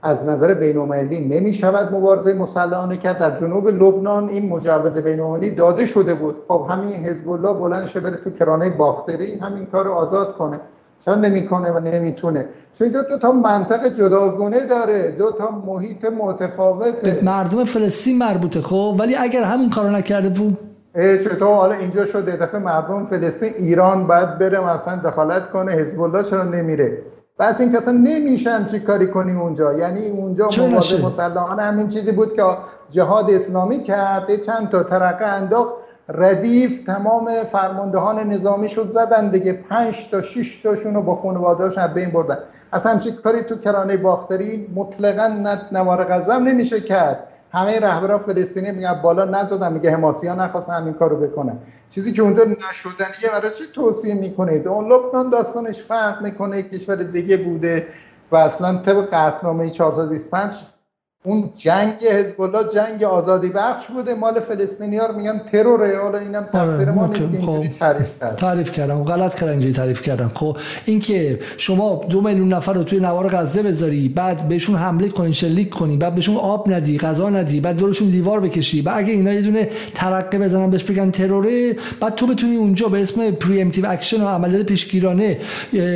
از 0.02 0.26
نظر 0.26 0.54
بین‌المللی 0.54 1.20
نمی 1.28 1.54
شود 1.54 1.96
مبارزه 1.96 2.34
مسلحانه 2.34 2.98
کرد. 2.98 3.18
در 3.20 3.40
جنوب 3.40 3.68
لبنان 3.68 4.30
این 4.30 4.50
مجوز 4.50 4.98
بین‌المللی 5.00 5.52
داده 5.52 5.86
شده 5.86 6.14
بود. 6.14 6.36
خب 6.48 6.68
همین 6.70 6.94
حزب 7.06 7.30
الله 7.30 7.54
بلند 7.54 7.86
شه 7.88 8.00
بره 8.00 8.18
تو 8.24 8.30
کرانه 8.30 8.70
باختری 8.70 9.40
همین 9.40 9.66
کار 9.66 9.86
رو 9.86 9.92
آزاد 9.92 10.38
کنه. 10.38 10.60
چون 11.06 11.26
نمی‌کنه 11.26 11.72
و 11.72 11.80
نمی‌تونه. 11.80 12.46
چون 12.74 12.88
دو 12.88 13.18
تا 13.22 13.32
منطقه 13.32 13.90
جداگونه 13.90 14.66
داره. 14.66 15.12
دو 15.12 15.32
تا 15.32 15.50
محیط 15.66 16.06
متفاوته. 16.06 17.20
مردم 17.24 17.64
فلسطین 17.64 18.18
مربوطه 18.18 18.62
خب 18.62 18.96
ولی 19.00 19.16
اگر 19.16 19.44
همین 19.44 19.70
کارو 19.70 19.90
نکرده 19.90 20.30
بود؟ 20.30 20.58
چطور؟ 20.96 21.56
حالا 21.56 21.76
اینجا 21.76 22.06
شده. 22.06 22.38
دفعه 22.38 22.60
مردم 22.60 23.06
فلسطین 23.06 23.54
ایران 23.58 24.08
باید 24.08 24.40
بره 24.40 24.74
مثلا 24.74 24.96
دخالت 24.96 25.52
کنه. 25.52 25.72
حزب 25.72 26.02
الله 26.02 26.24
چرا 26.24 26.44
نمیره؟ 26.44 26.98
بس 27.40 27.62
این 27.62 27.72
کسا 27.72 27.92
نمیشن 27.92 28.66
چی 28.66 28.80
کاری 28.80 29.08
کنی 29.08 29.32
اونجا. 29.34 29.74
یعنی 29.74 30.10
اونجا 30.10 30.50
مبارزه 30.58 31.02
مسلحانه 31.02 31.62
همین 31.62 31.88
چیزی 31.88 32.12
بود 32.12 32.34
که 32.34 32.44
جهاد 32.90 33.32
اسلامی 33.32 33.80
کرده 33.80 34.38
چند 34.38 34.70
تا 34.70 34.84
ترقه 34.84 35.26
انداخت. 35.26 35.74
ردیف 36.10 36.86
تمام 36.86 37.30
فرماندهان 37.52 38.20
نظامی 38.30 38.70
شد 38.70 38.88
زدن 38.88 39.30
دیگه. 39.30 39.54
پنج 39.54 40.10
تا 40.12 40.22
شش 40.22 40.62
تاشون 40.64 40.94
رو 40.96 41.02
با 41.02 41.16
خانواده‌هاش 41.16 41.78
از 41.78 41.94
بین 41.94 42.10
بردن. 42.10 42.38
اصلا 42.74 42.92
همچی 42.92 43.12
کاری 43.12 43.42
تو 43.42 43.56
کرانه 43.56 43.98
باختری 43.98 44.68
مطلقا 44.76 45.46
نوار 45.72 46.04
غزم 46.04 46.44
نمیشه 46.44 46.82
کرد. 46.82 47.28
همه 47.56 47.80
رهبران 47.80 48.20
فلسطینی 48.20 48.72
میگن 48.72 49.02
بالا 49.04 49.26
نزدن 49.26 49.74
میگه 49.74 49.92
حماسی 49.92 50.28
ها 50.28 50.36
نخواستن 50.36 50.74
همین 50.74 50.94
کارو 50.94 51.16
بکنن. 51.18 51.58
چیزی 51.90 52.12
که 52.12 52.22
اونجا 52.22 52.44
نشدنیه 52.44 53.30
برای 53.32 53.52
چی 53.54 53.64
توصیه 53.74 54.14
می‌کنید؟ 54.14 54.68
اون 54.68 54.92
لبنان 54.92 55.30
داستانش 55.30 55.84
فرق 55.84 56.22
می‌کنه 56.22 56.64
کشور 56.64 56.96
دیگه 56.96 57.38
بوده 57.38 57.88
و 58.32 58.36
اصلا 58.36 58.78
طبق 58.78 59.10
قطعنامه 59.14 59.70
425 59.70 60.54
اون 61.26 61.50
جنگ 61.58 61.94
حزب 62.12 62.42
الله 62.42 62.64
جنگ 62.74 63.04
آزادی 63.04 63.50
بخش 63.50 63.88
بوده. 63.88 64.14
مال 64.14 64.40
فلسطینی 64.40 64.98
ها 64.98 65.06
رو 65.06 65.16
میگن 65.16 65.42
تروره. 65.52 66.00
حالا 66.00 66.18
اینم 66.18 66.44
تفسیر 66.54 66.92
ما 66.92 67.08
نیست 67.08 67.22
اینجوری 67.22 67.70
خب. 67.70 67.80
تعریف 67.80 68.20
کردن. 68.20 68.36
تعریف 68.36 68.72
کردم. 68.72 69.04
غلط 69.04 69.36
کردن 69.36 69.52
اینجوری 69.52 69.74
تعریف 69.74 70.02
کردم 70.02 70.32
خب 70.36 70.58
اینکه 70.86 71.40
شما 71.58 72.02
دو 72.10 72.22
میلیون 72.22 72.54
نفر 72.54 72.74
رو 72.74 72.84
توی 72.84 73.00
نوار 73.00 73.28
غزه 73.28 73.64
بذاری 73.64 74.10
بعد 74.10 74.48
بهشون 74.48 74.76
حمله 74.76 75.10
کنی 75.10 75.34
شلیک 75.34 75.70
کنی 75.70 75.98
بعد 75.98 76.16
بهشون 76.16 76.36
آب 76.36 76.72
ندی 76.72 76.98
غذا 76.98 77.30
ندی 77.30 77.60
بعد 77.60 77.78
دورشون 77.78 78.10
دیوار 78.10 78.40
بکشی. 78.40 78.82
بعد 78.82 78.98
اگه 78.98 79.14
اینا 79.14 79.34
یه 79.34 79.42
دونه 79.42 79.70
ترقه 79.96 80.40
بزنن 80.40 80.70
بهش 80.70 80.84
بگن 80.84 81.12
تروره 81.12 81.76
بعد 82.02 82.16
تو 82.16 82.28
بتونی 82.28 82.56
اونجا 82.56 82.88
به 82.88 83.02
اسم 83.02 83.32
preemptive 83.32 83.86
action 83.90 84.22
و 84.22 84.28
عملیات 84.28 84.66
پیشگیرانه 84.66 85.38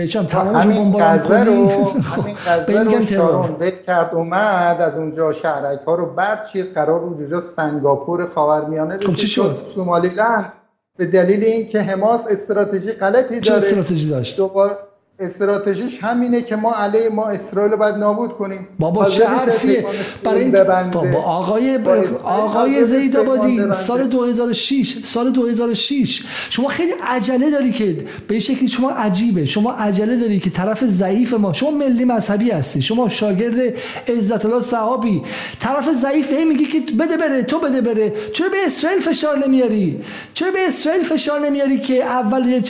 چم 0.09 0.25
تمامشون 0.25 0.73
بمباران 0.73 1.19
کنی. 1.19 1.89
همین 2.15 2.35
غزه 2.47 2.83
رو 2.83 3.05
شارون 3.05 3.71
کرد 3.87 4.11
اومد 4.13 4.81
از 4.81 4.97
اونجا 4.97 5.18
اونجا 5.19 5.39
شهرک 5.39 5.79
ها 5.87 5.95
رو 5.95 6.05
برچید 6.05 6.73
قرار 6.73 6.99
بود 6.99 7.17
اونجا 7.17 7.41
سنگاپور 7.41 8.27
خاورمیانه 8.27 8.97
خب 8.97 9.15
چی 9.15 9.27
شد؟ 9.27 9.55
سومالیلند 9.75 10.53
به 10.97 11.05
دلیل 11.05 11.43
اینکه 11.43 11.81
حماس 11.81 12.27
استراتژی 12.27 12.91
غلطی 12.91 13.39
داره 13.39 13.57
استراتژی 13.57 14.09
داشت؟ 14.09 14.37
دوباره 14.37 14.77
استراتژیش 15.21 16.03
همینه 16.03 16.41
که 16.41 16.55
ما 16.55 16.73
علیه 16.73 17.09
ما 17.09 17.25
اسرائیل 17.25 17.75
باید 17.75 17.95
نابود 17.95 18.33
کنیم. 18.33 18.67
بابا 18.79 19.09
چه 19.09 19.27
حرفیه؟ 19.27 19.85
برای 20.23 20.43
این 20.43 20.51
بابا 20.91 21.19
آقای 21.19 21.79
آقای 22.23 22.85
زید 22.85 23.17
آبادی 23.17 23.73
سال 23.73 24.07
2006 24.07 24.95
سال 25.03 25.31
2006 25.31 26.23
شما 26.49 26.67
خیلی 26.67 26.91
عجله 27.07 27.51
داری 27.51 27.71
که 27.71 27.97
به 28.27 28.39
شکلی 28.39 28.67
شما 28.67 28.89
عجیبه. 28.89 29.45
شما 29.45 29.71
عجله 29.71 30.15
داری 30.15 30.39
که 30.39 30.49
طرف 30.49 30.83
ضعیف 30.83 31.33
ما 31.33 31.53
شما 31.53 31.71
ملی 31.71 32.05
مذهبی 32.05 32.51
هستی. 32.51 32.81
شما 32.81 33.09
شاگرد 33.09 33.77
عزت 34.07 34.45
الله 34.45 34.59
صحابی. 34.59 35.21
طرف 35.59 35.89
ضعیف 35.93 36.33
هی 36.33 36.45
میگی 36.45 36.65
که 36.65 36.79
بده 36.99 37.17
بره 37.17 37.43
تو 37.43 37.59
بده 37.59 37.81
بره. 37.81 38.13
چرا 38.33 38.49
به 38.49 38.57
اسرائیل 38.65 38.99
فشار 38.99 39.37
نمیاری؟ 39.37 40.01
چرا 40.33 40.51
به 40.51 40.67
اسرائیل 40.67 41.03
فشار 41.03 41.39
نمیاری 41.39 41.79
که 41.79 42.03
اول 42.03 42.45
یه 42.45 42.63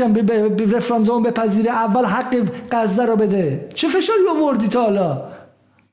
رفراندوم 0.72 1.24
بپذیره؟ 1.24 1.72
اول 1.72 2.06
حق 2.06 2.39
غزه 2.72 3.06
رو 3.06 3.16
بده. 3.16 3.70
چه 3.74 3.88
فشاری 3.88 4.20
آوردی 4.38 4.68
تا 4.68 4.82
حالا؟ 4.82 5.22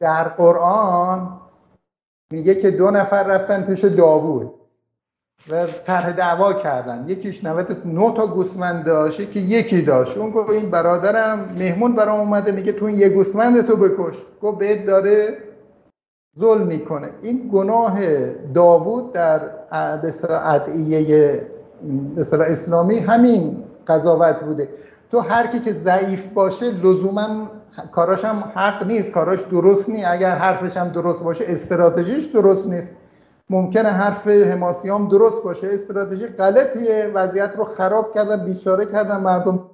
در 0.01 0.25
قرآن 0.25 1.41
میگه 2.33 2.55
که 2.55 2.71
دو 2.71 2.91
نفر 2.91 3.23
رفتن 3.23 3.63
پیش 3.63 3.85
داوود 3.85 4.53
و 5.51 5.67
طرح 5.67 6.13
دعوا 6.13 6.53
کردن. 6.53 7.05
یکیش 7.09 7.45
99 7.45 8.15
تا 8.17 8.27
گوسفند 8.27 8.85
داشت 8.85 9.31
که 9.31 9.41
یکی 9.41 9.83
داشت. 9.83 10.17
اون 10.17 10.31
گفت 10.31 10.51
این 10.51 10.71
برادرم 10.71 11.55
مهمون 11.59 11.97
برام 11.97 12.21
اومده 12.21 12.53
میگه 12.53 12.73
تو 12.73 12.85
این 12.85 12.99
یه 12.99 13.09
گوسفند 13.09 13.67
تو 13.67 13.77
بکش. 13.77 14.15
گفت 14.43 14.59
بهت 14.59 14.87
داره 14.87 15.39
ظلم 16.39 16.67
می‌کنه. 16.67 17.11
این 17.23 17.51
گناه 17.53 17.99
داوود 18.55 19.13
در 19.13 19.41
به 20.03 20.13
اسلامی 22.41 22.99
همین 22.99 23.65
قضاوت 23.87 24.41
بوده. 24.41 24.69
تو 25.11 25.21
هر 25.21 25.47
کی 25.47 25.61
که 25.61 25.73
ضعیف 25.73 26.27
باشه 26.27 26.71
لزوما 26.71 27.49
کاراش 27.93 28.25
هم 28.25 28.53
حق 28.55 28.87
نیست. 28.87 29.11
کاراش 29.11 29.43
درست 29.43 29.89
نیست. 29.89 30.07
اگر 30.09 30.31
حرفش 30.37 30.77
هم 30.77 30.89
درست 30.89 31.23
باشه 31.23 31.45
استراتژیش 31.49 32.25
درست 32.25 32.67
نیست. 32.67 32.91
ممکنه 33.51 33.89
حرف 33.89 34.27
حماسیام 34.27 35.09
درست 35.09 35.43
باشه. 35.43 35.67
استراتژی 35.67 36.27
غلطیه. 36.27 37.13
وضعیت 37.15 37.53
رو 37.57 37.65
خراب 37.65 38.15
کردن 38.15 38.45
بیچاره 38.45 38.87
کردن 38.87 39.21
مردم. 39.21 39.71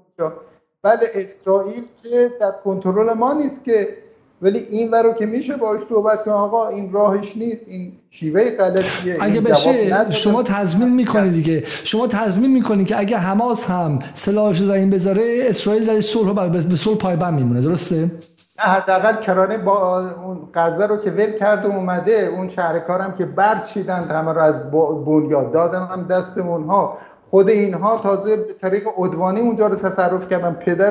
بله 0.83 1.09
اسرائیل 1.15 1.85
که 2.03 2.31
در 2.41 2.51
کنترل 2.65 3.13
ما 3.13 3.33
نیست 3.33 3.65
که 3.65 4.02
ولی 4.43 4.59
این 4.59 4.93
رو 4.93 5.13
که 5.13 5.27
میشه 5.27 5.57
باش 5.57 5.81
صحبت 5.89 6.25
کنه 6.25 6.35
آقا 6.35 6.69
این 6.69 6.93
راهش 6.93 7.37
نیست 7.37 7.69
این 7.69 7.93
شیوه 8.11 8.51
غلطیه 8.51 9.17
اگه 9.21 9.41
بشه 9.41 10.11
شما 10.11 10.43
تضمین 10.43 10.95
می‌کنی 10.95 11.31
دیگه. 11.31 11.65
شما 11.85 12.07
تضمین 12.07 12.53
می‌کنی 12.53 12.85
که 12.85 12.99
اگه 12.99 13.17
حماس 13.17 13.65
هم 13.65 13.99
سلاحش 14.15 14.61
رو 14.61 14.71
این 14.71 14.91
بذاره 14.91 15.45
اسرائیل 15.47 15.87
در 15.87 16.01
صلح 16.01 16.49
به 16.49 16.77
صلح 16.77 16.97
پایبند 16.97 17.35
میمونه. 17.35 17.61
درسته؟ 17.61 18.11
حداقل 18.59 19.23
کرانه 19.23 19.59
با 19.59 19.99
اون 20.25 20.49
غزه 20.55 20.87
رو 20.87 20.97
که 20.97 21.11
ول 21.11 21.33
کرده 21.33 21.67
اومده 21.67 22.31
اون 22.37 22.49
شهرکارم 22.49 23.15
که 23.19 23.27
برچیدن 23.27 24.09
همه 24.11 24.33
رو 24.33 24.41
از 24.41 24.71
بنیاد 25.05 25.53
دادن 25.53 25.87
هم 25.87 26.07
دست 26.11 26.39
اونها. 26.39 26.99
خود 27.33 27.49
اینها 27.49 27.99
تازه 27.99 28.37
به 28.37 28.53
طریق 28.63 28.89
عدوانی 28.99 29.41
اونجا 29.41 29.67
رو 29.67 29.77
تصرف 29.77 30.29
کردن. 30.29 30.53
پدر 30.53 30.91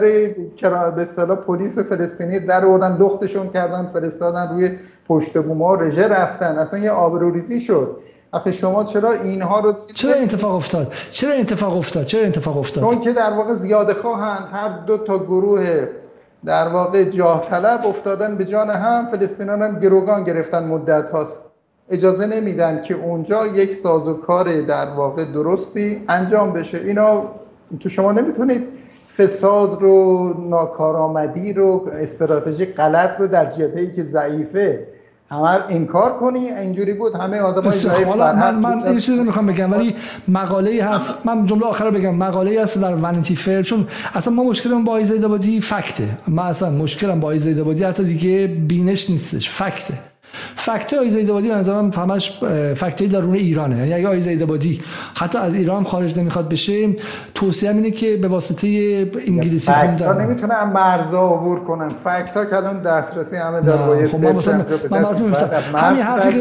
به 0.91 1.01
اصطلاح 1.01 1.37
پلیس 1.37 1.79
فلسطینی 1.79 2.39
در 2.39 2.65
آوردن 2.65 2.97
لختشون 2.97 3.49
کردن 3.49 3.89
فرستادن 3.93 4.49
روی 4.53 4.71
پشت 5.07 5.37
بوما 5.37 5.75
رژه 5.75 6.07
رفتن. 6.07 6.57
اصلا 6.57 6.79
یه 6.79 6.91
آبروریزی 6.91 7.59
شد. 7.59 7.97
آخه 8.31 8.51
شما 8.51 8.83
چرا 8.83 9.11
اینها 9.11 9.59
رو 9.59 9.75
چرا 9.93 10.13
اتفاق 10.13 10.55
افتاد؟ 10.55 10.93
چرا 11.11 11.33
اتفاق 11.33 11.77
افتاد؟ 11.77 12.05
چرا 12.05 12.27
اتفاق 12.27 12.57
افتاد؟ 12.57 12.83
چون 12.83 12.99
که 12.99 13.13
در 13.13 13.33
واقع 13.33 13.53
زیاده 13.53 13.93
خواهند. 13.93 14.47
هر 14.51 14.69
دو 14.87 14.97
تا 14.97 15.17
گروه 15.17 15.87
در 16.45 16.67
واقع 16.67 17.03
جاه 17.03 17.47
طلب 17.49 17.85
افتادن 17.85 18.37
به 18.37 18.45
جان 18.45 18.69
هم. 18.69 19.07
فلسطینیان 19.11 19.61
هم 19.61 19.79
گروگان 19.79 20.23
گرفتن 20.23 20.63
مدت 20.63 21.09
هاست. 21.09 21.50
اجازه 21.91 22.25
نمیدن 22.25 22.81
که 22.81 22.93
اونجا 22.93 23.47
یک 23.47 23.73
سازوکار 23.73 24.61
در 24.61 24.85
واقع 24.85 25.25
درستی 25.25 25.97
انجام 26.09 26.53
بشه. 26.53 26.77
اینا 26.77 27.23
تو 27.79 27.89
شما 27.89 28.11
نمی‌تونید 28.11 28.61
فساد 29.17 29.81
رو 29.81 30.33
ناکارآمدی 30.49 31.53
رو 31.53 31.89
استراتژی 31.93 32.65
غلط 32.65 33.19
رو 33.19 33.27
در 33.27 33.45
جبهه‌ای 33.45 33.91
که 33.91 34.03
ضعیفه 34.03 34.87
همه 35.31 35.49
انکار 35.69 36.13
کنی. 36.13 36.39
اینجوری 36.39 36.93
بود 36.93 37.15
همه 37.15 37.39
آدمای 37.39 37.71
ضعیف 37.71 38.07
من 38.07 38.55
من 38.55 38.83
این 38.83 38.99
چیزی 38.99 39.23
می‌خوام 39.23 39.47
بگم 39.47 39.71
ولی 39.71 39.95
مقاله 40.27 40.83
هست. 40.83 41.13
من 41.25 41.45
جمله 41.45 41.65
آخر 41.65 41.85
رو 41.85 41.91
بگم. 41.91 42.15
مقاله 42.15 42.63
هست 42.63 42.81
در 42.81 42.95
ونیتی 42.95 43.35
فیر 43.35 43.61
چون 43.61 43.87
اصلا 44.15 44.33
ما 44.33 44.43
مشکلمون 44.43 44.83
با 44.83 44.97
ایزید 44.97 45.25
آبادی 45.25 45.61
فکته. 45.61 46.03
من 46.27 46.43
اصلا 46.43 46.69
مشکلم 46.69 47.19
با 47.19 47.31
ایزید 47.31 47.59
آبادی 47.59 47.83
حتی 47.83 48.03
دیگه 48.03 48.47
بینش 48.47 49.09
نیستش. 49.09 49.49
فکته. 49.49 49.93
فکت 50.55 50.93
های 50.93 51.09
زیدابادی 51.09 51.47
به 51.47 51.55
نظرم 51.55 51.91
همش 51.95 52.39
فکت 52.75 53.03
درون 53.03 53.33
ایرانه. 53.33 53.87
یعنی 53.87 54.05
اگه 54.05 54.19
زیدابادی 54.19 54.81
حتی 55.15 55.37
از 55.37 55.55
ایران 55.55 55.83
خارج 55.83 56.19
نمی‌خواد 56.19 56.49
بشه 56.49 56.89
توصیه 57.35 57.69
اینه 57.69 57.91
که 57.91 58.17
به 58.17 58.27
واسطه 58.27 58.67
انگلیسی 59.27 59.71
خوندن 59.71 60.25
نمی‌تونن 60.25 60.63
مرزا 60.73 61.29
عبور 61.29 61.59
کنن. 61.59 61.89
فکت 61.89 62.37
ها 62.37 62.45
کلان 62.45 62.81
دسترسی 62.81 63.35
همه 63.35 63.61
در 63.61 63.77
باید 63.77 64.09
خب 64.09 64.17
من 64.17 65.03
من 65.73 65.79
همین 65.79 66.01
حرفی 66.01 66.33
که 66.33 66.39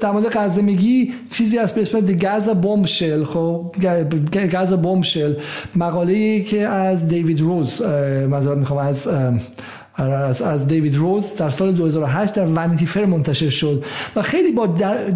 در 0.00 0.10
مورد 0.10 0.38
غزه 0.38 0.62
میگی 0.62 1.12
چیزی 1.30 1.58
هست 1.58 1.74
به 1.74 1.80
اسم 1.80 2.00
گاز 2.00 2.48
بومشل 2.48 3.24
خب 3.24 3.74
گاز 4.52 4.82
بومشل 4.82 5.34
مقاله 5.76 6.12
ای 6.12 6.42
که 6.42 6.68
از 6.68 7.08
دیوید 7.08 7.40
روز 7.40 7.82
معذرت 8.28 8.58
می‌خوام 8.58 8.78
از 8.78 9.08
از, 9.96 10.42
از 10.42 10.66
دیوید 10.66 10.96
روز 10.96 11.36
در 11.36 11.50
سال 11.50 11.72
2008 11.72 12.34
در 12.34 12.46
ونیتی 12.46 12.86
فر 12.86 13.04
منتشر 13.04 13.50
شد 13.50 13.84
و 14.16 14.22
خیلی 14.22 14.52
با 14.52 14.66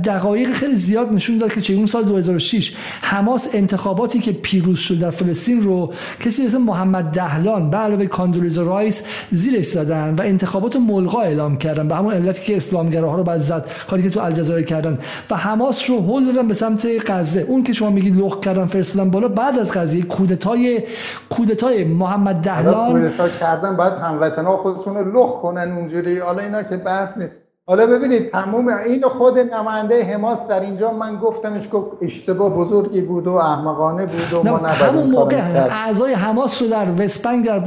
دقایق 0.04 0.52
خیلی 0.52 0.76
زیاد 0.76 1.12
نشون 1.12 1.38
داد 1.38 1.52
که 1.52 1.60
چه 1.60 1.86
سال 1.86 2.04
2006 2.04 2.72
حماس 3.02 3.48
انتخاباتی 3.52 4.18
که 4.18 4.32
پیروز 4.32 4.78
شد 4.78 4.98
در 4.98 5.10
فلسطین 5.10 5.62
رو 5.62 5.92
کسی 6.20 6.44
مثل 6.44 6.58
محمد 6.58 7.04
دهلان 7.04 7.70
به 7.70 7.76
علاوه 7.76 8.06
کاندولیزا 8.06 8.62
رایس 8.62 9.02
زیرش 9.30 9.66
زدن 9.66 10.14
و 10.14 10.22
انتخابات 10.22 10.76
ملغا 10.76 11.20
اعلام 11.20 11.58
کردن 11.58 11.88
به 11.88 11.94
همون 11.94 12.14
علتی 12.14 12.42
که 12.44 12.56
اسلامگراها 12.56 13.16
رو 13.16 13.22
بعد 13.22 13.38
زد 13.38 13.68
کاری 13.90 14.02
که 14.02 14.10
تو 14.10 14.20
الجزایر 14.20 14.64
کردن. 14.64 14.98
و 15.30 15.36
حماس 15.36 15.90
رو 15.90 16.00
هول 16.00 16.24
دادن 16.24 16.48
به 16.48 16.54
سمت 16.54 16.86
غزه. 17.06 17.40
اون 17.40 17.62
که 17.62 17.72
شما 17.72 17.90
میگید 17.90 18.16
لغ 18.16 18.40
کردن 18.40 18.66
فرستادن 18.66 19.10
بالا 19.10 19.28
بعد 19.28 19.58
از 19.58 19.72
قضیه 19.72 20.02
کودتای 20.02 20.82
کودتای 21.30 21.84
محمد 21.84 22.36
دهلان 22.36 22.92
کودتا 22.92 23.28
کردن 23.28 23.76
بعد 23.76 23.92
هموطنا 23.92 24.56
خودشون 24.72 24.96
رو 24.96 25.22
لخ 25.22 25.40
کنن 25.42 25.72
اونجوری. 25.72 26.18
حالا 26.18 26.42
اینا 26.42 26.62
که 26.62 26.76
بحث 26.76 27.18
نیست. 27.18 27.36
حالا 27.68 27.86
ببینید 27.86 28.30
تموم 28.30 28.68
این 28.68 29.02
خود 29.02 29.38
نماینده 29.38 30.04
حماس 30.04 30.46
در 30.48 30.60
اینجا 30.60 30.92
من 30.92 31.16
گفتمش 31.16 31.62
که 31.68 31.76
اشتباه 32.02 32.50
بزرگی 32.54 33.02
بود 33.02 33.26
و 33.26 33.32
احمقانه 33.32 34.06
بود 34.06 34.32
و 34.32 34.50
ما 34.50 34.56
همون 34.56 35.10
موقع 35.10 35.36
اعضای 35.70 36.14
حماس 36.14 36.62
رو 36.62 36.68
در 36.68 36.86
وسپنگ 36.98 37.46
در 37.46 37.58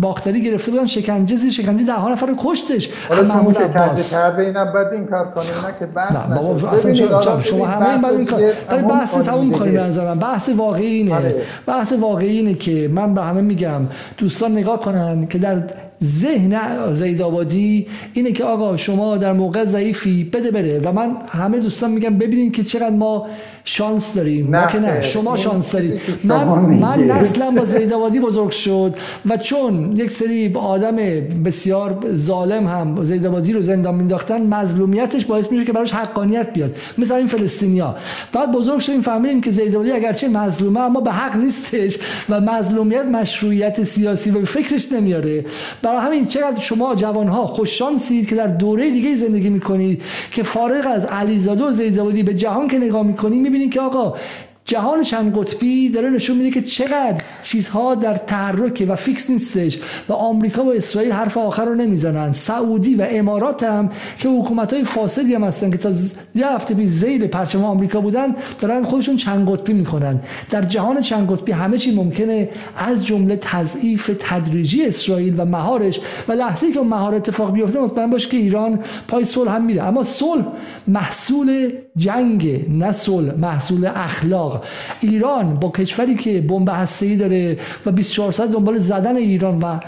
باختری 0.00 0.42
گرفته 0.42 0.70
بودن 0.70 0.86
شکنجه 0.86 1.36
زیر 1.36 1.50
شکنجه 1.50 1.84
ده 1.84 1.92
ها 1.92 2.08
نفر 2.08 2.34
کشتش. 2.44 2.90
حالا 3.08 3.24
شما 3.24 3.52
شکنجه 3.52 4.02
کرده 4.02 4.42
اینا 4.42 4.64
بعد 4.64 4.92
این 4.92 5.06
کار 5.06 5.24
کنیم 5.24 5.66
نه 5.66 5.74
که 5.78 5.86
بحث 5.86 6.16
نشد. 6.30 6.68
ببینید 6.84 7.42
شما 7.42 7.66
همه 7.66 7.88
این 7.88 8.00
بعد 8.02 8.14
این 8.14 8.26
کار 8.26 8.40
ولی 8.70 8.82
بحث 8.82 9.18
تموم 9.18 9.52
کنیم 9.52 9.72
به 9.72 9.82
نظر 9.82 10.14
من. 10.14 10.18
بحث 10.18 10.48
واقعی 10.48 10.86
اینه. 10.86 11.14
آره. 11.14 11.34
بحث 11.66 11.92
واقعی 11.92 12.38
اینه 12.38 12.54
که 12.54 12.90
من 12.94 13.14
به 13.14 13.22
همه 13.22 13.40
میگم 13.40 13.80
دوستان 14.18 14.52
نگاه 14.52 14.80
کنن 14.80 15.26
که 15.26 15.38
در 15.38 15.62
ذهن 16.04 16.60
زید 16.94 17.22
آبادی 17.22 17.86
اینه 18.14 18.32
که 18.32 18.44
آقا 18.44 18.76
شما 18.76 19.16
در 19.16 19.32
موقع 19.32 19.64
ضعیفی 19.64 20.24
بده 20.24 20.50
بره. 20.50 20.78
و 20.78 20.92
من 20.92 21.16
همه 21.28 21.58
دوستان 21.58 21.90
میگم 21.90 22.18
ببینید 22.18 22.52
که 22.52 22.64
چقدر 22.64 22.90
ما 22.90 23.26
شانس 23.68 24.14
داریم. 24.14 24.56
نه, 24.56 24.66
که 24.72 24.78
نه. 24.78 25.00
شما 25.00 25.36
شانس 25.36 25.72
دارید 25.72 26.00
من 26.24 26.44
من 26.58 27.04
نسلم 27.04 27.54
با 27.54 27.64
زیدآبادی 27.64 28.20
بزرگ 28.20 28.50
شد 28.50 28.94
و 29.26 29.36
چون 29.36 29.96
یک 29.96 30.10
سری 30.10 30.54
آدم 30.54 30.96
بسیار 31.44 31.98
ظالم 32.14 32.66
هم 32.66 33.04
زیدآبادی 33.04 33.52
رو 33.52 33.62
زندان 33.62 33.94
مینداختن 33.94 34.46
مظلومیتش 34.46 35.24
باعث 35.24 35.52
میشه 35.52 35.64
که 35.64 35.72
براش 35.72 35.92
حقانیت 35.92 36.52
بیاد. 36.52 36.76
مثل 36.98 37.14
این 37.14 37.26
فلسطینیا. 37.26 37.94
بعد 38.32 38.52
بزرگ 38.52 38.78
شدیم 38.78 39.00
فهمیدیم 39.00 39.40
که 39.40 39.50
زیدآبادی 39.50 39.90
اگرچه 39.90 40.28
مظلومه 40.28 40.80
اما 40.80 41.00
به 41.00 41.12
حق 41.12 41.36
نیستش 41.36 41.98
و 42.28 42.40
مظلومیت 42.40 43.04
مشروعیت 43.04 43.84
سیاسی 43.84 44.30
و 44.30 44.44
فکرش 44.44 44.92
نمیاره. 44.92 45.44
برای 45.82 45.98
همین 45.98 46.26
چقدر 46.26 46.60
شما 46.60 46.94
جوانها 46.94 47.46
خوش 47.46 47.78
شانسید 47.78 48.28
که 48.28 48.34
در 48.34 48.46
دوره 48.46 48.90
دیگه 48.90 49.14
زندگی 49.14 49.50
می‌کنید 49.50 50.02
که 50.30 50.42
فارغ 50.42 50.86
از 50.94 51.04
علیزاده 51.04 51.64
و 51.64 51.72
زیدآبادی 51.72 52.22
به 52.22 52.34
جهان 52.34 52.68
که 52.68 52.78
نگاه 52.78 53.02
می‌کنید 53.02 53.55
می‌بینید 53.56 53.74
که 53.74 53.80
آقا 53.80 54.18
جهان 54.66 55.02
چند 55.02 55.38
قطبی 55.38 55.88
داره 55.88 56.10
نشون 56.10 56.36
میده 56.36 56.50
که 56.50 56.62
چقدر 56.62 57.22
چیزها 57.42 57.94
در 57.94 58.14
تحرک 58.14 58.86
و 58.88 58.96
فیکس 58.96 59.30
نیستش 59.30 59.78
و 60.08 60.12
آمریکا 60.12 60.64
و 60.64 60.74
اسرائیل 60.74 61.12
حرف 61.12 61.36
آخر 61.36 61.64
رو 61.64 61.74
نمی‌زنن. 61.74 62.32
سعودی 62.32 62.94
و 62.94 63.06
امارات 63.10 63.62
هم 63.62 63.90
که 64.18 64.28
حکومت 64.28 64.72
های 64.72 64.84
فاسدی 64.84 65.34
هم 65.34 65.44
هستن 65.44 65.70
که 65.70 65.78
تا 65.78 65.92
یه 66.34 66.48
هفته 66.48 66.74
پیش 66.74 66.90
زیر 66.90 67.26
پرچم 67.26 67.64
آمریکا 67.64 68.00
بودن 68.00 68.34
دارن 68.60 68.84
خودشون 68.84 69.16
چند 69.16 69.50
قطبی 69.50 69.72
می‌کنن 69.72 70.20
در 70.50 70.62
جهان 70.62 71.00
چند 71.00 71.30
قطبی 71.30 71.52
همه 71.52 71.78
چی 71.78 71.94
ممکنه 71.94 72.48
از 72.76 73.06
جمله 73.06 73.36
تضعیف 73.36 74.10
تدریجی 74.18 74.86
اسرائیل 74.86 75.34
و 75.40 75.44
مهارش. 75.44 76.00
و 76.28 76.32
لحظه 76.32 76.72
که 76.72 76.80
مهار 76.80 77.14
اتفاق 77.14 77.52
بیفته 77.52 77.80
مطمئن 77.80 78.10
باش 78.10 78.26
که 78.26 78.36
ایران 78.36 78.80
پای 79.08 79.24
صلح 79.24 79.54
هم 79.54 79.64
میره. 79.64 79.82
اما 79.82 80.02
صلح 80.02 80.44
محصول 80.86 81.72
جنگ 81.96 82.64
نه 82.68 82.92
صلح 82.92 83.34
محصول 83.34 83.86
اخلاق. 83.94 84.55
ایران 85.00 85.54
با 85.54 85.70
کشوری 85.70 86.14
که 86.14 86.40
بمب 86.40 86.68
هسته‌ای 86.72 87.16
داره 87.16 87.58
و 87.86 87.90
24 87.90 88.32
ساعت 88.32 88.50
دنبال 88.50 88.78
زدن 88.78 89.16
ایران 89.16 89.58
و 89.58 89.80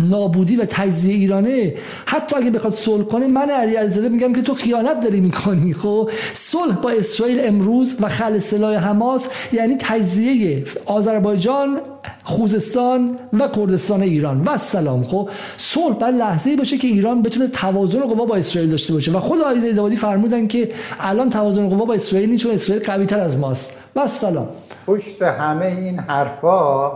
نابودی 0.00 0.56
و 0.56 0.64
تجزیه 0.64 1.14
ایرانه. 1.14 1.74
حتی 2.06 2.36
اگه 2.36 2.50
بخواد 2.50 2.72
صلح 2.72 3.04
کنه 3.04 3.26
من 3.26 3.50
علی 3.50 3.74
علیزاده 3.74 4.08
میگم 4.08 4.32
که 4.32 4.42
تو 4.42 4.54
خیانت 4.54 5.00
داری 5.00 5.20
می‌کنی. 5.20 5.74
خب 5.74 6.10
صلح 6.34 6.74
با 6.74 6.90
اسرائیل 6.90 7.40
امروز 7.44 7.96
و 8.00 8.08
خل 8.08 8.38
سلاح 8.38 8.74
حماس 8.74 9.28
یعنی 9.52 9.76
تجزیه 9.80 10.64
آذربایجان 10.86 11.80
خوزستان 12.24 13.18
و 13.32 13.48
کردستان 13.48 14.02
ایران. 14.02 14.42
و 14.44 14.56
سلام 14.56 15.02
خب 15.02 15.28
صلح 15.56 15.96
بعد 15.96 16.14
لحظه 16.14 16.56
باشه 16.56 16.78
که 16.78 16.88
ایران 16.88 17.22
بتونه 17.22 17.48
توازن 17.48 18.00
قوا 18.00 18.24
با 18.24 18.36
اسرائیل 18.36 18.70
داشته 18.70 18.92
باشه. 18.92 19.12
و 19.12 19.20
خود 19.20 19.40
آقای 19.40 19.60
زیدآبادی 19.60 19.96
فرمودن 19.96 20.46
که 20.46 20.70
الان 21.00 21.30
توازن 21.30 21.68
قوا 21.68 21.84
با 21.84 21.94
اسرائیل 21.94 22.30
نیست 22.30 22.42
چون 22.42 22.52
اسرائیل 22.52 22.84
قوی 22.84 23.06
تر 23.06 23.20
از 23.20 23.38
ماست. 23.38 23.76
و 23.96 24.06
سلام 24.06 24.48
پشت 24.86 25.22
همه 25.22 25.66
این 25.66 25.98
حرفا 25.98 26.92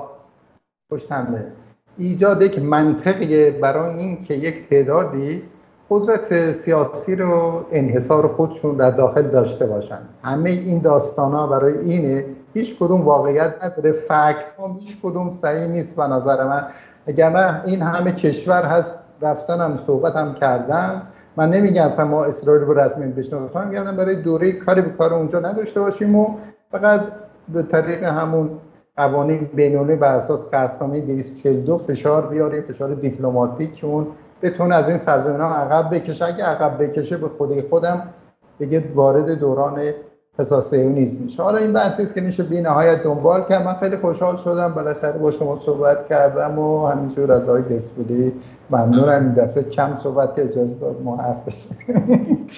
پشت 0.90 1.12
همه 1.12 1.57
ایجاد 1.98 2.42
یک 2.42 2.58
منطقیه 2.58 3.50
برای 3.50 3.98
این 3.98 4.22
که 4.22 4.34
یک 4.34 4.68
تعدادی 4.68 5.42
قدرت 5.90 6.52
سیاسی 6.52 7.16
رو 7.16 7.64
انحصار 7.72 8.28
خودشون 8.28 8.76
در 8.76 8.90
داخل 8.90 9.22
داشته 9.22 9.66
باشن. 9.66 9.98
همه 10.24 10.50
این 10.50 10.78
داستان 10.78 11.32
ها 11.32 11.46
برای 11.46 11.78
اینه. 11.78 12.24
هیچ 12.54 12.76
کدوم 12.78 13.00
واقعیت 13.00 13.54
نداره. 13.64 13.92
فکت 13.92 14.46
ها 14.58 14.76
هیچ 14.80 14.98
کدوم 15.02 15.30
صحیح 15.30 15.66
نیست 15.66 15.96
به 15.96 16.02
نظر 16.02 16.44
من. 16.48 16.66
اگر 17.06 17.30
نه 17.30 17.62
این 17.66 17.82
همه 17.82 18.12
کشور 18.12 18.62
هست. 18.62 18.94
رفتنم 19.22 19.78
صحبت 19.86 20.16
هم 20.16 20.34
کردن. 20.34 21.02
من 21.36 21.50
نمیگم 21.50 21.82
اصلا 21.82 22.04
ما 22.04 22.24
اسرائیل 22.24 22.62
رو 22.62 22.78
رسمی 22.78 23.12
بشناسم 23.12 23.68
میگم 23.68 23.96
برای 23.96 24.16
دوره 24.16 24.52
کاری 24.52 24.82
به 24.82 24.90
کار 24.90 25.14
اونجا 25.14 25.38
نداشته 25.38 25.80
باشیم 25.80 26.14
و 26.16 26.36
فقط 26.72 27.00
به 27.48 27.62
طریق 27.62 28.04
همون 28.04 28.50
قوانین 28.98 29.50
بینونه 29.54 29.96
بر 29.96 30.14
اساس 30.14 30.48
قطعنامه 30.48 31.00
242 31.00 31.78
فشار 31.78 32.26
بیاریم 32.26 32.62
فشار 32.62 32.94
دیپلماتیک 32.94 33.80
اون 33.84 34.06
بتونه 34.42 34.74
از 34.74 34.88
این 34.88 34.98
سرزمین 34.98 35.40
ها 35.40 35.56
عقب 35.56 35.94
بکشه. 35.94 36.24
اگه 36.24 36.44
عقب 36.44 36.82
بکشه 36.82 37.16
به 37.16 37.28
خودی 37.28 37.62
خودم 37.62 38.14
دیگه 38.58 38.84
وارد 38.94 39.30
دوران 39.30 39.92
فساسیونیزم 40.38 41.24
میشه. 41.24 41.42
حالا 41.42 41.58
این 41.58 41.72
بحثی 41.72 42.02
است 42.02 42.14
که 42.14 42.20
میشه 42.20 42.42
بی 42.42 42.60
نهایت 42.60 43.02
دنبال 43.02 43.44
کرد. 43.44 43.62
من 43.62 43.74
خیلی 43.74 43.96
خوشحال 43.96 44.36
شدم. 44.36 44.74
بالاخره 44.74 45.18
با 45.18 45.30
شما 45.30 45.56
صحبت 45.56 46.08
کردم 46.08 46.58
و 46.58 46.86
همینجور 46.86 47.32
از 47.32 47.48
آقای 47.48 47.62
دسپولی 47.62 48.32
ممنونم. 48.70 49.22
این 49.22 49.32
دفعه 49.34 49.62
کم 49.62 49.96
صحبت 49.96 50.36
که 50.36 50.44
اجازه 50.44 50.80
داد 50.80 51.02
ما 51.02 51.16
حرف 51.16 51.36
بزنیم. 51.46 52.48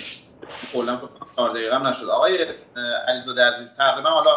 کلا 0.72 0.96
دقیقه 1.54 1.88
نشد. 1.88 2.08
آقای 2.08 2.38
علیزاده 3.08 3.40
عزیز 3.42 3.76
تقریبا 3.76 4.08
حالا 4.08 4.30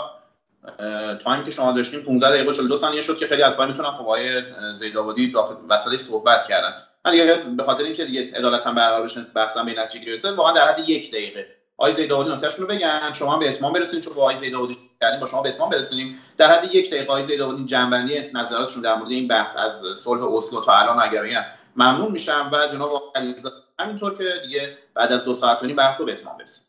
تایم 1.24 1.44
که 1.44 1.52
شما 1.52 1.72
داشتیم 1.72 2.02
15 2.02 2.30
دقیقه 2.30 2.54
42 2.54 2.78
ثانیه 2.78 3.02
شد 3.02 3.18
که 3.18 3.28
خیلی 3.28 3.44
از 3.44 3.58
پای 3.58 3.68
می‌تونم 3.68 3.92
خب 3.92 4.02
آقای 4.02 4.42
زیدآبادی 4.76 5.32
داخل 5.32 5.56
وسط 5.70 5.96
صحبت 5.96 6.46
کردن. 6.46 6.74
من 7.06 7.12
دیگه 7.12 7.36
به 7.58 7.64
خاطر 7.64 7.84
اینکه 7.84 8.06
دیگه 8.06 8.32
عدالت 8.36 8.68
هم 8.68 8.76
برقرار 8.76 9.04
بشه 9.04 9.22
بحثم 9.36 9.66
به 9.66 9.80
نتیجه 9.80 10.06
برسه 10.06 10.32
واقعا 10.32 10.54
در 10.54 10.68
حد 10.68 10.90
یک 10.90 11.12
دقیقه. 11.12 11.48
آقای 11.78 11.94
زیدآبادی 11.94 12.30
نکتهشون 12.30 12.66
رو 12.66 12.76
بگن. 12.76 13.14
شما 13.14 13.38
به 13.38 13.50
اتمام 13.50 13.74
برسید 13.74 14.04
چون 14.04 14.14
با 14.14 14.22
آقای 14.22 14.38
زیدآبادی 14.40 14.76
کردیم 15.02 15.20
با 15.20 15.26
شما 15.26 15.42
به 15.42 15.50
اتمام 15.50 15.70
برسونیم. 15.70 16.18
در 16.38 16.52
حد 16.52 16.76
یک 16.76 16.90
دقیقه 16.90 17.12
آقای 17.12 17.26
زیدآبادی 17.26 17.66
جنبندی 17.66 18.32
نظراتشون 18.34 18.82
در 18.82 18.96
مورد 18.96 19.12
این 19.12 19.28
بحث 19.28 19.58
از 19.58 20.00
صلح 20.00 20.24
اسلو 20.24 20.62
تا 20.62 20.72
الان 20.72 21.02
اگر 21.02 21.24
بگن 21.24 21.46
ممنون 21.76 22.12
میشم 22.12 22.50
و 22.54 22.68
جناب 22.68 22.92
علیزاده 23.16 23.56
همینطور 23.80 24.18
که 24.18 24.24
دیگه 24.44 24.78
بعد 24.94 25.12
از 25.12 25.26
دو 25.26 25.34
ساعت 25.34 25.64
و 25.64 25.66
نیم 25.66 25.76
بحث 25.76 26.00
رو 26.00 26.06
به 26.06 26.12
اتمام 26.12 26.38
برسیم. 26.38 26.64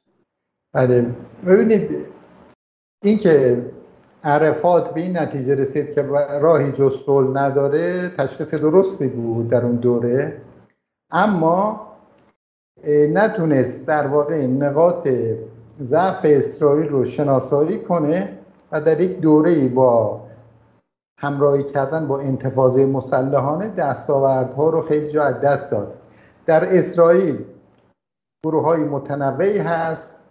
بله. 0.75 1.15
ببینید 1.47 2.07
این 3.05 3.19
که 3.19 3.63
عرفات 4.25 4.95
به 4.95 5.01
این 5.01 5.17
نتیجه 5.17 5.55
رسید 5.55 5.95
که 5.95 6.03
راهی 6.41 6.73
جز 6.73 7.09
نداره 7.35 8.09
تشخیص 8.09 8.55
درستی 8.55 9.09
بود 9.09 9.49
در 9.49 9.65
اون 9.65 9.77
دوره. 9.77 10.41
اما 11.11 11.87
نتونست 12.89 13.87
در 13.87 14.07
واقع 14.07 14.47
نقاط 14.47 15.09
ضعف 15.81 16.21
اسرائیل 16.25 16.89
رو 16.89 17.05
شناسایی 17.05 17.79
کنه 17.79 18.39
و 18.73 18.81
در 18.81 19.01
یک 19.01 19.21
دوره 19.21 19.69
با 19.69 20.21
همراهی 21.19 21.63
کردن 21.63 22.09
با 22.09 22.21
انتفاضه 22.21 22.87
مسلحانه 22.87 23.69
دستاوردها 23.69 24.71
رو 24.71 24.83
خیلی 24.83 25.09
جا 25.09 25.33
دست 25.33 25.71
داد. 25.71 25.95
در 26.47 26.79
اسرائیل 26.79 27.45
گروه 28.45 28.65
های 28.65 28.81
متنوعی 28.81 29.59
هست. 29.59 30.24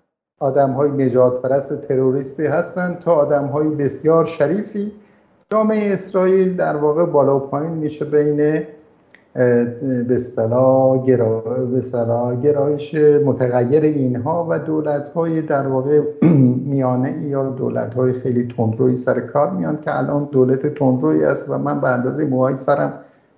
آدم 0.44 0.72
های 0.72 0.90
نجات 0.90 1.42
پرست 1.42 1.82
تروریستی 1.82 2.46
هستند 2.46 3.00
تا 3.00 3.12
آدم 3.14 3.46
های 3.46 3.70
بسیار 3.70 4.26
شریفی. 4.26 4.92
جامعه 5.52 5.94
اسرائیل 5.94 6.56
در 6.56 6.76
واقع 6.76 7.06
بالا 7.06 7.38
و 7.38 7.40
پایین 7.40 7.72
میشه 7.72 8.06
بین 8.06 8.64
به 10.08 10.16
اصطلاح 10.16 11.06
گرایش 12.42 12.96
متغیر 13.26 13.84
اینها 13.84 14.48
و 14.50 14.60
دولت 14.60 15.10
های 15.10 15.42
در 15.42 15.68
واقع 15.68 16.02
میانه 16.72 17.18
یا 17.22 17.50
دولت 17.50 17.94
های 17.94 18.14
خیلی 18.14 18.54
تندروی 18.58 18.96
سر 18.96 19.20
کار 19.20 19.50
میان 19.50 19.82
که 19.82 19.98
الان 19.98 20.30
دولت 20.32 20.68
تندروی 20.76 21.24
است 21.24 21.50
و 21.50 21.58
من 21.58 21.82
به 21.82 21.90
اندازه 21.90 22.26
موهای 22.26 22.56
سرم 22.56 22.94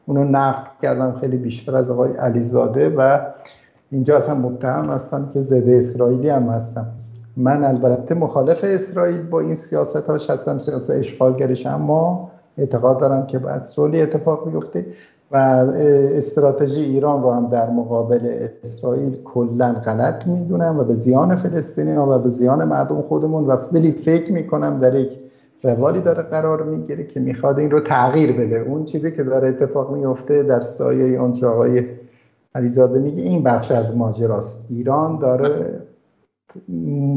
اونو 0.05 0.23
نقد 0.23 0.67
کردم 0.81 1.11
خیلی 1.21 1.37
بیشتر 1.37 1.75
از 1.75 1.91
آقای 1.91 2.13
علیزاده 2.13 2.89
و 2.89 3.19
اینجا 3.91 4.17
اصلا 4.17 4.35
متهم 4.35 4.89
هستم 4.89 5.29
که 5.33 5.41
زده 5.41 5.75
اسرائیلی 5.75 6.29
هم 6.29 6.43
هستم. 6.43 6.85
من 7.37 7.63
البته 7.63 8.15
مخالف 8.15 8.63
اسرائیل 8.63 9.21
با 9.21 9.39
این 9.39 9.55
سیاست 9.55 9.95
هاش 10.09 10.29
هستم 10.29 10.59
سیاست 10.59 10.89
اشغالگریش 10.89 11.65
اما 11.65 12.31
اعتقاد 12.57 12.99
دارم 12.99 13.25
که 13.25 13.39
بعد 13.39 13.63
صلحی 13.63 14.01
اتفاق 14.01 14.47
میفته 14.47 14.85
و 15.31 15.37
استراتژی 16.15 16.81
ایران 16.81 17.23
رو 17.23 17.31
هم 17.31 17.47
در 17.49 17.69
مقابل 17.69 18.47
اسرائیل 18.63 19.17
کلا 19.23 19.73
غلط 19.73 20.27
می‌دونم 20.27 20.79
و 20.79 20.83
به 20.83 20.95
زیان 20.95 21.35
فلسطینی 21.35 21.93
ها 21.93 22.15
و 22.15 22.19
به 22.19 22.29
زیان 22.29 22.63
مردم 22.63 23.01
خودمون 23.01 23.45
و 23.45 23.57
ولی 23.71 23.91
فکر 23.91 24.33
می‌کنم 24.33 24.79
در 24.79 24.95
یک 24.95 25.19
روالی 25.63 25.99
داره 25.99 26.23
قرار 26.23 26.63
می‌گیره 26.63 27.03
که 27.03 27.19
می‌خواد 27.19 27.59
این 27.59 27.71
رو 27.71 27.79
تغییر 27.79 28.31
بده. 28.31 28.59
اون 28.59 28.85
چیزی 28.85 29.11
که 29.11 29.23
داره 29.23 29.47
اتفاق 29.49 29.91
میفته 29.91 30.43
در 30.43 30.59
سایه 30.59 31.21
اون 31.21 31.33
آقای 31.43 31.83
علیزاده 32.55 32.99
میگه 32.99 33.21
این 33.21 33.43
بخش 33.43 33.71
از 33.71 33.97
ماجراست. 33.97 34.65
ایران 34.69 35.19
داره 35.19 35.81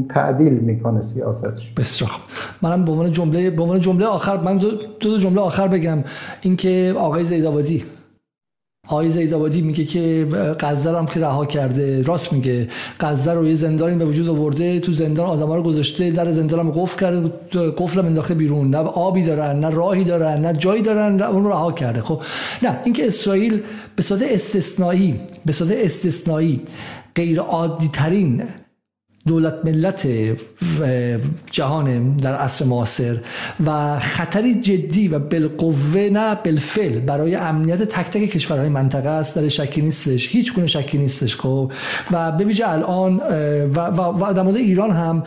تعدیل 0.08 0.52
می‌کنه 0.52 1.00
سیاستش. 1.00 1.72
بسیار 1.76 2.10
خوب. 2.10 2.22
منم 2.62 2.84
به 2.84 2.92
عنوان 2.92 3.12
جمله 3.12 3.50
به 3.50 3.62
عنوان 3.62 3.80
جمله 3.80 4.06
آخر 4.06 4.36
من 4.36 4.56
دو, 4.56 4.70
دو, 5.00 5.18
جمله 5.18 5.40
آخر 5.40 5.68
بگم. 5.68 5.98
اینکه 6.40 6.94
آقای 6.98 7.24
زیدآبادی 7.24 7.84
آقای 8.88 9.10
زیدآبادی 9.10 9.62
میگه 9.62 9.84
که 9.84 10.26
غزه 10.60 10.98
هم 10.98 11.06
که 11.06 11.20
رها 11.20 11.46
کرده 11.46 12.02
راست 12.02 12.32
میگه. 12.32 12.68
غزه 13.00 13.32
رو 13.32 13.48
یه 13.48 13.54
زندانی 13.54 13.96
به 13.96 14.04
وجود 14.04 14.28
آورده 14.28 14.80
تو 14.80 14.92
زندان 14.92 15.26
آدما 15.26 15.56
رو 15.56 15.62
گذاشته 15.62 16.10
در 16.10 16.32
زندان 16.32 16.60
هم 16.60 16.70
قفل 16.70 17.00
کرده 17.00 17.30
قفل 17.70 18.00
انداخته 18.00 18.34
بیرون. 18.34 18.70
نه 18.70 18.78
آبی 18.78 19.22
دارن 19.22 19.60
نه 19.60 19.70
راهی 19.70 20.04
دارن 20.04 20.40
نه 20.40 20.52
جایی 20.52 20.82
دارن 20.82 21.16
نه 21.16 21.28
اون 21.30 21.44
رو 21.44 21.50
رها 21.50 21.72
کرده. 21.72 22.02
خب 22.02 22.22
نه 22.62 22.78
اینکه 22.84 23.06
اسرائیل 23.06 23.62
به 23.96 24.02
صورت 24.02 24.22
استثنایی 24.22 25.20
به 25.46 25.52
صورت 25.52 25.70
استثنایی 25.72 26.60
غیر 27.14 27.40
عادی 27.40 27.88
ترین 27.92 28.42
دولت 29.26 29.54
ملت 29.64 30.08
جهان 31.50 32.16
در 32.16 32.34
عصر 32.34 32.64
معاصر 32.64 33.18
و 33.66 33.98
خطری 33.98 34.54
جدی 34.54 35.08
و 35.08 35.18
بالقوه 35.18 36.08
نه 36.12 36.34
بالفعل 36.34 36.98
برای 36.98 37.34
امنیت 37.34 37.82
تک 37.82 38.10
تک 38.10 38.30
کشورهای 38.30 38.68
منطقه 38.68 39.08
است. 39.08 39.38
در 39.38 39.48
شکی 39.48 39.80
نیستش. 39.80 40.28
هیچ 40.28 40.54
گونه 40.54 40.66
شکی 40.66 40.98
نیستش 40.98 41.36
خب. 41.36 41.72
و 42.10 42.32
به 42.32 42.68
الان 42.68 43.16
و, 43.74 43.80
و, 43.80 44.24
و 44.24 44.32
در 44.32 44.42
مورد 44.42 44.56
ایران 44.56 44.90
هم 44.90 45.22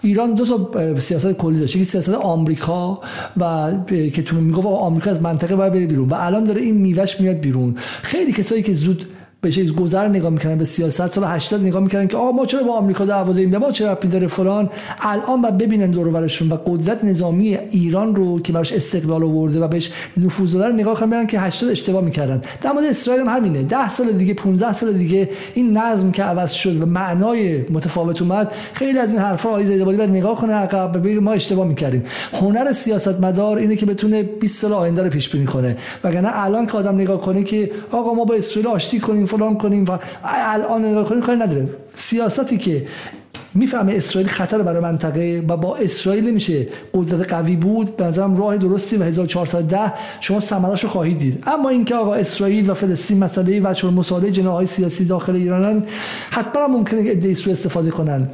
ایران 0.00 0.34
دو 0.34 0.46
تا 0.46 1.00
سیاست 1.00 1.32
کلی 1.32 1.60
داشت. 1.60 1.76
یکی 1.76 1.84
سیاست 1.84 2.08
آمریکا 2.08 3.00
و 3.36 3.72
که 3.88 4.22
تو 4.22 4.36
می‌گفت 4.36 4.66
آمریکا 4.66 5.10
از 5.10 5.22
منطقه 5.22 5.56
باید 5.56 5.72
بره 5.72 5.86
بیرون. 5.86 6.08
و 6.08 6.14
الان 6.14 6.44
داره 6.44 6.60
این 6.60 6.76
میوش 6.76 7.20
میاد 7.20 7.36
بیرون. 7.36 7.74
خیلی 8.02 8.32
کسایی 8.32 8.62
که 8.62 8.72
زود 8.72 9.06
به 9.46 9.52
چیز 9.52 9.72
گذر 9.72 10.08
نگاه 10.08 10.30
می‌کنن 10.30 10.54
به 10.58 10.64
سیاست. 10.64 11.08
سال 11.08 11.24
80 11.24 11.60
نگاه 11.60 11.82
می‌کنن 11.82 12.08
که 12.08 12.16
آقا 12.16 12.32
ما 12.32 12.46
چرا 12.46 12.62
با 12.62 12.72
آمریکا 12.72 13.04
دعوا 13.04 13.32
داریم؟ 13.32 13.56
ما 13.56 13.72
چرا 13.72 13.92
ربطی 13.92 14.08
داره 14.08 14.26
فلان؟ 14.26 14.70
الان 15.00 15.42
بعد 15.42 15.58
ببینن 15.58 15.90
دور 15.90 16.08
و 16.08 16.26
و 16.50 16.54
قدرت 16.66 17.04
نظامی 17.04 17.58
ایران 17.70 18.16
رو 18.16 18.40
که 18.40 18.52
براش 18.52 18.72
استقلال 18.72 19.24
آورده 19.24 19.60
و 19.60 19.68
بهش 19.68 19.90
نفوذ 20.16 20.52
داره 20.52 20.74
نگاه 20.74 21.00
کنن 21.00 21.26
که 21.26 21.40
80 21.40 21.70
اشتباه 21.70 22.04
می‌کردن. 22.04 22.42
در 22.62 22.72
مورد 22.72 22.84
اسرائیل 22.84 23.22
هم 23.22 23.36
همینه. 23.36 23.62
10 23.62 23.88
سال 23.88 24.12
دیگه 24.12 24.34
15 24.34 24.72
سال 24.72 24.92
دیگه 24.92 25.28
این 25.54 25.76
نظم 25.76 26.10
که 26.10 26.22
عوض 26.22 26.52
شد 26.52 26.82
و 26.82 26.86
معنای 26.86 27.64
متفاوت 27.70 28.22
اومد 28.22 28.52
خیلی 28.72 28.98
از 28.98 29.12
این 29.12 29.20
حرفا 29.22 29.48
آقای 29.48 29.66
زیدآبادی 29.66 29.96
بعد 29.96 30.10
نگاه 30.10 30.36
کنه 30.40 30.52
عقب 30.52 31.02
بگه 31.02 31.20
ما 31.20 31.32
اشتباه 31.32 31.66
می‌کردیم. 31.66 32.02
هنر 32.32 32.72
سیاست 32.72 33.20
مدار 33.20 33.56
اینه 33.56 33.76
که 33.76 33.86
بتونه 33.86 34.22
20 34.22 34.60
سال 34.62 34.72
آینده 34.72 35.02
رو 35.02 35.10
پیش 35.10 35.28
بینی 35.28 35.46
کنه. 35.46 35.76
وگرنه 36.04 36.28
الان 36.32 36.66
که 36.66 36.72
آدم 36.72 36.94
نگاه 36.94 37.20
کنه 37.20 37.42
که 37.42 37.70
آقا 37.92 38.14
ما 38.14 38.24
با 38.24 38.34
اسرائیل 38.34 38.68
آشتی 38.68 39.00
کنیم 39.00 39.26
فلان 39.36 39.58
کنیم 39.58 39.84
و 39.84 39.98
الان 40.24 40.84
نگاه 40.84 41.04
کنیم 41.04 41.20
کاری 41.20 41.38
نداره 41.38 41.68
سیاستی 41.94 42.58
که 42.58 42.86
می‌فهمه 43.54 43.92
اسرائیل 43.92 44.28
خطر 44.28 44.62
برای 44.62 44.80
منطقه 44.80 45.44
و 45.48 45.56
با 45.56 45.76
اسرائیل 45.76 46.34
میشه 46.34 46.66
قدرت 46.94 47.32
قوی 47.32 47.56
بود 47.56 47.96
به 47.96 48.04
نظرم 48.04 48.36
راه 48.36 48.56
درستی 48.56 48.96
و 48.96 49.02
1410 49.02 49.92
شما 50.20 50.40
ثمرش 50.40 50.82
رو 50.82 50.88
خواهید 50.88 51.18
دید. 51.18 51.44
اما 51.46 51.68
اینکه 51.68 51.94
آقا 51.94 52.14
اسرائیل 52.14 52.70
و 52.70 52.74
فلسطین 52.74 53.18
مسئله 53.18 53.60
و 53.60 53.74
چون 53.74 53.94
مسائله 53.94 54.30
جناهای 54.30 54.66
سیاسی 54.66 55.04
داخل 55.04 55.34
ایرانن 55.36 55.82
حتما 56.30 56.66
ممکنه 56.66 57.10
ادعای 57.10 57.34
سو 57.34 57.50
استفاده 57.50 57.90
کنن. 57.90 58.28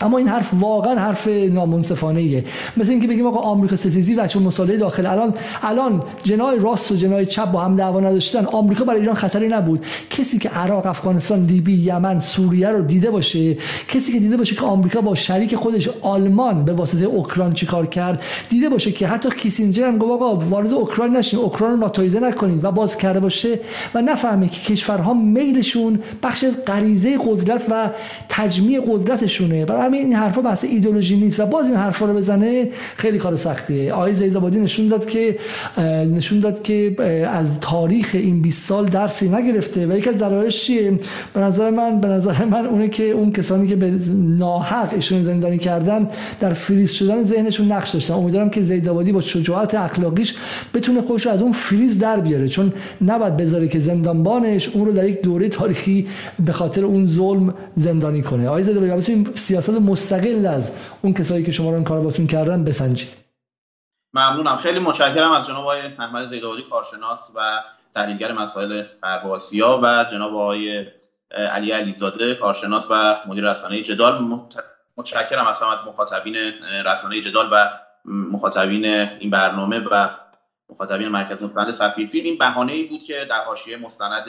اما 0.00 0.18
این 0.18 0.28
حرف 0.28 0.50
واقعا 0.54 1.00
حرف 1.00 1.28
نامنصفانه 1.28 2.20
ایه 2.20 2.44
مثل 2.76 2.90
اینکه 2.90 3.08
بگیم 3.08 3.26
آقا 3.26 3.40
آمریکا 3.40 3.76
ستیزی 3.76 4.14
و 4.14 4.26
چون 4.26 4.42
مصالحه 4.42 4.76
داخل. 4.76 5.06
الان 5.06 5.34
الان 5.62 6.02
جنای 6.24 6.58
راست 6.58 6.92
و 6.92 6.96
جنای 6.96 7.26
چپ 7.26 7.50
با 7.50 7.60
هم 7.60 7.76
دعوا 7.76 8.00
نداشتن. 8.00 8.44
آمریکا 8.44 8.84
برای 8.84 9.00
ایران 9.00 9.14
خطری 9.14 9.48
نبود. 9.48 9.86
کسی 10.10 10.38
که 10.38 10.48
عراق 10.48 10.86
افغانستان 10.86 11.46
لیبی 11.46 11.74
یمن 11.74 12.20
سوریه 12.20 12.68
رو 12.68 12.82
دیده 12.82 13.10
باشه 13.10 13.54
کسی 13.88 14.12
که 14.12 14.18
دیده 14.18 14.36
باشه 14.36 14.54
که 14.54 14.62
آمریکا 14.62 15.00
با 15.00 15.14
شریک 15.14 15.56
خودش 15.56 15.88
آلمان 16.02 16.64
به 16.64 16.72
واسطه 16.72 17.04
اوکراین 17.04 17.52
چیکار 17.52 17.86
کرد 17.86 18.22
دیده 18.48 18.68
باشه 18.68 18.92
که 18.92 19.06
حتی 19.06 19.28
کیسینجر 19.30 19.86
هم 19.86 19.98
گفت 19.98 20.22
آقا 20.22 20.36
وارد 20.36 20.72
اوکراین 20.72 21.16
نشین 21.16 21.38
اوکراین 21.38 21.72
رو 21.72 21.80
ناتویزه 21.80 22.20
نکنید 22.20 22.64
و 22.64 22.70
باز 22.72 22.96
کرده 22.96 23.20
باشه 23.20 23.58
و 23.94 24.02
نفهمه 24.02 24.48
که 24.48 24.74
کشورها 24.74 25.14
میلشون 25.14 25.98
بخش 26.22 26.44
از 26.44 26.64
غریزه 26.64 27.18
قدرت 27.18 27.66
و 27.70 27.90
تجمیع 28.28 28.80
قدرتشونه. 28.80 29.64
همین 29.78 30.00
این 30.00 30.12
حرفا 30.12 30.40
بحث 30.40 30.64
ایدولوژی 30.64 31.16
نیست 31.16 31.40
و 31.40 31.46
باز 31.46 31.66
این 31.66 31.76
حرفا 31.76 32.06
رو 32.06 32.14
بزنه 32.14 32.68
خیلی 32.96 33.18
کار 33.18 33.36
سختیه. 33.36 33.92
آقای 33.92 34.12
زیدآبادی 34.12 34.60
نشون 34.60 34.88
داد 34.88 35.08
که 35.08 35.38
نشون 36.16 36.40
داد 36.40 36.62
که 36.62 36.96
از 37.32 37.60
تاریخ 37.60 38.10
این 38.12 38.42
20 38.42 38.68
سال 38.68 38.86
درسی 38.86 39.28
نگرفته 39.28 39.86
و 39.86 39.98
یک 39.98 40.08
از 40.08 40.18
دلایلش 40.18 40.64
چیه؟ 40.64 40.98
به 41.34 41.40
نظر 41.40 41.70
من 41.70 42.00
به 42.00 42.08
نظر 42.08 42.44
من 42.44 42.66
اونه 42.66 42.88
که 42.88 43.10
اون 43.10 43.32
کسانی 43.32 43.68
که 43.68 43.76
به 43.76 43.98
ناحق 44.38 44.94
ایشون 44.94 45.22
زندانی 45.22 45.58
کردن 45.58 46.08
در 46.40 46.52
فریز 46.52 46.90
شدن 46.90 47.24
ذهنشون 47.24 47.72
نقش 47.72 47.90
داشتن. 47.90 48.14
امیدوارم 48.14 48.50
که 48.50 48.62
زیدآبادی 48.62 49.12
با 49.12 49.20
شجاعت 49.20 49.74
اخلاقیش 49.74 50.34
بتونه 50.74 51.00
خودش 51.00 51.26
از 51.26 51.42
اون 51.42 51.52
فریز 51.52 51.98
در 51.98 52.20
بیاره. 52.20 52.48
چون 52.48 52.72
نباید 53.06 53.36
بذاره 53.36 53.68
که 53.68 53.78
زندانبانش 53.78 54.68
اون 54.68 54.86
رو 54.86 54.92
در 54.92 55.08
یک 55.08 55.22
دوره 55.22 55.48
تاریخی 55.48 56.06
به 56.46 56.52
خاطر 56.52 56.84
اون 56.84 57.06
ظلم 57.06 57.54
زندانی 57.76 58.22
کنه. 58.22 58.48
آقای 58.48 58.62
زیدآبادی 58.62 58.92
بتونیم 58.92 59.24
سیاست 59.34 59.65
مستقل 59.72 60.46
از 60.46 60.72
اون 61.02 61.14
کسایی 61.14 61.44
که 61.44 61.52
شما 61.52 61.70
رو 61.70 61.74
این 61.74 61.84
کار 61.84 62.00
باتون 62.00 62.26
کردن 62.26 62.64
بسنجید. 62.64 63.08
ممنونم. 64.14 64.56
خیلی 64.56 64.78
متشکرم 64.78 65.32
از 65.32 65.46
جناب 65.46 65.60
آقای 65.60 65.80
احمد 65.80 66.30
زیدآبادی 66.30 66.62
کارشناس 66.70 67.30
و 67.34 67.62
تحلیلگر 67.94 68.32
مسائل 68.32 68.82
غرب 69.02 69.26
و 69.82 70.04
جناب 70.10 70.34
آقای 70.34 70.86
علی 71.30 71.70
علیزاده 71.70 72.34
کارشناس 72.34 72.86
و 72.90 73.16
مدیر 73.26 73.50
رسانه 73.50 73.82
جدال. 73.82 74.40
متشکرم 74.96 75.46
اصلا 75.46 75.72
از 75.72 75.78
مخاطبین 75.86 76.36
رسانه 76.86 77.20
جدال 77.20 77.48
و 77.52 77.70
مخاطبین 78.04 78.84
این 78.84 79.30
برنامه 79.30 79.78
و 79.78 80.08
مخاطبین 80.70 81.08
مرکز 81.08 81.42
مستند 81.42 81.70
سفیر 81.70 82.06
فیلم 82.06 82.24
این 82.24 82.38
بهانه 82.38 82.72
ای 82.72 82.84
بود 82.84 83.02
که 83.02 83.26
در 83.30 83.44
حاشیه 83.44 83.76
مستند 83.76 84.24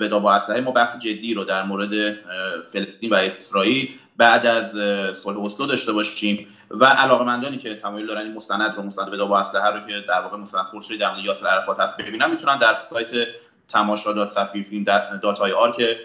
وداع 0.00 0.18
با 0.18 0.32
اسلحه 0.32 0.60
ما 0.60 0.70
بحث 0.70 0.98
جدی 0.98 1.34
رو 1.34 1.44
در 1.44 1.62
مورد 1.62 2.14
فلسطین 2.72 3.10
و 3.10 3.14
اسرائیل 3.14 3.88
بعد 4.20 4.46
از 4.46 4.70
صلح 5.16 5.44
اسلو 5.44 5.66
داشته 5.66 5.92
باشیم 5.92 6.46
و 6.70 6.84
علاقمندانی 6.84 7.56
که 7.56 7.74
تمایل 7.74 8.06
دارن 8.06 8.22
این 8.22 8.34
مستند 8.34 8.76
رو 8.76 8.82
مستند 8.82 9.18
با 9.18 9.38
اسلحه 9.38 9.70
رو 9.70 9.80
که 9.80 10.04
در 10.08 10.20
واقع 10.20 10.36
مستند 10.36 10.64
خورشید 10.64 11.00
در 11.00 11.18
یاسر 11.24 11.46
عرفات 11.46 11.80
هست 11.80 11.96
ببینن 11.96 12.30
می‌تونن 12.30 12.58
در 12.58 12.74
سایت 12.74 13.26
تماشا 13.68 14.12
dot 14.12 14.28
سفیر 14.28 14.66
فیلم 14.70 14.84
dot 15.22 15.40
ir 15.40 15.72
که 15.72 15.96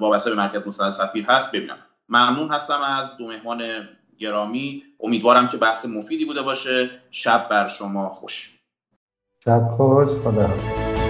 وابسته 0.00 0.30
به 0.30 0.36
مرکز 0.36 0.66
مستند 0.66 0.90
سفیر 0.90 1.26
هست 1.26 1.52
ببینن 1.52 1.76
ممنون 2.08 2.48
هستم 2.48 2.80
از 2.82 3.16
دو 3.16 3.26
مهمان 3.26 3.88
گرامی. 4.18 4.82
امیدوارم 5.00 5.48
که 5.48 5.56
بحث 5.56 5.84
مفیدی 5.84 6.24
بوده 6.24 6.42
باشه. 6.42 6.90
شب 7.10 7.48
بر 7.50 7.68
شما 7.68 8.08
خوش. 8.08 8.58
شب 9.44 9.68
خوش. 9.76 10.08
خدا 10.08 11.09